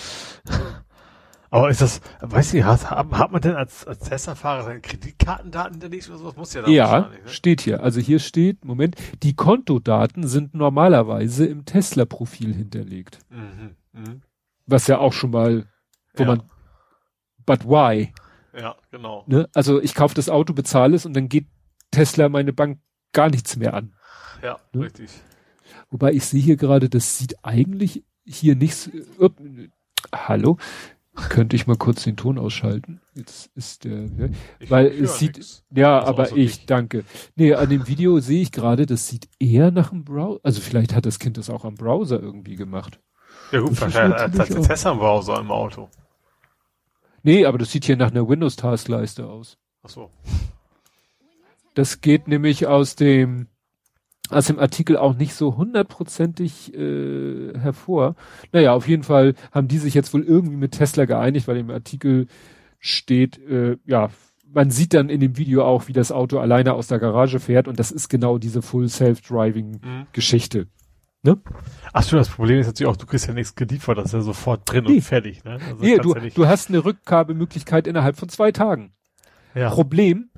Aber 1.51 1.71
ist 1.71 1.81
das, 1.83 2.01
weiß 2.21 2.55
ich, 2.55 2.65
hat, 2.65 2.91
hat 2.91 3.31
man 3.31 3.41
denn 3.41 3.55
als, 3.55 3.87
als 3.87 4.01
Tesla-Fahrer 4.01 4.65
seine 4.65 4.81
Kreditkartendaten 4.81 5.79
nicht 5.89 6.09
oder 6.09 6.19
sowas? 6.19 6.37
Muss 6.37 6.53
ja 6.55 6.63
da 6.63 6.69
Ja, 6.69 7.01
ne? 7.01 7.11
steht 7.27 7.61
hier. 7.61 7.81
Also 7.83 8.01
hier 8.01 8.19
steht, 8.19 8.65
Moment, 8.65 8.97
die 9.23 9.35
Kontodaten 9.37 10.27
sind 10.27 10.55
normalerweise 10.55 11.47
im 11.47 11.65
Tesla-Profil 11.65 12.53
hinterlegt. 12.55 13.21
Mhm. 13.31 13.77
Mhm. 13.93 14.23
Was 14.67 14.89
ja 14.89 14.99
auch 14.99 15.13
schon 15.13 15.31
mal, 15.31 15.67
wo 16.15 16.25
Ja. 16.25 16.29
man, 16.31 16.43
but 17.47 17.65
why? 17.65 18.13
Ja, 18.57 18.77
genau. 18.91 19.25
Ne? 19.27 19.49
Also 19.55 19.81
ich 19.83 19.95
kaufe 19.95 20.15
das 20.15 20.29
Auto, 20.29 20.53
bezahle 20.53 20.95
es 20.97 21.07
und 21.07 21.15
dann 21.15 21.29
geht 21.29 21.47
Tesla 21.91 22.29
meine 22.29 22.53
Bank 22.53 22.79
gar 23.13 23.31
nichts 23.31 23.57
mehr 23.57 23.75
an. 23.75 23.95
Ja, 24.43 24.59
Ne? 24.73 24.85
richtig. 24.85 25.11
Wobei 25.91 26.13
ich 26.13 26.25
sehe 26.27 26.41
hier 26.43 26.57
gerade, 26.57 26.89
das 26.89 27.19
sieht 27.19 27.37
eigentlich 27.45 28.05
hier 28.25 28.57
nichts. 28.57 28.89
Äh, 29.19 29.31
hallo? 30.15 30.59
Könnte 31.29 31.55
ich 31.55 31.69
mal 31.69 31.77
kurz 31.77 32.03
den 32.03 32.17
Ton 32.17 32.39
ausschalten? 32.39 33.01
Jetzt 33.15 33.49
ist 33.55 33.85
der. 33.85 34.07
Ja, 34.07 34.29
Ich 34.59 34.69
weil 34.71 34.87
es 34.87 35.19
sieht. 35.21 35.37
nix. 35.37 35.65
Ja, 35.71 36.01
Also 36.01 36.09
aber 36.09 36.37
ich, 36.37 36.59
dich. 36.59 36.67
danke. 36.67 37.05
Nee, 37.37 37.55
an 37.55 37.69
dem 37.69 37.87
Video 37.87 38.19
sehe 38.19 38.43
ich 38.43 38.51
gerade, 38.51 38.85
das 38.85 39.07
sieht 39.07 39.29
eher 39.39 39.71
nach 39.71 39.93
einem 39.93 40.05
Browser. 40.05 40.41
Also 40.43 40.61
vielleicht 40.61 40.93
hat 40.95 41.07
das 41.07 41.21
Kind 41.21 41.37
das 41.39 41.51
auch 41.51 41.65
am 41.65 41.75
Browser 41.77 42.21
irgendwie 42.21 42.57
gemacht. 42.57 42.99
Ja 43.53 43.61
gut, 43.61 43.73
Das 43.73 43.81
wahrscheinlich 43.83 44.19
natürlich 44.19 44.41
als 44.41 44.57
auch- 44.57 44.67
Tesla-Browser 44.67 45.39
im 45.41 45.51
Auto. 45.53 45.89
Nee, 47.25 47.47
aber 47.47 47.59
das 47.59 47.73
sieht 47.73 47.87
hier 47.87 47.97
nach 47.97 48.11
einer 48.11 48.29
Windows-Taskleiste 48.29 49.27
aus. 49.27 49.59
Ach 49.83 49.89
so. 49.89 50.11
Das 51.75 52.01
geht 52.01 52.29
nämlich 52.29 52.67
aus 52.69 52.95
dem 52.95 53.49
aus 54.31 54.47
dem 54.47 54.59
Artikel 54.59 54.97
auch 54.97 55.15
nicht 55.15 55.35
so 55.35 55.57
hundertprozentig 55.57 56.73
äh, 56.75 57.59
hervor. 57.59 58.15
Naja, 58.53 58.73
auf 58.73 58.89
jeden 58.89 59.03
Fall 59.03 59.35
haben 59.53 59.69
die 59.69 59.79
sich 59.79 59.93
jetzt 59.93 60.15
wohl 60.15 60.23
irgendwie 60.23 60.57
mit 60.57 60.73
Tesla 60.73 61.05
geeinigt, 61.05 61.47
weil 61.47 61.59
im 61.59 61.71
Artikel 61.71 62.27
steht, 62.79 63.39
äh, 63.39 63.77
ja, 63.85 64.11
man 64.51 64.71
sieht 64.71 64.95
dann 64.95 65.11
in 65.11 65.21
dem 65.21 65.37
Video 65.37 65.65
auch, 65.65 65.89
wie 65.89 65.93
das 65.93 66.11
Auto 66.11 66.39
alleine 66.39 66.73
aus 66.73 66.87
der 66.87 67.01
Garage 67.01 67.39
fährt 67.39 67.69
und 67.69 67.79
das 67.79 67.91
ist 67.91 68.09
genau 68.09 68.39
diese 68.39 68.63
Full 68.63 68.89
Self-Driving 68.89 69.81
Mhm. 69.83 70.07
Geschichte. 71.25 71.43
Ach 71.93 72.03
so, 72.03 72.17
das 72.17 72.29
Problem 72.29 72.59
ist 72.61 72.67
natürlich 72.67 72.91
auch, 72.91 72.97
du 72.97 73.07
kriegst 73.07 73.27
ja 73.27 73.35
nichts 73.35 73.55
geliefert, 73.55 73.99
das 73.99 74.07
ist 74.07 74.13
ja 74.13 74.21
sofort 74.21 74.63
drin 74.71 74.85
Nee. 74.85 74.97
und 74.97 75.01
fertig. 75.03 75.45
Ne? 75.45 75.53
Also 75.53 75.65
kannst 75.67 75.83
du, 76.05 76.15
ja 76.15 76.31
du 76.35 76.47
hast 76.47 76.69
eine 76.69 76.85
Rückgabemöglichkeit 76.85 77.87
innerhalb 77.87 78.17
von 78.17 78.29
zwei 78.29 78.53
Tagen. 78.53 78.93
ja. 79.55 79.71
Problem, 79.71 80.31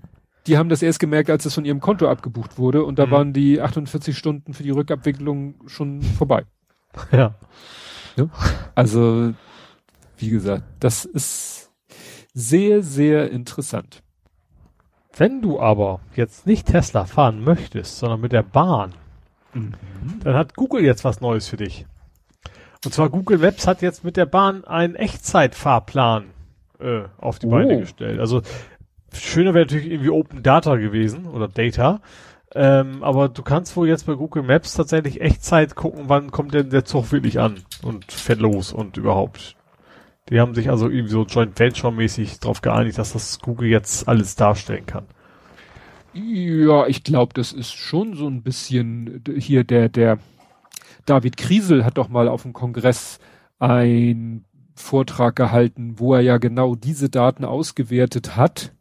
die 0.46 0.58
haben 0.58 0.68
das 0.68 0.82
erst 0.82 1.00
gemerkt, 1.00 1.28
als 1.30 1.44
es 1.46 1.54
von 1.54 1.64
ihrem 1.64 1.80
Konto 1.80 2.08
abgebucht 2.08 2.58
wurde 2.58 2.84
und 2.84 2.98
da 2.98 3.06
Mhm. 3.06 3.10
waren 3.10 3.32
die 3.32 3.60
48 3.60 4.16
Stunden 4.16 4.54
für 4.54 4.62
die 4.62 4.70
Rückabwicklung 4.70 5.56
schon 5.66 6.02
vorbei. 6.02 6.44
ja. 7.12 7.34
Also, 8.74 9.32
wie 10.18 10.30
gesagt, 10.30 10.62
das 10.80 11.04
ist 11.04 11.70
sehr, 12.32 12.82
sehr 12.82 13.30
interessant. 13.30 14.02
Wenn 15.16 15.40
du 15.40 15.58
aber 15.60 16.00
jetzt 16.14 16.46
nicht 16.46 16.66
Tesla 16.68 17.06
fahren 17.06 17.42
möchtest, 17.42 17.98
sondern 17.98 18.20
mit 18.20 18.32
der 18.32 18.42
Bahn, 18.42 18.92
dann 20.22 20.34
hat 20.34 20.56
Google 20.56 20.84
jetzt 20.84 21.04
was 21.04 21.20
Neues 21.20 21.48
für 21.48 21.56
dich. 21.56 21.86
Und 22.84 22.92
zwar 22.92 23.10
Google 23.10 23.38
Maps 23.38 23.66
hat 23.66 23.82
jetzt 23.82 24.04
mit 24.04 24.16
der 24.16 24.26
Bahn 24.26 24.64
einen 24.64 24.94
Echtzeitfahrplan 24.94 26.26
äh, 26.78 27.02
auf 27.18 27.38
die 27.38 27.46
Oh. 27.46 27.50
Beine 27.50 27.80
gestellt. 27.80 28.20
Also 28.20 28.42
schöner 29.12 29.54
wäre 29.54 29.64
natürlich 29.64 29.90
irgendwie 29.90 30.10
Open 30.10 30.42
Data 30.42 30.76
gewesen 30.76 31.26
oder 31.26 31.48
Data. 31.48 32.00
Ähm, 32.54 33.02
aber 33.02 33.28
du 33.28 33.42
kannst 33.42 33.76
wohl 33.76 33.88
jetzt 33.88 34.06
bei 34.06 34.14
Google 34.14 34.42
Maps 34.44 34.74
tatsächlich 34.74 35.20
Echtzeit 35.20 35.74
gucken, 35.74 36.04
wann 36.06 36.30
kommt 36.30 36.54
denn 36.54 36.70
der 36.70 36.84
Zug 36.84 37.10
wirklich 37.12 37.40
an 37.40 37.56
und 37.82 38.10
fährt 38.12 38.40
los 38.40 38.72
und 38.72 38.96
überhaupt. 38.96 39.56
Die 40.28 40.40
haben 40.40 40.54
sich 40.54 40.70
also 40.70 40.88
irgendwie 40.88 41.12
so 41.12 41.24
Joint 41.24 41.58
Venture 41.58 41.92
mäßig 41.92 42.40
darauf 42.40 42.60
geeinigt, 42.62 42.98
dass 42.98 43.12
das 43.12 43.40
Google 43.40 43.68
jetzt 43.68 44.08
alles 44.08 44.36
darstellen 44.36 44.86
kann. 44.86 45.06
Ja, 46.18 46.86
ich 46.86 47.04
glaube, 47.04 47.34
das 47.34 47.52
ist 47.52 47.74
schon 47.74 48.14
so 48.14 48.26
ein 48.26 48.42
bisschen 48.42 49.22
hier 49.36 49.64
der, 49.64 49.90
der 49.90 50.18
David 51.04 51.36
Kriesel 51.36 51.84
hat 51.84 51.98
doch 51.98 52.08
mal 52.08 52.26
auf 52.26 52.42
dem 52.42 52.54
Kongress 52.54 53.18
ein 53.58 54.44
Vortrag 54.74 55.36
gehalten, 55.36 55.98
wo 55.98 56.14
er 56.14 56.22
ja 56.22 56.38
genau 56.38 56.74
diese 56.74 57.10
Daten 57.10 57.44
ausgewertet 57.44 58.36
hat 58.36 58.72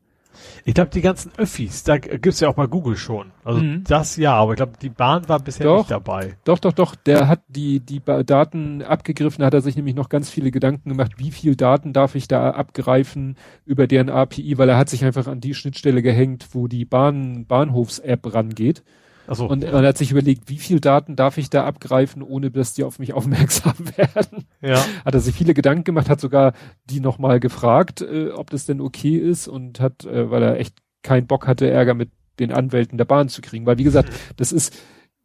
ich 0.63 0.73
glaube, 0.73 0.89
die 0.91 1.01
ganzen 1.01 1.31
Öffis, 1.37 1.83
da 1.83 1.97
gibt's 1.97 2.39
ja 2.39 2.49
auch 2.49 2.55
bei 2.55 2.67
Google 2.67 2.97
schon. 2.97 3.31
Also 3.43 3.61
mhm. 3.61 3.83
das 3.87 4.17
ja, 4.17 4.33
aber 4.33 4.53
ich 4.53 4.57
glaube, 4.57 4.73
die 4.81 4.89
Bahn 4.89 5.27
war 5.29 5.39
bisher 5.39 5.65
doch, 5.65 5.77
nicht 5.79 5.91
dabei. 5.91 6.37
Doch, 6.43 6.59
doch, 6.59 6.73
doch. 6.73 6.95
Der 6.95 7.27
hat 7.27 7.41
die, 7.47 7.79
die 7.79 8.01
Daten 8.03 8.81
abgegriffen, 8.81 9.45
hat 9.45 9.53
er 9.53 9.61
sich 9.61 9.75
nämlich 9.75 9.95
noch 9.95 10.09
ganz 10.09 10.29
viele 10.29 10.51
Gedanken 10.51 10.89
gemacht, 10.89 11.13
wie 11.17 11.31
viel 11.31 11.55
Daten 11.55 11.93
darf 11.93 12.15
ich 12.15 12.27
da 12.27 12.51
abgreifen 12.51 13.37
über 13.65 13.87
deren 13.87 14.09
API, 14.09 14.57
weil 14.57 14.69
er 14.69 14.77
hat 14.77 14.89
sich 14.89 15.05
einfach 15.05 15.27
an 15.27 15.41
die 15.41 15.53
Schnittstelle 15.53 16.01
gehängt, 16.01 16.49
wo 16.53 16.67
die 16.67 16.85
Bahn, 16.85 17.45
Bahnhofs-App 17.45 18.33
rangeht. 18.33 18.83
So. 19.27 19.47
Und 19.47 19.63
er 19.63 19.81
hat 19.81 19.97
sich 19.97 20.11
überlegt, 20.11 20.49
wie 20.49 20.57
viel 20.57 20.79
Daten 20.79 21.15
darf 21.15 21.37
ich 21.37 21.49
da 21.49 21.65
abgreifen, 21.65 22.21
ohne 22.21 22.51
dass 22.51 22.73
die 22.73 22.83
auf 22.83 22.99
mich 22.99 23.13
aufmerksam 23.13 23.73
werden. 23.97 24.45
Ja. 24.61 24.83
Hat 25.03 25.13
er 25.13 25.19
sich 25.19 25.35
viele 25.35 25.53
Gedanken 25.53 25.83
gemacht, 25.83 26.09
hat 26.09 26.21
sogar 26.21 26.53
die 26.85 26.99
nochmal 26.99 27.39
gefragt, 27.39 28.01
äh, 28.01 28.29
ob 28.29 28.49
das 28.49 28.65
denn 28.65 28.81
okay 28.81 29.17
ist 29.17 29.47
und 29.47 29.79
hat, 29.79 30.05
äh, 30.05 30.29
weil 30.29 30.43
er 30.43 30.59
echt 30.59 30.77
keinen 31.01 31.27
Bock 31.27 31.47
hatte, 31.47 31.69
Ärger 31.69 31.93
mit 31.93 32.11
den 32.39 32.51
Anwälten 32.51 32.97
der 32.97 33.05
Bahn 33.05 33.29
zu 33.29 33.41
kriegen. 33.41 33.65
Weil 33.65 33.77
wie 33.77 33.83
gesagt, 33.83 34.09
mhm. 34.09 34.33
das 34.37 34.51
ist, 34.51 34.75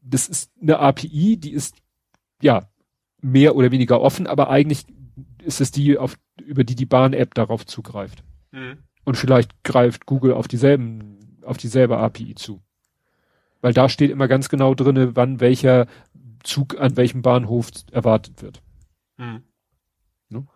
das 0.03 0.29
ist 0.29 0.51
eine 0.61 0.79
API, 0.79 1.37
die 1.37 1.53
ist 1.53 1.77
ja 2.43 2.69
mehr 3.21 3.57
oder 3.57 3.71
weniger 3.71 4.01
offen, 4.01 4.27
aber 4.27 4.51
eigentlich 4.51 4.87
ist 5.43 5.61
es 5.61 5.71
die, 5.71 5.99
auf, 5.99 6.17
über 6.41 6.65
die 6.65 6.75
die 6.75 6.87
Bahn-App 6.87 7.35
darauf 7.35 7.67
zugreift. 7.67 8.23
Mhm. 8.53 8.79
Und 9.05 9.17
vielleicht 9.17 9.65
greift 9.65 10.07
Google 10.07 10.33
auf 10.33 10.49
dieselben, 10.49 11.19
auf 11.43 11.57
dieselbe 11.57 11.99
API 11.99 12.35
zu. 12.35 12.63
Weil 13.61 13.73
da 13.73 13.89
steht 13.89 14.11
immer 14.11 14.29
ganz 14.29 14.49
genau 14.49 14.75
drinne, 14.75 15.17
wann 15.17 15.41
welcher 15.41 15.87
Zug 16.43 16.79
an 16.79 16.97
welchem 16.97 17.23
Bahnhof 17.23 17.71
erwartet 17.93 18.43
wird. 18.43 18.63
Hm. 19.19 19.43
Ne? 20.31 20.47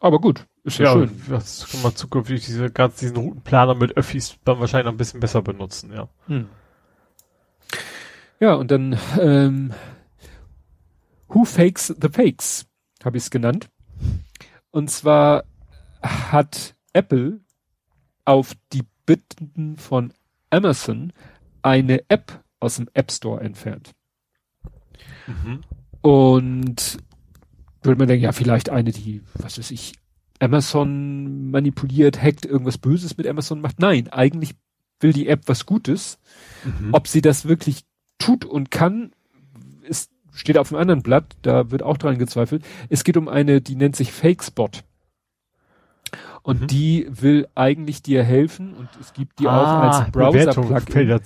Aber 0.00 0.20
gut, 0.20 0.46
ist 0.64 0.78
ja, 0.78 0.86
ja 0.86 0.92
schön. 0.92 1.22
Das 1.28 1.68
kann 1.70 1.82
man 1.82 1.96
zukünftig 1.96 2.44
diese 2.44 2.70
ganz 2.70 2.96
diesen 2.96 3.16
Routenplaner 3.16 3.74
mit 3.74 3.96
Öffis 3.96 4.36
dann 4.44 4.60
wahrscheinlich 4.60 4.86
noch 4.86 4.92
ein 4.92 4.98
bisschen 4.98 5.20
besser 5.20 5.42
benutzen, 5.42 5.92
ja. 5.92 6.08
Hm. 6.26 6.48
Ja, 8.38 8.54
und 8.54 8.70
dann 8.70 8.98
ähm, 9.20 9.72
Who 11.28 11.44
Fakes 11.44 11.94
the 12.00 12.08
Fakes 12.08 12.66
habe 13.04 13.16
ich 13.16 13.24
es 13.24 13.30
genannt. 13.30 13.68
Und 14.70 14.90
zwar 14.90 15.44
hat 16.02 16.74
Apple 16.92 17.40
auf 18.24 18.54
die 18.72 18.84
Bitten 19.06 19.76
von 19.76 20.12
Amazon 20.50 21.12
eine 21.62 22.08
App 22.08 22.41
aus 22.62 22.76
dem 22.76 22.88
App 22.94 23.10
Store 23.10 23.40
entfernt. 23.40 23.92
Mhm. 25.26 25.60
Und 26.00 26.98
würde 27.82 27.98
man 27.98 28.08
denken, 28.08 28.24
ja, 28.24 28.32
vielleicht 28.32 28.70
eine, 28.70 28.92
die, 28.92 29.22
was 29.34 29.58
weiß 29.58 29.70
ich, 29.70 29.94
Amazon 30.38 31.50
manipuliert, 31.50 32.22
hackt, 32.22 32.44
irgendwas 32.44 32.78
Böses 32.78 33.16
mit 33.16 33.26
Amazon 33.26 33.60
macht. 33.60 33.78
Nein, 33.78 34.08
eigentlich 34.08 34.54
will 35.00 35.12
die 35.12 35.28
App 35.28 35.42
was 35.46 35.66
Gutes. 35.66 36.18
Mhm. 36.64 36.94
Ob 36.94 37.08
sie 37.08 37.20
das 37.20 37.46
wirklich 37.46 37.84
tut 38.18 38.44
und 38.44 38.70
kann, 38.70 39.12
ist, 39.82 40.10
steht 40.32 40.58
auf 40.58 40.72
einem 40.72 40.80
anderen 40.80 41.02
Blatt, 41.02 41.36
da 41.42 41.70
wird 41.70 41.82
auch 41.82 41.96
dran 41.96 42.18
gezweifelt. 42.18 42.64
Es 42.88 43.04
geht 43.04 43.16
um 43.16 43.28
eine, 43.28 43.60
die 43.60 43.76
nennt 43.76 43.96
sich 43.96 44.12
FakeSpot. 44.12 44.84
Und 46.42 46.62
mhm. 46.62 46.66
die 46.66 47.06
will 47.08 47.48
eigentlich 47.54 48.02
dir 48.02 48.24
helfen 48.24 48.74
und 48.74 48.88
es 49.00 49.12
gibt 49.12 49.38
die 49.38 49.46
ah, 49.46 49.60
auch 49.60 49.98
als 49.98 50.10
Browser-Plugin. 50.10 51.20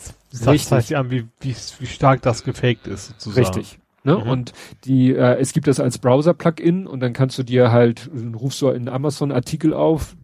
Das 0.45 0.69
zeigt 0.69 0.91
dir 0.91 0.99
an, 0.99 1.11
wie, 1.11 1.27
wie, 1.41 1.55
wie 1.79 1.87
stark 1.87 2.23
das 2.23 2.45
gefaked 2.45 2.87
ist, 2.87 3.09
sozusagen. 3.09 3.47
Richtig. 3.47 3.79
Ne? 4.05 4.17
Mhm. 4.17 4.31
Und 4.31 4.53
die, 4.85 5.13
äh, 5.13 5.39
es 5.41 5.53
gibt 5.53 5.67
das 5.67 5.81
als 5.81 5.99
Browser-Plugin 5.99 6.87
und 6.87 7.01
dann 7.01 7.13
kannst 7.13 7.39
du 7.39 7.43
dir 7.43 7.73
halt, 7.73 8.11
rufst 8.39 8.63
du 8.63 8.69
in 8.69 8.89
Amazon 8.89 9.33
Artikel 9.33 9.75
auf, 9.75 10.17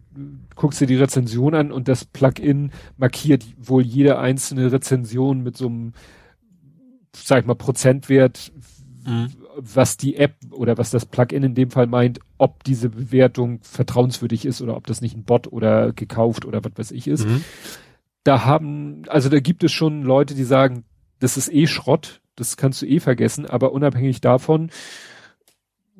guckst 0.55 0.79
dir 0.79 0.87
die 0.87 0.95
Rezension 0.95 1.55
an 1.55 1.71
und 1.71 1.87
das 1.87 2.05
Plugin 2.05 2.71
markiert 2.97 3.43
wohl 3.57 3.83
jede 3.83 4.19
einzelne 4.19 4.71
Rezension 4.71 5.41
mit 5.41 5.57
so 5.57 5.67
einem, 5.67 5.93
sag 7.15 7.41
ich 7.41 7.45
mal, 7.45 7.55
Prozentwert, 7.55 8.51
mhm 9.05 9.31
was 9.57 9.97
die 9.97 10.15
App 10.17 10.35
oder 10.51 10.77
was 10.77 10.91
das 10.91 11.05
Plugin 11.05 11.43
in 11.43 11.55
dem 11.55 11.71
Fall 11.71 11.87
meint, 11.87 12.19
ob 12.37 12.63
diese 12.63 12.89
Bewertung 12.89 13.59
vertrauenswürdig 13.61 14.45
ist 14.45 14.61
oder 14.61 14.75
ob 14.75 14.87
das 14.87 15.01
nicht 15.01 15.15
ein 15.15 15.23
Bot 15.23 15.51
oder 15.51 15.93
gekauft 15.93 16.45
oder 16.45 16.63
was 16.63 16.71
weiß 16.75 16.91
ich 16.91 17.07
ist. 17.07 17.27
Mhm. 17.27 17.43
Da 18.23 18.45
haben, 18.45 19.03
also 19.07 19.29
da 19.29 19.39
gibt 19.39 19.63
es 19.63 19.71
schon 19.71 20.03
Leute, 20.03 20.35
die 20.35 20.43
sagen, 20.43 20.85
das 21.19 21.37
ist 21.37 21.51
eh 21.51 21.67
Schrott, 21.67 22.21
das 22.35 22.57
kannst 22.57 22.81
du 22.81 22.85
eh 22.85 22.99
vergessen, 22.99 23.45
aber 23.45 23.71
unabhängig 23.71 24.21
davon, 24.21 24.71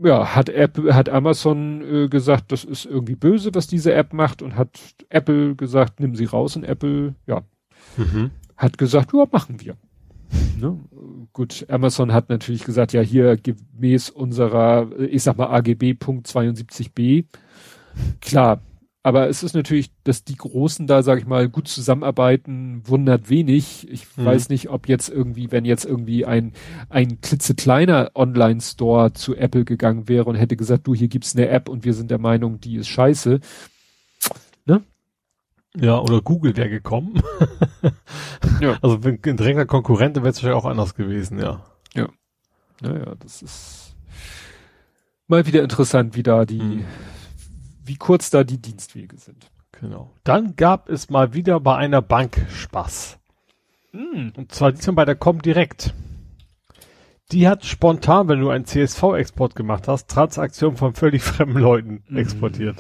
ja, 0.02 0.36
hat 0.36 0.50
App, 0.50 0.78
hat 0.92 1.10
Amazon 1.10 1.82
äh, 1.82 2.08
gesagt, 2.08 2.52
das 2.52 2.64
ist 2.64 2.86
irgendwie 2.86 3.16
böse, 3.16 3.54
was 3.54 3.68
diese 3.68 3.94
App 3.94 4.14
macht 4.14 4.42
und 4.42 4.56
hat 4.56 4.80
Apple 5.10 5.56
gesagt, 5.56 6.00
nimm 6.00 6.16
sie 6.16 6.26
raus 6.26 6.56
und 6.56 6.64
Apple, 6.64 7.16
ja, 7.28 7.44
mhm. 7.98 8.32
hat 8.58 8.78
gesagt, 8.78 9.14
ja, 9.14 9.26
machen 9.32 9.62
wir. 9.62 9.76
Ne? 10.60 10.80
Gut, 11.32 11.66
Amazon 11.70 12.14
hat 12.14 12.30
natürlich 12.30 12.64
gesagt, 12.64 12.94
ja, 12.94 13.02
hier 13.02 13.38
gemäß 13.38 14.10
unserer, 14.10 14.90
ich 15.00 15.24
sag 15.24 15.38
mal, 15.38 15.48
AGB 15.48 15.94
Punkt 15.94 16.28
72b. 16.28 17.26
Klar, 18.22 18.62
aber 19.06 19.28
es 19.28 19.44
ist 19.44 19.54
natürlich, 19.54 19.92
dass 20.06 20.24
die 20.24 20.38
Großen 20.38 20.88
da, 20.88 21.04
sag 21.04 21.20
ich 21.20 21.28
mal, 21.28 21.50
gut 21.50 21.68
zusammenarbeiten, 21.68 22.82
wundert 22.86 23.30
wenig. 23.30 23.86
Ich 23.92 24.08
mhm. 24.16 24.26
weiß 24.26 24.48
nicht, 24.48 24.70
ob 24.70 24.88
jetzt 24.88 25.10
irgendwie, 25.10 25.52
wenn 25.52 25.66
jetzt 25.66 25.84
irgendwie 25.84 26.26
ein, 26.26 26.54
ein 26.88 27.20
klitzekleiner 27.20 28.12
Online-Store 28.16 29.12
zu 29.12 29.36
Apple 29.36 29.66
gegangen 29.66 30.08
wäre 30.08 30.26
und 30.26 30.36
hätte 30.36 30.56
gesagt, 30.56 30.88
du, 30.88 30.96
hier 30.96 31.10
gibt's 31.10 31.36
eine 31.36 31.50
App 31.50 31.68
und 31.68 31.84
wir 31.84 31.94
sind 31.94 32.12
der 32.12 32.18
Meinung, 32.18 32.62
die 32.62 32.78
ist 32.78 32.88
scheiße. 32.88 33.42
Ne? 34.66 34.82
Ja, 35.76 36.00
oder 36.00 36.22
Google 36.22 36.56
wäre 36.56 36.70
gekommen. 36.70 37.22
ja. 38.62 38.78
Also 38.82 39.00
ein 39.04 39.20
drängender 39.22 39.66
Konkurrent, 39.66 40.16
wäre 40.16 40.30
es 40.30 40.38
wahrscheinlich 40.38 40.64
auch 40.64 40.70
anders 40.70 40.96
gewesen, 40.96 41.40
ja. 41.40 41.66
Ja. 41.94 42.08
Naja, 42.82 43.16
das 43.20 43.42
ist 43.42 43.96
mal 45.28 45.46
wieder 45.46 45.62
interessant, 45.62 46.16
wie 46.16 46.24
da 46.24 46.46
die, 46.46 46.60
hm. 46.60 46.86
Wie 47.86 47.96
kurz 47.96 48.30
da 48.30 48.44
die 48.44 48.62
Dienstwege 48.62 49.18
sind. 49.18 49.52
Genau. 49.80 50.12
Dann 50.24 50.56
gab 50.56 50.90
es 50.90 51.10
mal 51.10 51.34
wieder 51.34 51.60
bei 51.60 51.76
einer 51.76 52.02
Bank 52.02 52.46
Spaß. 52.50 53.20
Hm. 53.92 54.34
Und 54.36 54.52
zwar 54.52 54.72
diesmal 54.72 54.96
bei 54.96 55.06
der 55.06 55.16
Comdirect. 55.16 55.94
Die 57.32 57.48
hat 57.48 57.66
spontan, 57.66 58.28
wenn 58.28 58.40
du 58.40 58.50
einen 58.50 58.66
CSV-Export 58.66 59.56
gemacht 59.56 59.88
hast, 59.88 60.10
Transaktionen 60.10 60.78
von 60.78 60.94
völlig 60.94 61.24
fremden 61.24 61.60
Leuten 61.60 62.04
mhm. 62.08 62.18
exportiert. 62.18 62.78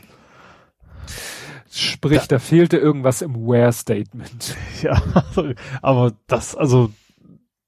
Sprich, 1.71 2.27
da, 2.27 2.35
da 2.35 2.39
fehlte 2.39 2.77
irgendwas 2.77 3.21
im 3.21 3.35
Where-Statement. 3.47 4.55
Ja, 4.83 5.01
also, 5.13 5.53
aber 5.81 6.13
das, 6.27 6.55
also, 6.55 6.91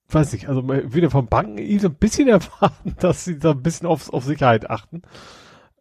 weiß 0.10 0.34
ich, 0.34 0.50
also 0.50 0.68
wieder 0.68 1.10
von 1.10 1.28
Banken 1.28 1.80
so 1.80 1.88
ein 1.88 1.96
bisschen 1.96 2.28
erwarten, 2.30 2.96
dass 3.00 3.26
sie 3.26 3.40
da 3.40 3.52
ein 3.52 3.64
bisschen 3.64 3.88
auf, 3.88 4.14
auf 4.14 4.26
Sicherheit 4.26 4.70
achten. 4.70 5.02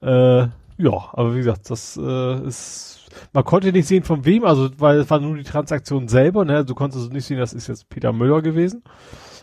Äh, 0.00 0.48
ja, 0.76 1.10
aber 1.12 1.34
wie 1.34 1.38
gesagt, 1.38 1.70
das 1.70 1.96
äh, 1.96 2.46
ist, 2.46 3.08
man 3.32 3.44
konnte 3.44 3.72
nicht 3.72 3.86
sehen 3.86 4.02
von 4.02 4.24
wem, 4.24 4.44
also 4.44 4.70
weil 4.78 4.98
es 4.98 5.10
war 5.10 5.20
nur 5.20 5.36
die 5.36 5.44
Transaktion 5.44 6.08
selber, 6.08 6.44
ne? 6.44 6.64
Du 6.64 6.74
konntest 6.74 7.12
nicht 7.12 7.24
sehen, 7.24 7.38
das 7.38 7.52
ist 7.52 7.68
jetzt 7.68 7.88
Peter 7.88 8.12
Müller 8.12 8.42
gewesen. 8.42 8.82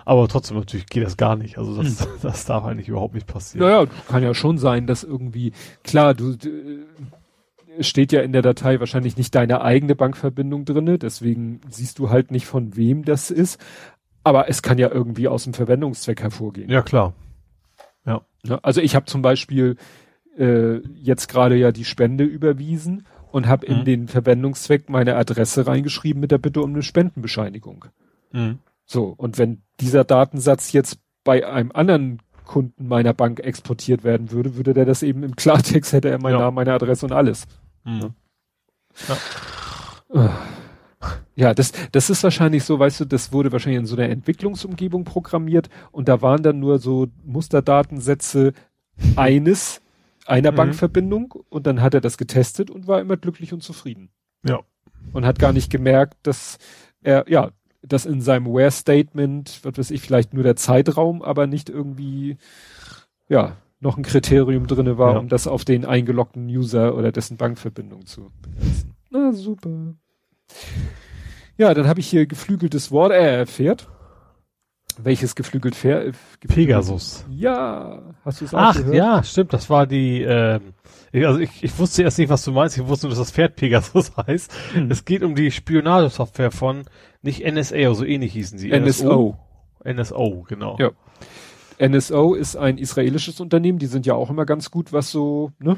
Aber 0.03 0.27
trotzdem 0.27 0.57
natürlich 0.57 0.87
geht 0.87 1.05
das 1.05 1.15
gar 1.15 1.35
nicht. 1.35 1.57
Also 1.57 1.81
das, 1.81 2.01
hm. 2.01 2.07
das 2.21 2.45
darf 2.45 2.65
eigentlich 2.65 2.89
überhaupt 2.89 3.13
nicht 3.13 3.27
passieren. 3.27 3.67
Naja, 3.67 3.85
kann 4.07 4.23
ja 4.23 4.33
schon 4.33 4.57
sein, 4.57 4.87
dass 4.87 5.03
irgendwie, 5.03 5.53
klar, 5.83 6.13
du, 6.13 6.35
steht 7.79 8.11
ja 8.11 8.21
in 8.21 8.33
der 8.33 8.41
Datei 8.41 8.79
wahrscheinlich 8.79 9.15
nicht 9.15 9.33
deine 9.33 9.61
eigene 9.61 9.95
Bankverbindung 9.95 10.65
drinne, 10.65 10.97
deswegen 10.97 11.61
siehst 11.69 11.99
du 11.99 12.09
halt 12.09 12.31
nicht 12.31 12.45
von 12.45 12.75
wem 12.75 13.05
das 13.05 13.31
ist. 13.31 13.61
Aber 14.23 14.49
es 14.49 14.61
kann 14.61 14.77
ja 14.77 14.89
irgendwie 14.91 15.27
aus 15.27 15.45
dem 15.45 15.53
Verwendungszweck 15.53 16.21
hervorgehen. 16.21 16.69
Ja, 16.69 16.81
klar. 16.81 17.13
Ja 18.05 18.21
also 18.61 18.81
ich 18.81 18.95
habe 18.95 19.05
zum 19.05 19.21
Beispiel 19.21 19.77
äh, 20.37 20.77
jetzt 20.95 21.27
gerade 21.27 21.55
ja 21.55 21.71
die 21.71 21.85
Spende 21.85 22.23
überwiesen 22.23 23.05
und 23.31 23.47
habe 23.47 23.69
mhm. 23.69 23.79
in 23.79 23.85
den 23.85 24.07
Verwendungszweck 24.07 24.89
meine 24.89 25.15
Adresse 25.15 25.67
reingeschrieben 25.67 26.19
mit 26.19 26.31
der 26.31 26.37
Bitte 26.37 26.61
um 26.61 26.71
eine 26.71 26.83
Spendenbescheinigung. 26.83 27.85
Mhm. 28.31 28.59
So, 28.85 29.13
und 29.17 29.37
wenn 29.37 29.61
dieser 29.79 30.03
Datensatz 30.03 30.71
jetzt 30.73 30.99
bei 31.23 31.47
einem 31.47 31.71
anderen 31.71 32.21
Kunden 32.45 32.87
meiner 32.87 33.13
Bank 33.13 33.39
exportiert 33.39 34.03
werden 34.03 34.31
würde, 34.31 34.57
würde 34.57 34.73
der 34.73 34.85
das 34.85 35.03
eben 35.03 35.23
im 35.23 35.35
Klartext, 35.35 35.93
hätte 35.93 36.09
er 36.09 36.21
meinen 36.21 36.33
ja. 36.33 36.39
Namen, 36.39 36.55
meine 36.55 36.73
Adresse 36.73 37.05
und 37.05 37.13
alles. 37.13 37.47
Mhm. 37.85 38.13
Ja. 39.07 39.17
ja. 40.13 40.31
Ja, 41.35 41.53
das, 41.53 41.71
das 41.91 42.09
ist 42.09 42.23
wahrscheinlich 42.23 42.63
so, 42.63 42.77
weißt 42.77 42.99
du, 42.99 43.05
das 43.05 43.31
wurde 43.31 43.51
wahrscheinlich 43.51 43.79
in 43.79 43.85
so 43.87 43.95
einer 43.95 44.09
Entwicklungsumgebung 44.09 45.05
programmiert 45.05 45.69
und 45.91 46.07
da 46.07 46.21
waren 46.21 46.43
dann 46.43 46.59
nur 46.59 46.77
so 46.77 47.07
Musterdatensätze 47.23 48.53
eines, 49.15 49.80
einer 50.26 50.52
Mhm. 50.52 50.56
Bankverbindung 50.56 51.34
und 51.49 51.68
dann 51.68 51.81
hat 51.81 51.93
er 51.93 52.02
das 52.02 52.18
getestet 52.18 52.69
und 52.69 52.88
war 52.88 52.99
immer 53.02 53.18
glücklich 53.18 53.53
und 53.53 53.64
zufrieden. 53.64 54.10
Ja. 54.45 54.60
Und 55.14 55.26
hat 55.26 55.39
gar 55.39 55.53
nicht 55.53 55.69
gemerkt, 55.72 56.15
dass 56.23 56.57
er, 57.02 57.26
ja, 57.27 57.52
dass 57.81 58.06
in 58.06 58.22
seinem 58.22 58.45
Where-Statement, 58.45 59.61
was 59.64 59.77
weiß 59.77 59.91
ich, 59.91 60.02
vielleicht 60.02 60.34
nur 60.34 60.43
der 60.43 60.56
Zeitraum, 60.56 61.22
aber 61.23 61.48
nicht 61.48 61.69
irgendwie, 61.69 62.38
ja, 63.27 63.57
noch 63.80 63.98
ein 63.98 64.03
Kriterium 64.03 64.68
drinne 64.68 64.99
war, 64.99 65.14
Ja. 65.14 65.19
um 65.19 65.27
das 65.27 65.48
auf 65.48 65.65
den 65.65 65.85
eingeloggten 65.85 66.45
User 66.48 66.95
oder 66.95 67.11
dessen 67.11 67.38
Bankverbindung 67.38 68.06
zu 68.06 68.31
begrenzen. 68.43 68.93
Na, 69.10 69.34
super. 69.34 69.95
Ja, 71.57 71.73
dann 71.73 71.88
habe 71.88 71.99
ich 71.99 72.07
hier 72.07 72.26
geflügeltes 72.27 72.91
Wort, 72.91 73.11
äh, 73.11 73.45
Pferd. 73.45 73.88
Welches 75.03 75.35
geflügelt 75.35 75.76
Pferd? 75.76 76.07
Äh, 76.07 76.47
Pegasus. 76.47 77.26
Ja, 77.30 78.01
hast 78.26 78.41
du 78.41 78.45
es 78.45 78.53
auch 78.53 78.59
Ach, 78.59 78.76
gehört? 78.77 78.95
ja, 78.95 79.23
stimmt, 79.23 79.53
das 79.53 79.69
war 79.69 79.88
die, 79.88 80.22
ähm, 80.22 80.73
ich- 81.11 81.26
also 81.26 81.39
ich, 81.39 81.63
ich 81.63 81.77
wusste 81.80 82.03
erst 82.03 82.18
nicht, 82.19 82.30
was 82.30 82.43
du 82.43 82.51
meinst, 82.51 82.77
ich 82.77 82.88
wusste 82.88 83.07
nur, 83.07 83.11
dass 83.11 83.19
das 83.19 83.31
Pferd 83.31 83.55
Pegasus 83.55 84.11
heißt. 84.27 84.51
Hm. 84.73 84.91
Es 84.91 85.05
geht 85.05 85.23
um 85.23 85.35
die 85.35 85.51
Spionagesoftware 85.51 86.51
von, 86.51 86.84
nicht 87.22 87.43
NSA, 87.45 87.76
oder 87.77 87.95
so 87.95 88.05
ähnlich 88.05 88.34
hießen 88.34 88.57
sie. 88.57 88.69
NSO. 88.72 89.38
NSO, 89.84 90.45
genau. 90.47 90.77
Ja. 90.80 90.91
NSO 91.80 92.35
ist 92.35 92.55
ein 92.57 92.77
israelisches 92.77 93.39
Unternehmen, 93.39 93.80
die 93.80 93.88
sind 93.88 94.05
ja 94.05 94.13
auch 94.13 94.30
immer 94.30 94.45
ganz 94.45 94.69
gut, 94.69 94.93
was 94.93 95.09
so, 95.11 95.51
ne, 95.59 95.77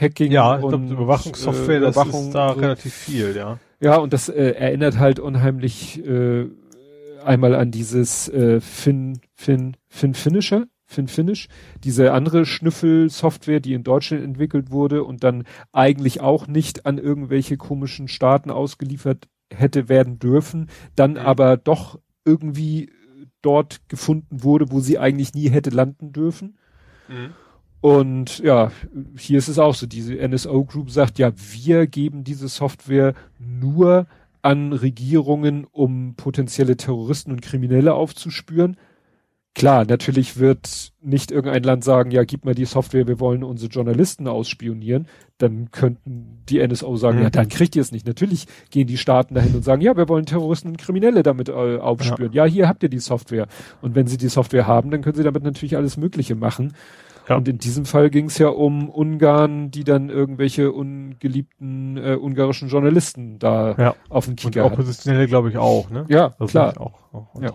Hacking 0.00 0.32
Ja, 0.32 0.56
ich 0.58 0.64
und 0.64 0.70
glaube, 0.70 0.86
Überwachungssoftware, 0.94 1.76
äh, 1.76 1.80
das 1.80 1.96
Überwachung 1.96 2.26
ist 2.28 2.34
da 2.34 2.54
so. 2.54 2.60
relativ 2.60 2.94
viel, 2.94 3.36
ja. 3.36 3.58
Ja, 3.80 3.96
und 3.96 4.12
das 4.12 4.28
äh, 4.28 4.52
erinnert 4.52 4.98
halt 4.98 5.18
unheimlich 5.18 5.98
äh, 6.06 6.46
einmal 7.24 7.54
an 7.54 7.70
dieses 7.70 8.28
äh, 8.28 8.60
Fin, 8.60 9.20
Fin, 9.34 9.76
Fin 9.88 10.14
Finisher, 10.14 10.66
Fin 10.86 11.08
Finish, 11.08 11.48
diese 11.82 12.12
andere 12.12 12.44
Schnüffelsoftware, 12.44 13.60
die 13.60 13.72
in 13.72 13.82
Deutschland 13.82 14.22
entwickelt 14.22 14.70
wurde 14.70 15.04
und 15.04 15.24
dann 15.24 15.44
eigentlich 15.72 16.20
auch 16.20 16.46
nicht 16.46 16.84
an 16.86 16.98
irgendwelche 16.98 17.56
komischen 17.56 18.08
Staaten 18.08 18.50
ausgeliefert 18.50 19.28
hätte 19.52 19.88
werden 19.88 20.18
dürfen, 20.18 20.68
dann 20.94 21.12
Mhm. 21.12 21.18
aber 21.18 21.56
doch 21.56 21.98
irgendwie 22.24 22.90
dort 23.40 23.80
gefunden 23.88 24.42
wurde, 24.44 24.70
wo 24.70 24.80
sie 24.80 24.98
eigentlich 24.98 25.34
nie 25.34 25.48
hätte 25.50 25.70
landen 25.70 26.12
dürfen. 26.12 26.58
Und 27.80 28.38
ja, 28.38 28.70
hier 29.18 29.38
ist 29.38 29.48
es 29.48 29.58
auch 29.58 29.74
so, 29.74 29.86
diese 29.86 30.14
NSO 30.16 30.64
Group 30.64 30.90
sagt, 30.90 31.18
ja, 31.18 31.32
wir 31.36 31.86
geben 31.86 32.22
diese 32.22 32.48
Software 32.48 33.14
nur 33.38 34.06
an 34.42 34.72
Regierungen, 34.72 35.64
um 35.70 36.14
potenzielle 36.16 36.76
Terroristen 36.76 37.30
und 37.32 37.42
Kriminelle 37.42 37.94
aufzuspüren. 37.94 38.76
Klar, 39.54 39.84
natürlich 39.84 40.38
wird 40.38 40.92
nicht 41.02 41.30
irgendein 41.30 41.62
Land 41.62 41.84
sagen, 41.84 42.10
ja, 42.10 42.24
gib 42.24 42.46
mal 42.46 42.54
die 42.54 42.64
Software, 42.64 43.06
wir 43.06 43.20
wollen 43.20 43.44
unsere 43.44 43.70
Journalisten 43.70 44.26
ausspionieren. 44.26 45.06
Dann 45.36 45.70
könnten 45.70 46.42
die 46.48 46.66
NSO 46.66 46.96
sagen, 46.96 47.18
Mhm. 47.18 47.24
ja, 47.24 47.30
dann 47.30 47.50
kriegt 47.50 47.76
ihr 47.76 47.82
es 47.82 47.92
nicht. 47.92 48.06
Natürlich 48.06 48.46
gehen 48.70 48.86
die 48.86 48.96
Staaten 48.96 49.34
dahin 49.34 49.54
und 49.54 49.62
sagen, 49.62 49.82
ja, 49.82 49.94
wir 49.94 50.08
wollen 50.08 50.24
Terroristen 50.24 50.68
und 50.68 50.78
Kriminelle 50.78 51.22
damit 51.22 51.50
äh, 51.50 51.52
aufspüren. 51.52 52.32
Ja. 52.32 52.46
hier 52.46 52.66
habt 52.66 52.82
ihr 52.82 52.88
die 52.88 52.98
Software. 52.98 53.46
Und 53.82 53.94
wenn 53.94 54.06
sie 54.06 54.16
die 54.16 54.28
Software 54.28 54.66
haben, 54.66 54.90
dann 54.90 55.02
können 55.02 55.16
sie 55.16 55.22
damit 55.24 55.42
natürlich 55.42 55.76
alles 55.76 55.98
Mögliche 55.98 56.34
machen. 56.34 56.72
Ja. 57.28 57.36
Und 57.36 57.46
in 57.48 57.58
diesem 57.58 57.84
Fall 57.84 58.10
ging 58.10 58.26
es 58.26 58.38
ja 58.38 58.48
um 58.48 58.88
Ungarn, 58.90 59.70
die 59.70 59.84
dann 59.84 60.10
irgendwelche 60.10 60.72
ungeliebten 60.72 61.96
äh, 61.96 62.16
ungarischen 62.20 62.68
Journalisten 62.68 63.38
da 63.38 63.74
Ja. 63.78 63.94
auf 64.08 64.24
dem 64.24 64.32
Und 64.32 64.40
Kicker 64.40 64.64
hatten. 64.64 64.72
Oppositionelle, 64.74 65.26
glaube 65.26 65.48
ich, 65.50 65.56
auch, 65.56 65.90
ne? 65.90 66.04
Ja, 66.08 66.34
Das 66.38 66.50
klar. 66.50 66.80
Auch, 66.80 66.98
auch 67.12 67.40
Ja. 67.40 67.52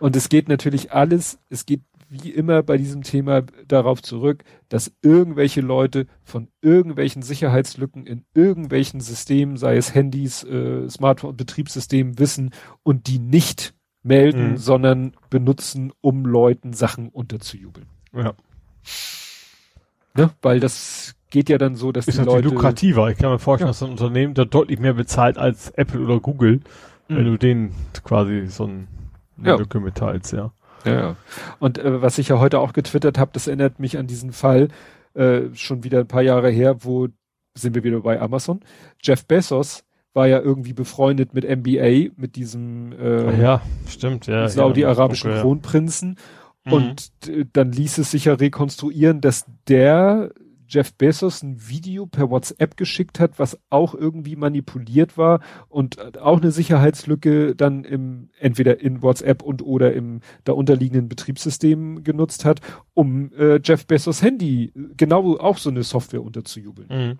Und 0.00 0.16
es 0.16 0.28
geht 0.28 0.48
natürlich 0.48 0.92
alles, 0.92 1.38
es 1.50 1.66
geht 1.66 1.82
wie 2.08 2.30
immer 2.30 2.62
bei 2.62 2.76
diesem 2.76 3.02
Thema 3.02 3.42
darauf 3.66 4.02
zurück, 4.02 4.44
dass 4.68 4.92
irgendwelche 5.02 5.62
Leute 5.62 6.06
von 6.24 6.48
irgendwelchen 6.60 7.22
Sicherheitslücken 7.22 8.06
in 8.06 8.24
irgendwelchen 8.34 9.00
Systemen, 9.00 9.56
sei 9.56 9.76
es 9.76 9.94
Handys, 9.94 10.44
äh, 10.44 10.88
Smartphone, 10.90 11.36
Betriebssystemen 11.36 12.18
wissen 12.18 12.50
und 12.82 13.06
die 13.06 13.18
nicht 13.18 13.74
melden, 14.02 14.50
Mhm. 14.52 14.56
sondern 14.58 15.12
benutzen, 15.30 15.92
um 16.02 16.26
Leuten 16.26 16.74
Sachen 16.74 17.08
unterzujubeln. 17.08 17.86
Ja. 18.14 18.34
Ne? 20.14 20.30
Weil 20.42 20.60
das 20.60 21.14
geht 21.30 21.48
ja 21.48 21.56
dann 21.58 21.74
so, 21.76 21.92
dass 21.92 22.06
Ist 22.06 22.18
die 22.18 22.20
natürlich 22.20 22.44
Leute 22.44 22.54
lukrativer. 22.54 23.08
Ich 23.10 23.16
kann 23.18 23.30
mir 23.30 23.38
vorstellen, 23.38 23.68
Ja. 23.68 23.70
dass 23.70 23.82
ein 23.82 23.90
Unternehmen 23.90 24.34
da 24.34 24.44
deutlich 24.44 24.78
mehr 24.78 24.92
bezahlt 24.94 25.38
als 25.38 25.70
Apple 25.70 26.00
oder 26.00 26.20
Google, 26.20 26.60
wenn 27.08 27.22
Mhm. 27.24 27.24
du 27.32 27.38
denen 27.38 27.74
quasi 28.04 28.46
so 28.46 28.64
ein, 28.64 28.88
eine 29.38 29.48
Ja. 29.48 29.54
Lücke 29.56 29.80
mitteilst, 29.80 30.32
ja. 30.32 30.52
Ja, 30.84 30.92
ja. 30.92 31.16
Und 31.60 31.78
äh, 31.78 32.02
was 32.02 32.18
ich 32.18 32.28
ja 32.28 32.38
heute 32.38 32.58
auch 32.58 32.72
getwittert 32.72 33.16
habe, 33.16 33.30
das 33.32 33.46
erinnert 33.46 33.78
mich 33.78 33.96
an 33.96 34.06
diesen 34.06 34.32
Fall, 34.32 34.68
äh, 35.14 35.42
schon 35.54 35.84
wieder 35.84 36.00
ein 36.00 36.08
paar 36.08 36.22
Jahre 36.22 36.50
her, 36.50 36.76
wo 36.84 37.08
sind 37.54 37.74
wir 37.74 37.84
wieder 37.84 38.00
bei 38.00 38.20
Amazon. 38.20 38.60
Jeff 39.02 39.24
Bezos 39.26 39.84
war 40.14 40.26
ja 40.26 40.40
irgendwie 40.40 40.72
befreundet 40.74 41.32
mit 41.34 41.44
MBA, 41.44 42.10
mit 42.16 42.36
diesem 42.36 42.92
äh, 42.92 43.40
ja, 43.40 43.62
stimmt, 43.88 44.26
ja. 44.26 44.48
saudi-arabischen 44.48 45.30
ja. 45.30 45.40
Kronprinzen. 45.40 46.16
Mhm. 46.64 46.72
Und 46.72 47.12
dann 47.52 47.72
ließ 47.72 47.98
es 47.98 48.10
sich 48.10 48.26
ja 48.26 48.34
rekonstruieren, 48.34 49.20
dass 49.20 49.46
der 49.68 50.32
Jeff 50.72 50.94
Bezos 50.94 51.42
ein 51.42 51.68
Video 51.68 52.06
per 52.06 52.30
WhatsApp 52.30 52.78
geschickt 52.78 53.20
hat, 53.20 53.38
was 53.38 53.58
auch 53.68 53.94
irgendwie 53.94 54.36
manipuliert 54.36 55.18
war 55.18 55.40
und 55.68 56.18
auch 56.18 56.40
eine 56.40 56.50
Sicherheitslücke 56.50 57.54
dann 57.54 57.84
im 57.84 58.30
entweder 58.38 58.80
in 58.80 59.02
WhatsApp 59.02 59.42
und 59.42 59.60
oder 59.60 59.92
im 59.92 60.20
darunterliegenden 60.44 61.10
Betriebssystem 61.10 62.04
genutzt 62.04 62.46
hat, 62.46 62.60
um 62.94 63.32
äh, 63.34 63.60
Jeff 63.62 63.86
Bezos 63.86 64.22
Handy 64.22 64.72
genau 64.96 65.36
auch 65.36 65.58
so 65.58 65.68
eine 65.68 65.82
Software 65.82 66.22
unterzujubeln. 66.22 66.88
Mhm. 66.88 67.18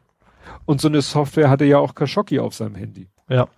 Und 0.64 0.80
so 0.80 0.88
eine 0.88 1.02
Software 1.02 1.50
hatte 1.50 1.66
ja 1.66 1.78
auch 1.78 1.94
Khashoggi 1.94 2.38
auf 2.38 2.54
seinem 2.54 2.74
Handy. 2.74 3.08
Ja. 3.28 3.48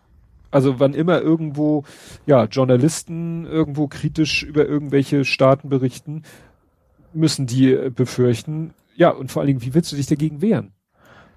Also 0.54 0.80
wann 0.80 0.94
immer 0.94 1.20
irgendwo, 1.20 1.84
ja, 2.26 2.44
Journalisten 2.44 3.44
irgendwo 3.46 3.88
kritisch 3.88 4.42
über 4.42 4.66
irgendwelche 4.66 5.24
Staaten 5.24 5.68
berichten, 5.68 6.22
müssen 7.12 7.46
die 7.46 7.72
äh, 7.72 7.90
befürchten, 7.90 8.72
ja, 8.96 9.10
und 9.10 9.30
vor 9.30 9.40
allen 9.40 9.48
Dingen, 9.48 9.62
wie 9.62 9.74
willst 9.74 9.90
du 9.92 9.96
dich 9.96 10.06
dagegen 10.06 10.40
wehren? 10.40 10.72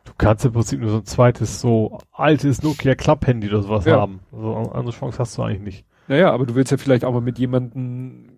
Du 0.06 0.12
kannst 0.18 0.46
im 0.46 0.54
Prinzip 0.54 0.80
nur 0.80 0.90
so 0.90 0.98
ein 0.98 1.06
zweites, 1.06 1.60
so 1.60 1.98
altes 2.14 2.64
Nokia 2.64 2.96
Club 2.96 3.28
Handy 3.28 3.50
oder 3.50 3.62
sowas 3.62 3.86
Ja. 3.86 4.00
haben. 4.00 4.22
Also 4.32 4.54
andere 4.72 4.96
Chance 4.96 5.20
hast 5.20 5.38
du 5.38 5.42
eigentlich 5.42 5.62
nicht. 5.62 5.86
Naja, 6.08 6.32
aber 6.32 6.46
du 6.46 6.56
willst 6.56 6.72
ja 6.72 6.78
vielleicht 6.78 7.04
auch 7.04 7.12
mal 7.12 7.22
mit 7.22 7.38
jemandem 7.40 8.30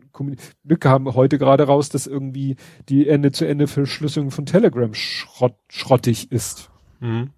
Glück 0.65 0.85
haben 0.85 1.13
heute 1.13 1.37
gerade 1.37 1.63
raus, 1.63 1.89
dass 1.89 2.07
irgendwie 2.07 2.55
die 2.89 3.07
Ende-zu-Ende-Verschlüsselung 3.07 4.31
von 4.31 4.45
Telegram 4.45 4.93
schrott, 4.93 5.55
schrottig 5.69 6.31
ist. 6.31 6.71
Mhm. 6.99 7.29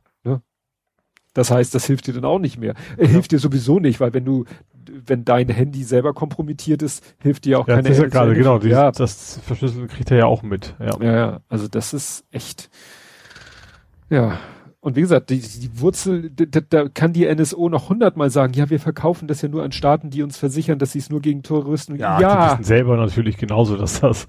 Das 1.33 1.49
heißt, 1.51 1.73
das 1.73 1.85
hilft 1.85 2.07
dir 2.07 2.13
dann 2.13 2.25
auch 2.25 2.39
nicht 2.39 2.57
mehr. 2.57 2.73
Äh, 2.97 3.07
Hilft 3.07 3.31
dir 3.31 3.39
sowieso 3.39 3.79
nicht, 3.79 3.99
weil 3.99 4.13
wenn 4.13 4.25
du, 4.25 4.45
wenn 5.05 5.23
dein 5.23 5.47
Handy 5.49 5.83
selber 5.83 6.13
kompromittiert 6.13 6.81
ist, 6.81 7.03
hilft 7.19 7.45
dir 7.45 7.59
auch 7.59 7.67
Ja, 7.67 7.75
keine 7.75 7.89
das 7.89 7.97
ist 7.97 8.03
ja 8.03 8.09
gerade, 8.09 8.33
genau, 8.33 8.59
die, 8.59 8.69
Ja, 8.69 8.91
das 8.91 9.39
Verschlüsseln 9.45 9.87
kriegt 9.87 10.11
er 10.11 10.17
ja 10.17 10.25
auch 10.25 10.43
mit. 10.43 10.75
Ja. 10.79 10.97
Ja, 11.01 11.15
ja, 11.15 11.39
also 11.47 11.67
das 11.67 11.93
ist 11.93 12.25
echt, 12.31 12.69
ja. 14.09 14.39
Und 14.83 14.95
wie 14.95 15.01
gesagt, 15.01 15.29
die, 15.29 15.39
die 15.39 15.79
Wurzel, 15.79 16.31
da, 16.31 16.59
da 16.67 16.89
kann 16.89 17.13
die 17.13 17.31
NSO 17.33 17.69
noch 17.69 17.89
hundertmal 17.89 18.31
sagen, 18.31 18.53
ja, 18.53 18.71
wir 18.71 18.79
verkaufen 18.79 19.27
das 19.27 19.43
ja 19.43 19.47
nur 19.47 19.63
an 19.63 19.71
Staaten, 19.71 20.09
die 20.09 20.23
uns 20.23 20.37
versichern, 20.37 20.79
dass 20.79 20.93
sie 20.93 20.99
es 20.99 21.11
nur 21.11 21.21
gegen 21.21 21.43
Terroristen, 21.43 21.97
Ja, 21.97 22.17
die 22.17 22.23
ja, 22.23 22.53
wissen 22.53 22.63
selber 22.63 22.97
natürlich 22.97 23.37
genauso, 23.37 23.77
dass 23.77 24.01
das, 24.01 24.25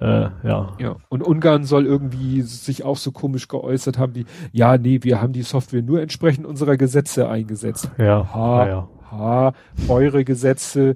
äh, 0.00 0.30
ja. 0.46 0.76
ja. 0.78 0.96
Und 1.08 1.22
Ungarn 1.22 1.64
soll 1.64 1.86
irgendwie 1.86 2.42
sich 2.42 2.84
auch 2.84 2.96
so 2.96 3.12
komisch 3.12 3.48
geäußert 3.48 3.98
haben, 3.98 4.14
wie, 4.14 4.26
ja, 4.52 4.78
nee, 4.78 5.00
wir 5.02 5.20
haben 5.20 5.32
die 5.32 5.42
Software 5.42 5.82
nur 5.82 6.00
entsprechend 6.00 6.46
unserer 6.46 6.76
Gesetze 6.76 7.28
eingesetzt. 7.28 7.90
Ja, 7.98 8.32
Ha, 8.34 8.66
ja, 8.66 8.68
ja. 8.68 8.88
ha, 9.10 9.52
eure 9.88 10.24
Gesetze 10.24 10.94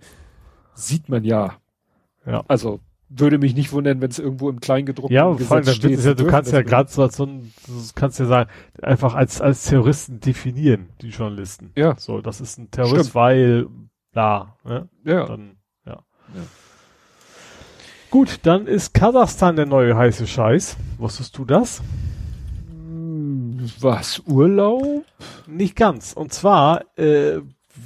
sieht 0.74 1.08
man 1.08 1.24
ja. 1.24 1.54
Ja. 2.26 2.44
Also, 2.46 2.80
würde 3.08 3.38
mich 3.38 3.54
nicht 3.54 3.72
wundern, 3.72 4.00
wenn 4.00 4.10
es 4.10 4.18
irgendwo 4.18 4.48
im 4.48 4.60
Kleingedruckten 4.60 5.14
Ja, 5.14 5.30
Gesetz 5.32 5.48
vor 5.48 5.56
allem, 5.58 5.66
steht. 5.66 6.04
Ja, 6.04 6.14
du 6.14 6.26
kannst 6.26 6.52
ja 6.52 6.62
gerade 6.62 6.90
so, 6.90 7.06
so 7.08 7.24
ein, 7.24 7.52
du 7.66 7.72
kannst 7.94 8.18
ja 8.18 8.26
sagen, 8.26 8.50
einfach 8.80 9.14
als, 9.14 9.40
als 9.40 9.64
Terroristen 9.64 10.20
definieren, 10.20 10.88
die 11.02 11.08
Journalisten. 11.08 11.72
Ja. 11.76 11.94
So, 11.98 12.20
das 12.20 12.40
ist 12.40 12.58
ein 12.58 12.70
Terrorist, 12.70 13.10
Stimmt. 13.10 13.14
weil, 13.14 13.66
bla, 14.12 14.56
ne? 14.64 14.88
Ja. 15.04 15.26
Dann, 15.26 15.56
ja. 15.84 15.98
Gut, 18.12 18.40
dann 18.42 18.66
ist 18.66 18.92
Kasachstan 18.92 19.56
der 19.56 19.64
neue 19.64 19.96
heiße 19.96 20.26
Scheiß. 20.26 20.76
Wusstest 20.98 21.38
du 21.38 21.46
das? 21.46 21.80
Was, 23.80 24.20
Urlaub? 24.26 25.04
Nicht 25.46 25.76
ganz. 25.76 26.12
Und 26.12 26.30
zwar, 26.30 26.82
äh, 26.98 27.38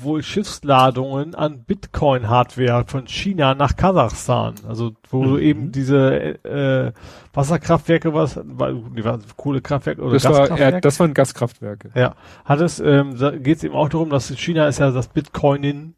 wohl 0.02 0.24
Schiffsladungen 0.24 1.36
an 1.36 1.62
Bitcoin-Hardware 1.64 2.84
von 2.88 3.06
China 3.06 3.54
nach 3.54 3.76
Kasachstan. 3.76 4.54
Also 4.66 4.94
wo 5.10 5.22
Mhm. 5.22 5.38
eben 5.38 5.70
diese 5.72 6.44
äh, 6.44 6.92
Wasserkraftwerke, 7.32 8.12
was, 8.12 8.36
war, 8.42 8.72
nee, 8.72 9.04
war 9.04 9.20
Kohlekraftwerke 9.36 10.02
oder 10.02 10.14
Das, 10.14 10.24
war, 10.24 10.32
Gaskraftwerke? 10.40 10.74
er, 10.74 10.80
das 10.80 10.98
waren 10.98 11.14
Gaskraftwerke. 11.14 11.90
Ja, 11.94 12.16
hat 12.44 12.60
es, 12.60 12.80
ähm, 12.80 13.16
da 13.16 13.30
geht 13.30 13.58
es 13.58 13.64
eben 13.64 13.76
auch 13.76 13.88
darum, 13.88 14.10
dass 14.10 14.28
China 14.36 14.66
ist 14.66 14.80
ja 14.80 14.90
das 14.90 15.06
Bitcoinen, 15.06 15.94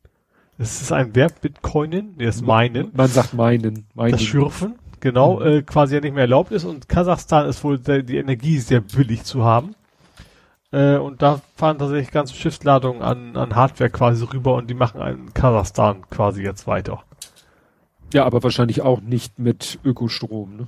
das 0.59 0.83
ist 0.83 0.93
ein 0.93 1.15
Verb, 1.15 1.41
Bitcoinen, 1.41 2.15
nee, 2.19 2.27
das 2.27 2.43
meinen, 2.43 2.91
Man 2.95 3.09
sagt 3.09 3.33
meinen. 3.35 3.87
meinen. 3.95 4.13
das 4.13 4.23
Schürfen, 4.23 4.75
genau, 5.01 5.41
Mhm. 5.41 5.47
äh, 5.47 5.63
quasi 5.63 5.95
ja 5.95 6.01
nicht 6.01 6.13
mehr 6.15 6.23
erlaubt 6.23 6.51
ist 6.53 6.65
und 6.65 6.89
Kasachstan 6.89 7.47
ist 7.49 7.63
wohl 7.65 7.79
der, 7.79 8.03
die 8.03 8.17
Energie 8.19 8.59
sehr 8.59 8.81
billig 8.81 9.23
zu 9.25 9.45
haben. 9.45 9.75
Äh, 10.71 10.97
und 10.97 11.23
da 11.23 11.41
fahren 11.57 11.79
tatsächlich 11.79 12.11
ganze 12.11 12.35
Schiffsladungen 12.35 13.01
an, 13.03 13.37
an 13.37 13.55
Hardware 13.57 13.89
quasi 13.89 14.25
rüber 14.25 14.55
und 14.55 14.69
die 14.69 14.75
machen 14.75 15.01
in 15.01 15.33
Kasachstan 15.33 16.03
quasi 16.11 16.43
jetzt 16.43 16.67
weiter. 16.67 17.03
Ja, 18.13 18.25
aber 18.25 18.43
wahrscheinlich 18.43 18.83
auch 18.83 19.01
nicht 19.01 19.39
mit 19.39 19.79
Ökostrom, 19.85 20.57
ne? 20.57 20.67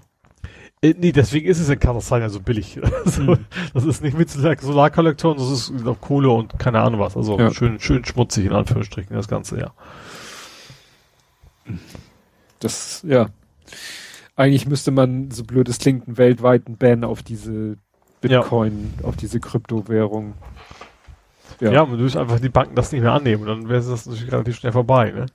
Äh, 0.82 0.94
nee, 0.98 1.12
deswegen 1.12 1.46
ist 1.46 1.60
es 1.60 1.68
in 1.68 1.78
Kasachstan 1.78 2.22
ja 2.22 2.28
so 2.30 2.40
billig. 2.40 2.80
Also, 3.04 3.22
Mhm. 3.22 3.38
Das 3.74 3.84
ist 3.84 4.02
nicht 4.02 4.16
mit 4.16 4.30
Solar- 4.30 4.56
Solarkollektoren, 4.58 5.36
das 5.38 5.50
ist 5.50 5.72
glaub, 5.82 6.00
Kohle 6.00 6.30
und 6.30 6.58
keine 6.58 6.80
Ahnung 6.80 7.00
was. 7.00 7.16
Also 7.16 7.38
Ja. 7.38 7.52
schön, 7.52 7.78
schön 7.80 8.04
schmutzig 8.04 8.46
in 8.46 8.52
Anführungsstrichen, 8.52 9.14
das 9.14 9.28
Ganze, 9.28 9.58
ja. 9.60 9.72
Das, 12.60 13.04
ja. 13.06 13.28
Eigentlich 14.36 14.66
müsste 14.66 14.90
man, 14.90 15.30
so 15.30 15.44
blöd 15.44 15.68
es 15.68 15.78
klingt, 15.78 16.06
einen 16.06 16.16
weltweiten 16.18 16.76
Ban 16.76 17.04
auf 17.04 17.22
diese 17.22 17.76
Bitcoin, 18.22 18.94
auf 19.02 19.16
diese 19.16 19.38
Kryptowährung. 19.38 20.34
Ja, 21.60 21.72
Ja. 21.72 21.84
man 21.86 22.00
müsste 22.00 22.20
einfach 22.20 22.40
die 22.40 22.48
Banken 22.48 22.74
das 22.74 22.90
nicht 22.92 23.02
mehr 23.02 23.12
annehmen, 23.12 23.44
dann 23.46 23.68
wäre 23.68 23.82
das 23.82 24.06
natürlich 24.06 24.32
relativ 24.32 24.56
schnell 24.56 24.72
vorbei, 24.72 25.10
ne? 25.10 25.26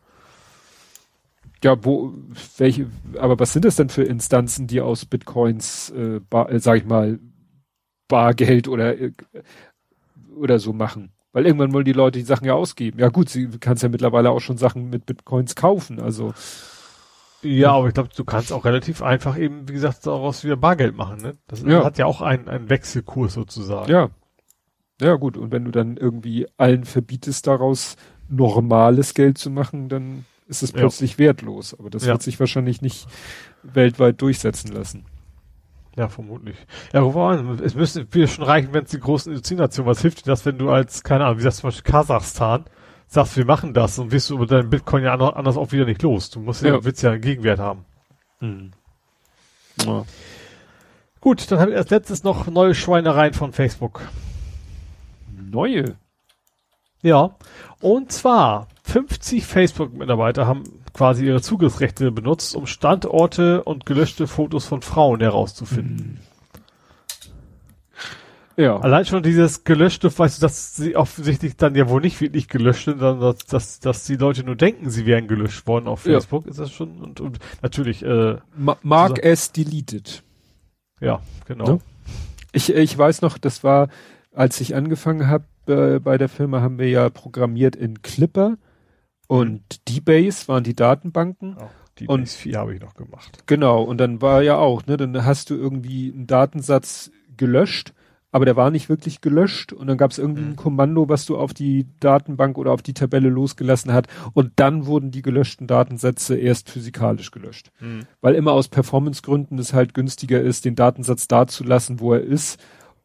Ja, 1.66 1.84
wo, 1.84 2.14
welche, 2.60 2.92
aber 3.18 3.40
was 3.40 3.52
sind 3.52 3.66
das 3.66 3.76
denn 3.76 3.90
für 3.90 4.04
Instanzen, 4.04 4.68
die 4.68 4.82
aus 4.82 5.04
Bitcoins, 5.06 5.90
äh, 5.90 6.20
bar, 6.20 6.52
äh, 6.52 6.60
sag 6.60 6.78
ich 6.78 6.86
mal, 6.86 7.18
Bargeld 8.08 8.68
oder, 8.68 8.96
äh, 9.00 9.14
oder 10.38 10.60
so 10.60 10.74
machen? 10.74 11.12
Weil 11.34 11.48
irgendwann 11.48 11.74
wollen 11.74 11.86
die 11.86 11.92
Leute 11.92 12.20
die 12.20 12.26
Sachen 12.26 12.46
ja 12.46 12.54
ausgeben. 12.54 13.00
Ja 13.00 13.10
gut, 13.10 13.30
sie 13.30 13.50
kannst 13.60 13.82
ja 13.82 13.90
mittlerweile 13.90 14.30
auch 14.30 14.42
schon 14.42 14.58
Sachen 14.60 14.92
mit 14.92 15.08
Bitcoins 15.08 15.56
kaufen, 15.56 16.00
also. 16.00 16.36
Ja, 17.42 17.72
aber 17.72 17.88
ich 17.88 17.96
glaube, 17.96 18.10
du 18.16 18.24
kannst 18.26 18.54
auch 18.54 18.64
relativ 18.64 19.02
einfach 19.02 19.36
eben, 19.36 19.68
wie 19.68 19.74
gesagt, 19.74 20.06
daraus 20.06 20.44
wieder 20.44 20.58
Bargeld 20.58 20.96
machen, 20.96 21.20
ne? 21.20 21.36
Das 21.48 21.64
Ja. 21.64 21.84
hat 21.84 21.98
ja 21.98 22.06
auch 22.06 22.22
einen, 22.22 22.48
einen 22.48 22.70
Wechselkurs 22.70 23.34
sozusagen. 23.34 23.92
Ja. 23.92 24.10
Ja, 25.02 25.16
gut. 25.16 25.36
Und 25.36 25.52
wenn 25.52 25.66
du 25.66 25.72
dann 25.72 25.98
irgendwie 25.98 26.46
allen 26.58 26.86
verbietest, 26.86 27.48
daraus 27.48 27.96
normales 28.30 29.16
Geld 29.16 29.40
zu 29.40 29.50
machen, 29.50 29.90
dann 29.90 30.26
ist 30.48 30.64
es 30.64 30.72
Ja. 30.72 30.80
plötzlich 30.80 31.18
wertlos. 31.18 31.74
Aber 31.78 31.90
das 31.90 32.06
Ja. 32.06 32.14
wird 32.14 32.24
sich 32.24 32.40
wahrscheinlich 32.40 32.82
nicht 32.82 33.08
weltweit 33.64 34.22
durchsetzen 34.22 34.72
lassen. 34.74 35.06
Ja, 35.98 36.10
vermutlich. 36.10 36.58
Ja, 36.94 37.02
an, 37.02 37.60
es 37.64 37.74
müsste 37.74 38.06
wieder 38.14 38.28
schon 38.28 38.44
reichen, 38.44 38.74
wenn 38.74 38.84
es 38.84 38.92
die 38.92 39.00
großen 39.00 39.32
Industrienationen, 39.32 39.90
was 39.90 40.02
hilft 40.02 40.26
dir 40.26 40.30
das, 40.32 40.46
wenn 40.46 40.58
du 40.58 40.70
als, 40.70 41.04
keine 41.04 41.26
Ahnung, 41.26 41.40
wie 41.40 41.44
sagst 41.44 41.60
du 41.60 41.62
zum 41.62 41.68
Beispiel 41.70 41.92
Kasachstan, 41.92 42.66
sagst, 43.08 43.38
wir 43.38 43.46
machen 43.46 43.74
das 43.74 43.98
und 43.98 44.12
wirst 44.12 44.30
du 44.30 44.36
über 44.36 44.46
deinen 44.46 44.70
Bitcoin 44.70 45.04
ja 45.04 45.14
anders, 45.16 45.56
auch 45.58 45.72
wieder 45.72 45.86
nicht 45.86 46.02
los. 46.02 46.30
Du 46.32 46.42
musst 46.42 46.64
ja, 46.64 46.74
Ja. 46.74 46.84
willst 46.84 47.02
ja 47.02 47.12
einen 47.12 47.22
Gegenwert 47.22 47.60
haben. 47.60 47.86
Ja. 49.86 50.06
Gut, 51.22 51.50
dann 51.50 51.60
habe 51.60 51.72
ich 51.72 51.78
als 51.78 51.90
letztes 51.90 52.24
noch 52.24 52.48
neue 52.48 52.76
Schweinereien 52.76 53.34
von 53.34 53.52
Facebook. 53.54 54.02
Neue. 55.32 55.96
Ja, 57.02 57.36
und 57.82 58.12
zwar 58.12 58.68
50 58.86 59.46
Facebook-Mitarbeiter 59.46 60.46
haben 60.46 60.64
quasi 60.94 61.26
ihre 61.26 61.42
Zugriffsrechte 61.42 62.12
benutzt, 62.12 62.56
um 62.56 62.68
Standorte 62.68 63.64
und 63.64 63.86
gelöschte 63.86 64.28
Fotos 64.28 64.66
von 64.66 64.82
Frauen 64.82 65.20
herauszufinden. 65.22 66.20
Ja. 68.58 68.78
Allein 68.80 69.06
schon 69.06 69.22
dieses 69.24 69.66
gelöschte, 69.66 70.18
weißt 70.18 70.38
du, 70.38 70.42
dass 70.42 70.76
sie 70.76 70.96
offensichtlich 70.96 71.58
dann 71.58 71.76
ja 71.76 71.90
wohl 71.90 72.00
nicht 72.00 72.22
wirklich 72.22 72.48
gelöscht 72.48 72.86
sind, 72.86 73.00
sondern 73.00 73.20
dass, 73.34 73.46
dass, 73.48 73.80
dass 73.80 74.06
die 74.06 74.16
Leute 74.16 74.44
nur 74.44 74.56
denken, 74.56 74.90
sie 74.90 75.06
wären 75.06 75.28
gelöscht 75.28 75.68
worden 75.68 75.88
auf 75.88 76.06
Ja. 76.06 76.14
Facebook, 76.14 76.46
ist 76.46 76.60
das 76.60 76.72
schon, 76.72 77.02
und, 77.02 77.20
und 77.20 77.40
natürlich, 77.62 78.06
äh, 78.06 78.38
Ma 78.56 78.78
Mark 78.82 79.20
S. 79.20 79.52
deleted. 79.52 80.24
ja, 81.02 81.20
genau. 81.46 81.66
Ne? 81.66 81.80
Ich, 82.54 82.72
ich 82.74 82.98
weiß 82.98 83.24
noch, 83.24 83.38
das 83.38 83.64
war, 83.66 83.90
als 84.32 84.62
ich 84.62 84.76
angefangen 84.76 85.28
habe 85.28 85.44
äh, 85.68 86.00
bei 86.00 86.18
der 86.18 86.30
Firma, 86.30 86.62
haben 86.62 86.78
wir 86.80 86.88
ja 86.88 87.10
programmiert 87.10 87.76
in 87.76 88.02
Clipper 88.04 88.58
und 89.28 89.62
D-Base 89.90 90.48
waren 90.48 90.64
die 90.64 90.76
Datenbanken. 90.76 91.56
Ja, 91.60 91.70
die 92.00 92.08
Und- 92.08 92.22
Base 92.22 92.38
4 92.38 92.60
habe 92.60 92.76
ich 92.76 92.82
noch 92.82 92.94
gemacht. 92.96 93.40
Genau, 93.46 93.82
und 93.84 93.98
dann 94.00 94.22
war 94.22 94.42
ja 94.44 94.58
auch, 94.58 94.86
ne, 94.86 94.98
dann 94.98 95.26
hast 95.26 95.50
du 95.50 95.56
irgendwie 95.56 96.12
einen 96.14 96.28
Datensatz 96.28 97.12
gelöscht, 97.38 97.94
aber 98.32 98.44
der 98.44 98.58
war 98.58 98.70
nicht 98.70 98.90
wirklich 98.90 99.22
gelöscht 99.22 99.72
und 99.72 99.88
dann 99.88 99.98
gab 99.98 100.12
es 100.12 100.18
irgendwie 100.18 100.42
Mhm. 100.42 100.50
ein 100.52 100.56
Kommando, 100.58 101.08
was 101.08 101.26
du 101.26 101.38
auf 101.38 101.54
die 101.54 101.88
Datenbank 102.02 102.58
oder 102.58 102.72
auf 102.74 102.82
die 102.82 102.94
Tabelle 102.94 103.30
losgelassen 103.30 103.94
hat 103.94 104.08
und 104.34 104.52
dann 104.58 104.86
wurden 104.88 105.10
die 105.12 105.22
gelöschten 105.22 105.68
Datensätze 105.68 106.36
erst 106.36 106.70
physikalisch 106.70 107.32
gelöscht. 107.32 107.72
Weil 108.20 108.36
immer 108.36 108.52
aus 108.52 108.68
Performancegründen 108.68 109.58
es 109.58 109.74
halt 109.74 109.94
günstiger 109.94 110.42
ist, 110.42 110.66
den 110.66 110.76
Datensatz 110.76 111.30
da 111.30 111.48
zu 111.48 111.64
lassen, 111.64 112.02
wo 112.02 112.14
er 112.14 112.22
ist. 112.22 112.60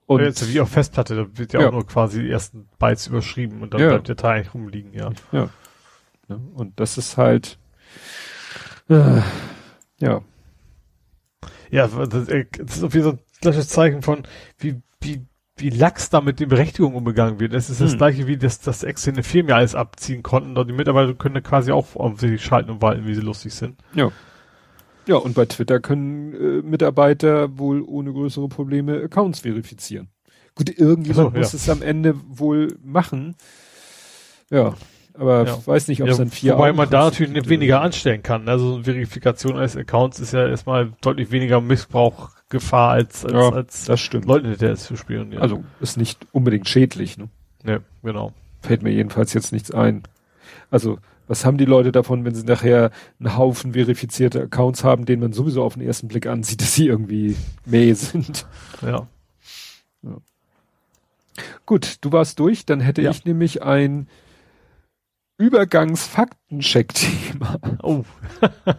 Und 0.06 0.20
jetzt 0.22 0.52
wie 0.52 0.58
auf 0.60 0.70
Festplatte, 0.70 1.14
da 1.14 1.38
wird 1.38 1.52
ja, 1.52 1.60
Ja. 1.60 1.68
auch 1.68 1.72
nur 1.72 1.86
quasi 1.86 2.22
die 2.22 2.30
ersten 2.30 2.68
Bytes 2.80 3.06
überschrieben 3.06 3.62
und 3.62 3.72
dann 3.72 3.80
Ja. 3.80 3.88
bleibt 3.90 4.08
der 4.08 4.16
Teil 4.16 4.44
rumliegen, 4.52 4.92
ja. 4.92 5.10
ja. 5.30 5.48
Ne, 6.30 6.40
Und 6.54 6.78
das 6.80 6.96
ist 6.96 7.16
halt 7.16 7.58
äh, 8.88 9.20
ja. 10.00 10.22
Ja, 11.70 11.86
das, 11.86 12.28
äh, 12.28 12.46
das 12.58 12.78
ist 12.78 12.82
auf 12.84 12.94
jeden 12.94 13.04
Fall 13.04 13.12
so 13.12 13.18
ein 13.18 13.40
klassisches 13.40 13.68
Zeichen 13.68 14.02
von, 14.02 14.22
wie, 14.58 14.80
wie, 15.00 15.24
wie 15.56 15.70
lax 15.70 16.10
da 16.10 16.20
mit 16.20 16.40
den 16.40 16.48
Berechtigungen 16.48 16.96
umgegangen 16.96 17.38
wird. 17.38 17.52
Das 17.52 17.70
ist 17.70 17.80
das 17.80 17.92
Hm. 17.92 17.98
gleiche, 17.98 18.26
wie 18.26 18.36
das, 18.36 18.60
das 18.60 18.82
externe 18.82 19.22
Firmen 19.22 19.50
ja 19.50 19.56
alles 19.56 19.74
abziehen 19.74 20.22
konnten. 20.22 20.54
Die 20.66 20.72
Mitarbeiter 20.72 21.14
können 21.14 21.34
da 21.36 21.40
quasi 21.40 21.70
auch 21.72 21.94
offensichtlich 21.94 22.44
schalten 22.44 22.70
und 22.70 22.82
walten, 22.82 23.06
wie 23.06 23.14
sie 23.14 23.20
lustig 23.20 23.54
sind. 23.54 23.76
Ja. 23.94 24.10
Ja, 25.06 25.16
und 25.16 25.34
bei 25.34 25.46
Twitter 25.46 25.80
können 25.80 26.34
äh, 26.34 26.62
Mitarbeiter 26.62 27.58
wohl 27.58 27.82
ohne 27.82 28.12
größere 28.12 28.48
Probleme 28.48 29.02
Accounts 29.02 29.40
verifizieren. 29.40 30.08
Gut, 30.54 30.76
irgendjemand 30.78 31.32
so, 31.32 31.38
muss 31.38 31.52
ja. 31.52 31.56
es 31.56 31.68
am 31.70 31.82
Ende 31.82 32.14
wohl 32.28 32.76
machen. 32.82 33.34
Ja, 34.50 34.74
aber 35.14 35.46
Ja. 35.46 35.56
ich 35.58 35.66
weiß 35.66 35.88
nicht, 35.88 36.02
ob 36.02 36.08
es 36.08 36.18
Ja, 36.18 36.24
dann 36.24 36.30
vier 36.32 36.54
wobei 36.54 36.72
man 36.72 36.88
da 36.90 37.04
natürlich 37.04 37.32
nicht 37.32 37.48
weniger 37.48 37.80
anstellen 37.80 38.22
kann. 38.22 38.48
Also 38.48 38.74
eine 38.76 38.84
Verifikation 38.84 39.56
eines 39.56 39.76
Accounts 39.76 40.20
ist 40.20 40.32
ja 40.32 40.46
erstmal 40.46 40.92
deutlich 41.00 41.30
weniger 41.30 41.60
Missbrauchgefahr 41.60 42.90
als, 42.90 43.24
als, 43.24 43.32
Ja, 43.34 43.48
als 43.50 43.84
Das 43.86 44.00
stimmt. 44.00 44.24
Leuten 44.26 44.48
hinterher 44.48 44.76
zu 44.76 44.96
spielen. 44.96 45.32
Ja. 45.32 45.40
Also 45.40 45.64
ist 45.80 45.96
nicht 45.96 46.26
unbedingt 46.32 46.68
schädlich. 46.68 47.18
Ne? 47.18 47.28
ne, 47.64 47.82
genau. 48.02 48.32
Fällt 48.62 48.82
mir 48.82 48.90
jedenfalls 48.90 49.32
jetzt 49.34 49.52
nichts 49.52 49.70
ein. 49.70 50.02
Also 50.70 50.98
was 51.28 51.44
haben 51.44 51.58
die 51.58 51.64
Leute 51.64 51.92
davon, 51.92 52.24
wenn 52.24 52.34
sie 52.34 52.44
nachher 52.44 52.90
einen 53.20 53.36
Haufen 53.36 53.74
verifizierte 53.74 54.42
Accounts 54.42 54.82
haben, 54.82 55.04
denen 55.06 55.22
man 55.22 55.32
sowieso 55.32 55.62
auf 55.62 55.74
den 55.74 55.82
ersten 55.86 56.08
Blick 56.08 56.26
ansieht, 56.26 56.60
dass 56.62 56.74
sie 56.74 56.88
irgendwie 56.88 57.36
Mäh 57.64 57.92
sind? 57.92 58.46
Ja. 58.82 59.06
Gut, 61.66 61.98
du 62.00 62.12
warst 62.12 62.38
durch, 62.40 62.66
dann 62.66 62.80
hätte 62.80 63.02
Ja. 63.02 63.10
ich 63.10 63.24
nämlich 63.24 63.62
ein 63.62 64.08
Übergangs-Faktencheck-Thema. 65.40 67.58
Oh. 67.82 68.04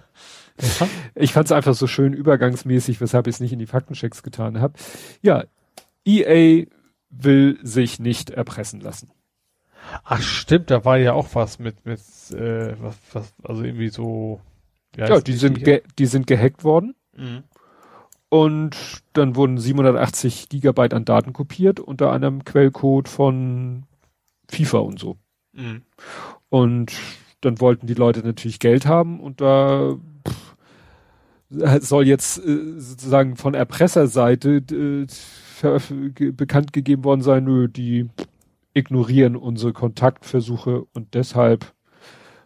Ich 1.16 1.34
fand 1.34 1.48
es 1.48 1.52
einfach 1.52 1.74
so 1.74 1.88
schön 1.88 2.14
übergangsmäßig, 2.14 3.02
weshalb 3.02 3.26
ich 3.26 3.34
es 3.36 3.40
nicht 3.40 3.52
in 3.52 3.58
die 3.58 3.66
Faktenchecks 3.66 4.22
getan 4.22 4.62
habe. 4.62 4.76
Ja, 5.24 5.46
EA 6.06 6.68
will 7.10 7.58
sich 7.64 8.00
nicht 8.00 8.30
erpressen 8.30 8.80
lassen. 8.80 9.10
Ach 10.04 10.22
stimmt, 10.22 10.70
da 10.70 10.86
war 10.86 11.00
ja 11.00 11.14
auch 11.14 11.30
was 11.34 11.58
mit, 11.58 11.84
mit 11.88 12.00
äh, 12.32 12.76
was, 12.80 12.96
was, 13.12 13.34
also 13.44 13.64
irgendwie 13.64 13.90
so. 13.90 14.40
Ja, 14.96 15.20
die 15.20 15.34
sind, 15.34 15.64
ge 15.64 15.82
die 15.98 16.06
sind 16.06 16.28
gehackt 16.28 16.64
worden 16.64 16.94
Mhm. 17.18 17.44
und 18.30 18.78
dann 19.14 19.36
wurden 19.36 19.58
780 19.58 20.48
Gigabyte 20.48 20.94
an 20.94 21.06
Daten 21.06 21.34
kopiert, 21.34 21.80
unter 21.80 22.12
anderem 22.12 22.46
Quellcode 22.46 23.10
von 23.10 23.88
FIFA 24.48 24.78
und 24.78 25.00
so. 25.00 25.18
Mhm. 25.54 25.82
Und 26.52 26.92
dann 27.40 27.62
wollten 27.62 27.88
die 27.88 27.94
Leute 27.94 28.20
natürlich 28.20 28.60
Geld 28.60 28.86
haben 28.86 29.22
und 29.22 29.40
da 29.40 29.96
pff, 30.28 30.56
soll 31.80 32.06
jetzt 32.06 32.40
äh, 32.40 32.78
sozusagen 32.78 33.38
von 33.38 33.54
Erpresserseite 33.54 34.58
äh, 34.58 36.32
bekannt 36.34 36.74
gegeben 36.74 37.06
worden 37.06 37.22
sein, 37.22 37.46
nö, 37.46 37.70
die 37.70 38.10
ignorieren 38.74 39.38
unsere 39.38 39.72
Kontaktversuche 39.72 40.84
und 40.92 41.14
deshalb 41.14 41.74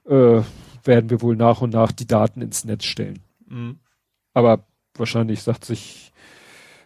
äh, 0.05 0.41
werden 0.83 1.09
wir 1.09 1.23
wohl 1.23 1.35
nach 1.35 1.61
und 1.61 1.73
nach 1.73 1.91
die 1.91 2.05
Daten 2.05 2.43
ins 2.43 2.63
Netz 2.63 2.83
stellen. 2.85 3.21
Mhm. 3.47 3.79
Aber 4.35 4.67
wahrscheinlich 4.93 5.41
sagt 5.41 5.65
sich 5.65 6.11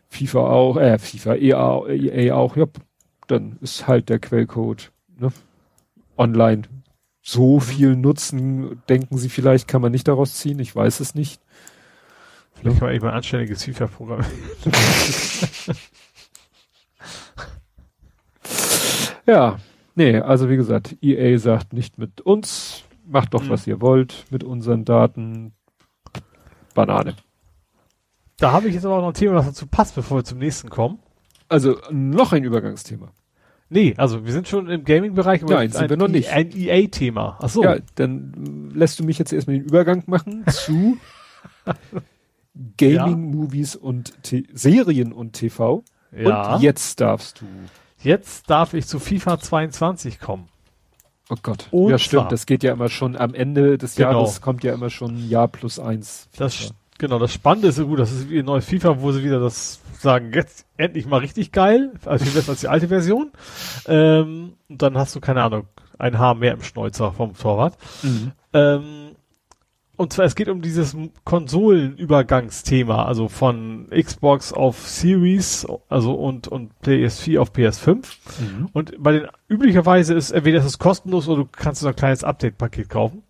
FIFA 0.08 0.40
auch, 0.40 0.78
äh, 0.78 0.98
FIFA, 0.98 1.36
EA, 1.36 1.86
EA 1.90 2.34
auch, 2.34 2.56
ja, 2.56 2.66
dann 3.28 3.58
ist 3.60 3.90
halt 3.90 4.08
der 4.08 4.20
Quellcode, 4.20 4.94
ne? 5.20 5.34
online 6.16 6.64
so 7.30 7.60
viel 7.60 7.96
nutzen, 7.96 8.82
denken 8.90 9.20
sie 9.20 9.30
vielleicht, 9.30 9.68
kann 9.68 9.84
man 9.84 9.92
nicht 9.92 10.08
daraus 10.08 10.34
ziehen, 10.36 10.58
ich 10.58 10.76
weiß 10.76 11.00
es 11.00 11.14
nicht. 11.14 11.40
Vielleicht 12.56 12.80
kann 12.80 12.90
man 12.90 13.00
mal 13.00 13.10
ein 13.10 13.16
anständiges 13.18 13.64
FIFA-Programm. 13.64 14.26
ja, 19.28 19.60
nee, 19.94 20.18
also 20.18 20.50
wie 20.50 20.56
gesagt, 20.56 20.98
EA 21.02 21.38
sagt 21.38 21.74
nicht 21.74 22.00
mit 22.00 22.22
uns, 22.22 22.84
macht 23.06 23.36
doch, 23.36 23.44
mhm. 23.44 23.50
was 23.50 23.68
ihr 23.68 23.80
wollt 23.80 24.26
mit 24.32 24.44
unseren 24.44 24.84
Daten. 24.84 25.54
Banane. 26.74 27.16
Da 28.38 28.52
habe 28.54 28.70
ich 28.70 28.74
jetzt 28.74 28.86
aber 28.86 28.96
auch 28.96 29.02
noch 29.02 29.10
ein 29.10 29.14
Thema, 29.14 29.36
was 29.36 29.46
dazu 29.46 29.68
passt, 29.68 29.94
bevor 29.94 30.18
wir 30.18 30.24
zum 30.24 30.40
nächsten 30.40 30.70
kommen. 30.70 30.98
Also 31.48 31.78
noch 31.92 32.34
ein 32.34 32.44
Übergangsthema. 32.44 33.12
Nee, 33.70 33.94
also 33.98 34.26
wir 34.26 34.32
sind 34.32 34.48
schon 34.48 34.68
im 34.68 34.84
Gaming-Bereich, 34.84 35.44
aber 35.44 35.54
Nein, 35.54 35.72
sind 35.72 35.90
wir 35.90 35.98
noch 35.98 36.08
nicht. 36.08 36.30
ein 36.30 36.52
EA-Thema. 36.52 37.38
Ach 37.40 37.50
so. 37.50 37.64
Ja, 37.64 37.78
dann 37.96 38.72
lässt 38.74 39.00
du 39.00 39.04
mich 39.04 39.20
jetzt 39.20 39.32
erstmal 39.32 39.58
den 39.58 39.66
Übergang 39.66 40.04
machen 40.08 40.44
zu 40.50 40.98
Gaming, 42.78 42.96
ja. 42.96 43.38
Movies 43.38 43.76
und 43.76 44.24
T 44.24 44.44
Serien 44.54 45.14
und 45.14 45.34
TV. 45.34 45.84
Ja. 46.12 46.56
Und 46.56 46.62
jetzt 46.64 47.00
darfst 47.00 47.42
du. 47.42 47.46
Jetzt 48.02 48.50
darf 48.50 48.74
ich 48.74 48.88
zu 48.88 49.00
FIFA 49.00 49.40
22 49.40 50.20
kommen. 50.20 50.48
Oh 51.30 51.36
Gott. 51.42 51.68
Und 51.70 51.92
ja, 51.92 52.00
stimmt. 52.00 52.24
Zwar, 52.24 52.30
das 52.30 52.46
geht 52.48 52.64
ja 52.64 52.74
immer 52.74 52.90
schon 52.90 53.16
am 53.16 53.36
Ende 53.36 53.78
des 53.78 53.96
genau. 53.96 54.12
Jahres 54.12 54.42
kommt 54.42 54.64
ja 54.64 54.74
immer 54.74 54.90
schon 54.90 55.30
Jahr 55.30 55.48
plus 55.48 55.78
eins. 55.78 56.28
FIFA. 56.32 56.44
Das, 56.44 56.74
genau. 57.00 57.18
Das 57.18 57.34
Spannende 57.34 57.70
ist 57.70 57.78
so 57.78 57.88
gut. 57.88 57.98
Das 57.98 58.12
ist 58.12 58.30
wie 58.30 58.40
ein 58.40 58.46
neues 58.46 58.66
FIFA, 58.66 59.02
wo 59.02 59.12
sie 59.12 59.24
wieder 59.24 59.40
das 59.40 59.80
sagen, 60.00 60.32
jetzt 60.34 60.68
endlich 60.78 61.08
mal 61.08 61.18
richtig 61.18 61.52
geil. 61.52 61.94
Also 62.06 62.26
viel 62.26 62.36
besser 62.36 62.52
als 62.52 62.62
die 62.62 62.68
alte 62.68 62.88
Version. 62.88 63.32
Ähm, 63.88 64.54
und 64.70 64.82
dann 64.82 64.98
hast 64.98 65.16
du, 65.16 65.20
keine 65.20 65.44
Ahnung, 65.44 65.68
ein 65.98 66.20
Haar 66.20 66.36
mehr 66.36 66.54
im 66.54 66.62
Schnäuzer 66.62 67.12
vom 67.12 67.36
Torwart. 67.36 67.78
Mhm. 68.04 68.32
Ähm, 68.54 69.10
und 70.00 70.14
zwar, 70.14 70.24
es 70.24 70.36
geht 70.36 70.48
um 70.48 70.62
dieses 70.62 70.96
Konsolenübergangsthema, 71.26 73.04
also 73.04 73.28
von 73.28 73.90
Xbox 73.90 74.54
auf 74.54 74.88
Series, 74.88 75.68
also 75.90 76.14
und, 76.14 76.48
und 76.48 76.72
PS4 76.86 77.40
auf 77.40 77.52
PS5. 77.52 77.96
Mhm. 77.96 78.70
Und 78.72 78.96
bei 78.98 79.12
den, 79.12 79.28
üblicherweise 79.50 80.14
ist, 80.14 80.32
entweder 80.32 80.60
ist 80.60 80.66
es 80.66 80.80
kostenlos 80.80 81.28
oder 81.28 81.44
du 81.44 81.50
kannst 81.52 81.82
so 81.82 81.88
ein 81.90 81.98
kleines 81.98 82.24
Update-Paket 82.24 82.88
kaufen. 82.88 83.24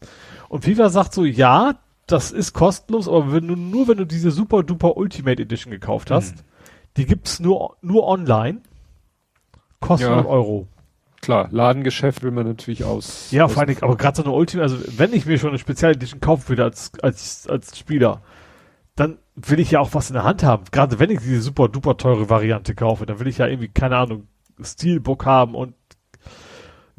Und 0.48 0.64
FIFA 0.64 0.89
sagt 0.89 1.15
so, 1.15 1.25
ja, 1.25 1.80
das 2.11 2.31
ist 2.31 2.53
kostenlos, 2.53 3.07
aber 3.07 3.33
wenn 3.33 3.47
du, 3.47 3.55
nur 3.55 3.88
wenn 3.88 3.97
du 3.97 4.05
diese 4.05 4.31
super 4.31 4.63
duper 4.63 4.97
Ultimate 4.97 5.41
Edition 5.41 5.71
gekauft 5.71 6.11
hast, 6.11 6.38
mhm. 6.38 6.41
die 6.97 7.05
gibt's 7.05 7.39
nur, 7.39 7.77
nur 7.81 8.07
online, 8.07 8.61
kostet 9.79 10.09
ja. 10.09 10.25
Euro 10.25 10.67
klar, 11.21 11.47
Ladengeschäft 11.51 12.23
will 12.23 12.31
man 12.31 12.47
natürlich 12.47 12.83
aus. 12.83 13.31
Ja, 13.31 13.47
vor 13.47 13.63
allem, 13.63 13.77
aber 13.81 13.97
gerade 13.97 14.17
so 14.17 14.23
eine 14.23 14.31
Ultimate, 14.31 14.71
also 14.71 14.97
wenn 14.97 15.13
ich 15.13 15.25
mir 15.25 15.38
schon 15.38 15.49
eine 15.49 15.59
Spezialedition 15.59 16.19
kaufen 16.19 16.49
würde 16.49 16.63
als, 16.63 16.91
als, 17.01 17.47
als 17.47 17.77
Spieler, 17.77 18.21
dann 18.95 19.17
will 19.35 19.59
ich 19.59 19.71
ja 19.71 19.79
auch 19.79 19.93
was 19.93 20.09
in 20.09 20.15
der 20.15 20.23
Hand 20.23 20.43
haben. 20.43 20.65
Gerade 20.71 20.99
wenn 20.99 21.09
ich 21.09 21.19
diese 21.19 21.41
super 21.41 21.69
duper 21.69 21.97
teure 21.97 22.29
Variante 22.29 22.75
kaufe, 22.75 23.05
dann 23.05 23.19
will 23.19 23.27
ich 23.27 23.38
ja 23.38 23.47
irgendwie, 23.47 23.69
keine 23.69 23.97
Ahnung, 23.97 24.27
Steelbook 24.61 25.25
haben 25.25 25.55
und 25.55 25.73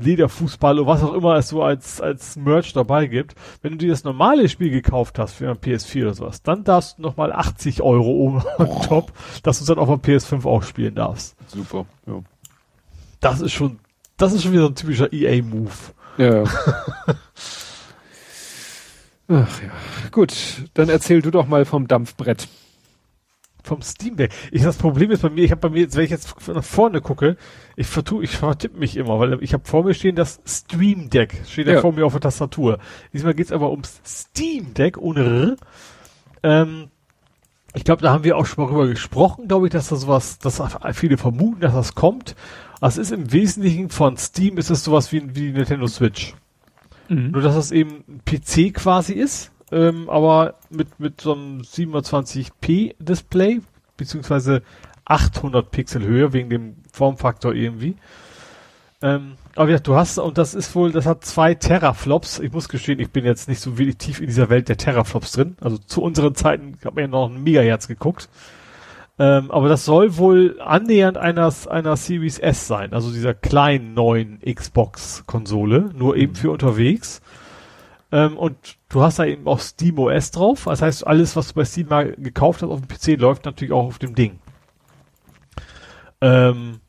Lederfußball 0.03 0.79
oder 0.79 0.87
was 0.87 1.03
auch 1.03 1.15
immer 1.15 1.37
es 1.37 1.49
so 1.49 1.63
als, 1.63 2.01
als 2.01 2.37
Merch 2.37 2.73
dabei 2.73 3.07
gibt. 3.07 3.35
Wenn 3.63 3.73
du 3.73 3.79
dir 3.79 3.91
das 3.91 4.05
normale 4.05 4.49
Spiel 4.49 4.71
gekauft 4.71 5.19
hast 5.19 5.35
für 5.35 5.51
ein 5.51 5.57
PS4 5.57 6.03
oder 6.03 6.15
sowas, 6.15 6.43
dann 6.43 6.65
darfst 6.65 6.99
du 6.99 7.03
nochmal 7.03 7.33
80 7.33 7.83
Euro 7.83 8.11
oben 8.11 8.43
on 8.59 8.83
top, 8.83 9.13
dass 9.43 9.59
du 9.59 9.65
es 9.65 9.69
dann 9.69 9.79
auf 9.79 9.89
dem 9.89 10.01
PS5 10.01 10.47
auch 10.47 10.63
spielen 10.63 10.95
darfst. 10.95 11.37
Super, 11.47 11.87
ja. 12.07 12.21
Das 13.21 13.41
ist 13.41 13.53
schon 13.53 13.79
das 14.21 14.35
ist 14.35 14.43
schon 14.43 14.53
wieder 14.53 14.65
so 14.65 14.69
ein 14.69 14.75
typischer 14.75 15.11
EA-Move. 15.15 15.71
Ja. 16.19 16.45
Ach 19.29 19.63
ja. 19.63 19.71
Gut, 20.11 20.35
dann 20.75 20.91
erzähl 20.91 21.23
du 21.23 21.31
doch 21.31 21.47
mal 21.47 21.65
vom 21.65 21.89
Dampfbrett. 21.89 22.47
Vom 23.65 23.83
Steam 23.83 24.17
Deck. 24.17 24.33
Ich, 24.51 24.63
das 24.63 24.77
Problem 24.77 25.11
ist 25.11 25.23
bei 25.23 25.31
mir, 25.31 25.45
ich 25.45 25.51
habe 25.51 25.61
bei 25.61 25.69
mir, 25.69 25.93
wenn 25.93 26.05
ich 26.05 26.11
jetzt 26.11 26.35
nach 26.49 26.65
vorne 26.65 27.01
gucke, 27.01 27.37
ich 27.77 27.87
vertue, 27.87 28.25
ich 28.25 28.37
vertippe 28.37 28.79
mich 28.79 28.97
immer, 28.97 29.19
weil 29.19 29.43
ich 29.43 29.53
habe 29.53 29.65
vor 29.67 29.85
mir 29.85 29.95
stehen 29.95 30.17
das 30.17 30.41
Stream 30.47 31.11
Deck. 31.11 31.43
Steht 31.47 31.67
ja 31.67 31.81
vor 31.81 31.93
mir 31.93 32.07
auf 32.07 32.13
der 32.13 32.21
Tastatur. 32.21 32.79
Diesmal 33.13 33.35
geht's 33.35 33.53
aber 33.53 33.71
ums 33.71 34.01
Steam 34.05 34.75
Deck 34.75 34.99
ohne 34.99 35.25
R. 35.25 35.57
Ähm, 36.43 36.91
ich 37.75 37.85
glaube, 37.85 38.03
da 38.03 38.13
haben 38.13 38.25
wir 38.25 38.37
auch 38.37 38.47
schon 38.47 38.65
mal 38.65 38.71
drüber 38.71 38.89
gesprochen, 38.89 39.47
glaube 39.47 39.67
ich, 39.67 39.73
dass 39.73 39.89
das 39.89 40.03
sowas, 40.03 40.39
dass 40.39 40.61
viele 40.93 41.17
vermuten, 41.17 41.61
dass 41.61 41.75
das 41.75 41.95
kommt. 41.95 42.35
Es 42.81 42.97
ist 42.97 43.13
im 43.13 43.33
Wesentlichen 43.33 43.91
von 43.91 44.17
Steam 44.17 44.57
ist 44.59 44.71
es 44.71 44.83
sowas 44.83 45.13
wie, 45.13 45.35
wie 45.37 45.53
Nintendo 45.53 45.87
Switch. 45.87 46.35
Mhm. 47.09 47.33
Nur 47.33 47.43
dass 47.43 47.55
das 47.55 47.71
eben 47.71 48.05
ein 48.09 48.23
PC 48.25 48.75
quasi 48.75 49.13
ist, 49.13 49.53
ähm, 49.73 50.09
aber 50.09 50.55
mit, 50.71 50.99
mit 50.99 51.21
so 51.21 51.35
einem 51.35 51.61
720p 51.63 52.95
Display, 52.99 53.61
beziehungsweise 53.97 54.63
800 55.05 55.71
Pixel 55.71 56.03
Höhe 56.03 56.33
wegen 56.33 56.51
dem 56.51 56.77
Formfaktor 56.93 57.55
irgendwie. 57.55 57.97
Ähm, 59.03 59.37
aber 59.57 59.71
ja, 59.71 59.79
du 59.79 59.97
hast, 59.97 60.19
und 60.19 60.37
das 60.37 60.55
ist 60.55 60.75
wohl, 60.75 60.93
das 60.93 61.07
hat 61.07 61.25
zwei 61.25 61.55
Teraflops. 61.55 62.39
Ich 62.39 62.53
muss 62.53 62.69
gestehen, 62.69 63.01
ich 63.01 63.11
bin 63.11 63.25
jetzt 63.25 63.49
nicht 63.49 63.61
so 63.61 63.79
wirklich 63.79 63.97
tief 63.97 64.21
in 64.21 64.27
dieser 64.27 64.51
Welt 64.51 64.69
der 64.69 64.77
Teraflops 64.77 65.33
drin. 65.33 65.57
Also 65.61 65.79
zu 65.79 66.03
unseren 66.03 66.35
Zeiten 66.35 66.77
hat 66.85 66.95
man 66.95 67.05
ja 67.05 67.09
noch 67.09 67.29
ein 67.29 67.43
Megahertz 67.43 67.89
geguckt. 67.89 68.29
Ähm, 69.19 69.51
aber 69.51 69.69
das 69.69 69.85
soll 69.85 70.17
wohl 70.17 70.59
annähernd 70.61 71.19
einer, 71.19 71.53
einer 71.69 71.97
Series 71.97 72.39
S 72.39 72.67
sein, 72.67 72.95
also 72.95 73.13
dieser 73.13 73.35
kleinen 73.35 73.93
neuen 73.93 74.41
Xbox-Konsole, 74.41 75.91
nur 75.95 76.17
eben 76.17 76.33
mhm. 76.33 76.37
für 76.37 76.51
unterwegs. 76.51 77.21
Ähm, 78.13 78.37
und 78.37 78.57
du 78.89 79.03
hast 79.03 79.19
da 79.19 79.25
eben 79.25 79.47
auch 79.47 79.61
Steam 79.61 79.99
OS 79.99 80.31
drauf. 80.31 80.65
Das 80.65 80.83
heißt, 80.83 81.07
alles, 81.07 81.37
was 81.37 81.49
du 81.49 81.55
bei 81.55 81.65
Steam 81.65 81.89
mal 81.89 82.13
gekauft 82.13 82.63
hast 82.63 82.71
auf 82.71 82.81
dem 82.81 82.89
PC, 82.89 83.21
läuft 83.21 83.45
natürlich 83.45 83.73
auch 83.73 83.87
auf 83.87 83.99
dem 83.99 84.15
Ding. 84.15 84.39
Ähm, 86.21 86.81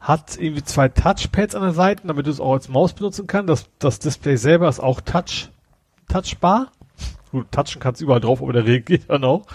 hat 0.00 0.36
irgendwie 0.38 0.64
zwei 0.64 0.88
Touchpads 0.88 1.54
an 1.54 1.62
der 1.62 1.72
Seite, 1.72 2.06
damit 2.06 2.26
du 2.26 2.30
es 2.30 2.40
auch 2.40 2.54
als 2.54 2.68
Maus 2.68 2.92
benutzen 2.92 3.26
kannst. 3.26 3.48
Das, 3.48 3.70
das 3.78 3.98
Display 3.98 4.36
selber 4.36 4.68
ist 4.68 4.80
auch 4.80 5.00
Touch, 5.00 5.50
touchbar. 6.08 6.72
Gut, 7.30 7.50
touchen 7.50 7.80
kannst 7.80 8.00
du 8.00 8.04
überall 8.04 8.20
drauf, 8.20 8.42
aber 8.42 8.52
der 8.52 8.66
reagiert 8.66 9.04
dann 9.08 9.24
auch. 9.24 9.46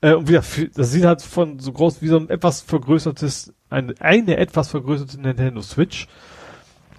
Äh, 0.00 0.14
und 0.14 0.28
wieder, 0.28 0.42
das 0.74 0.90
sieht 0.90 1.04
halt 1.04 1.22
von 1.22 1.58
so 1.58 1.72
groß 1.72 2.02
wie 2.02 2.08
so 2.08 2.16
ein 2.16 2.30
etwas 2.30 2.60
vergrößertes, 2.62 3.54
eine, 3.70 3.94
eine 4.00 4.36
etwas 4.36 4.68
vergrößerte 4.68 5.20
Nintendo 5.20 5.62
Switch. 5.62 6.08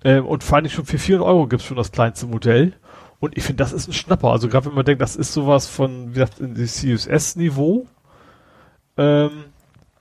Äh, 0.04 0.20
und 0.20 0.44
vor 0.44 0.58
allem 0.58 0.70
schon 0.70 0.86
für 0.86 0.98
400 0.98 1.28
Euro 1.28 1.48
gibt's 1.48 1.66
schon 1.66 1.78
das 1.78 1.92
kleinste 1.92 2.28
Modell. 2.28 2.74
Und 3.20 3.36
ich 3.38 3.44
finde, 3.44 3.64
das 3.64 3.74
ist 3.74 3.88
ein 3.88 3.94
Schnapper. 3.94 4.32
Also 4.32 4.48
gerade 4.48 4.68
wenn 4.68 4.76
man 4.76 4.86
denkt, 4.86 5.02
das 5.02 5.16
ist 5.16 5.34
sowas 5.34 5.68
von, 5.68 6.10
wie 6.10 6.14
gesagt, 6.14 6.40
in 6.40 6.56
das 6.56 6.76
CSS-Niveau, 6.76 7.88
ähm, 8.98 9.46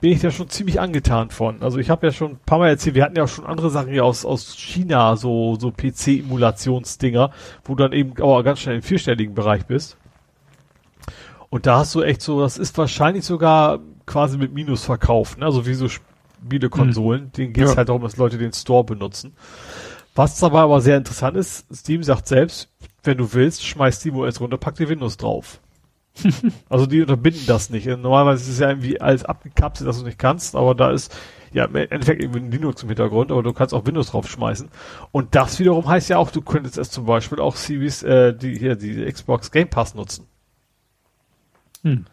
bin 0.01 0.13
ich 0.13 0.21
da 0.21 0.31
schon 0.31 0.51
ziemlich 0.51 0.81
angetan 0.81 1.31
von. 1.31 1.63
Also 1.63 1.79
ich 1.79 1.89
habe 1.89 2.07
ja 2.07 2.13
schon 2.13 2.33
ein 2.33 2.39
paar 2.45 2.59
Mal 2.59 2.69
erzählt, 2.69 2.95
wir 2.95 3.05
hatten 3.05 3.17
ja 3.17 3.25
auch 3.25 3.29
schon 3.29 3.47
andere 3.47 3.71
Sachen 3.71 3.91
hier 3.91 4.05
aus, 4.05 4.25
aus 4.25 4.55
China, 4.57 5.17
so, 5.17 5.57
so 5.59 5.73
PC-Emulationsdinger, 5.73 7.31
wo 7.65 7.75
du 7.75 7.83
dann 7.83 7.93
eben 7.93 8.21
auch 8.21 8.43
ganz 8.43 8.61
schnell 8.61 8.77
im 8.77 8.83
vierstelligen 8.83 9.35
Bereich 9.35 9.65
bist. 9.67 9.97
Und 11.49 11.67
da 11.67 11.79
hast 11.79 11.95
du 11.95 12.03
echt 12.03 12.21
so, 12.21 12.41
das 12.41 12.59
ist 12.59 12.77
wahrscheinlich 12.77 13.25
sogar 13.25 13.79
quasi 14.05 14.37
mit 14.37 14.53
Minus 14.53 14.85
verkauft, 14.85 15.39
ne? 15.39 15.47
Also 15.47 15.67
wie 15.67 15.75
so 15.75 15.89
Spielekonsolen, 15.89 17.25
mhm. 17.25 17.33
denen 17.33 17.53
geht 17.53 17.65
es 17.65 17.71
ja. 17.71 17.77
halt 17.79 17.89
darum, 17.89 18.03
dass 18.03 18.17
Leute 18.17 18.37
den 18.37 18.53
Store 18.53 18.85
benutzen. 18.85 19.35
Was 20.15 20.39
dabei 20.39 20.61
aber 20.61 20.81
sehr 20.81 20.97
interessant 20.97 21.37
ist, 21.37 21.67
Steam 21.75 22.03
sagt 22.03 22.27
selbst, 22.27 22.71
wenn 23.07 23.19
du 23.19 23.33
willst, 23.33 23.65
schmeiß 23.65 23.97
SteamOS 23.97 24.41
runter, 24.41 24.59
pack 24.59 24.77
dir 24.77 24.89
Windows 24.89 25.17
drauf. 25.17 25.61
also 26.69 26.87
die 26.87 27.03
unterbinden 27.03 27.45
das 27.47 27.71
nicht. 27.71 27.87
Normalerweise 27.87 28.43
ist 28.43 28.49
es 28.49 28.59
ja 28.59 28.71
irgendwie 28.71 29.01
alles 29.01 29.25
abgekapselt, 29.25 29.89
dass 29.89 29.99
du 29.99 30.05
nicht 30.05 30.19
kannst, 30.19 30.57
aber 30.57 30.75
da 30.75 30.91
ist 30.91 31.15
ja 31.53 31.65
im 31.65 31.77
Endeffekt 31.77 32.23
irgendwie 32.23 32.41
ein 32.41 32.51
Linux 32.51 32.83
im 32.83 32.89
Hintergrund, 32.89 33.31
aber 33.31 33.43
du 33.43 33.53
kannst 33.53 33.75
auch 33.75 33.87
Windows 33.87 34.11
draufschmeißen. 34.11 34.69
Und 35.13 35.35
das 35.35 35.59
wiederum 35.59 35.87
heißt 35.87 36.09
ja 36.09 36.19
auch, 36.19 36.31
du 36.31 36.43
könntest 36.43 36.79
es 36.79 36.91
zum 36.91 37.07
Beispiel 37.07 37.41
auch 37.41 37.57
Series, 37.57 38.03
äh, 38.03 38.35
die 38.35 38.59
hier 38.59 38.77
die 38.77 39.05
Xbox 39.05 39.51
Game 39.51 39.69
Pass 39.69 39.95
nutzen. 39.95 40.27
Hm. 41.83 42.07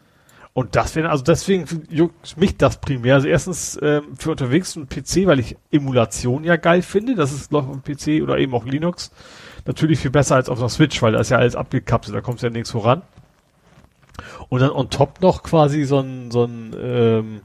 Und 0.54 0.76
das 0.76 0.94
wäre, 0.94 1.10
also 1.10 1.24
deswegen 1.24 1.66
juckt 1.90 2.36
mich 2.36 2.56
das 2.56 2.80
primär. 2.80 3.16
Also 3.16 3.26
erstens 3.26 3.78
ähm, 3.82 4.16
für 4.16 4.30
unterwegs 4.30 4.76
ein 4.76 4.88
PC, 4.88 5.26
weil 5.26 5.40
ich 5.40 5.56
Emulation 5.72 6.44
ja 6.44 6.54
geil 6.54 6.82
finde. 6.82 7.16
Das 7.16 7.32
ist 7.32 7.50
läuft 7.50 7.68
auf 7.68 7.82
dem 7.82 7.82
PC 7.82 8.22
oder 8.22 8.38
eben 8.38 8.54
auch 8.54 8.64
Linux. 8.64 9.10
Natürlich 9.66 9.98
viel 9.98 10.10
besser 10.10 10.36
als 10.36 10.48
auf 10.48 10.58
der 10.58 10.68
Switch, 10.68 11.00
weil 11.02 11.12
da 11.12 11.20
ist 11.20 11.30
ja 11.30 11.38
alles 11.38 11.56
abgekapselt, 11.56 12.16
da 12.16 12.20
kommt 12.20 12.42
ja 12.42 12.50
nichts 12.50 12.70
voran. 12.70 13.02
Und 14.48 14.60
dann 14.60 14.70
on 14.70 14.90
top 14.90 15.20
noch 15.20 15.42
quasi 15.42 15.84
so 15.84 16.00
ein, 16.00 16.30
so 16.30 16.44
ein, 16.44 16.74
ähm, 16.78 17.40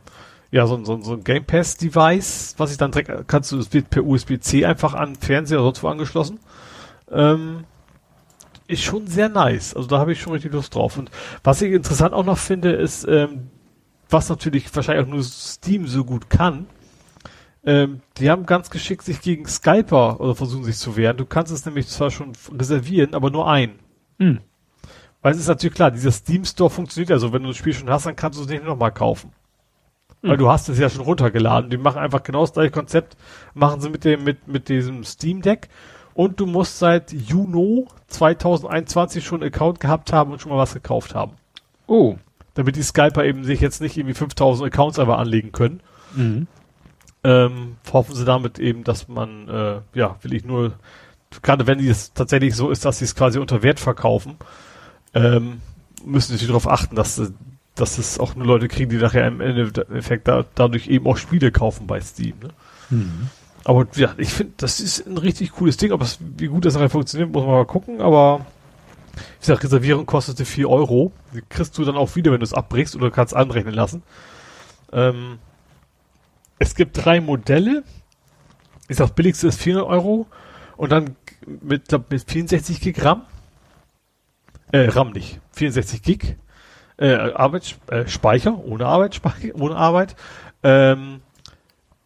ja, 0.51 0.67
so 0.67 0.75
ein, 0.75 0.85
so 0.85 0.93
ein, 0.93 1.03
so 1.03 1.13
ein 1.13 1.23
Game 1.23 1.45
Pass 1.45 1.77
Device, 1.77 2.55
was 2.57 2.71
ich 2.71 2.77
dann 2.77 2.91
direkt, 2.91 3.27
kannst 3.27 3.51
du, 3.51 3.57
es 3.57 3.73
wird 3.73 3.89
per 3.89 4.05
USB-C 4.05 4.65
einfach 4.65 4.93
an 4.93 5.15
Fernseher 5.15 5.59
oder 5.59 5.67
sonst 5.67 5.83
wo 5.83 5.87
angeschlossen. 5.87 6.39
Ähm, 7.11 7.63
ist 8.67 8.83
schon 8.83 9.07
sehr 9.07 9.29
nice. 9.29 9.75
Also 9.75 9.87
da 9.87 9.97
habe 9.97 10.11
ich 10.11 10.21
schon 10.21 10.33
richtig 10.33 10.53
Lust 10.53 10.75
drauf. 10.75 10.97
Und 10.97 11.09
was 11.43 11.61
ich 11.61 11.71
interessant 11.71 12.13
auch 12.13 12.25
noch 12.25 12.37
finde, 12.37 12.71
ist, 12.71 13.07
ähm, 13.07 13.49
was 14.09 14.29
natürlich 14.29 14.73
wahrscheinlich 14.75 15.05
auch 15.05 15.09
nur 15.09 15.23
Steam 15.23 15.87
so 15.87 16.03
gut 16.03 16.29
kann, 16.29 16.67
Ähm, 17.65 18.01
die 18.17 18.29
haben 18.29 18.45
ganz 18.45 18.69
geschickt 18.69 19.03
sich 19.03 19.21
gegen 19.21 19.45
Skyper 19.45 20.19
oder 20.19 20.35
versuchen 20.35 20.63
sich 20.63 20.77
zu 20.77 20.95
wehren. 20.95 21.17
Du 21.17 21.25
kannst 21.25 21.51
es 21.51 21.65
nämlich 21.65 21.87
zwar 21.87 22.09
schon 22.09 22.31
reservieren, 22.57 23.13
aber 23.13 23.29
nur 23.31 23.49
ein. 23.49 23.79
Hm. 24.17 24.39
Weil 25.21 25.33
es 25.33 25.39
ist 25.39 25.47
natürlich 25.47 25.75
klar, 25.75 25.91
dieser 25.91 26.11
Steam 26.11 26.45
Store 26.45 26.69
funktioniert 26.69 27.09
ja 27.09 27.19
so. 27.19 27.33
Wenn 27.33 27.43
du 27.43 27.49
das 27.49 27.57
Spiel 27.57 27.73
schon 27.73 27.89
hast, 27.89 28.05
dann 28.05 28.15
kannst 28.15 28.39
du 28.39 28.43
es 28.43 28.49
nicht 28.49 28.63
nochmal 28.63 28.93
kaufen. 28.93 29.33
Weil 30.21 30.37
du 30.37 30.49
hast 30.49 30.67
es 30.67 30.77
ja 30.77 30.89
schon 30.89 31.05
runtergeladen. 31.05 31.69
Die 31.69 31.77
machen 31.77 31.99
einfach 31.99 32.23
genau 32.23 32.41
das 32.41 32.51
gleiche 32.51 32.71
Konzept, 32.71 33.15
machen 33.53 33.79
sie 33.79 33.89
mit 33.89 34.03
dem, 34.03 34.23
mit, 34.23 34.47
mit 34.47 34.67
diesem 34.67 35.03
Steam 35.05 35.41
Deck. 35.41 35.69
Und 36.13 36.41
du 36.41 36.45
musst 36.45 36.79
seit 36.79 37.13
Juni 37.13 37.85
2021 38.07 39.23
schon 39.23 39.41
einen 39.41 39.53
Account 39.53 39.79
gehabt 39.79 40.11
haben 40.11 40.31
und 40.31 40.41
schon 40.41 40.51
mal 40.51 40.57
was 40.57 40.73
gekauft 40.73 41.15
haben. 41.15 41.33
Oh. 41.87 42.17
Damit 42.55 42.75
die 42.75 42.83
Skyper 42.83 43.23
eben 43.23 43.45
sich 43.45 43.61
jetzt 43.61 43.79
nicht 43.79 43.95
irgendwie 43.95 44.15
5000 44.15 44.67
Accounts 44.67 44.99
einfach 44.99 45.19
anlegen 45.19 45.53
können. 45.53 45.79
Mhm. 46.13 46.47
Ähm, 47.23 47.75
hoffen 47.91 48.15
sie 48.15 48.23
damit 48.23 48.59
eben, 48.59 48.83
dass 48.83 49.07
man, 49.07 49.49
äh, 49.49 49.81
ja, 49.93 50.15
will 50.21 50.33
ich 50.33 50.45
nur, 50.45 50.73
gerade 51.41 51.67
wenn 51.67 51.79
es 51.79 52.13
tatsächlich 52.13 52.55
so 52.55 52.69
ist, 52.69 52.85
dass 52.85 52.99
sie 52.99 53.05
es 53.05 53.15
quasi 53.15 53.39
unter 53.39 53.61
Wert 53.61 53.79
verkaufen, 53.79 54.37
ähm, 55.13 55.61
müssen 56.05 56.37
sie 56.37 56.47
darauf 56.47 56.67
achten, 56.67 56.95
dass 56.95 57.15
sie 57.15 57.33
dass 57.79 57.97
es 57.97 58.19
auch 58.19 58.35
nur 58.35 58.45
Leute 58.45 58.67
kriegen, 58.67 58.89
die 58.89 58.97
nachher 58.97 59.25
im 59.27 59.41
Endeffekt 59.41 60.27
da, 60.27 60.45
dadurch 60.55 60.87
eben 60.87 61.07
auch 61.07 61.17
Spiele 61.17 61.51
kaufen 61.51 61.87
bei 61.87 62.01
Steam. 62.01 62.35
Ne? 62.41 62.49
Mhm. 62.89 63.29
Aber 63.63 63.87
ja, 63.95 64.13
ich 64.17 64.29
finde, 64.29 64.53
das 64.57 64.79
ist 64.79 65.05
ein 65.05 65.17
richtig 65.17 65.51
cooles 65.53 65.77
Ding. 65.77 65.91
Aber 65.91 66.03
es, 66.03 66.19
wie 66.37 66.47
gut 66.47 66.65
das 66.65 66.73
nachher 66.73 66.89
funktioniert, 66.89 67.31
muss 67.31 67.43
man 67.43 67.51
mal 67.51 67.65
gucken. 67.65 68.01
Aber 68.01 68.45
ich 69.39 69.47
sag, 69.47 69.63
Reservierung 69.63 70.05
kostete 70.05 70.45
4 70.45 70.69
Euro. 70.69 71.11
Die 71.33 71.41
kriegst 71.47 71.77
du 71.77 71.85
dann 71.85 71.95
auch 71.95 72.15
wieder, 72.15 72.31
wenn 72.31 72.39
du 72.39 72.45
es 72.45 72.53
abbrichst 72.53 72.95
oder 72.95 73.11
kannst 73.11 73.35
anrechnen 73.35 73.73
lassen. 73.73 74.03
Ähm, 74.91 75.39
es 76.59 76.75
gibt 76.75 77.03
drei 77.03 77.21
Modelle. 77.21 77.83
Ich 78.87 78.97
sag, 78.97 79.15
billigste 79.15 79.47
ist 79.47 79.61
400 79.61 79.89
Euro. 79.89 80.27
Und 80.77 80.91
dann 80.91 81.15
mit, 81.61 81.87
glaub, 81.87 82.11
mit 82.11 82.29
64 82.29 82.79
Gig 82.81 83.03
RAM. 83.03 83.23
Äh, 84.71 84.89
RAM 84.89 85.11
nicht. 85.11 85.39
64 85.53 86.01
Gig 86.03 86.37
äh, 86.99 87.31
Arbeitsspeicher, 87.33 88.51
äh, 88.51 88.69
ohne 88.69 88.85
Arbeitsspeicher, 88.85 89.55
ohne 89.55 89.75
Arbeit. 89.75 90.15
Ähm, 90.63 91.21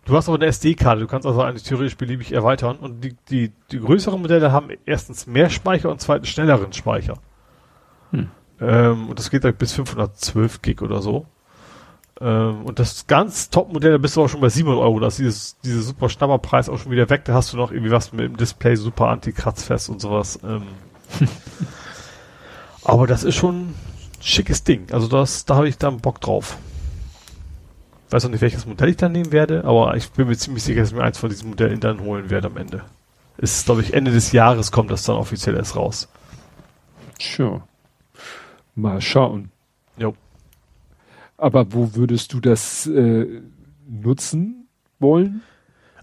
du 0.05 0.15
hast 0.15 0.29
aber 0.29 0.37
eine 0.37 0.45
SD-Karte, 0.45 1.01
du 1.01 1.07
kannst 1.07 1.25
also 1.25 1.41
eigentlich 1.41 1.63
theoretisch 1.63 1.97
beliebig 1.97 2.31
erweitern 2.31 2.77
und 2.77 3.01
die, 3.01 3.15
die, 3.29 3.51
die 3.71 3.79
größeren 3.79 4.21
Modelle 4.21 4.51
haben 4.51 4.69
erstens 4.85 5.25
mehr 5.25 5.49
Speicher 5.49 5.89
und 5.89 5.99
zweitens 5.99 6.29
schnelleren 6.29 6.73
Speicher. 6.73 7.15
Hm. 8.11 8.29
Ähm, 8.61 9.09
und 9.09 9.17
das 9.17 9.31
geht 9.31 9.43
halt 9.43 9.57
bis 9.57 9.73
512 9.73 10.61
Gig 10.61 10.81
oder 10.81 11.01
so. 11.01 11.25
Ähm, 12.21 12.65
und 12.65 12.79
das 12.79 13.07
ganz 13.07 13.49
Top-Modell, 13.49 13.93
da 13.93 13.97
bist 13.97 14.15
du 14.15 14.23
auch 14.23 14.27
schon 14.27 14.41
bei 14.41 14.49
700 14.49 14.81
Euro, 14.81 14.99
da 14.99 15.07
ist 15.07 15.19
dieses, 15.19 15.59
dieser 15.61 15.81
super 15.81 16.09
Schnapperpreis 16.09 16.69
auch 16.69 16.77
schon 16.77 16.91
wieder 16.91 17.09
weg, 17.09 17.25
da 17.25 17.33
hast 17.33 17.53
du 17.53 17.57
noch 17.57 17.71
irgendwie 17.71 17.91
was 17.91 18.13
mit 18.13 18.21
dem 18.21 18.37
Display 18.37 18.75
super 18.75 19.07
anti-kratzfest 19.07 19.89
und 19.89 19.99
sowas. 19.99 20.39
Ähm. 20.43 20.63
aber 22.83 23.07
das 23.07 23.23
ist 23.23 23.35
schon, 23.35 23.73
schickes 24.23 24.63
Ding. 24.63 24.87
Also 24.91 25.07
das, 25.07 25.45
da 25.45 25.55
habe 25.55 25.67
ich 25.67 25.77
dann 25.77 25.97
Bock 25.97 26.21
drauf. 26.21 26.57
Weiß 28.09 28.23
noch 28.23 28.31
nicht, 28.31 28.41
welches 28.41 28.65
Modell 28.65 28.89
ich 28.89 28.97
dann 28.97 29.11
nehmen 29.11 29.31
werde, 29.31 29.63
aber 29.65 29.95
ich 29.97 30.09
bin 30.11 30.27
mir 30.27 30.37
ziemlich 30.37 30.63
sicher, 30.63 30.81
dass 30.81 30.89
ich 30.89 30.95
mir 30.95 31.03
eins 31.03 31.17
von 31.17 31.29
diesen 31.29 31.49
Modellen 31.49 31.79
dann 31.79 32.01
holen 32.01 32.29
werde 32.29 32.47
am 32.47 32.57
Ende. 32.57 32.83
Ist, 33.37 33.65
glaube 33.65 33.81
ich, 33.81 33.93
Ende 33.93 34.11
des 34.11 34.31
Jahres 34.31 34.71
kommt 34.71 34.91
das 34.91 35.03
dann 35.03 35.15
offiziell 35.15 35.55
erst 35.55 35.75
raus. 35.75 36.07
Tja. 37.17 37.67
Mal 38.75 39.01
schauen. 39.01 39.49
Jo. 39.97 40.15
Aber 41.43 41.73
wo 41.73 41.95
würdest 41.95 42.31
du 42.33 42.39
das 42.39 42.87
äh, 42.87 43.41
nutzen 43.87 44.67
wollen? 44.99 45.41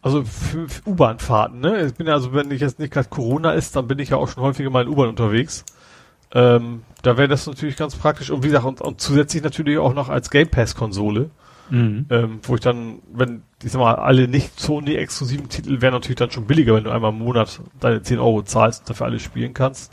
Also 0.03 0.23
für, 0.25 0.69
für 0.69 0.91
U-Bahn-Fahrten, 0.91 1.61
ne? 1.61 1.87
Ich 1.87 1.95
bin 1.95 2.07
ja, 2.07 2.13
also 2.13 2.33
wenn 2.35 2.51
ich 2.51 2.61
jetzt 2.61 2.79
nicht 2.79 2.93
gerade 2.93 3.09
Corona 3.09 3.53
ist, 3.53 3.75
dann 3.75 3.87
bin 3.89 3.99
ich 3.99 4.11
ja 4.11 4.19
auch 4.19 4.29
schon 4.29 4.43
häufiger 4.43 4.69
mal 4.71 4.83
in 4.83 4.89
U-Bahn 4.89 5.09
unterwegs. 5.09 5.65
Ähm, 6.33 6.83
da 7.03 7.17
wäre 7.17 7.29
das 7.29 7.47
natürlich 7.47 7.77
ganz 7.77 7.97
praktisch 7.97 8.31
und 8.31 8.43
wie 8.43 8.49
gesagt, 8.49 8.67
und, 8.67 8.81
und 8.83 9.01
zusätzlich 9.01 9.43
natürlich 9.43 9.79
auch 9.79 9.95
noch 9.95 10.11
als 10.11 10.31
Game 10.31 10.49
Pass-Konsole, 10.49 11.31
Mhm. 11.71 12.07
ähm, 12.11 12.41
wo 12.43 12.57
ich 12.57 12.61
dann, 12.61 12.99
wenn, 13.13 13.43
ich 13.63 13.71
sag 13.71 13.79
mal, 13.79 13.95
alle 13.95 14.27
nicht 14.27 14.59
Sony-exklusiven 14.59 15.49
Titel 15.49 15.81
wären 15.81 15.95
natürlich 15.95 16.17
dann 16.19 16.33
schon 16.33 16.47
billiger, 16.47 16.75
wenn 16.75 16.85
du 16.85 16.91
einmal 16.91 17.13
im 17.13 17.19
Monat 17.19 17.61
deine 17.79 18.03
10 18.03 18.19
Euro 18.19 18.43
zahlst 18.43 18.81
und 18.81 18.91
dafür 18.91 19.07
alles 19.07 19.23
spielen 19.23 19.55
kannst. 19.55 19.93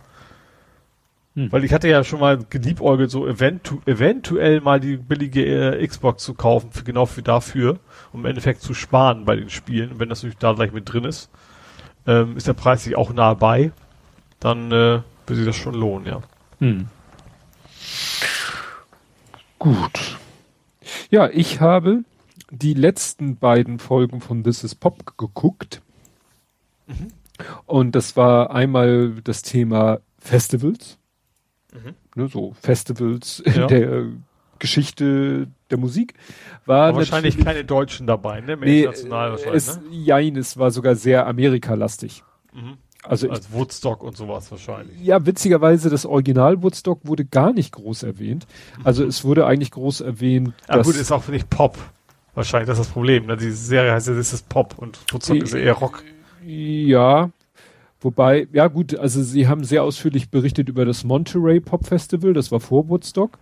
Hm. 1.38 1.52
Weil 1.52 1.64
ich 1.64 1.72
hatte 1.72 1.88
ja 1.88 2.04
schon 2.04 2.20
mal 2.20 2.40
geliebäugelt, 2.50 3.12
so 3.12 3.28
eventu 3.28 3.78
eventuell 3.86 4.60
mal 4.60 4.80
die 4.80 4.98
billige 4.98 5.46
äh, 5.46 5.86
Xbox 5.86 6.24
zu 6.24 6.34
kaufen, 6.34 6.72
für, 6.72 6.84
genau 6.84 7.06
für 7.06 7.22
dafür, 7.22 7.78
um 8.12 8.22
im 8.22 8.26
Endeffekt 8.26 8.64
zu 8.64 8.74
sparen 8.74 9.24
bei 9.24 9.36
den 9.36 9.52
Spielen. 9.52 9.92
Und 9.92 10.00
wenn 10.00 10.10
das 10.10 10.24
natürlich 10.24 10.40
da 10.40 10.54
gleich 10.54 10.72
mit 10.72 10.92
drin 10.92 11.04
ist, 11.04 11.30
ähm, 12.08 12.38
ist 12.38 12.48
der 12.48 12.54
Preis 12.54 12.86
sich 12.86 12.98
auch 12.98 13.14
nahe 13.14 13.36
bei, 13.36 13.72
dann 14.40 14.72
äh, 14.72 15.02
würde 15.28 15.36
sich 15.36 15.46
das 15.46 15.56
schon 15.56 15.76
lohnen, 15.76 16.08
ja. 16.08 16.22
Hm. 16.58 16.88
Gut. 19.60 20.18
Ja, 21.12 21.30
ich 21.30 21.62
habe 21.62 22.04
die 22.50 22.74
letzten 22.74 23.38
beiden 23.38 23.78
Folgen 23.78 24.22
von 24.22 24.44
This 24.44 24.64
is 24.64 24.74
Pop 24.74 25.16
geguckt. 25.18 25.84
Mhm. 26.88 27.10
Und 27.68 27.92
das 27.92 28.18
war 28.18 28.50
einmal 28.50 29.22
das 29.24 29.44
Thema 29.44 30.00
Festivals. 30.18 30.98
Mhm. 31.84 32.22
Ne, 32.24 32.28
so 32.28 32.54
Festivals 32.62 33.40
in 33.40 33.54
Ja. 33.54 33.68
der 33.68 34.06
Geschichte 34.60 35.48
der 35.70 35.78
Musik. 35.78 36.14
War 36.66 36.96
wahrscheinlich 36.96 37.38
keine 37.38 37.64
Deutschen 37.64 38.08
dabei, 38.08 38.42
ne? 38.42 38.56
Mehr 38.58 38.68
Nee, 38.68 38.80
international 38.80 39.32
wahrscheinlich, 39.32 39.56
es, 39.56 39.78
ne? 39.78 39.84
jein, 39.92 40.36
es 40.36 40.58
war 40.58 40.72
sogar 40.72 40.96
sehr 40.96 41.28
Amerikalastig. 41.28 42.24
Mhm. 42.54 42.78
Also 43.04 43.28
ich, 43.28 43.34
Als 43.34 43.52
Woodstock 43.54 44.04
und 44.04 44.18
sowas 44.18 44.50
wahrscheinlich. 44.52 45.00
ja, 45.02 45.26
witzigerweise, 45.26 45.90
das 45.90 46.06
Original 46.06 46.62
Woodstock 46.64 47.00
wurde 47.04 47.24
gar 47.24 47.54
nicht 47.54 47.72
groß 47.72 48.04
erwähnt. 48.04 48.48
Also 48.84 49.06
es 49.06 49.24
wurde 49.24 49.46
eigentlich 49.46 49.72
groß 49.72 50.02
erwähnt, 50.02 50.54
Ja 50.68 50.78
dass 50.78 50.88
gut, 50.88 50.96
ist 50.96 51.12
auch 51.12 51.28
nicht 51.28 51.50
Pop. 51.50 51.78
Wahrscheinlich, 52.34 52.68
das 52.68 52.80
ist 52.80 52.88
das 52.88 52.94
Problem. 52.94 53.28
Ne? 53.28 53.38
Die 53.38 53.52
Serie 53.52 53.92
heißt 53.94 54.08
ja, 54.08 54.14
das 54.16 54.34
ist 54.34 54.50
Pop 54.50 54.78
und 54.78 55.00
Woodstock 55.12 55.36
Die- 55.38 55.42
ist 55.44 55.54
eher 55.54 55.74
Rock. 55.74 56.04
Ja, 56.46 57.30
wobei, 58.00 58.48
ja 58.54 58.68
gut, 58.68 58.98
also 58.98 59.22
sie 59.24 59.48
haben 59.48 59.64
sehr 59.64 59.84
ausführlich 59.84 60.30
berichtet 60.30 60.70
über 60.70 60.86
das 60.86 61.04
Monterey 61.04 61.60
Pop 61.60 61.86
Festival, 61.86 62.34
das 62.34 62.52
war 62.52 62.60
vor 62.60 62.90
Woodstock. 62.90 63.38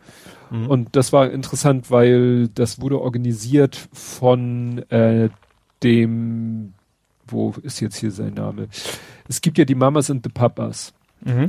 Mhm. 0.51 0.67
Und 0.67 0.95
das 0.95 1.13
war 1.13 1.31
interessant, 1.31 1.91
weil 1.91 2.47
das 2.49 2.81
wurde 2.81 3.01
organisiert 3.01 3.87
von 3.93 4.79
äh, 4.89 5.29
dem, 5.83 6.73
wo 7.27 7.53
ist 7.63 7.79
jetzt 7.79 7.97
hier 7.97 8.11
sein 8.11 8.33
Name? 8.33 8.67
Es 9.27 9.41
gibt 9.41 9.57
ja 9.57 9.65
die 9.65 9.75
Mamas 9.75 10.09
und 10.09 10.23
the 10.23 10.31
Papas. 10.31 10.93
Mhm. 11.23 11.47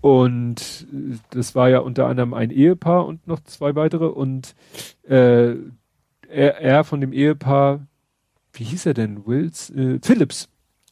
Und 0.00 0.86
äh, 0.92 1.16
das 1.30 1.54
war 1.54 1.68
ja 1.68 1.80
unter 1.80 2.06
anderem 2.06 2.34
ein 2.34 2.50
Ehepaar 2.50 3.06
und 3.06 3.26
noch 3.26 3.40
zwei 3.40 3.74
weitere. 3.74 4.06
Und 4.06 4.54
äh, 5.08 5.54
er, 6.28 6.60
er 6.60 6.84
von 6.84 7.00
dem 7.00 7.12
Ehepaar, 7.12 7.86
wie 8.52 8.64
hieß 8.64 8.86
er 8.86 8.94
denn? 8.94 9.26
Wills? 9.26 9.70
Äh, 9.70 9.98
Phillips. 10.02 10.48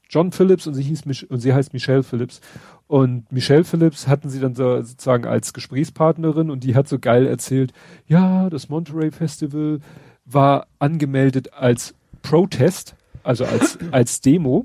John 0.09 0.33
Phillips 0.33 0.67
und 0.67 0.75
sie 0.75 0.83
hieß 0.83 1.05
Mich 1.05 1.31
und 1.31 1.41
sie 1.41 1.53
heißt 1.53 1.73
Michelle 1.73 2.03
Phillips. 2.03 2.41
Und 2.87 3.31
Michelle 3.33 3.65
Phillips 3.65 4.07
hatten 4.07 4.29
sie 4.29 4.41
dann 4.41 4.55
so, 4.55 4.81
sozusagen 4.83 5.27
als 5.27 5.53
Gesprächspartnerin 5.53 6.51
und 6.51 6.63
die 6.63 6.75
hat 6.75 6.89
so 6.89 6.99
geil 6.99 7.27
erzählt, 7.27 7.73
ja, 8.07 8.49
das 8.49 8.69
Monterey 8.69 9.11
Festival 9.11 9.81
war 10.25 10.67
angemeldet 10.79 11.53
als 11.53 11.95
Protest, 12.23 12.95
also 13.23 13.45
als, 13.45 13.79
als 13.91 14.21
Demo. 14.21 14.65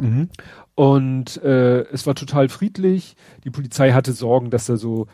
Mhm. 0.00 0.28
Und 0.74 1.42
äh, 1.42 1.82
es 1.90 2.06
war 2.06 2.14
total 2.14 2.48
friedlich. 2.48 3.16
Die 3.44 3.50
Polizei 3.50 3.92
hatte 3.92 4.12
Sorgen, 4.12 4.50
dass 4.50 4.66
da 4.66 4.76
so 4.76 5.06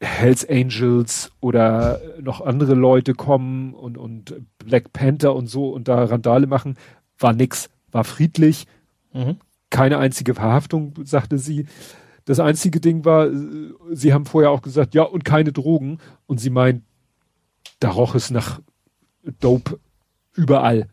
Hells 0.00 0.48
Angels 0.48 1.32
oder 1.40 2.00
noch 2.20 2.40
andere 2.40 2.74
Leute 2.74 3.14
kommen 3.14 3.74
und, 3.74 3.98
und 3.98 4.34
Black 4.58 4.92
Panther 4.92 5.34
und 5.34 5.48
so 5.48 5.70
und 5.70 5.88
da 5.88 6.04
Randale 6.04 6.46
machen. 6.46 6.76
War 7.18 7.32
nix, 7.32 7.68
war 7.90 8.04
friedlich. 8.04 8.66
Mhm. 9.12 9.36
Keine 9.70 9.98
einzige 9.98 10.34
Verhaftung, 10.34 10.94
sagte 11.04 11.38
sie. 11.38 11.66
Das 12.24 12.40
einzige 12.40 12.80
Ding 12.80 13.04
war, 13.04 13.26
äh, 13.26 13.72
sie 13.92 14.12
haben 14.12 14.26
vorher 14.26 14.50
auch 14.50 14.62
gesagt, 14.62 14.94
ja, 14.94 15.02
und 15.02 15.24
keine 15.24 15.52
Drogen. 15.52 15.98
Und 16.26 16.38
sie 16.40 16.50
meint, 16.50 16.82
da 17.80 17.90
roch 17.90 18.14
es 18.14 18.30
nach 18.30 18.60
Dope 19.40 19.78
überall. 20.34 20.88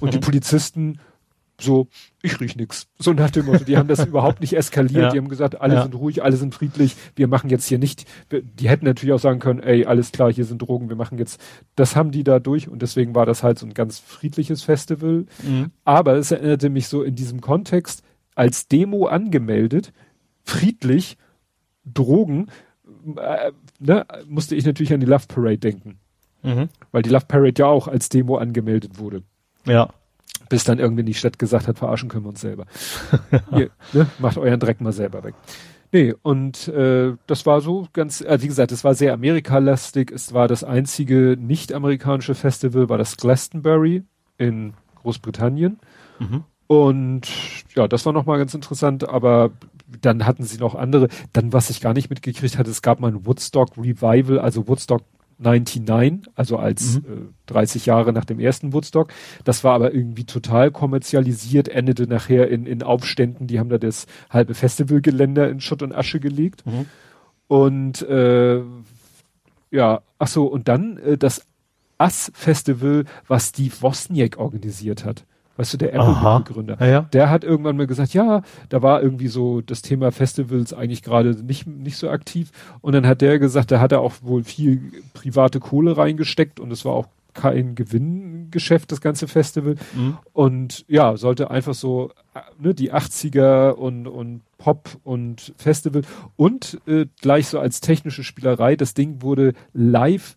Und 0.00 0.14
die 0.14 0.18
Mhm. 0.18 0.22
Polizisten 0.22 1.00
so, 1.60 1.86
ich 2.22 2.40
riech 2.40 2.56
nix. 2.56 2.88
So 2.98 3.12
nach 3.12 3.30
dem 3.30 3.46
Motto, 3.46 3.64
die 3.64 3.76
haben 3.76 3.86
das 3.88 4.04
überhaupt 4.06 4.40
nicht 4.40 4.54
eskaliert. 4.56 5.02
Ja. 5.04 5.10
Die 5.10 5.18
haben 5.18 5.28
gesagt, 5.28 5.60
alle 5.60 5.74
Ja. 5.74 5.82
sind 5.82 5.94
ruhig, 5.94 6.22
alle 6.22 6.36
sind 6.36 6.54
friedlich. 6.54 6.96
Wir 7.14 7.28
machen 7.28 7.48
jetzt 7.50 7.66
hier 7.66 7.78
nicht, 7.78 8.06
die 8.30 8.68
hätten 8.68 8.84
natürlich 8.84 9.12
auch 9.12 9.20
sagen 9.20 9.38
können, 9.38 9.60
ey, 9.60 9.84
alles 9.86 10.10
klar, 10.12 10.32
hier 10.32 10.44
sind 10.44 10.58
Drogen, 10.58 10.88
wir 10.88 10.96
machen 10.96 11.16
jetzt, 11.18 11.40
das 11.76 11.94
haben 11.96 12.10
die 12.10 12.24
da 12.24 12.40
durch 12.40 12.68
und 12.68 12.82
deswegen 12.82 13.14
war 13.14 13.24
das 13.26 13.42
halt 13.42 13.58
so 13.58 13.66
ein 13.66 13.74
ganz 13.74 13.98
friedliches 14.00 14.62
Festival. 14.62 15.26
Mhm. 15.42 15.70
Aber 15.84 16.14
es 16.16 16.30
erinnerte 16.32 16.70
mich 16.70 16.88
so 16.88 17.02
in 17.02 17.14
diesem 17.14 17.40
Kontext 17.40 18.02
als 18.34 18.66
Demo 18.66 19.06
angemeldet, 19.06 19.92
friedlich, 20.42 21.16
Drogen, 21.84 22.48
äh, 23.16 23.52
ne, 23.78 24.06
musste 24.26 24.54
ich 24.56 24.64
natürlich 24.64 24.92
an 24.92 25.00
die 25.00 25.06
Love 25.06 25.26
Parade 25.28 25.58
denken, 25.58 25.98
Mhm. 26.42 26.68
weil 26.92 27.02
die 27.02 27.10
Love 27.10 27.26
Parade 27.26 27.54
ja 27.58 27.66
auch 27.66 27.86
als 27.88 28.08
Demo 28.08 28.36
angemeldet 28.38 28.98
wurde. 28.98 29.22
Ja. 29.66 29.90
Bis 30.48 30.64
dann 30.64 30.78
irgendwie 30.78 31.04
die 31.04 31.14
Stadt 31.14 31.38
gesagt 31.38 31.68
hat, 31.68 31.78
verarschen 31.78 32.08
können 32.08 32.24
wir 32.24 32.30
uns 32.30 32.40
selber. 32.40 32.66
Ihr, 33.52 33.70
ne, 33.92 34.06
macht 34.18 34.38
euren 34.38 34.60
Dreck 34.60 34.80
mal 34.80 34.92
selber 34.92 35.24
weg. 35.24 35.34
Nee, 35.92 36.12
und 36.22 36.66
äh, 36.68 37.12
das 37.28 37.46
war 37.46 37.60
so 37.60 37.86
ganz, 37.92 38.20
äh, 38.20 38.38
wie 38.42 38.48
gesagt, 38.48 38.72
es 38.72 38.82
war 38.82 38.94
sehr 38.94 39.12
amerikalastig. 39.12 40.10
Es 40.10 40.34
war 40.34 40.48
das 40.48 40.64
einzige 40.64 41.36
nicht-amerikanische 41.38 42.34
Festival, 42.34 42.88
war 42.88 42.98
das 42.98 43.16
Glastonbury 43.16 44.02
in 44.36 44.74
Großbritannien. 44.96 45.78
Mhm. 46.18 46.44
Und 46.66 47.28
ja, 47.76 47.86
das 47.86 48.04
war 48.06 48.12
nochmal 48.12 48.38
ganz 48.38 48.54
interessant, 48.54 49.08
aber 49.08 49.52
dann 50.00 50.26
hatten 50.26 50.42
sie 50.42 50.58
noch 50.58 50.74
andere. 50.74 51.08
Dann, 51.32 51.52
was 51.52 51.70
ich 51.70 51.80
gar 51.80 51.92
nicht 51.92 52.10
mitgekriegt 52.10 52.58
hatte, 52.58 52.70
es 52.70 52.82
gab 52.82 53.00
mal 53.00 53.12
ein 53.12 53.26
Woodstock 53.26 53.76
Revival, 53.76 54.38
also 54.40 54.66
Woodstock 54.66 55.02
99, 55.38 56.30
also 56.34 56.56
als 56.56 57.00
mhm. 57.00 57.32
äh, 57.46 57.52
30 57.52 57.86
Jahre 57.86 58.12
nach 58.12 58.24
dem 58.24 58.40
ersten 58.40 58.72
Woodstock. 58.72 59.12
Das 59.44 59.64
war 59.64 59.74
aber 59.74 59.94
irgendwie 59.94 60.24
total 60.24 60.70
kommerzialisiert, 60.70 61.68
endete 61.68 62.06
nachher 62.06 62.48
in, 62.48 62.66
in 62.66 62.82
Aufständen, 62.82 63.46
die 63.46 63.58
haben 63.58 63.68
da 63.68 63.78
das 63.78 64.06
halbe 64.30 64.54
Festivalgeländer 64.54 65.48
in 65.48 65.60
Schutt 65.60 65.82
und 65.82 65.94
Asche 65.94 66.20
gelegt. 66.20 66.64
Mhm. 66.66 66.86
Und 67.48 68.02
äh, 68.02 68.62
ja, 69.70 70.02
ach 70.18 70.28
so, 70.28 70.46
und 70.46 70.68
dann 70.68 70.98
äh, 70.98 71.18
das 71.18 71.46
Ass-Festival, 71.98 73.04
was 73.26 73.48
Steve 73.48 73.74
Wozniak 73.80 74.38
organisiert 74.38 75.04
hat. 75.04 75.24
Weißt 75.56 75.72
du, 75.72 75.76
der 75.76 75.94
Apple-Gründer. 75.94 76.78
Ja, 76.80 76.86
ja. 76.86 77.00
Der 77.12 77.30
hat 77.30 77.44
irgendwann 77.44 77.76
mal 77.76 77.86
gesagt, 77.86 78.12
ja, 78.12 78.42
da 78.68 78.82
war 78.82 79.02
irgendwie 79.02 79.28
so 79.28 79.60
das 79.60 79.82
Thema 79.82 80.10
Festivals 80.10 80.72
eigentlich 80.72 81.02
gerade 81.02 81.30
nicht, 81.30 81.66
nicht 81.66 81.96
so 81.96 82.10
aktiv. 82.10 82.50
Und 82.80 82.92
dann 82.92 83.06
hat 83.06 83.20
der 83.20 83.38
gesagt, 83.38 83.70
da 83.70 83.78
hat 83.80 83.92
er 83.92 84.00
auch 84.00 84.14
wohl 84.22 84.42
viel 84.42 85.02
private 85.12 85.60
Kohle 85.60 85.96
reingesteckt 85.96 86.58
und 86.58 86.72
es 86.72 86.84
war 86.84 86.92
auch 86.92 87.06
kein 87.34 87.74
Gewinngeschäft, 87.74 88.90
das 88.90 89.00
ganze 89.00 89.28
Festival. 89.28 89.76
Mhm. 89.94 90.16
Und 90.32 90.84
ja, 90.88 91.16
sollte 91.16 91.50
einfach 91.50 91.74
so, 91.74 92.10
ne, 92.58 92.74
die 92.74 92.92
80er 92.92 93.70
und, 93.70 94.06
und 94.06 94.40
Pop 94.58 94.88
und 95.02 95.52
Festival 95.56 96.02
und 96.36 96.80
äh, 96.86 97.06
gleich 97.20 97.48
so 97.48 97.58
als 97.58 97.80
technische 97.80 98.24
Spielerei, 98.24 98.76
das 98.76 98.94
Ding 98.94 99.20
wurde 99.20 99.52
live 99.72 100.36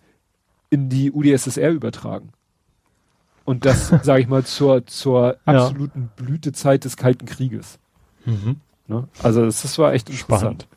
in 0.70 0.90
die 0.90 1.12
UdSSR 1.12 1.72
übertragen. 1.72 2.30
Und 3.48 3.64
das, 3.64 3.88
sage 4.04 4.22
ich 4.22 4.28
mal, 4.28 4.44
zur, 4.44 4.86
zur 4.88 5.38
absoluten 5.46 6.10
ja. 6.18 6.24
Blütezeit 6.24 6.84
des 6.84 6.98
Kalten 6.98 7.26
Krieges. 7.26 7.80
Mhm. 8.26 8.58
Ne? 8.88 9.08
Also 9.24 9.46
das, 9.46 9.62
das, 9.62 9.80
war 9.80 9.94
echt 9.94 10.10
interessant. 10.10 10.68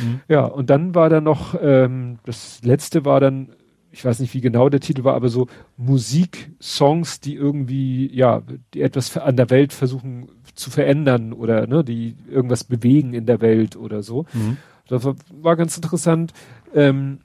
Mhm. 0.00 0.20
Ja, 0.26 0.44
und 0.44 0.68
dann 0.68 0.96
war 0.96 1.10
da 1.10 1.20
noch, 1.20 1.54
ähm, 1.62 2.18
das 2.24 2.58
letzte 2.64 3.04
war 3.04 3.20
dann, 3.20 3.50
ich 3.92 4.04
weiß 4.04 4.18
nicht, 4.18 4.34
wie 4.34 4.40
genau 4.40 4.68
der 4.68 4.80
Titel 4.80 5.04
war, 5.04 5.14
aber 5.14 5.28
so 5.28 5.46
Musik-Songs, 5.76 7.20
die 7.20 7.36
irgendwie, 7.36 8.12
ja, 8.12 8.42
die 8.74 8.82
etwas 8.82 9.16
an 9.16 9.36
der 9.36 9.50
Welt 9.50 9.72
versuchen 9.72 10.28
zu 10.56 10.70
verändern 10.70 11.32
oder 11.32 11.68
ne, 11.68 11.84
die 11.84 12.16
irgendwas 12.28 12.64
bewegen 12.64 13.14
in 13.14 13.26
der 13.26 13.40
Welt 13.40 13.76
oder 13.76 14.02
so. 14.02 14.26
Mhm. 14.32 14.56
Das 14.88 15.04
war, 15.04 15.14
war 15.40 15.54
ganz 15.54 15.76
interessant. 15.76 16.32
Ähm, 16.74 17.20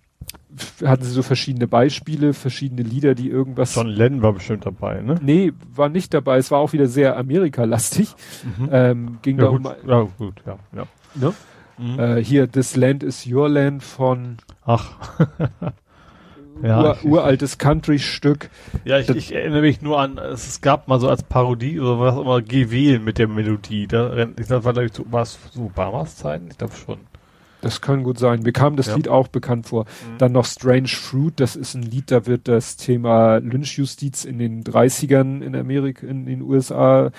hatten 0.85 1.03
sie 1.03 1.11
so 1.11 1.23
verschiedene 1.23 1.67
Beispiele, 1.67 2.33
verschiedene 2.33 2.83
Lieder, 2.83 3.15
die 3.15 3.29
irgendwas. 3.29 3.75
John 3.75 3.87
Lennon 3.87 4.21
war 4.21 4.33
bestimmt 4.33 4.65
dabei, 4.65 5.01
ne? 5.01 5.15
Nee, 5.21 5.53
war 5.73 5.89
nicht 5.89 6.13
dabei. 6.13 6.37
Es 6.37 6.51
war 6.51 6.59
auch 6.59 6.73
wieder 6.73 6.87
sehr 6.87 7.17
Amerika-lastig. 7.17 8.15
Mhm. 8.57 8.69
Ähm, 8.71 9.17
ging 9.21 9.37
ja, 9.37 9.45
da 9.45 9.49
gut. 9.49 9.65
um. 9.65 9.89
Ja, 9.89 10.07
gut, 10.17 10.35
ja, 10.45 10.57
ja. 10.75 10.87
Ne? 11.15 11.33
Mhm. 11.77 11.99
Äh, 11.99 12.23
hier, 12.23 12.51
This 12.51 12.75
Land 12.75 13.03
is 13.03 13.25
Your 13.27 13.49
Land 13.49 13.83
von. 13.83 14.37
Ach. 14.65 14.91
ja, 16.63 16.81
ur, 16.81 16.97
uraltes 17.03 17.57
Country-Stück. 17.57 18.49
Ja, 18.85 18.99
ich, 18.99 19.09
ich, 19.09 19.33
erinnere 19.33 19.61
mich 19.61 19.81
nur 19.81 19.99
an, 19.99 20.17
es 20.17 20.61
gab 20.61 20.87
mal 20.87 20.99
so 20.99 21.09
als 21.09 21.23
Parodie 21.23 21.79
oder 21.79 21.99
was 21.99 22.15
immer, 22.15 22.41
Geh 22.41 22.69
wählen 22.69 23.03
mit 23.03 23.17
der 23.17 23.27
Melodie. 23.27 23.87
Da, 23.87 24.15
ich 24.37 24.47
glaube, 24.47 24.65
war, 24.65 24.73
glaube 24.73 24.85
ich, 24.85 24.93
so, 24.93 25.05
war 25.09 25.23
es 25.23 25.39
so 25.51 25.63
Obamas 25.63 26.17
Zeiten? 26.17 26.49
Ich 26.51 26.57
glaube 26.57 26.73
schon. 26.75 26.99
Das 27.63 27.79
kann 27.79 28.03
gut 28.03 28.19
sein. 28.19 28.41
Mir 28.41 28.51
kam 28.51 28.75
das 28.75 28.87
ja. 28.87 28.95
Lied 28.95 29.07
auch 29.07 29.29
bekannt 29.29 29.67
vor. 29.67 29.85
Mhm. 29.85 30.17
Dann 30.17 30.33
noch 30.33 30.43
Strange 30.43 30.89
Fruit, 30.89 31.39
das 31.39 31.55
ist 31.55 31.75
ein 31.75 31.83
Lied, 31.83 32.11
da 32.11 32.25
wird 32.25 32.49
das 32.49 32.75
Thema 32.75 33.37
Lynchjustiz 33.37 34.25
in 34.25 34.37
den 34.37 34.65
30ern 34.65 35.41
in 35.41 35.55
Amerika, 35.55 36.05
in 36.05 36.25
den 36.25 36.41
USA 36.41 37.11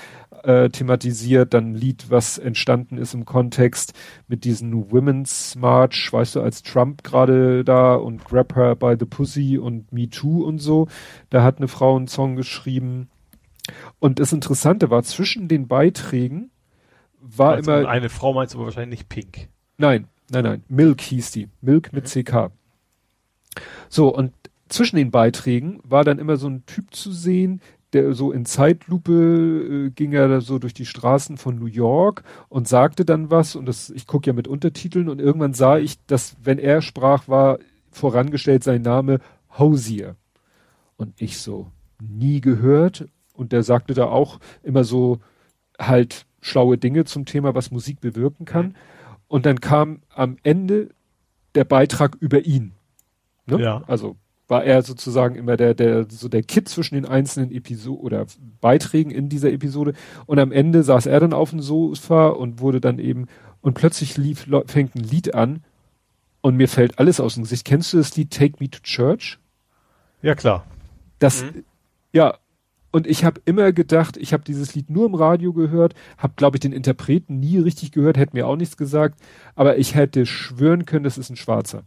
äh, 0.42 0.68
thematisiert. 0.68 1.54
Dann 1.54 1.70
ein 1.70 1.74
Lied, 1.74 2.10
was 2.10 2.36
entstanden 2.36 2.98
ist 2.98 3.14
im 3.14 3.24
Kontext 3.24 3.94
mit 4.28 4.44
diesen 4.44 4.92
Women's 4.92 5.56
March, 5.56 6.12
weißt 6.12 6.36
du, 6.36 6.42
als 6.42 6.62
Trump 6.62 7.02
gerade 7.04 7.64
da 7.64 7.94
und 7.94 8.26
Grab 8.26 8.54
Her 8.54 8.76
by 8.76 8.96
the 9.00 9.06
Pussy 9.06 9.56
und 9.56 9.92
Me 9.94 10.10
Too 10.10 10.44
und 10.44 10.58
so. 10.58 10.88
Da 11.30 11.42
hat 11.42 11.56
eine 11.56 11.68
Frau 11.68 11.96
einen 11.96 12.06
Song 12.06 12.36
geschrieben. 12.36 13.08
Und 13.98 14.18
das 14.18 14.34
Interessante 14.34 14.90
war, 14.90 15.02
zwischen 15.04 15.48
den 15.48 15.68
Beiträgen 15.68 16.50
war 17.18 17.52
also 17.52 17.72
immer. 17.72 17.88
Eine 17.88 18.10
Frau 18.10 18.34
meinst 18.34 18.52
du 18.52 18.58
aber 18.58 18.66
wahrscheinlich 18.66 18.98
nicht 19.00 19.08
Pink. 19.08 19.48
Nein, 19.78 20.06
Nein, 20.30 20.44
nein, 20.44 20.64
Milk 20.68 21.00
hieß 21.00 21.32
die. 21.32 21.48
Milk 21.60 21.92
mit 21.92 22.04
mhm. 22.04 22.22
CK. 22.22 22.50
So, 23.88 24.14
und 24.14 24.32
zwischen 24.68 24.96
den 24.96 25.10
Beiträgen 25.10 25.80
war 25.84 26.04
dann 26.04 26.18
immer 26.18 26.36
so 26.36 26.48
ein 26.48 26.64
Typ 26.66 26.94
zu 26.94 27.12
sehen, 27.12 27.60
der 27.92 28.12
so 28.14 28.32
in 28.32 28.44
Zeitlupe 28.44 29.86
äh, 29.86 29.90
ging 29.90 30.12
er 30.12 30.28
da 30.28 30.40
so 30.40 30.58
durch 30.58 30.74
die 30.74 30.86
Straßen 30.86 31.36
von 31.36 31.58
New 31.58 31.66
York 31.66 32.24
und 32.48 32.66
sagte 32.66 33.04
dann 33.04 33.30
was 33.30 33.54
und 33.54 33.66
das, 33.66 33.90
ich 33.90 34.06
gucke 34.06 34.28
ja 34.28 34.32
mit 34.32 34.48
Untertiteln 34.48 35.08
und 35.08 35.20
irgendwann 35.20 35.54
sah 35.54 35.78
ich, 35.78 36.04
dass 36.06 36.36
wenn 36.42 36.58
er 36.58 36.82
sprach, 36.82 37.28
war 37.28 37.58
vorangestellt 37.92 38.64
sein 38.64 38.82
Name 38.82 39.20
Hosier. 39.58 40.16
Und 40.96 41.20
ich 41.20 41.38
so, 41.38 41.70
nie 42.00 42.40
gehört. 42.40 43.06
Und 43.32 43.52
der 43.52 43.62
sagte 43.62 43.94
da 43.94 44.06
auch 44.06 44.38
immer 44.62 44.84
so 44.84 45.18
halt 45.78 46.26
schlaue 46.40 46.78
Dinge 46.78 47.04
zum 47.04 47.24
Thema, 47.24 47.54
was 47.54 47.70
Musik 47.70 48.00
bewirken 48.00 48.44
kann. 48.44 48.66
Mhm. 48.66 48.74
Und 49.34 49.46
dann 49.46 49.60
kam 49.60 49.98
am 50.14 50.36
Ende 50.44 50.90
der 51.56 51.64
Beitrag 51.64 52.14
über 52.20 52.46
ihn. 52.46 52.70
Ne? 53.46 53.60
Ja. 53.60 53.82
Also 53.88 54.14
war 54.46 54.62
er 54.62 54.82
sozusagen 54.82 55.34
immer 55.34 55.56
der, 55.56 55.74
der, 55.74 56.06
so 56.08 56.28
der 56.28 56.44
Kit 56.44 56.68
zwischen 56.68 56.94
den 56.94 57.04
einzelnen 57.04 57.50
Episoden 57.50 58.00
oder 58.00 58.26
Beiträgen 58.60 59.10
in 59.10 59.28
dieser 59.28 59.50
Episode. 59.50 59.94
Und 60.26 60.38
am 60.38 60.52
Ende 60.52 60.84
saß 60.84 61.06
er 61.06 61.18
dann 61.18 61.32
auf 61.32 61.50
dem 61.50 61.60
Sofa 61.60 62.28
und 62.28 62.60
wurde 62.60 62.80
dann 62.80 63.00
eben, 63.00 63.26
und 63.60 63.74
plötzlich 63.74 64.16
lief, 64.16 64.46
fängt 64.66 64.94
ein 64.94 65.02
Lied 65.02 65.34
an 65.34 65.64
und 66.40 66.54
mir 66.54 66.68
fällt 66.68 67.00
alles 67.00 67.18
aus 67.18 67.34
dem 67.34 67.42
Gesicht. 67.42 67.64
Kennst 67.64 67.92
du 67.92 67.96
das 67.96 68.16
Lied 68.16 68.30
Take 68.30 68.58
Me 68.60 68.70
to 68.70 68.78
Church? 68.84 69.40
Ja, 70.22 70.36
klar. 70.36 70.64
Das, 71.18 71.42
mhm. 71.42 71.64
ja, 72.12 72.38
und 72.94 73.08
ich 73.08 73.24
habe 73.24 73.40
immer 73.44 73.72
gedacht, 73.72 74.16
ich 74.16 74.32
habe 74.32 74.44
dieses 74.44 74.76
Lied 74.76 74.88
nur 74.88 75.06
im 75.06 75.16
Radio 75.16 75.52
gehört, 75.52 75.96
habe, 76.16 76.34
glaube 76.36 76.58
ich, 76.58 76.60
den 76.60 76.72
Interpreten 76.72 77.40
nie 77.40 77.58
richtig 77.58 77.90
gehört, 77.90 78.16
hätte 78.16 78.36
mir 78.36 78.46
auch 78.46 78.54
nichts 78.54 78.76
gesagt, 78.76 79.18
aber 79.56 79.78
ich 79.78 79.96
hätte 79.96 80.26
schwören 80.26 80.86
können, 80.86 81.02
das 81.02 81.18
ist 81.18 81.28
ein 81.28 81.34
Schwarzer. 81.34 81.82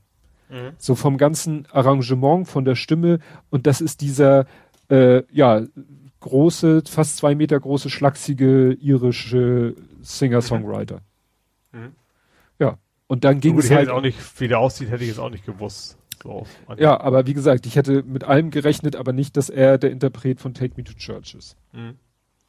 Mhm. 0.50 0.74
So 0.78 0.96
vom 0.96 1.18
ganzen 1.18 1.66
Arrangement, 1.72 2.46
von 2.46 2.66
der 2.66 2.76
Stimme 2.76 3.20
und 3.50 3.68
das 3.68 3.80
ist 3.80 4.02
dieser, 4.02 4.48
äh, 4.90 5.24
ja, 5.32 5.62
große, 6.20 6.84
fast 6.86 7.16
zwei 7.16 7.36
Meter 7.36 7.58
große, 7.58 7.90
schlachsige 7.90 8.74
irische 8.74 9.76
Singer-Songwriter. 10.02 11.00
Mhm. 11.72 11.94
Ja, 12.60 12.80
und 13.08 13.24
dann 13.24 13.40
ging 13.40 13.58
es 13.58 13.72
halt... 13.72 13.88
auch 13.88 14.02
nicht, 14.02 14.18
wie 14.42 14.50
der 14.50 14.60
aussieht, 14.60 14.90
hätte 14.90 15.06
ich 15.06 15.12
es 15.12 15.20
auch 15.20 15.30
nicht 15.30 15.46
gewusst. 15.46 15.98
So, 16.22 16.46
ja, 16.78 17.00
aber 17.00 17.28
wie 17.28 17.34
gesagt, 17.34 17.66
ich 17.66 17.76
hätte 17.76 18.04
mit 18.04 18.24
allem 18.24 18.52
gerechnet, 18.52 18.96
aber 18.96 19.14
nicht, 19.14 19.38
dass 19.38 19.50
er 19.50 19.78
der 19.78 19.92
Interpret 19.92 20.40
von 20.40 20.54
Take 20.54 20.74
Me 20.78 20.84
to 20.84 20.94
Church 20.94 21.36
ist. 21.36 21.56
Mhm. 21.74 21.96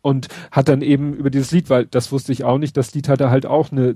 Und 0.01 0.29
hat 0.51 0.69
dann 0.69 0.81
eben 0.83 1.15
über 1.15 1.31
dieses 1.31 1.51
Lied, 1.51 1.71
weil 1.71 1.87
das 1.87 2.13
wusste 2.13 2.33
ich 2.33 2.45
auch 2.45 2.59
nicht, 2.59 2.77
das 2.77 2.95
Lied 2.95 3.09
hatte 3.09 3.31
halt 3.31 3.47
auch 3.47 3.73
eine, 3.73 3.95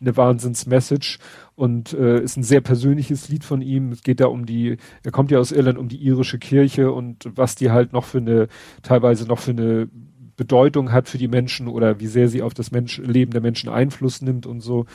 eine 0.00 0.16
Wahnsinns-Message 0.16 1.18
und 1.54 1.92
äh, 1.94 2.20
ist 2.20 2.36
ein 2.36 2.42
sehr 2.42 2.60
persönliches 2.60 3.28
Lied 3.28 3.42
von 3.42 3.62
ihm. 3.62 3.92
Es 3.92 4.02
geht 4.02 4.20
da 4.20 4.26
um 4.26 4.46
die, 4.46 4.76
er 5.02 5.12
kommt 5.12 5.30
ja 5.30 5.38
aus 5.38 5.50
Irland, 5.50 5.78
um 5.78 5.88
die 5.88 5.96
irische 5.96 6.38
Kirche 6.38 6.92
und 6.92 7.30
was 7.34 7.54
die 7.54 7.70
halt 7.70 7.92
noch 7.92 8.04
für 8.04 8.18
eine, 8.18 8.48
teilweise 8.82 9.26
noch 9.26 9.38
für 9.38 9.52
eine 9.52 9.88
Bedeutung 10.36 10.92
hat 10.92 11.08
für 11.08 11.18
die 11.18 11.28
Menschen 11.28 11.68
oder 11.68 12.00
wie 12.00 12.06
sehr 12.06 12.28
sie 12.28 12.42
auf 12.42 12.54
das 12.54 12.70
Mensch, 12.70 12.98
Leben 12.98 13.32
der 13.32 13.40
Menschen 13.40 13.68
Einfluss 13.68 14.20
nimmt 14.20 14.46
und 14.46 14.60
so. 14.60 14.86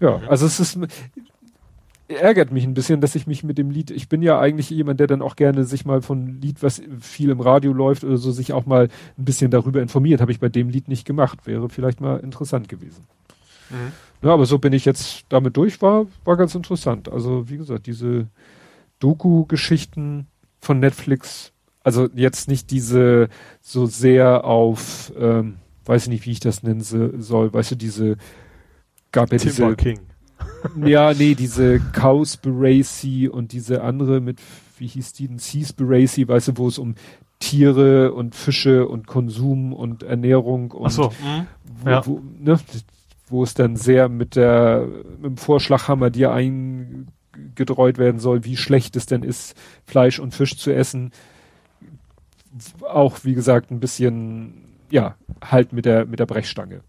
Ja, 0.00 0.18
mhm. 0.18 0.28
also 0.28 0.46
es 0.46 0.60
ist, 0.60 0.78
ärgert 2.08 2.52
mich 2.52 2.64
ein 2.64 2.74
bisschen, 2.74 3.00
dass 3.00 3.14
ich 3.14 3.26
mich 3.26 3.42
mit 3.42 3.58
dem 3.58 3.70
Lied, 3.70 3.90
ich 3.90 4.08
bin 4.08 4.22
ja 4.22 4.38
eigentlich 4.38 4.70
jemand, 4.70 5.00
der 5.00 5.06
dann 5.06 5.22
auch 5.22 5.36
gerne 5.36 5.64
sich 5.64 5.84
mal 5.84 6.02
von 6.02 6.40
Lied, 6.40 6.62
was 6.62 6.82
viel 7.00 7.30
im 7.30 7.40
Radio 7.40 7.72
läuft 7.72 8.04
oder 8.04 8.16
so, 8.16 8.30
sich 8.30 8.52
auch 8.52 8.66
mal 8.66 8.88
ein 9.18 9.24
bisschen 9.24 9.50
darüber 9.50 9.82
informiert. 9.82 10.20
Habe 10.20 10.32
ich 10.32 10.40
bei 10.40 10.48
dem 10.48 10.68
Lied 10.68 10.88
nicht 10.88 11.04
gemacht. 11.04 11.46
Wäre 11.46 11.68
vielleicht 11.68 12.00
mal 12.00 12.20
interessant 12.20 12.68
gewesen. 12.68 13.04
Mhm. 13.70 13.92
Ja, 14.22 14.32
aber 14.32 14.46
so 14.46 14.58
bin 14.58 14.72
ich 14.72 14.84
jetzt 14.84 15.24
damit 15.28 15.56
durch, 15.56 15.82
war, 15.82 16.06
war 16.24 16.36
ganz 16.36 16.54
interessant. 16.54 17.10
Also, 17.10 17.48
wie 17.48 17.56
gesagt, 17.56 17.86
diese 17.86 18.28
Doku-Geschichten 19.00 20.26
von 20.60 20.80
Netflix, 20.80 21.52
also 21.82 22.08
jetzt 22.14 22.48
nicht 22.48 22.70
diese 22.70 23.28
so 23.60 23.86
sehr 23.86 24.44
auf, 24.44 25.12
ähm, 25.18 25.56
weiß 25.84 26.04
ich 26.04 26.08
nicht, 26.08 26.26
wie 26.26 26.32
ich 26.32 26.40
das 26.40 26.62
nennen 26.62 26.80
soll, 26.80 27.52
weißt 27.52 27.72
du, 27.72 27.74
diese 27.76 28.16
gab 29.12 29.32
ja 29.32 29.38
Timber 29.38 29.74
diese 29.74 29.76
King 29.76 30.00
ja, 30.84 31.14
nee, 31.14 31.34
diese 31.34 31.80
Cowspiracy 31.92 33.28
und 33.28 33.52
diese 33.52 33.82
andere 33.82 34.20
mit, 34.20 34.40
wie 34.78 34.86
hieß 34.86 35.12
die 35.12 35.28
denn, 35.28 35.38
Seaspiracy, 35.38 36.28
weißt 36.28 36.48
du, 36.48 36.56
wo 36.56 36.68
es 36.68 36.78
um 36.78 36.94
Tiere 37.38 38.12
und 38.12 38.34
Fische 38.34 38.88
und 38.88 39.06
Konsum 39.06 39.72
und 39.72 40.02
Ernährung 40.02 40.70
und 40.70 40.86
Ach 40.86 40.90
so, 40.90 41.08
mh. 41.22 41.46
wo, 41.82 41.88
ja. 41.88 42.06
wo, 42.06 42.22
ne, 42.38 42.58
wo 43.28 43.42
es 43.42 43.54
dann 43.54 43.76
sehr 43.76 44.08
mit 44.08 44.36
der 44.36 44.86
mit 45.16 45.24
dem 45.24 45.36
Vorschlaghammer 45.36 46.10
dir 46.10 46.32
eingedreut 46.32 47.98
werden 47.98 48.20
soll, 48.20 48.44
wie 48.44 48.56
schlecht 48.56 48.96
es 48.96 49.06
denn 49.06 49.22
ist, 49.22 49.54
Fleisch 49.84 50.18
und 50.18 50.34
Fisch 50.34 50.56
zu 50.56 50.72
essen. 50.72 51.12
Auch 52.80 53.24
wie 53.24 53.34
gesagt 53.34 53.70
ein 53.70 53.80
bisschen 53.80 54.64
ja 54.90 55.16
halt 55.44 55.72
mit 55.72 55.84
der 55.84 56.06
mit 56.06 56.20
der 56.20 56.26
Brechstange, 56.26 56.80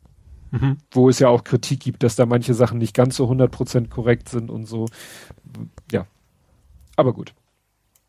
Mhm. 0.51 0.77
wo 0.91 1.09
es 1.09 1.19
ja 1.19 1.27
auch 1.29 1.43
Kritik 1.43 1.79
gibt, 1.81 2.03
dass 2.03 2.15
da 2.15 2.25
manche 2.25 2.53
Sachen 2.53 2.77
nicht 2.77 2.93
ganz 2.95 3.15
so 3.17 3.25
100% 3.29 3.89
korrekt 3.89 4.29
sind 4.29 4.49
und 4.49 4.65
so. 4.65 4.85
Ja, 5.91 6.05
aber 6.95 7.13
gut. 7.13 7.33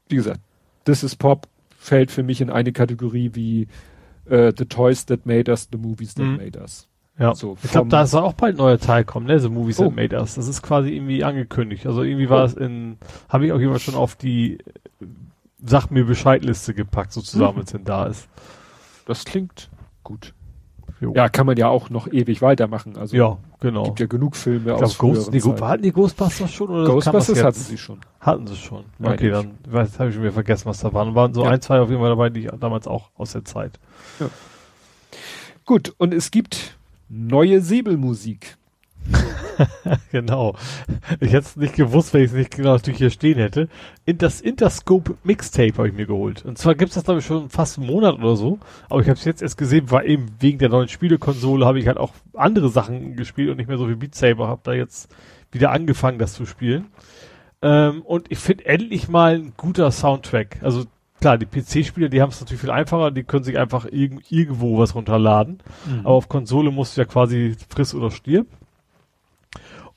Wie 0.09 0.17
gesagt, 0.17 0.41
This 0.85 1.03
is 1.03 1.17
Pop 1.17 1.49
fällt 1.79 2.11
für 2.11 2.23
mich 2.23 2.41
in 2.41 2.51
eine 2.51 2.73
Kategorie 2.73 3.31
wie 3.35 3.67
äh, 4.27 4.53
The 4.57 4.67
Toys 4.67 5.05
That 5.07 5.27
Made 5.27 5.51
Us, 5.51 5.69
The 5.73 5.79
Movies 5.79 6.15
That 6.15 6.27
Mhm. 6.27 6.37
Made 6.37 6.59
Us. 6.61 6.87
Ja. 7.19 7.35
So, 7.35 7.57
ich 7.63 7.71
glaube, 7.73 7.89
da 7.89 8.07
soll 8.07 8.23
auch 8.23 8.35
bald 8.35 8.55
ein 8.55 8.59
neuer 8.59 8.79
Teil 8.79 9.05
kommen, 9.05 9.27
ne? 9.27 9.41
The 9.41 9.49
Movies 9.49 9.81
Oh. 9.81 9.85
That 9.87 9.97
Made 9.97 10.17
Us. 10.17 10.37
Das 10.37 10.47
ist 10.47 10.63
quasi 10.63 10.91
irgendwie 10.91 11.25
angekündigt. 11.25 11.85
Also 11.87 12.03
irgendwie 12.05 12.31
war 12.31 12.43
Oh. 12.43 12.47
es 12.47 12.55
in, 12.55 12.99
habe 13.29 13.47
ich 13.47 13.53
auch 13.53 13.59
jemand 13.59 13.81
schon 13.81 13.95
auf 13.97 14.15
die 14.17 14.59
Sag 15.65 15.91
mir 15.91 16.05
Bescheidliste 16.05 16.73
gepackt, 16.73 17.13
sozusagen, 17.13 17.53
Mhm. 17.55 17.57
wenn 17.57 17.65
es 17.65 17.73
denn 17.73 17.85
da 17.85 18.07
ist. 18.07 18.29
Das 19.07 19.25
klingt 19.25 19.69
gut. 20.05 20.33
Jo. 21.01 21.13
Ja, 21.15 21.29
kann 21.29 21.47
man 21.47 21.57
ja 21.57 21.69
auch 21.69 21.91
noch 21.91 22.09
ewig 22.13 22.43
weitermachen. 22.43 22.97
Also 22.97 23.17
Ja, 23.17 23.39
genau. 23.61 23.85
gibt 23.85 24.01
ja 24.01 24.07
genug 24.07 24.35
Filme 24.35 24.75
ich 24.77 24.83
aus 24.83 24.99
Ghost, 24.99 25.33
die, 25.33 25.41
Zeiten. 25.41 25.65
hatten 25.65 25.83
die 25.85 25.93
Ghostbusters 25.93 26.53
schon 26.53 26.69
oder 26.71 26.85
Ghostbusters 26.93 27.43
hatten 27.43 27.59
sie 27.59 27.79
schon. 27.79 28.01
Hatten 28.21 28.47
sie 28.49 28.57
schon. 28.57 28.85
Meine 28.99 29.15
okay, 29.15 29.27
ich. 29.29 29.33
dann 29.33 29.51
weiß, 29.69 29.99
habe 30.01 30.09
ich 30.09 30.15
schon 30.17 30.25
wieder 30.25 30.33
vergessen, 30.33 30.67
was 30.67 30.81
da 30.81 30.93
waren. 30.93 31.15
Waren 31.15 31.33
so 31.35 31.45
Ja. 31.45 31.51
ein, 31.51 31.61
zwei 31.61 31.81
auf 31.81 31.89
jeden 31.89 32.01
Fall 32.01 32.11
dabei, 32.11 32.31
die 32.31 32.41
ich 32.47 32.51
damals 32.59 32.87
auch 32.89 33.11
aus 33.17 33.33
der 33.33 33.45
Zeit. 33.45 33.79
Gut, 35.65 35.95
und 35.99 36.13
es 36.15 36.31
gibt 36.31 36.77
neue 37.09 37.61
Säbelmusik. 37.61 38.58
genau. 40.13 40.55
Ich 41.21 41.33
hätte 41.33 41.47
es 41.47 41.57
nicht 41.57 41.75
gewusst, 41.75 42.15
wenn 42.15 42.23
ich 42.23 42.31
es 42.31 42.37
nicht 42.37 42.57
genau 42.57 42.73
natürlich 42.73 42.99
hier 42.99 43.11
stehen 43.11 43.39
hätte. 43.39 43.69
In 44.05 44.19
das 44.19 44.41
Interscope 44.41 45.17
Mixtape 45.25 45.75
habe 45.77 45.89
ich 45.89 45.95
mir 45.95 46.07
geholt. 46.07 46.45
Und 46.45 46.59
zwar 46.59 46.75
gibt 46.75 46.91
es 46.91 46.95
das, 46.95 47.05
glaube 47.05 47.21
ich, 47.21 47.27
schon 47.27 47.49
fast 47.49 47.79
einen 47.79 47.87
Monat 47.87 48.19
oder 48.19 48.37
so. 48.37 48.59
Aber 48.89 49.01
ich 49.01 49.09
habe 49.09 49.19
es 49.19 49.25
jetzt 49.25 49.43
erst 49.43 49.59
gesehen, 49.59 49.91
weil 49.91 50.09
eben 50.09 50.27
wegen 50.41 50.59
der 50.59 50.69
neuen 50.69 50.89
Spielekonsole 50.89 51.67
habe 51.67 51.79
ich 51.79 51.87
halt 51.87 51.99
auch 51.99 52.13
andere 52.35 52.69
Sachen 52.69 53.17
gespielt 53.17 53.51
und 53.51 53.57
nicht 53.57 53.69
mehr 53.69 53.79
so 53.79 53.89
wie 53.89 53.95
Beat 53.95 54.15
Saber. 54.15 54.49
Habe 54.49 54.61
da 54.65 54.73
jetzt 54.73 55.15
wieder 55.51 55.71
angefangen, 55.71 56.19
das 56.19 56.35
zu 56.35 56.47
spielen. 56.47 56.87
Ähm, 57.63 58.03
und 58.03 58.31
ich 58.31 58.39
finde 58.39 58.67
endlich 58.67 59.09
mal 59.09 59.35
ein 59.35 59.53
guter 59.57 59.91
Soundtrack. 59.91 60.59
Also 60.63 60.85
klar, 61.21 61.39
die 61.39 61.47
PC-Spieler, 61.47 62.09
die 62.09 62.23
haben 62.23 62.31
es 62.31 62.41
natürlich 62.41 62.61
viel 62.61 62.71
einfacher. 62.71 63.11
Die 63.11 63.25
können 63.25 63.45
sich 63.45 63.59
einfach 63.59 63.87
irg 63.91 64.21
irgendwo 64.31 64.79
was 64.79 64.95
runterladen. 64.95 65.59
Aber 66.01 66.15
auf 66.15 66.29
Konsole 66.29 66.71
musst 66.71 66.97
du 66.97 67.01
ja 67.01 67.07
quasi 67.07 67.57
friss 67.69 67.95
oder 67.95 68.11
stirb. 68.11 68.47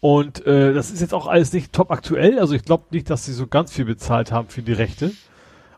Und 0.01 0.45
äh, 0.47 0.73
das 0.73 0.89
ist 0.89 0.99
jetzt 0.99 1.13
auch 1.13 1.27
alles 1.27 1.53
nicht 1.53 1.71
top 1.73 1.91
aktuell. 1.91 2.39
Also 2.39 2.55
ich 2.55 2.65
glaube 2.65 2.85
nicht, 2.89 3.09
dass 3.09 3.23
sie 3.23 3.33
so 3.33 3.47
ganz 3.47 3.71
viel 3.71 3.85
bezahlt 3.85 4.31
haben 4.31 4.49
für 4.49 4.63
die 4.63 4.73
Rechte. 4.73 5.11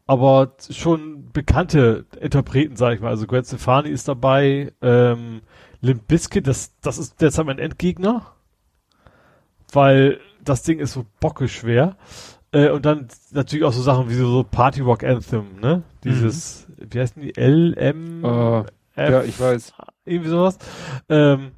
Aber 0.08 0.54
schon 0.70 1.32
bekannte 1.32 2.06
Interpreten, 2.20 2.78
sage 2.78 2.96
ich 2.96 3.02
mal. 3.02 3.10
Also 3.10 3.28
Gwen 3.28 3.44
Stefani 3.44 3.90
ist 3.90 4.08
dabei. 4.08 4.72
Ähm, 4.82 5.42
Limp 5.82 6.08
Bizkit, 6.08 6.48
das, 6.48 6.74
das 6.82 6.98
ist 6.98 7.22
derzeit 7.22 7.46
mein 7.46 7.60
Endgegner. 7.60 8.26
Weil 9.74 10.20
das 10.42 10.64
Ding 10.64 10.80
ist 10.80 10.94
so 10.94 11.06
bockeschwer. 11.20 11.98
Äh, 12.54 12.70
und 12.70 12.86
dann 12.86 13.10
natürlich 13.32 13.66
auch 13.66 13.74
so 13.74 13.82
Sachen 13.82 14.10
wie 14.10 14.16
so, 14.16 14.30
so 14.30 14.44
Party 14.44 14.80
Rock 14.82 15.04
Anthem, 15.04 15.60
ne? 15.60 15.84
Dieses, 16.06 16.68
wie 16.78 17.00
heißen 17.00 17.22
die? 17.22 17.34
LM? 17.36 18.24
Äh, 18.24 18.60
F, 18.96 19.10
ja, 19.10 19.24
ich 19.24 19.40
weiß. 19.40 19.74
irgendwie 20.06 20.30
sowas. 20.30 20.60
Ähm, 21.10 21.52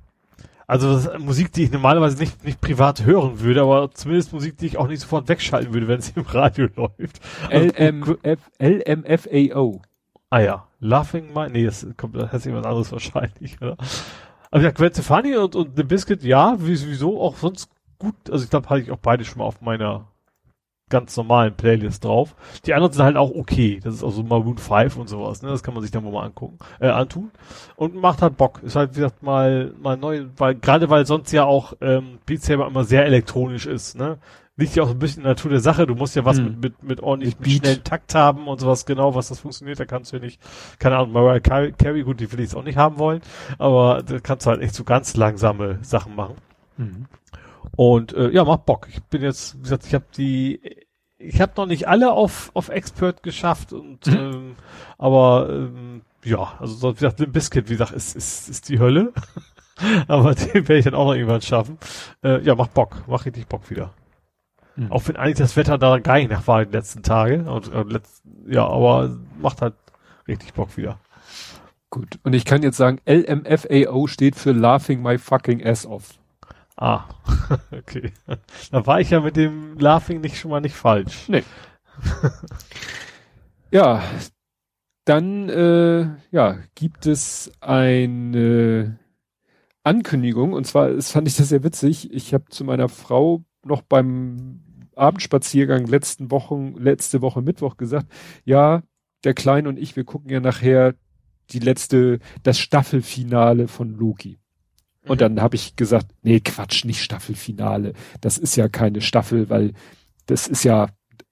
also 0.67 0.93
das 0.93 1.05
ist 1.05 1.19
Musik, 1.19 1.51
die 1.53 1.63
ich 1.63 1.71
normalerweise 1.71 2.17
nicht, 2.17 2.43
nicht 2.43 2.59
privat 2.61 3.03
hören 3.05 3.39
würde, 3.39 3.61
aber 3.61 3.91
zumindest 3.91 4.33
Musik, 4.33 4.57
die 4.57 4.65
ich 4.67 4.77
auch 4.77 4.87
nicht 4.87 4.99
sofort 5.01 5.27
wegschalten 5.29 5.73
würde, 5.73 5.87
wenn 5.87 6.01
sie 6.01 6.13
im 6.15 6.23
Radio 6.25 6.67
läuft. 6.75 7.19
Also, 7.49 7.69
LMF, 7.77 8.39
LMFAO. 8.59 9.81
ah 10.29 10.39
ja, 10.39 10.67
Laughing 10.79 11.33
My, 11.33 11.49
nee, 11.49 11.65
das 11.65 11.85
kommt, 11.97 12.15
das 12.15 12.31
heißt 12.31 12.45
jemand 12.45 12.65
anderes 12.65 12.91
wahrscheinlich, 12.91 13.61
oder? 13.61 13.77
Aber 14.51 14.63
ja, 14.63 14.71
Gwen 14.71 14.91
Stefani 14.91 15.35
und, 15.35 15.55
und 15.55 15.75
The 15.75 15.83
Biscuit, 15.83 16.23
ja, 16.23 16.55
wie- 16.59 16.75
sowieso 16.75 17.21
auch 17.21 17.35
sonst 17.37 17.69
gut, 17.99 18.15
also 18.29 18.43
ich 18.43 18.49
glaube, 18.49 18.69
hatte 18.69 18.81
ich 18.81 18.91
auch 18.91 18.97
beide 18.97 19.25
schon 19.25 19.39
mal 19.39 19.45
auf 19.45 19.61
meiner 19.61 20.07
ganz 20.89 21.17
normalen 21.17 21.55
Playlist 21.55 22.05
drauf. 22.05 22.35
Die 22.65 22.73
anderen 22.73 22.93
sind 22.93 23.03
halt 23.03 23.17
auch 23.17 23.31
okay. 23.31 23.79
Das 23.83 23.95
ist 23.95 24.03
auch 24.03 24.11
so 24.11 24.23
Maroon 24.23 24.57
5 24.57 24.97
und 24.97 25.07
sowas, 25.09 25.41
ne? 25.41 25.49
Das 25.49 25.63
kann 25.63 25.73
man 25.73 25.81
sich 25.81 25.91
dann 25.91 26.03
wohl 26.03 26.11
mal 26.11 26.25
angucken, 26.25 26.59
äh, 26.79 26.89
antun. 26.89 27.31
Und 27.75 27.95
macht 27.95 28.21
halt 28.21 28.37
Bock. 28.37 28.61
Ist 28.63 28.75
halt, 28.75 28.91
wie 28.91 28.99
gesagt, 28.99 29.23
mal, 29.23 29.73
mal 29.81 29.97
neu, 29.97 30.25
weil, 30.37 30.55
gerade 30.55 30.89
weil 30.89 31.05
sonst 31.05 31.31
ja 31.31 31.43
auch, 31.45 31.73
ähm, 31.81 32.19
Beat 32.25 32.43
Saber 32.43 32.67
immer 32.67 32.83
sehr 32.83 33.05
elektronisch 33.05 33.65
ist, 33.65 33.97
ne? 33.97 34.19
Liegt 34.57 34.75
ja 34.75 34.83
auch 34.83 34.91
ein 34.91 34.99
bisschen 34.99 35.21
in 35.21 35.23
der 35.23 35.33
Natur 35.33 35.51
der 35.51 35.59
Sache. 35.59 35.85
Du 35.85 35.95
musst 35.95 36.15
ja 36.15 36.23
was 36.23 36.37
Hm. 36.37 36.45
mit, 36.45 36.61
mit, 36.61 36.83
mit 36.83 36.99
ordentlich, 37.01 37.37
Mit 37.39 37.51
schnellen 37.51 37.83
Takt 37.83 38.15
haben 38.15 38.47
und 38.47 38.61
sowas 38.61 38.85
genau, 38.85 39.13
was 39.13 39.27
das 39.27 39.39
funktioniert. 39.39 39.79
Da 39.79 39.85
kannst 39.85 40.13
du 40.13 40.17
ja 40.17 40.23
nicht, 40.23 40.39
keine 40.79 40.95
Ahnung, 40.97 41.11
Mariah 41.11 41.39
Carey, 41.41 42.03
gut, 42.03 42.21
die 42.21 42.31
will 42.31 42.39
ich 42.39 42.45
jetzt 42.45 42.55
auch 42.55 42.63
nicht 42.63 42.77
haben 42.77 42.97
wollen, 42.97 43.21
aber 43.57 44.01
da 44.03 44.19
kannst 44.19 44.45
du 44.45 44.51
halt 44.51 44.61
nicht 44.61 44.73
so 44.73 44.85
ganz 44.85 45.17
langsame 45.17 45.79
Sachen 45.81 46.15
machen. 46.15 46.35
Mhm. 46.77 47.05
Und 47.75 48.13
äh, 48.13 48.29
ja, 48.29 48.43
macht 48.43 48.65
Bock. 48.65 48.87
Ich 48.89 49.03
bin 49.03 49.21
jetzt, 49.21 49.57
wie 49.57 49.63
gesagt, 49.63 49.85
ich 49.85 49.93
habe 49.93 50.05
die, 50.17 50.61
ich 51.17 51.41
habe 51.41 51.53
noch 51.57 51.65
nicht 51.65 51.87
alle 51.87 52.11
auf 52.11 52.51
auf 52.53 52.69
Expert 52.69 53.23
geschafft 53.23 53.73
und 53.73 54.05
Mhm. 54.07 54.13
ähm, 54.15 54.55
aber 54.97 55.49
ähm, 55.49 56.01
ja, 56.23 56.53
also 56.59 56.73
so, 56.75 56.91
wie 56.91 56.95
gesagt, 56.95 57.19
Limp 57.19 57.33
Bizkit, 57.33 57.69
wie 57.69 57.73
gesagt, 57.73 57.91
ist 57.91 58.15
ist 58.15 58.49
ist 58.49 58.69
die 58.69 58.79
Hölle. 58.79 59.13
aber 60.07 60.35
den 60.35 60.53
werde 60.53 60.77
ich 60.77 60.85
dann 60.85 60.95
auch 60.95 61.05
noch 61.07 61.13
irgendwann 61.15 61.41
schaffen. 61.41 61.77
Äh, 62.23 62.41
ja, 62.41 62.55
macht 62.55 62.73
Bock, 62.73 63.07
macht 63.07 63.25
richtig 63.25 63.47
Bock 63.47 63.69
wieder. 63.69 63.91
Mhm. 64.75 64.91
Auch 64.91 65.07
wenn 65.07 65.15
eigentlich 65.17 65.37
das 65.37 65.55
Wetter 65.55 65.77
da 65.77 65.97
gar 65.99 66.15
nicht 66.15 66.31
nach 66.31 66.47
war 66.47 66.61
in 66.61 66.69
den 66.69 66.73
letzten 66.73 67.03
Tagen 67.03 67.47
und 67.47 67.71
äh, 67.73 67.83
letzt, 67.83 68.23
ja, 68.47 68.65
aber 68.67 69.17
macht 69.39 69.61
halt 69.61 69.75
richtig 70.27 70.53
Bock 70.53 70.75
wieder. 70.77 70.99
Gut. 71.89 72.19
Und 72.23 72.33
ich 72.33 72.45
kann 72.45 72.63
jetzt 72.63 72.77
sagen, 72.77 72.99
LMFAO 73.07 74.07
steht 74.07 74.35
für 74.35 74.51
Laughing 74.51 75.01
My 75.01 75.17
Fucking 75.17 75.65
Ass 75.65 75.85
Off. 75.85 76.15
Ah, 76.77 77.05
okay. 77.71 78.11
Da 78.71 78.85
war 78.85 78.99
ich 78.99 79.11
ja 79.11 79.21
mit 79.21 79.37
dem 79.37 79.77
Laughing 79.77 80.21
nicht 80.21 80.37
schon 80.37 80.51
mal 80.51 80.61
nicht 80.61 80.75
falsch. 80.75 81.29
Ja, 83.71 84.01
dann 85.05 85.49
äh, 85.49 86.07
ja, 86.31 86.59
gibt 86.75 87.07
es 87.07 87.51
eine 87.59 88.99
Ankündigung 89.83 90.53
und 90.53 90.65
zwar 90.65 90.91
das 90.91 91.11
fand 91.11 91.27
ich 91.27 91.35
das 91.35 91.49
sehr 91.49 91.63
witzig. 91.63 92.11
Ich 92.13 92.33
habe 92.33 92.45
zu 92.49 92.63
meiner 92.63 92.89
Frau 92.89 93.43
noch 93.65 93.81
beim 93.81 94.61
Abendspaziergang 94.95 95.87
letzten 95.87 96.31
Wochen, 96.31 96.75
letzte 96.75 97.21
Woche 97.21 97.41
Mittwoch 97.41 97.75
gesagt, 97.77 98.07
ja, 98.45 98.83
der 99.25 99.33
Kleine 99.33 99.67
und 99.69 99.77
ich, 99.77 99.95
wir 99.95 100.05
gucken 100.05 100.29
ja 100.29 100.39
nachher 100.39 100.95
die 101.51 101.59
letzte, 101.59 102.19
das 102.43 102.59
Staffelfinale 102.59 103.67
von 103.67 103.89
Loki. 103.89 104.39
Und 105.07 105.21
dann 105.21 105.41
habe 105.41 105.55
ich 105.55 105.75
gesagt, 105.75 106.07
nee, 106.23 106.39
Quatsch, 106.39 106.85
nicht 106.85 107.01
Staffelfinale. 107.01 107.93
Das 108.21 108.37
ist 108.37 108.55
ja 108.55 108.67
keine 108.67 109.01
Staffel, 109.01 109.49
weil 109.49 109.73
das 110.25 110.47
ist 110.47 110.63
ja, 110.63 110.89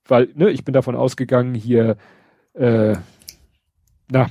weil, 0.07 0.29
ne, 0.35 0.49
ich 0.49 0.63
bin 0.63 0.73
davon 0.73 0.95
ausgegangen, 0.95 1.55
hier, 1.55 1.97
äh, 2.53 2.95
na, 4.11 4.29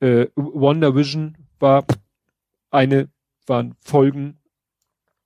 äh, 0.00 0.26
Wonder 0.34 0.94
Vision 0.94 1.36
war 1.58 1.84
eine, 2.70 3.08
waren 3.46 3.74
Folgen, 3.80 4.38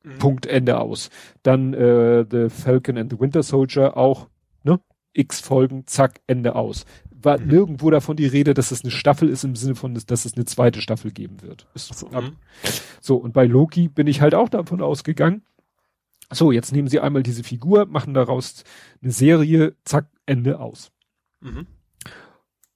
Mhm. 0.08 0.18
Punkt, 0.18 0.46
Ende 0.46 0.78
aus. 0.78 1.10
Dann 1.42 1.74
äh, 1.74 2.24
The 2.28 2.48
Falcon 2.48 2.96
and 2.96 3.12
the 3.12 3.20
Winter 3.20 3.42
Soldier 3.42 3.96
auch, 3.96 4.28
ne? 4.62 4.80
X 5.12 5.40
Folgen, 5.40 5.86
zack, 5.86 6.20
Ende 6.26 6.54
aus. 6.54 6.84
War 7.20 7.38
Mhm. 7.40 7.48
nirgendwo 7.48 7.90
davon 7.90 8.16
die 8.16 8.26
Rede, 8.26 8.54
dass 8.54 8.70
es 8.70 8.82
eine 8.82 8.90
Staffel 8.90 9.28
ist 9.28 9.44
im 9.44 9.56
Sinne 9.56 9.74
von, 9.74 9.94
dass 9.94 10.24
es 10.24 10.34
eine 10.34 10.44
zweite 10.44 10.80
Staffel 10.80 11.10
geben 11.10 11.42
wird. 11.42 11.66
Ist, 11.74 11.94
So, 11.94 12.08
mhm. 12.08 12.36
so, 13.00 13.16
und 13.16 13.32
bei 13.32 13.44
Loki 13.46 13.88
bin 13.88 14.06
ich 14.06 14.20
halt 14.20 14.34
auch 14.34 14.48
davon 14.48 14.80
ausgegangen. 14.80 15.42
So, 16.30 16.52
jetzt 16.52 16.72
nehmen 16.72 16.88
sie 16.88 17.00
einmal 17.00 17.22
diese 17.22 17.42
Figur, 17.42 17.86
machen 17.86 18.14
daraus 18.14 18.62
eine 19.02 19.12
Serie, 19.12 19.74
zack, 19.84 20.06
Ende 20.26 20.60
aus. 20.60 20.92
Mhm. 21.40 21.66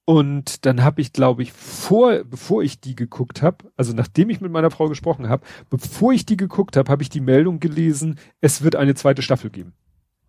Und 0.05 0.65
dann 0.65 0.83
habe 0.83 0.99
ich, 0.99 1.13
glaube 1.13 1.43
ich, 1.43 1.53
vor, 1.53 2.25
bevor 2.25 2.61
ich 2.61 2.81
die 2.81 2.95
geguckt 2.95 3.41
habe, 3.41 3.71
also 3.77 3.93
nachdem 3.93 4.29
ich 4.29 4.41
mit 4.41 4.51
meiner 4.51 4.71
Frau 4.71 4.89
gesprochen 4.89 5.29
habe, 5.29 5.45
bevor 5.69 6.11
ich 6.11 6.25
die 6.25 6.35
geguckt 6.35 6.75
habe, 6.75 6.91
habe 6.91 7.03
ich 7.03 7.09
die 7.09 7.21
Meldung 7.21 7.61
gelesen, 7.61 8.19
es 8.41 8.63
wird 8.63 8.75
eine 8.75 8.95
zweite 8.95 9.21
Staffel 9.21 9.49
geben. 9.49 9.73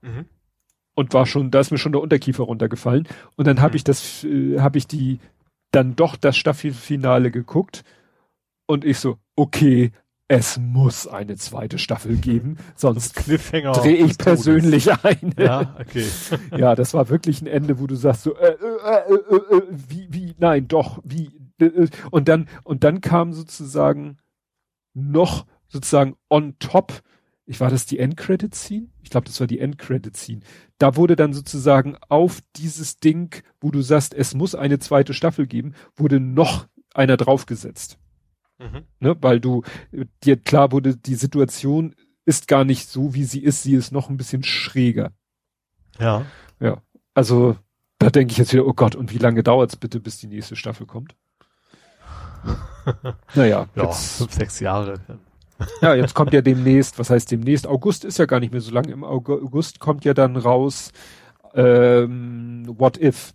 Mhm. 0.03 0.27
Und 0.95 1.13
war 1.13 1.27
schon, 1.27 1.51
da 1.51 1.61
ist 1.61 1.71
mir 1.73 1.79
schon 1.79 1.93
der 1.93 2.01
Unterkiefer 2.03 2.45
runtergefallen. 2.45 3.09
Und 3.37 3.47
dann 3.47 3.61
habe 3.61 3.73
Mhm. 3.73 3.77
ich 3.77 3.85
das, 3.85 4.25
äh, 4.25 4.61
habe 4.61 4.79
ich 4.79 4.87
die 4.87 5.19
dann 5.73 5.97
doch 5.97 6.17
das 6.17 6.37
Staffelfinale 6.37 7.31
geguckt. 7.31 7.83
Und 8.67 8.85
ich 8.85 8.99
so, 8.99 9.19
okay, 9.37 9.91
es 10.29 10.57
muss 10.59 11.07
eine 11.07 11.37
zweite 11.37 11.79
Staffel 11.79 12.17
geben, 12.17 12.57
sonst 12.77 13.15
Cliffhanger. 13.15 13.73
drehe 13.73 13.97
ich 14.07 14.17
persönlich 14.17 14.91
ein. 15.05 15.35
Ja, 15.37 15.77
okay. 15.81 16.07
ja, 16.57 16.75
das 16.75 16.95
war 16.95 17.09
wirklich 17.11 17.43
ein 17.43 17.47
Ende, 17.47 17.79
wo 17.79 17.87
du 17.87 17.95
sagst 17.95 18.23
so, 18.23 18.35
äh, 18.37 18.53
äh, 18.53 19.13
äh, 19.13 19.15
äh, 19.15 19.57
äh, 19.59 19.63
wie, 19.89 20.07
wie, 20.11 20.35
nein, 20.39 20.67
doch, 20.69 20.99
wie, 21.05 21.31
äh, 21.61 21.67
äh, 21.67 21.89
und 22.11 22.29
dann, 22.29 22.49
und 22.63 22.85
dann 22.85 23.01
kam 23.03 23.33
sozusagen 23.35 24.17
noch 24.95 25.45
sozusagen 25.69 26.17
on 26.31 26.55
top, 26.59 27.03
ich 27.47 27.61
war 27.61 27.71
das 27.71 27.87
die 27.87 27.99
Endcredit-Scene? 27.99 28.89
Ich 29.03 29.11
glaube, 29.11 29.27
das 29.27 29.39
war 29.41 29.47
die 29.47 29.59
Endcredit-Scene. 29.59 30.41
Da 30.79 30.97
wurde 30.97 31.15
dann 31.15 31.33
sozusagen 31.33 31.97
auf 32.09 32.41
dieses 32.57 32.99
Ding, 32.99 33.43
wo 33.61 33.71
du 33.71 33.83
sagst, 33.83 34.15
es 34.15 34.35
muss 34.35 34.55
eine 34.55 34.79
zweite 34.79 35.13
Staffel 35.13 35.47
geben, 35.47 35.75
wurde 35.97 36.21
noch 36.21 36.67
einer 36.95 37.17
draufgesetzt. 37.17 37.99
Mhm. 38.59 38.85
Ne, 39.01 39.17
weil 39.21 39.41
du, 39.41 39.63
dir 40.23 40.37
klar 40.37 40.73
wurde, 40.73 40.97
die 40.97 41.17
Situation 41.17 41.95
ist 42.25 42.49
gar 42.49 42.65
nicht 42.65 42.89
so, 42.89 43.15
wie 43.15 43.25
sie 43.25 43.43
ist, 43.43 43.63
sie 43.63 43.75
ist 43.75 43.93
noch 43.93 44.09
ein 44.09 44.17
bisschen 44.17 44.43
schräger. 44.43 45.13
Ja. 45.99 46.25
Ja. 46.61 46.83
Also, 47.13 47.57
da 47.99 48.11
denke 48.11 48.33
ich 48.33 48.39
jetzt 48.39 48.53
wieder, 48.53 48.67
oh 48.67 48.73
Gott, 48.73 48.97
und 48.97 49.13
wie 49.13 49.19
lange 49.19 49.43
dauert's 49.43 49.77
bitte, 49.77 50.01
bis 50.01 50.19
die 50.19 50.29
nächste 50.29 50.57
Staffel 50.57 50.87
kommt? 50.87 51.15
naja. 53.35 53.69
Ja, 53.75 53.85
jetzt, 53.85 54.17
fünf, 54.17 54.33
sechs 54.33 54.61
Jahre. 54.61 55.01
Ja, 55.83 55.95
jetzt 55.95 56.15
kommt 56.15 56.33
ja 56.33 56.43
demnächst, 56.43 56.99
was 56.99 57.11
heißt 57.11 57.31
demnächst? 57.31 57.67
August 57.67 58.05
ist 58.05 58.19
ja 58.19 58.27
gar 58.27 58.41
nicht 58.41 58.53
mehr 58.53 58.61
so 58.61 58.73
lang. 58.73 58.89
Im 58.89 59.05
August 59.05 59.81
kommt 59.81 60.05
ja 60.05 60.15
dann 60.15 60.37
raus 60.37 60.93
ähm, 61.55 62.65
What 62.79 63.01
If. 63.01 63.33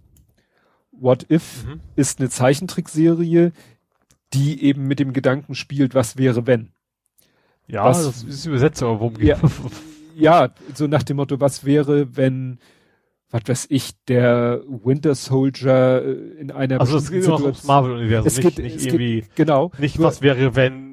What 0.91 1.25
If 1.29 1.65
mhm. 1.65 1.79
ist 1.95 2.19
eine 2.19 2.29
Zeichentrickserie, 2.29 3.53
die 4.33 4.63
eben 4.63 4.87
mit 4.87 4.99
dem 4.99 5.13
Gedanken 5.13 5.55
spielt, 5.55 5.95
was 5.95 6.17
wäre 6.17 6.45
wenn. 6.45 6.71
Ja, 7.67 7.85
was, 7.85 8.03
das 8.03 8.23
ist 8.23 8.45
übersetzt, 8.45 8.81
aber 8.83 8.99
worum 8.99 9.21
ja, 9.21 9.37
ja, 10.15 10.49
so 10.73 10.87
nach 10.87 11.03
dem 11.03 11.17
Motto, 11.17 11.39
was 11.39 11.65
wäre, 11.65 12.17
wenn, 12.17 12.59
was 13.29 13.43
weiß 13.45 13.67
ich, 13.69 13.91
der 14.05 14.61
Winter 14.67 15.13
Soldier 15.13 16.03
äh, 16.03 16.41
in 16.41 16.51
einer 16.51 16.79
Also 16.79 16.97
es 16.97 17.11
geht 17.11 17.23
immer 17.23 17.41
ums 17.41 17.63
Marvel-Universum, 17.65 18.43
nicht, 18.43 18.55
geht, 18.55 18.63
nicht 18.63 18.85
irgendwie, 18.87 19.21
geht, 19.21 19.35
genau. 19.35 19.71
Nicht 19.77 19.99
was 19.99 20.21
wäre, 20.21 20.55
wenn, 20.55 20.88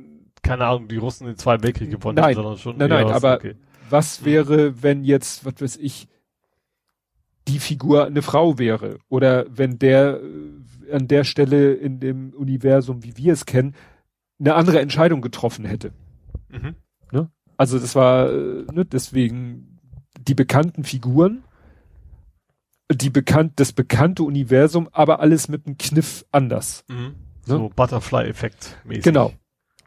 keine 0.47 0.67
Ahnung, 0.67 0.89
die 0.89 0.97
Russen 0.97 1.27
den 1.27 1.37
Zweiten 1.37 1.63
Weltkrieg 1.63 1.91
gewonnen 1.91 2.17
nein, 2.17 2.29
hätten, 2.29 2.37
sondern 2.37 2.59
schon. 2.59 2.77
Nein, 2.77 2.91
nein, 2.91 3.07
was, 3.07 3.13
aber 3.13 3.37
okay. 3.37 3.55
was 3.91 4.25
wäre, 4.25 4.83
wenn 4.83 5.05
jetzt, 5.05 5.45
was 5.45 5.61
weiß 5.61 5.77
ich, 5.77 6.09
die 7.49 7.59
Figur 7.59 8.07
eine 8.07 8.23
Frau 8.23 8.59
wäre 8.59 8.99
oder 9.09 9.47
wenn 9.49 9.79
der 9.79 10.21
äh, 10.21 10.93
an 10.93 11.09
der 11.09 11.25
Stelle 11.25 11.75
in 11.75 12.01
dem 12.01 12.33
Universum, 12.33 13.05
wie 13.05 13.17
wir 13.17 13.33
es 13.33 13.47
kennen, 13.47 13.75
eine 14.39 14.55
andere 14.55 14.81
Entscheidung 14.81 15.21
getroffen 15.21 15.65
hätte. 15.65 15.93
Mhm. 16.49 16.75
Ne? 17.13 17.31
Also 17.57 17.79
das 17.79 17.95
war 17.95 18.31
äh, 18.31 18.65
ne, 18.73 18.85
deswegen 18.85 19.79
die 20.19 20.35
bekannten 20.35 20.85
Figuren, 20.85 21.45
die 22.93 23.11
bekannt, 23.11 23.55
das 23.57 23.73
bekannte 23.73 24.23
Universum, 24.23 24.89
aber 24.93 25.21
alles 25.21 25.49
mit 25.49 25.67
einem 25.67 25.79
Kniff 25.79 26.25
anders. 26.33 26.85
Mhm. 26.89 26.97
Ne? 26.97 27.15
So 27.47 27.71
Butterfly-Effekt 27.75 28.79
mäßig. 28.85 29.05
Genau. 29.05 29.33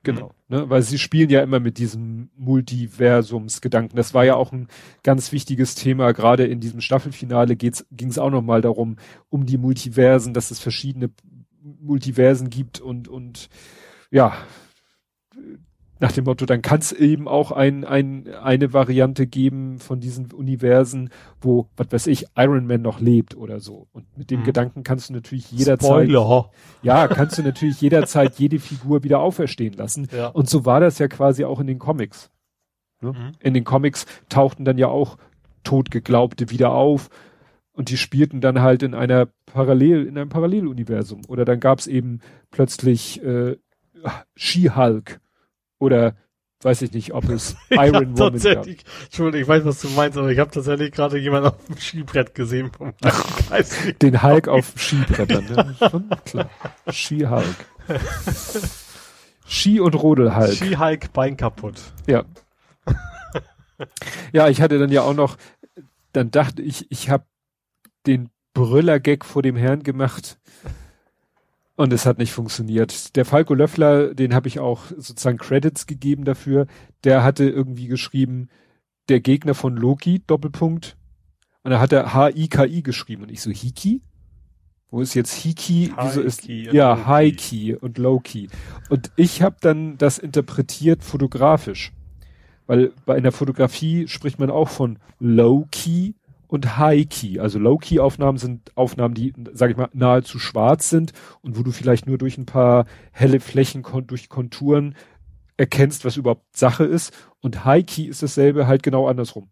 Genau, 0.03 0.33
mhm. 0.47 0.55
ne, 0.55 0.69
weil 0.69 0.81
sie 0.81 0.97
spielen 0.97 1.29
ja 1.29 1.41
immer 1.41 1.59
mit 1.59 1.77
diesem 1.77 2.29
Multiversumsgedanken. 2.37 3.97
Das 3.97 4.13
war 4.13 4.23
ja 4.23 4.35
auch 4.35 4.51
ein 4.51 4.67
ganz 5.03 5.31
wichtiges 5.31 5.75
Thema. 5.75 6.13
Gerade 6.13 6.45
in 6.45 6.59
diesem 6.59 6.81
Staffelfinale 6.81 7.55
ging 7.55 7.73
es 7.73 8.17
auch 8.17 8.29
nochmal 8.29 8.61
darum, 8.61 8.97
um 9.29 9.45
die 9.45 9.57
Multiversen, 9.57 10.33
dass 10.33 10.51
es 10.51 10.59
verschiedene 10.59 11.09
Multiversen 11.61 12.49
gibt 12.49 12.79
und 12.79 13.07
und 13.07 13.49
ja, 14.11 14.33
nach 15.99 16.13
dem 16.13 16.23
Motto, 16.23 16.45
dann 16.45 16.61
kann 16.61 16.79
es 16.79 16.91
eben 16.93 17.27
auch 17.27 17.51
ein, 17.51 17.83
ein, 17.83 18.27
eine 18.41 18.73
Variante 18.73 19.27
geben 19.27 19.79
von 19.79 19.99
diesen 19.99 20.31
Universen, 20.31 21.09
wo, 21.41 21.67
was 21.75 21.91
weiß 21.91 22.07
ich, 22.07 22.25
Iron 22.37 22.67
Man 22.67 22.81
noch 22.81 23.01
lebt 23.01 23.35
oder 23.35 23.59
so. 23.59 23.87
Und 23.91 24.05
mit 24.17 24.31
dem 24.31 24.41
mhm. 24.41 24.45
Gedanken 24.45 24.83
kannst 24.83 25.09
du 25.09 25.13
natürlich 25.13 25.51
jederzeit, 25.51 26.09
Spoiler. 26.09 26.49
ja, 26.83 27.07
kannst 27.07 27.37
du 27.37 27.43
natürlich 27.43 27.81
jederzeit 27.81 28.35
jede 28.35 28.59
Figur 28.59 29.03
wieder 29.03 29.19
auferstehen 29.19 29.73
lassen. 29.73 30.07
Ja. 30.15 30.27
Und 30.27 30.49
so 30.49 30.65
war 30.65 30.79
das 30.79 30.99
ja 30.99 31.09
quasi 31.09 31.43
auch 31.43 31.59
in 31.59 31.67
den 31.67 31.79
Comics. 31.79 32.29
Ne? 33.01 33.11
Mhm. 33.11 33.31
In 33.41 33.53
den 33.53 33.65
Comics 33.65 34.05
tauchten 34.29 34.63
dann 34.63 34.77
ja 34.77 34.87
auch 34.87 35.17
Totgeglaubte 35.63 36.49
wieder 36.49 36.71
auf 36.71 37.09
und 37.73 37.89
die 37.89 37.97
spielten 37.97 38.39
dann 38.39 38.61
halt 38.61 38.83
in 38.83 38.93
einer 38.93 39.27
Parallel, 39.45 40.05
in 40.05 40.17
einem 40.17 40.29
Paralleluniversum. 40.29 41.21
Oder 41.27 41.43
dann 41.43 41.59
gab 41.59 41.79
es 41.79 41.87
eben 41.87 42.21
plötzlich 42.51 43.21
äh, 43.23 43.57
She-Hulk 44.35 45.19
oder 45.79 46.15
weiß 46.61 46.81
ich 46.81 46.91
nicht, 46.91 47.13
ob 47.13 47.29
es 47.29 47.55
Iron 47.69 48.17
Woman 48.17 48.39
gab. 48.39 48.67
Entschuldigung, 48.67 49.41
ich 49.41 49.47
weiß, 49.47 49.65
was 49.65 49.81
du 49.81 49.89
meinst, 49.89 50.17
aber 50.17 50.29
ich 50.29 50.39
habe 50.39 50.51
tatsächlich 50.51 50.91
gerade 50.91 51.17
jemanden 51.17 51.49
auf 51.49 51.65
dem 51.65 51.77
Skibrett 51.77 52.35
gesehen. 52.35 52.71
Den 54.01 54.21
Hulk 54.21 54.47
auf 54.47 54.73
Skibrettern, 54.75 55.45
ne? 55.45 55.75
Schon 55.79 56.09
klar. 56.25 56.49
Ski-Hulk. 56.89 57.55
Ski- 59.47 59.79
und 59.79 59.95
Rodel-Hulk. 59.95 60.53
Ski-Hulk, 60.53 61.13
Bein 61.13 61.37
kaputt. 61.37 61.81
Ja. 62.07 62.25
ja, 64.31 64.49
ich 64.49 64.61
hatte 64.61 64.77
dann 64.77 64.91
ja 64.91 65.01
auch 65.03 65.13
noch, 65.13 65.37
dann 66.11 66.29
dachte 66.29 66.61
ich, 66.61 66.91
ich 66.91 67.09
habe 67.09 67.23
den 68.05 68.29
Brüller-Gag 68.53 69.25
vor 69.25 69.41
dem 69.41 69.55
Herrn 69.55 69.83
gemacht. 69.83 70.39
Und 71.79 71.93
es 71.93 72.05
hat 72.05 72.17
nicht 72.17 72.33
funktioniert. 72.33 73.15
Der 73.15 73.23
Falco 73.23 73.53
Löffler, 73.53 74.13
den 74.13 74.33
habe 74.33 74.49
ich 74.49 74.59
auch 74.59 74.87
sozusagen 74.97 75.37
Credits 75.37 75.87
gegeben 75.87 76.25
dafür. 76.25 76.67
Der 77.05 77.23
hatte 77.23 77.49
irgendwie 77.49 77.87
geschrieben, 77.87 78.49
der 79.07 79.21
Gegner 79.21 79.53
von 79.53 79.77
Loki, 79.77 80.21
Doppelpunkt. 80.27 80.97
Und 81.63 81.71
da 81.71 81.79
hat 81.79 81.93
er 81.93 82.13
H-I-K-I 82.13 82.83
geschrieben. 82.83 83.23
Und 83.23 83.31
ich 83.31 83.41
so, 83.41 83.49
Hiki? 83.49 84.01
Wo 84.91 84.99
ist 84.99 85.13
jetzt 85.13 85.33
Hiki? 85.33 85.93
Wieso 86.01 86.19
ist, 86.19 86.49
ja, 86.49 87.07
High-Key 87.07 87.75
und 87.75 87.97
Low-Key. 87.97 88.47
Und 88.89 89.11
ich 89.15 89.41
habe 89.41 89.55
dann 89.61 89.97
das 89.97 90.17
interpretiert 90.17 91.01
fotografisch. 91.01 91.93
Weil 92.67 92.91
bei 93.05 93.15
einer 93.15 93.31
Fotografie 93.31 94.09
spricht 94.09 94.37
man 94.37 94.49
auch 94.49 94.67
von 94.67 94.99
Low-Key 95.19 96.11
und 96.49 96.77
High-Key. 96.77 97.39
Also 97.39 97.59
Low-Key-Aufnahmen 97.59 98.39
sind 98.39 98.75
Aufnahmen, 98.75 99.13
die, 99.13 99.33
sag 99.53 99.69
ich 99.69 99.77
mal, 99.77 99.89
nahezu 99.93 100.39
schwarz 100.39 100.89
sind 100.89 101.13
und 101.41 101.57
wo 101.57 101.63
du 101.63 101.71
vielleicht 101.71 102.07
nur 102.07 102.17
durch 102.17 102.37
ein 102.37 102.47
paar 102.47 102.85
helle 103.11 103.39
Flächen 103.39 103.83
durch 104.07 104.29
Konturen 104.29 104.95
erkennst, 105.57 106.05
was 106.05 106.17
überhaupt 106.17 106.57
Sache 106.57 106.85
ist. 106.85 107.13
Und 107.39 107.65
High-Key 107.65 108.03
ist 108.05 108.23
dasselbe 108.23 108.65
halt 108.65 108.81
genau 108.81 109.07
andersrum. 109.07 109.49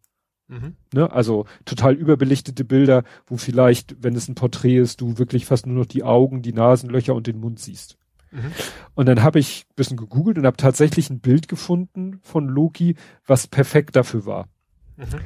Mhm. 0.48 0.76
Ne? 0.92 1.12
Also 1.12 1.46
total 1.66 1.94
überbelichtete 1.94 2.66
Bilder, 2.66 3.04
wo 3.28 3.38
vielleicht, 3.38 4.02
wenn 4.02 4.16
es 4.16 4.28
ein 4.28 4.36
Porträt 4.36 4.78
ist, 4.78 5.00
du 5.00 5.20
wirklich 5.20 5.46
fast 5.46 5.68
nur 5.68 5.78
noch 5.78 5.86
die 5.86 6.04
Augen, 6.04 6.42
die 6.42 6.54
Nasenlöcher 6.54 7.14
und 7.14 7.28
den 7.28 7.40
Mund 7.40 7.60
siehst. 7.60 7.98
Mhm. 8.32 8.52
Und 8.96 9.06
dann 9.06 9.22
habe 9.22 9.38
ich 9.38 9.66
bisschen 9.76 9.98
gegoogelt 9.98 10.40
und 10.40 10.48
habe 10.48 10.58
tatsächlich 10.58 11.12
ein 11.12 11.20
Bild 11.20 11.48
gefunden 11.48 12.20
von 12.24 12.48
Loki, 12.48 12.96
was 13.28 13.48
perfekt 13.48 13.96
dafür 13.96 14.26
war. 14.26 14.48
Mhm. 14.96 15.20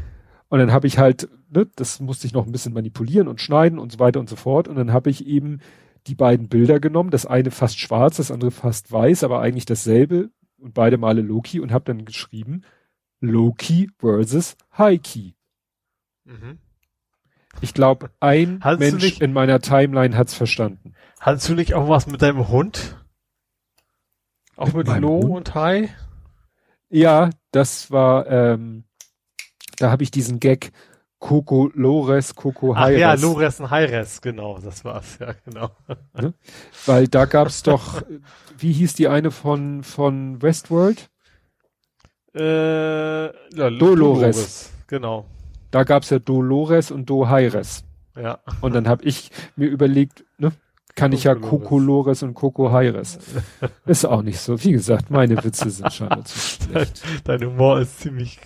Und 0.51 0.59
dann 0.59 0.73
habe 0.73 0.85
ich 0.85 0.97
halt, 0.97 1.29
ne, 1.49 1.65
das 1.77 2.01
musste 2.01 2.27
ich 2.27 2.33
noch 2.33 2.45
ein 2.45 2.51
bisschen 2.51 2.73
manipulieren 2.73 3.29
und 3.29 3.39
schneiden 3.39 3.79
und 3.79 3.93
so 3.93 3.99
weiter 3.99 4.19
und 4.19 4.27
so 4.27 4.35
fort. 4.35 4.67
Und 4.67 4.75
dann 4.75 4.91
habe 4.91 5.09
ich 5.09 5.25
eben 5.25 5.61
die 6.07 6.15
beiden 6.15 6.49
Bilder 6.49 6.81
genommen, 6.81 7.09
das 7.09 7.25
eine 7.25 7.51
fast 7.51 7.79
schwarz, 7.79 8.17
das 8.17 8.31
andere 8.31 8.51
fast 8.51 8.91
weiß, 8.91 9.23
aber 9.23 9.39
eigentlich 9.39 9.65
dasselbe 9.65 10.29
und 10.57 10.73
beide 10.73 10.97
Male 10.97 11.21
Loki 11.21 11.61
und 11.61 11.71
habe 11.71 11.85
dann 11.85 12.03
geschrieben 12.03 12.65
Loki 13.21 13.89
versus 13.97 14.57
Heiki. 14.77 15.35
Mhm. 16.25 16.57
Ich 17.61 17.73
glaube, 17.73 18.11
ein 18.19 18.59
Hast 18.61 18.79
Mensch 18.79 19.21
in 19.21 19.31
meiner 19.31 19.61
Timeline 19.61 20.17
hat's 20.17 20.33
verstanden. 20.33 20.95
Hattest 21.21 21.47
du 21.47 21.53
nicht 21.53 21.75
auch 21.75 21.87
was 21.87 22.07
mit 22.07 22.21
deinem 22.21 22.49
Hund? 22.49 22.97
Auch 24.57 24.73
mit, 24.73 24.89
mit 24.89 24.99
Lo 24.99 25.17
und 25.17 25.55
Hai? 25.55 25.95
Ja, 26.89 27.29
das 27.51 27.89
war 27.89 28.27
ähm, 28.27 28.83
da 29.81 29.91
habe 29.91 30.03
ich 30.03 30.11
diesen 30.11 30.39
Gag 30.39 30.71
Coco 31.19 31.69
Lores, 31.75 32.35
Coco 32.35 32.75
Heires. 32.75 32.99
Ja, 32.99 33.13
Lores 33.13 33.59
und 33.59 33.69
Heires, 33.69 34.21
genau, 34.21 34.57
das 34.57 34.83
war's, 34.83 35.19
ja, 35.19 35.33
genau. 35.45 35.69
Ne? 36.19 36.33
Weil 36.85 37.07
da 37.07 37.25
gab's 37.25 37.61
doch, 37.61 38.01
wie 38.57 38.71
hieß 38.71 38.95
die 38.95 39.07
eine 39.07 39.29
von, 39.29 39.83
von 39.83 40.41
Westworld? 40.41 41.09
Äh, 42.33 43.25
ja, 43.25 43.31
Dolores. 43.51 43.79
Dolores. 43.79 44.71
Genau. 44.87 45.25
Da 45.69 45.83
gab's 45.83 46.09
ja 46.09 46.19
Dolores 46.19 46.89
und 46.91 47.09
Do 47.09 47.29
Heires. 47.29 47.83
Ja. 48.15 48.39
Und 48.61 48.73
dann 48.73 48.87
habe 48.87 49.03
ich 49.05 49.29
mir 49.55 49.67
überlegt, 49.67 50.25
ne, 50.37 50.51
kann 50.95 51.13
ich 51.13 51.23
ja 51.23 51.35
Coco 51.35 51.79
Lores 51.79 52.23
und 52.23 52.33
Coco 52.33 52.71
Heires. 52.71 53.19
Ist 53.85 54.05
auch 54.05 54.21
nicht 54.21 54.39
so. 54.39 54.61
Wie 54.63 54.71
gesagt, 54.71 55.09
meine 55.09 55.41
Witze 55.43 55.69
sind 55.69 55.93
scheinbar 55.93 56.25
zu 56.25 56.37
schlecht. 56.39 57.03
Dein 57.23 57.43
Humor 57.45 57.79
ist 57.79 57.99
ziemlich 57.99 58.39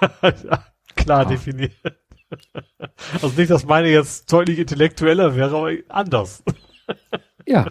klar 1.04 1.20
ah. 1.20 1.24
definiert. 1.24 1.72
Also 3.14 3.28
nicht, 3.36 3.50
dass 3.50 3.64
meine 3.64 3.88
jetzt 3.88 4.32
deutlich 4.32 4.58
intellektueller 4.58 5.36
wäre, 5.36 5.56
aber 5.56 5.72
anders. 5.88 6.42
Ja. 7.46 7.66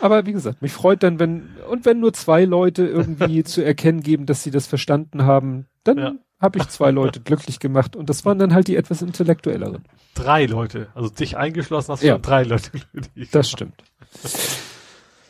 Aber 0.00 0.26
wie 0.26 0.32
gesagt, 0.32 0.62
mich 0.62 0.72
freut 0.72 1.02
dann, 1.02 1.18
wenn, 1.18 1.50
und 1.68 1.84
wenn 1.84 2.00
nur 2.00 2.12
zwei 2.12 2.44
Leute 2.44 2.86
irgendwie 2.86 3.44
zu 3.44 3.64
erkennen 3.64 4.02
geben, 4.02 4.26
dass 4.26 4.42
sie 4.42 4.50
das 4.50 4.66
verstanden 4.66 5.24
haben, 5.24 5.66
dann 5.84 5.98
ja. 5.98 6.12
habe 6.40 6.58
ich 6.58 6.68
zwei 6.68 6.90
Leute 6.90 7.20
glücklich 7.24 7.60
gemacht 7.60 7.96
und 7.96 8.10
das 8.10 8.24
waren 8.24 8.38
dann 8.38 8.54
halt 8.54 8.68
die 8.68 8.76
etwas 8.76 9.02
intellektuelleren. 9.02 9.84
Drei 10.14 10.46
Leute, 10.46 10.88
also 10.94 11.08
dich 11.08 11.36
eingeschlossen 11.36 11.92
hast 11.92 12.02
du 12.02 12.08
Ja. 12.08 12.18
drei 12.18 12.42
Leute 12.42 12.70
glücklich. 12.92 13.30
Das 13.30 13.50
stimmt. 13.50 13.82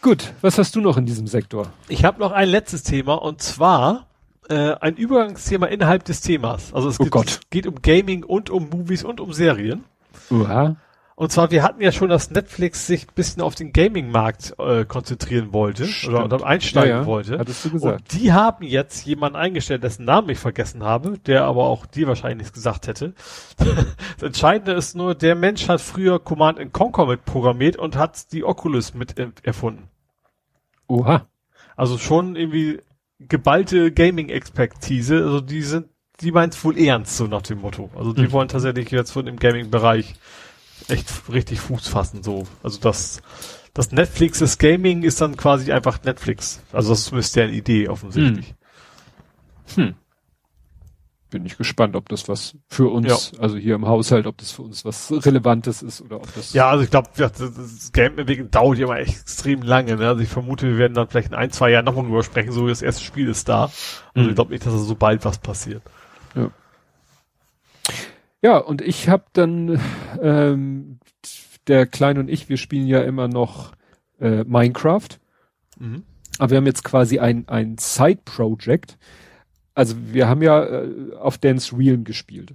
Gut, 0.00 0.32
was 0.40 0.56
hast 0.56 0.74
du 0.74 0.80
noch 0.80 0.96
in 0.96 1.04
diesem 1.04 1.26
Sektor? 1.26 1.70
Ich 1.88 2.04
habe 2.04 2.20
noch 2.20 2.32
ein 2.32 2.48
letztes 2.48 2.82
Thema 2.82 3.14
und 3.14 3.42
zwar 3.42 4.06
äh, 4.50 4.74
ein 4.80 4.96
Übergangsthema 4.96 5.66
innerhalb 5.66 6.04
des 6.04 6.20
Themas. 6.20 6.74
Also 6.74 6.88
es 6.88 7.00
Oh 7.00 7.04
geht, 7.04 7.12
Gott. 7.12 7.40
geht 7.50 7.66
um 7.66 7.76
Gaming 7.82 8.24
und 8.24 8.50
um 8.50 8.68
Movies 8.68 9.04
und 9.04 9.20
um 9.20 9.32
Serien. 9.32 9.84
Uha. 10.30 10.76
Und 11.16 11.30
zwar, 11.30 11.50
wir 11.50 11.62
hatten 11.62 11.82
ja 11.82 11.92
schon, 11.92 12.08
dass 12.08 12.30
Netflix 12.30 12.86
sich 12.86 13.06
ein 13.06 13.14
bisschen 13.14 13.42
auf 13.42 13.54
den 13.54 13.74
Gaming-Markt 13.74 14.54
äh, 14.58 14.86
konzentrieren 14.86 15.52
wollte 15.52 15.84
Stimmt. 15.84 16.14
oder, 16.32 16.46
einsteigen 16.46 16.90
Ja, 16.90 17.00
ja, 17.00 17.06
wollte. 17.06 17.38
hattest 17.38 17.62
du 17.66 17.70
gesagt. 17.72 18.00
Und 18.00 18.18
die 18.18 18.32
haben 18.32 18.64
jetzt 18.64 19.04
jemanden 19.04 19.36
eingestellt, 19.36 19.84
dessen 19.84 20.06
Namen 20.06 20.30
ich 20.30 20.38
vergessen 20.38 20.82
habe, 20.82 21.18
der 21.18 21.44
aber 21.44 21.64
auch 21.64 21.84
dir 21.84 22.08
wahrscheinlich 22.08 22.38
nichts 22.38 22.52
gesagt 22.54 22.86
hätte. 22.86 23.12
das 23.58 24.22
Entscheidende 24.22 24.72
ist 24.72 24.96
nur, 24.96 25.14
der 25.14 25.34
Mensch 25.34 25.68
hat 25.68 25.82
früher 25.82 26.18
Command 26.20 26.72
Conquer 26.72 27.04
mit 27.04 27.26
programmiert 27.26 27.76
und 27.76 27.96
hat 27.96 28.32
die 28.32 28.42
Oculus 28.42 28.94
mit 28.94 29.16
erfunden. 29.44 29.88
Oha. 30.86 31.26
Also 31.76 31.98
schon 31.98 32.34
irgendwie 32.34 32.80
geballte 33.28 33.92
Gaming-Expertise. 33.92 35.16
Also 35.24 35.40
die 35.40 35.62
sind, 35.62 35.88
die 36.20 36.32
meint's 36.32 36.62
wohl 36.64 36.78
ernst, 36.78 37.16
so 37.16 37.26
nach 37.26 37.42
dem 37.42 37.60
Motto. 37.60 37.90
Also 37.96 38.12
die 38.12 38.22
Mhm. 38.22 38.32
wollen 38.32 38.48
tatsächlich 38.48 38.90
jetzt 38.90 39.10
von 39.12 39.26
dem 39.26 39.36
Gaming-Bereich 39.38 40.14
echt 40.88 41.10
richtig 41.30 41.60
Fuß 41.60 41.88
fassen, 41.88 42.22
so. 42.22 42.46
Also 42.62 42.80
das, 42.80 43.22
das 43.74 43.92
Netflix 43.92 44.38
des 44.40 44.58
Gaming 44.58 45.02
ist 45.02 45.20
dann 45.20 45.36
quasi 45.36 45.72
einfach 45.72 46.02
Netflix. 46.02 46.60
Also 46.72 46.90
das 46.90 47.00
ist 47.00 47.04
zumindest 47.06 47.36
deren 47.36 47.52
Idee 47.52 47.88
offensichtlich. 47.88 48.54
Hm. 49.74 49.94
Bin 51.30 51.46
ich 51.46 51.56
gespannt, 51.56 51.94
ob 51.94 52.08
das 52.08 52.28
was 52.28 52.56
für 52.68 52.92
uns, 52.92 53.32
also 53.38 53.56
hier 53.56 53.76
im 53.76 53.86
Haushalt, 53.86 54.26
ob 54.26 54.36
das 54.38 54.50
für 54.50 54.62
uns 54.62 54.84
was 54.84 55.12
Relevantes 55.24 55.80
ist 55.80 56.00
oder 56.00 56.16
ob 56.16 56.34
das. 56.34 56.52
Ja, 56.52 56.68
also 56.68 56.82
ich 56.82 56.90
glaube, 56.90 57.08
das, 57.16 57.32
das 57.32 57.92
Game 57.92 58.18
entwickeln 58.18 58.50
dauert 58.50 58.78
ja 58.78 58.86
immer 58.86 58.98
echt 58.98 59.20
extrem 59.20 59.62
lange. 59.62 59.96
Ne? 59.96 60.08
Also 60.08 60.22
ich 60.22 60.28
vermute, 60.28 60.66
wir 60.66 60.78
werden 60.78 60.94
dann 60.94 61.06
vielleicht 61.08 61.28
in 61.28 61.34
ein, 61.34 61.50
zwei 61.52 61.70
Jahren 61.70 61.84
nochmal 61.84 62.04
drüber 62.04 62.24
sprechen, 62.24 62.50
so 62.50 62.66
das 62.66 62.82
erste 62.82 63.04
Spiel 63.04 63.28
ist 63.28 63.48
da. 63.48 63.64
Also 63.64 63.80
Mhm. 64.14 64.28
ich 64.30 64.34
glaube 64.34 64.50
nicht, 64.52 64.66
dass 64.66 64.72
da 64.72 64.78
so 64.80 64.94
bald 64.96 65.24
was 65.24 65.38
passiert. 65.38 65.82
Ja, 68.42 68.56
und 68.56 68.80
ich 68.80 69.08
habe 69.08 69.24
dann, 69.34 69.80
ähm, 70.22 70.98
der 71.66 71.86
Kleine 71.86 72.20
und 72.20 72.28
ich, 72.28 72.48
wir 72.48 72.56
spielen 72.56 72.86
ja 72.86 73.00
immer 73.02 73.28
noch 73.28 73.72
äh, 74.18 74.44
Minecraft. 74.44 75.08
Mhm. 75.78 76.04
Aber 76.38 76.50
wir 76.50 76.56
haben 76.56 76.66
jetzt 76.66 76.84
quasi 76.84 77.18
ein, 77.18 77.46
ein 77.48 77.76
Side-Project. 77.78 78.96
Also 79.74 79.94
wir 80.12 80.28
haben 80.28 80.42
ja 80.42 80.64
äh, 80.64 81.14
auf 81.16 81.38
Dance 81.38 81.76
Realm 81.76 82.04
gespielt. 82.04 82.54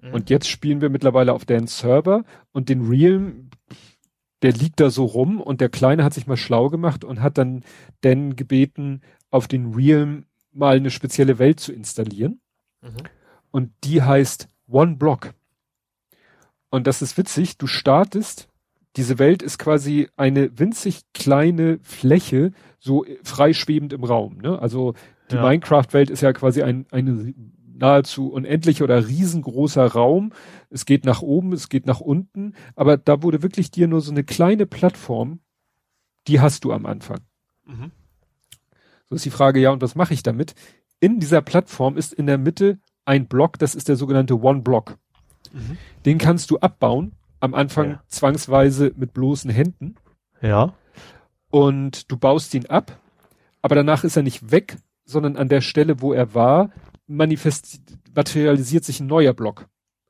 Mhm. 0.00 0.14
Und 0.14 0.30
jetzt 0.30 0.48
spielen 0.48 0.80
wir 0.80 0.90
mittlerweile 0.90 1.32
auf 1.32 1.44
Dance 1.44 1.78
Server 1.78 2.24
und 2.52 2.68
den 2.68 2.86
Realm, 2.88 3.50
der 4.42 4.52
liegt 4.52 4.80
da 4.80 4.90
so 4.90 5.04
rum 5.04 5.40
und 5.40 5.60
der 5.60 5.68
Kleine 5.68 6.04
hat 6.04 6.14
sich 6.14 6.26
mal 6.26 6.36
schlau 6.36 6.68
gemacht 6.68 7.04
und 7.04 7.22
hat 7.22 7.38
dann 7.38 7.64
Dan 8.02 8.36
gebeten, 8.36 9.00
auf 9.30 9.48
den 9.48 9.74
Realm 9.74 10.24
mal 10.52 10.76
eine 10.76 10.90
spezielle 10.90 11.38
Welt 11.38 11.60
zu 11.60 11.72
installieren. 11.72 12.40
Mhm. 12.82 12.96
Und 13.50 13.72
die 13.84 14.02
heißt 14.02 14.48
One 14.68 14.96
Block. 14.96 15.32
Und 16.70 16.86
das 16.86 17.02
ist 17.02 17.16
witzig, 17.16 17.58
du 17.58 17.66
startest, 17.66 18.48
diese 18.96 19.18
Welt 19.18 19.42
ist 19.42 19.58
quasi 19.58 20.08
eine 20.16 20.58
winzig 20.58 21.02
kleine 21.12 21.78
Fläche, 21.82 22.52
so 22.78 23.04
freischwebend 23.22 23.92
im 23.92 24.04
Raum. 24.04 24.38
Ne? 24.38 24.58
Also 24.58 24.94
die 25.30 25.36
Ja. 25.36 25.42
Minecraft-Welt 25.42 26.10
ist 26.10 26.20
ja 26.20 26.32
quasi 26.32 26.62
ein, 26.62 26.86
eine 26.90 27.34
nahezu 27.78 28.28
unendlicher 28.32 28.84
oder 28.84 29.06
riesengroßer 29.06 29.86
Raum. 29.86 30.32
Es 30.70 30.86
geht 30.86 31.04
nach 31.04 31.20
oben, 31.22 31.52
es 31.52 31.68
geht 31.68 31.86
nach 31.86 32.00
unten, 32.00 32.54
aber 32.74 32.96
da 32.96 33.22
wurde 33.22 33.42
wirklich 33.42 33.70
dir 33.70 33.86
nur 33.88 34.00
so 34.00 34.10
eine 34.10 34.24
kleine 34.24 34.66
Plattform, 34.66 35.40
die 36.26 36.40
hast 36.40 36.64
du 36.64 36.72
am 36.72 36.86
Anfang. 36.86 37.20
Mhm. 37.66 37.90
So 39.08 39.14
ist 39.14 39.24
die 39.24 39.30
Frage, 39.30 39.60
ja, 39.60 39.70
und 39.70 39.82
was 39.82 39.94
mache 39.94 40.14
ich 40.14 40.22
damit? 40.22 40.54
In 41.00 41.20
dieser 41.20 41.42
Plattform 41.42 41.96
ist 41.96 42.12
in 42.14 42.26
der 42.26 42.38
Mitte 42.38 42.78
ein 43.04 43.26
Block, 43.26 43.58
das 43.58 43.74
ist 43.74 43.88
der 43.88 43.96
sogenannte 43.96 44.40
One-Block. 44.40 44.96
Mhm. 45.52 45.76
Den 46.04 46.18
kannst 46.18 46.50
du 46.50 46.58
abbauen, 46.58 47.12
am 47.40 47.54
Anfang 47.54 47.90
Ja. 47.90 48.02
zwangsweise 48.08 48.92
mit 48.96 49.12
bloßen 49.12 49.50
Händen 49.50 49.96
Ja. 50.40 50.72
und 51.50 52.10
du 52.10 52.16
baust 52.16 52.54
ihn 52.54 52.66
ab, 52.66 52.98
aber 53.62 53.74
danach 53.74 54.02
ist 54.02 54.16
er 54.16 54.22
nicht 54.22 54.50
weg, 54.50 54.78
sondern 55.06 55.36
an 55.36 55.48
der 55.48 55.62
Stelle, 55.62 56.00
wo 56.02 56.12
er 56.12 56.34
war, 56.34 56.70
manifest 57.06 57.80
materialisiert 58.14 58.84
sich 58.84 59.00
ein 59.00 59.06
neuer 59.06 59.32
Block. 59.32 59.66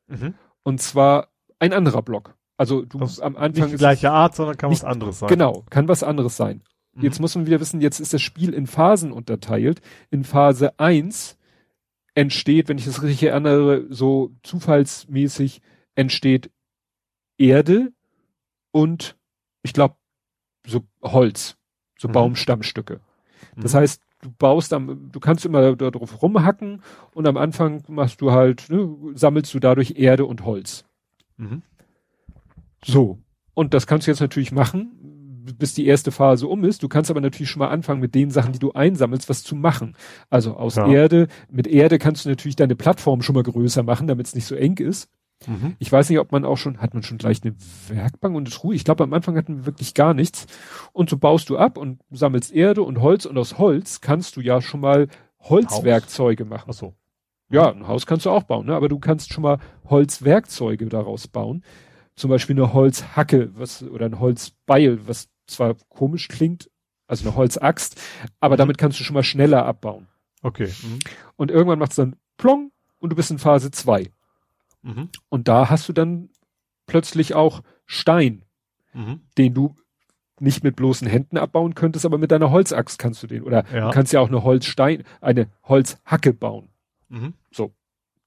Mhm. 0.08 0.34
Und 0.64 0.80
zwar 0.80 1.28
ein 1.60 1.72
anderer 1.72 2.02
Block. 2.02 2.34
Also 2.56 2.82
du 2.84 2.98
Das 2.98 3.20
am 3.20 3.34
Nicht 3.34 3.42
Anfang 3.42 3.68
die 3.68 3.74
ist 3.74 3.78
gleiche 3.78 4.10
Art, 4.10 4.34
sondern 4.34 4.56
kann 4.56 4.70
nicht- 4.70 4.82
was 4.82 4.88
anderes 4.90 5.18
sein. 5.20 5.28
Genau, 5.28 5.64
kann 5.70 5.86
was 5.88 6.02
anderes 6.02 6.36
sein. 6.36 6.62
Mhm. 6.94 7.02
Jetzt 7.02 7.20
muss 7.20 7.34
man 7.36 7.46
wieder 7.46 7.60
wissen, 7.60 7.80
jetzt 7.82 8.00
ist 8.00 8.14
das 8.14 8.22
Spiel 8.22 8.54
in 8.54 8.66
Phasen 8.66 9.12
unterteilt. 9.12 9.80
In 10.10 10.24
Phase 10.24 10.78
1 10.80 11.36
entsteht, 12.14 12.68
wenn 12.68 12.78
ich 12.78 12.86
das 12.86 13.02
richtig 13.02 13.24
erinnere, 13.28 13.84
so 13.90 14.32
zufallsmäßig 14.42 15.60
entsteht 15.94 16.50
Erde 17.36 17.92
und 18.72 19.16
ich 19.62 19.74
glaube 19.74 19.96
so 20.66 20.82
Holz, 21.02 21.56
so 21.98 22.08
Mhm. 22.08 22.12
Baumstammstücke. 22.12 23.00
Das 23.56 23.74
Mhm. 23.74 23.78
heißt, 23.78 24.02
du 24.22 24.30
baust 24.30 24.72
am, 24.72 25.10
du 25.12 25.20
kannst 25.20 25.44
immer 25.44 25.76
da 25.76 25.90
drauf 25.90 26.22
rumhacken 26.22 26.82
und 27.14 27.26
am 27.26 27.36
Anfang 27.36 27.82
machst 27.88 28.20
du 28.20 28.32
halt, 28.32 28.68
ne, 28.70 28.96
sammelst 29.14 29.52
du 29.54 29.58
dadurch 29.58 29.94
Erde 29.96 30.24
und 30.24 30.44
Holz. 30.44 30.84
Mhm. 31.36 31.62
So. 32.84 33.18
Und 33.54 33.74
das 33.74 33.86
kannst 33.86 34.06
du 34.06 34.10
jetzt 34.10 34.20
natürlich 34.20 34.52
machen, 34.52 34.92
bis 35.58 35.74
die 35.74 35.86
erste 35.86 36.12
Phase 36.12 36.46
um 36.46 36.64
ist. 36.64 36.82
Du 36.82 36.88
kannst 36.88 37.10
aber 37.10 37.20
natürlich 37.20 37.50
schon 37.50 37.60
mal 37.60 37.68
anfangen, 37.68 38.00
mit 38.00 38.14
den 38.14 38.30
Sachen, 38.30 38.52
die 38.52 38.58
du 38.58 38.72
einsammelst, 38.72 39.28
was 39.28 39.42
zu 39.42 39.56
machen. 39.56 39.96
Also 40.28 40.56
aus 40.56 40.76
Ja. 40.76 40.86
Erde, 40.88 41.28
mit 41.50 41.66
Erde 41.66 41.98
kannst 41.98 42.24
du 42.24 42.28
natürlich 42.28 42.56
deine 42.56 42.76
Plattform 42.76 43.22
schon 43.22 43.34
mal 43.34 43.42
größer 43.42 43.82
machen, 43.82 44.06
damit 44.06 44.26
es 44.26 44.34
nicht 44.34 44.46
so 44.46 44.54
eng 44.54 44.76
ist. 44.78 45.08
Mhm. 45.46 45.76
Ich 45.78 45.92
weiß 45.92 46.08
nicht, 46.08 46.18
ob 46.18 46.32
man 46.32 46.44
auch 46.44 46.56
schon, 46.56 46.78
hat 46.80 46.94
man 46.94 47.02
schon 47.02 47.18
gleich 47.18 47.42
eine 47.44 47.54
Werkbank 47.88 48.34
und 48.34 48.44
eine 48.46 48.54
Truhe? 48.54 48.74
Ich 48.74 48.84
glaube, 48.84 49.04
am 49.04 49.12
Anfang 49.12 49.36
hatten 49.36 49.58
wir 49.58 49.66
wirklich 49.66 49.94
gar 49.94 50.14
nichts. 50.14 50.46
Und 50.92 51.10
so 51.10 51.18
baust 51.18 51.50
du 51.50 51.58
ab 51.58 51.76
und 51.76 52.00
sammelst 52.10 52.52
Erde 52.52 52.82
und 52.82 53.00
Holz 53.00 53.26
und 53.26 53.36
aus 53.36 53.58
Holz 53.58 54.00
kannst 54.00 54.36
du 54.36 54.40
ja 54.40 54.62
schon 54.62 54.80
mal 54.80 55.08
Holzwerkzeuge 55.40 56.44
machen. 56.44 56.68
Ach 56.70 56.74
so. 56.74 56.94
Ja, 57.48 57.70
ein 57.70 57.86
Haus 57.86 58.06
kannst 58.06 58.26
du 58.26 58.30
auch 58.30 58.42
bauen, 58.42 58.66
ne? 58.66 58.74
aber 58.74 58.88
du 58.88 58.98
kannst 58.98 59.32
schon 59.32 59.42
mal 59.42 59.58
Holzwerkzeuge 59.88 60.86
daraus 60.86 61.28
bauen. 61.28 61.62
Zum 62.16 62.30
Beispiel 62.30 62.56
eine 62.56 62.72
Holzhacke 62.72 63.50
was, 63.54 63.82
oder 63.82 64.06
ein 64.06 64.18
Holzbeil, 64.18 65.06
was 65.06 65.28
zwar 65.46 65.76
komisch 65.88 66.28
klingt, 66.28 66.70
also 67.06 67.28
eine 67.28 67.36
Holzaxt, 67.36 68.00
aber 68.40 68.54
Mhm. 68.56 68.58
damit 68.58 68.78
kannst 68.78 68.98
du 68.98 69.04
schon 69.04 69.14
mal 69.14 69.22
schneller 69.22 69.64
abbauen. 69.64 70.08
Okay. 70.42 70.68
Mhm. 70.82 70.98
Und 71.36 71.50
irgendwann 71.50 71.78
macht's 71.78 71.96
dann 71.96 72.16
plong 72.36 72.72
und 72.98 73.10
du 73.10 73.16
bist 73.16 73.30
in 73.30 73.38
Phase 73.38 73.70
2. 73.70 74.10
Mhm. 74.86 75.08
Und 75.28 75.48
da 75.48 75.68
hast 75.68 75.88
du 75.88 75.92
dann 75.92 76.28
plötzlich 76.86 77.34
auch 77.34 77.62
Stein, 77.86 78.42
Mhm. 78.92 79.20
den 79.36 79.52
du 79.52 79.74
nicht 80.38 80.62
mit 80.62 80.76
bloßen 80.76 81.08
Händen 81.08 81.38
abbauen 81.38 81.74
könntest, 81.74 82.04
aber 82.06 82.18
mit 82.18 82.30
deiner 82.30 82.50
Holzaxt 82.50 82.98
kannst 82.98 83.22
du 83.22 83.26
den. 83.26 83.42
Oder 83.42 83.64
Ja. 83.74 83.86
du 83.86 83.90
kannst 83.90 84.12
ja 84.12 84.20
auch 84.20 84.28
eine 84.28 84.44
Holzstein, 84.44 85.02
eine 85.20 85.48
Holzhacke 85.64 86.32
bauen. 86.32 86.68
Mhm. 87.08 87.34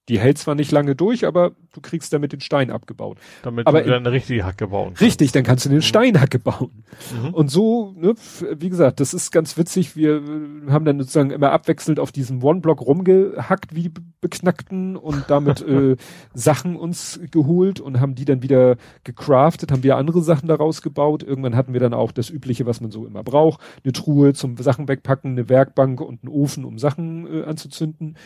Die 0.09 0.19
hält 0.19 0.39
zwar 0.39 0.55
nicht 0.55 0.71
lange 0.71 0.95
durch, 0.95 1.25
aber 1.27 1.51
du 1.71 1.81
kriegst 1.81 2.11
damit 2.11 2.33
den 2.33 2.41
Stein 2.41 2.71
abgebaut. 2.71 3.19
Damit 3.43 3.67
Aber 3.67 3.79
du 3.79 3.85
wieder 3.85 3.97
eine 3.97 4.11
richtige 4.11 4.43
Hacke 4.43 4.67
bauen 4.67 4.88
kannst. 4.89 5.01
Richtig, 5.01 5.31
dann 5.31 5.43
kannst 5.43 5.65
du 5.65 5.69
den 5.69 5.83
Steinhacke 5.83 6.39
bauen. 6.39 6.83
Mhm. 7.23 7.33
Und 7.33 7.51
so, 7.51 7.93
ne, 7.95 8.15
wie 8.57 8.69
gesagt, 8.69 8.99
das 8.99 9.13
ist 9.13 9.31
ganz 9.31 9.55
witzig. 9.55 9.95
Wir 9.95 10.21
haben 10.69 10.83
dann 10.83 10.99
sozusagen 10.99 11.29
immer 11.29 11.51
abwechselnd 11.51 11.99
auf 11.99 12.11
diesem 12.11 12.43
One-Block 12.43 12.81
rumgehackt 12.81 13.75
wie 13.75 13.83
die 13.83 13.89
Be- 13.89 14.01
Beknackten 14.19 14.97
und 14.97 15.25
damit 15.27 15.61
äh, 15.67 15.95
Sachen 16.33 16.75
uns 16.75 17.19
geholt 17.31 17.79
und 17.79 17.99
haben 17.99 18.15
die 18.15 18.25
dann 18.25 18.41
wieder 18.41 18.77
gecraftet, 19.03 19.71
haben 19.71 19.83
wir 19.83 19.95
andere 19.95 20.23
Sachen 20.23 20.47
daraus 20.47 20.81
gebaut. 20.81 21.21
Irgendwann 21.21 21.55
hatten 21.55 21.73
wir 21.73 21.79
dann 21.79 21.93
auch 21.93 22.11
das 22.11 22.31
Übliche, 22.31 22.65
was 22.65 22.81
man 22.81 22.89
so 22.89 23.05
immer 23.05 23.23
braucht. 23.23 23.61
Eine 23.83 23.93
Truhe 23.93 24.33
zum 24.33 24.57
Sachen 24.57 24.88
wegpacken, 24.88 25.31
eine 25.31 25.49
Werkbank 25.49 26.01
und 26.01 26.23
einen 26.23 26.33
Ofen, 26.33 26.65
um 26.65 26.79
Sachen 26.79 27.27
äh, 27.27 27.43
anzuzünden. 27.45 28.17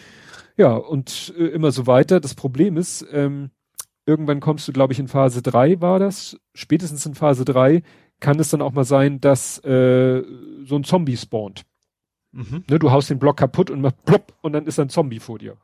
Ja, 0.58 0.74
und 0.74 1.34
äh, 1.38 1.46
immer 1.46 1.72
so 1.72 1.88
weiter. 1.88 2.20
Das 2.20 2.36
Problem 2.36 2.78
ist, 2.78 3.06
ähm, 3.12 3.52
irgendwann 4.06 4.40
kommst 4.40 4.68
du, 4.68 4.74
glaube 4.74 4.94
ich, 4.94 5.00
in 5.00 5.08
Phase 5.08 5.42
3 5.42 5.82
war 5.82 6.00
das, 6.00 6.38
spätestens 6.54 7.06
in 7.06 7.16
Phase 7.16 7.46
3 7.46 7.84
kann 8.20 8.40
es 8.40 8.50
dann 8.50 8.62
auch 8.62 8.72
mal 8.72 8.86
sein, 8.86 9.20
dass 9.20 9.60
äh, 9.66 10.24
so 10.64 10.76
ein 10.76 10.84
Zombie 10.84 11.18
spawnt. 11.18 11.64
Mhm. 12.32 12.64
Ne, 12.70 12.80
du 12.80 12.92
haust 12.92 13.10
den 13.10 13.20
Block 13.20 13.38
kaputt 13.38 13.70
und 13.70 13.82
machst 13.82 14.04
plopp 14.06 14.34
und 14.42 14.54
dann 14.54 14.66
ist 14.66 14.80
ein 14.80 14.90
Zombie 14.90 15.20
vor 15.20 15.40
dir. 15.40 15.58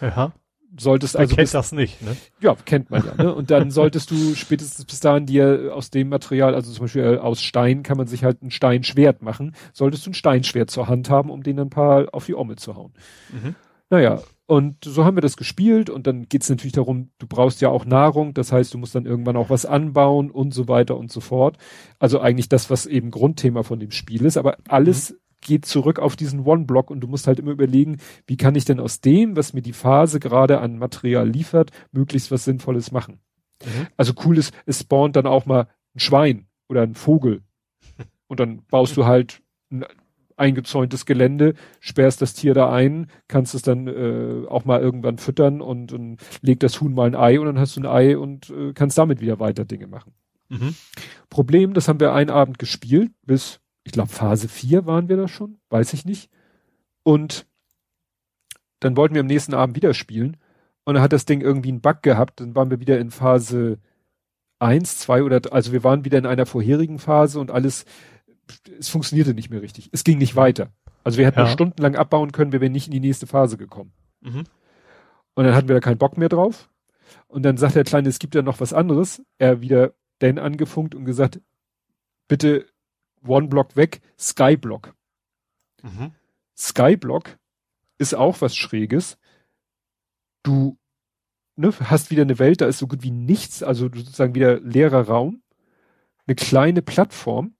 Ja. 0.00 0.32
Solltest 0.78 1.14
Wer 1.14 1.20
also 1.20 1.36
kennt 1.36 1.44
bis, 1.44 1.52
das 1.52 1.72
nicht, 1.72 2.02
ne? 2.02 2.16
ja, 2.40 2.54
kennt 2.54 2.90
man 2.90 3.04
ja, 3.06 3.14
ne? 3.14 3.34
Und 3.34 3.50
dann 3.50 3.70
solltest 3.70 4.10
du 4.10 4.34
spätestens 4.34 4.84
bis 4.84 5.00
dahin 5.00 5.24
dir 5.24 5.70
aus 5.72 5.90
dem 5.90 6.08
Material, 6.08 6.54
also 6.54 6.70
zum 6.72 6.84
Beispiel 6.84 7.18
aus 7.18 7.40
Stein 7.40 7.82
kann 7.82 7.96
man 7.96 8.08
sich 8.08 8.24
halt 8.24 8.42
ein 8.42 8.50
Steinschwert 8.50 9.22
machen, 9.22 9.54
solltest 9.72 10.04
du 10.04 10.10
ein 10.10 10.14
Steinschwert 10.14 10.70
zur 10.70 10.88
Hand 10.88 11.08
haben, 11.08 11.30
um 11.30 11.42
den 11.42 11.60
ein 11.60 11.70
paar 11.70 12.08
auf 12.12 12.26
die 12.26 12.34
Omme 12.34 12.56
zu 12.56 12.74
hauen. 12.74 12.92
Mhm. 13.30 13.54
Naja, 13.88 14.20
Und 14.46 14.84
so 14.84 15.04
haben 15.04 15.16
wir 15.16 15.22
das 15.22 15.36
gespielt 15.36 15.90
und 15.90 16.06
dann 16.06 16.28
geht 16.28 16.42
es 16.42 16.50
natürlich 16.50 16.72
darum, 16.72 17.10
du 17.18 17.26
brauchst 17.26 17.60
ja 17.60 17.68
auch 17.68 17.84
Nahrung, 17.84 18.32
das 18.32 18.52
heißt, 18.52 18.72
du 18.72 18.78
musst 18.78 18.94
dann 18.94 19.04
irgendwann 19.04 19.36
auch 19.36 19.50
was 19.50 19.66
anbauen 19.66 20.30
und 20.30 20.54
so 20.54 20.68
weiter 20.68 20.96
und 20.96 21.10
so 21.10 21.20
fort. 21.20 21.58
Also 21.98 22.20
eigentlich 22.20 22.48
das, 22.48 22.70
was 22.70 22.86
eben 22.86 23.10
Grundthema 23.10 23.64
von 23.64 23.80
dem 23.80 23.90
Spiel 23.90 24.24
ist, 24.24 24.36
aber 24.36 24.58
alles 24.68 25.10
mhm. 25.10 25.16
geht 25.40 25.66
zurück 25.66 25.98
auf 25.98 26.14
diesen 26.14 26.46
One-Block 26.46 26.92
und 26.92 27.00
du 27.00 27.08
musst 27.08 27.26
halt 27.26 27.40
immer 27.40 27.50
überlegen, 27.50 27.98
wie 28.28 28.36
kann 28.36 28.54
ich 28.54 28.64
denn 28.64 28.78
aus 28.78 29.00
dem, 29.00 29.36
was 29.36 29.52
mir 29.52 29.62
die 29.62 29.72
Phase 29.72 30.20
gerade 30.20 30.60
an 30.60 30.78
Material 30.78 31.28
liefert, 31.28 31.72
möglichst 31.90 32.30
was 32.30 32.44
Sinnvolles 32.44 32.92
machen. 32.92 33.18
Mhm. 33.64 33.88
Also 33.96 34.12
cool 34.24 34.38
ist, 34.38 34.54
es 34.64 34.78
spawnt 34.78 35.16
dann 35.16 35.26
auch 35.26 35.46
mal 35.46 35.66
ein 35.96 36.00
Schwein 36.00 36.46
oder 36.68 36.82
ein 36.82 36.94
Vogel 36.94 37.42
und 38.28 38.38
dann 38.38 38.62
baust 38.70 38.96
du 38.96 39.06
halt 39.06 39.42
ein 39.72 39.84
eingezäuntes 40.36 41.06
Gelände, 41.06 41.54
sperrst 41.80 42.20
das 42.22 42.34
Tier 42.34 42.54
da 42.54 42.72
ein, 42.72 43.08
kannst 43.28 43.54
es 43.54 43.62
dann 43.62 43.86
äh, 43.86 44.46
auch 44.48 44.64
mal 44.64 44.80
irgendwann 44.80 45.18
füttern 45.18 45.60
und, 45.60 45.92
und 45.92 46.18
legt 46.42 46.62
das 46.62 46.80
Huhn 46.80 46.94
mal 46.94 47.06
ein 47.06 47.14
Ei 47.14 47.40
und 47.40 47.46
dann 47.46 47.58
hast 47.58 47.76
du 47.76 47.80
ein 47.80 47.86
Ei 47.86 48.16
und 48.16 48.50
äh, 48.50 48.72
kannst 48.74 48.98
damit 48.98 49.20
wieder 49.20 49.40
weiter 49.40 49.64
Dinge 49.64 49.86
machen. 49.86 50.12
Mhm. 50.48 50.74
Problem, 51.30 51.74
das 51.74 51.88
haben 51.88 52.00
wir 52.00 52.12
einen 52.12 52.30
Abend 52.30 52.58
gespielt, 52.58 53.10
bis, 53.22 53.60
ich 53.84 53.92
glaube, 53.92 54.10
Phase 54.10 54.48
4 54.48 54.86
waren 54.86 55.08
wir 55.08 55.16
da 55.16 55.28
schon, 55.28 55.58
weiß 55.70 55.92
ich 55.94 56.04
nicht. 56.04 56.30
Und 57.02 57.46
dann 58.80 58.96
wollten 58.96 59.14
wir 59.14 59.20
am 59.20 59.26
nächsten 59.26 59.54
Abend 59.54 59.76
wieder 59.76 59.94
spielen 59.94 60.36
und 60.84 60.94
dann 60.94 61.02
hat 61.02 61.12
das 61.12 61.24
Ding 61.24 61.40
irgendwie 61.40 61.70
einen 61.70 61.80
Bug 61.80 62.02
gehabt, 62.02 62.40
dann 62.40 62.54
waren 62.54 62.70
wir 62.70 62.80
wieder 62.80 62.98
in 62.98 63.10
Phase 63.10 63.78
1, 64.58 64.98
2 64.98 65.22
oder, 65.22 65.40
also 65.52 65.72
wir 65.72 65.84
waren 65.84 66.04
wieder 66.04 66.18
in 66.18 66.26
einer 66.26 66.46
vorherigen 66.46 66.98
Phase 66.98 67.40
und 67.40 67.50
alles 67.50 67.84
es 68.78 68.88
funktionierte 68.88 69.34
nicht 69.34 69.50
mehr 69.50 69.62
richtig. 69.62 69.90
Es 69.92 70.04
ging 70.04 70.18
nicht 70.18 70.36
weiter. 70.36 70.72
Also 71.04 71.18
wir 71.18 71.26
hätten 71.26 71.40
ja. 71.40 71.48
stundenlang 71.48 71.96
abbauen 71.96 72.32
können, 72.32 72.52
wir 72.52 72.60
wären 72.60 72.72
nicht 72.72 72.86
in 72.86 72.92
die 72.92 73.00
nächste 73.00 73.26
Phase 73.26 73.56
gekommen. 73.56 73.92
Mhm. 74.20 74.44
Und 75.34 75.44
dann 75.44 75.54
hatten 75.54 75.68
wir 75.68 75.74
da 75.76 75.80
keinen 75.80 75.98
Bock 75.98 76.16
mehr 76.16 76.28
drauf. 76.28 76.68
Und 77.28 77.42
dann 77.44 77.56
sagt 77.56 77.76
der 77.76 77.84
Kleine, 77.84 78.08
es 78.08 78.18
gibt 78.18 78.34
ja 78.34 78.42
noch 78.42 78.60
was 78.60 78.72
anderes. 78.72 79.22
Er 79.38 79.60
wieder 79.60 79.94
Dan 80.18 80.38
angefunkt 80.38 80.94
und 80.94 81.04
gesagt, 81.04 81.40
bitte 82.26 82.66
One 83.26 83.48
Block 83.48 83.76
weg, 83.76 84.00
Skyblock. 84.18 84.94
Mhm. 85.82 86.12
Skyblock 86.56 87.38
ist 87.98 88.14
auch 88.14 88.40
was 88.40 88.56
Schräges. 88.56 89.18
Du 90.42 90.78
ne, 91.56 91.72
hast 91.84 92.10
wieder 92.10 92.22
eine 92.22 92.38
Welt, 92.38 92.60
da 92.60 92.66
ist 92.66 92.78
so 92.78 92.86
gut 92.86 93.02
wie 93.02 93.10
nichts, 93.10 93.62
also 93.62 93.88
sozusagen 93.92 94.34
wieder 94.34 94.60
leerer 94.60 95.06
Raum, 95.08 95.42
eine 96.26 96.34
kleine 96.34 96.82
Plattform 96.82 97.55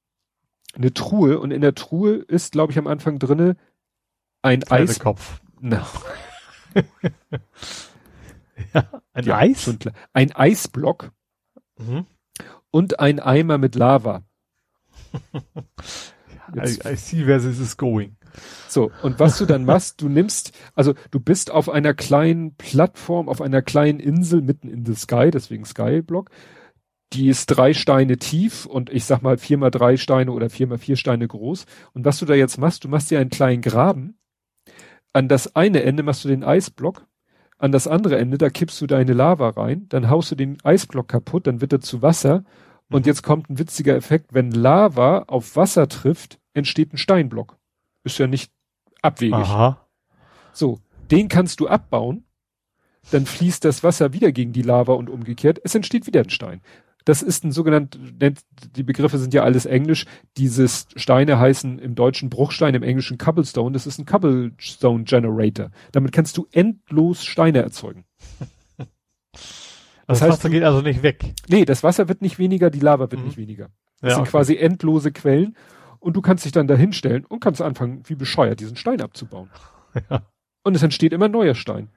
eine 0.76 0.92
Truhe 0.94 1.38
und 1.38 1.50
in 1.50 1.60
der 1.60 1.74
Truhe 1.74 2.14
ist, 2.14 2.52
glaube 2.52 2.72
ich, 2.72 2.78
am 2.78 2.86
Anfang 2.86 3.18
drinne 3.18 3.56
ein 4.42 4.62
Eis. 4.70 4.98
Kopf. 4.98 5.40
No. 5.60 5.80
ja, 8.74 9.02
ein 9.12 9.24
ja, 9.24 9.38
Eis? 9.38 9.70
Ein 10.12 10.32
Eisblock 10.32 11.10
mhm. 11.78 12.06
und 12.70 13.00
ein 13.00 13.18
Eimer 13.18 13.58
mit 13.58 13.74
Lava. 13.74 14.22
I, 16.55 16.78
I 16.84 16.96
see 16.96 17.26
where 17.26 17.40
this 17.40 17.58
is 17.58 17.76
going. 17.76 18.16
So, 18.68 18.92
und 19.02 19.18
was 19.18 19.38
du 19.38 19.46
dann 19.46 19.64
machst, 19.64 20.02
du 20.02 20.08
nimmst, 20.08 20.52
also 20.74 20.94
du 21.10 21.18
bist 21.18 21.50
auf 21.50 21.68
einer 21.68 21.94
kleinen 21.94 22.55
Plattform, 22.55 23.28
auf 23.28 23.40
einer 23.40 23.62
kleinen 23.62 23.98
Insel 23.98 24.42
mitten 24.42 24.68
in 24.68 24.84
the 24.84 24.94
Sky, 24.94 25.30
deswegen 25.30 25.64
Skyblock, 25.64 26.30
die 27.12 27.28
ist 27.28 27.46
drei 27.46 27.72
Steine 27.72 28.18
tief 28.18 28.66
und 28.66 28.90
ich 28.90 29.04
sag 29.04 29.22
mal 29.22 29.38
vier 29.38 29.58
mal 29.58 29.70
drei 29.70 29.96
Steine 29.96 30.32
oder 30.32 30.50
vier 30.50 30.66
mal 30.66 30.78
vier 30.78 30.96
Steine 30.96 31.26
groß. 31.26 31.66
Und 31.92 32.04
was 32.04 32.18
du 32.18 32.26
da 32.26 32.34
jetzt 32.34 32.58
machst, 32.58 32.84
du 32.84 32.88
machst 32.88 33.10
dir 33.10 33.20
einen 33.20 33.30
kleinen 33.30 33.62
Graben. 33.62 34.18
An 35.12 35.28
das 35.28 35.54
eine 35.56 35.82
Ende 35.82 36.02
machst 36.02 36.24
du 36.24 36.28
den 36.28 36.44
Eisblock. 36.44 37.06
An 37.58 37.72
das 37.72 37.86
andere 37.86 38.18
Ende, 38.18 38.36
da 38.36 38.50
kippst 38.50 38.80
du 38.80 38.86
deine 38.86 39.14
Lava 39.14 39.48
rein. 39.50 39.86
Dann 39.88 40.10
haust 40.10 40.30
du 40.30 40.34
den 40.34 40.58
Eisblock 40.62 41.08
kaputt, 41.08 41.46
dann 41.46 41.60
wird 41.60 41.72
er 41.72 41.80
zu 41.80 42.02
Wasser. 42.02 42.44
Und 42.90 43.06
mhm. 43.06 43.08
jetzt 43.08 43.22
kommt 43.22 43.48
ein 43.48 43.58
witziger 43.58 43.96
Effekt. 43.96 44.34
Wenn 44.34 44.50
Lava 44.50 45.24
auf 45.28 45.56
Wasser 45.56 45.88
trifft, 45.88 46.38
entsteht 46.52 46.92
ein 46.92 46.98
Steinblock. 46.98 47.56
Ist 48.04 48.18
ja 48.18 48.26
nicht 48.26 48.52
abwegig. 49.00 49.34
Aha. 49.34 49.86
So. 50.52 50.80
Den 51.10 51.28
kannst 51.28 51.60
du 51.60 51.68
abbauen 51.68 52.26
dann 53.10 53.26
fließt 53.26 53.64
das 53.64 53.84
Wasser 53.84 54.12
wieder 54.12 54.32
gegen 54.32 54.52
die 54.52 54.62
Lava 54.62 54.94
und 54.94 55.10
umgekehrt. 55.10 55.60
Es 55.62 55.74
entsteht 55.74 56.06
wieder 56.06 56.20
ein 56.20 56.30
Stein. 56.30 56.60
Das 57.06 57.22
ist 57.22 57.44
ein 57.44 57.52
sogenannter, 57.52 58.00
die 58.00 58.82
Begriffe 58.82 59.18
sind 59.18 59.32
ja 59.32 59.44
alles 59.44 59.64
Englisch. 59.64 60.06
Dieses 60.36 60.88
Steine 60.96 61.38
heißen 61.38 61.78
im 61.78 61.94
Deutschen 61.94 62.30
Bruchstein, 62.30 62.74
im 62.74 62.82
Englischen 62.82 63.16
Cobblestone. 63.16 63.72
Das 63.72 63.86
ist 63.86 63.98
ein 63.98 64.06
Cobblestone 64.06 65.04
Generator. 65.04 65.70
Damit 65.92 66.10
kannst 66.10 66.36
du 66.36 66.48
endlos 66.50 67.24
Steine 67.24 67.62
erzeugen. 67.62 68.04
Das, 70.08 70.20
das 70.20 70.22
heißt, 70.22 70.38
Wasser 70.38 70.50
geht 70.50 70.64
also 70.64 70.82
nicht 70.82 71.02
weg. 71.02 71.34
Nee, 71.48 71.64
das 71.64 71.82
Wasser 71.82 72.08
wird 72.08 72.22
nicht 72.22 72.38
weniger, 72.38 72.70
die 72.70 72.80
Lava 72.80 73.10
wird 73.10 73.20
mhm. 73.20 73.26
nicht 73.26 73.36
weniger. 73.36 73.70
Das 74.00 74.10
ja, 74.10 74.14
sind 74.16 74.22
okay. 74.22 74.30
quasi 74.30 74.56
endlose 74.56 75.12
Quellen. 75.12 75.56
Und 76.00 76.14
du 76.14 76.22
kannst 76.22 76.44
dich 76.44 76.52
dann 76.52 76.68
da 76.68 76.74
hinstellen 76.74 77.24
und 77.24 77.40
kannst 77.40 77.62
anfangen, 77.62 78.02
wie 78.06 78.14
bescheuert, 78.14 78.60
diesen 78.60 78.76
Stein 78.76 79.00
abzubauen. 79.00 79.50
Ja. 80.10 80.26
Und 80.62 80.76
es 80.76 80.82
entsteht 80.82 81.14
immer 81.14 81.28
neuer 81.28 81.54
Stein. 81.54 81.88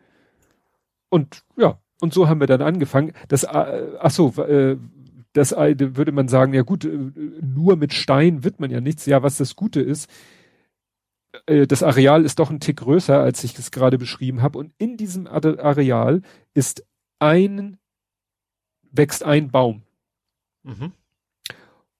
Und 1.10 1.44
ja, 1.58 1.80
und 2.00 2.14
so 2.14 2.30
haben 2.30 2.40
wir 2.40 2.48
dann 2.48 2.62
angefangen. 2.62 3.12
Das, 3.28 3.44
äh, 3.44 3.98
ach 4.00 4.12
so, 4.12 4.30
äh, 4.42 4.78
das 5.34 5.52
würde 5.52 6.12
man 6.12 6.28
sagen, 6.28 6.54
ja 6.54 6.64
gut, 6.64 6.86
äh, 6.86 7.12
nur 7.42 7.76
mit 7.76 7.94
Stein 7.94 8.44
wird 8.44 8.60
man 8.60 8.72
ja 8.72 8.82
nichts. 8.82 9.06
Ja, 9.06 9.24
was 9.24 9.38
das 9.38 9.56
Gute 9.56 9.82
ist, 9.82 10.10
äh, 11.46 11.68
das 11.68 11.84
Areal 11.84 12.26
ist 12.26 12.40
doch 12.40 12.50
ein 12.50 12.60
Tick 12.60 12.78
größer, 12.78 13.20
als 13.20 13.44
ich 13.44 13.58
es 13.58 13.72
gerade 13.72 13.98
beschrieben 13.98 14.42
habe. 14.42 14.58
Und 14.58 14.74
in 14.78 14.98
diesem 14.98 15.28
Areal 15.28 16.22
ist 16.54 16.86
ein, 17.20 17.78
wächst 18.92 19.24
ein 19.24 19.52
Baum. 19.52 19.84
Mhm. 20.64 20.94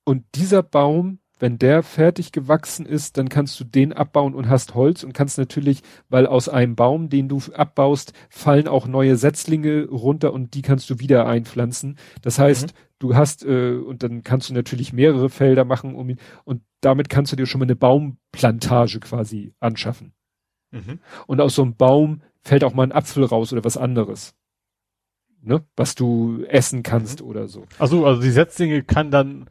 Und 0.04 0.26
dieser 0.36 0.64
Baum 0.64 1.20
wenn 1.40 1.58
der 1.58 1.84
fertig 1.84 2.32
gewachsen 2.32 2.86
ist, 2.86 3.18
dann 3.18 3.30
kannst 3.30 3.60
du 3.60 3.64
den 3.64 3.94
abbauen 3.94 4.36
und 4.36 4.50
hast 4.50 4.76
Holz 4.76 5.04
und 5.04 5.14
kannst 5.14 5.38
natürlich, 5.38 5.82
weil 6.10 6.28
aus 6.28 6.50
einem 6.50 6.76
Baum, 6.76 7.10
den 7.10 7.30
du 7.30 7.42
abbaust, 7.54 8.14
fallen 8.30 8.68
auch 8.68 8.88
neue 8.88 9.16
Setzlinge 9.16 9.88
runter 9.88 10.34
und 10.34 10.54
die 10.54 10.62
kannst 10.62 10.90
du 10.90 11.00
wieder 11.00 11.26
einpflanzen. 11.26 11.98
Das 12.22 12.38
heißt, 12.38 12.68
mhm. 12.68 12.72
Du 13.00 13.16
hast 13.16 13.46
äh, 13.46 13.76
und 13.76 14.04
dann 14.04 14.24
kannst 14.24 14.50
du 14.50 14.54
natürlich 14.54 14.94
mehrere 14.94 15.30
Felder 15.30 15.66
machen 15.66 15.96
um 15.96 16.10
ihn 16.10 16.20
und 16.44 16.62
damit 16.82 17.10
kannst 17.10 17.32
du 17.32 17.36
dir 17.36 17.46
schon 17.46 17.60
mal 17.60 17.66
eine 17.66 17.76
Baumplantage 17.76 19.00
quasi 19.00 19.54
anschaffen. 19.60 20.14
Mhm. 20.72 21.00
Und 21.28 21.42
aus 21.42 21.56
so 21.56 21.64
einem 21.64 21.76
Baum 21.76 22.22
fällt 22.42 22.64
auch 22.64 22.74
mal 22.74 22.84
ein 22.84 22.92
Apfel 22.92 23.24
raus 23.24 23.52
oder 23.52 23.64
was 23.64 23.78
anderes. 23.78 24.36
Ne? 25.42 25.66
Was 25.76 25.96
du 25.96 26.44
essen 26.44 26.84
kannst 26.84 27.22
mhm. 27.22 27.28
oder 27.28 27.48
so. 27.48 27.66
Also, 27.80 28.06
also 28.06 28.22
die 28.22 28.32
Setzlinge 28.32 28.84
kann 28.84 29.12
dann 29.12 29.50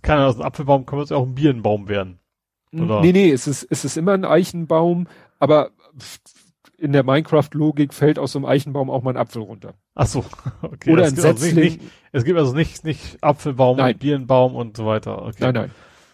kann 0.00 0.20
aus 0.20 0.36
einem 0.36 0.44
Apfelbaum 0.44 0.86
kann 0.86 1.00
es 1.00 1.12
auch 1.12 1.26
ein 1.26 1.34
Birnenbaum 1.34 1.88
werden. 1.88 2.18
Oder? 2.72 3.02
Nee, 3.02 3.12
nee, 3.12 3.30
es 3.30 3.46
ist, 3.46 3.66
es 3.68 3.84
ist 3.84 3.98
immer 3.98 4.12
ein 4.12 4.24
Eichenbaum, 4.24 5.06
aber 5.38 5.72
in 6.82 6.92
der 6.92 7.04
Minecraft-Logik 7.04 7.94
fällt 7.94 8.18
aus 8.18 8.32
so 8.32 8.40
einem 8.40 8.46
Eichenbaum 8.46 8.90
auch 8.90 9.02
mal 9.02 9.10
ein 9.10 9.16
Apfel 9.16 9.42
runter. 9.42 9.74
Ach 9.94 10.06
so, 10.06 10.24
okay. 10.62 10.92
Oder 10.92 11.04
ein 11.04 11.14
Setzling. 11.14 11.56
Also 11.56 11.60
nicht, 11.60 11.80
es 12.10 12.24
gibt 12.24 12.38
also 12.38 12.54
nicht, 12.54 12.84
nicht 12.84 13.22
Apfelbaum 13.22 13.76
nein. 13.76 13.94
und 13.94 14.00
Birnenbaum 14.00 14.56
und 14.56 14.76
so 14.76 14.84
weiter. 14.84 15.22
Okay. 15.22 15.36
Nein, 15.40 15.54
nein. 15.54 15.70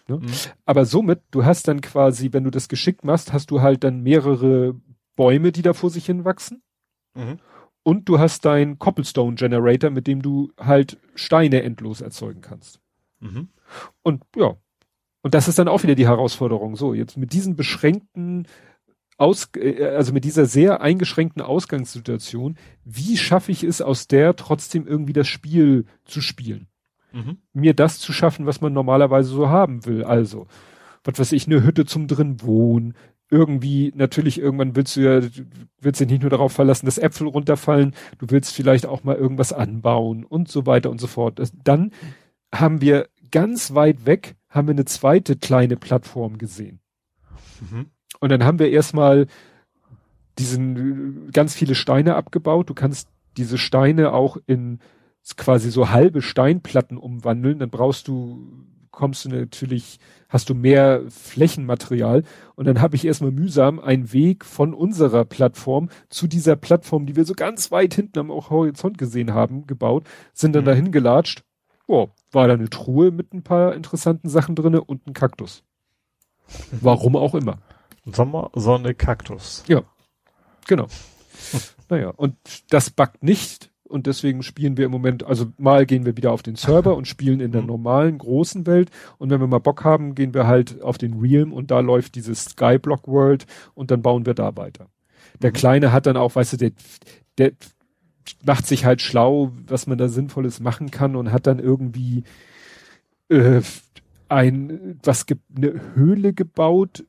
Ne? 0.07 0.17
Mhm. 0.17 0.31
Aber 0.65 0.85
somit, 0.85 1.21
du 1.31 1.43
hast 1.43 1.67
dann 1.67 1.81
quasi, 1.81 2.33
wenn 2.33 2.43
du 2.43 2.51
das 2.51 2.69
geschickt 2.69 3.03
machst, 3.03 3.33
hast 3.33 3.49
du 3.49 3.61
halt 3.61 3.83
dann 3.83 4.03
mehrere 4.03 4.75
Bäume, 5.15 5.51
die 5.51 5.63
da 5.63 5.73
vor 5.73 5.89
sich 5.89 6.05
hin 6.05 6.23
wachsen. 6.23 6.61
Mhm. 7.15 7.39
Und 7.81 8.07
du 8.07 8.19
hast 8.19 8.45
deinen 8.45 8.77
Cobblestone 8.77 9.35
Generator, 9.35 9.89
mit 9.89 10.05
dem 10.05 10.21
du 10.21 10.51
halt 10.59 10.99
Steine 11.15 11.63
endlos 11.63 12.01
erzeugen 12.01 12.41
kannst. 12.41 12.79
Mhm. 13.21 13.49
Und 14.03 14.23
ja, 14.35 14.55
und 15.21 15.33
das 15.33 15.47
ist 15.47 15.57
dann 15.57 15.67
auch 15.67 15.81
wieder 15.81 15.95
die 15.95 16.07
Herausforderung. 16.07 16.75
So, 16.75 16.93
jetzt 16.93 17.17
mit 17.17 17.33
diesen 17.33 17.55
beschränkten 17.55 18.47
aus, 19.19 19.49
äh, 19.55 19.85
also 19.85 20.13
mit 20.13 20.23
dieser 20.23 20.45
sehr 20.45 20.81
eingeschränkten 20.81 21.41
Ausgangssituation, 21.41 22.57
wie 22.83 23.17
schaffe 23.17 23.51
ich 23.51 23.63
es 23.63 23.81
aus 23.81 24.07
der 24.07 24.35
trotzdem 24.35 24.87
irgendwie 24.87 25.13
das 25.13 25.27
Spiel 25.27 25.85
zu 26.05 26.21
spielen? 26.21 26.67
Mhm. 27.11 27.37
Mir 27.53 27.73
das 27.73 27.99
zu 27.99 28.13
schaffen, 28.13 28.45
was 28.45 28.61
man 28.61 28.73
normalerweise 28.73 29.29
so 29.29 29.49
haben 29.49 29.85
will. 29.85 30.03
Also, 30.03 30.47
was 31.03 31.19
weiß 31.19 31.31
ich, 31.33 31.47
eine 31.47 31.63
Hütte 31.63 31.85
zum 31.85 32.07
drin 32.07 32.41
wohnen. 32.41 32.95
Irgendwie, 33.31 33.91
natürlich, 33.95 34.39
irgendwann 34.39 34.75
willst 34.75 34.95
du 34.95 35.01
ja, 35.01 35.27
willst 35.79 35.99
dich 35.99 36.09
nicht 36.09 36.21
nur 36.21 36.31
darauf 36.31 36.51
verlassen, 36.51 36.87
dass 36.87 36.97
Äpfel 36.97 37.27
runterfallen, 37.27 37.93
du 38.17 38.29
willst 38.29 38.55
vielleicht 38.55 38.87
auch 38.87 39.03
mal 39.03 39.15
irgendwas 39.15 39.53
anbauen 39.53 40.23
und 40.23 40.49
so 40.49 40.65
weiter 40.65 40.89
und 40.89 40.99
so 40.99 41.05
fort. 41.07 41.39
Dann 41.63 41.91
haben 42.53 42.81
wir 42.81 43.07
ganz 43.29 43.75
weit 43.75 44.07
weg, 44.07 44.35
haben 44.49 44.67
wir 44.67 44.73
eine 44.73 44.85
zweite 44.85 45.35
kleine 45.35 45.77
Plattform 45.77 46.39
gesehen. 46.39 46.79
Mhm. 47.69 47.87
Und 48.19 48.29
dann 48.29 48.43
haben 48.43 48.59
wir 48.59 48.69
erstmal 48.69 49.27
diesen 50.37 51.31
ganz 51.31 51.53
viele 51.53 51.75
Steine 51.75 52.15
abgebaut. 52.15 52.69
Du 52.69 52.73
kannst 52.73 53.09
diese 53.37 53.57
Steine 53.57 54.13
auch 54.13 54.37
in 54.45 54.79
quasi 55.37 55.69
so 55.69 55.89
halbe 55.89 56.21
Steinplatten 56.21 56.97
umwandeln. 56.97 57.59
Dann 57.59 57.69
brauchst 57.69 58.07
du 58.07 58.65
kommst 58.99 59.23
du 59.23 59.29
natürlich, 59.29 59.97
hast 60.27 60.49
du 60.49 60.53
mehr 60.53 61.03
Flächenmaterial. 61.07 62.23
Und 62.55 62.65
dann 62.65 62.81
habe 62.81 62.97
ich 62.97 63.05
erstmal 63.05 63.31
mühsam 63.31 63.79
einen 63.79 64.11
Weg 64.11 64.43
von 64.43 64.73
unserer 64.73 65.23
Plattform 65.23 65.89
zu 66.09 66.27
dieser 66.27 66.57
Plattform, 66.57 67.05
die 67.05 67.15
wir 67.15 67.23
so 67.23 67.33
ganz 67.33 67.71
weit 67.71 67.93
hinten 67.93 68.19
am 68.19 68.29
Horizont 68.29 68.97
gesehen 68.97 69.33
haben, 69.33 69.67
gebaut, 69.67 70.03
sind 70.33 70.53
dann 70.53 70.63
mhm. 70.63 70.67
dahin 70.67 70.91
gelatscht. 70.91 71.43
Boah, 71.87 72.09
war 72.31 72.47
da 72.47 72.55
eine 72.55 72.69
Truhe 72.69 73.11
mit 73.11 73.33
ein 73.33 73.41
paar 73.41 73.73
interessanten 73.73 74.27
Sachen 74.27 74.55
drinne 74.55 74.81
und 74.81 75.07
ein 75.07 75.13
Kaktus. 75.13 75.63
Warum 76.81 77.15
auch 77.15 77.35
immer. 77.35 77.59
Sommer, 78.13 78.51
Sonne, 78.53 78.93
Kaktus. 78.93 79.63
Ja, 79.67 79.83
genau. 80.67 80.87
naja, 81.89 82.09
und 82.09 82.35
das 82.69 82.89
backt 82.89 83.23
nicht 83.23 83.71
und 83.89 84.05
deswegen 84.05 84.43
spielen 84.43 84.77
wir 84.77 84.85
im 84.85 84.91
Moment, 84.91 85.23
also 85.25 85.47
mal 85.57 85.85
gehen 85.85 86.05
wir 86.05 86.15
wieder 86.15 86.31
auf 86.31 86.43
den 86.43 86.55
Server 86.55 86.95
und 86.95 87.07
spielen 87.07 87.39
in 87.39 87.51
der 87.51 87.61
mhm. 87.61 87.67
normalen 87.67 88.17
großen 88.17 88.65
Welt 88.67 88.89
und 89.17 89.29
wenn 89.29 89.39
wir 89.39 89.47
mal 89.47 89.59
Bock 89.59 89.83
haben, 89.83 90.15
gehen 90.15 90.33
wir 90.33 90.47
halt 90.47 90.81
auf 90.81 90.97
den 90.97 91.19
Realm 91.19 91.51
und 91.51 91.71
da 91.71 91.79
läuft 91.79 92.15
dieses 92.15 92.45
Skyblock 92.45 93.07
World 93.07 93.45
und 93.73 93.91
dann 93.91 94.01
bauen 94.01 94.25
wir 94.25 94.35
da 94.35 94.55
weiter. 94.55 94.87
Der 95.41 95.49
mhm. 95.49 95.55
Kleine 95.55 95.91
hat 95.91 96.05
dann 96.05 96.17
auch, 96.17 96.35
weißt 96.35 96.53
du, 96.53 96.57
der, 96.57 96.71
der 97.37 97.51
macht 98.45 98.67
sich 98.67 98.85
halt 98.85 99.01
schlau, 99.01 99.51
was 99.67 99.87
man 99.87 99.97
da 99.97 100.07
Sinnvolles 100.07 100.59
machen 100.59 100.91
kann 100.91 101.15
und 101.15 101.31
hat 101.31 101.47
dann 101.47 101.59
irgendwie 101.59 102.23
äh, 103.29 103.61
ein, 104.27 104.99
was 105.03 105.25
gibt, 105.25 105.41
eine 105.55 105.95
Höhle 105.95 106.33
gebaut, 106.33 107.05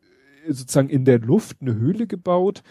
sozusagen 0.49 0.89
in 0.89 1.05
der 1.05 1.19
Luft 1.19 1.59
eine 1.61 1.75
Höhle 1.75 2.07
gebaut 2.07 2.63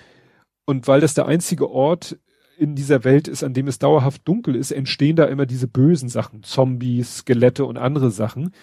und 0.66 0.88
weil 0.88 1.02
das 1.02 1.14
der 1.14 1.26
einzige 1.26 1.70
Ort 1.70 2.18
in 2.58 2.76
dieser 2.76 3.04
Welt 3.04 3.28
ist, 3.28 3.44
an 3.44 3.54
dem 3.54 3.68
es 3.68 3.80
dauerhaft 3.80 4.28
dunkel 4.28 4.56
ist, 4.56 4.72
entstehen 4.72 5.16
da 5.16 5.26
immer 5.26 5.46
diese 5.46 5.68
bösen 5.68 6.10
Sachen, 6.10 6.44
Zombies, 6.44 7.20
Skelette 7.20 7.66
und 7.66 7.78
andere 7.78 8.12
Sachen. 8.12 8.54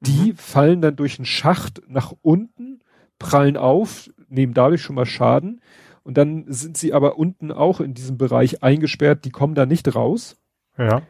Die 0.00 0.32
mhm. 0.32 0.36
fallen 0.36 0.80
dann 0.82 0.96
durch 0.96 1.18
einen 1.18 1.24
Schacht 1.24 1.80
nach 1.86 2.12
unten, 2.20 2.80
prallen 3.18 3.56
auf, 3.56 4.10
nehmen 4.28 4.54
dadurch 4.54 4.82
schon 4.82 4.96
mal 4.96 5.06
Schaden. 5.06 5.60
Und 6.02 6.18
dann 6.18 6.44
sind 6.48 6.76
sie 6.76 6.92
aber 6.92 7.16
unten 7.16 7.52
auch 7.52 7.80
in 7.80 7.94
diesem 7.94 8.18
Bereich 8.18 8.62
eingesperrt, 8.62 9.24
die 9.24 9.30
kommen 9.30 9.54
da 9.54 9.64
nicht 9.64 9.94
raus. 9.94 10.36
Ja. 10.76 11.02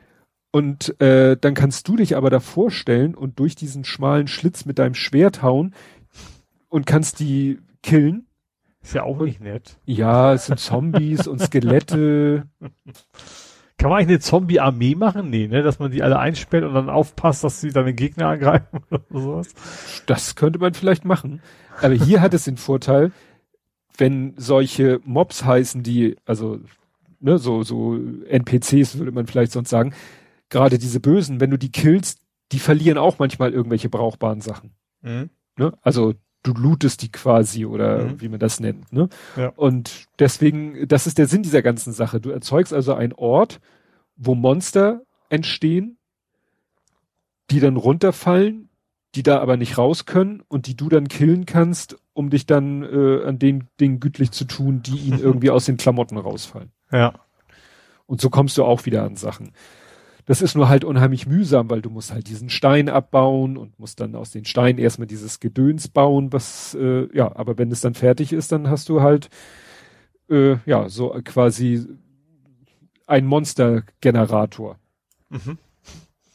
Und 0.52 1.00
äh, 1.00 1.36
dann 1.36 1.55
kannst 1.55 1.89
du 1.89 1.97
dich 1.97 2.16
aber 2.16 2.31
da 2.31 2.39
vorstellen 2.39 3.16
und 3.16 3.41
durch 3.41 3.57
diesen 3.57 3.84
schmalen 3.84 4.28
Schlitz 4.28 4.66
mit 4.66 4.78
deinem 4.78 4.94
Schwert 4.94 5.42
hauen 5.42 5.74
und 6.74 6.86
kannst 6.86 7.20
die 7.20 7.60
killen 7.82 8.26
ist 8.84 8.94
ja 8.94 9.04
auch 9.04 9.18
nicht 9.20 9.40
nett. 9.40 9.78
Ja, 9.86 10.34
es 10.34 10.46
sind 10.46 10.60
Zombies 10.60 11.26
und 11.26 11.40
Skelette. 11.40 12.46
Kann 13.78 13.90
man 13.90 13.98
eigentlich 13.98 14.08
eine 14.08 14.20
Zombie-Armee 14.20 14.94
machen? 14.94 15.30
Nee, 15.30 15.48
ne? 15.48 15.62
Dass 15.62 15.78
man 15.78 15.90
die 15.90 16.02
alle 16.02 16.18
einsperrt 16.18 16.64
und 16.64 16.74
dann 16.74 16.90
aufpasst, 16.90 17.44
dass 17.44 17.62
sie 17.62 17.70
dann 17.70 17.86
den 17.86 17.96
Gegner 17.96 18.28
angreifen 18.28 18.80
oder 18.90 19.02
sowas. 19.10 19.54
Das 20.06 20.36
könnte 20.36 20.58
man 20.58 20.74
vielleicht 20.74 21.06
machen. 21.06 21.40
Aber 21.80 21.94
hier 21.94 22.20
hat 22.20 22.34
es 22.34 22.44
den 22.44 22.58
Vorteil, 22.58 23.10
wenn 23.96 24.34
solche 24.36 25.00
Mobs 25.04 25.44
heißen, 25.44 25.82
die, 25.82 26.16
also, 26.26 26.60
ne, 27.20 27.38
so, 27.38 27.62
so 27.62 27.96
NPCs 28.28 28.98
würde 28.98 29.12
man 29.12 29.26
vielleicht 29.26 29.52
sonst 29.52 29.70
sagen, 29.70 29.94
gerade 30.50 30.76
diese 30.78 31.00
Bösen, 31.00 31.40
wenn 31.40 31.50
du 31.50 31.58
die 31.58 31.72
killst, 31.72 32.20
die 32.52 32.58
verlieren 32.58 32.98
auch 32.98 33.18
manchmal 33.18 33.54
irgendwelche 33.54 33.88
brauchbaren 33.88 34.42
Sachen. 34.42 34.72
Mhm. 35.00 35.30
Ne? 35.56 35.72
Also 35.80 36.14
du 36.44 36.52
lootest 36.52 37.02
die 37.02 37.10
quasi 37.10 37.66
oder 37.66 38.05
mhm. 38.05 38.20
wie 38.20 38.28
man 38.28 38.39
das 38.39 38.60
nennt. 38.60 38.92
Ne? 38.92 39.08
Ja. 39.36 39.48
Und 39.56 40.06
deswegen, 40.20 40.86
das 40.86 41.08
ist 41.08 41.18
der 41.18 41.26
Sinn 41.26 41.42
dieser 41.42 41.62
ganzen 41.62 41.92
Sache. 41.92 42.20
Du 42.20 42.31
erzeugst 42.31 42.73
also 42.73 42.94
einen 42.94 43.14
Ort, 43.14 43.60
wo 44.16 44.36
Monster 44.36 45.02
entstehen, 45.31 45.97
die 47.50 47.60
dann 47.60 47.76
runterfallen, 47.76 48.68
die 49.14 49.23
da 49.23 49.40
aber 49.40 49.56
nicht 49.56 49.78
raus 49.78 50.06
können 50.06 50.42
und 50.47 50.66
die 50.66 50.76
du 50.76 50.89
dann 50.89 51.08
killen 51.08 51.47
kannst, 51.47 51.97
um 52.12 52.31
dich 52.31 52.47
dann 52.47 52.82
äh, 52.82 53.24
an 53.24 53.39
den 53.39 53.68
Dingen 53.81 53.98
gütlich 53.98 54.31
zu 54.31 54.44
tun, 54.44 54.82
die 54.82 54.97
ihnen 54.97 55.18
irgendwie 55.20 55.50
aus 55.50 55.64
den 55.64 55.78
Klamotten 55.78 56.18
rausfallen. 56.18 56.70
Ja. 56.92 57.14
Und 58.06 58.20
so 58.20 58.28
kommst 58.28 58.58
du 58.58 58.64
auch 58.64 58.84
wieder 58.84 59.02
an 59.02 59.16
Sachen. 59.16 59.52
Das 60.26 60.40
ist 60.40 60.54
nur 60.54 60.68
halt 60.68 60.84
unheimlich 60.84 61.26
mühsam, 61.26 61.68
weil 61.68 61.82
du 61.82 61.90
musst 61.90 62.12
halt 62.12 62.28
diesen 62.28 62.48
Stein 62.48 62.88
abbauen 62.88 63.56
und 63.58 63.78
musst 63.78 64.00
dann 64.00 64.14
aus 64.14 64.30
den 64.30 64.46
Steinen 64.46 64.78
erstmal 64.78 65.06
dieses 65.06 65.38
Gedöns 65.38 65.88
bauen, 65.88 66.32
was, 66.32 66.74
äh, 66.74 67.14
ja, 67.14 67.34
aber 67.36 67.58
wenn 67.58 67.70
es 67.70 67.82
dann 67.82 67.94
fertig 67.94 68.32
ist, 68.32 68.50
dann 68.50 68.68
hast 68.68 68.88
du 68.88 69.02
halt, 69.02 69.28
äh, 70.30 70.56
ja, 70.64 70.88
so 70.88 71.14
quasi 71.24 71.86
ein 73.06 73.26
Monstergenerator. 73.26 74.78
Mhm. 75.28 75.58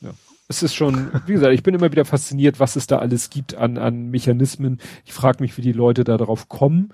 Ja. 0.01 0.11
Es 0.47 0.61
ist 0.61 0.75
schon, 0.75 1.11
wie 1.25 1.33
gesagt, 1.33 1.53
ich 1.53 1.63
bin 1.63 1.73
immer 1.73 1.91
wieder 1.91 2.05
fasziniert, 2.05 2.59
was 2.59 2.75
es 2.75 2.85
da 2.85 2.99
alles 2.99 3.31
gibt 3.31 3.55
an, 3.55 3.77
an 3.77 4.11
Mechanismen. 4.11 4.79
Ich 5.03 5.13
frage 5.13 5.41
mich, 5.41 5.57
wie 5.57 5.63
die 5.63 5.71
Leute 5.71 6.03
da 6.03 6.17
drauf 6.17 6.47
kommen. 6.47 6.93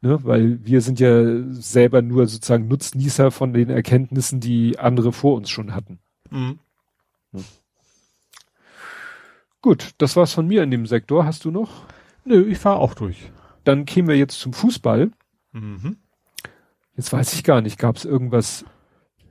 Ne, 0.00 0.22
weil 0.22 0.62
wir 0.62 0.82
sind 0.82 1.00
ja 1.00 1.24
selber 1.52 2.02
nur 2.02 2.26
sozusagen 2.26 2.68
Nutznießer 2.68 3.30
von 3.30 3.54
den 3.54 3.70
Erkenntnissen, 3.70 4.38
die 4.38 4.78
andere 4.78 5.12
vor 5.12 5.34
uns 5.34 5.48
schon 5.48 5.74
hatten. 5.74 5.98
Mhm. 6.34 6.58
Hm. 7.32 7.44
Gut, 9.62 9.92
das 9.98 10.16
war's 10.16 10.34
von 10.34 10.46
mir 10.46 10.62
in 10.62 10.70
dem 10.70 10.86
Sektor. 10.86 11.24
Hast 11.24 11.44
du 11.44 11.50
noch? 11.50 11.70
Nö, 12.24 12.46
ich 12.46 12.58
fahr 12.58 12.76
auch 12.76 12.94
durch. 12.94 13.32
Dann 13.64 13.86
kämen 13.86 14.08
wir 14.08 14.16
jetzt 14.16 14.38
zum 14.40 14.52
Fußball. 14.52 15.10
Mhm. 15.52 15.96
Jetzt 16.96 17.12
weiß 17.12 17.32
ich 17.34 17.44
gar 17.44 17.60
nicht, 17.60 17.78
gab's 17.78 18.04
irgendwas? 18.04 18.64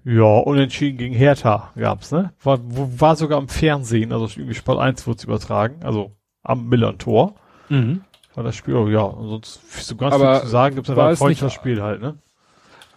Ja, 0.05 0.39
unentschieden 0.39 0.97
gegen 0.97 1.13
Hertha 1.13 1.71
gab's, 1.75 2.11
ne? 2.11 2.33
War, 2.41 2.59
war 2.63 3.15
sogar 3.15 3.37
am 3.37 3.47
Fernsehen, 3.47 4.11
also 4.11 4.25
irgendwie 4.25 4.55
Sport 4.55 4.79
1 4.79 5.07
wurde 5.07 5.23
übertragen, 5.23 5.83
also 5.83 6.11
am 6.41 6.67
Millern-Tor. 6.67 7.35
Mhm. 7.69 8.01
War 8.33 8.43
das 8.43 8.55
Spiel, 8.55 8.73
oh, 8.75 8.89
ja, 8.89 9.09
sonst 9.11 9.87
so 9.87 9.95
ganz 9.95 10.15
Aber 10.15 10.35
viel 10.35 10.43
zu 10.43 10.49
sagen, 10.49 10.75
gibt's 10.75 10.89
ja 10.89 11.07
ein 11.07 11.35
das 11.39 11.53
Spiel 11.53 11.81
halt, 11.81 12.01
ne? 12.01 12.17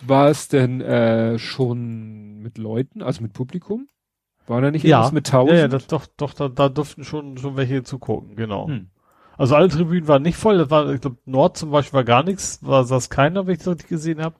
War 0.00 0.28
es 0.28 0.48
denn 0.48 0.80
äh, 0.80 1.38
schon 1.38 2.38
mit 2.40 2.58
Leuten, 2.58 3.02
also 3.02 3.22
mit 3.22 3.32
Publikum? 3.32 3.88
War 4.46 4.60
da 4.60 4.70
nicht 4.70 4.84
ja. 4.84 4.98
irgendwas 4.98 5.12
mit 5.12 5.26
tausend? 5.26 5.54
Ja, 5.54 5.62
ja, 5.62 5.68
das, 5.68 5.86
doch, 5.86 6.06
doch, 6.16 6.34
da, 6.34 6.48
da 6.48 6.68
durften 6.68 7.04
schon, 7.04 7.36
schon 7.38 7.56
welche 7.56 7.82
zugucken, 7.82 8.36
genau. 8.36 8.68
Hm. 8.68 8.88
Also 9.36 9.54
alle 9.54 9.68
Tribünen 9.68 10.08
waren 10.08 10.22
nicht 10.22 10.36
voll, 10.36 10.58
das 10.58 10.70
war, 10.70 10.88
ich 10.92 11.00
glaube, 11.00 11.18
Nord 11.26 11.56
zum 11.56 11.70
Beispiel 11.70 11.98
war 11.98 12.04
gar 12.04 12.22
nichts, 12.22 12.60
war 12.62 12.84
saß 12.84 13.10
keiner, 13.10 13.46
wenn 13.46 13.54
ich 13.54 13.58
das 13.58 13.68
richtig 13.68 13.88
gesehen 13.88 14.22
habe. 14.22 14.36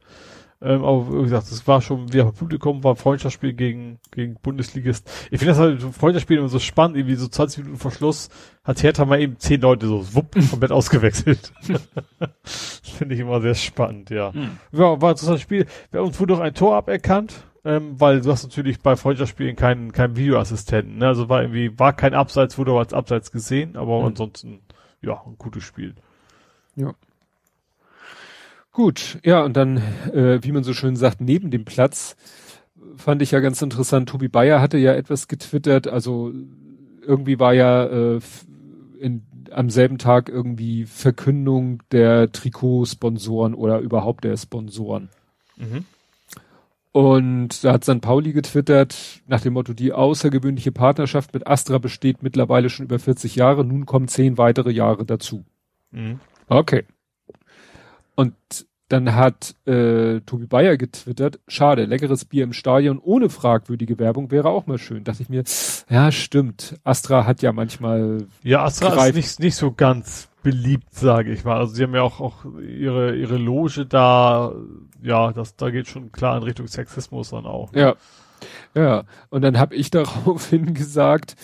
Ähm, 0.62 0.84
aber 0.84 1.18
wie 1.18 1.22
gesagt, 1.24 1.50
es 1.52 1.66
war 1.66 1.82
schon 1.82 2.10
wieder 2.12 2.32
Publikum, 2.32 2.82
war 2.82 2.96
Freundschaftsspiel 2.96 3.52
gegen, 3.52 3.98
gegen 4.10 4.36
Bundesligist. 4.36 5.06
Ich 5.30 5.38
finde 5.38 5.52
das 5.52 5.58
halt 5.58 5.82
so 5.82 5.92
Freundschaftsspiel 5.92 6.38
immer 6.38 6.48
so 6.48 6.58
spannend, 6.58 6.96
irgendwie 6.96 7.16
so 7.16 7.28
20 7.28 7.64
Minuten 7.64 7.78
vor 7.78 7.90
Schluss 7.90 8.30
hat 8.64 8.82
Hertha 8.82 9.04
mal 9.04 9.20
eben 9.20 9.38
10 9.38 9.60
Leute 9.60 9.86
so 9.86 10.14
wupp, 10.14 10.34
komplett 10.50 10.72
ausgewechselt. 10.72 11.52
das 12.18 12.80
finde 12.96 13.14
ich 13.14 13.20
immer 13.20 13.42
sehr 13.42 13.54
spannend, 13.54 14.08
ja. 14.08 14.32
Mhm. 14.32 14.58
Ja, 14.72 15.00
war 15.00 15.14
das 15.14 15.40
Spiel. 15.40 15.66
Uns 15.92 16.18
wurde 16.18 16.34
auch 16.34 16.40
ein 16.40 16.54
Tor 16.54 16.74
aberkannt, 16.76 17.34
ähm, 17.66 18.00
weil 18.00 18.20
du 18.20 18.30
hast 18.30 18.44
natürlich 18.44 18.80
bei 18.80 18.94
Freundschaftsspielen 18.94 19.56
keinen, 19.56 19.92
keinen 19.92 20.16
Videoassistenten, 20.16 20.98
ne? 20.98 21.08
Also 21.08 21.28
war 21.28 21.42
irgendwie, 21.42 21.76
war 21.78 21.92
kein 21.92 22.14
Abseits, 22.14 22.56
wurde 22.58 22.70
aber 22.70 22.80
als 22.80 22.94
Abseits 22.94 23.32
gesehen, 23.32 23.76
aber 23.76 24.00
mhm. 24.00 24.06
ansonsten, 24.06 24.60
ja, 25.02 25.20
ein 25.26 25.36
gutes 25.36 25.64
Spiel. 25.64 25.94
Ja. 26.76 26.94
Gut, 28.70 29.18
ja, 29.24 29.42
und 29.42 29.56
dann, 29.56 29.78
äh, 30.12 30.38
wie 30.42 30.52
man 30.52 30.62
so 30.62 30.74
schön 30.74 30.96
sagt, 30.96 31.20
neben 31.20 31.50
dem 31.50 31.64
Platz 31.64 32.16
fand 32.96 33.20
ich 33.20 33.32
ja 33.32 33.40
ganz 33.40 33.60
interessant, 33.60 34.08
Tobi 34.08 34.28
Bayer 34.28 34.60
hatte 34.60 34.78
ja 34.78 34.94
etwas 34.94 35.26
getwittert, 35.26 35.88
also 35.88 36.32
irgendwie 37.02 37.40
war 37.40 37.52
ja 37.52 37.84
äh, 37.86 38.20
in, 39.00 39.26
am 39.50 39.70
selben 39.70 39.98
Tag 39.98 40.28
irgendwie 40.28 40.84
Verkündung 40.84 41.82
der 41.90 42.30
Trikotsponsoren 42.30 43.54
oder 43.54 43.80
überhaupt 43.80 44.24
der 44.24 44.36
Sponsoren. 44.36 45.08
Mhm. 45.56 45.84
Und 46.96 47.62
da 47.62 47.74
hat 47.74 47.84
San 47.84 48.00
Pauli 48.00 48.32
getwittert 48.32 49.20
nach 49.26 49.42
dem 49.42 49.52
Motto, 49.52 49.74
die 49.74 49.92
außergewöhnliche 49.92 50.72
Partnerschaft 50.72 51.34
mit 51.34 51.46
Astra 51.46 51.76
besteht 51.76 52.22
mittlerweile 52.22 52.70
schon 52.70 52.86
über 52.86 52.98
40 52.98 53.36
Jahre, 53.36 53.66
nun 53.66 53.84
kommen 53.84 54.08
zehn 54.08 54.38
weitere 54.38 54.70
Jahre 54.70 55.04
dazu. 55.04 55.44
Mhm. 55.90 56.20
Okay. 56.48 56.86
Und 58.14 58.34
dann 58.88 59.14
hat 59.14 59.54
äh, 59.66 60.20
Tobi 60.20 60.46
Bayer 60.46 60.76
getwittert, 60.76 61.40
schade, 61.48 61.86
leckeres 61.86 62.24
Bier 62.24 62.44
im 62.44 62.52
Stadion 62.52 62.98
ohne 62.98 63.28
fragwürdige 63.28 63.98
Werbung 63.98 64.30
wäre 64.30 64.48
auch 64.48 64.66
mal 64.66 64.78
schön. 64.78 65.02
Dachte 65.02 65.22
ich 65.22 65.28
mir, 65.28 65.42
ja, 65.88 66.12
stimmt. 66.12 66.76
Astra 66.84 67.26
hat 67.26 67.42
ja 67.42 67.52
manchmal. 67.52 68.26
Ja, 68.42 68.64
Astra 68.64 68.90
greift. 68.90 69.10
ist 69.10 69.16
nicht, 69.16 69.40
nicht 69.40 69.56
so 69.56 69.72
ganz 69.72 70.28
beliebt, 70.42 70.94
sage 70.94 71.32
ich 71.32 71.44
mal. 71.44 71.58
Also 71.58 71.74
sie 71.74 71.82
haben 71.82 71.94
ja 71.94 72.02
auch, 72.02 72.20
auch 72.20 72.44
ihre, 72.60 73.16
ihre 73.16 73.36
Loge 73.36 73.86
da, 73.86 74.52
ja, 75.02 75.32
das, 75.32 75.56
da 75.56 75.70
geht 75.70 75.88
schon 75.88 76.12
klar 76.12 76.36
in 76.36 76.44
Richtung 76.44 76.68
Sexismus 76.68 77.30
dann 77.30 77.46
auch. 77.46 77.72
Ne? 77.72 77.80
Ja. 77.80 77.94
Ja. 78.74 79.04
Und 79.30 79.42
dann 79.42 79.58
habe 79.58 79.74
ich 79.74 79.90
daraufhin 79.90 80.74
gesagt, 80.74 81.34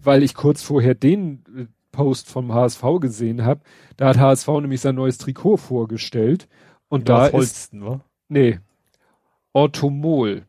weil 0.00 0.22
ich 0.22 0.34
kurz 0.34 0.62
vorher 0.62 0.94
den 0.94 1.42
äh, 1.56 1.66
Post 1.90 2.28
vom 2.28 2.54
HSV 2.54 2.84
gesehen 3.00 3.44
habe. 3.44 3.62
Da 3.96 4.08
hat 4.08 4.18
HSV 4.18 4.46
nämlich 4.48 4.80
sein 4.80 4.94
neues 4.94 5.18
Trikot 5.18 5.56
vorgestellt. 5.56 6.48
Und 6.88 7.08
da 7.08 7.30
Holsten, 7.32 7.82
ist, 7.82 7.86
wa? 7.86 8.00
nee, 8.28 8.58
Orthomol. 9.52 10.44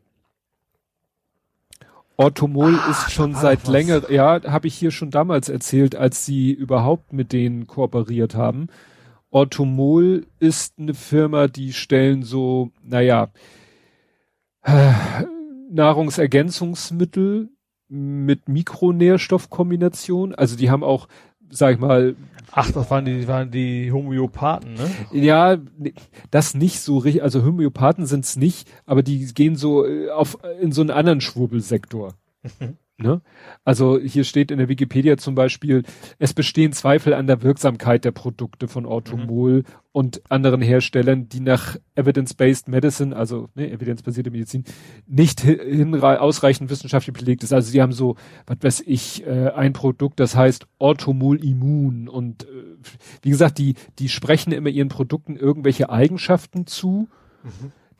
Orthomol 2.16 2.78
ist 2.90 3.10
schon 3.12 3.34
seit 3.34 3.66
länger, 3.66 4.10
ja, 4.10 4.42
habe 4.44 4.66
ich 4.68 4.74
hier 4.74 4.90
schon 4.90 5.10
damals 5.10 5.48
erzählt, 5.48 5.96
als 5.96 6.26
sie 6.26 6.52
überhaupt 6.52 7.14
mit 7.14 7.32
denen 7.32 7.66
kooperiert 7.66 8.34
haben. 8.34 8.68
Orthomol 9.30 10.26
ist 10.38 10.78
eine 10.78 10.94
Firma, 10.94 11.48
die 11.48 11.72
stellen 11.72 12.22
so, 12.22 12.72
naja, 12.82 13.28
Nahrungsergänzungsmittel 15.70 17.48
mit 17.88 18.48
Mikronährstoffkombination. 18.48 20.34
Also 20.34 20.56
die 20.56 20.70
haben 20.70 20.84
auch, 20.84 21.08
sag 21.50 21.74
ich 21.74 21.80
mal, 21.80 22.16
Ach, 22.52 22.70
das 22.72 22.90
waren 22.90 23.04
die, 23.04 23.28
waren 23.28 23.50
die 23.50 23.92
Homöopathen, 23.92 24.74
ne? 24.74 24.90
ja, 25.12 25.56
das 26.30 26.54
nicht 26.54 26.80
so 26.80 26.98
richtig, 26.98 27.22
also 27.22 27.44
Homöopathen 27.44 28.06
sind's 28.06 28.36
nicht, 28.36 28.68
aber 28.86 29.02
die 29.02 29.24
gehen 29.34 29.54
so 29.54 29.86
äh, 29.86 30.10
auf 30.10 30.38
in 30.60 30.72
so 30.72 30.80
einen 30.80 30.90
anderen 30.90 31.20
Schwurbelsektor. 31.20 32.14
ne? 33.00 33.20
Also 33.64 33.98
hier 33.98 34.24
steht 34.24 34.50
in 34.50 34.58
der 34.58 34.68
Wikipedia 34.68 35.16
zum 35.16 35.34
Beispiel, 35.34 35.82
es 36.18 36.34
bestehen 36.34 36.72
Zweifel 36.72 37.14
an 37.14 37.26
der 37.26 37.42
Wirksamkeit 37.42 38.04
der 38.04 38.12
Produkte 38.12 38.68
von 38.68 38.86
Orthomol 38.86 39.64
und 39.92 40.22
anderen 40.30 40.62
Herstellern, 40.62 41.28
die 41.28 41.40
nach 41.40 41.76
Evidence-Based 41.94 42.68
Medicine, 42.68 43.14
also 43.16 43.48
ne, 43.54 43.70
evidenzbasierte 43.70 44.30
Medizin, 44.30 44.64
nicht 45.06 45.44
ausreichend 45.44 46.70
wissenschaftlich 46.70 47.16
belegt 47.16 47.42
ist. 47.42 47.52
Also 47.52 47.72
die 47.72 47.82
haben 47.82 47.92
so, 47.92 48.16
was 48.46 48.58
weiß 48.60 48.84
ich, 48.86 49.26
äh, 49.26 49.50
ein 49.50 49.72
Produkt, 49.72 50.20
das 50.20 50.36
heißt 50.36 50.66
Orthomol 50.78 51.44
Immun 51.44 52.08
und 52.08 52.44
äh, 52.44 52.46
wie 53.22 53.30
gesagt, 53.30 53.58
die, 53.58 53.74
die 53.98 54.08
sprechen 54.08 54.52
immer 54.52 54.68
ihren 54.68 54.88
Produkten 54.88 55.36
irgendwelche 55.36 55.90
Eigenschaften 55.90 56.66
zu. 56.66 57.08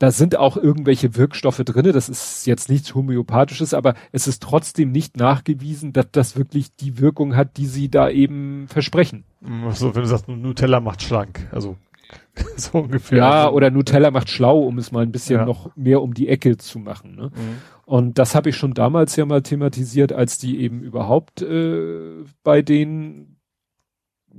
Da 0.01 0.09
sind 0.09 0.35
auch 0.35 0.57
irgendwelche 0.57 1.15
Wirkstoffe 1.15 1.59
drinne. 1.63 1.91
Das 1.91 2.09
ist 2.09 2.47
jetzt 2.47 2.69
nichts 2.69 2.95
Homöopathisches, 2.95 3.75
aber 3.75 3.93
es 4.11 4.25
ist 4.25 4.41
trotzdem 4.41 4.91
nicht 4.91 5.15
nachgewiesen, 5.15 5.93
dass 5.93 6.07
das 6.11 6.35
wirklich 6.35 6.75
die 6.75 6.97
Wirkung 6.97 7.35
hat, 7.35 7.57
die 7.57 7.67
sie 7.67 7.87
da 7.87 8.09
eben 8.09 8.67
versprechen. 8.67 9.25
So, 9.73 9.93
wenn 9.93 10.01
du 10.01 10.07
sagst, 10.07 10.27
Nutella 10.27 10.79
macht 10.79 11.03
schlank. 11.03 11.47
Also, 11.51 11.77
so 12.57 12.79
ungefähr. 12.79 13.19
Ja, 13.19 13.43
Also, 13.43 13.55
oder 13.55 13.69
Nutella 13.69 14.09
macht 14.09 14.29
schlau, 14.29 14.61
um 14.61 14.79
es 14.79 14.91
mal 14.91 15.03
ein 15.03 15.11
bisschen 15.11 15.41
Ja. 15.41 15.45
noch 15.45 15.69
mehr 15.75 16.01
um 16.01 16.15
die 16.15 16.29
Ecke 16.29 16.57
zu 16.57 16.79
machen. 16.79 17.15
Ne? 17.15 17.25
Mhm. 17.27 17.57
Und 17.85 18.17
das 18.17 18.33
habe 18.33 18.49
ich 18.49 18.57
schon 18.57 18.73
damals 18.73 19.15
ja 19.17 19.25
mal 19.27 19.43
thematisiert, 19.43 20.13
als 20.13 20.39
die 20.39 20.61
eben 20.61 20.81
überhaupt 20.81 21.43
äh, 21.43 22.23
bei 22.43 22.63
den 22.63 23.37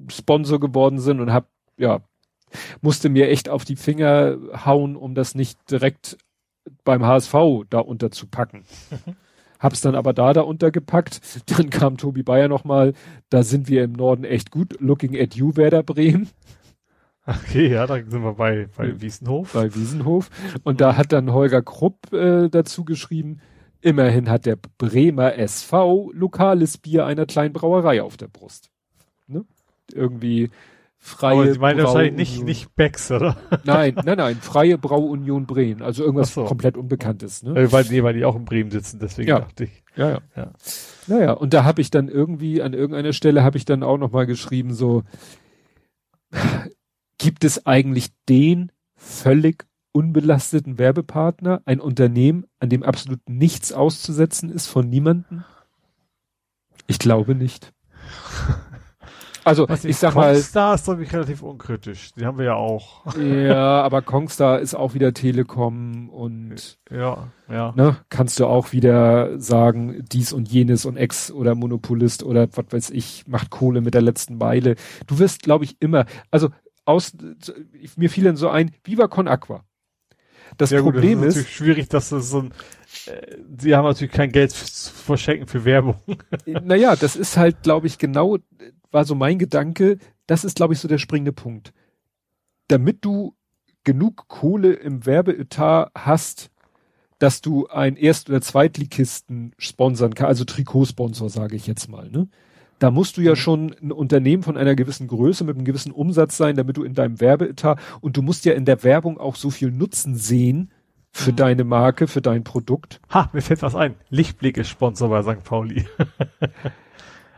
Sponsor 0.08 0.58
geworden 0.58 0.98
sind 0.98 1.20
und 1.20 1.32
hab 1.32 1.46
ja 1.76 2.00
musste 2.80 3.08
mir 3.08 3.28
echt 3.28 3.48
auf 3.48 3.64
die 3.64 3.76
Finger 3.76 4.36
hauen, 4.64 4.96
um 4.96 5.14
das 5.14 5.34
nicht 5.34 5.58
direkt 5.70 6.18
beim 6.84 7.04
HSV 7.04 7.34
da 7.70 7.78
unterzupacken. 7.78 8.64
Hab's 9.58 9.80
dann 9.80 9.94
aber 9.94 10.12
da 10.12 10.32
da 10.32 10.40
untergepackt. 10.40 11.20
Dann 11.46 11.70
kam 11.70 11.96
Tobi 11.96 12.22
Bayer 12.24 12.48
nochmal, 12.48 12.94
da 13.30 13.44
sind 13.44 13.68
wir 13.68 13.84
im 13.84 13.92
Norden 13.92 14.24
echt 14.24 14.50
gut. 14.50 14.80
Looking 14.80 15.16
at 15.16 15.34
you, 15.34 15.56
Werder 15.56 15.84
Bremen 15.84 16.28
Okay, 17.24 17.68
ja, 17.68 17.86
da 17.86 17.94
sind 17.94 18.22
wir 18.22 18.34
bei, 18.34 18.68
bei 18.76 19.00
Wiesenhof. 19.00 19.52
bei 19.52 19.72
Wiesenhof. 19.74 20.28
Und 20.64 20.80
da 20.80 20.96
hat 20.96 21.12
dann 21.12 21.32
Holger 21.32 21.62
Krupp 21.62 22.12
äh, 22.12 22.48
dazu 22.48 22.84
geschrieben, 22.84 23.38
immerhin 23.80 24.28
hat 24.28 24.44
der 24.44 24.58
Bremer 24.78 25.38
SV 25.38 26.10
lokales 26.12 26.78
Bier 26.78 27.06
einer 27.06 27.26
kleinen 27.26 27.52
Brauerei 27.52 28.02
auf 28.02 28.16
der 28.16 28.26
Brust. 28.26 28.70
Ne? 29.28 29.44
Irgendwie 29.92 30.50
freie 31.04 31.34
Aber 31.34 31.52
sie 31.52 31.58
meinen 31.58 31.82
wahrscheinlich 31.82 32.14
nicht, 32.14 32.44
nicht 32.44 32.76
Becks, 32.76 33.10
oder? 33.10 33.36
Nein, 33.64 33.96
nein, 34.04 34.18
nein, 34.18 34.36
freie 34.40 34.78
Brauunion 34.78 35.46
Bremen. 35.46 35.82
Also 35.82 36.04
irgendwas 36.04 36.32
so. 36.32 36.44
komplett 36.44 36.76
Unbekanntes. 36.76 37.42
Ne? 37.42 37.58
Äh, 37.58 37.72
weil, 37.72 37.84
nee, 37.90 38.04
weil 38.04 38.14
die 38.14 38.24
auch 38.24 38.36
in 38.36 38.44
Bremen 38.44 38.70
sitzen, 38.70 39.00
deswegen 39.00 39.28
Ja. 39.28 39.40
dachte 39.40 39.64
ich. 39.64 39.82
Ja, 39.96 40.10
ja. 40.10 40.20
Ja. 40.36 40.52
Naja, 41.08 41.32
und 41.32 41.54
da 41.54 41.64
habe 41.64 41.80
ich 41.80 41.90
dann 41.90 42.08
irgendwie, 42.08 42.62
an 42.62 42.72
irgendeiner 42.72 43.12
Stelle 43.12 43.42
habe 43.42 43.58
ich 43.58 43.64
dann 43.64 43.82
auch 43.82 43.98
nochmal 43.98 44.26
geschrieben, 44.26 44.72
so, 44.74 45.02
gibt 47.18 47.42
es 47.42 47.66
eigentlich 47.66 48.10
den 48.28 48.70
völlig 48.94 49.66
unbelasteten 49.90 50.78
Werbepartner, 50.78 51.62
ein 51.64 51.80
Unternehmen, 51.80 52.46
an 52.60 52.68
dem 52.68 52.84
absolut 52.84 53.28
nichts 53.28 53.72
auszusetzen 53.72 54.50
ist 54.50 54.68
von 54.68 54.88
niemandem? 54.88 55.42
Ich 56.86 57.00
glaube 57.00 57.34
nicht. 57.34 57.72
Also, 59.44 59.68
Was 59.68 59.84
ich 59.84 59.96
sag 59.96 60.14
mal, 60.14 60.32
Kongstar 60.32 60.74
ist, 60.74 60.84
glaube 60.84 61.02
ich, 61.02 61.12
relativ 61.12 61.42
unkritisch. 61.42 62.12
Die 62.14 62.24
haben 62.24 62.38
wir 62.38 62.44
ja 62.44 62.54
auch. 62.54 63.16
ja, 63.16 63.82
aber 63.82 64.02
Kongstar 64.02 64.60
ist 64.60 64.74
auch 64.74 64.94
wieder 64.94 65.12
Telekom 65.12 66.08
und 66.10 66.78
Ja, 66.90 67.28
ja. 67.48 67.72
ne, 67.76 67.96
kannst 68.08 68.38
du 68.38 68.46
auch 68.46 68.72
wieder 68.72 69.38
sagen, 69.40 70.04
dies 70.10 70.32
und 70.32 70.48
jenes 70.48 70.84
und 70.84 70.96
Ex 70.96 71.30
oder 71.30 71.54
Monopolist 71.54 72.22
oder 72.22 72.48
was 72.54 72.66
weiß 72.70 72.90
ich, 72.90 73.24
macht 73.26 73.50
Kohle 73.50 73.80
mit 73.80 73.94
der 73.94 74.02
letzten 74.02 74.38
Meile. 74.38 74.76
Du 75.06 75.18
wirst, 75.18 75.42
glaube 75.42 75.64
ich, 75.64 75.76
immer, 75.80 76.06
also 76.30 76.50
aus, 76.84 77.12
mir 77.96 78.10
fiel 78.10 78.24
dann 78.24 78.36
so 78.36 78.48
ein, 78.48 78.70
Viva 78.84 79.08
Con 79.08 79.28
Aqua. 79.28 79.64
Das 80.58 80.70
ja, 80.70 80.80
gut, 80.80 80.94
Problem 80.94 81.20
das 81.22 81.28
ist 81.28 81.36
ist, 81.36 81.36
natürlich 81.36 81.56
schwierig, 81.56 81.88
dass 81.88 82.10
das 82.10 82.30
so 82.30 82.40
ein, 82.40 82.52
äh, 83.06 83.36
sie 83.58 83.74
haben 83.74 83.86
natürlich 83.86 84.12
kein 84.12 84.32
Geld 84.32 84.50
zu 84.50 84.92
verschenken 84.92 85.46
für 85.46 85.64
Werbung. 85.64 85.96
naja, 86.46 86.94
das 86.94 87.16
ist 87.16 87.36
halt, 87.36 87.62
glaube 87.62 87.86
ich, 87.86 87.98
genau, 87.98 88.38
war 88.92 89.04
so 89.04 89.14
mein 89.14 89.38
Gedanke, 89.38 89.98
das 90.26 90.44
ist, 90.44 90.56
glaube 90.56 90.74
ich, 90.74 90.80
so 90.80 90.88
der 90.88 90.98
springende 90.98 91.32
Punkt. 91.32 91.72
Damit 92.68 93.04
du 93.04 93.34
genug 93.84 94.28
Kohle 94.28 94.72
im 94.74 95.04
Werbeetat 95.04 95.90
hast, 95.96 96.50
dass 97.18 97.40
du 97.40 97.66
ein 97.68 97.96
Erst- 97.96 98.28
oder 98.30 98.40
Zweitligisten 98.40 99.52
sponsern 99.58 100.14
kannst, 100.14 100.28
also 100.28 100.44
Trikotsponsor, 100.44 101.30
sage 101.30 101.56
ich 101.56 101.66
jetzt 101.66 101.88
mal, 101.88 102.08
ne? 102.08 102.28
Da 102.78 102.90
musst 102.90 103.16
du 103.16 103.20
ja 103.20 103.36
schon 103.36 103.76
ein 103.80 103.92
Unternehmen 103.92 104.42
von 104.42 104.56
einer 104.56 104.74
gewissen 104.74 105.06
Größe 105.06 105.44
mit 105.44 105.54
einem 105.54 105.64
gewissen 105.64 105.92
Umsatz 105.92 106.36
sein, 106.36 106.56
damit 106.56 106.76
du 106.76 106.82
in 106.82 106.94
deinem 106.94 107.20
Werbeetat 107.20 107.78
und 108.00 108.16
du 108.16 108.22
musst 108.22 108.44
ja 108.44 108.54
in 108.54 108.64
der 108.64 108.82
Werbung 108.82 109.18
auch 109.18 109.36
so 109.36 109.50
viel 109.50 109.70
Nutzen 109.70 110.16
sehen 110.16 110.72
für 111.12 111.30
Mhm. 111.30 111.36
deine 111.36 111.64
Marke, 111.64 112.08
für 112.08 112.22
dein 112.22 112.42
Produkt. 112.42 113.00
Ha, 113.14 113.30
mir 113.32 113.40
fällt 113.40 113.62
was 113.62 113.76
ein. 113.76 113.94
Lichtblick 114.10 114.56
ist 114.56 114.68
Sponsor 114.68 115.10
bei 115.10 115.22
St. 115.22 115.44
Pauli. 115.44 115.84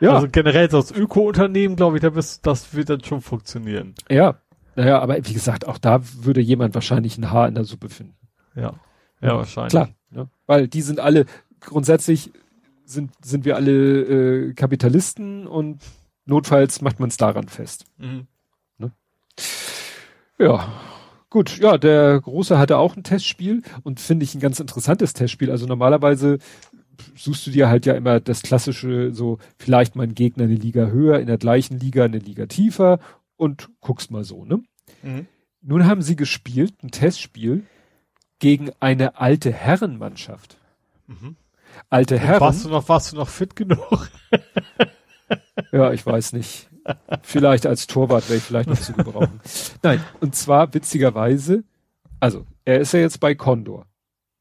Ja, 0.00 0.14
Also 0.14 0.28
generell 0.30 0.70
so 0.70 0.78
als 0.78 0.90
Öko-Unternehmen, 0.92 1.76
glaube 1.76 1.96
ich, 1.96 2.02
da 2.02 2.10
bist, 2.10 2.46
das 2.46 2.74
wird 2.74 2.90
dann 2.90 3.02
schon 3.04 3.20
funktionieren. 3.20 3.94
ja. 4.10 4.36
Naja, 4.76 4.98
aber 4.98 5.16
wie 5.24 5.32
gesagt, 5.32 5.68
auch 5.68 5.78
da 5.78 6.00
würde 6.22 6.40
jemand 6.40 6.74
wahrscheinlich 6.74 7.16
ein 7.16 7.30
Haar 7.30 7.46
in 7.46 7.54
der 7.54 7.62
Suppe 7.62 7.88
finden. 7.88 8.16
Ja. 8.56 8.74
Ja, 9.20 9.36
wahrscheinlich. 9.36 9.70
Klar, 9.70 9.90
ne? 10.10 10.28
weil 10.46 10.66
die 10.66 10.82
sind 10.82 10.98
alle, 10.98 11.26
grundsätzlich 11.60 12.32
sind, 12.84 13.12
sind 13.24 13.44
wir 13.44 13.54
alle 13.54 13.70
äh, 14.50 14.52
Kapitalisten 14.52 15.46
und 15.46 15.78
notfalls 16.26 16.80
macht 16.80 16.98
man 16.98 17.08
es 17.08 17.16
daran 17.16 17.46
fest. 17.46 17.84
Mhm. 17.98 18.26
Ja, 20.38 20.66
gut, 21.30 21.58
ja, 21.58 21.78
der 21.78 22.20
Große 22.20 22.58
hatte 22.58 22.78
auch 22.78 22.96
ein 22.96 23.04
Testspiel 23.04 23.62
und 23.84 24.00
finde 24.00 24.24
ich 24.24 24.34
ein 24.34 24.40
ganz 24.40 24.58
interessantes 24.58 25.12
Testspiel. 25.12 25.50
Also 25.50 25.66
normalerweise 25.66 26.38
suchst 27.16 27.46
du 27.46 27.50
dir 27.50 27.68
halt 27.68 27.86
ja 27.86 27.94
immer 27.94 28.20
das 28.20 28.42
klassische, 28.42 29.12
so 29.12 29.38
vielleicht 29.58 29.96
mein 29.96 30.14
Gegner 30.14 30.44
eine 30.44 30.54
Liga 30.54 30.86
höher, 30.86 31.18
in 31.20 31.26
der 31.26 31.38
gleichen 31.38 31.78
Liga 31.78 32.04
eine 32.04 32.18
Liga 32.18 32.46
tiefer 32.46 32.98
und 33.36 33.70
guckst 33.80 34.10
mal 34.10 34.24
so, 34.24 34.44
ne? 34.44 34.62
Mhm. 35.02 35.26
Nun 35.62 35.86
haben 35.86 36.02
sie 36.02 36.16
gespielt, 36.16 36.74
ein 36.82 36.90
Testspiel 36.90 37.64
gegen 38.38 38.70
eine 38.80 39.18
alte 39.18 39.52
Herrenmannschaft. 39.52 40.58
Mhm. 41.06 41.36
Alte 41.90 42.18
Herren. 42.18 42.40
Warst 42.40 42.64
du 42.64 42.68
noch, 42.68 42.88
warst 42.88 43.12
du 43.12 43.16
noch 43.16 43.28
fit 43.28 43.56
genug? 43.56 44.08
Ja, 45.72 45.92
ich 45.92 46.04
weiß 46.04 46.32
nicht. 46.34 46.68
Vielleicht 47.22 47.66
als 47.66 47.86
Torwart 47.86 48.28
wäre 48.28 48.36
ich 48.38 48.42
vielleicht 48.44 48.68
noch 48.68 48.78
zu 48.78 48.92
gebrauchen. 48.92 49.40
Nein, 49.82 50.02
und 50.20 50.34
zwar 50.34 50.72
witzigerweise, 50.74 51.64
also 52.20 52.44
er 52.64 52.80
ist 52.80 52.92
ja 52.92 53.00
jetzt 53.00 53.20
bei 53.20 53.34
Condor, 53.34 53.86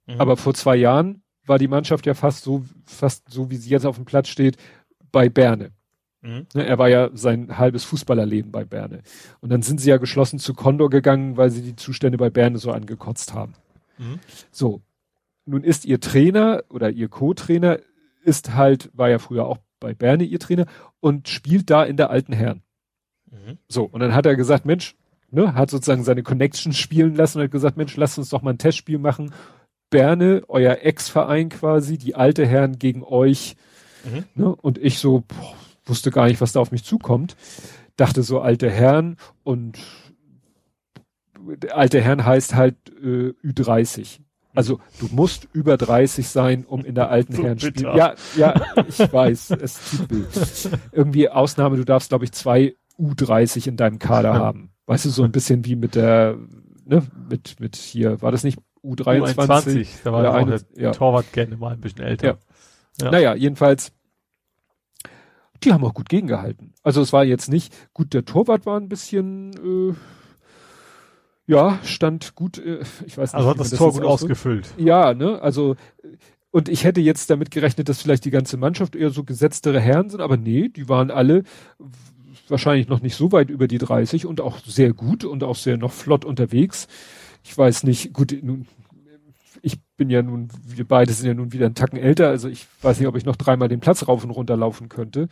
Mhm. 0.06 0.20
aber 0.20 0.36
vor 0.36 0.54
zwei 0.54 0.76
Jahren 0.76 1.22
war 1.46 1.60
die 1.60 1.68
Mannschaft 1.68 2.06
ja 2.06 2.14
fast 2.14 2.44
so, 2.44 2.64
fast 2.86 3.30
so 3.30 3.50
wie 3.50 3.58
sie 3.58 3.70
jetzt 3.70 3.86
auf 3.86 3.96
dem 3.96 4.06
Platz 4.06 4.30
steht, 4.30 4.58
bei 5.12 5.30
Berne. 5.30 5.72
Mhm. 6.22 6.48
Ne, 6.54 6.66
Er 6.66 6.78
war 6.78 6.90
ja 6.90 7.10
sein 7.14 7.58
halbes 7.58 7.84
Fußballerleben 7.84 8.52
bei 8.52 8.66
Berne. 8.66 9.02
Und 9.42 9.50
dann 9.50 9.62
sind 9.62 9.80
sie 9.80 9.90
ja 9.90 9.98
geschlossen 9.98 10.40
zu 10.40 10.54
Condor 10.54 10.90
gegangen, 10.90 11.38
weil 11.38 11.52
sie 11.52 11.62
die 11.62 11.76
Zustände 11.76 12.18
bei 12.18 12.30
Berne 12.30 12.58
so 12.58 12.72
angekotzt 12.72 13.34
haben. 13.34 13.54
Mhm. 13.98 14.20
So. 14.52 14.82
Nun 15.46 15.64
ist 15.64 15.84
ihr 15.84 16.00
Trainer 16.00 16.64
oder 16.70 16.90
ihr 16.90 17.10
Co-Trainer 17.10 17.80
ist 18.24 18.56
halt, 18.56 18.90
war 18.94 19.10
ja 19.10 19.20
früher 19.20 19.46
auch 19.46 19.58
bei 19.82 19.94
Berne 19.94 20.24
ihr 20.24 20.40
Trainer 20.40 20.66
und 21.02 21.28
spielt 21.28 21.70
da 21.70 21.84
in 21.84 21.98
der 21.98 22.10
alten 22.10 22.32
Herren. 22.32 22.64
Mhm. 23.30 23.58
So. 23.68 23.84
Und 23.84 24.00
dann 24.00 24.16
hat 24.16 24.26
er 24.26 24.38
gesagt, 24.38 24.66
Mensch, 24.66 24.96
ne, 25.30 25.54
hat 25.54 25.70
sozusagen 25.70 26.06
seine 26.06 26.24
Connections 26.24 26.78
spielen 26.78 27.16
lassen 27.16 27.40
und 27.40 27.46
hat 27.46 27.52
gesagt, 27.52 27.76
Mensch, 27.76 27.98
lasst 27.98 28.18
uns 28.18 28.30
doch 28.30 28.42
mal 28.42 28.52
ein 28.52 28.58
Testspiel 28.58 29.00
machen. 29.00 29.34
Berne, 29.94 30.42
euer 30.48 30.80
Ex-Verein 30.82 31.50
quasi, 31.50 32.00
die 32.00 32.16
alte 32.16 32.48
Herren 32.48 32.80
gegen 32.80 33.04
euch. 33.04 33.56
Mhm. 34.04 34.24
Ne? 34.34 34.56
Und 34.56 34.80
ich 34.80 34.98
so, 34.98 35.24
boah, 35.28 35.54
wusste 35.86 36.10
gar 36.10 36.26
nicht, 36.26 36.42
was 36.42 36.52
da 36.52 36.60
auf 36.60 36.72
mich 36.72 36.84
zukommt. 36.84 37.36
Dachte 37.96 38.24
so, 38.24 38.42
alte 38.42 38.72
Herren 38.72 39.18
und 39.44 39.78
alte 41.70 42.02
Herren 42.02 42.26
heißt 42.26 42.56
halt 42.56 42.76
äh, 43.04 43.36
Ü30. 43.46 44.22
Also 44.56 44.80
du 45.00 45.10
musst 45.12 45.48
über 45.54 45.78
30 45.78 46.28
sein, 46.28 46.66
um 46.66 46.84
in 46.84 46.96
der 46.96 47.12
alten 47.12 47.36
So 47.36 47.44
Herren 47.44 47.60
spielen. 47.60 47.96
Ja, 47.96 48.16
ja, 48.36 48.60
ich 48.88 48.98
weiß, 48.98 49.52
es 49.52 49.80
tut 49.92 50.10
weh. 50.10 50.78
Irgendwie 50.92 51.30
Ausnahme, 51.30 51.78
du 51.78 51.86
darfst, 51.86 52.10
glaube 52.10 52.26
ich, 52.26 52.32
zwei 52.32 52.76
U30 53.00 53.68
in 53.68 53.78
deinem 53.78 54.00
Kader 54.00 54.34
haben. 54.40 54.72
Weißt 54.88 55.06
du, 55.06 55.12
so 55.12 55.22
ein 55.22 55.32
bisschen 55.32 55.66
wie 55.66 55.76
mit 55.76 55.94
der, 55.94 56.40
ne, 56.84 57.04
mit, 57.30 57.60
mit 57.60 57.76
hier, 57.76 58.24
war 58.24 58.32
das 58.32 58.44
nicht 58.44 58.58
U23? 58.84 59.36
U21, 59.38 59.88
da 60.04 60.12
war 60.14 60.24
ja 60.24 60.30
auch 60.32 60.34
eine- 60.36 60.60
der 60.60 60.84
ja. 60.84 60.92
Torwart 60.92 61.32
gerne 61.34 61.56
mal 61.58 61.74
ein 61.74 61.82
bisschen 61.82 62.04
älter. 62.04 62.28
Ja. 62.28 62.38
Ja. 63.02 63.12
Naja, 63.12 63.36
jedenfalls, 63.36 63.92
die 65.64 65.72
haben 65.74 65.84
auch 65.84 65.94
gut 65.94 66.10
gegengehalten. 66.10 66.74
Also 66.84 67.02
es 67.02 67.14
war 67.14 67.24
jetzt 67.24 67.50
nicht, 67.50 67.74
gut, 67.94 68.14
der 68.14 68.26
Torwart 68.26 68.66
war 68.66 68.80
ein 68.80 68.90
bisschen, 68.90 69.54
äh, 69.54 69.94
ja, 71.48 71.80
stand 71.84 72.36
gut, 72.36 72.58
äh, 72.58 72.82
ich 73.06 73.18
weiß 73.18 73.32
nicht. 73.32 73.36
Also 73.36 73.50
hat 73.50 73.58
man 73.58 73.70
das 73.70 73.78
Tor 73.78 73.92
gut 73.94 74.04
ausdrückt. 74.04 74.32
ausgefüllt. 74.34 74.74
Ja, 74.78 75.14
ne, 75.14 75.42
also, 75.42 75.76
und 76.52 76.70
ich 76.70 76.84
hätte 76.84 77.02
jetzt 77.02 77.30
damit 77.30 77.50
gerechnet, 77.52 77.90
dass 77.90 78.02
vielleicht 78.02 78.26
die 78.26 78.32
ganze 78.32 78.58
Mannschaft 78.58 78.96
eher 78.96 79.10
so 79.10 79.24
gesetztere 79.24 79.80
Herren 79.80 80.10
sind, 80.10 80.22
aber 80.22 80.38
nee, 80.38 80.70
die 80.70 80.88
waren 80.90 81.10
alle 81.10 81.44
wahrscheinlich 82.50 82.88
noch 82.90 83.02
nicht 83.02 83.16
so 83.16 83.32
weit 83.32 83.50
über 83.50 83.68
die 83.68 83.78
30 83.78 84.26
und 84.26 84.42
auch 84.42 84.60
sehr 84.60 84.94
gut 84.94 85.24
und 85.24 85.44
auch 85.44 85.56
sehr 85.56 85.78
noch 85.78 85.92
flott 85.92 86.26
unterwegs. 86.26 86.88
Ich 87.44 87.58
weiß 87.58 87.84
nicht, 87.84 88.14
gut, 88.14 88.36
nun, 88.42 88.68
ich 89.62 89.80
bin 89.98 90.10
ja 90.10 90.22
nun, 90.22 90.50
wir 90.66 90.88
beide 90.88 91.14
sind 91.14 91.28
ja 91.28 91.34
nun 91.34 91.54
wieder 91.54 91.66
einen 91.66 91.76
Tacken 91.76 92.00
älter, 92.00 92.30
also 92.30 92.48
ich 92.48 92.68
weiß 92.82 93.00
nicht, 93.00 93.08
ob 93.08 93.16
ich 93.16 93.26
noch 93.26 93.36
dreimal 93.36 93.68
den 93.68 93.80
Platz 93.80 94.08
rauf 94.08 94.24
und 94.24 94.32
runter 94.32 94.58
laufen 94.58 94.90
könnte. 94.90 95.28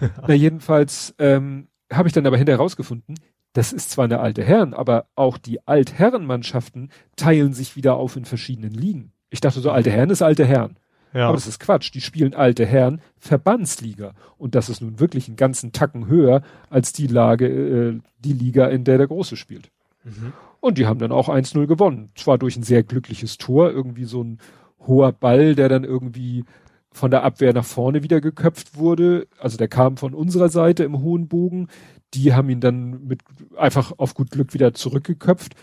Na, 0.26 0.34
jedenfalls 0.34 1.14
ähm, 1.18 1.68
habe 1.92 2.08
ich 2.08 2.12
dann 2.12 2.26
aber 2.26 2.36
hinterher 2.36 2.60
rausgefunden, 2.60 3.16
das 3.52 3.72
ist 3.72 3.90
zwar 3.90 4.04
eine 4.04 4.20
alte 4.20 4.44
Herren, 4.44 4.74
aber 4.74 5.06
auch 5.14 5.38
die 5.38 5.66
Altherrenmannschaften 5.66 6.90
teilen 7.16 7.54
sich 7.54 7.74
wieder 7.74 7.96
auf 7.96 8.16
in 8.16 8.26
verschiedenen 8.26 8.72
Ligen. 8.72 9.12
Ich 9.30 9.40
dachte 9.40 9.60
so, 9.60 9.70
alte 9.70 9.90
Herren 9.90 10.10
ist 10.10 10.20
alte 10.20 10.44
Herren. 10.44 10.78
Ja. 11.14 11.28
Aber 11.28 11.36
das 11.36 11.46
ist 11.46 11.58
Quatsch. 11.58 11.94
Die 11.94 12.02
spielen 12.02 12.34
alte 12.34 12.66
Herren 12.66 13.00
Verbandsliga. 13.16 14.12
Und 14.36 14.54
das 14.54 14.68
ist 14.68 14.82
nun 14.82 15.00
wirklich 15.00 15.28
einen 15.28 15.36
ganzen 15.36 15.72
Tacken 15.72 16.06
höher 16.06 16.42
als 16.68 16.92
die 16.92 17.06
Lage, 17.06 17.46
äh, 17.46 18.00
die 18.18 18.34
Liga, 18.34 18.66
in 18.66 18.84
der 18.84 18.98
der 18.98 19.06
Große 19.06 19.36
spielt. 19.36 19.70
Mhm. 20.04 20.34
Und 20.66 20.78
die 20.78 20.86
haben 20.86 20.98
dann 20.98 21.12
auch 21.12 21.28
1-0 21.28 21.68
gewonnen. 21.68 22.10
Zwar 22.16 22.38
durch 22.38 22.56
ein 22.56 22.64
sehr 22.64 22.82
glückliches 22.82 23.38
Tor, 23.38 23.70
irgendwie 23.70 24.02
so 24.02 24.24
ein 24.24 24.40
hoher 24.80 25.12
Ball, 25.12 25.54
der 25.54 25.68
dann 25.68 25.84
irgendwie 25.84 26.44
von 26.90 27.12
der 27.12 27.22
Abwehr 27.22 27.52
nach 27.52 27.64
vorne 27.64 28.02
wieder 28.02 28.20
geköpft 28.20 28.76
wurde. 28.76 29.28
Also 29.38 29.58
der 29.58 29.68
kam 29.68 29.96
von 29.96 30.12
unserer 30.12 30.48
Seite 30.48 30.82
im 30.82 30.98
hohen 31.02 31.28
Bogen. 31.28 31.68
Die 32.14 32.34
haben 32.34 32.50
ihn 32.50 32.58
dann 32.58 33.04
mit 33.04 33.20
einfach 33.56 33.92
auf 33.96 34.14
gut 34.14 34.32
Glück 34.32 34.54
wieder 34.54 34.74
zurückgeköpft 34.74 35.54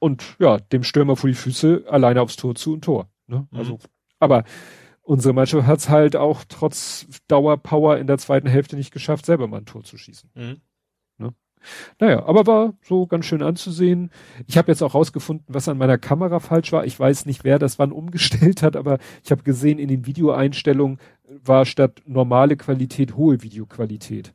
und 0.00 0.36
ja, 0.38 0.58
dem 0.58 0.82
Stürmer 0.82 1.16
vor 1.16 1.28
die 1.28 1.34
Füße 1.34 1.84
alleine 1.88 2.20
aufs 2.20 2.36
Tor 2.36 2.54
zu 2.54 2.74
und 2.74 2.84
Tor. 2.84 3.08
Ne? 3.28 3.48
Mhm. 3.50 3.58
Also, 3.58 3.78
aber 4.20 4.44
unsere 5.00 5.32
Mannschaft 5.32 5.66
hat 5.66 5.78
es 5.78 5.88
halt 5.88 6.14
auch 6.14 6.44
trotz 6.46 7.06
Dauerpower 7.28 7.96
in 7.96 8.06
der 8.06 8.18
zweiten 8.18 8.48
Hälfte 8.48 8.76
nicht 8.76 8.92
geschafft, 8.92 9.24
selber 9.24 9.48
mal 9.48 9.62
ein 9.62 9.66
Tor 9.66 9.82
zu 9.82 9.96
schießen. 9.96 10.30
Mhm. 10.34 10.60
Naja, 12.00 12.24
aber 12.26 12.46
war 12.46 12.74
so 12.82 13.06
ganz 13.06 13.24
schön 13.26 13.42
anzusehen. 13.42 14.10
Ich 14.46 14.56
habe 14.58 14.70
jetzt 14.70 14.82
auch 14.82 14.94
rausgefunden, 14.94 15.44
was 15.48 15.68
an 15.68 15.78
meiner 15.78 15.98
Kamera 15.98 16.40
falsch 16.40 16.72
war. 16.72 16.84
Ich 16.84 16.98
weiß 16.98 17.26
nicht, 17.26 17.44
wer 17.44 17.58
das 17.58 17.78
wann 17.78 17.92
umgestellt 17.92 18.62
hat, 18.62 18.76
aber 18.76 18.98
ich 19.24 19.30
habe 19.30 19.42
gesehen, 19.42 19.78
in 19.78 19.88
den 19.88 20.06
Videoeinstellungen 20.06 20.98
war 21.44 21.64
statt 21.64 22.02
normale 22.06 22.56
Qualität 22.56 23.16
hohe 23.16 23.42
Videoqualität. 23.42 24.32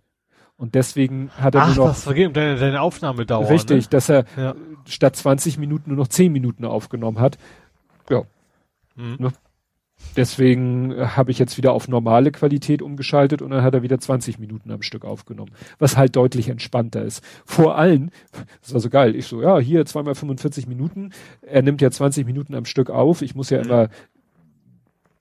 Und 0.58 0.76
deswegen 0.76 1.32
hat 1.32 1.56
er 1.56 1.64
Ach, 1.64 1.68
nur 1.76 1.86
noch 1.88 1.92
das 1.94 2.04
vergeht 2.04 2.28
um 2.28 2.34
deine, 2.34 2.56
deine 2.56 2.82
Aufnahmedauer. 2.82 3.50
richtig, 3.50 3.90
dass 3.90 4.10
er 4.10 4.24
Ne? 4.36 4.44
Ja. 4.44 4.56
statt 4.86 5.16
20 5.16 5.58
Minuten 5.58 5.90
nur 5.90 5.98
noch 5.98 6.08
10 6.08 6.32
Minuten 6.32 6.66
aufgenommen 6.66 7.20
hat. 7.20 7.38
Ja, 8.10 8.24
Mhm. 8.96 9.32
Deswegen 10.16 10.92
äh, 10.92 11.06
habe 11.08 11.32
ich 11.32 11.40
jetzt 11.40 11.58
wieder 11.58 11.74
auf 11.74 11.88
normale 11.88 12.32
Qualität 12.32 12.82
umgeschaltet 12.82 13.42
und 13.42 13.52
dann 13.52 13.64
hat 13.64 13.74
er 13.74 13.84
wieder 13.84 14.00
20 14.00 14.40
Minuten 14.40 14.72
am 14.72 14.82
Stück 14.82 15.06
aufgenommen, 15.06 15.52
was 15.80 15.98
halt 15.98 16.16
deutlich 16.16 16.50
entspannter 16.50 17.04
ist. 17.04 17.24
Vor 17.46 17.78
allem, 17.78 18.10
das 18.62 18.74
war 18.74 18.80
so 18.82 18.90
geil, 18.90 19.16
ich 19.16 19.28
so, 19.28 19.42
ja, 19.42 19.60
hier 19.60 19.86
zweimal 19.86 20.16
45 20.16 20.68
Minuten, 20.68 21.12
er 21.42 21.62
nimmt 21.62 21.82
ja 21.82 21.92
20 21.92 22.26
Minuten 22.26 22.56
am 22.56 22.66
Stück 22.66 22.90
auf, 22.90 23.22
ich 23.22 23.36
muss 23.36 23.50
ja 23.50 23.60
Mhm. 23.60 23.66
immer 23.66 23.90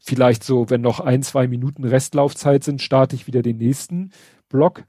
vielleicht 0.00 0.44
so, 0.44 0.70
wenn 0.70 0.80
noch 0.80 1.00
ein, 1.00 1.22
zwei 1.22 1.46
Minuten 1.46 1.84
Restlaufzeit 1.84 2.64
sind, 2.64 2.82
starte 2.82 3.14
ich 3.14 3.26
wieder 3.26 3.42
den 3.42 3.58
nächsten 3.58 4.10
Block. 4.48 4.84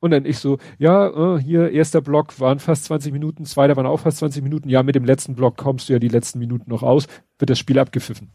Und 0.00 0.12
dann 0.12 0.24
ich 0.24 0.38
so, 0.38 0.58
ja, 0.78 1.36
äh, 1.36 1.40
hier, 1.40 1.70
erster 1.70 2.00
Block 2.00 2.38
waren 2.40 2.58
fast 2.60 2.84
20 2.84 3.12
Minuten, 3.12 3.44
zweiter 3.44 3.76
waren 3.76 3.86
auch 3.86 4.00
fast 4.00 4.18
20 4.18 4.42
Minuten, 4.42 4.68
ja, 4.68 4.82
mit 4.82 4.94
dem 4.94 5.04
letzten 5.04 5.34
Block 5.34 5.56
kommst 5.56 5.88
du 5.88 5.92
ja 5.92 5.98
die 5.98 6.08
letzten 6.08 6.38
Minuten 6.38 6.70
noch 6.70 6.82
aus, 6.82 7.06
wird 7.38 7.50
das 7.50 7.58
Spiel 7.58 7.78
abgepfiffen. 7.78 8.30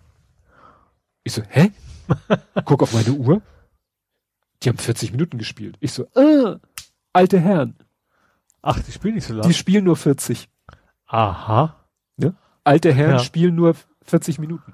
Ich 1.23 1.33
so, 1.33 1.41
hä? 1.49 1.71
Guck 2.65 2.83
auf 2.83 2.93
meine 2.93 3.11
Uhr. 3.11 3.41
Die 4.61 4.69
haben 4.69 4.77
40 4.77 5.11
Minuten 5.11 5.37
gespielt. 5.37 5.77
Ich 5.79 5.91
so, 5.93 6.05
äh, 6.15 6.57
alte 7.13 7.39
Herren, 7.39 7.75
Ach, 8.61 8.79
die 8.79 8.91
spielen 8.93 9.15
nicht 9.15 9.25
so 9.27 9.33
die 9.33 9.39
lang. 9.41 9.51
spielen 9.53 9.83
nur 9.85 9.97
40. 9.97 10.49
Aha. 11.07 11.79
Alte 12.65 12.93
Herren 12.93 13.11
Ja. 13.15 13.19
spielen 13.19 13.55
nur 13.55 13.75
40 14.03 14.39
Minuten. 14.39 14.73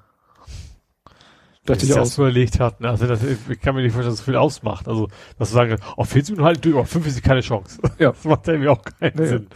Dass 1.66 1.82
ich 1.82 1.90
das 1.90 2.14
so 2.14 2.22
überlegt 2.22 2.60
hat. 2.60 2.84
Also 2.86 3.08
das, 3.08 3.24
ich 3.24 3.60
kann 3.60 3.74
mir 3.74 3.82
nicht 3.82 3.94
vorstellen, 3.94 4.12
dass 4.12 4.20
das 4.20 4.26
viel 4.26 4.36
ausmacht. 4.36 4.88
Also, 4.88 5.08
dass 5.40 5.50
du 5.50 5.56
sagen, 5.56 5.78
oh, 5.98 6.04
40 6.04 6.34
Minuten 6.34 6.46
halt 6.46 6.64
durch, 6.64 6.76
aber 6.76 6.86
5 6.86 7.08
ist 7.08 7.24
keine 7.24 7.42
Chance. 7.42 7.80
Ja. 7.98 8.12
Das 8.12 8.24
macht 8.26 8.48
irgendwie 8.48 8.70
auch 8.70 8.84
keinen 8.84 9.16
Nee. 9.18 9.26
Sinn. 9.26 9.48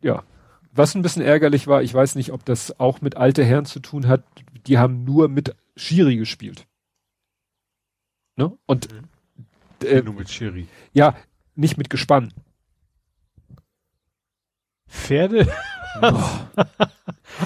ja. 0.00 0.22
Was 0.78 0.94
ein 0.94 1.02
bisschen 1.02 1.22
ärgerlich 1.22 1.66
war, 1.66 1.82
ich 1.82 1.92
weiß 1.92 2.14
nicht, 2.14 2.30
ob 2.32 2.44
das 2.44 2.78
auch 2.78 3.00
mit 3.00 3.16
alte 3.16 3.44
Herren 3.44 3.64
zu 3.64 3.80
tun 3.80 4.06
hat, 4.06 4.22
die 4.68 4.78
haben 4.78 5.02
nur 5.02 5.28
mit 5.28 5.56
Schiri 5.76 6.16
gespielt. 6.16 6.66
Ne? 8.36 8.56
Und 8.66 8.88
äh, 9.84 10.02
Nur 10.02 10.14
mit 10.14 10.30
Schiri. 10.30 10.68
ja, 10.92 11.16
nicht 11.56 11.78
mit 11.78 11.90
Gespann. 11.90 12.32
Pferde? 14.86 15.48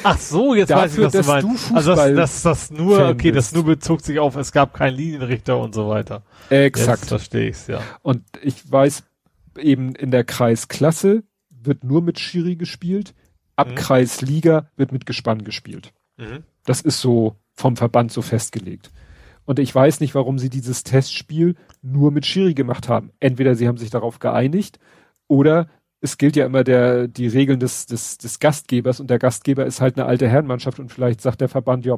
Ach 0.04 0.18
so, 0.18 0.54
jetzt 0.54 0.68
weiß 0.68 0.98
ich, 0.98 1.00
Dafür, 1.00 1.06
was 1.06 1.12
du 1.12 1.18
dass 1.18 1.26
meinst. 1.26 1.70
du 1.70 1.74
also 1.74 1.90
Fußball 1.92 2.14
das, 2.14 2.42
das, 2.42 2.68
das 2.68 2.78
nur, 2.78 2.96
Fan 2.98 3.12
okay, 3.14 3.32
das 3.32 3.52
nur 3.52 3.64
bezog 3.64 4.02
sich 4.02 4.18
auf, 4.18 4.36
es 4.36 4.52
gab 4.52 4.74
keinen 4.74 4.96
Linienrichter 4.96 5.58
und 5.58 5.74
so 5.74 5.88
weiter. 5.88 6.22
Exakt. 6.50 7.00
Jetzt 7.00 7.08
verstehe 7.08 7.48
ich's, 7.48 7.66
ja. 7.66 7.80
Und 8.02 8.24
ich 8.42 8.70
weiß, 8.70 9.04
eben 9.58 9.94
in 9.94 10.10
der 10.10 10.24
Kreisklasse 10.24 11.22
wird 11.48 11.82
nur 11.82 12.02
mit 12.02 12.20
Schiri 12.20 12.56
gespielt. 12.56 13.14
Ab 13.56 13.70
Mhm. 13.70 13.74
Kreisliga 13.74 14.70
wird 14.76 14.92
mit 14.92 15.06
Gespann 15.06 15.44
gespielt. 15.44 15.92
Das 16.64 16.80
ist 16.80 17.00
so 17.00 17.36
vom 17.54 17.76
Verband 17.76 18.12
so 18.12 18.22
festgelegt. 18.22 18.90
Und 19.44 19.58
ich 19.58 19.74
weiß 19.74 20.00
nicht, 20.00 20.14
warum 20.14 20.38
sie 20.38 20.48
dieses 20.48 20.84
Testspiel 20.84 21.56
nur 21.82 22.12
mit 22.12 22.26
Schiri 22.26 22.54
gemacht 22.54 22.88
haben. 22.88 23.10
Entweder 23.18 23.54
sie 23.56 23.66
haben 23.66 23.78
sich 23.78 23.90
darauf 23.90 24.20
geeinigt 24.20 24.78
oder 25.26 25.68
es 26.00 26.16
gilt 26.18 26.36
ja 26.36 26.46
immer 26.46 26.64
der, 26.64 27.08
die 27.08 27.26
Regeln 27.28 27.58
des, 27.60 27.86
des, 27.86 28.18
des 28.18 28.38
Gastgebers 28.38 29.00
und 29.00 29.10
der 29.10 29.18
Gastgeber 29.18 29.66
ist 29.66 29.80
halt 29.80 29.96
eine 29.96 30.06
alte 30.06 30.28
Herrenmannschaft 30.28 30.78
und 30.78 30.92
vielleicht 30.92 31.20
sagt 31.20 31.40
der 31.40 31.48
Verband, 31.48 31.84
ja, 31.84 31.96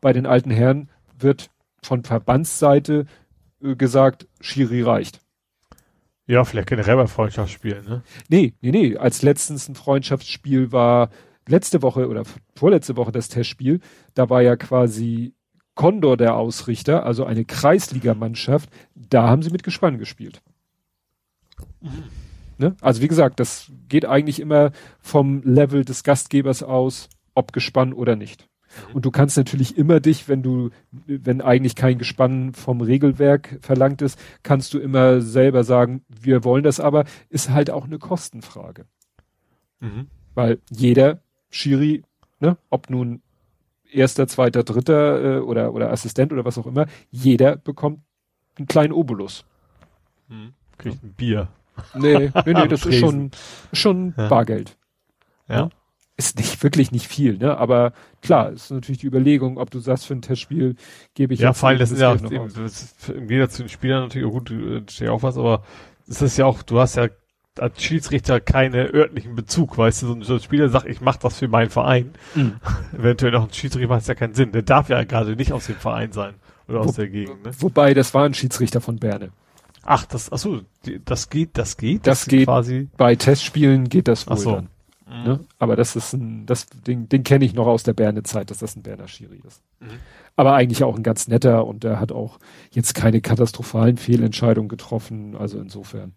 bei 0.00 0.12
den 0.12 0.26
alten 0.26 0.50
Herren 0.50 0.90
wird 1.18 1.50
von 1.82 2.04
Verbandsseite 2.04 3.06
äh, 3.62 3.74
gesagt, 3.74 4.26
Schiri 4.40 4.82
reicht. 4.82 5.20
Ja, 6.26 6.44
vielleicht 6.44 6.68
generell 6.68 6.96
bei 6.96 7.06
Freundschaftsspielen, 7.06 7.84
ne? 7.84 8.02
Nee, 8.28 8.54
nee, 8.60 8.70
nee. 8.70 8.96
Als 8.96 9.22
letztens 9.22 9.68
ein 9.68 9.74
Freundschaftsspiel 9.74 10.70
war, 10.70 11.10
letzte 11.48 11.82
Woche 11.82 12.08
oder 12.08 12.22
vorletzte 12.54 12.96
Woche 12.96 13.12
das 13.12 13.28
Testspiel, 13.28 13.80
da 14.14 14.30
war 14.30 14.42
ja 14.42 14.56
quasi 14.56 15.34
Condor 15.74 16.16
der 16.16 16.36
Ausrichter, 16.36 17.04
also 17.06 17.24
eine 17.24 17.44
Kreisligamannschaft, 17.44 18.68
da 18.94 19.28
haben 19.28 19.42
sie 19.42 19.50
mit 19.50 19.62
Gespann 19.62 19.98
gespielt. 19.98 20.42
Ne? 22.58 22.76
Also 22.80 23.02
wie 23.02 23.08
gesagt, 23.08 23.40
das 23.40 23.72
geht 23.88 24.04
eigentlich 24.04 24.38
immer 24.38 24.70
vom 25.00 25.42
Level 25.42 25.84
des 25.84 26.04
Gastgebers 26.04 26.62
aus, 26.62 27.08
ob 27.34 27.52
Gespann 27.52 27.92
oder 27.92 28.16
nicht. 28.16 28.48
Und 28.92 29.04
du 29.04 29.10
kannst 29.10 29.36
natürlich 29.36 29.76
immer 29.76 30.00
dich, 30.00 30.28
wenn 30.28 30.42
du, 30.42 30.70
wenn 31.06 31.40
eigentlich 31.40 31.74
kein 31.74 31.98
Gespann 31.98 32.52
vom 32.52 32.80
Regelwerk 32.80 33.58
verlangt 33.60 34.02
ist, 34.02 34.18
kannst 34.42 34.74
du 34.74 34.78
immer 34.78 35.20
selber 35.20 35.64
sagen, 35.64 36.04
wir 36.08 36.44
wollen 36.44 36.64
das 36.64 36.80
aber, 36.80 37.04
ist 37.28 37.50
halt 37.50 37.70
auch 37.70 37.84
eine 37.84 37.98
Kostenfrage. 37.98 38.86
Mhm. 39.80 40.06
Weil 40.34 40.58
jeder 40.70 41.20
Schiri, 41.50 42.02
ne, 42.40 42.56
ob 42.70 42.90
nun 42.90 43.22
erster, 43.90 44.26
zweiter, 44.26 44.64
dritter 44.64 45.36
äh, 45.36 45.40
oder, 45.40 45.74
oder 45.74 45.90
Assistent 45.90 46.32
oder 46.32 46.44
was 46.44 46.58
auch 46.58 46.66
immer, 46.66 46.86
jeder 47.10 47.56
bekommt 47.56 48.00
einen 48.56 48.66
kleinen 48.66 48.92
Obolus. 48.92 49.44
Kriegt 50.78 51.02
ein 51.02 51.12
Bier. 51.14 51.48
Nee, 51.94 52.30
nee, 52.46 52.52
nee, 52.52 52.68
das 52.68 52.86
ist 52.86 52.98
schon, 52.98 53.30
schon 53.72 54.14
Ja. 54.16 54.28
Bargeld. 54.28 54.76
Ja. 55.48 55.70
Ist 56.16 56.36
nicht, 56.38 56.62
wirklich 56.62 56.92
nicht 56.92 57.08
viel, 57.08 57.38
ne? 57.38 57.56
Aber 57.56 57.92
klar, 58.20 58.50
ist 58.50 58.70
natürlich 58.70 59.00
die 59.00 59.06
Überlegung, 59.06 59.56
ob 59.56 59.70
du 59.70 59.78
sagst, 59.78 60.06
für 60.06 60.14
ein 60.14 60.20
Testspiel 60.22 60.76
gebe 61.14 61.32
ich 61.32 61.40
Ja, 61.40 61.54
vor 61.54 61.70
allem, 61.70 61.78
das 61.78 61.88
das 61.88 61.96
ist 61.98 62.02
ja 62.02 62.14
eben, 62.14 62.38
aus. 62.38 62.52
das 62.52 62.94
im 63.08 63.28
Gegensatz 63.28 63.54
zu 63.56 63.62
den 63.62 63.68
Spielern 63.70 64.02
natürlich 64.02 64.28
auch 64.28 64.32
gut, 64.32 64.50
du 64.50 64.76
äh, 64.76 64.82
steht 64.90 65.08
auch 65.08 65.22
was, 65.22 65.38
aber 65.38 65.64
es 66.06 66.20
ist 66.20 66.36
ja 66.36 66.44
auch, 66.44 66.62
du 66.62 66.78
hast 66.80 66.96
ja 66.96 67.08
als 67.58 67.82
Schiedsrichter 67.82 68.40
keine 68.40 68.92
örtlichen 68.92 69.34
Bezug, 69.34 69.76
weißt 69.78 70.02
du, 70.02 70.06
so 70.08 70.12
ein, 70.14 70.22
so 70.22 70.34
ein 70.34 70.40
Spieler 70.40 70.68
sagt, 70.68 70.86
ich 70.86 71.00
mach 71.00 71.16
das 71.16 71.38
für 71.38 71.48
meinen 71.48 71.70
Verein. 71.70 72.12
Mhm. 72.34 72.56
Eventuell 72.98 73.32
noch 73.32 73.44
ein 73.48 73.52
Schiedsrichter 73.52 73.88
macht 73.88 74.06
ja 74.06 74.14
keinen 74.14 74.34
Sinn. 74.34 74.52
Der 74.52 74.62
darf 74.62 74.88
ja 74.90 75.02
gerade 75.04 75.34
nicht 75.34 75.52
aus 75.52 75.66
dem 75.66 75.76
Verein 75.76 76.12
sein 76.12 76.34
oder 76.68 76.80
aus 76.80 76.88
Wo- 76.88 76.92
der 76.92 77.08
Gegend. 77.08 77.42
Ne? 77.44 77.52
Wobei, 77.58 77.94
das 77.94 78.12
war 78.14 78.24
ein 78.24 78.34
Schiedsrichter 78.34 78.80
von 78.82 78.96
Berne. 78.96 79.30
Ach, 79.82 80.04
das, 80.06 80.30
ach 80.30 80.38
so, 80.38 80.60
das 81.06 81.28
geht, 81.30 81.58
das 81.58 81.76
geht. 81.76 82.06
Das 82.06 82.22
ist 82.22 82.28
geht. 82.28 82.44
quasi. 82.46 82.88
Bei 82.96 83.16
Testspielen 83.16 83.88
geht 83.88 84.08
das 84.08 84.26
wohl 84.26 84.34
Ach 84.34 84.38
so. 84.38 84.54
dann. 84.56 84.68
Ne? 85.12 85.40
Aber 85.58 85.76
das 85.76 85.94
ist 85.94 86.14
ein, 86.14 86.46
das 86.46 86.66
Ding, 86.66 87.08
den 87.08 87.22
kenne 87.22 87.44
ich 87.44 87.52
noch 87.52 87.66
aus 87.66 87.82
der 87.82 87.92
Berne-Zeit, 87.92 88.50
dass 88.50 88.58
das 88.58 88.76
ein 88.76 88.82
Berner 88.82 89.08
Schiri 89.08 89.40
ist. 89.46 89.60
Mhm. 89.80 89.98
Aber 90.36 90.54
eigentlich 90.54 90.82
auch 90.84 90.96
ein 90.96 91.02
ganz 91.02 91.28
netter 91.28 91.66
und 91.66 91.84
der 91.84 92.00
hat 92.00 92.12
auch 92.12 92.38
jetzt 92.70 92.94
keine 92.94 93.20
katastrophalen 93.20 93.98
Fehlentscheidungen 93.98 94.68
getroffen. 94.70 95.36
Also 95.36 95.58
insofern 95.60 96.14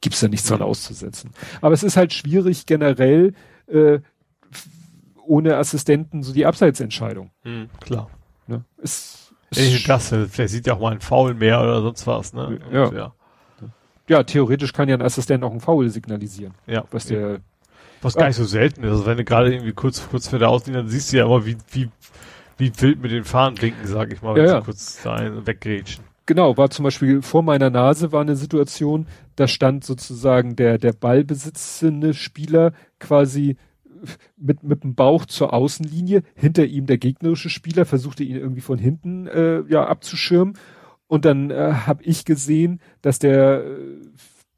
gibt's 0.00 0.20
da 0.20 0.28
nichts 0.28 0.48
dran 0.48 0.60
Mhm. 0.60 0.64
auszusetzen. 0.66 1.30
Aber 1.60 1.74
es 1.74 1.82
ist 1.82 1.96
halt 1.98 2.12
schwierig 2.14 2.64
generell 2.66 3.34
äh, 3.66 3.98
ohne 5.24 5.56
Assistenten 5.56 6.22
so 6.22 6.32
die 6.32 6.46
Abseitsentscheidung. 6.46 7.30
Mhm, 7.44 7.68
klar. 7.80 8.10
Ne? 8.46 8.64
Ist, 8.78 9.32
ist 9.50 9.88
das, 9.88 10.08
vielleicht 10.08 10.48
sieht 10.52 10.66
ja 10.66 10.74
auch 10.74 10.80
mal 10.80 10.92
ein 10.92 11.00
Foul 11.00 11.34
mehr 11.34 11.60
oder 11.60 11.82
sonst 11.82 12.06
was, 12.06 12.32
ne? 12.32 12.46
Und, 12.46 12.72
Ja. 12.72 12.92
ja. 12.92 13.12
ja, 14.08 14.22
theoretisch 14.24 14.72
kann 14.72 14.88
ja 14.88 14.96
ein 14.96 15.02
Assistent 15.02 15.44
auch 15.44 15.50
einen 15.52 15.60
Foul 15.60 15.88
signalisieren, 15.90 16.54
Ja. 16.66 16.84
was 16.90 17.06
der 17.06 17.40
Was 18.02 18.14
gar 18.14 18.26
nicht 18.26 18.36
so 18.36 18.44
selten 18.44 18.84
ist. 18.84 18.90
Also 18.90 19.06
wenn 19.06 19.16
du 19.16 19.24
gerade 19.24 19.52
irgendwie 19.52 19.72
kurz, 19.72 20.06
kurz 20.10 20.28
vor 20.28 20.38
der 20.38 20.48
Auslinie, 20.50 20.82
dann 20.82 20.90
siehst 20.90 21.12
du 21.12 21.16
ja 21.18 21.24
immer, 21.24 21.46
wie, 21.46 21.56
wie, 21.70 21.88
wie 22.58 22.72
wild 22.80 23.00
mit 23.00 23.12
den 23.12 23.24
Fahnen 23.24 23.54
blinken, 23.54 23.86
sag 23.86 24.12
ich 24.12 24.22
mal, 24.22 24.34
wenn 24.34 24.42
Ja, 24.42 24.48
sie 24.48 24.54
ja. 24.54 24.60
kurz 24.60 25.00
da 25.02 25.46
weggrätschen. 25.46 26.04
Genau, 26.26 26.56
war 26.56 26.70
zum 26.70 26.84
Beispiel 26.84 27.20
vor 27.22 27.42
meiner 27.42 27.70
Nase 27.70 28.12
war 28.12 28.20
eine 28.20 28.36
Situation, 28.36 29.06
da 29.36 29.48
stand 29.48 29.84
sozusagen 29.84 30.54
der, 30.54 30.78
der 30.78 30.92
ballbesitzende 30.92 32.14
Spieler 32.14 32.72
quasi 33.00 33.56
mit, 34.36 34.62
mit 34.62 34.84
dem 34.84 34.94
Bauch 34.94 35.26
zur 35.26 35.52
Außenlinie, 35.52 36.22
hinter 36.34 36.64
ihm 36.64 36.86
der 36.86 36.98
gegnerische 36.98 37.50
Spieler 37.50 37.84
versuchte 37.84 38.24
ihn 38.24 38.36
irgendwie 38.36 38.60
von 38.60 38.78
hinten 38.78 39.26
äh, 39.26 39.62
ja 39.68 39.86
abzuschirmen 39.86 40.54
und 41.06 41.24
dann 41.24 41.50
äh, 41.50 41.72
habe 41.86 42.02
ich 42.04 42.24
gesehen, 42.24 42.80
dass 43.00 43.18
der 43.18 43.64
äh, 43.64 44.00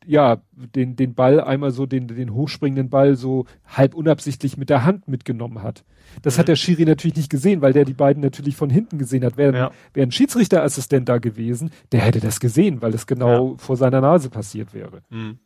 ja 0.07 0.43
den 0.55 0.97
den 0.97 1.15
Ball 1.15 1.41
einmal 1.41 1.71
so 1.71 1.87
den 1.87 2.09
den 2.09 2.33
hochspringenden 2.35 2.91
Ball 2.91 3.17
so 3.17 3.47
halb 3.67 3.95
unabsichtlich 3.95 4.57
mit 4.57 4.71
der 4.71 4.85
Hand 4.85 5.09
mitgenommen 5.09 5.63
hat. 5.63 5.85
Das 6.23 6.37
Mhm. 6.37 6.41
hat 6.41 6.49
der 6.49 6.57
Schiri 6.57 6.85
natürlich 6.85 7.17
nicht 7.17 7.31
gesehen, 7.31 7.61
weil 7.63 7.73
der 7.73 7.85
die 7.85 7.95
beiden 7.95 8.23
natürlich 8.23 8.57
von 8.57 8.71
hinten 8.71 8.99
gesehen 8.99 9.25
hat. 9.25 9.37
Wäre 9.37 9.57
Ja. 9.57 9.71
wäre 9.93 10.07
ein 10.07 10.13
Schiedsrichterassistent 10.13 11.09
da 11.09 11.19
gewesen, 11.19 11.71
der 11.93 12.01
hätte 12.01 12.21
das 12.21 12.41
gesehen, 12.41 12.83
weil 12.83 12.93
das 12.93 13.07
genau 13.07 13.57
vor 13.59 13.77
seiner 13.77 14.01
Nase 14.01 14.31
passiert 14.31 14.75
wäre. 14.75 15.03
Mhm. 15.11 15.39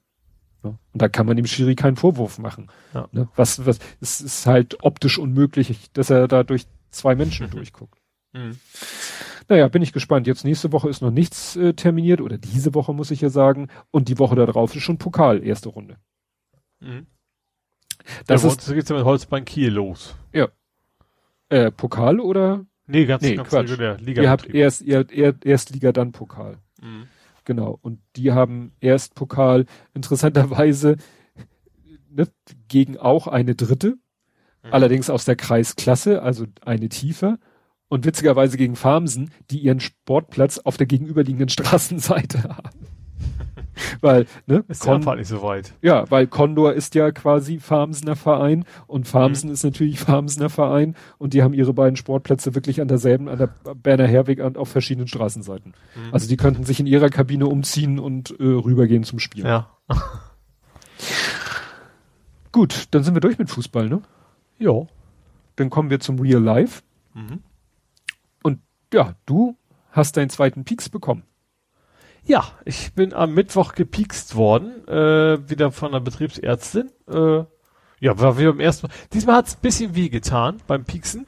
Ja. 0.65 0.71
Und 0.71 0.79
da 1.03 1.09
kann 1.09 1.25
man 1.27 1.37
dem 1.37 1.47
Schiri 1.47 1.77
keinen 1.77 1.97
Vorwurf 1.97 2.39
machen. 2.39 2.67
Ja. 2.93 3.09
Ne? 3.13 3.29
Was, 3.37 3.65
was, 3.65 3.79
es 4.01 4.21
ist 4.21 4.47
halt 4.47 4.77
optisch 4.83 5.19
unmöglich, 5.19 5.91
dass 5.93 6.11
er 6.11 6.27
da 6.27 6.43
durch 6.43 6.67
zwei 6.91 7.15
Menschen 7.15 7.49
durchguckt. 7.51 7.99
Naja, 9.49 9.69
bin 9.69 9.83
ich 9.83 9.93
gespannt. 9.93 10.27
Jetzt 10.27 10.45
nächste 10.45 10.73
Woche 10.73 10.89
ist 10.89 11.01
noch 11.01 11.11
nichts 11.11 11.57
äh, 11.57 11.73
terminiert 11.75 12.21
oder 12.21 12.37
diese 12.39 12.75
Woche 12.75 12.93
muss 12.93 13.11
ich 13.11 13.21
ja 13.23 13.31
sagen. 13.31 13.69
Und 13.91 14.09
die 14.09 14.19
Woche 14.19 14.37
darauf 14.37 14.75
ist 14.77 14.83
schon 14.83 14.99
Pokal, 14.99 15.43
erste 15.43 15.71
Runde. 15.71 15.97
Mhm. 16.81 17.07
Das 18.27 18.43
ja, 18.43 18.49
ist 18.51 18.73
geht's 18.73 18.89
ja 18.91 18.97
mit 18.97 19.05
Holzbein 19.05 19.45
Kiel 19.45 19.73
los. 19.73 20.15
äh, 21.51 21.71
Pokal 21.71 22.21
oder? 22.21 22.67
Nee, 22.87 23.07
ganz, 23.07 23.23
Nee, 23.23 23.37
ganz 23.37 23.49
Quatsch. 23.49 23.71
regulär. 23.71 23.97
Liga 23.99 24.23
Ihr 24.23 24.31
habt 24.31 24.47
erst, 24.47 24.83
ihr, 24.83 25.11
ihr, 25.11 25.35
Erstliga, 25.45 25.93
dann 25.93 26.13
Pokal. 26.13 26.59
mhm. 26.81 27.09
Genau. 27.45 27.79
Und 27.81 28.01
die 28.17 28.33
haben 28.33 28.73
erst 28.81 29.15
Pokal 29.15 29.65
interessanterweise 29.95 30.97
ne, 32.11 32.29
gegen 32.69 32.99
auch 32.99 33.27
eine 33.27 33.55
dritte, 33.55 33.97
Mhm. 34.63 34.73
allerdings 34.73 35.09
aus 35.09 35.25
der 35.25 35.37
Kreisklasse, 35.37 36.21
also 36.21 36.45
eine 36.65 36.89
tiefer. 36.91 37.39
Und 37.89 38.05
witzigerweise 38.05 38.57
gegen 38.59 38.77
Farmsen, 38.77 39.31
die 39.51 39.59
ihren 39.61 39.81
Sportplatz 39.81 40.59
auf 40.59 40.77
der 40.77 40.87
gegenüberliegenden 40.87 41.49
Straßenseite 41.51 42.43
haben. 42.45 42.71
weil, 44.01 44.27
ne, 44.47 44.65
Ist 44.69 44.83
Kon- 44.83 44.97
Abfahrt 44.97 45.19
nicht 45.19 45.29
so 45.29 45.41
weit. 45.43 45.73
ja, 45.83 46.05
weil 46.11 46.27
Condor 46.27 46.73
ist 46.75 46.95
ja 46.97 47.11
quasi 47.13 47.59
Farmsener 47.61 48.17
Verein 48.17 48.65
und 48.87 49.07
Farmsen 49.07 49.51
ist 49.51 49.63
natürlich 49.65 50.01
Farmsener 50.01 50.51
Verein 50.51 50.97
und 51.19 51.33
die 51.33 51.43
haben 51.43 51.55
ihre 51.55 51.73
beiden 51.73 51.97
Sportplätze 51.97 52.55
wirklich 52.55 52.81
an 52.81 52.89
derselben, 52.89 53.29
an 53.29 53.39
der 53.39 53.47
Berner 53.75 54.07
Herweg 54.07 54.41
und 54.41 54.59
auf 54.59 54.69
verschiedenen 54.69 55.07
Straßenseiten. 55.09 55.75
Mhm. 55.95 56.13
Also 56.13 56.29
die 56.29 56.37
könnten 56.37 56.65
sich 56.65 56.81
in 56.81 56.87
ihrer 56.87 57.09
Kabine 57.09 57.47
umziehen 57.47 57.99
und 57.99 58.31
äh, 58.41 58.43
rübergehen 58.45 59.05
zum 59.05 59.19
Spiel. 59.21 59.45
Ja. 59.45 59.71
Gut, 62.53 62.87
dann 62.91 63.03
sind 63.05 63.15
wir 63.15 63.21
durch 63.21 63.39
mit 63.39 63.51
Fußball, 63.51 63.89
ne? 63.89 64.03
Ja. 64.59 64.87
Dann 65.57 65.71
kommen 65.71 65.91
wir 65.91 66.01
zum 66.01 66.19
Real 66.19 66.43
Life. 66.43 66.83
Mhm. 67.15 67.41
Ja, 68.93 69.15
du 69.27 69.57
hast 69.91 70.17
deinen 70.17 70.31
zweiten 70.31 70.65
Peaks 70.65 70.89
bekommen. 70.89 71.25
Ja, 72.25 72.45
ich 72.65 72.93
bin 72.95 73.13
am 73.15 73.35
Mittwoch 73.35 73.75
gepiekst 73.75 74.35
worden, 74.35 74.87
äh, 74.87 75.49
wieder 75.49 75.73
von 75.73 75.93
der 75.93 76.01
Betriebsärztin. 76.01 76.91
Äh, 77.09 77.45
ja, 78.01 78.19
war 78.19 78.39
wie 78.39 78.47
beim 78.47 78.61
ersten 78.61 78.87
Mal. 78.87 78.95
Diesmal 79.13 79.37
hat's 79.37 79.57
ein 79.57 79.61
bisschen 79.63 79.95
weh 79.95 80.09
getan 80.09 80.59
beim 80.67 80.85
Pieksen. 80.85 81.27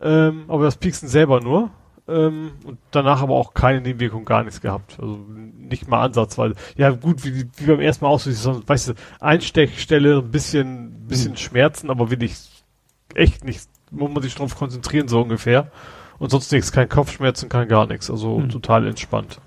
Ähm, 0.00 0.44
aber 0.48 0.64
das 0.64 0.76
Pieksen 0.76 1.08
selber 1.08 1.40
nur. 1.40 1.70
Ähm, 2.08 2.52
und 2.64 2.78
danach 2.90 3.22
aber 3.22 3.34
auch 3.34 3.54
keine 3.54 3.80
Nebenwirkung, 3.80 4.24
gar 4.24 4.42
nichts 4.42 4.60
gehabt. 4.60 4.98
Also 5.00 5.18
nicht 5.28 5.88
mal 5.88 6.02
ansatzweise. 6.02 6.56
Ja, 6.76 6.90
gut, 6.90 7.24
wie, 7.24 7.46
wie 7.56 7.66
beim 7.66 7.80
ersten 7.80 8.04
Mal 8.04 8.10
aus, 8.10 8.26
wie 8.26 8.32
so, 8.32 8.66
weißt 8.66 8.88
du, 8.88 8.94
Einstechstelle, 9.20 10.18
ein 10.18 10.30
bisschen, 10.30 11.06
bisschen 11.06 11.36
Schmerzen, 11.36 11.90
aber 11.90 12.10
wirklich 12.10 12.64
echt 13.14 13.44
nicht, 13.44 13.68
muss 13.90 14.10
man 14.10 14.22
sich 14.22 14.34
drauf 14.34 14.56
konzentrieren, 14.56 15.08
so 15.08 15.20
ungefähr. 15.20 15.70
Und 16.22 16.30
sonst 16.30 16.52
nichts, 16.52 16.70
kein 16.70 16.88
Kopfschmerzen, 16.88 17.48
kein 17.48 17.66
gar 17.66 17.88
nichts. 17.88 18.08
Also 18.08 18.38
Mhm. 18.38 18.48
total 18.48 18.86
entspannt. 18.86 19.40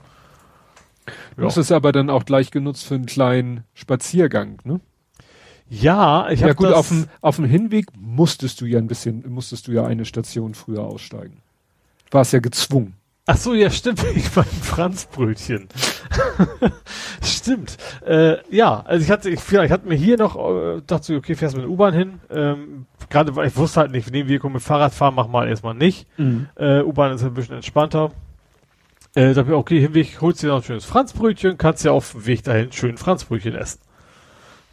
Du 1.38 1.46
hast 1.46 1.56
es 1.56 1.72
aber 1.72 1.94
dann 1.94 2.10
auch 2.10 2.26
gleich 2.26 2.52
genutzt 2.52 2.86
für 2.86 2.96
einen 2.96 3.06
kleinen 3.06 3.64
Spaziergang, 3.74 4.60
ne? 4.66 4.82
Ja, 5.70 6.30
ich 6.30 6.42
Ja 6.42 6.48
habe 6.48 6.56
gut, 6.56 6.66
das, 6.68 6.76
auf 6.76 6.90
dem, 6.90 7.08
auf 7.22 7.38
dem 7.38 7.46
Hinweg 7.46 7.86
musstest 7.98 8.60
du 8.60 8.66
ja 8.66 8.78
ein 8.78 8.88
bisschen, 8.88 9.24
musstest 9.32 9.70
du 9.70 9.72
ja 9.72 9.86
eine 9.86 10.04
Station 10.04 10.54
früher 10.54 10.82
aussteigen. 10.84 11.42
Warst 12.12 12.34
ja 12.34 12.40
gezwungen. 12.40 12.96
Ach 13.26 13.38
so, 13.38 13.54
ja, 13.54 13.70
stimmt, 13.70 14.04
ich 14.16 14.30
beim 14.32 14.44
Franzbrötchen. 14.44 15.70
stimmt. 17.24 17.78
Äh, 18.06 18.38
ja, 18.54 18.82
also 18.82 19.02
ich 19.02 19.10
hatte, 19.12 19.30
ich, 19.30 19.40
ich 19.50 19.72
hatte 19.72 19.88
mir 19.88 19.96
hier 19.96 20.18
noch, 20.18 20.36
äh, 20.36 20.82
dachte 20.86 21.06
so, 21.06 21.16
okay, 21.16 21.36
fährst 21.36 21.56
mit 21.56 21.64
der 21.64 21.72
U-Bahn 21.72 21.94
hin. 21.94 22.20
Ähm, 22.30 22.86
Gerade 23.10 23.36
weil 23.36 23.48
ich 23.48 23.56
wusste 23.56 23.82
halt 23.82 23.92
nicht, 23.92 24.12
neben 24.12 24.30
wir 24.30 24.40
kommen 24.40 24.56
mit 24.56 24.64
Fahrradfahren, 24.64 25.16
mach 25.16 25.28
mal 25.28 25.48
erstmal 25.48 25.74
nicht. 25.76 26.08
Äh, 26.56 26.82
U-Bahn 26.82 27.14
ist 27.14 27.24
ein 27.24 27.34
bisschen 27.34 27.56
entspannter. 27.56 28.12
Äh, 29.16 29.34
da 29.34 29.42
hab 29.42 29.48
ich, 29.48 29.54
okay, 29.54 29.80
Hinweg, 29.80 30.20
holst 30.22 30.44
dir 30.44 30.48
noch 30.48 30.58
ein 30.58 30.64
schönes 30.64 30.86
Franzbrötchen, 30.86 31.58
kannst 31.58 31.86
ja 31.86 31.92
auf 31.92 32.12
dem 32.12 32.26
Weg 32.26 32.44
dahin 32.44 32.72
schön 32.72 32.98
Franzbrötchen 32.98 33.56
essen. 33.56 33.80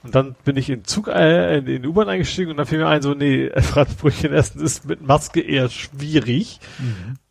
Und 0.02 0.16
dann 0.16 0.34
bin 0.44 0.56
ich 0.56 0.68
in 0.68 0.84
Zug, 0.84 1.06
äh, 1.06 1.58
in 1.58 1.66
den 1.66 1.86
U-Bahn 1.86 2.08
eingestiegen 2.08 2.50
und 2.50 2.56
dann 2.56 2.66
fiel 2.66 2.78
mir 2.78 2.88
ein, 2.88 3.02
so, 3.02 3.14
nee, 3.14 3.50
Franzbrötchen 3.56 4.32
essen 4.32 4.60
ist 4.60 4.84
mit 4.84 5.00
Maske 5.06 5.40
eher 5.40 5.68
schwierig. 5.68 6.58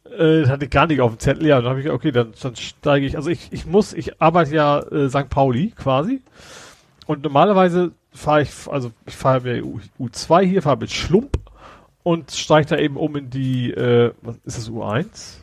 Äh, 0.05 0.41
das 0.41 0.49
hatte 0.49 0.65
ich 0.65 0.71
gar 0.71 0.87
nicht 0.87 1.01
auf 1.01 1.11
dem 1.11 1.19
Zettel, 1.19 1.47
ja, 1.47 1.59
dann 1.59 1.69
habe 1.69 1.81
ich, 1.81 1.89
okay, 1.89 2.11
dann, 2.11 2.33
dann 2.41 2.55
steige 2.55 3.05
ich, 3.05 3.17
also 3.17 3.29
ich, 3.29 3.49
ich 3.51 3.65
muss, 3.65 3.91
ich 3.93 4.21
arbeite 4.21 4.55
ja 4.55 4.79
äh, 4.79 5.09
St. 5.09 5.29
Pauli 5.29 5.73
quasi. 5.75 6.21
Und 7.07 7.23
normalerweise 7.23 7.91
fahre 8.13 8.43
ich, 8.43 8.51
also 8.67 8.91
ich 9.05 9.15
fahre 9.15 9.63
U, 9.63 9.79
U2 9.99 10.41
hier, 10.43 10.61
fahre 10.61 10.77
mit 10.77 10.91
Schlump 10.91 11.37
und 12.03 12.31
steige 12.31 12.67
da 12.67 12.77
eben 12.77 12.97
um 12.97 13.15
in 13.15 13.29
die, 13.29 13.71
äh, 13.71 14.13
ist 14.43 14.57
das, 14.57 14.69
U1? 14.69 15.37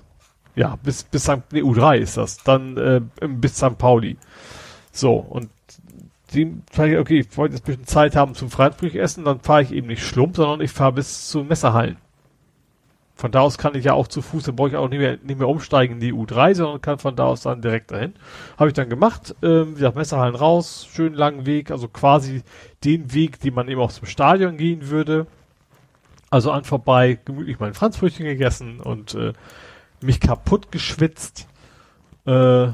Ja, 0.55 0.77
bis, 0.83 1.05
bis 1.05 1.25
St. 1.25 1.53
Nee, 1.53 1.63
U3 1.63 1.99
ist 1.99 2.17
das. 2.17 2.39
Dann 2.39 2.77
äh, 2.77 3.01
bis 3.29 3.57
St. 3.57 3.79
Pauli. 3.79 4.17
So, 4.91 5.15
und 5.15 5.51
die 6.35 6.61
okay, 6.77 7.21
ich 7.21 7.37
wollte 7.37 7.55
jetzt 7.55 7.65
ein 7.65 7.67
bisschen 7.67 7.87
Zeit 7.87 8.17
haben 8.17 8.35
zum 8.35 8.51
Freibrüch 8.51 8.97
essen, 8.97 9.25
dann 9.25 9.41
fahre 9.41 9.63
ich 9.63 9.73
eben 9.73 9.87
nicht 9.87 10.03
Schlump, 10.03 10.37
sondern 10.37 10.61
ich 10.61 10.71
fahre 10.71 10.93
bis 10.93 11.29
zu 11.29 11.45
Messerhallen. 11.45 11.97
Von 13.19 13.33
da 13.33 13.41
aus 13.41 13.59
kann 13.59 13.75
ich 13.75 13.85
ja 13.85 13.95
auch 13.95 14.07
zu 14.07 14.23
Fuß, 14.23 14.45
dann 14.45 14.55
brauche 14.55 14.69
ich 14.69 14.77
auch 14.77 14.89
nicht 14.89 15.01
mehr, 15.01 15.19
nicht 15.21 15.41
mehr 15.41 15.49
umsteigen 15.49 15.95
in 15.95 16.01
die 16.01 16.13
U3, 16.13 16.55
sondern 16.55 16.81
kann 16.81 17.01
von 17.01 17.17
da 17.17 17.25
aus 17.25 17.43
dann 17.43 17.61
direkt 17.61 17.91
dahin. 17.91 18.15
Habe 18.57 18.69
ich 18.69 18.75
dann 18.75 18.89
gemacht, 18.89 19.35
ähm, 19.43 19.71
wie 19.71 19.81
gesagt, 19.81 19.97
Messerhallen 19.97 20.37
raus, 20.37 20.87
schön 20.93 21.15
langen 21.15 21.45
Weg, 21.45 21.73
also 21.73 21.89
quasi 21.89 22.43
den 22.85 23.13
Weg, 23.13 23.41
den 23.41 23.55
man 23.55 23.67
eben 23.67 23.81
auch 23.81 23.91
zum 23.91 24.07
Stadion 24.07 24.57
gehen 24.57 24.89
würde. 24.89 25.27
Also 26.31 26.53
an 26.53 26.63
vorbei, 26.63 27.19
gemütlich 27.25 27.59
mein 27.59 27.75
Franzbrötchen 27.75 28.25
gegessen 28.25 28.79
und 28.79 29.15
äh, 29.15 29.33
mich 30.01 30.21
kaputt 30.21 30.71
geschwitzt. 30.71 31.49
Äh, 32.25 32.69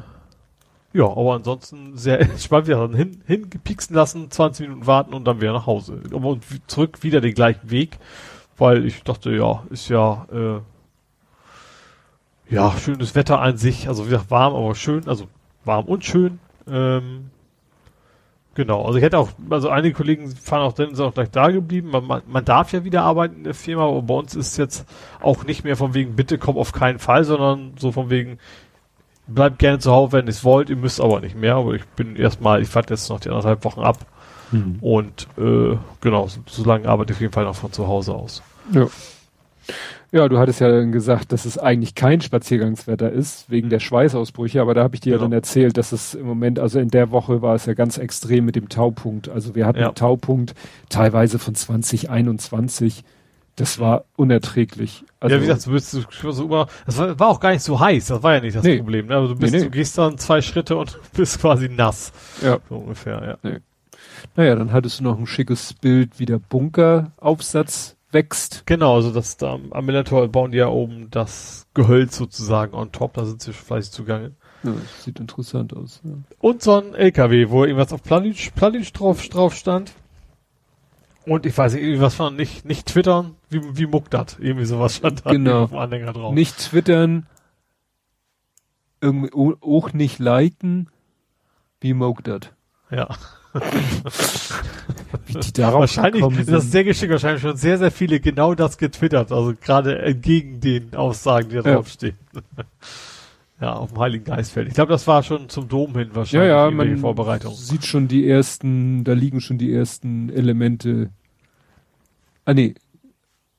ja, 0.95 1.07
aber 1.07 1.37
ansonsten 1.37 1.97
sehr 1.97 2.21
entspannt. 2.31 2.67
Wir 2.67 2.77
haben 2.77 2.95
hin, 2.95 3.23
hingepiksen 3.27 3.97
lassen, 3.97 4.31
20 4.31 4.69
Minuten 4.69 4.87
warten 4.87 5.15
und 5.15 5.25
dann 5.25 5.41
wieder 5.41 5.55
nach 5.55 5.67
Hause. 5.67 6.03
Und 6.13 6.45
zurück 6.67 7.03
wieder 7.03 7.23
den 7.23 7.33
gleichen 7.33 7.71
Weg, 7.71 7.99
weil 8.59 8.85
ich 8.85 9.03
dachte, 9.03 9.33
ja, 9.33 9.65
ist 9.71 9.89
ja, 9.89 10.27
äh, 10.33 10.61
ja, 12.55 12.73
schönes 12.73 13.15
Wetter 13.15 13.41
an 13.41 13.57
sich. 13.57 13.89
Also 13.89 14.07
wie 14.07 14.11
gesagt, 14.11 14.31
warm, 14.31 14.55
aber 14.55 14.75
schön. 14.75 15.09
Also 15.09 15.27
warm 15.65 15.87
und 15.87 16.05
schön. 16.05 16.39
Ähm, 16.69 17.31
Genau, 18.55 18.85
also 18.85 18.99
ich 18.99 19.05
hätte 19.05 19.19
auch, 19.19 19.31
also 19.51 19.69
einige 19.69 19.95
Kollegen 19.95 20.31
fahren 20.31 20.63
auch 20.63 20.73
drin, 20.73 20.95
sind 20.95 21.05
auch 21.05 21.15
gleich 21.15 21.31
da 21.31 21.51
geblieben. 21.51 21.91
Man, 21.91 22.23
man, 22.25 22.45
darf 22.45 22.73
ja 22.73 22.85
wieder 22.85 23.03
arbeiten 23.03 23.39
in 23.39 23.45
der 23.45 23.55
Firma, 23.55 23.85
aber 23.85 24.03
bei 24.03 24.15
uns 24.15 24.37
ist 24.37 24.57
jetzt 24.57 24.87
auch 25.21 25.45
nicht 25.45 25.65
mehr 25.65 25.77
von 25.77 25.93
wegen, 25.95 26.15
bitte 26.15 26.39
komm 26.39 26.57
auf 26.57 26.73
keinen 26.73 27.01
Fall, 27.01 27.25
sondern 27.25 27.73
so 27.77 27.91
von 27.91 28.11
wegen, 28.11 28.39
bleibt 29.27 29.59
gerne 29.59 29.81
zu 29.81 29.91
Hause, 29.91 30.13
wenn 30.13 30.27
ihr 30.27 30.31
es 30.31 30.45
wollt, 30.45 30.71
ihr 30.71 30.77
müsst 30.77 31.01
aber 31.01 31.21
nicht 31.21 31.37
mehr. 31.37 31.57
Aber 31.57 31.75
ich 31.75 31.85
bin 31.85 32.15
erstmal, 32.15 32.63
ich 32.63 32.69
fahre 32.69 32.87
jetzt 32.91 33.09
noch 33.11 33.19
die 33.19 33.29
anderthalb 33.29 33.65
Wochen 33.65 33.81
ab 33.81 33.99
Hm. 34.55 34.79
und 34.81 35.27
äh, 35.39 35.77
genau, 36.01 36.29
so, 36.29 36.41
so 36.47 36.65
lange 36.65 36.89
arbeite 36.89 37.13
ich 37.13 37.17
auf 37.17 37.21
jeden 37.23 37.33
Fall 37.33 37.45
noch 37.45 37.57
von 37.57 37.73
zu 37.73 37.87
Hause 37.89 38.15
aus. 38.15 38.43
Ja. 38.73 38.87
Ja, 40.13 40.29
du 40.29 40.39
hattest 40.39 40.61
ja 40.61 40.69
dann 40.69 40.93
gesagt, 40.93 41.33
dass 41.33 41.45
es 41.45 41.59
eigentlich 41.59 41.97
kein 41.97 42.21
Spaziergangswetter 42.21 43.11
ist, 43.11 43.51
wegen 43.51 43.69
der 43.69 43.81
Schweißausbrüche, 43.81 44.61
aber 44.61 44.73
da 44.73 44.85
habe 44.85 44.95
ich 44.95 45.01
dir 45.01 45.11
ja 45.11 45.17
Genau. 45.17 45.25
dann 45.25 45.33
erzählt, 45.33 45.77
dass 45.77 45.91
es 45.91 46.15
im 46.15 46.25
Moment, 46.27 46.61
also 46.61 46.79
in 46.79 46.89
der 46.89 47.11
Woche 47.11 47.43
war 47.43 47.57
es 47.57 47.67
ja 47.67 47.75
ganz 47.75 47.99
extrem 47.99 48.45
mit 48.45 48.55
dem 48.55 48.69
Taupunkt. 48.69 49.29
Also 49.29 49.57
wir 49.57 49.67
hatten 49.67 49.81
Ja. 49.81 49.87
einen 49.87 49.97
Taupunkt 49.97 50.55
teilweise 50.89 51.41
von 51.41 51.57
2021. 51.57 53.03
Das 53.57 53.79
war 53.81 54.05
unerträglich. 54.17 55.05
Also, 55.19 55.35
ja, 55.37 55.43
wie 55.43 55.47
gesagt, 55.47 55.67
du 55.67 55.71
bist 55.73 55.91
so 55.91 56.45
über, 56.45 56.69
das 56.87 56.99
war, 56.99 57.19
war 57.19 57.29
auch 57.29 57.41
gar 57.41 57.51
nicht 57.51 57.63
so 57.63 57.81
heiß, 57.81 58.07
das 58.07 58.23
war 58.23 58.35
ja 58.35 58.41
nicht 58.41 58.55
das 58.57 58.63
Nee. 58.65 58.77
Problem. 58.79 59.07
Ne? 59.07 59.17
Also 59.17 59.35
du, 59.35 59.41
bist, 59.41 59.53
Nee, 59.53 59.59
nee. 59.61 59.65
du 59.65 59.71
gehst 59.71 59.97
dann 59.99 60.19
zwei 60.19 60.43
Schritte 60.43 60.77
und 60.77 60.97
bist 61.17 61.41
quasi 61.41 61.69
nass. 61.69 62.13
ja. 62.43 62.59
So 62.69 62.77
ungefähr, 62.77 63.39
ja. 63.43 63.51
Naja, 64.37 64.55
dann 64.57 64.73
hattest 64.73 65.01
du 65.01 65.05
noch 65.05 65.19
ein 65.19 65.27
schickes 65.27 65.75
Bild, 65.75 66.19
wie 66.19 66.27
der 66.27 66.39
Bunkeraufsatz 66.39 67.97
wächst. 68.11 68.63
Genau, 68.67 68.97
also 68.97 69.13
das 69.13 69.37
da 69.37 69.55
am- 69.71 69.85
Millantor 69.87 70.29
bauen 70.29 70.53
die 70.53 70.59
ja 70.59 70.69
oben 70.69 71.09
das 71.11 71.67
Gehölz 71.75 72.17
sozusagen 72.17 72.75
on 72.75 72.93
top, 72.93 73.15
da 73.15 73.25
sind 73.25 73.43
sie 73.43 73.53
fleißig 73.53 73.93
zugange. 73.93 74.33
Ja, 74.63 74.73
sieht 75.01 75.21
interessant 75.21 75.77
aus. 75.77 76.01
Ja. 76.05 76.13
Und 76.41 76.63
so 76.63 76.81
ein 76.81 76.95
LKW, 76.95 77.51
wo 77.51 77.65
irgendwas 77.65 77.93
auf 77.93 78.03
Planic, 78.03 78.55
Planic 78.55 78.93
drauf, 78.95 79.27
drauf 79.29 79.55
stand. 79.55 79.93
Und 81.27 81.45
ich 81.47 81.57
weiß 81.57 81.75
nicht, 81.75 81.83
irgendwas 81.83 82.15
von 82.15 82.37
nicht, 82.37 82.65
nicht 82.65 82.87
twittern, 82.87 83.35
wie, 83.51 83.61
wie 83.77 83.87
Muckdat. 83.87 84.37
Irgendwie 84.41 84.65
sowas 84.67 84.97
stand 84.97 85.25
da 85.27 85.31
Genau. 85.33 85.65
auf 85.65 85.71
dem 85.71 85.79
Anhänger 85.79 86.13
drauf. 86.13 86.35
Nicht 86.35 86.59
twittern, 86.59 87.27
irgendwie 89.01 89.33
auch 89.61 89.93
nicht 89.93 90.19
liken, 90.19 90.89
wie 91.81 91.93
Mogdat. 91.95 92.53
Ja. 92.91 93.09
Wie 95.27 95.35
die 95.35 95.53
darauf 95.53 95.81
Wahrscheinlich 95.81 96.23
ist 96.25 96.51
das 96.51 96.63
sind. 96.63 96.71
sehr 96.73 96.85
geschickt, 96.85 97.13
wahrscheinlich 97.13 97.43
schon 97.43 97.57
sehr, 97.57 97.79
sehr 97.79 97.91
viele 97.91 98.21
genau 98.21 98.55
das 98.55 98.79
getwittert, 98.79 99.33
also 99.33 99.55
gerade 99.61 99.99
entgegen 100.03 100.61
den 100.61 100.95
Aussagen, 100.95 101.49
die 101.51 101.57
da 101.57 101.63
Ja. 101.71 101.75
draufstehen. 101.77 102.17
ja, 103.61 103.75
auf 103.75 103.93
dem 103.93 104.01
Heiligen 104.01 104.25
Geistfeld. 104.25 104.69
Ich 104.69 104.75
glaube, 104.75 104.93
das 104.93 105.07
war 105.07 105.23
schon 105.23 105.49
zum 105.49 105.69
Dom 105.69 105.93
hin 105.97 106.09
ja, 106.11 106.15
wahrscheinlich 106.17 106.49
ja, 106.49 106.65
irgendwelche 106.65 106.93
man 106.93 107.01
Vorbereitung. 107.01 107.55
sieht 107.55 107.85
schon 107.87 108.09
die 108.09 108.29
ersten, 108.29 109.05
da 109.05 109.13
liegen 109.13 109.41
schon 109.41 109.59
die 109.59 109.73
ersten 109.73 110.29
Elemente. 110.31 111.11
Ah 112.45 112.55
nee, 112.55 112.75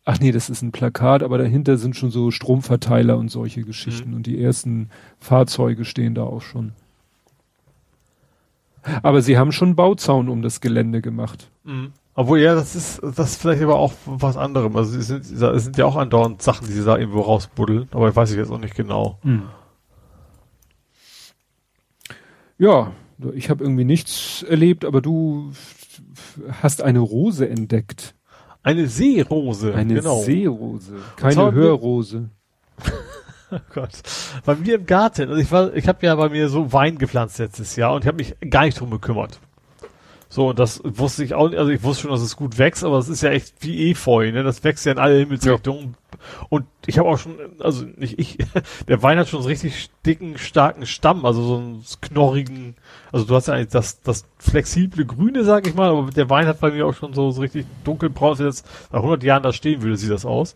ach 0.04 0.20
nee, 0.20 0.32
das 0.32 0.50
ist 0.50 0.62
ein 0.62 0.72
Plakat, 0.72 1.24
aber 1.24 1.38
dahinter 1.38 1.78
sind 1.78 1.96
schon 1.96 2.12
so 2.12 2.30
Stromverteiler 2.32 3.18
und 3.18 3.30
solche 3.30 3.64
Geschichten 3.64 4.10
Mhm. 4.12 4.16
und 4.18 4.28
die 4.28 4.42
ersten 4.42 4.90
Fahrzeuge 5.20 5.86
stehen 5.86 6.14
da 6.16 6.24
auch 6.24 6.42
schon. 6.42 6.74
Aber 9.04 9.22
sie 9.22 9.38
haben 9.38 9.52
schon 9.52 9.70
einen 9.70 9.76
Bauzaun 9.76 10.30
um 10.30 10.42
das 10.42 10.62
Gelände 10.62 11.02
gemacht. 11.02 11.50
Mhm. 11.64 11.94
Obwohl, 12.14 12.40
ja, 12.40 12.56
das 12.56 12.76
ist, 12.76 13.02
das 13.04 13.32
ist 13.32 13.42
vielleicht 13.42 13.62
aber 13.62 13.76
auch 13.76 13.94
was 14.06 14.38
anderem. 14.38 14.76
Also, 14.78 14.98
es 14.98 15.08
sind, 15.08 15.26
es 15.26 15.64
sind 15.64 15.78
ja 15.78 15.86
auch 15.86 15.98
andauernd 15.98 16.42
Sachen, 16.42 16.68
die 16.68 16.74
sie 16.74 16.86
da 16.86 16.98
irgendwo 16.98 17.22
rausbuddeln, 17.22 17.90
aber 17.92 18.10
ich 18.10 18.16
weiß 18.16 18.32
ich 18.32 18.38
jetzt 18.38 18.52
auch 18.52 18.60
nicht 18.60 18.76
genau. 18.76 19.20
Ja, 22.58 22.94
ich 23.34 23.50
habe 23.50 23.64
irgendwie 23.64 23.84
nichts 23.84 24.44
erlebt, 24.44 24.86
aber 24.86 25.02
du 25.02 25.52
hast 26.62 26.82
eine 26.82 27.00
Rose 27.00 27.50
entdeckt. 27.50 28.16
Eine 28.64 28.88
Seerose. 28.88 29.76
Eine 29.76 29.96
genau. 29.96 30.22
Seerose. 30.22 30.96
Keine 31.18 31.52
Hörrose. 31.52 32.30
Oh 33.56 33.60
Gott. 33.74 33.92
Bei 34.46 34.56
mir 34.56 34.76
im 34.76 34.86
Garten, 34.86 35.30
also 35.30 35.42
ich 35.42 35.52
war, 35.52 35.74
ich 35.74 35.88
habe 35.88 36.06
ja 36.06 36.16
bei 36.16 36.30
mir 36.30 36.50
so 36.50 36.74
Wein 36.74 36.98
gepflanzt 36.98 37.40
letztes 37.40 37.76
Jahr 37.76 37.94
und 37.94 38.04
ich 38.04 38.08
habe 38.08 38.18
mich 38.18 38.36
gar 38.50 38.66
nicht 38.66 38.80
drum 38.80 38.90
gekümmert. 38.90 39.40
So, 40.28 40.50
und 40.50 40.60
das 40.60 40.82
wusste 40.84 41.24
ich 41.24 41.34
auch 41.34 41.50
nicht, 41.50 41.58
also 41.58 41.72
ich 41.72 41.84
wusste 41.84 42.04
schon, 42.04 42.12
dass 42.12 42.22
es 42.22 42.36
gut 42.36 42.58
wächst, 42.58 42.84
aber 42.84 42.98
es 42.98 43.08
ist 43.08 43.22
ja 43.22 43.30
echt 43.30 43.54
wie 43.62 43.92
Efeu, 43.92 44.32
ne? 44.32 44.44
Das 44.44 44.64
wächst 44.66 44.86
ja 44.86 44.92
in 44.92 44.98
alle 44.98 45.18
Himmelsrichtungen. 45.20 45.96
Und 46.50 46.66
ich 46.86 46.98
habe 46.98 47.08
auch 47.08 47.18
schon, 47.18 47.38
also 47.60 47.86
nicht 47.96 48.20
ich, 48.20 48.38
der 48.88 49.02
Wein 49.02 49.18
hat 49.18 49.30
schon 49.30 49.42
so 49.42 49.48
einen 49.48 49.54
richtig 49.58 49.90
dicken, 50.06 50.38
starken 50.38 50.86
Stamm, 50.86 51.26
also 51.26 51.42
so 51.42 51.58
einen 51.58 51.86
knorrigen, 52.02 52.76
also 53.14 53.26
du 53.26 53.36
hast 53.36 53.48
ja 53.48 53.54
eigentlich 53.54 53.70
das, 53.70 54.02
das 54.02 54.26
flexible 54.38 55.06
Grüne, 55.06 55.46
sag 55.46 55.68
ich 55.68 55.76
mal, 55.76 55.90
aber 55.90 56.10
der 56.12 56.30
Wein 56.30 56.48
hat 56.48 56.60
bei 56.60 56.72
mir 56.72 56.86
auch 56.86 56.96
schon 56.96 57.14
so, 57.14 57.32
so 57.32 57.40
richtig 57.40 57.66
dunkelbraun, 57.86 58.38
wenn 58.40 58.48
jetzt 58.48 58.68
nach 58.92 59.00
100 59.00 59.24
Jahren 59.24 59.44
da 59.44 59.54
stehen 59.54 59.82
würde, 59.84 59.96
sieht 59.96 60.12
das 60.12 60.26
aus. 60.26 60.56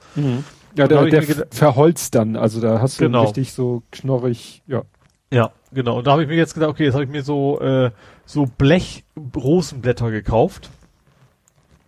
Ja, 0.76 0.86
Und 0.86 0.92
da 0.92 1.04
der, 1.06 1.22
mir 1.22 1.48
verholzt 1.52 2.16
dann, 2.16 2.36
also 2.36 2.62
da 2.62 2.80
hast 2.82 3.00
du 3.00 3.06
Genau. 3.06 3.24
richtig 3.24 3.54
so 3.54 3.84
knorrig, 3.92 4.62
ja. 4.68 4.84
Ja, 5.32 5.52
genau. 5.72 5.98
Und 6.00 6.08
da 6.08 6.12
habe 6.12 6.24
ich 6.24 6.28
mir 6.28 6.36
jetzt 6.36 6.54
gedacht, 6.54 6.70
okay, 6.72 6.86
jetzt 6.86 6.94
habe 6.96 7.04
ich 7.04 7.10
mir 7.10 7.24
so 7.24 7.60
äh, 7.60 7.92
so 8.26 8.46
Blech-Rosenblätter 8.46 10.12
gekauft. 10.12 10.70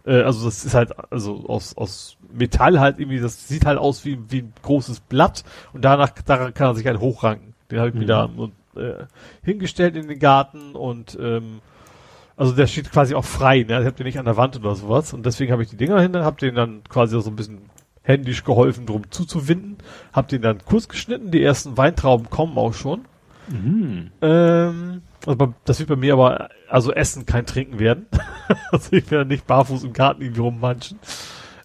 Äh, 0.06 0.22
also 0.22 0.45
das 0.45 0.66
ist 0.66 0.74
halt 0.74 0.92
also 1.11 1.45
aus 1.48 1.76
aus 1.77 2.18
Metall 2.34 2.80
halt 2.80 3.00
irgendwie, 3.00 3.19
das 3.19 3.48
sieht 3.48 3.66
halt 3.66 3.77
aus 3.77 4.06
wie 4.06 4.19
wie 4.30 4.40
ein 4.43 4.53
großes 4.61 5.01
Blatt 5.01 5.43
und 5.74 5.84
danach 5.85 6.11
daran 6.26 6.53
kann 6.53 6.68
er 6.69 6.76
sich 6.76 6.85
halt 6.85 7.00
hochranken. 7.00 7.53
Den 7.69 7.80
habe 7.80 7.90
ich 7.90 7.95
mir 7.95 8.01
Mhm. 8.01 8.08
da 8.08 8.30
äh, 8.82 9.06
hingestellt 9.43 9.95
in 9.95 10.08
den 10.08 10.19
Garten 10.19 10.76
und 10.76 11.18
ähm, 11.22 11.60
also 12.38 12.53
der 12.53 12.68
steht 12.68 12.92
quasi 12.92 13.14
auch 13.16 13.26
frei, 13.26 13.64
ne? 13.68 13.80
Ich 13.80 13.85
habe 13.85 13.92
den 13.93 14.06
nicht 14.06 14.18
an 14.19 14.26
der 14.26 14.38
Wand 14.38 14.56
oder 14.58 14.76
sowas 14.76 15.14
und 15.14 15.26
deswegen 15.26 15.51
habe 15.51 15.61
ich 15.64 15.69
die 15.69 15.77
Dinger 15.77 16.00
hin, 16.01 16.16
habe 16.18 16.40
den 16.40 16.56
dann 16.56 16.84
quasi 16.90 17.19
so 17.22 17.30
ein 17.30 17.35
bisschen 17.35 17.60
händisch 18.11 18.43
geholfen, 18.43 18.85
drum 18.85 19.09
zuzuwinden, 19.09 19.77
habe 20.14 20.27
den 20.27 20.41
dann 20.41 20.59
kurz 20.65 20.88
geschnitten, 20.88 21.31
die 21.31 21.43
ersten 21.43 21.77
Weintrauben 21.77 22.30
kommen 22.30 22.57
auch 22.57 22.73
schon. 22.73 23.06
Ähm, 24.22 25.01
also 25.25 25.53
das 25.65 25.80
wird 25.80 25.90
bei 25.90 25.95
mir 25.95 26.14
aber, 26.14 26.49
also 26.69 26.91
Essen, 26.91 27.25
kein 27.25 27.45
Trinken 27.45 27.80
werden. 27.80 28.06
also 28.72 28.93
ich 28.93 29.09
werde 29.11 29.27
nicht 29.27 29.48
barfuß 29.48 29.83
im 29.83 29.93
Garten 29.93 30.22
irgendwie 30.22 30.41
rummanschen. 30.41 30.99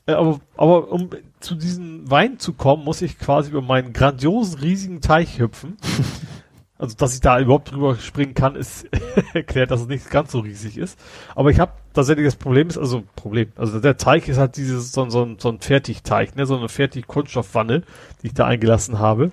Äh, 0.07 0.13
aber, 0.13 0.41
aber 0.57 0.91
um 0.91 1.11
zu 1.41 1.55
diesem 1.55 2.11
Wein 2.11 2.39
zu 2.39 2.53
kommen, 2.53 2.85
muss 2.85 3.03
ich 3.03 3.19
quasi 3.19 3.51
über 3.51 3.63
meinen 3.63 3.93
grandiosen, 3.93 4.59
riesigen 4.59 5.01
Teich 5.01 5.39
hüpfen. 5.39 5.77
also, 6.79 6.95
dass 6.97 7.15
ich 7.15 7.21
da 7.21 7.41
überhaupt 7.41 7.73
drüber 7.73 7.97
springen 7.97 8.35
kann, 8.35 8.55
ist 8.55 8.87
erklärt, 9.35 9.71
dass 9.71 9.81
es 9.81 9.87
nicht 9.89 10.11
ganz 10.11 10.33
so 10.33 10.41
riesig 10.41 10.77
ist. 10.77 10.99
Aber 11.35 11.51
ich 11.51 11.59
habe 11.59 11.73
tatsächlich 11.95 12.27
das 12.27 12.37
Problem 12.37 12.69
ist, 12.69 12.77
also 12.77 13.03
Problem, 13.17 13.51
also 13.57 13.81
der 13.81 13.97
Teig 13.97 14.29
ist 14.29 14.37
halt 14.39 14.57
dieses, 14.57 14.93
so, 14.93 15.03
ein- 15.03 15.11
so, 15.11 15.27
so 15.39 15.49
ein 15.49 15.61
Fertigteig, 15.61 16.37
ne, 16.37 16.45
so 16.45 16.57
eine 16.57 16.69
Fertig-Kunststoffwanne, 16.69 17.83
die 18.23 18.27
ich 18.27 18.35
da 18.35 18.45
eingelassen 18.47 18.99
habe. 18.99 19.33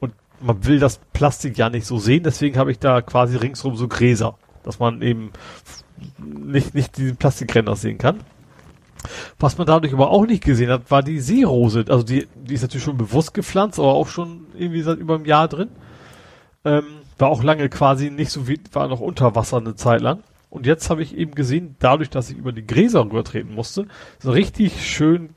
Und 0.00 0.14
man 0.40 0.64
will 0.64 0.78
das 0.78 1.00
Plastik 1.12 1.58
ja 1.58 1.68
nicht 1.68 1.86
so 1.86 1.98
sehen, 1.98 2.22
deswegen 2.22 2.56
habe 2.56 2.70
ich 2.70 2.78
da 2.78 3.02
quasi 3.02 3.36
ringsrum 3.36 3.76
so 3.76 3.86
Gräser, 3.88 4.36
dass 4.62 4.78
man 4.78 5.02
eben 5.02 5.32
nicht, 6.18 6.74
nicht 6.74 6.96
diesen 6.96 7.16
Plastikränder 7.16 7.76
sehen 7.76 7.98
kann. 7.98 8.20
Was 9.38 9.58
man 9.58 9.66
dadurch 9.66 9.92
aber 9.92 10.10
auch 10.10 10.26
nicht 10.26 10.42
gesehen 10.42 10.70
hat, 10.70 10.90
war 10.90 11.02
die 11.02 11.20
Seerose. 11.20 11.84
Also 11.88 12.02
die, 12.04 12.26
die 12.34 12.54
ist 12.54 12.62
natürlich 12.62 12.84
schon 12.84 12.96
bewusst 12.96 13.34
gepflanzt, 13.34 13.78
aber 13.78 13.92
auch 13.92 14.08
schon 14.08 14.46
irgendwie 14.56 14.80
seit 14.80 14.98
über 14.98 15.16
einem 15.16 15.26
Jahr 15.26 15.46
drin. 15.46 15.68
Ähm, 16.64 16.84
war 17.18 17.28
auch 17.28 17.42
lange 17.42 17.68
quasi 17.68 18.10
nicht 18.10 18.30
so 18.30 18.48
wie, 18.48 18.58
war 18.72 18.88
noch 18.88 19.00
unter 19.00 19.34
Wasser 19.34 19.58
eine 19.58 19.74
Zeit 19.74 20.00
lang. 20.00 20.22
Und 20.50 20.66
jetzt 20.66 20.88
habe 20.88 21.02
ich 21.02 21.16
eben 21.16 21.32
gesehen, 21.34 21.76
dadurch, 21.80 22.10
dass 22.10 22.30
ich 22.30 22.36
über 22.36 22.52
die 22.52 22.66
Gräser 22.66 23.04
rübertreten 23.04 23.54
musste, 23.54 23.86
so 24.20 24.30
richtig 24.30 24.86
schön, 24.88 25.30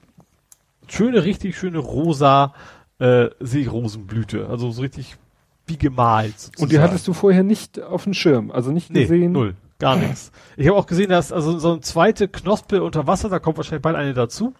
schöne, 0.87 1.23
richtig 1.23 1.57
schöne 1.57 1.79
rosa 1.79 2.53
äh, 2.99 3.29
Seerosenblüte. 3.39 4.47
Also 4.47 4.71
so 4.71 4.81
richtig 4.81 5.17
wie 5.65 5.77
gemalt. 5.77 6.33
Und 6.33 6.35
die 6.35 6.59
sozusagen. 6.61 6.83
hattest 6.83 7.07
du 7.07 7.13
vorher 7.13 7.43
nicht 7.43 7.81
auf 7.81 8.03
dem 8.05 8.13
Schirm, 8.13 8.51
also 8.51 8.71
nicht 8.71 8.91
Nee, 8.91 9.01
gesehen. 9.01 9.31
null. 9.31 9.55
Gar 9.79 9.97
nichts. 9.97 10.31
Ich 10.55 10.67
habe 10.67 10.77
auch 10.77 10.87
gesehen, 10.87 11.09
dass 11.09 11.31
also 11.31 11.59
so 11.59 11.71
eine 11.73 11.81
zweite 11.81 12.27
Knospe 12.27 12.81
unter 12.81 13.05
Wasser, 13.05 13.29
da 13.29 13.37
kommt 13.39 13.57
wahrscheinlich 13.57 13.83
bald 13.83 13.95
eine 13.95 14.13
dazu. 14.15 14.53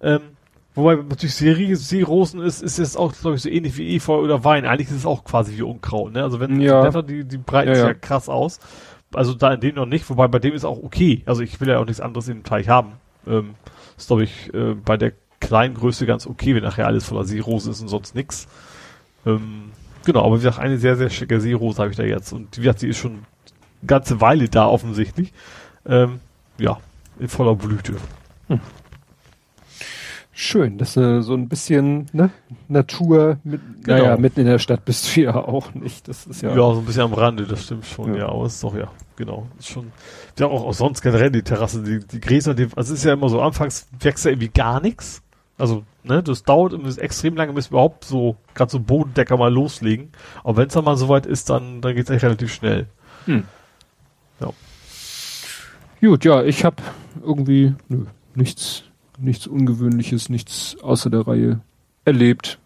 Ähm, 0.00 0.20
wobei 0.74 0.96
natürlich 0.96 1.34
Serie, 1.34 1.76
Seerosen 1.76 2.40
ist, 2.40 2.62
ist 2.62 2.78
jetzt 2.78 2.96
auch, 2.96 3.12
glaube 3.12 3.36
ich, 3.36 3.42
so 3.42 3.48
ähnlich 3.48 3.76
wie 3.76 3.96
Efeu 3.96 4.16
oder 4.18 4.44
Wein. 4.44 4.64
Eigentlich 4.66 4.88
ist 4.90 4.96
es 4.96 5.06
auch 5.06 5.24
quasi 5.24 5.56
wie 5.56 5.62
Unkraut, 5.62 6.12
ne? 6.12 6.22
Also 6.22 6.40
wenn 6.40 6.60
Ja. 6.60 6.76
die 6.76 6.82
Blätter, 6.82 7.02
die, 7.02 7.24
die 7.24 7.38
breiten 7.38 7.68
Ja, 7.70 7.74
sich 7.74 7.84
ja. 7.84 7.94
krass 7.94 8.28
aus. 8.28 8.60
Also 9.14 9.34
da 9.34 9.52
in 9.52 9.60
dem 9.60 9.74
noch 9.74 9.86
nicht, 9.86 10.08
wobei 10.08 10.26
bei 10.28 10.38
dem 10.38 10.54
ist 10.54 10.64
auch 10.64 10.82
okay. 10.82 11.22
Also 11.26 11.42
ich 11.42 11.60
will 11.60 11.68
ja 11.68 11.78
auch 11.78 11.84
nichts 11.84 12.00
anderes 12.00 12.28
im 12.28 12.44
Teich 12.44 12.68
haben. 12.68 12.92
Ähm, 13.26 13.50
ist, 13.96 14.06
glaube 14.06 14.24
ich, 14.24 14.52
äh, 14.54 14.74
bei 14.74 14.96
der 14.96 15.12
kleinen 15.40 15.74
Größe 15.74 16.06
ganz 16.06 16.26
okay, 16.26 16.54
wenn 16.54 16.62
nachher 16.62 16.86
alles 16.86 17.04
voller 17.04 17.24
Seerose 17.24 17.70
ist 17.70 17.80
und 17.82 17.88
sonst 17.88 18.14
nix. 18.14 18.48
Ähm, 19.26 19.72
genau, 20.04 20.24
aber 20.24 20.36
wie 20.36 20.38
gesagt, 20.42 20.58
eine 20.58 20.78
sehr, 20.78 20.96
sehr 20.96 21.10
schicke 21.10 21.40
Seerose 21.40 21.78
habe 21.82 21.90
ich 21.90 21.96
da 21.96 22.04
jetzt. 22.04 22.32
Und 22.32 22.56
wie 22.56 22.62
gesagt, 22.62 22.80
die 22.82 22.88
ist 22.88 22.96
schon 22.98 23.12
eine 23.12 23.20
ganze 23.86 24.20
Weile 24.20 24.48
da 24.48 24.66
offensichtlich. 24.66 25.32
Ähm, 25.84 26.20
ja, 26.58 26.78
in 27.18 27.28
voller 27.28 27.54
Blüte. 27.56 27.96
Schön, 30.44 30.76
dass 30.76 30.94
du 30.94 31.22
so 31.22 31.34
ein 31.34 31.48
bisschen 31.48 32.06
ne, 32.12 32.30
Natur 32.66 33.38
mit, 33.44 33.60
Genau. 33.84 33.96
naja, 33.98 34.16
mitten 34.16 34.40
in 34.40 34.46
der 34.46 34.58
Stadt 34.58 34.84
bist 34.84 35.14
du 35.16 35.20
ja 35.22 35.36
auch 35.36 35.72
nicht. 35.72 36.08
Das 36.08 36.26
ist 36.26 36.42
Ja. 36.42 36.48
ja, 36.50 36.56
so 36.56 36.80
ein 36.80 36.84
bisschen 36.84 37.02
am 37.02 37.12
Rande, 37.14 37.44
das 37.46 37.62
stimmt 37.62 37.86
schon, 37.86 38.14
Ja. 38.14 38.22
ja, 38.22 38.28
aber 38.28 38.46
es 38.46 38.54
ist 38.54 38.64
doch, 38.64 38.74
ja, 38.76 38.90
genau, 39.14 39.46
ist 39.60 39.68
schon, 39.68 39.92
ja, 40.40 40.46
auch, 40.46 40.64
auch 40.64 40.74
sonst 40.74 41.00
generell 41.00 41.30
die 41.30 41.42
Terrasse, 41.44 41.84
die, 41.84 42.00
die 42.04 42.18
Gräser, 42.20 42.54
die, 42.54 42.64
also 42.74 42.92
es 42.92 42.98
ist 42.98 43.04
ja 43.04 43.12
immer 43.12 43.28
so, 43.28 43.40
anfangs 43.40 43.86
wächst 44.00 44.24
ja 44.24 44.32
irgendwie 44.32 44.48
gar 44.48 44.80
nichts, 44.80 45.22
also, 45.58 45.84
ne, 46.02 46.24
das 46.24 46.42
dauert 46.42 46.72
immer 46.72 46.88
extrem 46.98 47.36
lange, 47.36 47.52
bis 47.52 47.70
wir 47.70 47.74
überhaupt 47.76 48.04
so, 48.04 48.34
gerade 48.54 48.72
so 48.72 48.80
Bodendecker 48.80 49.36
mal 49.36 49.52
loslegen, 49.54 50.10
aber 50.42 50.56
wenn 50.56 50.66
es 50.66 50.74
dann 50.74 50.84
mal 50.84 50.96
soweit 50.96 51.24
ist, 51.24 51.50
dann, 51.50 51.80
dann 51.82 51.94
geht's 51.94 52.10
echt 52.10 52.24
relativ 52.24 52.52
schnell. 52.52 52.88
Gut, 56.00 56.24
ja, 56.24 56.42
ich 56.42 56.64
habe 56.64 56.82
irgendwie 57.24 57.74
nö, 57.88 58.06
nichts, 58.34 58.82
nichts 59.22 59.46
Ungewöhnliches, 59.46 60.28
nichts 60.28 60.76
außer 60.82 61.08
der 61.10 61.26
Reihe 61.26 61.60
erlebt. 62.04 62.58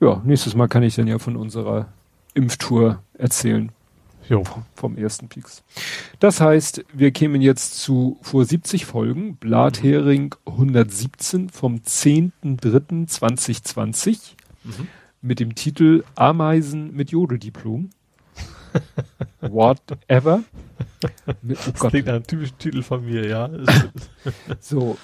Ja, 0.00 0.20
nächstes 0.24 0.54
Mal 0.56 0.68
kann 0.68 0.82
ich 0.82 0.96
dann 0.96 1.06
ja 1.06 1.18
von 1.18 1.36
unserer 1.36 1.88
Impftour 2.34 3.02
erzählen. 3.14 3.70
Jo. 4.28 4.44
vom 4.76 4.96
ersten 4.96 5.26
Peaks. 5.28 5.64
Das 6.20 6.40
heißt, 6.40 6.84
wir 6.92 7.10
kämen 7.10 7.42
jetzt 7.42 7.80
zu 7.80 8.18
vor 8.22 8.44
70 8.44 8.86
Folgen, 8.86 9.34
Blathering 9.36 10.34
117 10.46 11.50
vom 11.50 11.80
10.03.2020 11.82 14.34
Mhm. 14.64 14.86
mit 15.22 15.40
dem 15.40 15.56
Titel 15.56 16.04
Ameisen 16.14 16.94
mit 16.94 17.10
Jodeldiplom. 17.10 17.90
Whatever. 19.40 20.42
Mit, 21.42 21.58
oh 21.66 21.70
Das 21.72 21.80
Gott. 21.80 21.90
klingt 21.90 22.06
nach 22.06 22.14
einem 22.14 22.26
typischen 22.26 22.58
Titel 22.58 22.82
von 22.82 23.04
mir, 23.04 23.26
ja. 23.26 23.50
So. 24.60 24.96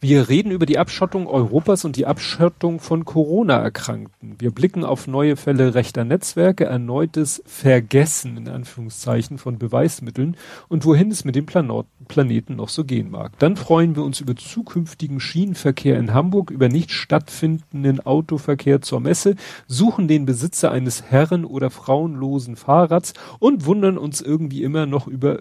Wir 0.00 0.28
reden 0.28 0.50
über 0.50 0.66
die 0.66 0.78
Abschottung 0.78 1.26
Europas 1.26 1.84
und 1.84 1.96
die 1.96 2.06
Abschottung 2.06 2.80
von 2.80 3.04
Corona-Erkrankten. 3.04 4.36
Wir 4.38 4.50
blicken 4.50 4.84
auf 4.84 5.06
neue 5.06 5.36
Fälle 5.36 5.74
rechter 5.74 6.04
Netzwerke, 6.04 6.64
erneutes 6.64 7.42
Vergessen 7.46 8.36
in 8.36 8.48
Anführungszeichen 8.48 9.38
von 9.38 9.58
Beweismitteln 9.58 10.36
und 10.68 10.84
wohin 10.84 11.10
es 11.10 11.24
mit 11.24 11.36
dem 11.36 11.46
Planeten 11.46 12.56
noch 12.56 12.68
so 12.68 12.84
gehen 12.84 13.10
mag. 13.10 13.38
Dann 13.38 13.56
freuen 13.56 13.96
wir 13.96 14.04
uns 14.04 14.20
über 14.20 14.36
zukünftigen 14.36 15.20
Schienenverkehr 15.20 15.98
in 15.98 16.14
Hamburg, 16.14 16.50
über 16.50 16.68
nicht 16.68 16.90
stattfindenden 16.90 18.00
Autoverkehr 18.04 18.82
zur 18.82 19.00
Messe, 19.00 19.36
suchen 19.66 20.08
den 20.08 20.26
Besitzer 20.26 20.70
eines 20.70 21.04
herren- 21.04 21.44
oder 21.44 21.70
frauenlosen 21.70 22.56
Fahrrads 22.56 23.14
und 23.38 23.66
wundern 23.66 23.98
uns 23.98 24.20
irgendwie 24.20 24.62
immer 24.62 24.86
noch 24.86 25.06
über 25.06 25.40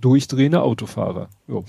durchdrehende 0.00 0.62
Autofahrer. 0.62 1.28
Jo. 1.48 1.64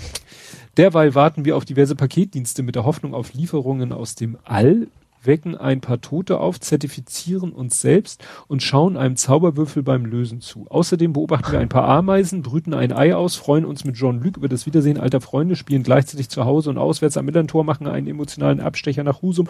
Derweil 0.79 1.13
warten 1.13 1.43
wir 1.43 1.57
auf 1.57 1.65
diverse 1.65 1.93
Paketdienste 1.93 2.63
mit 2.63 2.75
der 2.75 2.85
Hoffnung 2.85 3.13
auf 3.13 3.33
Lieferungen 3.33 3.91
aus 3.91 4.15
dem 4.15 4.37
All, 4.45 4.87
wecken 5.21 5.57
ein 5.57 5.81
paar 5.81 5.99
Tote 5.99 6.39
auf, 6.39 6.57
zertifizieren 6.61 7.51
uns 7.51 7.81
selbst 7.81 8.23
und 8.47 8.63
schauen 8.63 8.95
einem 8.95 9.17
Zauberwürfel 9.17 9.83
beim 9.83 10.05
Lösen 10.05 10.39
zu. 10.39 10.67
Außerdem 10.69 11.11
beobachten 11.11 11.51
wir 11.51 11.59
ein 11.59 11.67
paar 11.67 11.83
Ameisen, 11.83 12.43
brüten 12.43 12.73
ein 12.73 12.93
Ei 12.93 13.13
aus, 13.13 13.35
freuen 13.35 13.65
uns 13.65 13.83
mit 13.83 13.97
Jean-Luc 13.97 14.37
über 14.37 14.47
das 14.47 14.67
Wiedersehen 14.67 14.97
alter 14.97 15.19
Freunde, 15.19 15.57
spielen 15.57 15.83
gleichzeitig 15.83 16.29
zu 16.29 16.45
Hause 16.45 16.69
und 16.69 16.77
auswärts 16.77 17.17
am 17.17 17.25
Millantor, 17.25 17.65
machen 17.65 17.85
einen 17.85 18.07
emotionalen 18.07 18.61
Abstecher 18.61 19.03
nach 19.03 19.21
Husum 19.21 19.49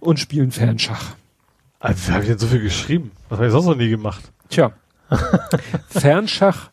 und 0.00 0.18
spielen 0.18 0.50
Fernschach. 0.50 1.14
Also, 1.78 2.08
wie 2.08 2.12
habe 2.12 2.22
ich 2.22 2.30
denn 2.30 2.38
so 2.38 2.46
viel 2.46 2.62
geschrieben? 2.62 3.10
Das 3.28 3.36
habe 3.36 3.48
ich 3.48 3.52
sonst 3.52 3.66
noch 3.66 3.76
nie 3.76 3.90
gemacht. 3.90 4.32
Tja. 4.48 4.72
Fernschach 5.88 6.70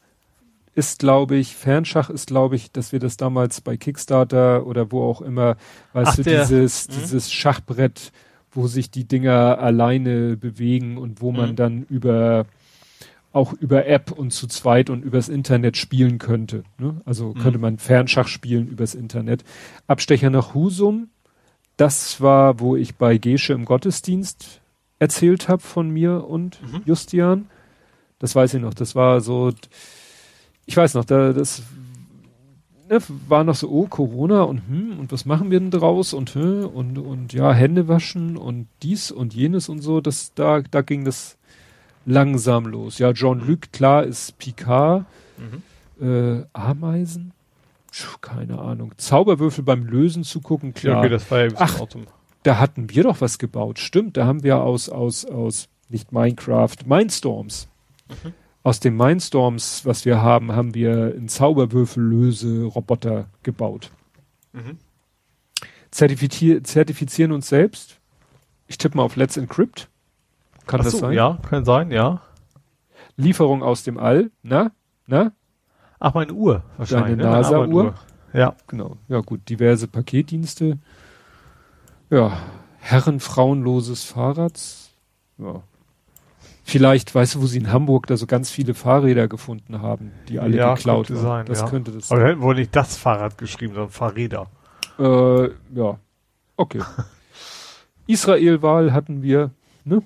ist, 0.74 1.00
glaube 1.00 1.36
ich, 1.36 1.56
Fernschach 1.56 2.10
ist, 2.10 2.28
glaube 2.28 2.56
ich, 2.56 2.72
dass 2.72 2.92
wir 2.92 3.00
das 3.00 3.18
damals 3.18 3.62
bei 3.62 3.76
Kickstarter 3.78 4.66
oder 4.66 4.92
wo 4.92 5.04
auch 5.04 5.22
immer, 5.22 5.58
weißt 5.94 6.12
Ach, 6.12 6.16
du, 6.16 6.24
der- 6.24 6.42
dieses, 6.42 6.88
Mhm. 6.88 6.94
dieses 6.94 7.32
Schachbrett, 7.32 8.12
wo 8.52 8.68
sich 8.68 8.90
die 8.92 9.06
Dinger 9.06 9.60
alleine 9.60 10.38
bewegen 10.38 10.98
und 10.98 11.22
wo 11.22 11.32
man 11.32 11.52
Mhm. 11.52 11.56
dann 11.56 11.84
über 11.90 12.46
auch 13.34 13.54
über 13.54 13.86
App 13.86 14.12
und 14.12 14.32
zu 14.32 14.46
zweit 14.48 14.90
und 14.90 15.04
übers 15.06 15.30
Internet 15.30 15.78
spielen 15.78 16.18
könnte. 16.18 16.64
Ne? 16.78 17.00
Also 17.06 17.30
Mhm. 17.30 17.38
könnte 17.40 17.60
man 17.60 17.78
Fernschach 17.78 18.28
spielen 18.28 18.68
übers 18.68 18.94
Internet. 18.94 19.46
Abstecher 19.88 20.30
nach 20.30 20.54
Husum, 20.54 21.08
das 21.78 22.20
war, 22.20 22.60
wo 22.60 22.76
ich 22.76 22.96
bei 22.98 23.18
Gesche 23.18 23.54
im 23.54 23.64
Gottesdienst 23.64 24.60
erzählt 25.00 25.48
habe 25.48 25.62
von 25.62 25.90
mir 25.90 26.28
und 26.28 26.60
Mhm. 26.62 26.82
Justian. 26.84 27.46
Das 28.20 28.36
weiß 28.36 28.54
ich 28.56 28.62
noch. 28.62 28.74
Das 28.74 28.96
war 28.96 29.22
so, 29.22 29.54
ich 30.72 30.78
weiß 30.78 30.94
noch, 30.94 31.04
da, 31.04 31.34
das 31.34 31.64
ne, 32.90 33.00
war 33.28 33.44
noch 33.44 33.56
so, 33.56 33.70
oh, 33.70 33.88
Corona 33.88 34.44
und 34.44 34.62
hm, 34.70 35.00
und 35.00 35.12
was 35.12 35.26
machen 35.26 35.52
wir 35.52 35.60
denn 35.60 35.70
draus 35.70 36.14
und 36.14 36.34
hm, 36.34 36.66
und, 36.66 36.98
und 36.98 37.34
ja, 37.34 37.52
Hände 37.52 37.90
waschen 37.90 38.38
und 38.38 38.68
dies 38.82 39.12
und 39.12 39.34
jenes 39.34 39.68
und 39.68 39.82
so. 39.82 40.00
Das, 40.00 40.34
da, 40.34 40.62
da 40.62 40.82
ging 40.82 41.04
das 41.04 41.38
langsam 42.06 42.68
los. 42.68 43.00
Ja, 43.00 43.12
Jean-Luc, 43.12 43.74
klar, 43.74 44.06
ist 44.06 44.38
Picard, 44.38 45.06
äh, 46.00 46.44
Ameisen? 46.54 47.34
Puh, 47.92 48.18
keine 48.22 48.58
Ahnung. 48.58 48.94
Zauberwürfel 48.96 49.66
beim 49.66 49.84
Lösen 49.84 50.24
zu 50.24 50.40
gucken, 50.40 50.70
Ja, 50.70 50.80
klar. 50.80 51.00
okay, 51.00 51.10
das 51.10 51.30
war 51.30 51.42
ja 51.44 51.50
Ach. 51.58 51.82
Autumn. 51.82 52.08
da 52.44 52.60
hatten 52.60 52.90
wir 52.90 53.04
doch 53.04 53.20
was 53.20 53.40
gebaut. 53.40 53.78
Stimmt, 53.78 54.16
da 54.16 54.26
haben 54.26 54.42
wir 54.44 54.62
aus, 54.62 54.88
aus, 54.88 55.26
aus, 55.26 55.68
nicht 55.90 56.14
Minecraft, 56.14 56.78
Mindstorms. 56.86 57.68
Aus 58.64 58.80
dem 58.80 58.96
Mindstorms, 58.96 59.86
was 59.86 60.06
wir 60.06 60.22
haben, 60.22 60.52
haben 60.52 60.76
wir 60.76 61.14
einen 61.16 61.28
Zauberwürfellöse-Roboter 61.28 63.26
gebaut. 63.42 63.92
Mhm. 64.54 64.78
Zertifizier 65.90 66.64
zertifizieren 66.64 67.32
uns 67.32 67.50
selbst. 67.50 68.00
Ich 68.68 68.78
tippe 68.78 68.98
mal 68.98 69.04
auf 69.04 69.16
Let's 69.16 69.36
Encrypt. 69.36 69.90
Kann 70.68 70.80
Ach 70.82 70.86
das 70.86 70.94
so, 70.94 71.00
sein? 71.00 71.14
ja, 71.14 71.40
kann 71.50 71.66
sein, 71.66 71.92
ja. 71.92 72.22
Lieferung 73.18 73.64
aus 73.64 73.84
dem 73.84 73.98
All. 73.98 74.32
Na? 74.44 74.72
Na? 75.08 75.34
Ach, 76.00 76.14
meine 76.14 76.34
Uhr 76.34 76.64
wahrscheinlich. 76.78 77.18
Deine 77.18 77.24
ne? 77.24 77.30
NASA-Uhr? 77.30 77.96
Ja. 78.34 78.56
Genau. 78.68 78.98
Ja, 79.08 79.20
gut. 79.20 79.50
Diverse 79.50 79.88
Paketdienste. 79.88 80.80
Ja. 82.10 82.38
Herren 82.80 83.20
frauenloses 83.20 84.04
Fahrrads. 84.04 84.92
Ja. 85.38 85.64
Vielleicht, 86.72 87.14
weißt 87.14 87.36
du, 87.36 87.42
wo 87.42 87.46
sie 87.48 87.58
in 87.60 87.72
Hamburg 87.72 88.08
da 88.08 88.16
so 88.18 88.26
ganz 88.28 88.50
viele 88.50 88.74
Fahrräder 88.74 89.28
gefunden 89.28 89.82
haben, 89.82 90.12
die 90.30 90.40
alle 90.40 90.56
Ja, 90.58 90.74
geklaut 90.76 91.08
könnte 91.08 91.22
waren. 91.24 91.40
sein, 91.40 91.46
das 91.48 91.60
ja. 91.62 91.70
könnte 91.70 91.92
das 91.92 92.12
Aber 92.12 92.22
wir 92.22 92.28
hätten 92.30 92.42
wohl 92.42 92.56
nicht 92.56 92.76
das 92.76 92.96
Fahrrad 92.98 93.38
geschrieben, 93.38 93.74
sondern 93.74 93.92
Fahrräder. 93.92 94.48
Äh, 94.98 95.50
ja. 95.76 96.00
Okay. 96.56 96.82
Israel-Wahl 98.08 98.94
hatten 98.94 99.22
wir, 99.22 99.52
ne? 99.86 100.02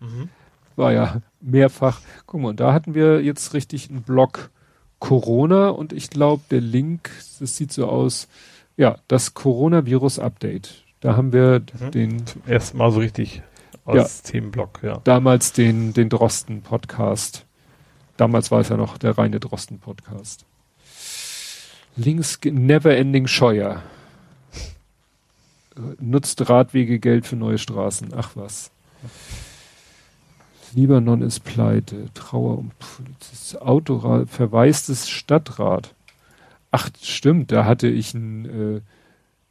Mhm. 0.00 0.28
War 0.76 0.92
ja 0.92 1.20
mehrfach. 1.40 2.00
Guck 2.26 2.40
mal, 2.40 2.48
und 2.50 2.60
da 2.60 2.72
hatten 2.72 2.94
wir 2.94 3.22
jetzt 3.22 3.52
richtig 3.54 3.90
einen 3.90 4.02
Block 4.02 4.50
Corona 4.98 5.68
und 5.70 5.92
ich 5.92 6.10
glaube, 6.10 6.42
der 6.50 6.60
Link, 6.60 7.10
das 7.40 7.56
sieht 7.56 7.72
so 7.72 7.86
aus, 7.88 8.28
ja, 8.76 8.96
das 9.08 9.34
Coronavirus-Update. 9.34 10.84
Da 11.00 11.16
haben 11.16 11.32
wir 11.32 11.62
Mhm. 11.80 11.90
den, 11.90 12.26
Zum 12.26 12.42
ersten 12.46 12.78
Mal 12.78 12.92
so 12.92 13.00
richtig 13.00 13.42
als 13.84 14.22
Themenblock, 14.22 14.80
ja. 14.82 15.00
damals 15.04 15.52
den, 15.52 15.92
den 15.92 16.08
Drosten-Podcast. 16.08 17.44
Damals 18.16 18.50
war 18.50 18.60
es 18.60 18.68
ja 18.68 18.76
noch 18.76 18.98
der 18.98 19.16
reine 19.18 19.40
Drosten-Podcast. 19.40 20.44
Links, 21.96 22.40
ge- 22.40 22.52
Never 22.52 22.96
Ending 22.96 23.26
Scheuer. 23.26 23.82
Nutzt 25.98 26.48
Radwegegeld 26.48 27.26
für 27.26 27.36
neue 27.36 27.58
Straßen. 27.58 28.12
Ach 28.14 28.30
was. 28.34 28.70
Libanon 30.74 31.22
ist 31.22 31.40
pleite. 31.40 32.08
Trauer 32.14 32.58
um 32.58 32.70
Polizist. 32.78 33.60
Autorad, 33.60 34.28
verwaistes 34.28 35.08
Stadtrat. 35.08 35.94
Ach, 36.70 36.88
stimmt, 37.02 37.52
da 37.52 37.64
hatte 37.64 37.88
ich 37.88 38.14
ein, 38.14 38.44
äh, 38.76 38.80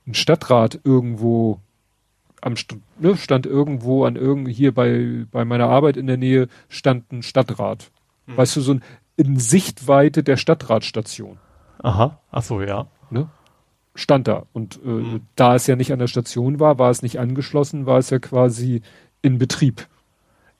ein 0.07 0.13
Stadtrat 0.15 0.79
irgendwo 0.83 1.59
am 2.41 2.55
ne, 2.99 3.15
stand 3.17 3.45
irgendwo 3.45 4.05
an 4.05 4.15
irgend 4.15 4.49
hier 4.49 4.73
bei 4.73 5.25
bei 5.31 5.45
meiner 5.45 5.69
Arbeit 5.69 5.95
in 5.97 6.07
der 6.07 6.17
Nähe 6.17 6.47
stand 6.69 7.11
ein 7.11 7.23
Stadtrat. 7.23 7.91
Mhm. 8.25 8.37
Weißt 8.37 8.55
du, 8.55 8.61
so 8.61 8.73
ein 8.73 8.83
in 9.17 9.37
Sichtweite 9.39 10.23
der 10.23 10.37
Stadtratstation, 10.37 11.37
Aha. 11.83 12.19
Ach 12.31 12.41
so, 12.43 12.61
ja. 12.61 12.87
ne? 13.09 13.29
Stand 13.93 14.27
da 14.27 14.45
und 14.53 14.79
äh, 14.83 14.87
Mhm. 14.87 15.21
da 15.35 15.55
es 15.55 15.67
ja 15.67 15.75
nicht 15.75 15.91
an 15.93 15.99
der 15.99 16.07
Station 16.07 16.59
war, 16.59 16.79
war 16.79 16.89
es 16.89 17.01
nicht 17.01 17.19
angeschlossen, 17.19 17.85
war 17.85 17.97
es 17.99 18.09
ja 18.09 18.19
quasi 18.19 18.81
in 19.21 19.37
Betrieb. 19.37 19.87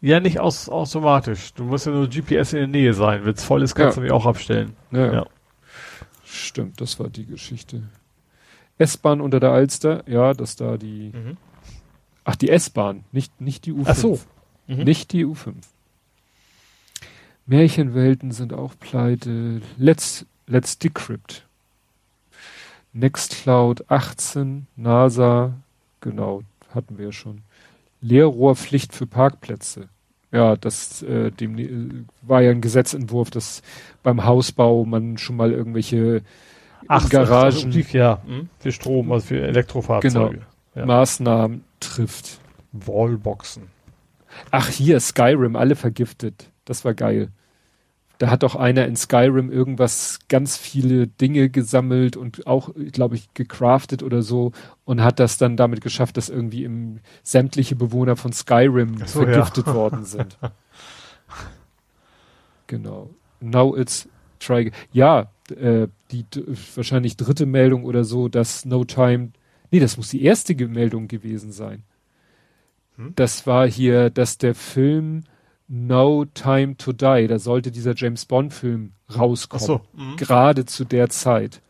Ja, 0.02 0.20
nicht 0.20 0.40
aus, 0.40 0.68
automatisch. 0.68 1.54
Du 1.54 1.64
musst 1.64 1.86
ja 1.86 1.92
nur 1.92 2.08
GPS 2.08 2.54
in 2.54 2.60
der 2.60 2.68
Nähe 2.68 2.94
sein. 2.94 3.24
Wenn 3.24 3.34
es 3.36 3.44
voll 3.44 3.62
ist, 3.62 3.74
kannst 3.76 3.96
Ja. 3.98 4.02
du 4.02 4.04
mich 4.04 4.12
auch 4.12 4.26
abstellen. 4.26 4.74
Ja. 4.92 5.14
Ja. 5.14 5.26
Stimmt, 6.26 6.82
das 6.82 7.00
war 7.00 7.10
die 7.10 7.26
Geschichte. 7.26 7.84
S-Bahn 8.78 9.22
unter 9.22 9.40
der 9.40 9.52
Alster, 9.52 10.04
ja, 10.08 10.34
dass 10.34 10.56
da 10.56 10.78
die 10.78 11.12
Mhm. 11.14 11.38
Ach, 12.24 12.36
die 12.36 12.50
S-Bahn, 12.50 13.04
nicht 13.12 13.42
nicht 13.42 13.66
die 13.66 13.74
U5. 13.74 13.84
Ach 13.86 13.96
so. 13.96 14.20
Mhm. 14.68 14.84
Nicht 14.84 15.12
die 15.12 15.26
U5. 15.26 15.54
Märchenwelten 17.46 18.32
sind 18.32 18.54
auch 18.54 18.74
pleite. 18.80 19.62
Let's, 19.78 20.26
let's 20.48 20.78
Decrypt. 20.78 21.46
Nextcloud 22.94 23.90
18, 23.90 24.68
NASA, 24.76 25.54
genau, 26.02 26.44
hatten 26.74 26.98
wir 26.98 27.06
ja 27.06 27.12
schon. 27.12 27.42
Leerrohrpflicht 28.02 28.94
für 28.94 29.08
Parkplätze. 29.08 29.88
Ja, 30.32 30.56
das 30.56 31.02
äh, 31.04 31.32
dem, 31.32 31.58
äh, 31.58 32.06
war 32.22 32.42
ja 32.42 32.52
ein 32.52 32.62
Gesetzentwurf, 32.62 33.32
dass 33.32 33.62
beim 34.02 34.24
Hausbau 34.24 34.86
man 34.86 35.18
schon 35.18 35.36
mal 35.36 35.52
irgendwelche 35.52 36.22
Ach, 36.88 37.10
Garagen, 37.10 37.74
Ach, 37.74 37.94
ja, 37.94 38.22
hm? 38.26 38.50
für 38.60 38.72
Strom, 38.72 39.12
also 39.12 39.28
für 39.28 39.42
Elektrofahrzeuge. 39.42 40.30
Genau, 40.30 40.46
ja. 40.76 40.86
Maßnahmen 40.86 41.64
trifft. 41.82 42.40
Wallboxen. 42.72 43.64
Ach 44.50 44.70
hier, 44.70 45.00
Skyrim, 45.00 45.56
alle 45.56 45.76
vergiftet. 45.76 46.50
Das 46.66 46.86
war 46.86 46.94
geil. 46.94 47.30
Da 48.18 48.30
hat 48.30 48.44
doch 48.44 48.56
einer 48.56 48.86
in 48.86 48.96
Skyrim 48.96 49.52
irgendwas, 49.52 50.20
ganz 50.30 50.56
viele 50.56 51.08
Dinge 51.08 51.50
gesammelt 51.50 52.16
und 52.16 52.46
auch, 52.46 52.70
glaube 52.92 53.16
ich, 53.16 53.34
gecraftet 53.34 54.04
oder 54.04 54.22
so 54.22 54.52
und 54.86 55.02
hat 55.02 55.20
das 55.20 55.40
dann 55.40 55.58
damit 55.58 55.82
geschafft, 55.82 56.18
dass 56.18 56.30
irgendwie 56.30 56.64
im, 56.64 57.00
sämtliche 57.24 57.76
Bewohner 57.76 58.16
von 58.16 58.32
Skyrim 58.32 59.00
so, 59.06 59.24
vergiftet 59.24 59.66
ja. 59.66 59.74
worden 59.74 60.06
sind. 60.06 60.38
genau. 62.68 63.10
Now 63.40 63.76
it's 63.76 64.08
try. 64.40 64.72
Ja, 64.94 65.32
äh, 65.50 65.88
die 66.12 66.26
wahrscheinlich 66.76 67.18
dritte 67.18 67.48
Meldung 67.48 67.86
oder 67.86 68.04
so, 68.04 68.28
dass 68.28 68.66
No 68.66 68.84
Time. 68.86 69.32
Nee, 69.72 69.80
das 69.80 69.98
muss 69.98 70.10
die 70.10 70.24
erste 70.24 70.54
Meldung 70.68 71.08
gewesen 71.08 71.52
sein. 71.52 71.84
Hm? 72.98 73.14
Das 73.16 73.48
war 73.48 73.68
hier, 73.68 74.10
dass 74.10 74.38
der 74.38 74.54
Film 74.54 75.24
No 75.68 76.26
Time 76.26 76.76
to 76.76 76.92
Die, 76.92 77.28
da 77.28 77.40
sollte 77.40 77.72
dieser 77.72 77.96
James 77.96 78.26
Bond 78.26 78.54
Film 78.54 78.92
rauskommen. 79.18 79.66
So, 79.66 79.82
mhm. 79.94 80.18
gerade 80.18 80.66
zu 80.66 80.84
der 80.84 81.10
Zeit. 81.10 81.62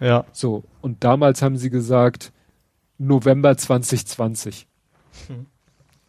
Ja. 0.00 0.24
So. 0.32 0.64
Und 0.80 1.04
damals 1.04 1.40
haben 1.40 1.56
sie 1.56 1.70
gesagt, 1.70 2.32
November 2.98 3.56
2020. 3.56 4.66
Mhm. 5.28 5.46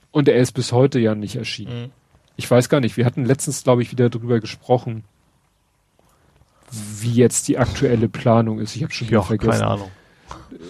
Und 0.10 0.28
er 0.28 0.38
ist 0.38 0.54
bis 0.54 0.72
heute 0.72 1.00
ja 1.00 1.14
nicht 1.14 1.36
erschienen. 1.36 1.84
Mhm. 1.84 1.92
Ich 2.38 2.50
weiß 2.50 2.68
gar 2.68 2.80
nicht, 2.80 2.98
wir 2.98 3.06
hatten 3.06 3.24
letztens, 3.26 3.64
glaube 3.64 3.84
ich, 3.84 3.92
wieder 3.92 4.10
drüber 4.10 4.40
gesprochen, 4.40 5.04
wie 6.72 7.14
jetzt 7.14 7.48
die 7.48 7.60
aktuelle 7.60 8.10
Planung 8.10 8.60
ist. 8.60 8.76
Ich 8.76 8.84
habe 8.84 8.94
schon 8.94 9.08
wieder 9.08 9.24
vergessen. 9.24 9.52
Keine 9.60 9.68
Ahnung. 9.68 9.92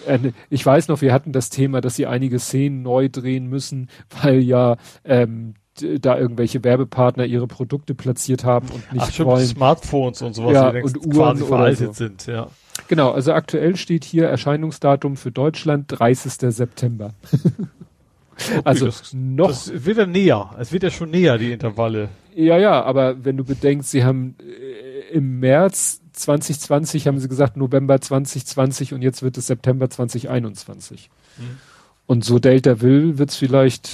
Äh, 0.06 0.18
ich 0.50 0.64
weiß 0.64 0.88
noch, 0.88 1.00
wir 1.00 1.12
hatten 1.12 1.32
das 1.32 1.50
Thema, 1.50 1.80
dass 1.80 1.96
sie 1.96 2.06
einige 2.06 2.38
Szenen 2.38 2.82
neu 2.82 3.08
drehen 3.08 3.48
müssen, 3.48 3.88
weil 4.22 4.40
ja 4.40 4.76
ähm, 5.04 5.54
da 6.00 6.18
irgendwelche 6.18 6.64
Werbepartner 6.64 7.26
ihre 7.26 7.46
Produkte 7.46 7.94
platziert 7.94 8.44
haben 8.44 8.68
und 8.68 8.92
nicht 8.92 9.02
Ach, 9.02 9.12
stimmt, 9.12 9.28
wollen. 9.28 9.46
Smartphones 9.46 10.22
und 10.22 10.34
sowas, 10.34 10.54
ja, 10.54 10.72
die 10.72 10.82
und 10.82 11.14
Uhren 11.14 11.36
veraltet 11.36 11.88
so. 11.88 12.04
sind, 12.04 12.26
ja. 12.26 12.48
Genau, 12.88 13.10
also 13.10 13.32
aktuell 13.32 13.76
steht 13.76 14.04
hier 14.04 14.26
Erscheinungsdatum 14.26 15.16
für 15.16 15.30
Deutschland 15.30 15.86
30. 15.88 16.54
September. 16.54 17.14
okay, 17.32 18.60
also 18.64 18.86
das, 18.86 19.12
noch. 19.12 19.48
Das 19.48 19.84
wird 19.84 19.98
ja 19.98 20.06
näher. 20.06 20.50
Es 20.58 20.72
wird 20.72 20.82
ja 20.82 20.90
schon 20.90 21.10
näher, 21.10 21.38
die 21.38 21.52
Intervalle. 21.52 22.08
Ja, 22.34 22.58
ja, 22.58 22.82
aber 22.82 23.24
wenn 23.24 23.36
du 23.36 23.44
bedenkst, 23.44 23.90
sie 23.90 24.04
haben 24.04 24.36
äh, 24.40 25.14
im 25.14 25.40
März 25.40 26.02
2020 26.16 27.06
haben 27.06 27.18
sie 27.18 27.28
gesagt 27.28 27.56
November 27.56 28.00
2020 28.00 28.94
und 28.94 29.02
jetzt 29.02 29.22
wird 29.22 29.36
es 29.38 29.46
September 29.46 29.88
2021. 29.88 31.10
Hm. 31.36 31.58
Und 32.06 32.24
so 32.24 32.38
Delta 32.38 32.80
will, 32.80 33.18
wird 33.18 33.30
es 33.30 33.36
vielleicht 33.36 33.90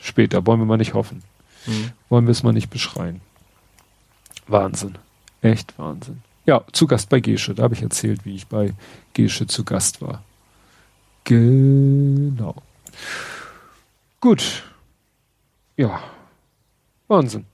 später. 0.00 0.46
Wollen 0.46 0.60
wir 0.60 0.66
mal 0.66 0.76
nicht 0.76 0.94
hoffen. 0.94 1.22
Mhm. 1.66 1.92
Wollen 2.08 2.26
wir 2.26 2.32
es 2.32 2.42
mal 2.42 2.52
nicht 2.52 2.70
beschreien. 2.70 3.20
Wahnsinn. 4.46 4.98
Echt 5.42 5.78
Wahnsinn. 5.78 6.22
Ja, 6.44 6.62
zu 6.72 6.86
Gast 6.86 7.08
bei 7.08 7.20
Gesche. 7.20 7.54
Da 7.54 7.64
habe 7.64 7.74
ich 7.74 7.82
erzählt, 7.82 8.24
wie 8.24 8.34
ich 8.34 8.46
bei 8.46 8.74
Gesche 9.14 9.46
zu 9.46 9.64
Gast 9.64 10.00
war. 10.00 10.22
Genau. 11.24 12.54
Gut. 14.20 14.62
Ja. 15.76 16.00
Wahnsinn. 17.08 17.46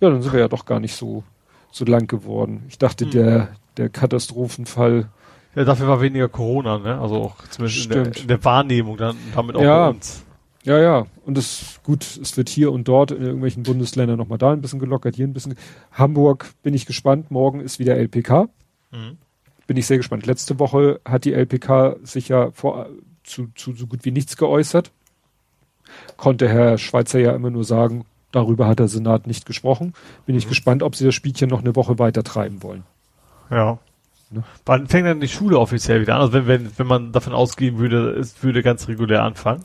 Ja, 0.00 0.10
dann 0.10 0.22
sind 0.22 0.32
wir 0.32 0.40
ja 0.40 0.48
doch 0.48 0.64
gar 0.64 0.80
nicht 0.80 0.96
so, 0.96 1.22
so 1.74 1.84
lang 1.84 2.06
geworden. 2.06 2.62
Ich 2.68 2.78
dachte, 2.78 3.06
mhm. 3.06 3.10
der, 3.10 3.48
der 3.76 3.88
Katastrophenfall. 3.88 5.08
Ja, 5.56 5.64
dafür 5.64 5.88
war 5.88 6.00
weniger 6.00 6.28
Corona, 6.28 6.78
ne? 6.78 7.00
Also 7.00 7.16
auch 7.16 7.36
zumindest 7.50 7.86
in 7.86 7.90
der, 7.90 8.16
in 8.16 8.28
der, 8.28 8.44
Wahrnehmung 8.44 8.96
dann 8.96 9.16
damit 9.34 9.56
auch 9.56 9.62
ja, 9.62 9.84
bei 9.84 9.96
uns. 9.96 10.24
Ja, 10.62 10.78
ja. 10.78 11.06
Und 11.24 11.36
es 11.36 11.80
gut, 11.82 12.02
es 12.02 12.36
wird 12.36 12.48
hier 12.48 12.72
und 12.72 12.86
dort 12.86 13.10
in 13.10 13.22
irgendwelchen 13.22 13.64
Bundesländern 13.64 14.18
nochmal 14.18 14.38
da 14.38 14.52
ein 14.52 14.60
bisschen 14.60 14.78
gelockert, 14.78 15.16
hier 15.16 15.26
ein 15.26 15.32
bisschen. 15.32 15.56
Hamburg 15.92 16.52
bin 16.62 16.74
ich 16.74 16.86
gespannt. 16.86 17.30
Morgen 17.30 17.60
ist 17.60 17.78
wieder 17.78 17.96
LPK. 17.96 18.48
Mhm. 18.92 19.18
Bin 19.66 19.76
ich 19.76 19.86
sehr 19.86 19.96
gespannt. 19.96 20.26
Letzte 20.26 20.58
Woche 20.58 21.00
hat 21.04 21.24
die 21.24 21.32
LPK 21.32 21.96
sich 22.02 22.28
ja 22.28 22.50
vor, 22.52 22.88
zu, 23.24 23.48
zu 23.54 23.74
so 23.74 23.86
gut 23.86 24.04
wie 24.04 24.12
nichts 24.12 24.36
geäußert. 24.36 24.92
Konnte 26.16 26.48
Herr 26.48 26.78
Schweizer 26.78 27.18
ja 27.18 27.32
immer 27.34 27.50
nur 27.50 27.64
sagen, 27.64 28.04
darüber 28.34 28.66
hat 28.66 28.78
der 28.78 28.88
Senat 28.88 29.26
nicht 29.26 29.46
gesprochen. 29.46 29.94
Bin 30.26 30.36
ich 30.36 30.46
mhm. 30.46 30.50
gespannt, 30.50 30.82
ob 30.82 30.96
sie 30.96 31.04
das 31.04 31.14
Spielchen 31.14 31.50
noch 31.50 31.60
eine 31.60 31.76
Woche 31.76 31.98
weiter 31.98 32.22
treiben 32.22 32.62
wollen. 32.62 32.84
Ja. 33.50 33.78
Ne? 34.30 34.42
Wann 34.66 34.86
fängt 34.86 35.06
denn 35.06 35.20
die 35.20 35.28
Schule 35.28 35.58
offiziell 35.58 36.00
wieder 36.00 36.16
an? 36.16 36.22
Also 36.22 36.32
wenn, 36.32 36.46
wenn, 36.46 36.70
wenn 36.76 36.86
man 36.86 37.12
davon 37.12 37.32
ausgehen 37.32 37.78
würde, 37.78 38.10
es 38.10 38.42
würde 38.42 38.62
ganz 38.62 38.88
regulär 38.88 39.22
anfangen. 39.22 39.62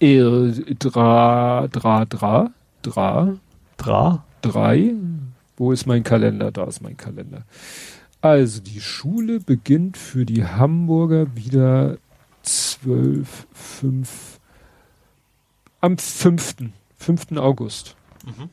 Dra, 0.00 1.66
dra, 1.68 2.04
dra, 2.04 2.50
dra, 2.82 3.34
dra, 3.76 4.24
drei. 4.42 4.92
Wo 5.56 5.72
ist 5.72 5.86
mein 5.86 6.04
Kalender? 6.04 6.52
Da 6.52 6.64
ist 6.64 6.82
mein 6.82 6.96
Kalender. 6.96 7.42
Also 8.20 8.60
die 8.60 8.80
Schule 8.80 9.40
beginnt 9.40 9.96
für 9.96 10.24
die 10.24 10.44
Hamburger 10.44 11.36
wieder 11.36 11.98
zwölf, 12.42 13.46
fünf, 13.52 14.38
am 15.80 15.98
fünften, 15.98 16.72
fünften 16.98 17.38
August. 17.38 17.96
Mhm. 18.26 18.50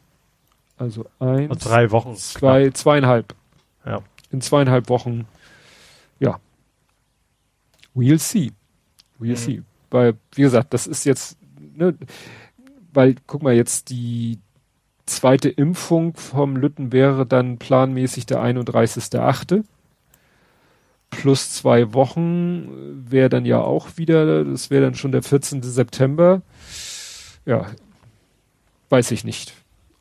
Also 0.78 1.06
eins, 1.20 1.52
Und 1.52 1.66
drei 1.66 1.92
Wochen, 1.92 2.16
zwei, 2.16 2.64
knapp. 2.64 2.78
zweieinhalb. 2.78 3.36
Ja. 3.86 4.02
In 4.32 4.42
zweieinhalb 4.42 4.90
Wochen, 4.90 5.28
ja. 6.20 6.40
We'll 7.94 8.20
see. 8.20 8.52
We'll 9.20 9.32
mhm. 9.32 9.36
see 9.36 9.64
weil, 9.96 10.16
wie 10.34 10.42
gesagt, 10.42 10.74
das 10.74 10.88
ist 10.88 11.06
jetzt, 11.06 11.38
ne, 11.76 11.96
weil, 12.94 13.16
guck 13.28 13.44
mal, 13.44 13.54
jetzt 13.54 13.90
die 13.90 14.40
zweite 15.06 15.50
Impfung 15.50 16.16
vom 16.16 16.58
Lütten 16.58 16.92
wäre 16.92 17.26
dann 17.26 17.58
planmäßig 17.58 18.26
der 18.26 18.40
31.8. 18.44 19.64
Plus 21.12 21.54
zwei 21.54 21.94
Wochen 21.94 23.06
wäre 23.10 23.30
dann 23.30 23.46
ja 23.46 23.62
auch 23.62 23.90
wieder, 23.96 24.44
das 24.44 24.70
wäre 24.70 24.84
dann 24.84 24.96
schon 24.96 25.14
der 25.14 25.24
14. 25.24 25.64
September. 25.64 26.42
Ja, 27.46 27.68
weiß 28.90 29.12
ich 29.12 29.24
nicht, 29.24 29.54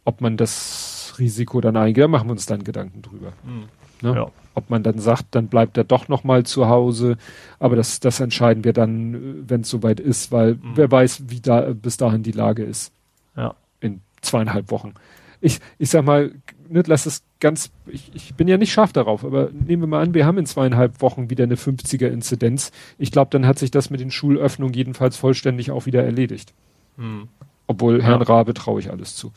ob 0.04 0.20
man 0.20 0.36
das 0.36 1.14
Risiko 1.18 1.60
dann 1.60 1.76
eingeht. 1.76 2.04
Da 2.04 2.08
machen 2.08 2.28
wir 2.28 2.32
uns 2.32 2.46
dann 2.46 2.64
Gedanken 2.64 3.02
drüber. 3.02 3.32
Mhm. 3.44 3.64
Ne? 4.02 4.14
Ja. 4.14 4.30
Ob 4.54 4.70
man 4.70 4.82
dann 4.82 4.98
sagt, 4.98 5.26
dann 5.32 5.48
bleibt 5.48 5.76
er 5.76 5.84
doch 5.84 6.08
noch 6.08 6.24
mal 6.24 6.44
zu 6.44 6.68
Hause. 6.68 7.16
Aber 7.58 7.76
das, 7.76 8.00
das 8.00 8.20
entscheiden 8.20 8.64
wir 8.64 8.72
dann, 8.72 9.48
wenn 9.48 9.62
es 9.62 9.70
soweit 9.70 10.00
ist, 10.00 10.30
weil 10.30 10.54
mhm. 10.54 10.72
wer 10.74 10.90
weiß, 10.90 11.24
wie 11.28 11.40
da 11.40 11.72
bis 11.72 11.96
dahin 11.96 12.22
die 12.22 12.32
Lage 12.32 12.64
ist. 12.64 12.92
Ja. 13.36 13.54
In 13.80 14.00
zweieinhalb 14.20 14.70
Wochen. 14.70 14.94
Ich, 15.40 15.60
ich 15.78 15.90
sag 15.90 16.04
mal, 16.04 16.32
nicht, 16.68 16.86
lass 16.86 17.06
es 17.06 17.22
ganz, 17.40 17.70
ich, 17.86 18.10
ich 18.14 18.34
bin 18.34 18.48
ja 18.48 18.56
nicht 18.56 18.72
scharf 18.72 18.92
darauf, 18.92 19.24
aber 19.24 19.50
nehmen 19.52 19.82
wir 19.82 19.86
mal 19.86 20.02
an, 20.02 20.14
wir 20.14 20.24
haben 20.24 20.38
in 20.38 20.46
zweieinhalb 20.46 21.02
Wochen 21.02 21.28
wieder 21.28 21.44
eine 21.44 21.56
50er 21.56 22.06
Inzidenz. 22.06 22.72
Ich 22.98 23.12
glaube, 23.12 23.30
dann 23.30 23.46
hat 23.46 23.58
sich 23.58 23.70
das 23.70 23.90
mit 23.90 24.00
den 24.00 24.10
Schulöffnungen 24.10 24.74
jedenfalls 24.74 25.16
vollständig 25.16 25.70
auch 25.70 25.84
wieder 25.84 26.02
erledigt. 26.02 26.54
Mhm. 26.96 27.28
Obwohl 27.66 28.02
Herrn 28.02 28.20
ja. 28.20 28.26
Rabe 28.26 28.54
traue 28.54 28.80
ich 28.80 28.90
alles 28.90 29.16
zu. 29.16 29.32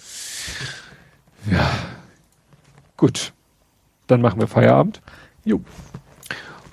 Ja. 1.49 1.69
Gut. 2.97 3.33
Dann 4.07 4.21
machen 4.21 4.39
wir 4.39 4.47
Feierabend. 4.47 5.01
Jo. 5.45 5.61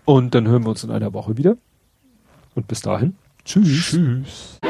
Und 0.04 0.34
dann 0.34 0.48
hören 0.48 0.64
wir 0.64 0.70
uns 0.70 0.84
in 0.84 0.90
einer 0.90 1.12
Woche 1.12 1.36
wieder. 1.36 1.56
Und 2.54 2.68
bis 2.68 2.80
dahin. 2.80 3.16
Tschüss. 3.44 3.90
Tschüss. 3.90 4.60